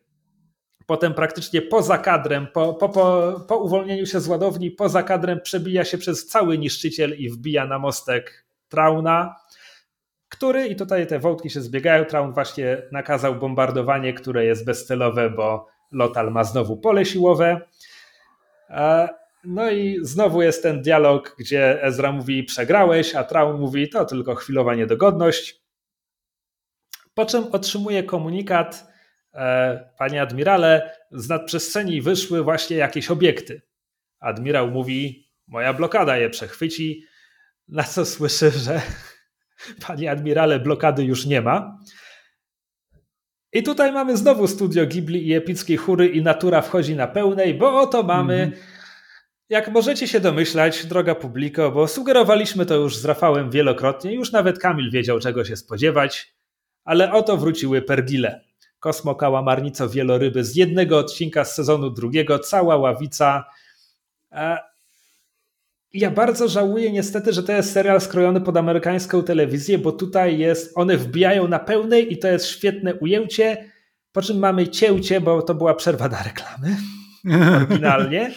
Potem 0.86 1.14
praktycznie 1.14 1.62
poza 1.62 1.98
kadrem, 1.98 2.48
po, 2.54 2.74
po, 2.74 2.90
po, 2.90 3.34
po 3.48 3.58
uwolnieniu 3.58 4.06
się 4.06 4.20
z 4.20 4.28
ładowni, 4.28 4.72
poza 4.72 5.04
kadrem 5.04 5.42
przebija 5.42 5.86
się 5.86 5.98
przez 5.98 6.28
cały 6.28 6.58
niszczyciel 6.58 7.16
i 7.18 7.30
wbija 7.30 7.68
na 7.68 7.80
mostek 7.80 8.46
Trauna, 8.70 9.36
który, 10.42 10.68
i 10.68 10.76
tutaj 10.76 11.08
te 11.08 11.20
wątki 11.20 11.50
się 11.50 11.62
zbiegają, 11.62 12.06
Traun 12.06 12.34
właśnie 12.34 12.82
nakazał 12.92 13.36
bombardowanie, 13.36 14.14
które 14.14 14.46
jest 14.46 14.66
bezcelowe, 14.66 15.30
bo 15.30 15.68
Lotal 15.92 16.32
ma 16.32 16.44
znowu 16.44 16.78
pole 16.78 17.06
siłowe. 17.06 17.62
E, 18.70 19.10
no 19.44 19.72
i 19.72 20.00
znowu 20.02 20.42
jest 20.42 20.64
ten 20.64 20.82
dialog, 20.82 21.36
gdzie 21.40 21.84
Ezra 21.84 22.12
mówi 22.12 22.44
przegrałeś, 22.44 23.16
a 23.16 23.24
Traun 23.24 23.60
mówi 23.60 23.90
to 23.90 24.06
tylko 24.06 24.36
chwilowa 24.36 24.76
niedogodność. 24.76 25.62
Po 27.14 27.26
czym 27.26 27.44
otrzymuje 27.52 28.04
komunikat 28.04 28.88
e, 29.34 29.90
panie 29.98 30.22
admirale, 30.22 30.96
z 31.12 31.30
nadprzestrzeni 31.30 32.02
wyszły 32.02 32.44
właśnie 32.44 32.78
jakieś 32.78 33.12
obiekty. 33.12 33.62
Admirał 34.20 34.68
mówi 34.68 35.28
moja 35.48 35.74
blokada 35.74 36.18
je 36.18 36.30
przechwyci, 36.30 37.04
na 37.68 37.84
co 37.84 38.06
słyszy, 38.06 38.52
że 38.52 38.82
panie 39.88 40.12
admirale 40.12 40.60
blokady 40.60 41.04
już 41.04 41.26
nie 41.26 41.42
ma. 41.42 41.78
I 43.54 43.64
tutaj 43.64 43.92
mamy 43.92 44.18
znowu 44.18 44.48
studio 44.48 44.86
Ghibli 44.86 45.28
i 45.28 45.34
epickiej 45.34 45.78
chóry 45.78 46.08
i 46.08 46.22
natura 46.22 46.62
wchodzi 46.62 46.96
na 46.96 47.08
pełnej, 47.08 47.54
bo 47.54 47.82
oto 47.82 48.04
mamy 48.04 48.34
mm 48.34 48.52
-hmm 48.52 48.82
jak 49.52 49.72
możecie 49.72 50.08
się 50.08 50.20
domyślać, 50.20 50.86
droga 50.86 51.16
publiko, 51.16 51.72
bo 51.72 51.88
sugerowaliśmy 51.88 52.66
to 52.66 52.76
już 52.76 52.98
z 52.98 53.06
Rafałem 53.06 53.52
wielokrotnie, 53.52 54.14
już 54.14 54.32
nawet 54.32 54.60
Kamil 54.60 54.92
wiedział 54.92 55.20
czego 55.20 55.46
się 55.46 55.56
spodziewać, 55.56 56.36
ale 56.86 57.12
oto 57.12 57.38
wróciły 57.38 57.82
pergile. 57.82 58.42
Kosmo 58.80 59.16
Kałamarnico 59.16 59.90
Wieloryby 59.90 60.44
z 60.44 60.56
jednego 60.56 60.98
odcinka 60.98 61.46
z 61.46 61.56
sezonu 61.56 61.90
drugiego, 61.90 62.40
cała 62.40 62.78
ławica. 62.78 63.46
Ja 65.94 66.12
bardzo 66.12 66.48
żałuję 66.48 66.92
niestety, 66.92 67.34
że 67.34 67.44
to 67.44 67.52
jest 67.52 67.72
serial 67.72 68.02
skrojony 68.02 68.42
pod 68.42 68.58
amerykańską 68.58 69.24
telewizję, 69.24 69.78
bo 69.78 69.92
tutaj 69.92 70.38
jest, 70.38 70.78
one 70.78 70.98
wbijają 70.98 71.48
na 71.48 71.60
pełnej 71.60 72.14
i 72.14 72.18
to 72.18 72.28
jest 72.28 72.46
świetne 72.46 72.96
ujęcie, 72.96 73.72
po 74.12 74.22
czym 74.22 74.40
mamy 74.40 74.68
cięcie, 74.68 75.22
bo 75.22 75.42
to 75.42 75.56
była 75.56 75.74
przerwa 75.74 76.10
na 76.10 76.24
reklamy 76.24 76.78
oryginalnie 77.56 78.32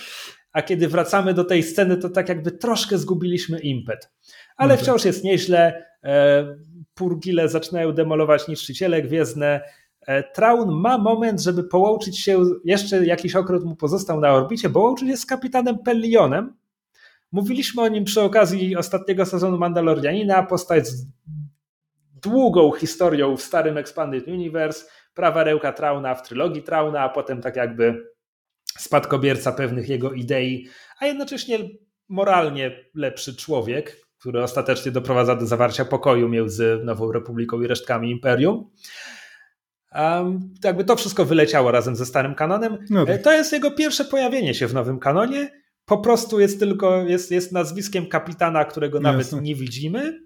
a 0.54 0.62
kiedy 0.62 0.88
wracamy 0.88 1.34
do 1.34 1.44
tej 1.44 1.62
sceny, 1.62 1.96
to 1.96 2.10
tak 2.10 2.28
jakby 2.28 2.50
troszkę 2.50 2.98
zgubiliśmy 2.98 3.60
impet. 3.60 4.10
Ale 4.56 4.68
no 4.68 4.74
tak. 4.74 4.84
wciąż 4.84 5.04
jest 5.04 5.24
nieźle. 5.24 5.84
E, 6.04 6.56
Purgile 6.94 7.48
zaczynają 7.48 7.92
demolować 7.92 8.48
niszczyciele 8.48 9.02
gwiezdne. 9.02 9.60
E, 10.06 10.22
Traun 10.22 10.80
ma 10.80 10.98
moment, 10.98 11.40
żeby 11.40 11.64
połączyć 11.64 12.18
się, 12.18 12.44
jeszcze 12.64 13.06
jakiś 13.06 13.36
okręt 13.36 13.64
mu 13.64 13.76
pozostał 13.76 14.20
na 14.20 14.32
orbicie, 14.32 14.70
połączyć 14.70 15.08
się 15.08 15.16
z 15.16 15.26
kapitanem 15.26 15.78
Pellionem. 15.78 16.54
Mówiliśmy 17.34 17.82
o 17.82 17.88
nim 17.88 18.04
przy 18.04 18.20
okazji 18.20 18.76
ostatniego 18.76 19.26
sezonu 19.26 19.58
Mandalorianina, 19.58 20.42
postać 20.42 20.88
z 20.88 21.06
długą 22.22 22.72
historią 22.72 23.36
w 23.36 23.42
starym 23.42 23.78
Expanded 23.78 24.28
Universe, 24.28 24.84
prawa 25.14 25.44
ręka 25.44 25.72
Trauna 25.72 26.14
w 26.14 26.28
trylogii 26.28 26.62
Trauna, 26.62 27.00
a 27.00 27.08
potem 27.08 27.42
tak 27.42 27.56
jakby 27.56 28.04
spadkobierca 28.78 29.52
pewnych 29.52 29.88
jego 29.88 30.12
idei, 30.12 30.68
a 31.00 31.06
jednocześnie 31.06 31.58
moralnie 32.08 32.84
lepszy 32.94 33.36
człowiek, 33.36 33.96
który 34.18 34.42
ostatecznie 34.42 34.92
doprowadza 34.92 35.36
do 35.36 35.46
zawarcia 35.46 35.84
pokoju 35.84 36.28
między 36.28 36.80
Nową 36.84 37.12
Republiką 37.12 37.62
i 37.62 37.66
resztkami 37.66 38.10
Imperium. 38.10 38.70
Um, 39.94 40.54
jakby 40.64 40.84
to 40.84 40.96
wszystko 40.96 41.24
wyleciało 41.24 41.70
razem 41.70 41.96
ze 41.96 42.06
starym 42.06 42.34
kanonem. 42.34 42.78
No 42.90 43.06
tak. 43.06 43.22
To 43.22 43.32
jest 43.32 43.52
jego 43.52 43.70
pierwsze 43.70 44.04
pojawienie 44.04 44.54
się 44.54 44.66
w 44.66 44.74
nowym 44.74 44.98
kanonie. 44.98 45.63
Po 45.84 45.98
prostu 45.98 46.40
jest 46.40 46.58
tylko 46.58 47.02
jest, 47.02 47.30
jest 47.30 47.52
nazwiskiem 47.52 48.06
kapitana, 48.06 48.64
którego 48.64 49.00
nawet 49.00 49.26
Jasne. 49.26 49.42
nie 49.42 49.54
widzimy. 49.54 50.20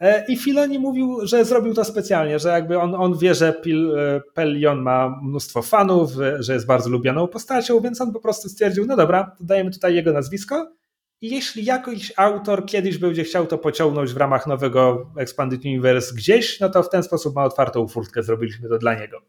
E, 0.00 0.24
I 0.26 0.36
Filoni 0.36 0.78
mówił, 0.78 1.26
że 1.26 1.44
zrobił 1.44 1.74
to 1.74 1.84
specjalnie, 1.84 2.38
że 2.38 2.48
jakby 2.48 2.78
on, 2.78 2.94
on 2.94 3.18
wie, 3.18 3.34
że 3.34 3.52
Pil, 3.52 3.98
e, 3.98 4.20
Pellion 4.34 4.82
ma 4.82 5.20
mnóstwo 5.22 5.62
fanów, 5.62 6.10
że 6.38 6.54
jest 6.54 6.66
bardzo 6.66 6.90
lubianą 6.90 7.28
postacią, 7.28 7.80
więc 7.80 8.00
on 8.00 8.12
po 8.12 8.20
prostu 8.20 8.48
stwierdził, 8.48 8.86
no 8.86 8.96
dobra, 8.96 9.36
dajemy 9.40 9.70
tutaj 9.70 9.94
jego 9.94 10.12
nazwisko 10.12 10.72
i 11.20 11.30
jeśli 11.30 11.64
jakiś 11.64 12.12
autor 12.16 12.66
kiedyś 12.66 12.98
będzie 12.98 13.24
chciał 13.24 13.46
to 13.46 13.58
pociągnąć 13.58 14.12
w 14.12 14.16
ramach 14.16 14.46
nowego 14.46 15.10
Expanded 15.16 15.64
Universe 15.64 16.14
gdzieś, 16.14 16.60
no 16.60 16.68
to 16.68 16.82
w 16.82 16.90
ten 16.90 17.02
sposób 17.02 17.34
ma 17.34 17.44
otwartą 17.44 17.88
furtkę, 17.88 18.22
zrobiliśmy 18.22 18.68
to 18.68 18.78
dla 18.78 18.94
niego. 18.94 19.20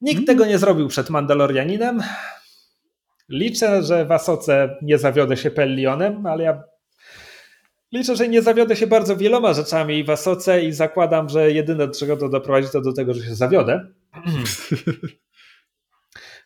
Nikt 0.00 0.18
mm. 0.18 0.26
tego 0.26 0.46
nie 0.46 0.58
zrobił 0.58 0.88
przed 0.88 1.10
Mandalorianinem. 1.10 2.02
Liczę, 3.28 3.82
że 3.82 4.04
w 4.04 4.12
Asoce 4.12 4.76
nie 4.82 4.98
zawiodę 4.98 5.36
się 5.36 5.50
Pellionem, 5.50 6.26
ale 6.26 6.44
ja 6.44 6.62
Liczę, 7.92 8.16
że 8.16 8.28
nie 8.28 8.42
zawiodę 8.42 8.76
się 8.76 8.86
bardzo 8.86 9.16
wieloma 9.16 9.54
rzeczami 9.54 10.04
w 10.04 10.10
Asoce 10.10 10.64
i 10.64 10.72
zakładam, 10.72 11.28
że 11.28 11.52
jedyne 11.52 11.86
do 11.86 11.94
czego 11.94 12.16
to 12.16 12.28
doprowadzi 12.28 12.68
to 12.72 12.80
do 12.80 12.92
tego, 12.92 13.14
że 13.14 13.24
się 13.24 13.34
zawiodę. 13.34 13.86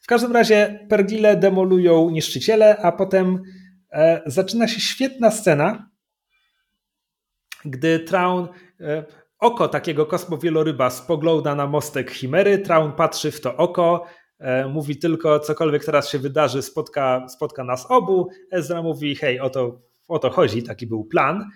W 0.02 0.06
każdym 0.06 0.32
razie 0.32 0.86
pergile 0.88 1.36
demolują 1.36 2.10
niszczyciele, 2.10 2.76
a 2.76 2.92
potem 2.92 3.42
e, 3.92 4.22
zaczyna 4.26 4.68
się 4.68 4.80
świetna 4.80 5.30
scena, 5.30 5.90
gdy 7.64 8.00
Traun 8.00 8.48
e, 8.80 9.04
oko 9.38 9.68
takiego 9.68 10.06
kosmowieloryba 10.06 10.90
spogląda 10.90 11.54
na 11.54 11.66
mostek 11.66 12.10
Chimery, 12.10 12.58
Traun 12.58 12.92
patrzy 12.92 13.30
w 13.30 13.40
to 13.40 13.56
oko, 13.56 14.06
mówi 14.68 14.96
tylko 14.96 15.40
cokolwiek 15.40 15.84
teraz 15.84 16.10
się 16.10 16.18
wydarzy 16.18 16.62
spotka, 16.62 17.28
spotka 17.28 17.64
nas 17.64 17.86
obu, 17.88 18.28
Ezra 18.50 18.82
mówi 18.82 19.16
hej, 19.16 19.40
oto 19.40 19.80
o 20.08 20.18
to 20.18 20.30
chodzi, 20.30 20.62
taki 20.62 20.86
był 20.86 21.04
plan. 21.04 21.50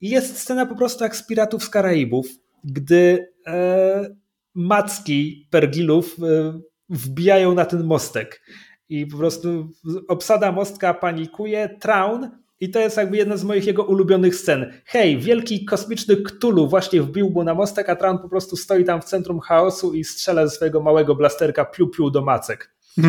I 0.00 0.10
jest 0.10 0.38
scena 0.38 0.66
po 0.66 0.76
prostu 0.76 1.04
jak 1.04 1.16
z 1.16 1.26
Piratów 1.26 1.64
z 1.64 1.68
Karaibów, 1.68 2.26
gdy 2.64 3.32
e, 3.46 4.14
macki 4.54 5.48
pergilów 5.50 6.16
e, 6.22 6.60
wbijają 6.88 7.54
na 7.54 7.64
ten 7.64 7.84
mostek. 7.84 8.42
I 8.88 9.06
po 9.06 9.16
prostu 9.16 9.70
obsada 10.08 10.52
mostka 10.52 10.94
panikuje, 10.94 11.76
Traun 11.80 12.30
i 12.60 12.70
to 12.70 12.80
jest 12.80 12.96
jakby 12.96 13.16
jedna 13.16 13.36
z 13.36 13.44
moich 13.44 13.66
jego 13.66 13.84
ulubionych 13.84 14.36
scen. 14.36 14.72
Hej, 14.84 15.18
wielki 15.18 15.64
kosmiczny 15.64 16.16
Ktulu 16.16 16.68
właśnie 16.68 17.02
wbił 17.02 17.30
mu 17.30 17.44
na 17.44 17.54
mostek, 17.54 17.88
a 17.88 17.96
Traun 17.96 18.18
po 18.18 18.28
prostu 18.28 18.56
stoi 18.56 18.84
tam 18.84 19.02
w 19.02 19.04
centrum 19.04 19.40
chaosu 19.40 19.94
i 19.94 20.04
strzela 20.04 20.46
ze 20.46 20.56
swojego 20.56 20.80
małego 20.80 21.14
blasterka 21.14 21.64
piu-piu 21.64 22.10
do 22.10 22.22
macek. 22.22 22.74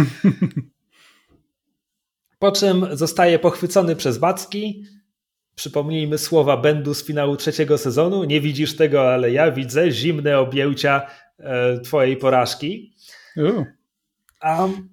Po 2.39 2.51
czym 2.51 2.85
zostaje 2.91 3.39
pochwycony 3.39 3.95
przez 3.95 4.17
Backi. 4.17 4.85
Przypomnijmy 5.55 6.17
słowa 6.17 6.57
Bendu 6.57 6.93
z 6.93 7.05
finału 7.05 7.35
trzeciego 7.35 7.77
sezonu. 7.77 8.23
Nie 8.23 8.41
widzisz 8.41 8.75
tego, 8.75 9.13
ale 9.13 9.31
ja 9.31 9.51
widzę 9.51 9.91
zimne 9.91 10.39
objęcia 10.39 11.07
e, 11.39 11.79
twojej 11.79 12.17
porażki. 12.17 12.95
Um, 14.43 14.89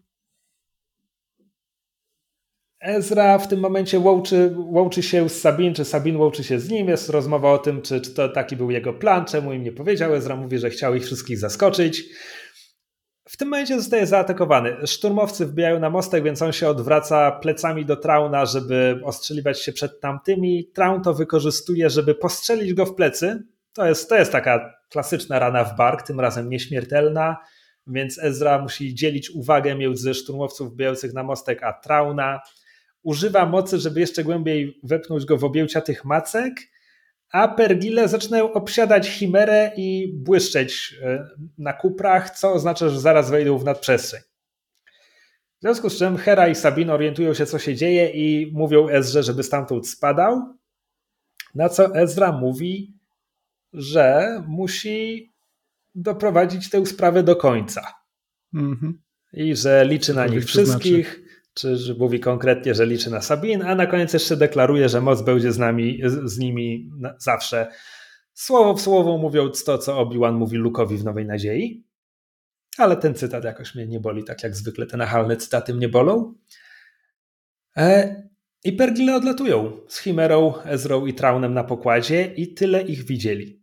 Ezra 2.80 3.38
w 3.38 3.48
tym 3.48 3.60
momencie 3.60 3.98
łączy, 3.98 4.54
łączy 4.56 5.02
się 5.02 5.28
z 5.28 5.40
Sabin, 5.40 5.74
czy 5.74 5.84
Sabin 5.84 6.16
łączy 6.16 6.44
się 6.44 6.60
z 6.60 6.70
nim. 6.70 6.88
Jest 6.88 7.08
rozmowa 7.08 7.52
o 7.52 7.58
tym, 7.58 7.82
czy, 7.82 8.00
czy 8.00 8.14
to 8.14 8.28
taki 8.28 8.56
był 8.56 8.70
jego 8.70 8.92
plan, 8.92 9.24
czemu 9.24 9.52
im 9.52 9.62
nie 9.62 9.72
powiedział. 9.72 10.14
Ezra 10.14 10.36
mówi, 10.36 10.58
że 10.58 10.70
chciał 10.70 10.94
ich 10.94 11.04
wszystkich 11.04 11.38
zaskoczyć. 11.38 12.04
W 13.28 13.36
tym 13.36 13.48
momencie 13.48 13.80
zostaje 13.80 14.06
zaatakowany. 14.06 14.86
Szturmowcy 14.86 15.46
wbijają 15.46 15.80
na 15.80 15.90
mostek, 15.90 16.24
więc 16.24 16.42
on 16.42 16.52
się 16.52 16.68
odwraca 16.68 17.32
plecami 17.32 17.84
do 17.84 17.96
Trauna, 17.96 18.46
żeby 18.46 19.00
ostrzeliwać 19.04 19.62
się 19.62 19.72
przed 19.72 20.00
tamtymi. 20.00 20.70
Traun 20.74 21.02
to 21.02 21.14
wykorzystuje, 21.14 21.90
żeby 21.90 22.14
postrzelić 22.14 22.74
go 22.74 22.86
w 22.86 22.94
plecy. 22.94 23.42
To 23.72 23.86
jest, 23.86 24.08
to 24.08 24.16
jest 24.16 24.32
taka 24.32 24.74
klasyczna 24.90 25.38
rana 25.38 25.64
w 25.64 25.76
bark, 25.76 26.02
tym 26.02 26.20
razem 26.20 26.48
nieśmiertelna, 26.48 27.36
więc 27.86 28.18
Ezra 28.18 28.62
musi 28.62 28.94
dzielić 28.94 29.30
uwagę 29.30 29.74
między 29.74 30.14
szturmowców 30.14 30.72
wbijających 30.72 31.12
na 31.12 31.22
mostek 31.22 31.62
a 31.62 31.72
Trauna. 31.72 32.40
Używa 33.06 33.46
mocy, 33.46 33.78
żeby 33.78 34.00
jeszcze 34.00 34.24
głębiej 34.24 34.80
wepchnąć 34.82 35.24
go 35.24 35.36
w 35.36 35.44
objęcia 35.44 35.80
tych 35.80 36.04
macek, 36.04 36.54
a 37.30 37.48
pergile 37.48 38.08
zaczynają 38.08 38.52
obsiadać 38.52 39.08
chimerę 39.08 39.72
i 39.76 40.12
błyszczeć 40.14 40.94
e, 41.02 41.28
na 41.58 41.72
kuprach, 41.72 42.30
co 42.30 42.52
oznacza, 42.52 42.88
że 42.88 43.00
zaraz 43.00 43.30
wejdą 43.30 43.58
w 43.58 43.64
nadprzestrzeń. 43.64 44.20
W 45.58 45.60
związku 45.62 45.90
z 45.90 45.98
czym 45.98 46.16
Hera 46.16 46.48
i 46.48 46.54
Sabin 46.54 46.90
orientują 46.90 47.34
się, 47.34 47.46
co 47.46 47.58
się 47.58 47.74
dzieje 47.74 48.10
i 48.10 48.52
mówią 48.52 48.88
Ezrze, 48.88 49.22
żeby 49.22 49.42
stamtąd 49.42 49.88
spadał, 49.88 50.54
na 51.54 51.68
co 51.68 51.96
Ezra 51.96 52.32
mówi, 52.32 52.94
że 53.72 54.42
musi 54.46 55.32
doprowadzić 55.94 56.70
tę 56.70 56.86
sprawę 56.86 57.22
do 57.22 57.36
końca. 57.36 57.94
Mhm. 58.54 59.02
I 59.32 59.56
że 59.56 59.84
liczy 59.84 60.14
na 60.14 60.26
nich 60.26 60.44
wszystkich, 60.44 61.06
znaczy. 61.06 61.25
Czy 61.56 61.96
mówi 61.98 62.20
konkretnie, 62.20 62.74
że 62.74 62.86
liczy 62.86 63.10
na 63.10 63.20
Sabin, 63.22 63.62
a 63.62 63.74
na 63.74 63.86
koniec 63.86 64.12
jeszcze 64.12 64.36
deklaruje, 64.36 64.88
że 64.88 65.00
moc 65.00 65.22
będzie 65.22 65.52
z 65.52 65.58
nami, 65.58 66.00
z 66.24 66.38
nimi 66.38 66.90
zawsze. 67.18 67.66
Słowo 68.34 68.74
w 68.74 68.80
słowo 68.80 69.18
mówiąc 69.18 69.64
to, 69.64 69.78
co 69.78 69.98
Obi-Wan 69.98 70.34
mówi 70.34 70.56
Lukowi 70.56 70.96
w 70.96 71.04
Nowej 71.04 71.26
Nadziei. 71.26 71.86
Ale 72.78 72.96
ten 72.96 73.14
cytat 73.14 73.44
jakoś 73.44 73.74
mnie 73.74 73.86
nie 73.86 74.00
boli, 74.00 74.24
tak 74.24 74.42
jak 74.42 74.56
zwykle 74.56 74.86
te 74.86 74.96
nachalne 74.96 75.36
cytaty 75.36 75.74
mnie 75.74 75.88
bolą. 75.88 76.34
E, 77.76 78.22
I 78.64 78.72
pergile 78.72 79.16
odlatują 79.16 79.80
z 79.88 79.98
Chimerą, 79.98 80.62
Ezrą 80.62 81.06
i 81.06 81.14
Traunem 81.14 81.54
na 81.54 81.64
pokładzie 81.64 82.34
i 82.36 82.54
tyle 82.54 82.82
ich 82.82 83.04
widzieli. 83.04 83.62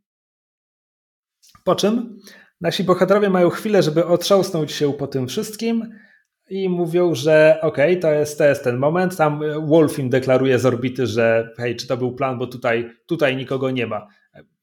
Po 1.64 1.76
czym 1.76 2.20
nasi 2.62 2.84
bohaterowie 2.84 3.30
mają 3.30 3.50
chwilę, 3.50 3.84
żeby 3.84 4.06
otrząsnąć 4.06 4.72
się 4.72 4.94
po 4.94 5.08
tym 5.08 5.28
wszystkim 5.28 5.90
i 6.50 6.70
mówią, 6.70 7.16
że 7.16 7.60
okej, 7.62 7.92
okay, 7.92 8.02
to, 8.02 8.12
jest, 8.12 8.38
to 8.38 8.44
jest 8.46 8.64
ten 8.64 8.78
moment. 8.78 9.18
Tam 9.18 9.42
Wolf 9.68 10.00
im 10.00 10.10
deklaruje 10.10 10.60
z 10.60 10.66
orbity, 10.66 11.08
że 11.08 11.54
hej, 11.58 11.76
czy 11.76 11.88
to 11.88 11.98
był 11.98 12.16
plan, 12.16 12.38
bo 12.38 12.48
tutaj, 12.48 12.90
tutaj 13.06 13.38
nikogo 13.38 13.72
nie 13.72 13.88
ma. 13.88 14.08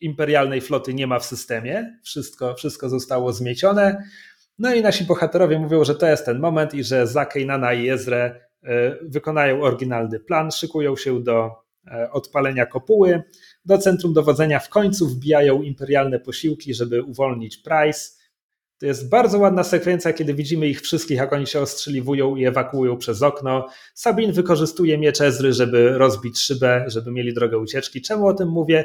Imperialnej 0.00 0.60
floty 0.60 0.94
nie 0.94 1.06
ma 1.06 1.18
w 1.18 1.24
systemie, 1.24 1.98
wszystko, 2.04 2.54
wszystko 2.54 2.88
zostało 2.88 3.32
zmiecione. 3.32 4.04
No 4.58 4.74
i 4.74 4.82
nasi 4.82 5.04
bohaterowie 5.04 5.58
mówią, 5.58 5.84
że 5.84 5.94
to 5.94 6.06
jest 6.06 6.24
ten 6.26 6.38
moment 6.38 6.74
i 6.74 6.84
że 6.84 7.06
za 7.06 7.26
Kejnana 7.26 7.72
i 7.72 7.88
Ezrę 7.88 8.40
e, 8.62 8.96
wykonają 9.02 9.62
oryginalny 9.62 10.20
plan, 10.20 10.50
szykują 10.50 10.96
się 10.96 11.22
do 11.22 11.50
e, 11.86 12.10
odpalenia 12.10 12.66
kopuły. 12.66 13.22
Do 13.64 13.78
centrum 13.78 14.12
dowodzenia 14.12 14.58
w 14.58 14.68
końcu 14.68 15.08
wbijają 15.08 15.62
imperialne 15.62 16.20
posiłki, 16.20 16.74
żeby 16.74 17.02
uwolnić 17.02 17.56
Price. 17.56 18.19
To 18.80 18.86
jest 18.86 19.08
bardzo 19.08 19.38
ładna 19.38 19.64
sekwencja, 19.64 20.12
kiedy 20.12 20.34
widzimy 20.34 20.68
ich 20.68 20.80
wszystkich, 20.80 21.16
jak 21.16 21.32
oni 21.32 21.46
się 21.46 21.60
ostrzeliwują 21.60 22.36
i 22.36 22.44
ewakuują 22.44 22.96
przez 22.96 23.22
okno. 23.22 23.68
Sabin 23.94 24.32
wykorzystuje 24.32 24.98
miecz 24.98 25.20
Ezry, 25.20 25.52
żeby 25.52 25.98
rozbić 25.98 26.38
szybę, 26.38 26.84
żeby 26.86 27.12
mieli 27.12 27.34
drogę 27.34 27.58
ucieczki. 27.58 28.02
Czemu 28.02 28.26
o 28.26 28.34
tym 28.34 28.48
mówię? 28.48 28.84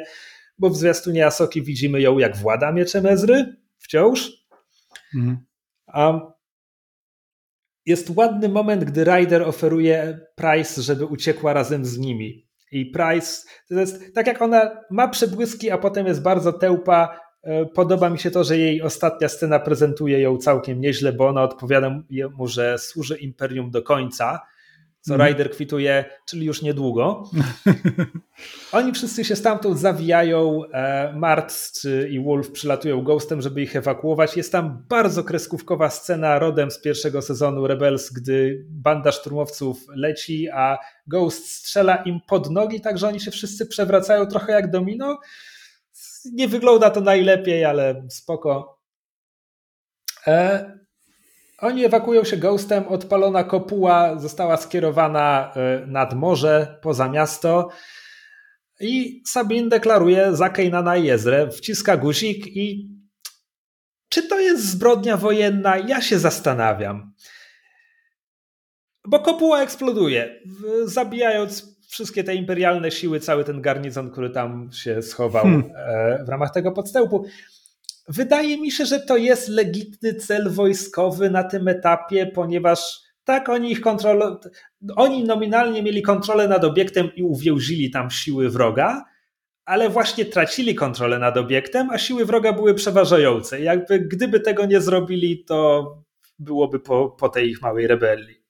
Bo 0.58 0.70
w 0.70 0.76
zwiastunie 0.76 1.26
Asoki 1.26 1.62
widzimy 1.62 2.00
ją, 2.00 2.18
jak 2.18 2.36
włada 2.36 2.72
mieczem 2.72 3.06
Ezry 3.06 3.56
wciąż. 3.78 4.30
Mhm. 5.14 5.38
Um, 5.94 6.20
jest 7.86 8.10
ładny 8.16 8.48
moment, 8.48 8.84
gdy 8.84 9.04
Ryder 9.04 9.42
oferuje 9.42 10.20
Price, 10.34 10.82
żeby 10.82 11.04
uciekła 11.04 11.52
razem 11.52 11.84
z 11.84 11.98
nimi. 11.98 12.48
I 12.72 12.86
Price, 12.86 13.42
to 13.68 13.74
jest 13.74 14.14
tak 14.14 14.26
jak 14.26 14.42
ona 14.42 14.80
ma 14.90 15.08
przebłyski, 15.08 15.70
a 15.70 15.78
potem 15.78 16.06
jest 16.06 16.22
bardzo 16.22 16.52
tełpa. 16.52 17.25
E, 17.46 17.66
podoba 17.66 18.10
mi 18.10 18.18
się 18.18 18.30
to, 18.30 18.44
że 18.44 18.58
jej 18.58 18.82
ostatnia 18.82 19.28
scena 19.28 19.58
prezentuje 19.58 20.20
ją 20.20 20.36
całkiem 20.36 20.80
nieźle, 20.80 21.12
bo 21.12 21.28
ona 21.28 21.42
odpowiada 21.42 21.90
mu, 22.36 22.46
że 22.46 22.78
służy 22.78 23.16
imperium 23.16 23.70
do 23.70 23.82
końca 23.82 24.40
co 25.06 25.14
mm. 25.14 25.26
Ryder 25.26 25.50
kwituje, 25.50 26.04
czyli 26.26 26.46
już 26.46 26.62
niedługo. 26.62 27.30
Oni 28.72 28.92
wszyscy 28.92 29.24
się 29.24 29.36
stamtąd 29.36 29.78
zawijają. 29.78 30.62
E, 30.72 31.12
Mart 31.16 31.54
i 32.10 32.20
Wolf 32.20 32.50
przylatują 32.50 33.02
Ghostem, 33.02 33.42
żeby 33.42 33.62
ich 33.62 33.76
ewakuować. 33.76 34.36
Jest 34.36 34.52
tam 34.52 34.84
bardzo 34.88 35.24
kreskówkowa 35.24 35.90
scena 35.90 36.38
rodem 36.38 36.70
z 36.70 36.80
pierwszego 36.80 37.22
sezonu 37.22 37.66
Rebels, 37.66 38.10
gdy 38.12 38.64
banda 38.68 39.12
szturmowców 39.12 39.86
leci, 39.88 40.48
a 40.48 40.78
Ghost 41.06 41.50
strzela 41.50 41.96
im 41.96 42.20
pod 42.28 42.50
nogi, 42.50 42.80
tak 42.80 42.98
że 42.98 43.08
oni 43.08 43.20
się 43.20 43.30
wszyscy 43.30 43.66
przewracają 43.66 44.26
trochę 44.26 44.52
jak 44.52 44.70
domino. 44.70 45.18
Nie 46.32 46.48
wygląda 46.48 46.90
to 46.90 47.00
najlepiej, 47.00 47.64
ale 47.64 48.06
spoko. 48.10 48.80
E, 50.26 50.78
oni 51.58 51.84
ewakuują 51.84 52.24
się 52.24 52.36
Ghostem, 52.36 52.88
odpalona 52.88 53.44
kopuła 53.44 54.18
została 54.18 54.56
skierowana 54.56 55.52
e, 55.56 55.86
nad 55.86 56.14
morze, 56.14 56.78
poza 56.82 57.08
miasto 57.08 57.70
i 58.80 59.22
Sabin 59.26 59.68
deklaruje 59.68 60.36
za 60.36 60.50
Kejnana 60.50 60.96
i 60.96 61.04
Jezrę, 61.04 61.50
wciska 61.50 61.96
guzik 61.96 62.46
i 62.46 62.96
czy 64.08 64.22
to 64.22 64.40
jest 64.40 64.64
zbrodnia 64.64 65.16
wojenna? 65.16 65.78
Ja 65.78 66.02
się 66.02 66.18
zastanawiam. 66.18 67.14
Bo 69.08 69.20
kopuła 69.20 69.62
eksploduje, 69.62 70.42
zabijając 70.84 71.75
wszystkie 71.86 72.24
te 72.24 72.34
imperialne 72.34 72.90
siły, 72.90 73.20
cały 73.20 73.44
ten 73.44 73.62
garnizon, 73.62 74.10
który 74.10 74.30
tam 74.30 74.70
się 74.72 75.02
schował 75.02 75.42
hmm. 75.42 75.70
E, 75.76 76.24
w 76.24 76.28
ramach 76.28 76.52
tego 76.52 76.72
podstępu. 76.72 77.26
Wydaje 78.08 78.60
mi 78.60 78.70
się, 78.70 78.86
że 78.86 79.00
to 79.00 79.16
jest 79.16 79.48
legitny 79.48 80.14
cel 80.14 80.50
wojskowy 80.50 81.30
na 81.30 81.44
tym 81.44 81.68
etapie, 81.68 82.26
ponieważ 82.26 83.00
tak, 83.24 83.48
oni 83.48 83.72
ich 83.72 83.80
kontrolą, 83.80 84.36
oni 84.96 85.24
nominalnie 85.24 85.82
mieli 85.82 86.02
kontrolę 86.02 86.48
nad 86.48 86.64
obiektem 86.64 87.10
i 87.16 87.22
uwięzili 87.22 87.90
tam 87.90 88.10
siły 88.10 88.50
wroga, 88.50 89.04
ale 89.64 89.88
właśnie 89.88 90.24
tracili 90.24 90.74
kontrolę 90.74 91.18
nad 91.18 91.36
obiektem, 91.36 91.90
a 91.90 91.98
siły 91.98 92.24
wroga 92.24 92.52
były 92.52 92.74
przeważające. 92.74 93.60
Jakby 93.60 94.00
gdyby 94.00 94.40
tego 94.40 94.66
nie 94.66 94.80
zrobili, 94.80 95.44
to 95.44 95.86
byłoby 96.38 96.80
po, 96.80 97.10
po 97.10 97.28
tej 97.28 97.50
ich 97.50 97.62
małej 97.62 97.86
rebelii. 97.86 98.45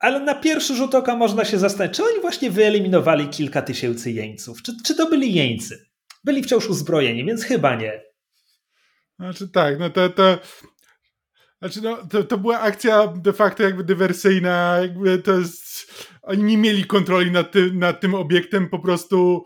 Ale 0.00 0.20
na 0.20 0.34
pierwszy 0.34 0.74
rzut 0.74 0.94
oka 0.94 1.16
można 1.16 1.44
się 1.44 1.58
zastanowić, 1.58 1.96
czy 1.96 2.04
oni 2.04 2.20
właśnie 2.20 2.50
wyeliminowali 2.50 3.28
kilka 3.28 3.62
tysięcy 3.62 4.10
jeńców? 4.10 4.62
Czy, 4.62 4.72
czy 4.84 4.94
to 4.94 5.10
byli 5.10 5.34
jeńcy? 5.34 5.88
byli 6.24 6.42
wciąż 6.42 6.66
uzbrojeni, 6.66 7.24
więc 7.24 7.44
chyba 7.44 7.74
nie. 7.74 8.02
Znaczy 9.18 9.48
tak, 9.48 9.78
no 9.78 9.90
to, 9.90 10.08
to 10.08 10.38
znaczy 11.58 11.80
no, 11.82 12.06
to, 12.10 12.24
to 12.24 12.38
była 12.38 12.60
akcja 12.60 13.06
de 13.06 13.32
facto 13.32 13.62
jakby 13.62 13.84
dywersyjna, 13.84 14.78
jakby 14.80 15.18
to 15.18 15.38
jest, 15.38 15.94
oni 16.22 16.42
nie 16.42 16.58
mieli 16.58 16.84
kontroli 16.84 17.30
nad, 17.30 17.52
ty, 17.52 17.72
nad 17.72 18.00
tym 18.00 18.14
obiektem, 18.14 18.68
po 18.68 18.78
prostu 18.78 19.44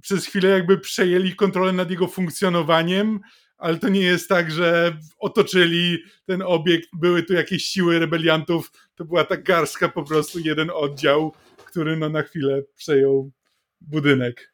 przez 0.00 0.26
chwilę 0.26 0.48
jakby 0.48 0.78
przejęli 0.78 1.34
kontrolę 1.34 1.72
nad 1.72 1.90
jego 1.90 2.08
funkcjonowaniem, 2.08 3.20
ale 3.58 3.78
to 3.78 3.88
nie 3.88 4.00
jest 4.00 4.28
tak, 4.28 4.50
że 4.50 4.96
otoczyli 5.18 5.98
ten 6.26 6.42
obiekt, 6.42 6.88
były 6.92 7.22
tu 7.22 7.32
jakieś 7.34 7.64
siły 7.64 7.98
rebeliantów, 7.98 8.72
to 8.94 9.04
była 9.04 9.24
ta 9.24 9.36
garstka 9.36 9.88
po 9.88 10.02
prostu, 10.02 10.38
jeden 10.38 10.70
oddział, 10.74 11.32
który 11.64 11.96
no 11.96 12.08
na 12.08 12.22
chwilę 12.22 12.62
przejął 12.76 13.30
budynek. 13.80 14.52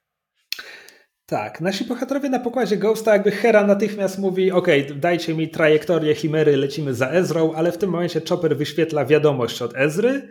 Tak, 1.27 1.61
nasi 1.61 1.85
bohaterowie 1.85 2.29
na 2.29 2.39
pokładzie 2.39 2.77
Ghosta, 2.77 3.13
jakby 3.13 3.31
Hera 3.31 3.67
natychmiast 3.67 4.19
mówi: 4.19 4.53
OK, 4.53 4.67
dajcie 4.97 5.35
mi 5.35 5.49
trajektorię 5.49 6.15
Chimery, 6.15 6.57
lecimy 6.57 6.95
za 6.95 7.11
Ezrą, 7.11 7.53
ale 7.53 7.73
w 7.73 7.79
tym 7.79 7.91
momencie 7.91 8.21
Chopper 8.29 8.57
wyświetla 8.57 9.05
wiadomość 9.05 9.63
od 9.63 9.77
Ezry. 9.77 10.29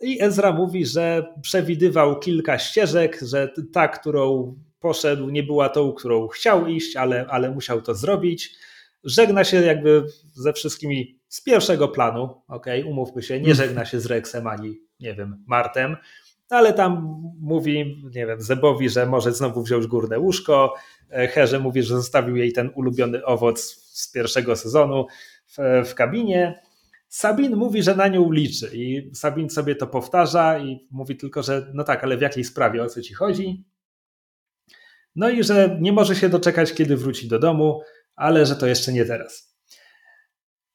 I 0.00 0.22
Ezra 0.22 0.52
mówi, 0.52 0.86
że 0.86 1.34
przewidywał 1.42 2.18
kilka 2.18 2.58
ścieżek, 2.58 3.18
że 3.22 3.52
ta, 3.72 3.88
którą 3.88 4.54
poszedł, 4.80 5.30
nie 5.30 5.42
była 5.42 5.68
tą, 5.68 5.92
którą 5.92 6.28
chciał 6.28 6.66
iść, 6.66 6.96
ale, 6.96 7.26
ale 7.28 7.50
musiał 7.50 7.82
to 7.82 7.94
zrobić. 7.94 8.54
Żegna 9.04 9.44
się 9.44 9.62
jakby 9.62 10.06
ze 10.34 10.52
wszystkimi 10.52 11.20
z 11.28 11.42
pierwszego 11.42 11.88
planu, 11.88 12.42
ok, 12.48 12.66
umówmy 12.86 13.22
się, 13.22 13.40
nie 13.40 13.54
żegna 13.54 13.84
się 13.84 14.00
z 14.00 14.06
Rexem 14.06 14.46
ani, 14.46 14.80
nie 15.00 15.14
wiem, 15.14 15.44
Martem 15.46 15.96
ale 16.48 16.72
tam 16.72 17.20
mówi, 17.40 18.02
nie 18.14 18.26
wiem, 18.26 18.40
Zebowi, 18.40 18.88
że 18.88 19.06
może 19.06 19.32
znowu 19.32 19.62
wziąć 19.62 19.86
górne 19.86 20.18
łóżko, 20.18 20.74
e, 21.10 21.28
Herze 21.28 21.58
mówi, 21.58 21.82
że 21.82 21.96
zostawił 21.96 22.36
jej 22.36 22.52
ten 22.52 22.70
ulubiony 22.74 23.24
owoc 23.24 23.60
z 23.92 24.12
pierwszego 24.12 24.56
sezonu 24.56 25.06
w, 25.46 25.56
w 25.90 25.94
kabinie. 25.94 26.62
Sabin 27.08 27.56
mówi, 27.56 27.82
że 27.82 27.96
na 27.96 28.08
nią 28.08 28.32
liczy 28.32 28.70
i 28.74 29.10
Sabin 29.14 29.50
sobie 29.50 29.74
to 29.74 29.86
powtarza 29.86 30.58
i 30.58 30.88
mówi 30.90 31.16
tylko, 31.16 31.42
że 31.42 31.70
no 31.74 31.84
tak, 31.84 32.04
ale 32.04 32.16
w 32.16 32.20
jakiej 32.20 32.44
sprawie, 32.44 32.82
o 32.82 32.86
co 32.86 33.02
ci 33.02 33.14
chodzi? 33.14 33.64
No 35.16 35.30
i 35.30 35.44
że 35.44 35.78
nie 35.80 35.92
może 35.92 36.16
się 36.16 36.28
doczekać, 36.28 36.72
kiedy 36.72 36.96
wróci 36.96 37.28
do 37.28 37.38
domu, 37.38 37.80
ale 38.16 38.46
że 38.46 38.56
to 38.56 38.66
jeszcze 38.66 38.92
nie 38.92 39.04
teraz. 39.04 39.56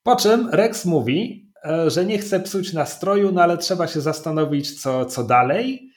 Po 0.04 0.16
czym 0.16 0.50
Rex 0.50 0.86
mówi, 0.86 1.52
E, 1.66 1.90
że 1.90 2.06
nie 2.06 2.18
chce 2.18 2.40
psuć 2.40 2.74
nastroju, 2.74 3.32
no 3.32 3.42
ale 3.42 3.58
trzeba 3.58 3.88
się 3.88 4.02
zastanowić, 4.02 4.82
co, 4.82 5.06
co 5.06 5.24
dalej. 5.24 5.92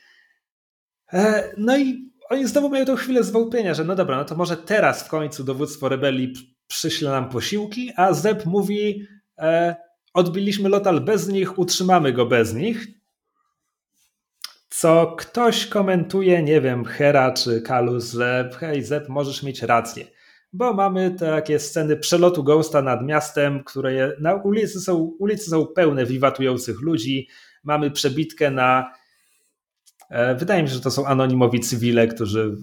E, 1.12 1.50
no 1.56 1.78
i 1.78 2.12
oni 2.30 2.46
znowu 2.46 2.68
mają 2.68 2.84
tą 2.84 2.96
chwilę 2.96 3.22
zwątpienia, 3.22 3.74
że 3.74 3.84
no 3.84 3.94
dobra, 3.94 4.16
no 4.16 4.24
to 4.24 4.34
może 4.34 4.56
teraz 4.56 5.02
w 5.02 5.08
końcu 5.08 5.44
dowództwo 5.44 5.88
rebelii 5.88 6.32
przyśle 6.66 7.10
nam 7.10 7.28
posiłki, 7.28 7.92
a 7.96 8.12
Zeb 8.12 8.46
mówi 8.46 9.06
e, 9.38 9.76
odbiliśmy 10.14 10.68
lotal 10.68 11.00
bez 11.00 11.28
nich, 11.28 11.58
utrzymamy 11.58 12.12
go 12.12 12.26
bez 12.26 12.54
nich. 12.54 12.86
Co 14.76 15.14
ktoś 15.18 15.66
komentuje, 15.66 16.42
nie 16.42 16.60
wiem, 16.60 16.84
Hera 16.84 17.32
czy 17.32 17.62
Kalus, 17.62 18.12
że 18.12 18.50
hej 18.58 18.84
Zep, 18.84 19.08
możesz 19.08 19.42
mieć 19.42 19.62
rację, 19.62 20.06
bo 20.52 20.72
mamy 20.72 21.14
takie 21.18 21.58
sceny 21.58 21.96
przelotu 21.96 22.44
Ghosta 22.44 22.82
nad 22.82 23.02
miastem, 23.02 23.64
które 23.64 24.12
na 24.20 24.34
ulicy 24.34 24.80
są, 24.80 24.96
ulicy 25.18 25.50
są 25.50 25.66
pełne 25.66 26.06
wiwatujących 26.06 26.80
ludzi, 26.80 27.28
mamy 27.64 27.90
przebitkę 27.90 28.50
na 28.50 28.92
e, 30.10 30.34
wydaje 30.34 30.62
mi 30.62 30.68
się, 30.68 30.74
że 30.74 30.80
to 30.80 30.90
są 30.90 31.06
anonimowi 31.06 31.60
cywile, 31.60 32.08
którzy 32.08 32.56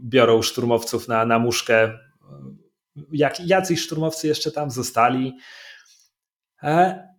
biorą 0.00 0.42
szturmowców 0.42 1.08
na, 1.08 1.24
na 1.24 1.38
muszkę. 1.38 1.98
Jak, 3.12 3.40
jacyś 3.40 3.80
szturmowcy 3.80 4.26
jeszcze 4.28 4.52
tam 4.52 4.70
zostali. 4.70 5.32
E, 6.62 7.13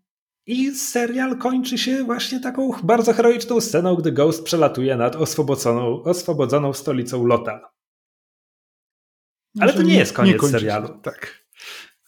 I 0.47 0.75
serial 0.75 1.37
kończy 1.37 1.77
się 1.77 2.03
właśnie 2.03 2.39
taką 2.39 2.71
bardzo 2.83 3.13
heroiczną 3.13 3.61
sceną, 3.61 3.95
gdy 3.95 4.11
Ghost 4.11 4.43
przelatuje 4.43 4.95
nad 4.95 5.15
oswobodzoną, 5.15 6.03
oswobodzoną 6.03 6.73
stolicą 6.73 7.25
Lota. 7.25 7.71
Ale 9.59 9.73
to 9.73 9.81
nie 9.81 9.95
jest 9.95 10.13
koniec 10.13 10.43
nie 10.43 10.49
serialu. 10.49 10.87
Się, 10.87 11.01
tak. 11.01 11.45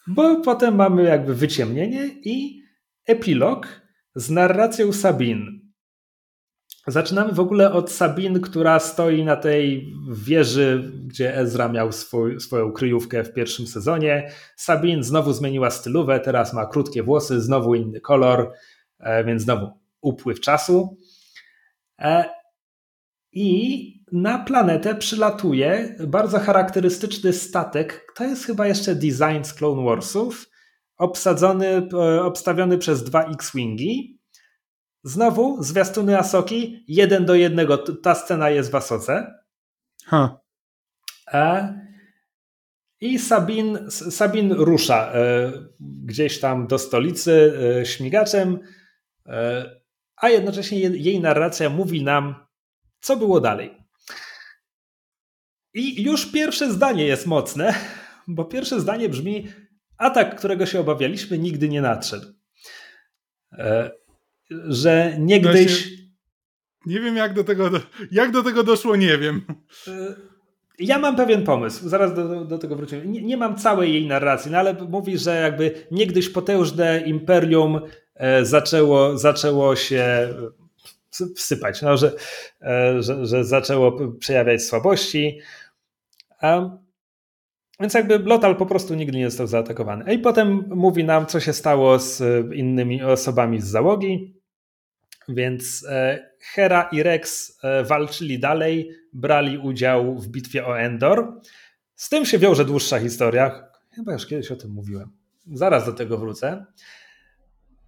Bo 0.06 0.40
potem 0.40 0.76
mamy 0.76 1.02
jakby 1.02 1.34
wyciemnienie 1.34 2.06
i 2.06 2.62
epilog 3.06 3.82
z 4.14 4.30
narracją 4.30 4.92
Sabin. 4.92 5.67
Zaczynamy 6.88 7.32
w 7.32 7.40
ogóle 7.40 7.72
od 7.72 7.92
Sabin, 7.92 8.40
która 8.40 8.78
stoi 8.78 9.24
na 9.24 9.36
tej 9.36 9.94
wieży, 10.10 10.92
gdzie 11.06 11.36
Ezra 11.36 11.68
miał 11.68 11.92
swój, 11.92 12.40
swoją 12.40 12.72
kryjówkę 12.72 13.24
w 13.24 13.32
pierwszym 13.32 13.66
sezonie. 13.66 14.30
Sabin 14.56 15.02
znowu 15.02 15.32
zmieniła 15.32 15.70
stylówę, 15.70 16.20
teraz 16.20 16.52
ma 16.52 16.66
krótkie 16.66 17.02
włosy, 17.02 17.40
znowu 17.40 17.74
inny 17.74 18.00
kolor, 18.00 18.52
e, 18.98 19.24
więc 19.24 19.42
znowu 19.42 19.70
upływ 20.00 20.40
czasu. 20.40 20.98
E, 21.98 22.24
I 23.32 24.04
na 24.12 24.38
planetę 24.38 24.94
przylatuje 24.94 25.96
bardzo 26.06 26.38
charakterystyczny 26.38 27.32
statek. 27.32 28.12
To 28.16 28.24
jest 28.24 28.44
chyba 28.44 28.66
jeszcze 28.66 28.94
design 28.94 29.44
z 29.44 29.54
Clone 29.54 29.84
Warsów, 29.84 30.46
obsadzony, 30.96 31.88
e, 31.92 32.22
obstawiony 32.22 32.78
przez 32.78 33.04
dwa 33.04 33.24
X-Wingi 33.24 34.17
Znowu 35.02 35.62
zwiastuny 35.62 36.18
Asoki, 36.18 36.84
jeden 36.88 37.26
do 37.26 37.34
jednego. 37.34 37.78
Ta 37.78 38.14
scena 38.14 38.50
jest 38.50 38.70
w 38.70 38.74
Asoce. 38.74 39.34
Huh. 40.06 40.30
E, 41.32 41.74
I 43.00 43.18
Sabin, 43.18 43.90
Sabin 43.90 44.52
rusza 44.52 45.12
e, 45.12 45.52
gdzieś 45.80 46.40
tam 46.40 46.66
do 46.66 46.78
stolicy 46.78 47.52
e, 47.80 47.86
śmigaczem, 47.86 48.58
e, 49.26 49.70
a 50.16 50.28
jednocześnie 50.28 50.80
jej, 50.80 51.04
jej 51.04 51.20
narracja 51.20 51.70
mówi 51.70 52.04
nam, 52.04 52.46
co 53.00 53.16
było 53.16 53.40
dalej. 53.40 53.78
I 55.74 56.02
już 56.02 56.32
pierwsze 56.32 56.72
zdanie 56.72 57.06
jest 57.06 57.26
mocne, 57.26 57.74
bo 58.28 58.44
pierwsze 58.44 58.80
zdanie 58.80 59.08
brzmi: 59.08 59.48
Atak, 59.98 60.38
którego 60.38 60.66
się 60.66 60.80
obawialiśmy, 60.80 61.38
nigdy 61.38 61.68
nie 61.68 61.82
nadszedł. 61.82 62.26
E, 64.52 64.56
że 64.68 65.16
niegdyś. 65.18 65.90
nie 66.86 67.00
wiem, 67.00 67.16
jak 67.16 67.34
do, 67.34 67.44
tego, 67.44 67.70
jak 68.10 68.30
do 68.30 68.42
tego 68.42 68.62
doszło, 68.62 68.96
nie 68.96 69.18
wiem. 69.18 69.42
E, 69.88 70.14
ja 70.78 70.98
mam 70.98 71.16
pewien 71.16 71.44
pomysł, 71.44 71.88
zaraz 71.88 72.14
do, 72.14 72.44
do 72.44 72.58
tego 72.58 72.76
wrócimy. 72.76 73.06
Nie, 73.06 73.22
nie, 73.22 73.36
mam 73.36 73.56
całej 73.56 73.92
jej 73.92 74.06
narracji, 74.06 74.50
no 74.50 74.58
ale 74.58 74.74
mówi, 74.74 75.18
że 75.18 75.40
jakby 75.40 75.86
niegdyś 75.90 76.28
potężne 76.28 77.00
imperium 77.00 77.80
e, 78.14 78.44
zaczęło, 78.44 79.18
zaczęło 79.18 79.76
się 79.76 80.28
wsypać, 81.36 81.82
no, 81.82 81.96
że, 81.96 82.12
e, 82.62 83.02
że, 83.02 83.26
że 83.26 83.44
zaczęło 83.44 84.12
przejawiać 84.18 84.62
słabości. 84.62 85.40
Więc 87.80 87.94
jakby 87.94 88.18
Lotal 88.18 88.56
po 88.56 88.66
prostu 88.66 88.94
nigdy 88.94 89.18
nie 89.18 89.30
został 89.30 89.46
zaatakowany. 89.46 90.14
I 90.14 90.18
potem 90.18 90.64
mówi 90.68 91.04
nam, 91.04 91.26
co 91.26 91.40
się 91.40 91.52
stało 91.52 91.98
z 91.98 92.22
innymi 92.54 93.02
osobami 93.02 93.60
z 93.60 93.66
załogi. 93.66 94.37
Więc 95.28 95.86
e, 95.88 96.28
Hera 96.40 96.88
i 96.92 97.02
Rex 97.02 97.58
e, 97.62 97.84
walczyli 97.84 98.38
dalej, 98.38 98.90
brali 99.12 99.58
udział 99.58 100.18
w 100.18 100.28
bitwie 100.28 100.66
o 100.66 100.80
Endor. 100.80 101.40
Z 101.94 102.08
tym 102.08 102.24
się 102.24 102.38
wiąże 102.38 102.64
dłuższa 102.64 102.98
historia. 102.98 103.68
Chyba 103.94 104.12
już 104.12 104.26
kiedyś 104.26 104.50
o 104.50 104.56
tym 104.56 104.70
mówiłem. 104.70 105.10
Zaraz 105.52 105.86
do 105.86 105.92
tego 105.92 106.18
wrócę. 106.18 106.66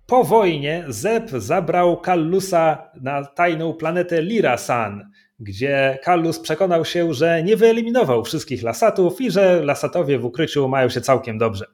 Po 0.06 0.24
wojnie 0.24 0.84
Zeb 0.88 1.30
zabrał 1.30 2.00
Kallusa 2.00 2.90
na 3.00 3.24
tajną 3.24 3.72
planetę 3.74 4.22
Lirasan, 4.22 5.10
gdzie 5.40 5.98
Kallus 6.02 6.38
przekonał 6.38 6.84
się, 6.84 7.14
że 7.14 7.42
nie 7.42 7.56
wyeliminował 7.56 8.24
wszystkich 8.24 8.62
lasatów 8.62 9.20
i 9.20 9.30
że 9.30 9.64
lasatowie 9.64 10.18
w 10.18 10.24
ukryciu 10.24 10.68
mają 10.68 10.88
się 10.88 11.00
całkiem 11.00 11.38
dobrze. 11.38 11.66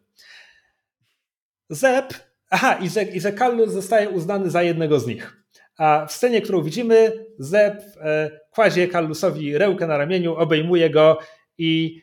Zeb, 1.71 2.15
aha, 2.51 2.75
i 2.75 2.89
że, 2.89 3.03
i 3.03 3.21
że 3.21 3.33
Kallus 3.33 3.73
zostaje 3.73 4.11
uznany 4.11 4.51
za 4.51 4.63
jednego 4.63 5.01
z 5.01 5.07
nich. 5.07 5.46
A 5.79 6.07
w 6.07 6.13
scenie, 6.13 6.43
którą 6.43 6.63
widzimy, 6.63 7.27
Zeb 7.39 7.83
e, 8.01 8.31
kładzie 8.51 8.89
Kallusowi 8.89 9.59
rełkę 9.59 9.87
na 9.87 9.99
ramieniu, 9.99 10.35
obejmuje 10.35 10.91
go 10.91 11.19
i 11.59 12.03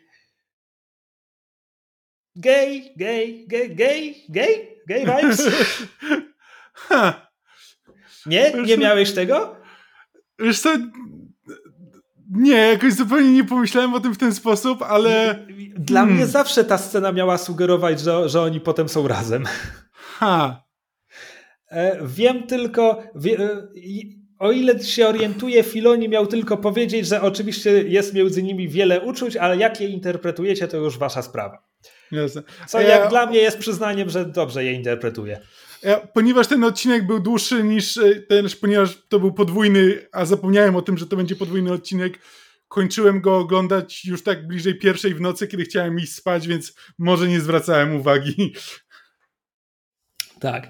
gay, 2.36 2.82
gay, 2.98 3.46
gay, 3.48 3.70
gay, 3.70 4.16
gay, 4.30 4.68
gay 4.88 5.00
vibes. 5.06 5.50
Nie? 8.26 8.54
Nie 8.66 8.78
miałeś 8.78 9.14
tego? 9.14 9.56
Wiesz 10.40 10.60
co, 10.60 10.78
nie, 12.32 12.56
jakoś 12.56 12.94
zupełnie 12.94 13.34
nie 13.34 13.44
pomyślałem 13.44 13.94
o 13.94 14.00
tym 14.00 14.14
w 14.14 14.18
ten 14.18 14.34
sposób, 14.34 14.82
ale... 14.82 15.46
Dla 15.76 16.00
hmm. 16.00 16.16
mnie 16.16 16.28
zawsze 16.28 16.64
ta 16.64 16.78
scena 16.78 17.12
miała 17.12 17.38
sugerować, 17.38 18.00
że, 18.00 18.30
że 18.30 18.42
oni 18.42 18.60
potem 18.60 18.90
są 18.90 19.08
razem. 19.08 19.46
Ha. 19.94 20.64
E, 21.74 22.00
wiem 22.08 22.48
tylko, 22.48 23.04
e, 23.40 23.68
o 24.40 24.52
ile 24.52 24.84
się 24.84 25.08
orientuję, 25.08 25.64
Filoni 25.64 26.10
miał 26.10 26.28
tylko 26.28 26.58
powiedzieć, 26.58 27.08
że 27.08 27.22
oczywiście 27.22 27.72
jest 27.72 28.14
między 28.14 28.44
nimi 28.44 28.70
wiele 28.70 29.02
uczuć, 29.02 29.38
ale 29.38 29.58
jak 29.58 29.82
je 29.82 29.88
interpretujecie, 29.88 30.68
to 30.68 30.78
już 30.78 30.98
wasza 30.98 31.22
sprawa. 31.22 31.64
Jasne. 32.12 32.44
Co 32.68 32.82
ja... 32.82 32.88
jak 32.88 33.10
dla 33.10 33.26
mnie 33.26 33.40
jest 33.40 33.58
przyznaniem, 33.58 34.10
że 34.10 34.26
dobrze 34.26 34.64
je 34.64 34.74
interpretuję. 34.74 35.40
Ja, 35.84 36.00
ponieważ 36.00 36.48
ten 36.48 36.64
odcinek 36.64 37.08
był 37.08 37.20
dłuższy 37.20 37.64
niż 37.64 37.98
e, 37.98 38.16
ten, 38.16 38.48
ponieważ 38.62 38.98
to 39.10 39.20
był 39.20 39.34
podwójny, 39.34 40.08
a 40.12 40.26
zapomniałem 40.26 40.76
o 40.76 40.82
tym, 40.82 40.98
że 40.98 41.08
to 41.08 41.16
będzie 41.16 41.36
podwójny 41.36 41.74
odcinek, 41.74 42.20
kończyłem 42.68 43.22
go 43.22 43.38
oglądać 43.38 44.06
już 44.06 44.24
tak 44.24 44.48
bliżej 44.48 44.80
pierwszej 44.80 45.16
w 45.16 45.22
nocy, 45.22 45.48
kiedy 45.48 45.64
chciałem 45.64 46.00
iść 46.00 46.16
spać, 46.16 46.48
więc 46.48 46.74
może 46.98 47.28
nie 47.28 47.40
zwracałem 47.40 47.96
uwagi. 47.96 48.54
Tak. 50.40 50.68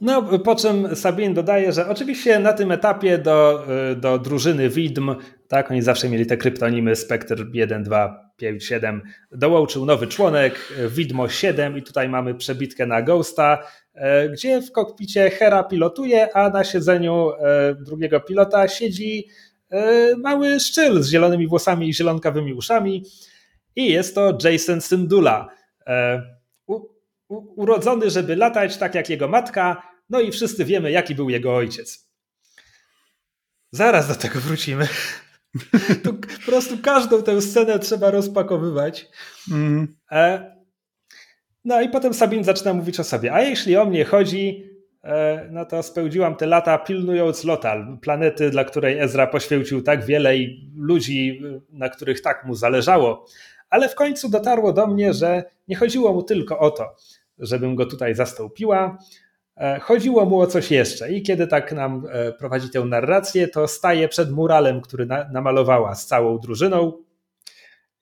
No, 0.00 0.22
po 0.22 0.54
czym 0.54 0.96
Sabin 0.96 1.34
dodaje, 1.34 1.72
że 1.72 1.88
oczywiście 1.88 2.38
na 2.38 2.52
tym 2.52 2.72
etapie 2.72 3.18
do, 3.18 3.64
y, 3.92 3.96
do 3.96 4.18
drużyny 4.18 4.68
widm, 4.68 5.14
tak, 5.48 5.70
oni 5.70 5.82
zawsze 5.82 6.08
mieli 6.08 6.26
te 6.26 6.36
kryptonimy 6.36 6.96
Spectre 6.96 7.36
1, 7.52 7.82
2, 7.82 8.30
5, 8.36 8.64
7, 8.64 9.02
dołączył 9.32 9.86
nowy 9.86 10.06
członek, 10.06 10.72
Widmo 10.88 11.28
7 11.28 11.78
i 11.78 11.82
tutaj 11.82 12.08
mamy 12.08 12.34
przebitkę 12.34 12.86
na 12.86 13.02
Ghosta, 13.02 13.58
y, 13.94 14.00
gdzie 14.32 14.62
w 14.62 14.72
kokpicie 14.72 15.30
Hera 15.30 15.64
pilotuje, 15.64 16.36
a 16.36 16.50
na 16.50 16.64
siedzeniu 16.64 17.30
y, 17.30 17.84
drugiego 17.84 18.20
pilota 18.20 18.68
siedzi 18.68 19.28
mały 20.18 20.60
szczyl 20.60 21.02
z 21.02 21.10
zielonymi 21.10 21.46
włosami 21.46 21.88
i 21.88 21.94
zielonkawymi 21.94 22.54
uszami. 22.54 23.04
I 23.76 23.92
jest 23.92 24.14
to 24.14 24.38
Jason 24.44 24.80
Syndula 24.80 25.48
urodzony, 27.28 28.10
żeby 28.10 28.36
latać 28.36 28.76
tak 28.76 28.94
jak 28.94 29.10
jego 29.10 29.28
matka, 29.28 29.82
no 30.10 30.20
i 30.20 30.32
wszyscy 30.32 30.64
wiemy, 30.64 30.90
jaki 30.90 31.14
był 31.14 31.30
jego 31.30 31.56
ojciec. 31.56 32.06
Zaraz 33.72 34.08
do 34.08 34.14
tego 34.14 34.40
wrócimy. 34.40 34.88
tu 36.04 36.14
po 36.14 36.46
prostu 36.46 36.78
każdą 36.82 37.22
tę 37.22 37.42
scenę 37.42 37.78
trzeba 37.78 38.10
rozpakowywać. 38.10 39.08
Mm. 39.50 39.96
No 41.64 41.82
i 41.82 41.88
potem 41.88 42.14
Sabin 42.14 42.44
zaczyna 42.44 42.74
mówić 42.74 43.00
o 43.00 43.04
sobie. 43.04 43.32
A 43.32 43.42
jeśli 43.42 43.76
o 43.76 43.84
mnie 43.84 44.04
chodzi, 44.04 44.70
e, 45.04 45.48
no 45.50 45.64
to 45.64 45.82
spełdziłam 45.82 46.36
te 46.36 46.46
lata 46.46 46.78
pilnując 46.78 47.44
Lotal, 47.44 47.98
planety, 48.02 48.50
dla 48.50 48.64
której 48.64 48.98
Ezra 48.98 49.26
poświęcił 49.26 49.82
tak 49.82 50.04
wiele 50.04 50.36
i 50.36 50.70
ludzi, 50.76 51.42
na 51.70 51.88
których 51.88 52.20
tak 52.20 52.44
mu 52.44 52.54
zależało. 52.54 53.26
Ale 53.70 53.88
w 53.88 53.94
końcu 53.94 54.28
dotarło 54.28 54.72
do 54.72 54.86
mnie, 54.86 55.14
że 55.14 55.44
nie 55.68 55.76
chodziło 55.76 56.12
mu 56.12 56.22
tylko 56.22 56.58
o 56.58 56.70
to 56.70 56.96
żebym 57.38 57.74
go 57.74 57.86
tutaj 57.86 58.14
zastąpiła. 58.14 58.98
E, 59.56 59.80
chodziło 59.80 60.24
mu 60.24 60.40
o 60.40 60.46
coś 60.46 60.70
jeszcze 60.70 61.12
i 61.12 61.22
kiedy 61.22 61.46
tak 61.46 61.72
nam 61.72 62.06
e, 62.10 62.32
prowadzi 62.32 62.70
tę 62.70 62.80
narrację, 62.80 63.48
to 63.48 63.68
staje 63.68 64.08
przed 64.08 64.30
muralem, 64.30 64.80
który 64.80 65.06
na, 65.06 65.28
namalowała 65.32 65.94
z 65.94 66.06
całą 66.06 66.38
drużyną. 66.38 66.92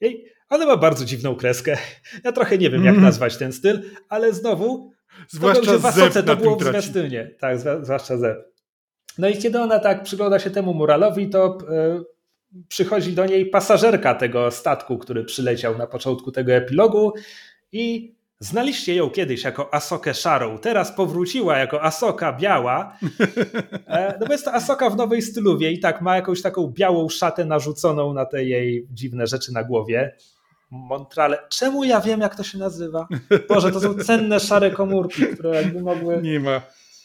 I 0.00 0.24
ona 0.48 0.66
ma 0.66 0.76
bardzo 0.76 1.04
dziwną 1.04 1.36
kreskę. 1.36 1.76
Ja 2.24 2.32
trochę 2.32 2.58
nie 2.58 2.70
wiem, 2.70 2.84
jak 2.84 2.94
mhm. 2.94 3.04
nazwać 3.04 3.36
ten 3.36 3.52
styl, 3.52 3.82
ale 4.08 4.32
znowu, 4.32 4.92
zwłaszcza 5.28 5.64
to, 5.64 5.72
że 5.72 5.78
w 5.78 5.86
Asoce 5.86 6.22
to 6.22 6.36
było 6.36 6.56
w 6.56 6.64
zwiastunie. 6.64 7.30
Tak, 7.38 7.58
zwłaszcza 7.82 8.16
Zeb. 8.16 8.54
No 9.18 9.28
i 9.28 9.38
kiedy 9.38 9.60
ona 9.60 9.78
tak 9.78 10.02
przygląda 10.02 10.38
się 10.38 10.50
temu 10.50 10.74
muralowi, 10.74 11.30
to 11.30 11.58
przychodzi 12.68 13.12
do 13.12 13.26
niej 13.26 13.46
pasażerka 13.46 14.14
tego 14.14 14.50
statku, 14.50 14.98
który 14.98 15.24
przyleciał 15.24 15.78
na 15.78 15.86
początku 15.86 16.32
tego 16.32 16.52
epilogu 16.52 17.12
i 17.72 18.14
Znaliście 18.40 18.94
ją 18.94 19.10
kiedyś 19.10 19.44
jako 19.44 19.74
Asokę 19.74 20.14
szarą, 20.14 20.58
teraz 20.58 20.92
powróciła 20.92 21.58
jako 21.58 21.82
Asoka 21.82 22.32
biała. 22.32 22.78
E, 23.86 24.18
no 24.20 24.26
bo 24.26 24.32
jest 24.32 24.44
to 24.44 24.52
Asoka 24.52 24.90
w 24.90 24.96
nowej 24.96 25.22
styluwie 25.22 25.72
i 25.72 25.80
tak 25.80 26.00
ma 26.00 26.16
jakąś 26.16 26.42
taką 26.42 26.66
białą 26.66 27.08
szatę 27.08 27.44
narzuconą 27.44 28.14
na 28.14 28.26
te 28.26 28.44
jej 28.44 28.86
dziwne 28.90 29.26
rzeczy 29.26 29.52
na 29.52 29.64
głowie. 29.64 30.16
Montrale. 30.70 31.38
Czemu 31.48 31.84
ja 31.84 32.00
wiem, 32.00 32.20
jak 32.20 32.36
to 32.36 32.42
się 32.42 32.58
nazywa? 32.58 33.08
Boże, 33.48 33.72
to 33.72 33.80
są 33.80 33.94
cenne 34.06 34.40
szare 34.40 34.70
komórki, 34.70 35.22
które 35.26 35.62
jakby 35.62 35.82
mogły. 35.82 36.22
Nie 36.22 36.40
ma. 36.40 36.60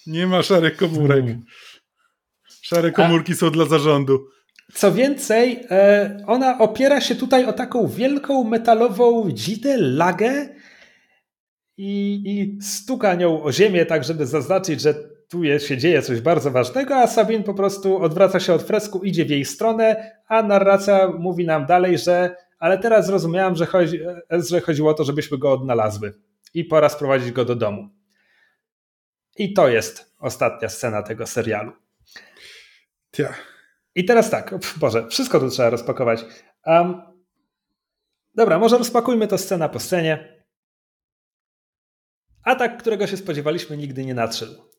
Nie 0.07 0.27
ma 0.27 0.43
szarych 0.43 0.77
komórek. 0.77 1.25
Hmm. 1.25 1.43
Szare 2.61 2.91
komórki 2.91 3.31
A... 3.31 3.35
są 3.35 3.51
dla 3.51 3.65
zarządu. 3.65 4.27
Co 4.73 4.91
więcej, 4.91 5.65
e, 5.71 6.17
ona 6.27 6.57
opiera 6.57 7.01
się 7.01 7.15
tutaj 7.15 7.45
o 7.45 7.53
taką 7.53 7.87
wielką 7.87 8.43
metalową 8.43 9.31
dzidę, 9.31 9.77
lagę, 9.77 10.49
i, 11.81 12.21
i 12.25 12.61
stuka 12.61 13.15
nią 13.15 13.43
o 13.43 13.51
ziemię, 13.51 13.85
tak 13.85 14.03
żeby 14.03 14.25
zaznaczyć, 14.25 14.81
że 14.81 14.93
tu 15.29 15.43
jest, 15.43 15.67
się 15.67 15.77
dzieje 15.77 16.01
coś 16.01 16.21
bardzo 16.21 16.51
ważnego, 16.51 16.95
a 16.95 17.07
Sabin 17.07 17.43
po 17.43 17.53
prostu 17.53 18.01
odwraca 18.01 18.39
się 18.39 18.53
od 18.53 18.63
fresku, 18.63 19.03
idzie 19.03 19.25
w 19.25 19.29
jej 19.29 19.45
stronę, 19.45 20.11
a 20.27 20.43
narracja 20.43 21.11
mówi 21.19 21.45
nam 21.45 21.65
dalej, 21.65 21.97
że 21.97 22.35
ale 22.59 22.77
teraz 22.77 23.05
zrozumiałam, 23.05 23.55
że, 23.55 23.65
chodzi, 23.65 23.99
że 24.49 24.61
chodziło 24.61 24.91
o 24.91 24.93
to, 24.93 25.03
żebyśmy 25.03 25.37
go 25.37 25.51
odnalazły 25.51 26.13
i 26.53 26.65
pora 26.65 26.89
sprowadzić 26.89 27.31
go 27.31 27.45
do 27.45 27.55
domu. 27.55 27.89
I 29.37 29.53
to 29.53 29.67
jest 29.67 30.15
ostatnia 30.17 30.69
scena 30.69 31.03
tego 31.03 31.27
serialu. 31.27 31.71
Ja. 33.17 33.33
I 33.95 34.05
teraz 34.05 34.29
tak, 34.29 34.55
Boże, 34.77 35.07
wszystko 35.07 35.39
tu 35.39 35.49
trzeba 35.49 35.69
rozpakować. 35.69 36.25
Um, 36.65 37.01
dobra, 38.35 38.59
może 38.59 38.77
rozpakujmy 38.77 39.27
to 39.27 39.37
scena 39.37 39.69
po 39.69 39.79
scenie. 39.79 40.38
Atak, 42.43 42.77
którego 42.77 43.07
się 43.07 43.17
spodziewaliśmy, 43.17 43.77
nigdy 43.77 44.05
nie 44.05 44.13
nadszedł. 44.13 44.69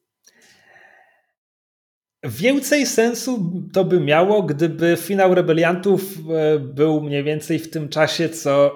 Więcej 2.25 2.87
sensu 2.87 3.63
to 3.73 3.85
by 3.85 4.01
miało, 4.01 4.43
gdyby 4.43 4.97
finał 4.97 5.35
rebeliantów 5.35 6.03
e, 6.31 6.59
był 6.59 7.01
mniej 7.01 7.25
więcej 7.25 7.59
w 7.59 7.71
tym 7.71 7.89
czasie, 7.89 8.29
co 8.29 8.73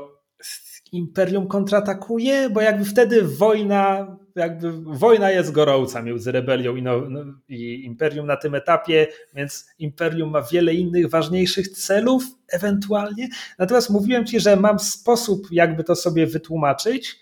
Imperium 0.94 1.48
kontratakuje, 1.48 2.50
bo 2.50 2.60
jakby 2.60 2.84
wtedy 2.84 3.22
wojna, 3.22 4.16
jakby 4.36 4.72
wojna 4.72 5.30
jest 5.30 5.52
gorąca 5.52 6.02
między 6.02 6.32
rebelią 6.32 6.76
i, 6.76 6.82
no, 6.82 7.02
i 7.48 7.84
Imperium 7.84 8.26
na 8.26 8.36
tym 8.36 8.54
etapie, 8.54 9.06
więc 9.34 9.66
Imperium 9.78 10.30
ma 10.30 10.42
wiele 10.42 10.74
innych 10.74 11.10
ważniejszych 11.10 11.68
celów 11.68 12.24
ewentualnie. 12.48 13.28
Natomiast 13.58 13.90
mówiłem 13.90 14.26
ci, 14.26 14.40
że 14.40 14.56
mam 14.56 14.78
sposób, 14.78 15.48
jakby 15.50 15.84
to 15.84 15.96
sobie 15.96 16.26
wytłumaczyć 16.26 17.20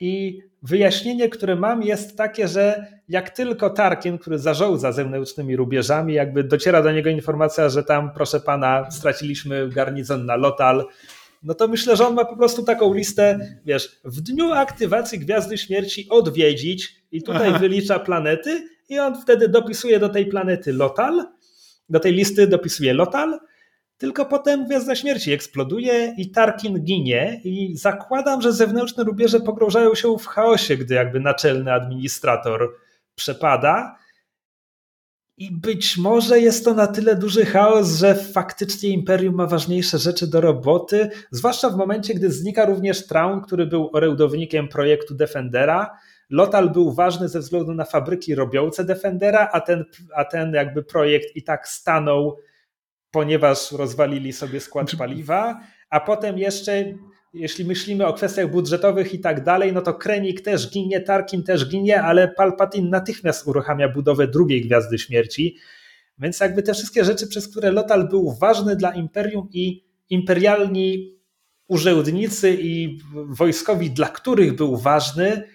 i 0.00 0.42
wyjaśnienie, 0.66 1.28
które 1.28 1.56
mam, 1.56 1.82
jest 1.82 2.16
takie, 2.16 2.48
że 2.48 2.86
jak 3.08 3.30
tylko 3.30 3.70
Tarkin, 3.70 4.18
który 4.18 4.38
zarządza 4.38 4.92
zewnętrznymi 4.92 5.56
rubieżami, 5.56 6.14
jakby 6.14 6.44
dociera 6.44 6.82
do 6.82 6.92
niego 6.92 7.10
informacja, 7.10 7.68
że 7.68 7.84
tam, 7.84 8.10
proszę 8.14 8.40
pana, 8.40 8.90
straciliśmy 8.90 9.68
garnizon 9.68 10.26
na 10.26 10.36
Lotal, 10.36 10.86
no 11.42 11.54
to 11.54 11.68
myślę, 11.68 11.96
że 11.96 12.06
on 12.06 12.14
ma 12.14 12.24
po 12.24 12.36
prostu 12.36 12.62
taką 12.62 12.94
listę, 12.94 13.38
wiesz, 13.66 14.00
w 14.04 14.20
dniu 14.20 14.52
aktywacji 14.52 15.18
Gwiazdy 15.18 15.58
Śmierci 15.58 16.08
odwiedzić 16.10 16.96
i 17.12 17.22
tutaj 17.22 17.48
Aha. 17.48 17.58
wylicza 17.58 17.98
planety 17.98 18.68
i 18.88 18.98
on 18.98 19.22
wtedy 19.22 19.48
dopisuje 19.48 19.98
do 19.98 20.08
tej 20.08 20.26
planety 20.26 20.72
Lotal, 20.72 21.24
do 21.88 22.00
tej 22.00 22.12
listy 22.12 22.46
dopisuje 22.46 22.94
Lotal, 22.94 23.38
tylko 23.98 24.26
potem 24.26 24.66
Gwiazda 24.66 24.94
Śmierci 24.94 25.32
eksploduje 25.32 26.14
i 26.18 26.30
Tarkin 26.30 26.84
ginie 26.84 27.40
i 27.44 27.76
zakładam, 27.76 28.42
że 28.42 28.52
zewnętrzne 28.52 29.04
rubieże 29.04 29.40
pogrążają 29.40 29.94
się 29.94 30.18
w 30.18 30.26
chaosie, 30.26 30.76
gdy 30.76 30.94
jakby 30.94 31.20
naczelny 31.20 31.72
administrator 31.72 32.74
przepada. 33.14 33.96
I 35.38 35.52
być 35.52 35.96
może 35.96 36.40
jest 36.40 36.64
to 36.64 36.74
na 36.74 36.86
tyle 36.86 37.16
duży 37.16 37.44
chaos, 37.44 37.98
że 37.98 38.14
faktycznie 38.14 38.90
Imperium 38.90 39.34
ma 39.34 39.46
ważniejsze 39.46 39.98
rzeczy 39.98 40.26
do 40.26 40.40
roboty, 40.40 41.10
zwłaszcza 41.30 41.70
w 41.70 41.76
momencie, 41.76 42.14
gdy 42.14 42.30
znika 42.30 42.64
również 42.64 43.06
Traun, 43.06 43.40
który 43.40 43.66
był 43.66 43.90
orędownikiem 43.92 44.68
projektu 44.68 45.14
Defendera. 45.14 45.98
Lotal 46.30 46.70
był 46.70 46.92
ważny 46.92 47.28
ze 47.28 47.40
względu 47.40 47.74
na 47.74 47.84
fabryki 47.84 48.34
robiące 48.34 48.84
Defendera, 48.84 49.48
a 49.52 49.60
ten, 49.60 49.84
a 50.14 50.24
ten 50.24 50.52
jakby 50.52 50.82
projekt 50.82 51.36
i 51.36 51.42
tak 51.42 51.68
stanął 51.68 52.36
ponieważ 53.10 53.72
rozwalili 53.72 54.32
sobie 54.32 54.60
skład 54.60 54.86
znaczy- 54.86 54.96
paliwa, 54.96 55.60
a 55.90 56.00
potem 56.00 56.38
jeszcze 56.38 56.84
jeśli 57.36 57.64
myślimy 57.64 58.06
o 58.06 58.12
kwestiach 58.12 58.50
budżetowych 58.50 59.14
i 59.14 59.18
tak 59.18 59.44
dalej, 59.44 59.72
no 59.72 59.82
to 59.82 59.94
Krenik 59.94 60.40
też 60.40 60.70
ginie, 60.70 61.00
Tarkin 61.00 61.42
też 61.42 61.68
ginie, 61.68 62.02
ale 62.02 62.28
Palpatine 62.28 62.90
natychmiast 62.90 63.46
uruchamia 63.46 63.88
budowę 63.88 64.28
drugiej 64.28 64.60
Gwiazdy 64.60 64.98
Śmierci. 64.98 65.56
Więc 66.18 66.40
jakby 66.40 66.62
te 66.62 66.74
wszystkie 66.74 67.04
rzeczy, 67.04 67.26
przez 67.26 67.48
które 67.48 67.70
Lotal 67.70 68.08
był 68.08 68.32
ważny 68.40 68.76
dla 68.76 68.94
Imperium 68.94 69.48
i 69.52 69.84
imperialni 70.10 71.16
urzędnicy 71.68 72.56
i 72.60 72.98
wojskowi, 73.14 73.90
dla 73.90 74.08
których 74.08 74.56
był 74.56 74.76
ważny, 74.76 75.48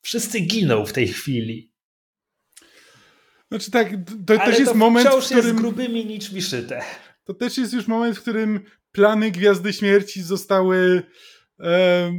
wszyscy 0.00 0.40
giną 0.40 0.86
w 0.86 0.92
tej 0.92 1.08
chwili. 1.08 1.71
Znaczy 3.52 3.70
tak, 3.70 3.88
to 4.26 4.34
Ale 4.34 4.50
też 4.50 4.58
jest 4.58 4.72
to 4.72 4.78
moment, 4.78 5.08
w 5.08 5.24
którym... 5.24 5.44
jest 5.44 5.54
grubymi 5.54 6.06
niczmi 6.06 6.42
szyte. 6.42 6.82
To 7.24 7.34
też 7.34 7.58
jest 7.58 7.72
już 7.72 7.86
moment, 7.86 8.16
w 8.18 8.20
którym 8.20 8.60
plany 8.92 9.30
Gwiazdy 9.30 9.72
Śmierci 9.72 10.22
zostały 10.22 11.02
e, 11.60 12.12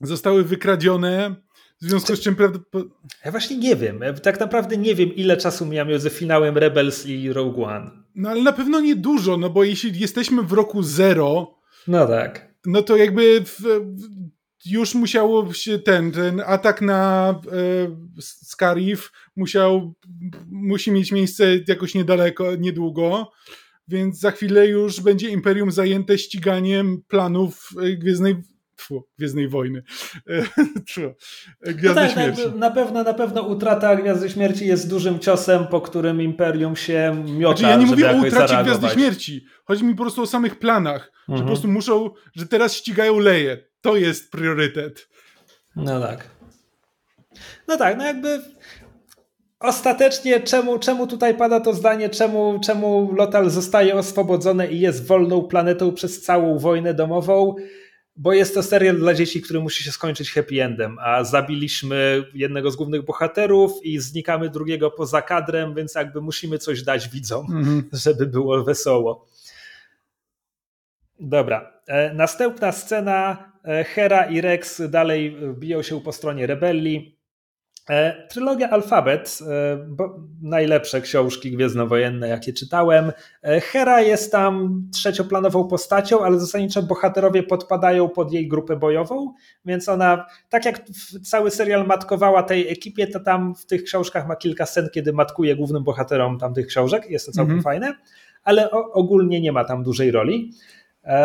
zostały 0.00 0.44
wykradzione, 0.44 1.34
w 1.80 1.84
związku 1.84 2.16
z 2.16 2.20
czym 2.20 2.36
prawdopodobnie... 2.36 2.96
Ja 3.24 3.30
właśnie 3.30 3.56
nie 3.56 3.76
wiem. 3.76 4.00
tak 4.22 4.40
naprawdę 4.40 4.76
nie 4.76 4.94
wiem, 4.94 5.14
ile 5.14 5.36
czasu 5.36 5.66
miałem 5.66 5.88
między 5.88 6.10
finałem 6.10 6.58
Rebels 6.58 7.06
i 7.06 7.32
Rogue 7.32 7.64
One. 7.64 7.90
No 8.14 8.30
ale 8.30 8.42
na 8.42 8.52
pewno 8.52 8.80
nie 8.80 8.96
dużo, 8.96 9.36
no 9.36 9.50
bo 9.50 9.64
jeśli 9.64 10.00
jesteśmy 10.00 10.42
w 10.42 10.52
roku 10.52 10.82
zero... 10.82 11.58
No 11.88 12.06
tak. 12.06 12.54
No 12.66 12.82
to 12.82 12.96
jakby 12.96 13.44
w, 13.44 13.60
już 14.66 14.94
musiało 14.94 15.52
się 15.52 15.78
ten, 15.78 16.12
ten 16.12 16.42
atak 16.46 16.82
na 16.82 17.30
e, 17.30 18.22
Scarif 18.22 19.12
musiał, 19.36 19.94
musi 20.50 20.92
mieć 20.92 21.12
miejsce 21.12 21.44
jakoś 21.68 21.94
niedaleko, 21.94 22.56
niedługo, 22.56 23.32
więc 23.88 24.20
za 24.20 24.30
chwilę 24.30 24.66
już 24.66 25.00
będzie 25.00 25.28
Imperium 25.28 25.70
zajęte 25.70 26.18
ściganiem 26.18 27.02
planów 27.08 27.68
e, 27.82 27.96
Gwiezdnej 27.96 28.36
Tfu, 28.76 29.08
Gwiezdnej 29.18 29.48
Wojny. 29.48 29.82
E, 30.28 30.42
Gwiazdy 31.74 31.88
no 31.88 31.94
tak, 31.94 32.10
Śmierci. 32.10 32.42
Na 32.56 32.70
pewno, 32.70 33.02
na 33.02 33.14
pewno 33.14 33.42
utrata 33.42 33.96
Gwiazdy 33.96 34.30
Śmierci 34.30 34.66
jest 34.66 34.90
dużym 34.90 35.18
ciosem, 35.18 35.66
po 35.66 35.80
którym 35.80 36.22
Imperium 36.22 36.76
się 36.76 37.24
miota, 37.26 37.58
znaczy, 37.58 37.72
Ja 37.72 37.76
nie 37.76 37.86
mówię 37.86 38.10
o 38.10 38.26
utracie 38.26 38.62
Gwiazdy 38.62 38.88
Śmierci. 38.88 39.44
Chodzi 39.64 39.84
mi 39.84 39.94
po 39.94 40.02
prostu 40.02 40.22
o 40.22 40.26
samych 40.26 40.58
planach, 40.58 41.02
mhm. 41.02 41.12
że 41.14 41.26
po 41.26 41.32
mhm. 41.32 41.46
prostu 41.46 41.68
muszą, 41.68 42.10
że 42.34 42.46
teraz 42.46 42.74
ścigają 42.74 43.18
Leje 43.18 43.69
to 43.80 43.96
jest 43.96 44.30
priorytet. 44.30 45.08
No 45.76 46.00
tak. 46.00 46.30
No 47.68 47.76
tak, 47.76 47.98
no 47.98 48.04
jakby 48.04 48.42
ostatecznie 49.60 50.40
czemu, 50.40 50.78
czemu 50.78 51.06
tutaj 51.06 51.36
pada 51.36 51.60
to 51.60 51.74
zdanie, 51.74 52.08
czemu, 52.08 52.60
czemu 52.64 53.14
Lotal 53.14 53.50
zostaje 53.50 53.94
oswobodzone 53.94 54.72
i 54.72 54.80
jest 54.80 55.06
wolną 55.06 55.42
planetą 55.42 55.92
przez 55.92 56.22
całą 56.22 56.58
wojnę 56.58 56.94
domową? 56.94 57.54
Bo 58.16 58.32
jest 58.32 58.54
to 58.54 58.62
serial 58.62 58.96
dla 58.96 59.14
dzieci, 59.14 59.42
który 59.42 59.60
musi 59.60 59.84
się 59.84 59.92
skończyć 59.92 60.32
happy 60.32 60.62
endem, 60.62 60.96
a 60.98 61.24
zabiliśmy 61.24 62.24
jednego 62.34 62.70
z 62.70 62.76
głównych 62.76 63.04
bohaterów 63.04 63.72
i 63.82 63.98
znikamy 63.98 64.50
drugiego 64.50 64.90
poza 64.90 65.22
kadrem, 65.22 65.74
więc 65.74 65.94
jakby 65.94 66.20
musimy 66.20 66.58
coś 66.58 66.82
dać 66.82 67.08
widzom, 67.08 67.46
mm 67.50 67.64
-hmm. 67.64 67.82
żeby 68.04 68.26
było 68.26 68.64
wesoło. 68.64 69.26
Dobra. 71.20 71.72
E, 71.86 72.14
następna 72.14 72.72
scena 72.72 73.49
Hera 73.64 74.24
i 74.24 74.40
Rex 74.40 74.82
dalej 74.90 75.36
biją 75.58 75.82
się 75.82 76.00
po 76.00 76.12
stronie 76.12 76.46
rebelii. 76.46 77.20
E, 77.90 78.26
trylogia 78.28 78.70
Alfabet, 78.70 79.38
e, 79.48 79.78
najlepsze 80.42 81.00
książki 81.00 81.52
gwiezdnowojenne, 81.52 82.28
jakie 82.28 82.52
czytałem. 82.52 83.12
Hera 83.42 84.00
jest 84.00 84.32
tam 84.32 84.82
trzecioplanową 84.94 85.68
postacią, 85.68 86.24
ale 86.24 86.40
zasadniczo 86.40 86.82
bohaterowie 86.82 87.42
podpadają 87.42 88.08
pod 88.08 88.32
jej 88.32 88.48
grupę 88.48 88.76
bojową, 88.76 89.32
więc 89.64 89.88
ona, 89.88 90.26
tak 90.48 90.64
jak 90.64 90.82
cały 91.24 91.50
serial 91.50 91.86
matkowała 91.86 92.42
tej 92.42 92.68
ekipie, 92.68 93.06
to 93.06 93.20
tam 93.20 93.54
w 93.54 93.66
tych 93.66 93.84
książkach 93.84 94.28
ma 94.28 94.36
kilka 94.36 94.66
scen, 94.66 94.88
kiedy 94.94 95.12
matkuje 95.12 95.56
głównym 95.56 95.84
bohaterom 95.84 96.38
tamtych 96.38 96.66
książek, 96.66 97.10
jest 97.10 97.26
to 97.26 97.32
całkiem 97.32 97.58
-hmm. 97.58 97.62
fajne, 97.62 97.94
ale 98.44 98.70
ogólnie 98.70 99.40
nie 99.40 99.52
ma 99.52 99.64
tam 99.64 99.82
dużej 99.82 100.10
roli. 100.10 100.52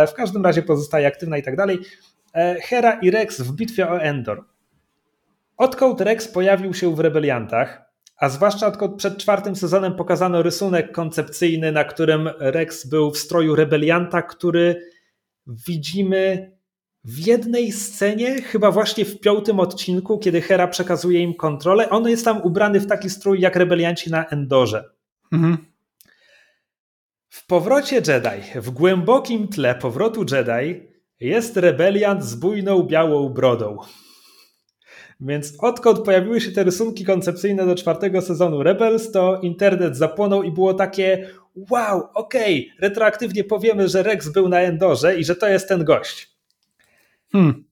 W 0.07 0.14
każdym 0.14 0.43
razie 0.43 0.61
pozostaje 0.61 1.07
aktywna 1.07 1.38
i 1.38 1.43
tak 1.43 1.55
dalej. 1.55 1.80
E, 2.35 2.55
Hera 2.61 2.99
i 2.99 3.11
Rex 3.11 3.41
w 3.41 3.55
bitwie 3.55 3.89
o 3.89 4.01
Endor. 4.01 4.45
Odkąd 5.57 6.01
Rex 6.01 6.27
pojawił 6.27 6.73
się 6.73 6.95
w 6.95 6.99
rebeliantach, 6.99 7.85
A 8.17 8.30
zwłaszcza 8.30 8.72
przed 8.97 9.17
czwartym 9.17 9.55
sezonem 9.55 9.95
pokazano 9.95 10.41
rysunek 10.41 10.91
koncepcyjny, 10.91 11.72
na 11.72 11.83
którym 11.83 12.30
Rex 12.39 12.88
był 12.88 13.11
w 13.11 13.17
stroju 13.17 13.55
rebelianta, 13.55 14.22
który 14.22 14.89
widzimy 15.47 16.51
w 17.03 17.27
jednej 17.27 17.72
scenie, 17.72 18.41
chyba 18.41 18.72
właśnie 18.72 19.05
w 19.05 19.19
piątym 19.19 19.59
odcinku, 19.59 20.19
kiedy 20.19 20.41
Hera 20.41 20.67
przekazuje 20.67 21.19
im 21.19 21.33
kontrolę. 21.33 21.89
On 21.89 22.09
jest 22.09 22.25
tam 22.25 22.41
ubrany 22.41 22.80
w 22.80 22.88
taki 22.88 23.09
strój 23.09 23.39
jak 23.39 23.55
rebelianci 23.55 24.11
na 24.11 24.25
Endorze. 24.25 24.83
Mhm. 25.31 25.57
W 27.30 27.47
powrocie 27.47 27.95
Jedi, 27.95 28.61
w 28.61 28.69
głębokim 28.69 29.47
tle 29.47 29.75
powrotu 29.75 30.25
Jedi, 30.31 30.94
jest 31.19 31.58
rebeliant 31.58 32.24
z 32.24 32.35
bujną 32.35 32.84
białą 32.84 33.30
brodą. 33.30 33.77
Więc 35.19 35.53
odkąd 35.60 36.00
pojawiły 36.00 36.42
się 36.42 36.52
te 36.52 36.64
rysunki 36.64 37.06
koncepcyjne 37.06 37.66
do 37.66 37.76
czwartego 37.76 38.22
sezonu 38.22 38.64
Rebels, 38.64 39.11
to 39.11 39.40
internet 39.42 39.98
zapłonął 39.98 40.44
i 40.44 40.52
było 40.52 40.74
takie 40.74 41.30
wow, 41.56 42.03
okej, 42.14 42.68
okay, 42.68 42.90
retroaktywnie 42.90 43.44
powiemy, 43.44 43.90
że 43.90 44.03
Rex 44.03 44.30
był 44.30 44.50
na 44.50 44.60
Endorze 44.60 45.19
i 45.19 45.26
że 45.26 45.35
to 45.35 45.48
jest 45.48 45.68
ten 45.68 45.84
gość. 45.84 46.35
Hmm. 47.32 47.64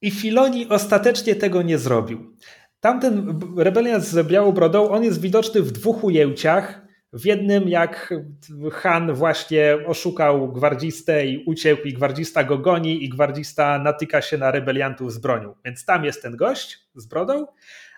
I 0.00 0.10
Filoni 0.10 0.68
ostatecznie 0.68 1.34
tego 1.34 1.62
nie 1.62 1.78
zrobił. 1.78 2.36
Tamten 2.80 3.40
rebeliant 3.56 4.04
z 4.04 4.26
białą 4.26 4.52
brodą, 4.52 4.88
on 4.88 5.04
jest 5.04 5.20
widoczny 5.20 5.62
w 5.62 5.72
dwóch 5.72 6.04
ujęciach. 6.04 6.83
W 7.14 7.26
jednym, 7.26 7.68
jak 7.68 8.14
Han 8.72 9.12
właśnie 9.12 9.78
oszukał 9.86 10.52
gwardzistę 10.52 11.26
i 11.26 11.44
uciekł, 11.44 11.82
i 11.82 11.92
gwardzista 11.92 12.44
go 12.44 12.58
goni, 12.58 13.04
i 13.04 13.08
gwardzista 13.08 13.78
natyka 13.78 14.22
się 14.22 14.38
na 14.38 14.50
rebeliantów 14.50 15.12
z 15.12 15.18
bronią. 15.18 15.54
Więc 15.64 15.84
tam 15.84 16.04
jest 16.04 16.22
ten 16.22 16.36
gość 16.36 16.78
z 16.94 17.06
brodą. 17.06 17.46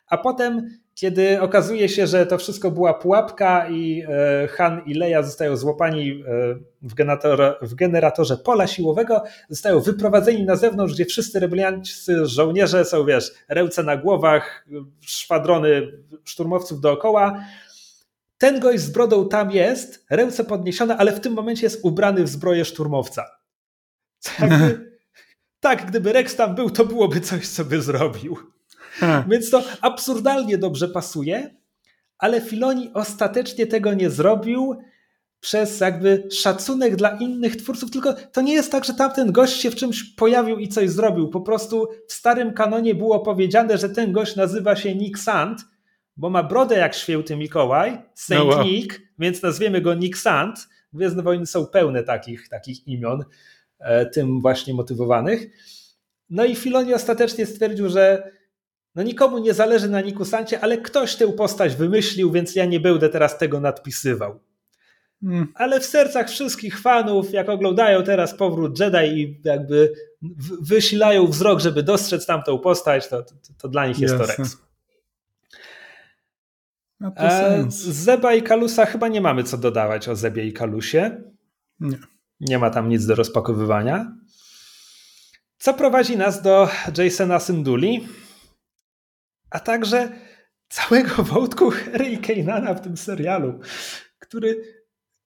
A 0.09 0.19
potem, 0.19 0.71
kiedy 0.95 1.41
okazuje 1.41 1.89
się, 1.89 2.07
że 2.07 2.27
to 2.27 2.39
wszystko 2.39 2.71
była 2.71 2.95
pułapka 2.95 3.69
i 3.69 4.03
e, 4.09 4.49
Han 4.49 4.83
i 4.87 4.95
Leia 4.95 5.23
zostają 5.23 5.57
złapani 5.57 6.11
e, 6.11 6.57
w 6.83 6.95
generatorze, 6.95 7.55
w 7.63 7.75
generatorze 7.75 8.37
pola 8.37 8.67
siłowego, 8.67 9.23
zostają 9.49 9.81
wyprowadzeni 9.81 10.45
na 10.45 10.57
zewnątrz, 10.57 10.95
gdzie 10.95 11.05
wszyscy 11.05 11.41
rebelianci 11.41 11.93
żołnierze 12.23 12.85
są, 12.85 13.05
wiesz, 13.05 13.33
ręce 13.49 13.83
na 13.83 13.97
głowach, 13.97 14.67
szwadrony 15.01 15.93
szturmowców 16.25 16.81
dookoła 16.81 17.41
ten 18.39 18.61
gość 18.61 18.83
z 18.83 18.91
brodą 18.91 19.29
tam 19.29 19.51
jest, 19.51 20.05
ręce 20.11 20.45
podniesione, 20.45 20.97
ale 20.97 21.13
w 21.13 21.21
tym 21.21 21.33
momencie 21.33 21.67
jest 21.67 21.81
ubrany 21.85 22.25
w 22.25 22.29
zbroję 22.29 22.65
szturmowca. 22.65 23.25
Jakby, 24.41 24.99
tak, 25.61 25.87
gdyby 25.87 26.13
Rex 26.13 26.37
tam 26.37 26.55
był, 26.55 26.71
to 26.71 26.85
byłoby 26.85 27.21
coś, 27.21 27.49
co 27.49 27.65
by 27.65 27.83
zrobił. 27.83 28.37
Więc 29.29 29.51
to 29.51 29.63
absurdalnie 29.81 30.59
dobrze 30.59 30.89
pasuje, 30.89 31.57
ale 32.19 32.41
Filoni 32.41 32.91
ostatecznie 32.95 33.67
tego 33.67 33.95
nie 33.95 34.11
zrobił 34.11 34.77
przez 35.41 35.81
jakby 35.81 36.29
szacunek 36.33 36.97
dla 36.97 37.11
innych 37.11 37.57
twórców, 37.57 37.91
tylko 37.91 38.15
to 38.15 38.41
nie 38.41 38.55
jest 38.55 38.73
tak, 38.73 38.85
że 38.85 38.95
tamten 38.95 39.33
gość 39.33 39.61
się 39.61 39.71
w 39.71 39.75
czymś 39.75 40.05
pojawił 40.05 40.59
i 40.59 40.69
coś 40.69 40.91
zrobił. 40.91 41.29
Po 41.29 41.41
prostu 41.41 41.89
w 42.09 42.13
starym 42.13 42.53
kanonie 42.53 42.95
było 42.95 43.21
powiedziane, 43.21 43.79
że 43.79 43.89
ten 43.89 44.13
gość 44.13 44.37
nazywa 44.37 44.77
się 44.77 44.95
Nick 44.95 45.19
Sand, 45.19 45.61
bo 46.17 46.31
ma 46.31 46.43
brodę 46.43 46.77
jak 46.79 46.95
święty 46.95 47.37
Mikołaj, 47.37 47.99
Saint 48.15 48.45
no 48.45 48.57
wow. 48.57 48.65
Nick, 48.65 49.01
więc 49.19 49.43
nazwiemy 49.43 49.81
go 49.81 49.95
Nick 49.95 50.19
Sand. 50.19 50.69
Gwiezdne 50.93 51.23
Wojny 51.23 51.47
są 51.47 51.67
pełne 51.67 52.03
takich, 52.03 52.49
takich 52.49 52.89
imion, 52.89 53.25
e, 53.79 54.07
tym 54.07 54.41
właśnie 54.41 54.75
motywowanych. 54.75 55.47
No 56.31 56.45
i 56.45 56.57
Filoni 56.57 56.95
ostatecznie 56.95 57.47
stwierdził, 57.47 57.89
że 57.89 58.33
no 58.95 59.03
nikomu 59.03 59.39
nie 59.39 59.55
zależy 59.55 59.89
na 59.89 60.01
Niku 60.01 60.25
Sancie, 60.25 60.61
ale 60.61 60.79
ktoś 60.79 61.17
tę 61.17 61.33
postać 61.33 61.77
wymyślił, 61.77 62.33
więc 62.33 62.55
ja 62.55 62.65
nie 62.65 62.81
będę 62.81 63.09
teraz 63.09 63.39
tego 63.39 63.61
nadpisywał. 63.61 64.41
Hmm. 65.21 65.53
Ale 65.55 65.81
w 65.81 65.87
sercach 65.87 66.31
wszystkich 66.31 66.81
fanów, 66.81 67.33
jak 67.33 67.49
oglądają 67.49 68.03
teraz 68.03 68.35
powrót 68.35 68.81
Jedi 68.81 69.21
i 69.21 69.41
jakby 69.45 69.93
wysilają 70.61 71.27
wzrok, 71.27 71.61
żeby 71.61 71.83
dostrzec 71.83 72.27
tamtą 72.27 72.59
postać, 72.59 73.09
to, 73.09 73.23
to, 73.23 73.35
to 73.59 73.69
dla 73.69 73.87
nich 73.87 73.99
jest 73.99 74.15
Jasne. 74.19 74.35
to 74.35 74.43
Rex. 74.43 74.66
E, 77.01 77.65
Zeba 77.69 78.35
i 78.35 78.43
Kalusa 78.43 78.87
chyba 78.87 79.09
nie 79.09 79.21
mamy 79.21 79.45
co 79.45 79.59
dodawać 79.59 80.09
o 80.09 80.17
Zebie 80.17 80.47
i 80.47 80.53
Kalusie. 80.53 81.23
Nie. 81.81 81.99
Nie 82.41 82.59
ma 82.59 82.71
tam 82.71 82.89
nic 82.89 83.07
do 83.07 83.15
rozpakowywania. 83.15 84.17
Co 85.59 85.75
prowadzi 85.75 86.17
nas 86.17 86.43
do 86.43 86.69
Jasona 86.99 87.41
Synduli, 87.41 88.09
a 89.51 89.61
także 89.61 90.13
całego 90.69 91.23
wątku 91.23 91.71
Harry 91.71 92.19
Kanana 92.19 92.75
w 92.75 92.81
tym 92.81 92.97
serialu, 92.97 93.61
który 94.19 94.63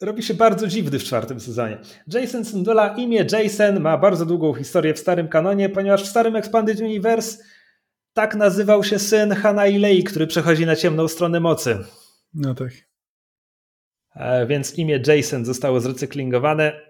robi 0.00 0.23
się 0.23 0.34
bardzo 0.34 0.66
dziwny 0.66 0.99
w 0.99 1.05
czwartym 1.05 1.40
sezonie. 1.40 1.78
Jason 2.07 2.44
Syndula, 2.44 2.94
imię 2.97 3.26
Jason, 3.32 3.81
ma 3.81 3.99
bardzo 3.99 4.26
długą 4.26 4.55
historię 4.55 4.94
w 4.94 4.99
starym 4.99 5.28
kanonie, 5.28 5.68
ponieważ 5.68 6.02
w 6.02 6.08
starym 6.08 6.36
Expanded 6.36 6.81
Universe 6.81 7.44
tak 8.12 8.34
nazywał 8.34 8.84
się 8.84 8.98
syn 8.98 9.32
Hana 9.32 9.66
i 9.66 9.78
Lei, 9.78 10.05
który 10.05 10.26
przechodzi 10.26 10.66
na 10.66 10.76
ciemną 10.76 11.08
stronę 11.08 11.40
mocy. 11.40 11.78
No 12.34 12.55
tak. 12.55 12.70
E, 14.14 14.47
więc 14.47 14.78
imię 14.78 15.02
Jason 15.06 15.44
zostało 15.44 15.80
zrecyklingowane. 15.80 16.80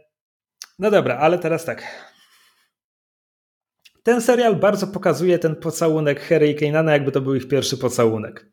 No 0.78 0.90
dobra, 0.90 1.16
ale 1.16 1.39
teraz 1.39 1.65
tak. 1.65 2.10
Ten 4.02 4.20
serial 4.20 4.57
bardzo 4.57 4.86
pokazuje 4.86 5.39
ten 5.39 5.57
pocałunek 5.57 6.20
Harry 6.20 6.49
i 6.49 6.55
Kanana, 6.55 6.92
jakby 6.92 7.12
to 7.12 7.20
był 7.20 7.34
ich 7.34 7.49
pierwszy 7.49 7.76
pocałunek. 7.76 8.47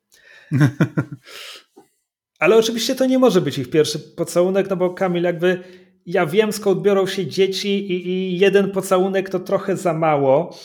Ale 2.39 2.57
oczywiście 2.57 2.95
to 2.95 3.05
nie 3.05 3.19
może 3.19 3.41
być 3.41 3.57
ich 3.57 3.69
pierwszy 3.69 3.99
pocałunek, 3.99 4.69
no 4.69 4.75
bo 4.75 4.93
Kamil, 4.93 5.23
jakby 5.23 5.63
ja 6.05 6.25
wiem 6.25 6.51
skąd 6.51 6.81
biorą 6.81 7.07
się 7.07 7.27
dzieci 7.27 7.91
i, 7.91 8.07
i 8.07 8.39
jeden 8.39 8.71
pocałunek 8.71 9.29
to 9.29 9.39
trochę 9.39 9.77
za 9.77 9.93
mało 9.93 10.57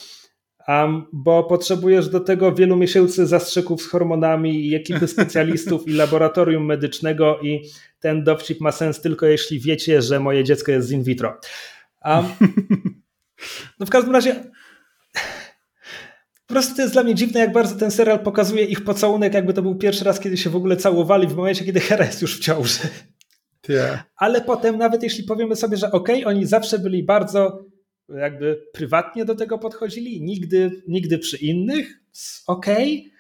um, 0.68 1.06
bo 1.12 1.44
potrzebujesz 1.44 2.08
do 2.08 2.20
tego 2.20 2.52
wielu 2.52 2.76
miesięcy 2.76 3.26
zastrzyków 3.26 3.82
z 3.82 3.86
hormonami 3.86 4.66
i 4.66 4.74
ekipy 4.74 5.08
specjalistów 5.14 5.88
i 5.88 5.92
laboratorium 5.92 6.64
medycznego 6.64 7.38
i 7.42 7.62
ten 8.00 8.24
dowcip 8.24 8.60
ma 8.60 8.72
sens 8.72 9.00
tylko 9.00 9.26
jeśli 9.26 9.60
wiecie, 9.60 10.02
że 10.02 10.20
moje 10.20 10.44
dziecko 10.44 10.72
jest 10.72 10.88
z 10.88 10.90
in 10.90 11.02
vitro. 11.02 11.40
Um, 12.04 12.24
no 13.80 13.86
w 13.86 13.90
każdym 13.90 14.12
razie 14.12 14.44
po 16.52 16.54
prostu 16.54 16.76
to 16.76 16.82
jest 16.82 16.94
dla 16.94 17.02
mnie 17.02 17.14
dziwne, 17.14 17.40
jak 17.40 17.52
bardzo 17.52 17.74
ten 17.76 17.90
serial 17.90 18.18
pokazuje 18.18 18.64
ich 18.64 18.84
pocałunek, 18.84 19.34
jakby 19.34 19.54
to 19.54 19.62
był 19.62 19.74
pierwszy 19.74 20.04
raz, 20.04 20.20
kiedy 20.20 20.36
się 20.36 20.50
w 20.50 20.56
ogóle 20.56 20.76
całowali 20.76 21.28
w 21.28 21.36
momencie, 21.36 21.64
kiedy 21.64 21.80
Hera 21.80 22.04
jest 22.04 22.22
już 22.22 22.38
w 22.38 22.40
ciąży. 22.40 22.78
Yeah. 23.68 24.04
Ale 24.16 24.40
potem, 24.40 24.78
nawet 24.78 25.02
jeśli 25.02 25.24
powiemy 25.24 25.56
sobie, 25.56 25.76
że 25.76 25.92
okej, 25.92 26.24
okay, 26.24 26.34
oni 26.34 26.46
zawsze 26.46 26.78
byli 26.78 27.02
bardzo 27.02 27.64
jakby 28.08 28.62
prywatnie 28.72 29.24
do 29.24 29.34
tego 29.34 29.58
podchodzili, 29.58 30.22
nigdy, 30.22 30.82
nigdy 30.88 31.18
przy 31.18 31.36
innych, 31.36 32.00
okej, 32.46 33.12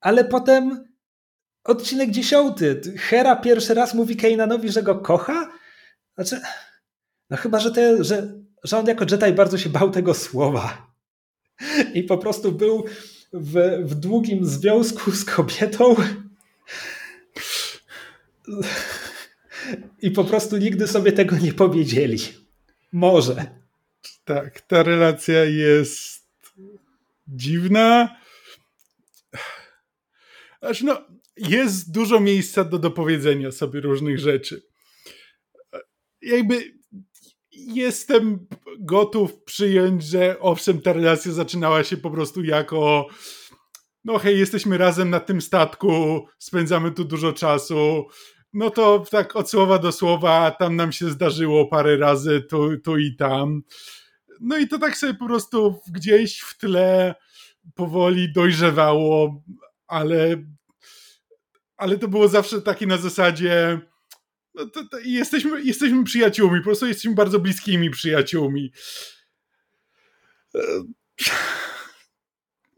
ale 0.00 0.24
potem 0.24 0.84
odcinek 1.64 2.10
dziesiąty, 2.10 2.80
Hera 2.98 3.36
pierwszy 3.36 3.74
raz 3.74 3.94
mówi 3.94 4.16
Kananowi, 4.16 4.68
że 4.68 4.82
go 4.82 4.94
kocha, 4.94 5.52
znaczy, 6.14 6.40
no 7.30 7.36
chyba, 7.36 7.60
że, 7.60 7.70
te, 7.70 8.04
że, 8.04 8.34
że 8.64 8.78
on 8.78 8.86
jako 8.86 9.04
Jedi 9.10 9.32
bardzo 9.32 9.58
się 9.58 9.68
bał 9.68 9.90
tego 9.90 10.14
słowa 10.14 10.92
i 11.94 12.02
po 12.02 12.18
prostu 12.18 12.52
był 12.52 12.84
w, 13.32 13.54
w 13.84 13.94
długim 13.94 14.46
związku 14.46 15.10
z 15.10 15.24
kobietą 15.24 15.94
i 20.02 20.10
po 20.10 20.24
prostu 20.24 20.56
nigdy 20.56 20.86
sobie 20.86 21.12
tego 21.12 21.38
nie 21.38 21.52
powiedzieli. 21.52 22.18
Może. 22.92 23.57
Tak, 24.28 24.60
ta 24.60 24.82
relacja 24.82 25.44
jest 25.44 26.28
dziwna. 27.28 28.16
Aż 30.60 30.82
no, 30.82 31.06
jest 31.36 31.92
dużo 31.92 32.20
miejsca 32.20 32.64
do 32.64 32.78
dopowiedzenia 32.78 33.52
sobie 33.52 33.80
różnych 33.80 34.18
rzeczy. 34.18 34.62
Jakby 36.22 36.72
jestem 37.52 38.46
gotów 38.78 39.42
przyjąć, 39.42 40.04
że 40.04 40.40
owszem, 40.40 40.82
ta 40.82 40.92
relacja 40.92 41.32
zaczynała 41.32 41.84
się 41.84 41.96
po 41.96 42.10
prostu 42.10 42.44
jako 42.44 43.06
no 44.04 44.18
hej, 44.18 44.38
jesteśmy 44.38 44.78
razem 44.78 45.10
na 45.10 45.20
tym 45.20 45.40
statku, 45.40 46.26
spędzamy 46.38 46.90
tu 46.90 47.04
dużo 47.04 47.32
czasu, 47.32 48.06
no 48.52 48.70
to 48.70 49.04
tak 49.10 49.36
od 49.36 49.50
słowa 49.50 49.78
do 49.78 49.92
słowa, 49.92 50.50
tam 50.50 50.76
nam 50.76 50.92
się 50.92 51.10
zdarzyło 51.10 51.66
parę 51.66 51.96
razy 51.96 52.42
tu, 52.50 52.78
tu 52.78 52.98
i 52.98 53.16
tam. 53.16 53.62
No 54.40 54.58
i 54.58 54.68
to 54.68 54.78
tak 54.78 54.96
sobie 54.96 55.14
po 55.14 55.26
prostu 55.26 55.80
gdzieś 55.92 56.40
w 56.40 56.58
tle 56.58 57.14
powoli 57.74 58.32
dojrzewało, 58.32 59.42
ale, 59.86 60.44
ale 61.76 61.98
to 61.98 62.08
było 62.08 62.28
zawsze 62.28 62.62
takie 62.62 62.86
na 62.86 62.96
zasadzie 62.96 63.80
no 64.58 64.66
to, 64.66 64.84
to 64.84 64.98
jesteśmy, 64.98 65.62
jesteśmy 65.62 66.04
przyjaciółmi, 66.04 66.58
po 66.58 66.64
prostu 66.64 66.86
jesteśmy 66.86 67.14
bardzo 67.14 67.40
bliskimi 67.40 67.90
przyjaciółmi. 67.90 68.72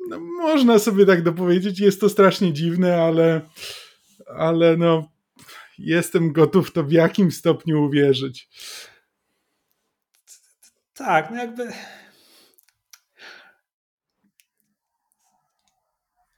no, 0.08 0.20
można 0.20 0.78
sobie 0.78 1.06
tak 1.06 1.22
dopowiedzieć. 1.22 1.80
Jest 1.80 2.00
to 2.00 2.08
strasznie 2.08 2.52
dziwne, 2.52 3.02
ale, 3.02 3.40
ale 4.36 4.76
no, 4.76 5.08
jestem 5.78 6.32
gotów 6.32 6.72
to 6.72 6.84
w 6.84 6.92
jakim 6.92 7.32
stopniu 7.32 7.84
uwierzyć. 7.84 8.48
Tak, 11.00 11.30
no 11.30 11.36
jakby. 11.36 11.72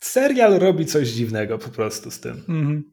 Serial 0.01 0.59
robi 0.59 0.87
coś 0.87 1.09
dziwnego 1.09 1.59
po 1.59 1.69
prostu 1.69 2.11
z 2.11 2.21
tym. 2.21 2.45
Mhm. 2.49 2.93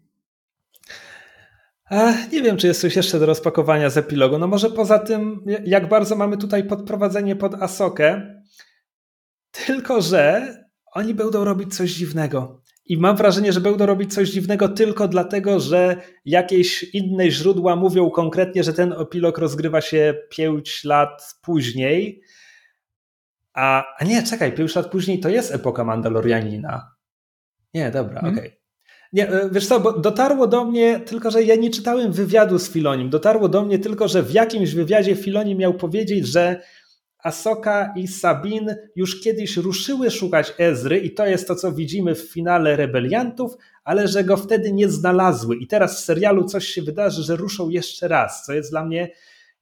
Nie 2.31 2.41
wiem, 2.41 2.57
czy 2.57 2.67
jest 2.67 2.81
coś 2.81 2.95
jeszcze 2.95 3.19
do 3.19 3.25
rozpakowania 3.25 3.89
z 3.89 3.97
epilogu. 3.97 4.37
No 4.37 4.47
może 4.47 4.69
poza 4.69 4.99
tym, 4.99 5.45
jak 5.65 5.89
bardzo 5.89 6.15
mamy 6.15 6.37
tutaj 6.37 6.63
podprowadzenie 6.63 7.35
pod 7.35 7.53
Asokę, 7.53 8.41
tylko 9.51 10.01
że 10.01 10.53
oni 10.93 11.13
będą 11.13 11.43
robić 11.43 11.75
coś 11.75 11.91
dziwnego. 11.91 12.58
I 12.89 12.97
mam 12.97 13.15
wrażenie, 13.15 13.53
że 13.53 13.61
będą 13.61 13.85
robić 13.85 14.13
coś 14.13 14.29
dziwnego 14.29 14.69
tylko 14.69 15.07
dlatego, 15.07 15.59
że 15.59 16.01
jakieś 16.25 16.83
inne 16.83 17.31
źródła 17.31 17.75
mówią 17.75 18.09
konkretnie, 18.09 18.63
że 18.63 18.73
ten 18.73 18.93
epilog 18.93 19.37
rozgrywa 19.37 19.81
się 19.81 20.13
5 20.29 20.83
lat 20.83 21.35
później. 21.41 22.21
A, 23.53 23.85
a 23.99 24.03
nie, 24.03 24.23
czekaj, 24.23 24.51
5 24.55 24.75
lat 24.75 24.91
później 24.91 25.19
to 25.19 25.29
jest 25.29 25.51
epoka 25.51 25.83
Mandalorianina. 25.83 26.95
Nie, 27.73 27.91
dobra, 27.91 28.21
hmm? 28.21 28.37
okej. 28.37 28.47
Okay. 28.47 28.59
Nie, 29.13 29.29
e, 29.29 29.49
wiesz 29.49 29.67
co, 29.67 29.79
bo 29.79 29.99
dotarło 29.99 30.47
do 30.47 30.65
mnie, 30.65 30.99
tylko 30.99 31.31
że 31.31 31.43
ja 31.43 31.55
nie 31.55 31.69
czytałem 31.69 32.11
wywiadu 32.11 32.59
z 32.59 32.69
Filonim, 32.69 33.09
dotarło 33.09 33.49
do 33.49 33.65
mnie 33.65 33.79
tylko, 33.79 34.07
że 34.07 34.23
w 34.23 34.31
jakimś 34.31 34.73
wywiadzie 34.73 35.15
Filoni 35.15 35.55
miał 35.55 35.73
powiedzieć, 35.73 36.27
że 36.27 36.61
Asoka 37.23 37.93
i 37.95 38.07
Sabin 38.07 38.75
już 38.95 39.21
kiedyś 39.21 39.57
ruszyły 39.57 40.11
szukać 40.11 40.53
Ezry 40.57 40.99
i 40.99 41.13
to 41.13 41.25
jest 41.25 41.47
to, 41.47 41.55
co 41.55 41.71
widzimy 41.71 42.15
w 42.15 42.31
finale 42.31 42.75
Rebeliantów, 42.75 43.53
ale 43.83 44.07
że 44.07 44.23
go 44.23 44.37
wtedy 44.37 44.71
nie 44.71 44.89
znalazły 44.89 45.55
i 45.55 45.67
teraz 45.67 46.01
w 46.01 46.03
serialu 46.03 46.45
coś 46.45 46.67
się 46.67 46.81
wydarzy, 46.81 47.23
że 47.23 47.35
ruszą 47.35 47.69
jeszcze 47.69 48.07
raz, 48.07 48.45
co 48.45 48.53
jest 48.53 48.71
dla 48.71 48.85
mnie 48.85 49.11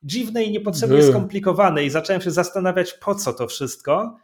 dziwne 0.04 0.44
i 0.44 0.52
niepotrzebnie 0.52 1.04
skomplikowane 1.04 1.86
i 1.86 1.90
zacząłem 1.90 2.22
się 2.22 2.32
zastanawiać 2.32 2.94
po 2.94 3.16
co 3.16 3.34
to 3.34 3.48
wszystko, 3.48 4.18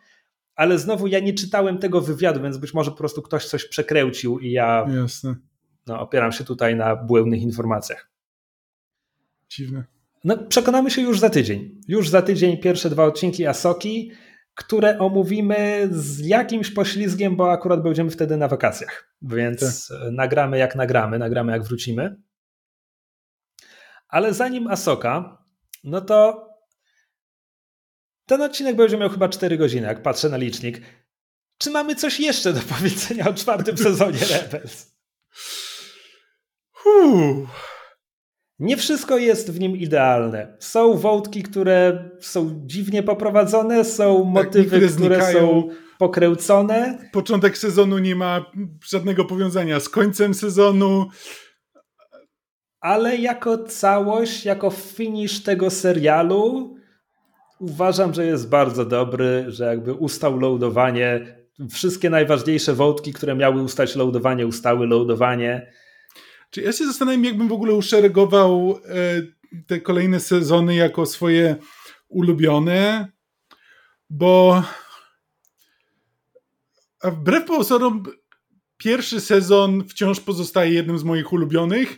ale 0.56 0.80
znowu 0.80 1.08
ja 1.08 1.20
nie 1.20 1.34
czytałem 1.34 1.78
tego 1.78 2.02
wywiadu, 2.02 2.42
więc 2.42 2.58
być 2.58 2.74
może 2.74 2.92
po 2.92 2.98
prostu 2.98 3.22
ktoś 3.22 3.46
coś 3.46 3.66
przekręcił 3.66 4.40
i 4.40 4.52
ja 4.52 4.86
Jasne. 5.02 5.36
No, 5.88 6.00
opieram 6.00 6.32
się 6.32 6.44
tutaj 6.44 6.76
na 6.76 6.96
błędnych 6.96 7.42
informacjach. 7.42 8.10
Dziwne. 9.50 9.93
No, 10.24 10.38
przekonamy 10.38 10.92
się 10.92 11.02
już 11.02 11.20
za 11.20 11.30
tydzień. 11.30 11.82
Już 11.88 12.10
za 12.10 12.22
tydzień 12.22 12.58
pierwsze 12.58 12.90
dwa 12.90 13.06
odcinki 13.06 13.48
Asoki, 13.48 14.12
które 14.56 15.00
omówimy 15.00 15.90
z 15.92 16.20
jakimś 16.20 16.72
poślizgiem, 16.72 17.36
bo 17.36 17.52
akurat 17.52 17.84
będziemy 17.84 18.10
wtedy 18.10 18.38
na 18.38 18.48
wakacjach. 18.48 19.16
Więc 19.22 19.88
tak. 19.88 19.98
nagramy 20.12 20.58
jak 20.58 20.76
nagramy, 20.76 21.20
nagramy 21.20 21.52
jak 21.52 21.64
wrócimy. 21.64 22.16
Ale 24.08 24.34
zanim 24.34 24.68
Asoka, 24.68 25.44
no 25.84 26.02
to 26.02 26.48
ten 28.26 28.42
odcinek 28.42 28.76
będzie 28.76 28.98
miał 28.98 29.10
chyba 29.10 29.30
4 29.30 29.58
godziny, 29.58 29.88
jak 29.88 30.02
patrzę 30.02 30.30
na 30.30 30.38
licznik. 30.38 30.82
Czy 31.58 31.72
mamy 31.72 31.96
coś 31.96 32.20
jeszcze 32.20 32.54
do 32.54 32.62
powiedzenia 32.62 33.28
o 33.30 33.34
czwartym 33.34 33.78
sezonie 33.78 34.20
Rebels? 34.32 34.94
Nie 38.64 38.78
wszystko 38.78 39.18
jest 39.18 39.52
w 39.52 39.60
nim 39.60 39.78
idealne. 39.78 40.58
Są 40.60 40.98
wątki, 40.98 41.44
które 41.44 42.10
są 42.20 42.62
dziwnie 42.66 43.04
poprowadzone, 43.04 43.86
są 43.86 44.24
tak, 44.24 44.46
motywy, 44.46 44.82
tak, 44.82 44.96
które 44.96 45.34
są 45.34 45.70
pokręcone. 45.98 47.10
Początek 47.12 47.58
sezonu 47.58 47.98
nie 47.98 48.16
ma 48.16 48.46
żadnego 48.90 49.26
powiązania 49.26 49.80
z 49.80 49.90
końcem 49.90 50.34
sezonu. 50.34 51.10
Ale 52.80 53.18
jako 53.18 53.58
całość, 53.58 54.46
jako 54.46 54.70
finish 54.70 55.44
tego 55.44 55.70
serialu, 55.70 56.76
uważam, 57.60 58.14
że 58.14 58.26
jest 58.26 58.50
bardzo 58.50 58.86
dobry, 58.86 59.46
że 59.48 59.66
jakby 59.66 59.94
ustał 59.94 60.40
loadowanie. 60.40 61.36
Wszystkie 61.72 62.10
najważniejsze 62.10 62.74
wątki, 62.74 63.14
które 63.14 63.36
miały 63.36 63.62
ustać 63.62 63.96
loadowanie, 63.96 64.48
ustały 64.48 64.88
loadowanie. 64.88 65.74
Czy 66.54 66.62
ja 66.62 66.72
się 66.72 66.86
zastanawiam, 66.86 67.24
jakbym 67.24 67.48
w 67.48 67.54
ogóle 67.54 67.74
uszeregował 67.74 68.80
e, 68.86 69.22
te 69.68 69.82
kolejne 69.82 70.20
sezony 70.20 70.76
jako 70.76 71.06
swoje 71.06 71.56
ulubione, 72.08 73.12
bo 74.10 74.64
a 77.02 77.12
wbrew 77.12 77.46
pozorom 77.46 78.04
pierwszy 78.78 79.22
sezon 79.22 79.84
wciąż 79.90 80.20
pozostaje 80.20 80.74
jednym 80.74 80.98
z 80.98 81.04
moich 81.04 81.34
ulubionych. 81.34 81.98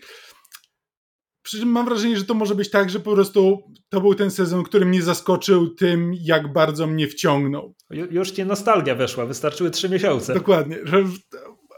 Przy 1.42 1.60
czym 1.60 1.70
mam 1.70 1.86
wrażenie, 1.86 2.18
że 2.18 2.26
to 2.26 2.34
może 2.34 2.56
być 2.56 2.70
tak, 2.70 2.90
że 2.90 3.00
po 3.00 3.14
prostu 3.14 3.64
to 3.90 4.02
był 4.02 4.16
ten 4.16 4.32
sezon, 4.32 4.64
który 4.64 4.86
mnie 4.86 5.02
zaskoczył 5.02 5.70
tym, 5.70 6.14
jak 6.22 6.54
bardzo 6.54 6.88
mnie 6.88 7.08
wciągnął. 7.08 7.76
Już 7.90 8.32
cię 8.32 8.46
nostalgia 8.46 8.96
weszła, 8.96 9.26
wystarczyły 9.26 9.72
trzy 9.72 9.90
miesiące. 9.90 10.34
Dokładnie 10.34 10.80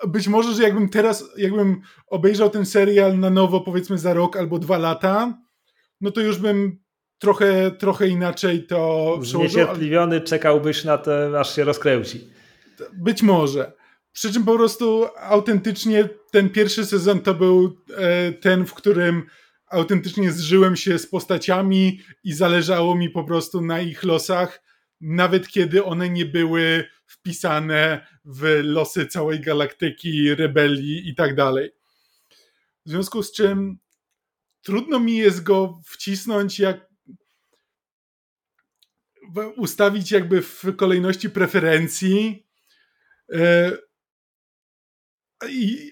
być 0.07 0.27
może, 0.27 0.53
że 0.53 0.63
jakbym 0.63 0.89
teraz, 0.89 1.25
jakbym 1.37 1.81
obejrzał 2.07 2.49
ten 2.49 2.65
serial 2.65 3.19
na 3.19 3.29
nowo, 3.29 3.61
powiedzmy 3.61 3.97
za 3.97 4.13
rok 4.13 4.37
albo 4.37 4.59
dwa 4.59 4.77
lata, 4.77 5.37
no 6.01 6.11
to 6.11 6.21
już 6.21 6.37
bym 6.37 6.79
trochę, 7.19 7.71
trochę 7.71 8.07
inaczej 8.07 8.67
to 8.67 8.77
przełożył. 9.21 9.39
Zniecierpliwiony 9.49 10.21
czekałbyś 10.21 10.83
na 10.83 10.97
to, 10.97 11.39
aż 11.39 11.55
się 11.55 11.63
rozkręci. 11.63 12.29
Być 12.93 13.21
może. 13.21 13.73
Przy 14.11 14.33
czym 14.33 14.43
po 14.45 14.55
prostu 14.55 15.07
autentycznie 15.19 16.09
ten 16.31 16.49
pierwszy 16.49 16.85
sezon 16.85 17.19
to 17.19 17.33
był 17.33 17.77
e, 17.97 18.31
ten, 18.31 18.65
w 18.65 18.73
którym 18.73 19.23
autentycznie 19.69 20.31
zżyłem 20.31 20.75
się 20.75 20.99
z 20.99 21.07
postaciami 21.07 21.99
i 22.23 22.33
zależało 22.33 22.95
mi 22.95 23.09
po 23.09 23.23
prostu 23.23 23.61
na 23.61 23.81
ich 23.81 24.03
losach, 24.03 24.61
nawet 25.01 25.47
kiedy 25.47 25.83
one 25.83 26.09
nie 26.09 26.25
były 26.25 26.85
wpisane 27.07 28.07
w 28.27 28.61
losy 28.63 29.05
całej 29.05 29.39
galaktyki, 29.39 30.35
rebelii 30.35 31.09
i 31.09 31.15
tak 31.15 31.35
dalej. 31.35 31.71
W 32.85 32.89
związku 32.89 33.23
z 33.23 33.31
czym 33.31 33.77
trudno 34.61 34.99
mi 34.99 35.17
jest 35.17 35.43
go 35.43 35.81
wcisnąć, 35.85 36.59
jak 36.59 36.87
ustawić 39.55 40.11
jakby 40.11 40.41
w 40.41 40.63
kolejności 40.77 41.29
preferencji. 41.29 42.47
E, 43.33 43.77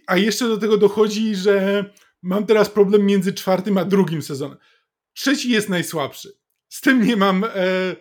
a 0.08 0.18
jeszcze 0.18 0.48
do 0.48 0.58
tego 0.58 0.78
dochodzi, 0.78 1.36
że 1.36 1.86
mam 2.22 2.46
teraz 2.46 2.70
problem 2.70 3.06
między 3.06 3.34
czwartym 3.34 3.78
a 3.78 3.86
drugim 3.86 4.22
sezonem. 4.22 4.58
Trzeci 5.14 5.50
jest 5.50 5.70
najsłabszy. 5.70 6.38
Z 6.70 6.82
tym 6.82 7.06
nie 7.06 7.18
mam 7.18 7.44
e, 7.44 7.96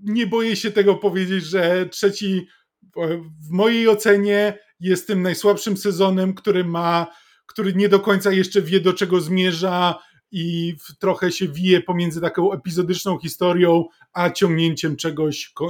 nie 0.00 0.26
boję 0.26 0.56
się 0.56 0.70
tego 0.70 0.94
powiedzieć, 0.94 1.44
że 1.44 1.88
trzeci 1.88 2.48
w 3.48 3.50
mojej 3.50 3.88
ocenie 3.88 4.58
jest 4.80 5.06
tym 5.06 5.22
najsłabszym 5.22 5.76
sezonem, 5.76 6.34
który 6.34 6.64
ma, 6.64 7.06
który 7.46 7.74
nie 7.74 7.88
do 7.88 8.00
końca 8.00 8.32
jeszcze 8.32 8.62
wie 8.62 8.80
do 8.80 8.92
czego 8.92 9.20
zmierza 9.20 9.98
i 10.32 10.74
trochę 11.00 11.32
się 11.32 11.48
wije 11.48 11.80
pomiędzy 11.80 12.20
taką 12.20 12.52
epizodyczną 12.52 13.18
historią, 13.18 13.84
a 14.12 14.30
ciągnięciem 14.30 14.96
czegoś 14.96 15.52
e, 15.60 15.64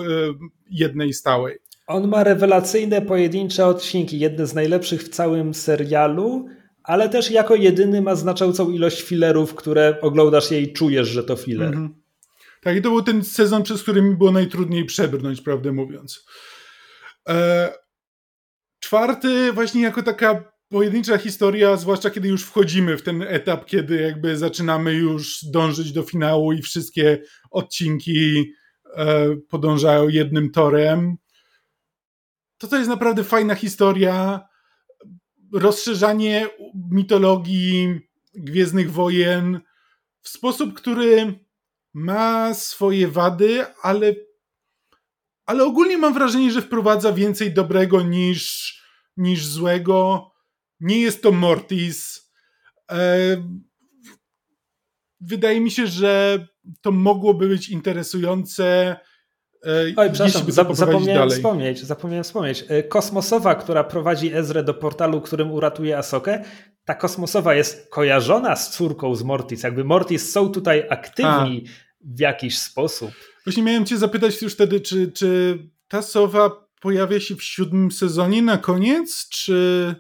jednej 0.70 1.12
stałej. 1.12 1.58
On 1.86 2.08
ma 2.08 2.24
rewelacyjne 2.24 3.02
pojedyncze 3.02 3.66
odcinki, 3.66 4.18
jedne 4.18 4.46
z 4.46 4.54
najlepszych 4.54 5.02
w 5.02 5.08
całym 5.08 5.54
serialu, 5.54 6.48
ale 6.82 7.08
też 7.08 7.30
jako 7.30 7.54
jedyny 7.54 8.02
ma 8.02 8.14
znaczącą 8.14 8.70
ilość 8.70 9.02
filerów, 9.02 9.54
które 9.54 10.00
oglądasz 10.00 10.50
je 10.50 10.60
i 10.60 10.72
czujesz, 10.72 11.08
że 11.08 11.24
to 11.24 11.36
filer. 11.36 11.68
Mhm. 11.68 11.94
Tak, 12.62 12.76
i 12.76 12.82
to 12.82 12.90
był 12.90 13.02
ten 13.02 13.24
sezon, 13.24 13.62
przez 13.62 13.82
który 13.82 14.02
mi 14.02 14.16
było 14.16 14.32
najtrudniej 14.32 14.84
przebrnąć, 14.84 15.40
prawdę 15.40 15.72
mówiąc. 15.72 16.26
E, 17.28 17.72
czwarty, 18.80 19.52
właśnie 19.52 19.82
jako 19.82 20.02
taka 20.02 20.52
pojedyncza 20.68 21.18
historia, 21.18 21.76
zwłaszcza 21.76 22.10
kiedy 22.10 22.28
już 22.28 22.44
wchodzimy 22.44 22.96
w 22.96 23.02
ten 23.02 23.22
etap, 23.22 23.64
kiedy 23.64 24.00
jakby 24.00 24.36
zaczynamy 24.36 24.94
już 24.94 25.44
dążyć 25.44 25.92
do 25.92 26.02
finału 26.02 26.52
i 26.52 26.62
wszystkie 26.62 27.22
odcinki 27.50 28.52
e, 28.94 29.36
podążają 29.48 30.08
jednym 30.08 30.50
torem. 30.50 31.16
To 32.58 32.68
to 32.68 32.76
jest 32.76 32.88
naprawdę 32.88 33.24
fajna 33.24 33.54
historia. 33.54 34.40
Rozszerzanie 35.52 36.48
mitologii 36.90 38.00
Gwiezdnych 38.34 38.92
Wojen 38.92 39.60
w 40.20 40.28
sposób, 40.28 40.74
który 40.74 41.38
ma 41.94 42.54
swoje 42.54 43.08
wady, 43.08 43.64
ale, 43.82 44.14
ale 45.46 45.64
ogólnie 45.64 45.98
mam 45.98 46.14
wrażenie, 46.14 46.50
że 46.50 46.62
wprowadza 46.62 47.12
więcej 47.12 47.54
dobrego 47.54 48.02
niż, 48.02 48.74
niż 49.16 49.46
złego. 49.46 50.30
Nie 50.80 51.00
jest 51.00 51.22
to 51.22 51.32
Mortis. 51.32 52.30
E, 52.90 52.96
wydaje 55.20 55.60
mi 55.60 55.70
się, 55.70 55.86
że 55.86 56.38
to 56.80 56.92
mogłoby 56.92 57.48
być 57.48 57.68
interesujące. 57.68 58.96
Oj, 59.96 60.10
przepraszam, 60.12 60.74
zapomniałem 60.74 61.28
dalej. 61.28 61.36
wspomnieć, 61.36 61.80
zapomniałem 61.80 62.24
wspomnieć. 62.24 62.64
Kosmosowa, 62.88 63.54
która 63.54 63.84
prowadzi 63.84 64.34
Ezrę 64.34 64.64
do 64.64 64.74
portalu, 64.74 65.20
którym 65.20 65.52
uratuje 65.52 65.98
Asokę, 65.98 66.44
ta 66.84 66.94
kosmosowa 66.94 67.54
jest 67.54 67.90
kojarzona 67.90 68.56
z 68.56 68.70
córką 68.70 69.14
z 69.14 69.22
Mortis. 69.22 69.62
Jakby 69.62 69.84
Mortis 69.84 70.32
są 70.32 70.48
tutaj 70.48 70.86
aktywni 70.90 71.64
A. 71.66 71.70
w 72.00 72.20
jakiś 72.20 72.58
sposób. 72.58 73.10
Właśnie 73.46 73.62
miałem 73.62 73.86
cię 73.86 73.98
zapytać 73.98 74.42
już 74.42 74.52
wtedy, 74.52 74.80
czy, 74.80 75.12
czy 75.12 75.58
ta 75.88 76.02
sowa 76.02 76.68
pojawia 76.80 77.20
się 77.20 77.36
w 77.36 77.42
siódmym 77.42 77.90
sezonie 77.90 78.42
na 78.42 78.58
koniec, 78.58 79.28
czy... 79.28 79.94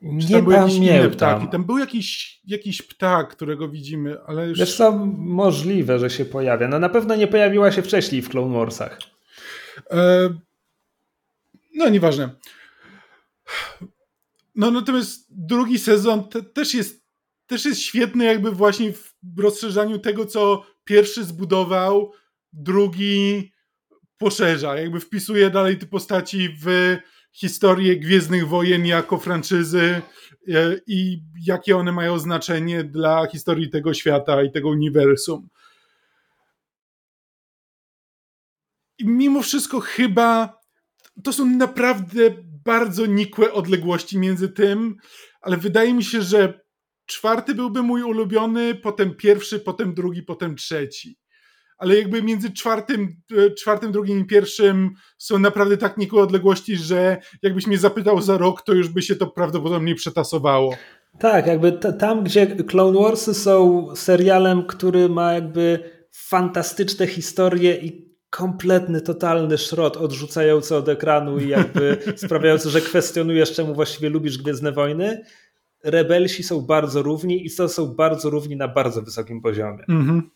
Czy 0.00 0.06
nie 0.08 0.28
tam 0.28 0.44
był 0.44 0.52
jakiś 0.52 0.74
inny 0.76 1.10
ptak? 1.10 1.42
I 1.42 1.48
tam 1.48 1.64
był 1.64 1.78
jakiś, 1.78 2.40
jakiś 2.44 2.82
ptak, 2.82 3.28
którego 3.28 3.68
widzimy, 3.68 4.20
ale 4.26 4.48
już... 4.48 4.58
Wiesz 4.58 4.76
co, 4.76 4.92
możliwe, 5.16 5.98
że 5.98 6.10
się 6.10 6.24
pojawia. 6.24 6.68
No 6.68 6.78
na 6.78 6.88
pewno 6.88 7.16
nie 7.16 7.26
pojawiła 7.26 7.72
się 7.72 7.82
wcześniej 7.82 8.22
w 8.22 8.28
Clone 8.28 8.58
Warsach. 8.58 8.98
E... 9.90 10.28
No 11.74 11.88
nieważne. 11.88 12.30
No 14.54 14.70
natomiast 14.70 15.26
drugi 15.30 15.78
sezon 15.78 16.28
te, 16.28 16.42
też, 16.42 16.74
jest, 16.74 17.04
też 17.46 17.64
jest 17.64 17.80
świetny 17.80 18.24
jakby 18.24 18.50
właśnie 18.50 18.92
w 19.22 19.38
rozszerzaniu 19.38 19.98
tego, 19.98 20.26
co 20.26 20.66
pierwszy 20.84 21.24
zbudował, 21.24 22.12
drugi 22.52 23.52
poszerza, 24.18 24.76
jakby 24.76 25.00
wpisuje 25.00 25.50
dalej 25.50 25.78
te 25.78 25.86
postaci 25.86 26.48
w 26.64 26.96
historię 27.32 27.96
Gwiezdnych 27.96 28.48
Wojen 28.48 28.86
jako 28.86 29.18
franczyzy 29.18 30.02
e, 30.48 30.76
i 30.86 31.22
jakie 31.46 31.76
one 31.76 31.92
mają 31.92 32.18
znaczenie 32.18 32.84
dla 32.84 33.26
historii 33.26 33.70
tego 33.70 33.94
świata 33.94 34.42
i 34.42 34.52
tego 34.52 34.68
uniwersum. 34.68 35.48
I 38.98 39.06
mimo 39.06 39.42
wszystko 39.42 39.80
chyba 39.80 40.60
to 41.24 41.32
są 41.32 41.46
naprawdę 41.46 42.20
bardzo 42.64 43.06
nikłe 43.06 43.52
odległości 43.52 44.18
między 44.18 44.48
tym, 44.48 44.96
ale 45.40 45.56
wydaje 45.56 45.94
mi 45.94 46.04
się, 46.04 46.22
że 46.22 46.60
czwarty 47.06 47.54
byłby 47.54 47.82
mój 47.82 48.02
ulubiony, 48.02 48.74
potem 48.74 49.14
pierwszy, 49.16 49.60
potem 49.60 49.94
drugi, 49.94 50.22
potem 50.22 50.56
trzeci. 50.56 51.21
Ale 51.82 51.96
jakby 51.96 52.22
między 52.22 52.52
czwartym, 52.52 53.16
e, 53.38 53.50
czwartym, 53.50 53.92
drugim 53.92 54.20
i 54.20 54.24
pierwszym 54.24 54.90
są 55.18 55.38
naprawdę 55.38 55.76
tak 55.76 55.96
nikłe 55.96 56.22
odległości, 56.22 56.76
że 56.76 57.16
jakbyś 57.42 57.66
mnie 57.66 57.78
zapytał 57.78 58.20
za 58.20 58.38
rok, 58.38 58.62
to 58.62 58.72
już 58.72 58.88
by 58.88 59.02
się 59.02 59.16
to 59.16 59.26
prawdopodobnie 59.26 59.94
przetasowało. 59.94 60.74
Tak, 61.18 61.46
jakby 61.46 61.72
tam, 61.72 62.24
gdzie 62.24 62.46
Clone 62.46 63.00
Warsy 63.00 63.34
są 63.34 63.86
serialem, 63.96 64.62
który 64.66 65.08
ma 65.08 65.32
jakby 65.32 65.90
fantastyczne 66.10 67.06
historie 67.06 67.76
i 67.76 68.12
kompletny, 68.30 69.00
totalny 69.00 69.58
szrot 69.58 69.96
odrzucający 69.96 70.76
od 70.76 70.88
ekranu 70.88 71.38
i 71.38 71.48
jakby 71.48 71.98
sprawiający, 72.24 72.70
że 72.70 72.80
kwestionujesz, 72.80 73.52
czemu 73.52 73.74
właściwie 73.74 74.08
lubisz 74.08 74.38
Gwiezdne 74.38 74.72
Wojny. 74.72 75.22
Rebelsi 75.84 76.42
są 76.42 76.60
bardzo 76.60 77.02
równi 77.02 77.46
i 77.46 77.50
to 77.54 77.68
są 77.68 77.86
bardzo 77.86 78.30
równi 78.30 78.56
na 78.56 78.68
bardzo 78.68 79.02
wysokim 79.02 79.40
poziomie. 79.40 79.84
Mhm. 79.88 80.30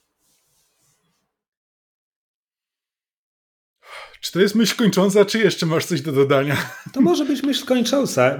Czy 4.26 4.32
to 4.32 4.40
jest 4.40 4.54
myśl 4.54 4.76
kończąca, 4.76 5.24
czy 5.24 5.38
jeszcze 5.38 5.66
masz 5.66 5.84
coś 5.84 6.00
do 6.02 6.12
dodania? 6.12 6.56
To 6.92 7.00
może 7.00 7.24
być 7.24 7.42
myśl 7.42 7.66
kończąca. 7.66 8.38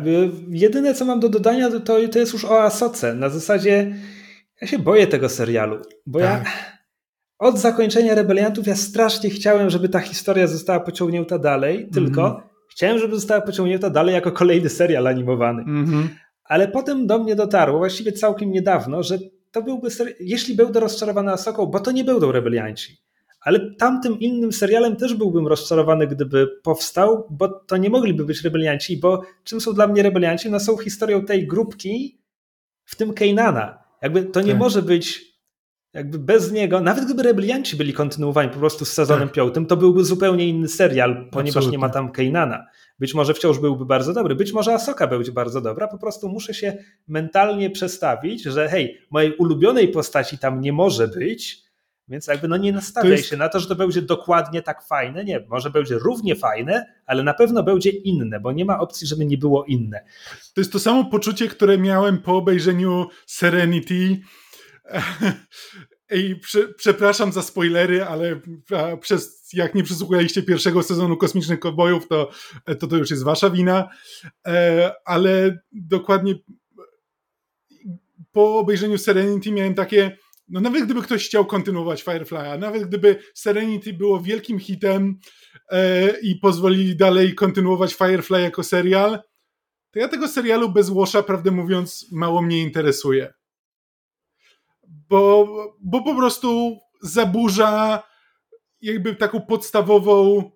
Jedyne, 0.49 0.95
co 0.95 1.05
mam 1.05 1.21
do 1.21 1.29
dodania, 1.29 1.71
to, 1.71 1.95
to 2.13 2.19
jest 2.19 2.33
już 2.33 2.45
o 2.45 2.63
Asoce. 2.63 3.15
Na 3.15 3.29
zasadzie 3.29 3.95
ja 4.61 4.67
się 4.67 4.79
boję 4.79 5.07
tego 5.07 5.29
serialu, 5.29 5.77
bo 6.07 6.19
tak. 6.19 6.45
ja 6.45 6.53
od 7.39 7.59
zakończenia 7.59 8.15
rebeliantów 8.15 8.67
ja 8.67 8.77
strasznie 8.77 9.31
chciałem, 9.31 9.71
żeby 9.71 9.89
ta 9.89 10.01
historia 10.01 10.47
została 10.47 10.81
pociągnięta 10.81 11.39
dalej, 11.39 11.77
mm 11.77 11.91
tylko 11.91 12.43
chciałem, 12.71 12.99
żeby 12.99 13.15
została 13.15 13.41
pociągnięta 13.41 13.91
dalej 13.91 14.15
jako 14.15 14.33
kolejny 14.33 14.69
serial 14.69 15.07
animowany. 15.07 15.63
Mm 15.63 15.87
-hmm. 15.87 16.09
Ale 16.45 16.69
potem 16.69 17.07
do 17.07 17.19
mnie 17.19 17.35
dotarło, 17.35 17.79
właściwie 17.79 18.13
całkiem 18.13 18.53
niedawno, 18.53 19.03
że 19.03 19.19
to 19.53 19.63
byłby 19.63 19.91
serial, 19.91 20.17
jeśli 20.21 20.55
będę 20.55 20.81
rozczarowany 20.81 21.33
Asoką, 21.33 21.67
bo 21.67 21.81
to 21.81 21.93
nie 21.93 22.05
będą 22.05 22.33
rebelianci. 22.33 23.06
Ale 23.47 23.71
tamtym 23.71 24.21
innym 24.21 24.53
serialem 24.53 24.97
też 24.97 25.15
byłbym 25.15 25.47
rozczarowany, 25.47 26.07
gdyby 26.07 26.49
powstał, 26.63 27.27
bo 27.31 27.49
to 27.49 27.77
nie 27.77 27.91
mogliby 27.91 28.25
być 28.25 28.43
rebelianci, 28.43 28.97
bo 28.97 29.23
czym 29.45 29.61
są 29.61 29.73
dla 29.73 29.87
mnie 29.87 30.03
rebelianci? 30.03 30.51
No 30.51 30.61
są 30.61 30.77
historią 30.77 31.25
tej 31.25 31.47
grupki, 31.47 32.19
w 32.85 32.97
tym 32.97 33.15
Keinana. 33.15 33.79
Jakby 34.03 34.25
to 34.25 34.41
nie 34.41 34.53
tak. 34.53 34.59
może 34.59 34.83
być 34.83 35.37
jakby 35.93 36.19
bez 36.19 36.53
niego, 36.53 36.81
nawet 36.81 37.05
gdyby 37.05 37.23
Rebelianci 37.23 37.77
byli 37.77 37.93
kontynuowani 37.93 38.51
po 38.51 38.59
prostu 38.59 38.85
z 38.85 38.93
sezonem 38.93 39.29
tak. 39.29 39.35
piątym, 39.35 39.67
to 39.67 39.77
byłby 39.77 40.05
zupełnie 40.05 40.49
inny 40.49 40.69
serial, 40.69 41.29
ponieważ 41.31 41.57
Absolutnie. 41.57 41.73
nie 41.73 41.79
ma 41.79 41.89
tam 41.89 42.13
Keinana. 42.13 42.67
Być 42.99 43.15
może 43.15 43.35
wciąż 43.35 43.59
byłby 43.59 43.87
bardzo 43.87 44.13
dobry, 44.13 44.35
być 44.35 44.53
może 44.53 44.75
Asoka 44.75 45.07
będzie 45.07 45.33
bardzo 45.33 45.61
dobra, 45.61 45.89
po 45.89 45.99
prostu 45.99 46.29
muszę 46.29 46.55
się 46.55 46.77
mentalnie 47.09 47.71
przestawić, 47.71 48.43
że 48.43 48.69
hej, 48.69 48.99
mojej 49.11 49.37
ulubionej 49.37 49.89
postaci 49.89 50.39
tam 50.39 50.61
nie 50.61 50.73
może 50.73 51.09
być, 51.09 51.66
więc 52.09 52.27
jakby 52.27 52.49
no 52.49 52.57
nie 52.57 52.73
nastawiaj 52.73 53.13
jest... 53.13 53.29
się 53.29 53.37
na 53.37 53.49
to, 53.49 53.61
że 53.61 53.69
to 53.69 53.75
będzie 53.75 54.03
dokładnie 54.03 54.63
tak 54.63 54.87
fajne. 54.87 55.25
Nie, 55.25 55.41
może 55.49 55.71
będzie 55.71 55.95
równie 55.95 56.37
fajne, 56.37 56.95
ale 57.07 57.23
na 57.23 57.35
pewno 57.35 57.63
będzie 57.63 57.91
inne, 57.91 58.41
bo 58.41 58.53
nie 58.53 58.65
ma 58.65 58.79
opcji, 58.79 59.07
żeby 59.07 59.27
nie 59.27 59.39
było 59.39 59.65
inne. 59.65 60.05
To 60.55 60.61
jest 60.61 60.73
to 60.73 60.79
samo 60.79 61.05
poczucie, 61.05 61.49
które 61.49 61.79
miałem 61.79 62.23
po 62.23 62.37
obejrzeniu 62.37 63.09
Serenity 63.27 64.21
i 66.11 66.37
prze, 66.37 66.69
przepraszam 66.69 67.33
za 67.33 67.43
spoilery, 67.43 68.05
ale 68.05 68.41
przez, 69.01 69.49
jak 69.53 69.75
nie 69.75 69.83
przesłuchaliście 69.83 70.43
pierwszego 70.43 70.83
sezonu 70.83 71.17
Kosmicznych 71.17 71.61
Kowbojów, 71.61 72.09
to, 72.09 72.31
to 72.79 72.87
to 72.87 72.97
już 72.97 73.11
jest 73.11 73.25
wasza 73.25 73.51
wina. 73.51 73.89
E, 74.47 74.93
ale 75.05 75.59
dokładnie 75.73 76.35
po 78.33 78.59
obejrzeniu 78.59 78.99
Serenity 78.99 79.53
miałem 79.53 79.75
takie, 79.75 80.17
no 80.49 80.61
nawet 80.61 80.85
gdyby 80.85 81.03
ktoś 81.03 81.27
chciał 81.27 81.47
kontynuować 81.47 82.05
Firefly'a, 82.05 82.59
nawet 82.59 82.85
gdyby 82.85 83.19
Serenity 83.35 83.93
było 83.93 84.21
wielkim 84.21 84.59
hitem 84.59 85.19
e, 85.71 86.11
i 86.21 86.37
pozwolili 86.37 86.97
dalej 86.97 87.35
kontynuować 87.35 87.95
Firefly 87.95 88.43
jako 88.43 88.63
serial, 88.63 89.19
to 89.91 89.99
ja 89.99 90.09
tego 90.09 90.29
serialu 90.29 90.69
bez 90.73 90.91
Łosza, 90.91 91.23
prawdę 91.23 91.51
mówiąc, 91.51 92.07
mało 92.13 92.43
mnie 92.43 92.63
interesuje 92.63 93.33
bo, 95.09 95.47
bo 95.81 96.03
po 96.03 96.17
prostu 96.17 96.79
zaburza 97.03 98.03
jakby 98.81 99.15
taką 99.15 99.41
podstawową 99.41 100.51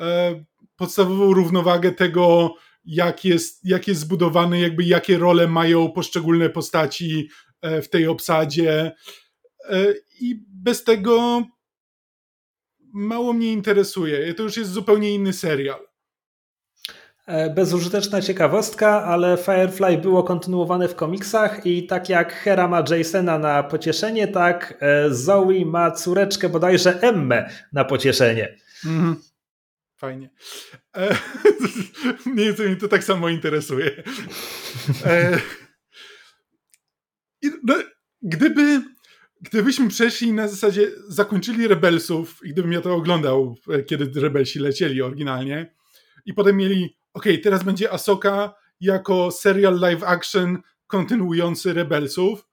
e, 0.00 0.44
podstawową 0.76 1.32
równowagę 1.32 1.92
tego, 1.92 2.54
jak 2.84 3.24
jest, 3.24 3.64
jak 3.64 3.88
jest 3.88 4.00
zbudowany, 4.00 4.60
jakby 4.60 4.84
jakie 4.84 5.18
role 5.18 5.48
mają 5.48 5.92
poszczególne 5.92 6.50
postaci 6.50 7.28
e, 7.62 7.82
w 7.82 7.90
tej 7.90 8.06
obsadzie. 8.06 8.92
E, 9.68 9.94
I 10.20 10.44
bez 10.48 10.84
tego 10.84 11.44
mało 12.92 13.32
mnie 13.32 13.52
interesuje. 13.52 14.34
To 14.34 14.42
już 14.42 14.56
jest 14.56 14.70
zupełnie 14.70 15.14
inny 15.14 15.32
serial. 15.32 15.86
E, 17.26 17.50
bezużyteczna 17.50 18.22
ciekawostka, 18.22 19.04
ale 19.04 19.36
Firefly 19.36 19.98
było 19.98 20.22
kontynuowane 20.22 20.88
w 20.88 20.94
komiksach 20.94 21.66
i 21.66 21.86
tak 21.86 22.08
jak 22.08 22.32
Hera 22.32 22.68
ma 22.68 22.84
Jasona 22.90 23.38
na 23.38 23.62
pocieszenie, 23.62 24.28
tak 24.28 24.78
e, 24.80 25.10
Zoe 25.10 25.64
ma 25.64 25.90
córeczkę 25.90 26.48
bodajże 26.48 27.00
Emmę 27.00 27.50
na 27.72 27.84
pocieszenie. 27.84 28.56
Mhm. 28.84 29.16
Fajnie. 29.96 30.30
E, 30.96 31.16
mniej 32.26 32.46
więcej 32.46 32.66
mnie 32.66 32.76
to 32.76 32.88
tak 32.88 33.04
samo 33.04 33.28
interesuje. 33.28 34.02
E, 35.04 35.38
no, 37.62 37.74
gdyby, 38.22 38.82
gdybyśmy 39.40 39.88
przeszli 39.88 40.32
na 40.32 40.48
zasadzie, 40.48 40.90
zakończyli 41.08 41.68
Rebelsów 41.68 42.40
i 42.44 42.48
gdybym 42.50 42.72
ja 42.72 42.80
to 42.80 42.94
oglądał, 42.94 43.56
e, 43.70 43.82
kiedy 43.82 44.20
Rebelsi 44.20 44.58
lecieli 44.58 45.02
oryginalnie 45.02 45.74
i 46.26 46.34
potem 46.34 46.56
mieli 46.56 46.96
ok, 47.14 47.24
teraz 47.42 47.64
będzie 47.64 47.92
Asoka 47.92 48.54
jako 48.80 49.30
serial 49.30 49.80
live 49.80 50.02
action 50.02 50.58
kontynuujący 50.86 51.72
Rebelsów. 51.72 52.46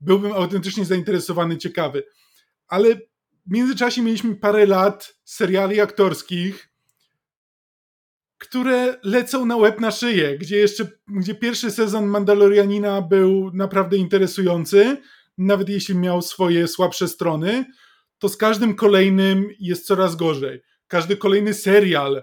Byłbym 0.00 0.32
autentycznie 0.32 0.84
zainteresowany, 0.84 1.56
ciekawy. 1.56 2.02
Ale 2.68 2.94
w 3.46 3.50
międzyczasie 3.50 4.02
mieliśmy 4.02 4.36
parę 4.36 4.66
lat 4.66 5.14
seriali 5.24 5.80
aktorskich, 5.80 6.68
które 8.38 8.96
lecą 9.02 9.46
na 9.46 9.56
łeb 9.56 9.80
na 9.80 9.90
szyję, 9.90 10.38
gdzie 10.38 10.56
jeszcze, 10.56 10.86
gdzie 11.08 11.34
pierwszy 11.34 11.70
sezon 11.70 12.06
Mandalorianina 12.06 13.02
był 13.02 13.50
naprawdę 13.54 13.96
interesujący, 13.96 14.96
nawet 15.38 15.68
jeśli 15.68 15.94
miał 15.94 16.22
swoje 16.22 16.68
słabsze 16.68 17.08
strony, 17.08 17.64
to 18.18 18.28
z 18.28 18.36
każdym 18.36 18.74
kolejnym 18.74 19.48
jest 19.58 19.86
coraz 19.86 20.16
gorzej. 20.16 20.60
Każdy 20.88 21.16
kolejny 21.16 21.54
serial 21.54 22.22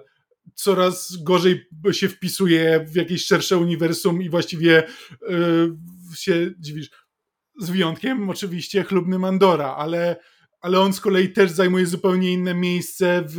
coraz 0.56 1.17
gorzej 1.24 1.66
się 1.92 2.09
wpisuje 2.09 2.85
w 2.88 2.95
jakieś 2.95 3.25
szersze 3.25 3.58
uniwersum 3.58 4.22
i 4.22 4.30
właściwie 4.30 4.83
yy, 5.30 5.75
się 6.16 6.51
dziwisz. 6.59 6.90
Z 7.59 7.69
wyjątkiem 7.69 8.30
oczywiście 8.30 8.83
chlubny 8.83 9.19
Mandora, 9.19 9.75
ale, 9.75 10.16
ale 10.61 10.80
on 10.80 10.93
z 10.93 11.01
kolei 11.01 11.33
też 11.33 11.51
zajmuje 11.51 11.85
zupełnie 11.85 12.33
inne 12.33 12.53
miejsce 12.53 13.24
w 13.27 13.38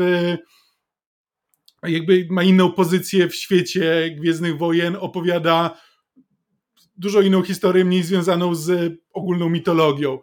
jakby 1.83 2.27
ma 2.31 2.43
inną 2.43 2.73
pozycję 2.73 3.29
w 3.29 3.35
świecie 3.35 4.17
Gwiezdnych 4.19 4.59
Wojen, 4.59 4.97
opowiada 5.01 5.81
dużo 6.97 7.21
inną 7.21 7.43
historię, 7.43 7.85
mniej 7.85 8.03
związaną 8.03 8.55
z 8.55 8.93
ogólną 9.13 9.49
mitologią. 9.49 10.19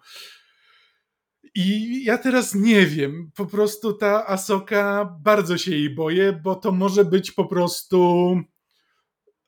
I 1.55 2.03
ja 2.03 2.17
teraz 2.17 2.55
nie 2.55 2.85
wiem, 2.85 3.31
po 3.35 3.45
prostu 3.45 3.93
ta 3.93 4.27
Asoka, 4.27 5.17
bardzo 5.21 5.57
się 5.57 5.71
jej 5.71 5.89
boję, 5.89 6.39
bo 6.43 6.55
to 6.55 6.71
może 6.71 7.05
być 7.05 7.31
po 7.31 7.45
prostu 7.45 8.35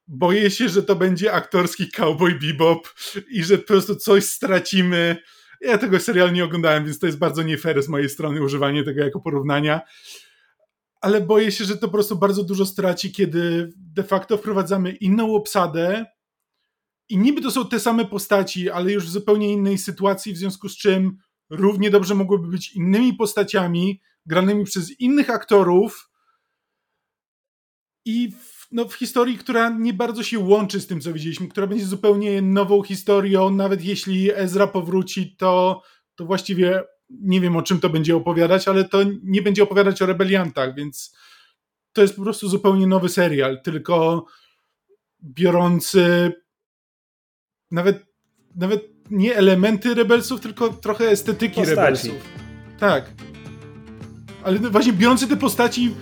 boję 0.07 0.51
się, 0.51 0.69
że 0.69 0.83
to 0.83 0.95
będzie 0.95 1.33
aktorski 1.33 1.91
cowboy 1.91 2.39
bebop 2.39 2.93
i 3.29 3.43
że 3.43 3.57
po 3.57 3.67
prostu 3.67 3.95
coś 3.95 4.25
stracimy. 4.25 5.17
Ja 5.61 5.77
tego 5.77 5.99
serialu 5.99 6.31
nie 6.31 6.43
oglądałem, 6.43 6.85
więc 6.85 6.99
to 6.99 7.05
jest 7.05 7.19
bardzo 7.19 7.43
nie 7.43 7.57
fair 7.57 7.83
z 7.83 7.89
mojej 7.89 8.09
strony 8.09 8.43
używanie 8.43 8.83
tego 8.83 9.03
jako 9.03 9.19
porównania. 9.19 9.81
Ale 11.01 11.21
boję 11.21 11.51
się, 11.51 11.65
że 11.65 11.77
to 11.77 11.87
po 11.87 11.93
prostu 11.93 12.15
bardzo 12.15 12.43
dużo 12.43 12.65
straci, 12.65 13.11
kiedy 13.11 13.69
de 13.77 14.03
facto 14.03 14.37
wprowadzamy 14.37 14.91
inną 14.91 15.35
obsadę 15.35 16.05
i 17.13 17.17
niby 17.17 17.41
to 17.41 17.51
są 17.51 17.67
te 17.67 17.79
same 17.79 18.05
postaci, 18.05 18.69
ale 18.69 18.91
już 18.91 19.05
w 19.05 19.09
zupełnie 19.09 19.53
innej 19.53 19.77
sytuacji, 19.77 20.33
w 20.33 20.37
związku 20.37 20.69
z 20.69 20.77
czym 20.77 21.17
równie 21.49 21.89
dobrze 21.89 22.15
mogłyby 22.15 22.47
być 22.47 22.75
innymi 22.75 23.13
postaciami, 23.13 24.01
granymi 24.25 24.63
przez 24.63 24.99
innych 24.99 25.29
aktorów 25.29 26.09
i 28.05 28.31
w, 28.31 28.67
no, 28.71 28.85
w 28.85 28.93
historii, 28.93 29.37
która 29.37 29.69
nie 29.69 29.93
bardzo 29.93 30.23
się 30.23 30.39
łączy 30.39 30.81
z 30.81 30.87
tym, 30.87 31.01
co 31.01 31.13
widzieliśmy, 31.13 31.47
która 31.47 31.67
będzie 31.67 31.85
zupełnie 31.85 32.41
nową 32.41 32.83
historią, 32.83 33.49
nawet 33.49 33.85
jeśli 33.85 34.31
Ezra 34.35 34.67
powróci, 34.67 35.35
to, 35.35 35.81
to 36.15 36.25
właściwie 36.25 36.83
nie 37.09 37.41
wiem 37.41 37.55
o 37.55 37.61
czym 37.61 37.79
to 37.79 37.89
będzie 37.89 38.15
opowiadać, 38.15 38.67
ale 38.67 38.89
to 38.89 38.99
nie 39.23 39.41
będzie 39.41 39.63
opowiadać 39.63 40.01
o 40.01 40.05
rebeliantach, 40.05 40.75
więc 40.75 41.15
to 41.91 42.01
jest 42.01 42.15
po 42.15 42.21
prostu 42.21 42.47
zupełnie 42.47 42.87
nowy 42.87 43.09
serial, 43.09 43.61
tylko 43.61 44.25
biorący 45.23 46.33
nawet, 47.73 48.05
nawet 48.55 48.81
nie 49.11 49.35
elementy 49.35 49.93
rebelsów, 49.93 50.41
tylko 50.41 50.69
trochę 50.69 51.09
estetyki 51.09 51.55
postaci. 51.55 51.75
rebelsów. 51.75 52.13
Tak. 52.79 53.05
Ale 54.43 54.59
właśnie 54.59 54.93
biorący 54.93 55.27
te 55.27 55.37
postaci 55.37 55.93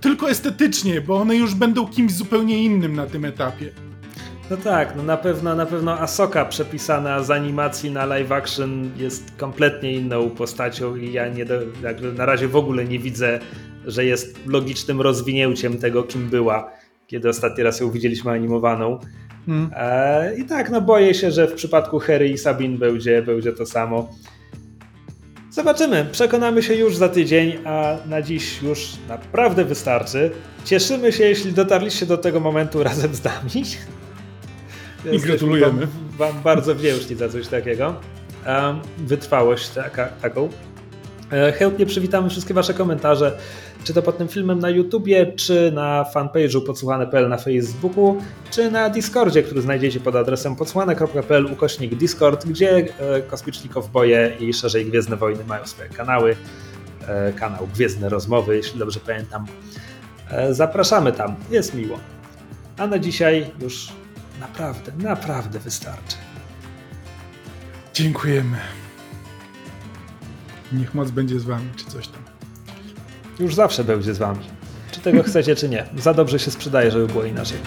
tylko 0.00 0.30
estetycznie, 0.30 1.00
bo 1.00 1.16
one 1.16 1.36
już 1.36 1.54
będą 1.54 1.86
kimś 1.86 2.12
zupełnie 2.12 2.64
innym 2.64 2.96
na 2.96 3.06
tym 3.06 3.24
etapie. 3.24 3.70
No 4.50 4.56
tak, 4.56 4.96
no 4.96 5.02
na 5.02 5.16
pewno, 5.16 5.54
na 5.54 5.66
pewno 5.66 6.00
Asoka 6.00 6.44
przepisana 6.44 7.22
z 7.22 7.30
animacji 7.30 7.90
na 7.90 8.06
live 8.06 8.32
action 8.32 8.90
jest 8.96 9.32
kompletnie 9.36 9.92
inną 9.92 10.30
postacią 10.30 10.96
i 10.96 11.12
ja 11.12 11.28
nie 11.28 11.44
do, 11.44 11.54
na 12.16 12.26
razie 12.26 12.48
w 12.48 12.56
ogóle 12.56 12.84
nie 12.84 12.98
widzę, 12.98 13.40
że 13.86 14.04
jest 14.04 14.46
logicznym 14.46 15.00
rozwinięciem 15.00 15.78
tego, 15.78 16.02
kim 16.02 16.28
była, 16.28 16.72
kiedy 17.08 17.28
ostatni 17.28 17.64
raz 17.64 17.80
ją 17.80 17.90
widzieliśmy 17.90 18.30
animowaną. 18.30 18.98
Hmm. 19.46 19.70
E, 19.76 20.36
I 20.36 20.44
tak, 20.44 20.70
no 20.70 20.80
boję 20.80 21.14
się, 21.14 21.30
że 21.30 21.46
w 21.46 21.54
przypadku 21.54 21.98
Harry 21.98 22.28
i 22.28 22.38
Sabin 22.38 22.78
będzie, 22.78 23.22
będzie 23.22 23.52
to 23.52 23.66
samo. 23.66 24.08
Zobaczymy, 25.50 26.06
przekonamy 26.12 26.62
się 26.62 26.74
już 26.74 26.96
za 26.96 27.08
tydzień, 27.08 27.58
a 27.64 27.96
na 28.06 28.22
dziś 28.22 28.62
już 28.62 28.92
naprawdę 29.08 29.64
wystarczy. 29.64 30.30
Cieszymy 30.64 31.12
się, 31.12 31.24
jeśli 31.24 31.52
dotarliście 31.52 32.06
do 32.06 32.18
tego 32.18 32.40
momentu 32.40 32.82
razem 32.82 33.14
z 33.14 33.24
nami. 33.24 33.64
I 35.16 35.18
gratulujemy. 35.18 35.86
Wam, 35.86 36.32
wam 36.32 36.42
bardzo 36.42 36.74
wdzięczni 36.74 37.16
za 37.16 37.28
coś 37.28 37.46
takiego. 37.46 37.94
Um, 38.46 38.80
wytrwałość 38.98 39.68
taka, 39.68 40.06
taką. 40.06 40.48
E, 41.32 41.52
chętnie 41.52 41.86
przywitamy 41.86 42.30
wszystkie 42.30 42.54
Wasze 42.54 42.74
komentarze, 42.74 43.38
czy 43.84 43.94
to 43.94 44.02
pod 44.02 44.18
tym 44.18 44.28
filmem 44.28 44.58
na 44.58 44.70
YouTubie, 44.70 45.32
czy 45.32 45.72
na 45.74 46.04
fanpage'u 46.14 46.66
podsłuchane.pl 46.66 47.28
na 47.28 47.36
Facebooku, 47.36 48.22
czy 48.50 48.70
na 48.70 48.90
Discordzie, 48.90 49.42
który 49.42 49.62
znajdziecie 49.62 50.00
pod 50.00 50.16
adresem 50.16 50.56
podsłuchane.pl 50.56 51.46
ukośnik 51.46 51.94
Discord, 51.94 52.46
gdzie 52.46 52.70
e, 52.76 53.22
kosmiczni 53.22 53.70
kowboje 53.70 54.32
i 54.40 54.52
szerzej 54.52 54.86
Gwiezdne 54.86 55.16
Wojny 55.16 55.44
mają 55.44 55.66
swoje 55.66 55.88
kanały. 55.88 56.36
E, 57.08 57.32
kanał 57.32 57.68
Gwiezdne 57.74 58.08
Rozmowy, 58.08 58.56
jeśli 58.56 58.78
dobrze 58.78 59.00
pamiętam. 59.00 59.46
Zapraszamy 60.50 61.12
tam, 61.12 61.36
jest 61.50 61.74
miło. 61.74 61.98
A 62.78 62.86
na 62.86 62.98
dzisiaj 62.98 63.50
już 63.60 63.88
naprawdę, 64.40 64.92
naprawdę 64.98 65.58
wystarczy. 65.58 66.16
Dziękujemy. 67.94 68.58
Niech 70.72 70.94
moc 70.94 71.10
będzie 71.10 71.40
z 71.40 71.44
wami, 71.44 71.68
czy 71.76 71.84
coś 71.84 72.08
tam. 72.08 72.27
Już 73.38 73.54
zawsze 73.54 73.84
będzie 73.84 74.14
z 74.14 74.18
wami. 74.18 74.44
Czy 74.90 75.00
tego 75.00 75.22
chcecie, 75.22 75.56
czy 75.56 75.68
nie. 75.68 75.86
Za 75.98 76.14
dobrze 76.14 76.38
się 76.38 76.50
sprzedaje, 76.50 76.90
żeby 76.90 77.06
było 77.06 77.24
inaczej. 77.24 77.58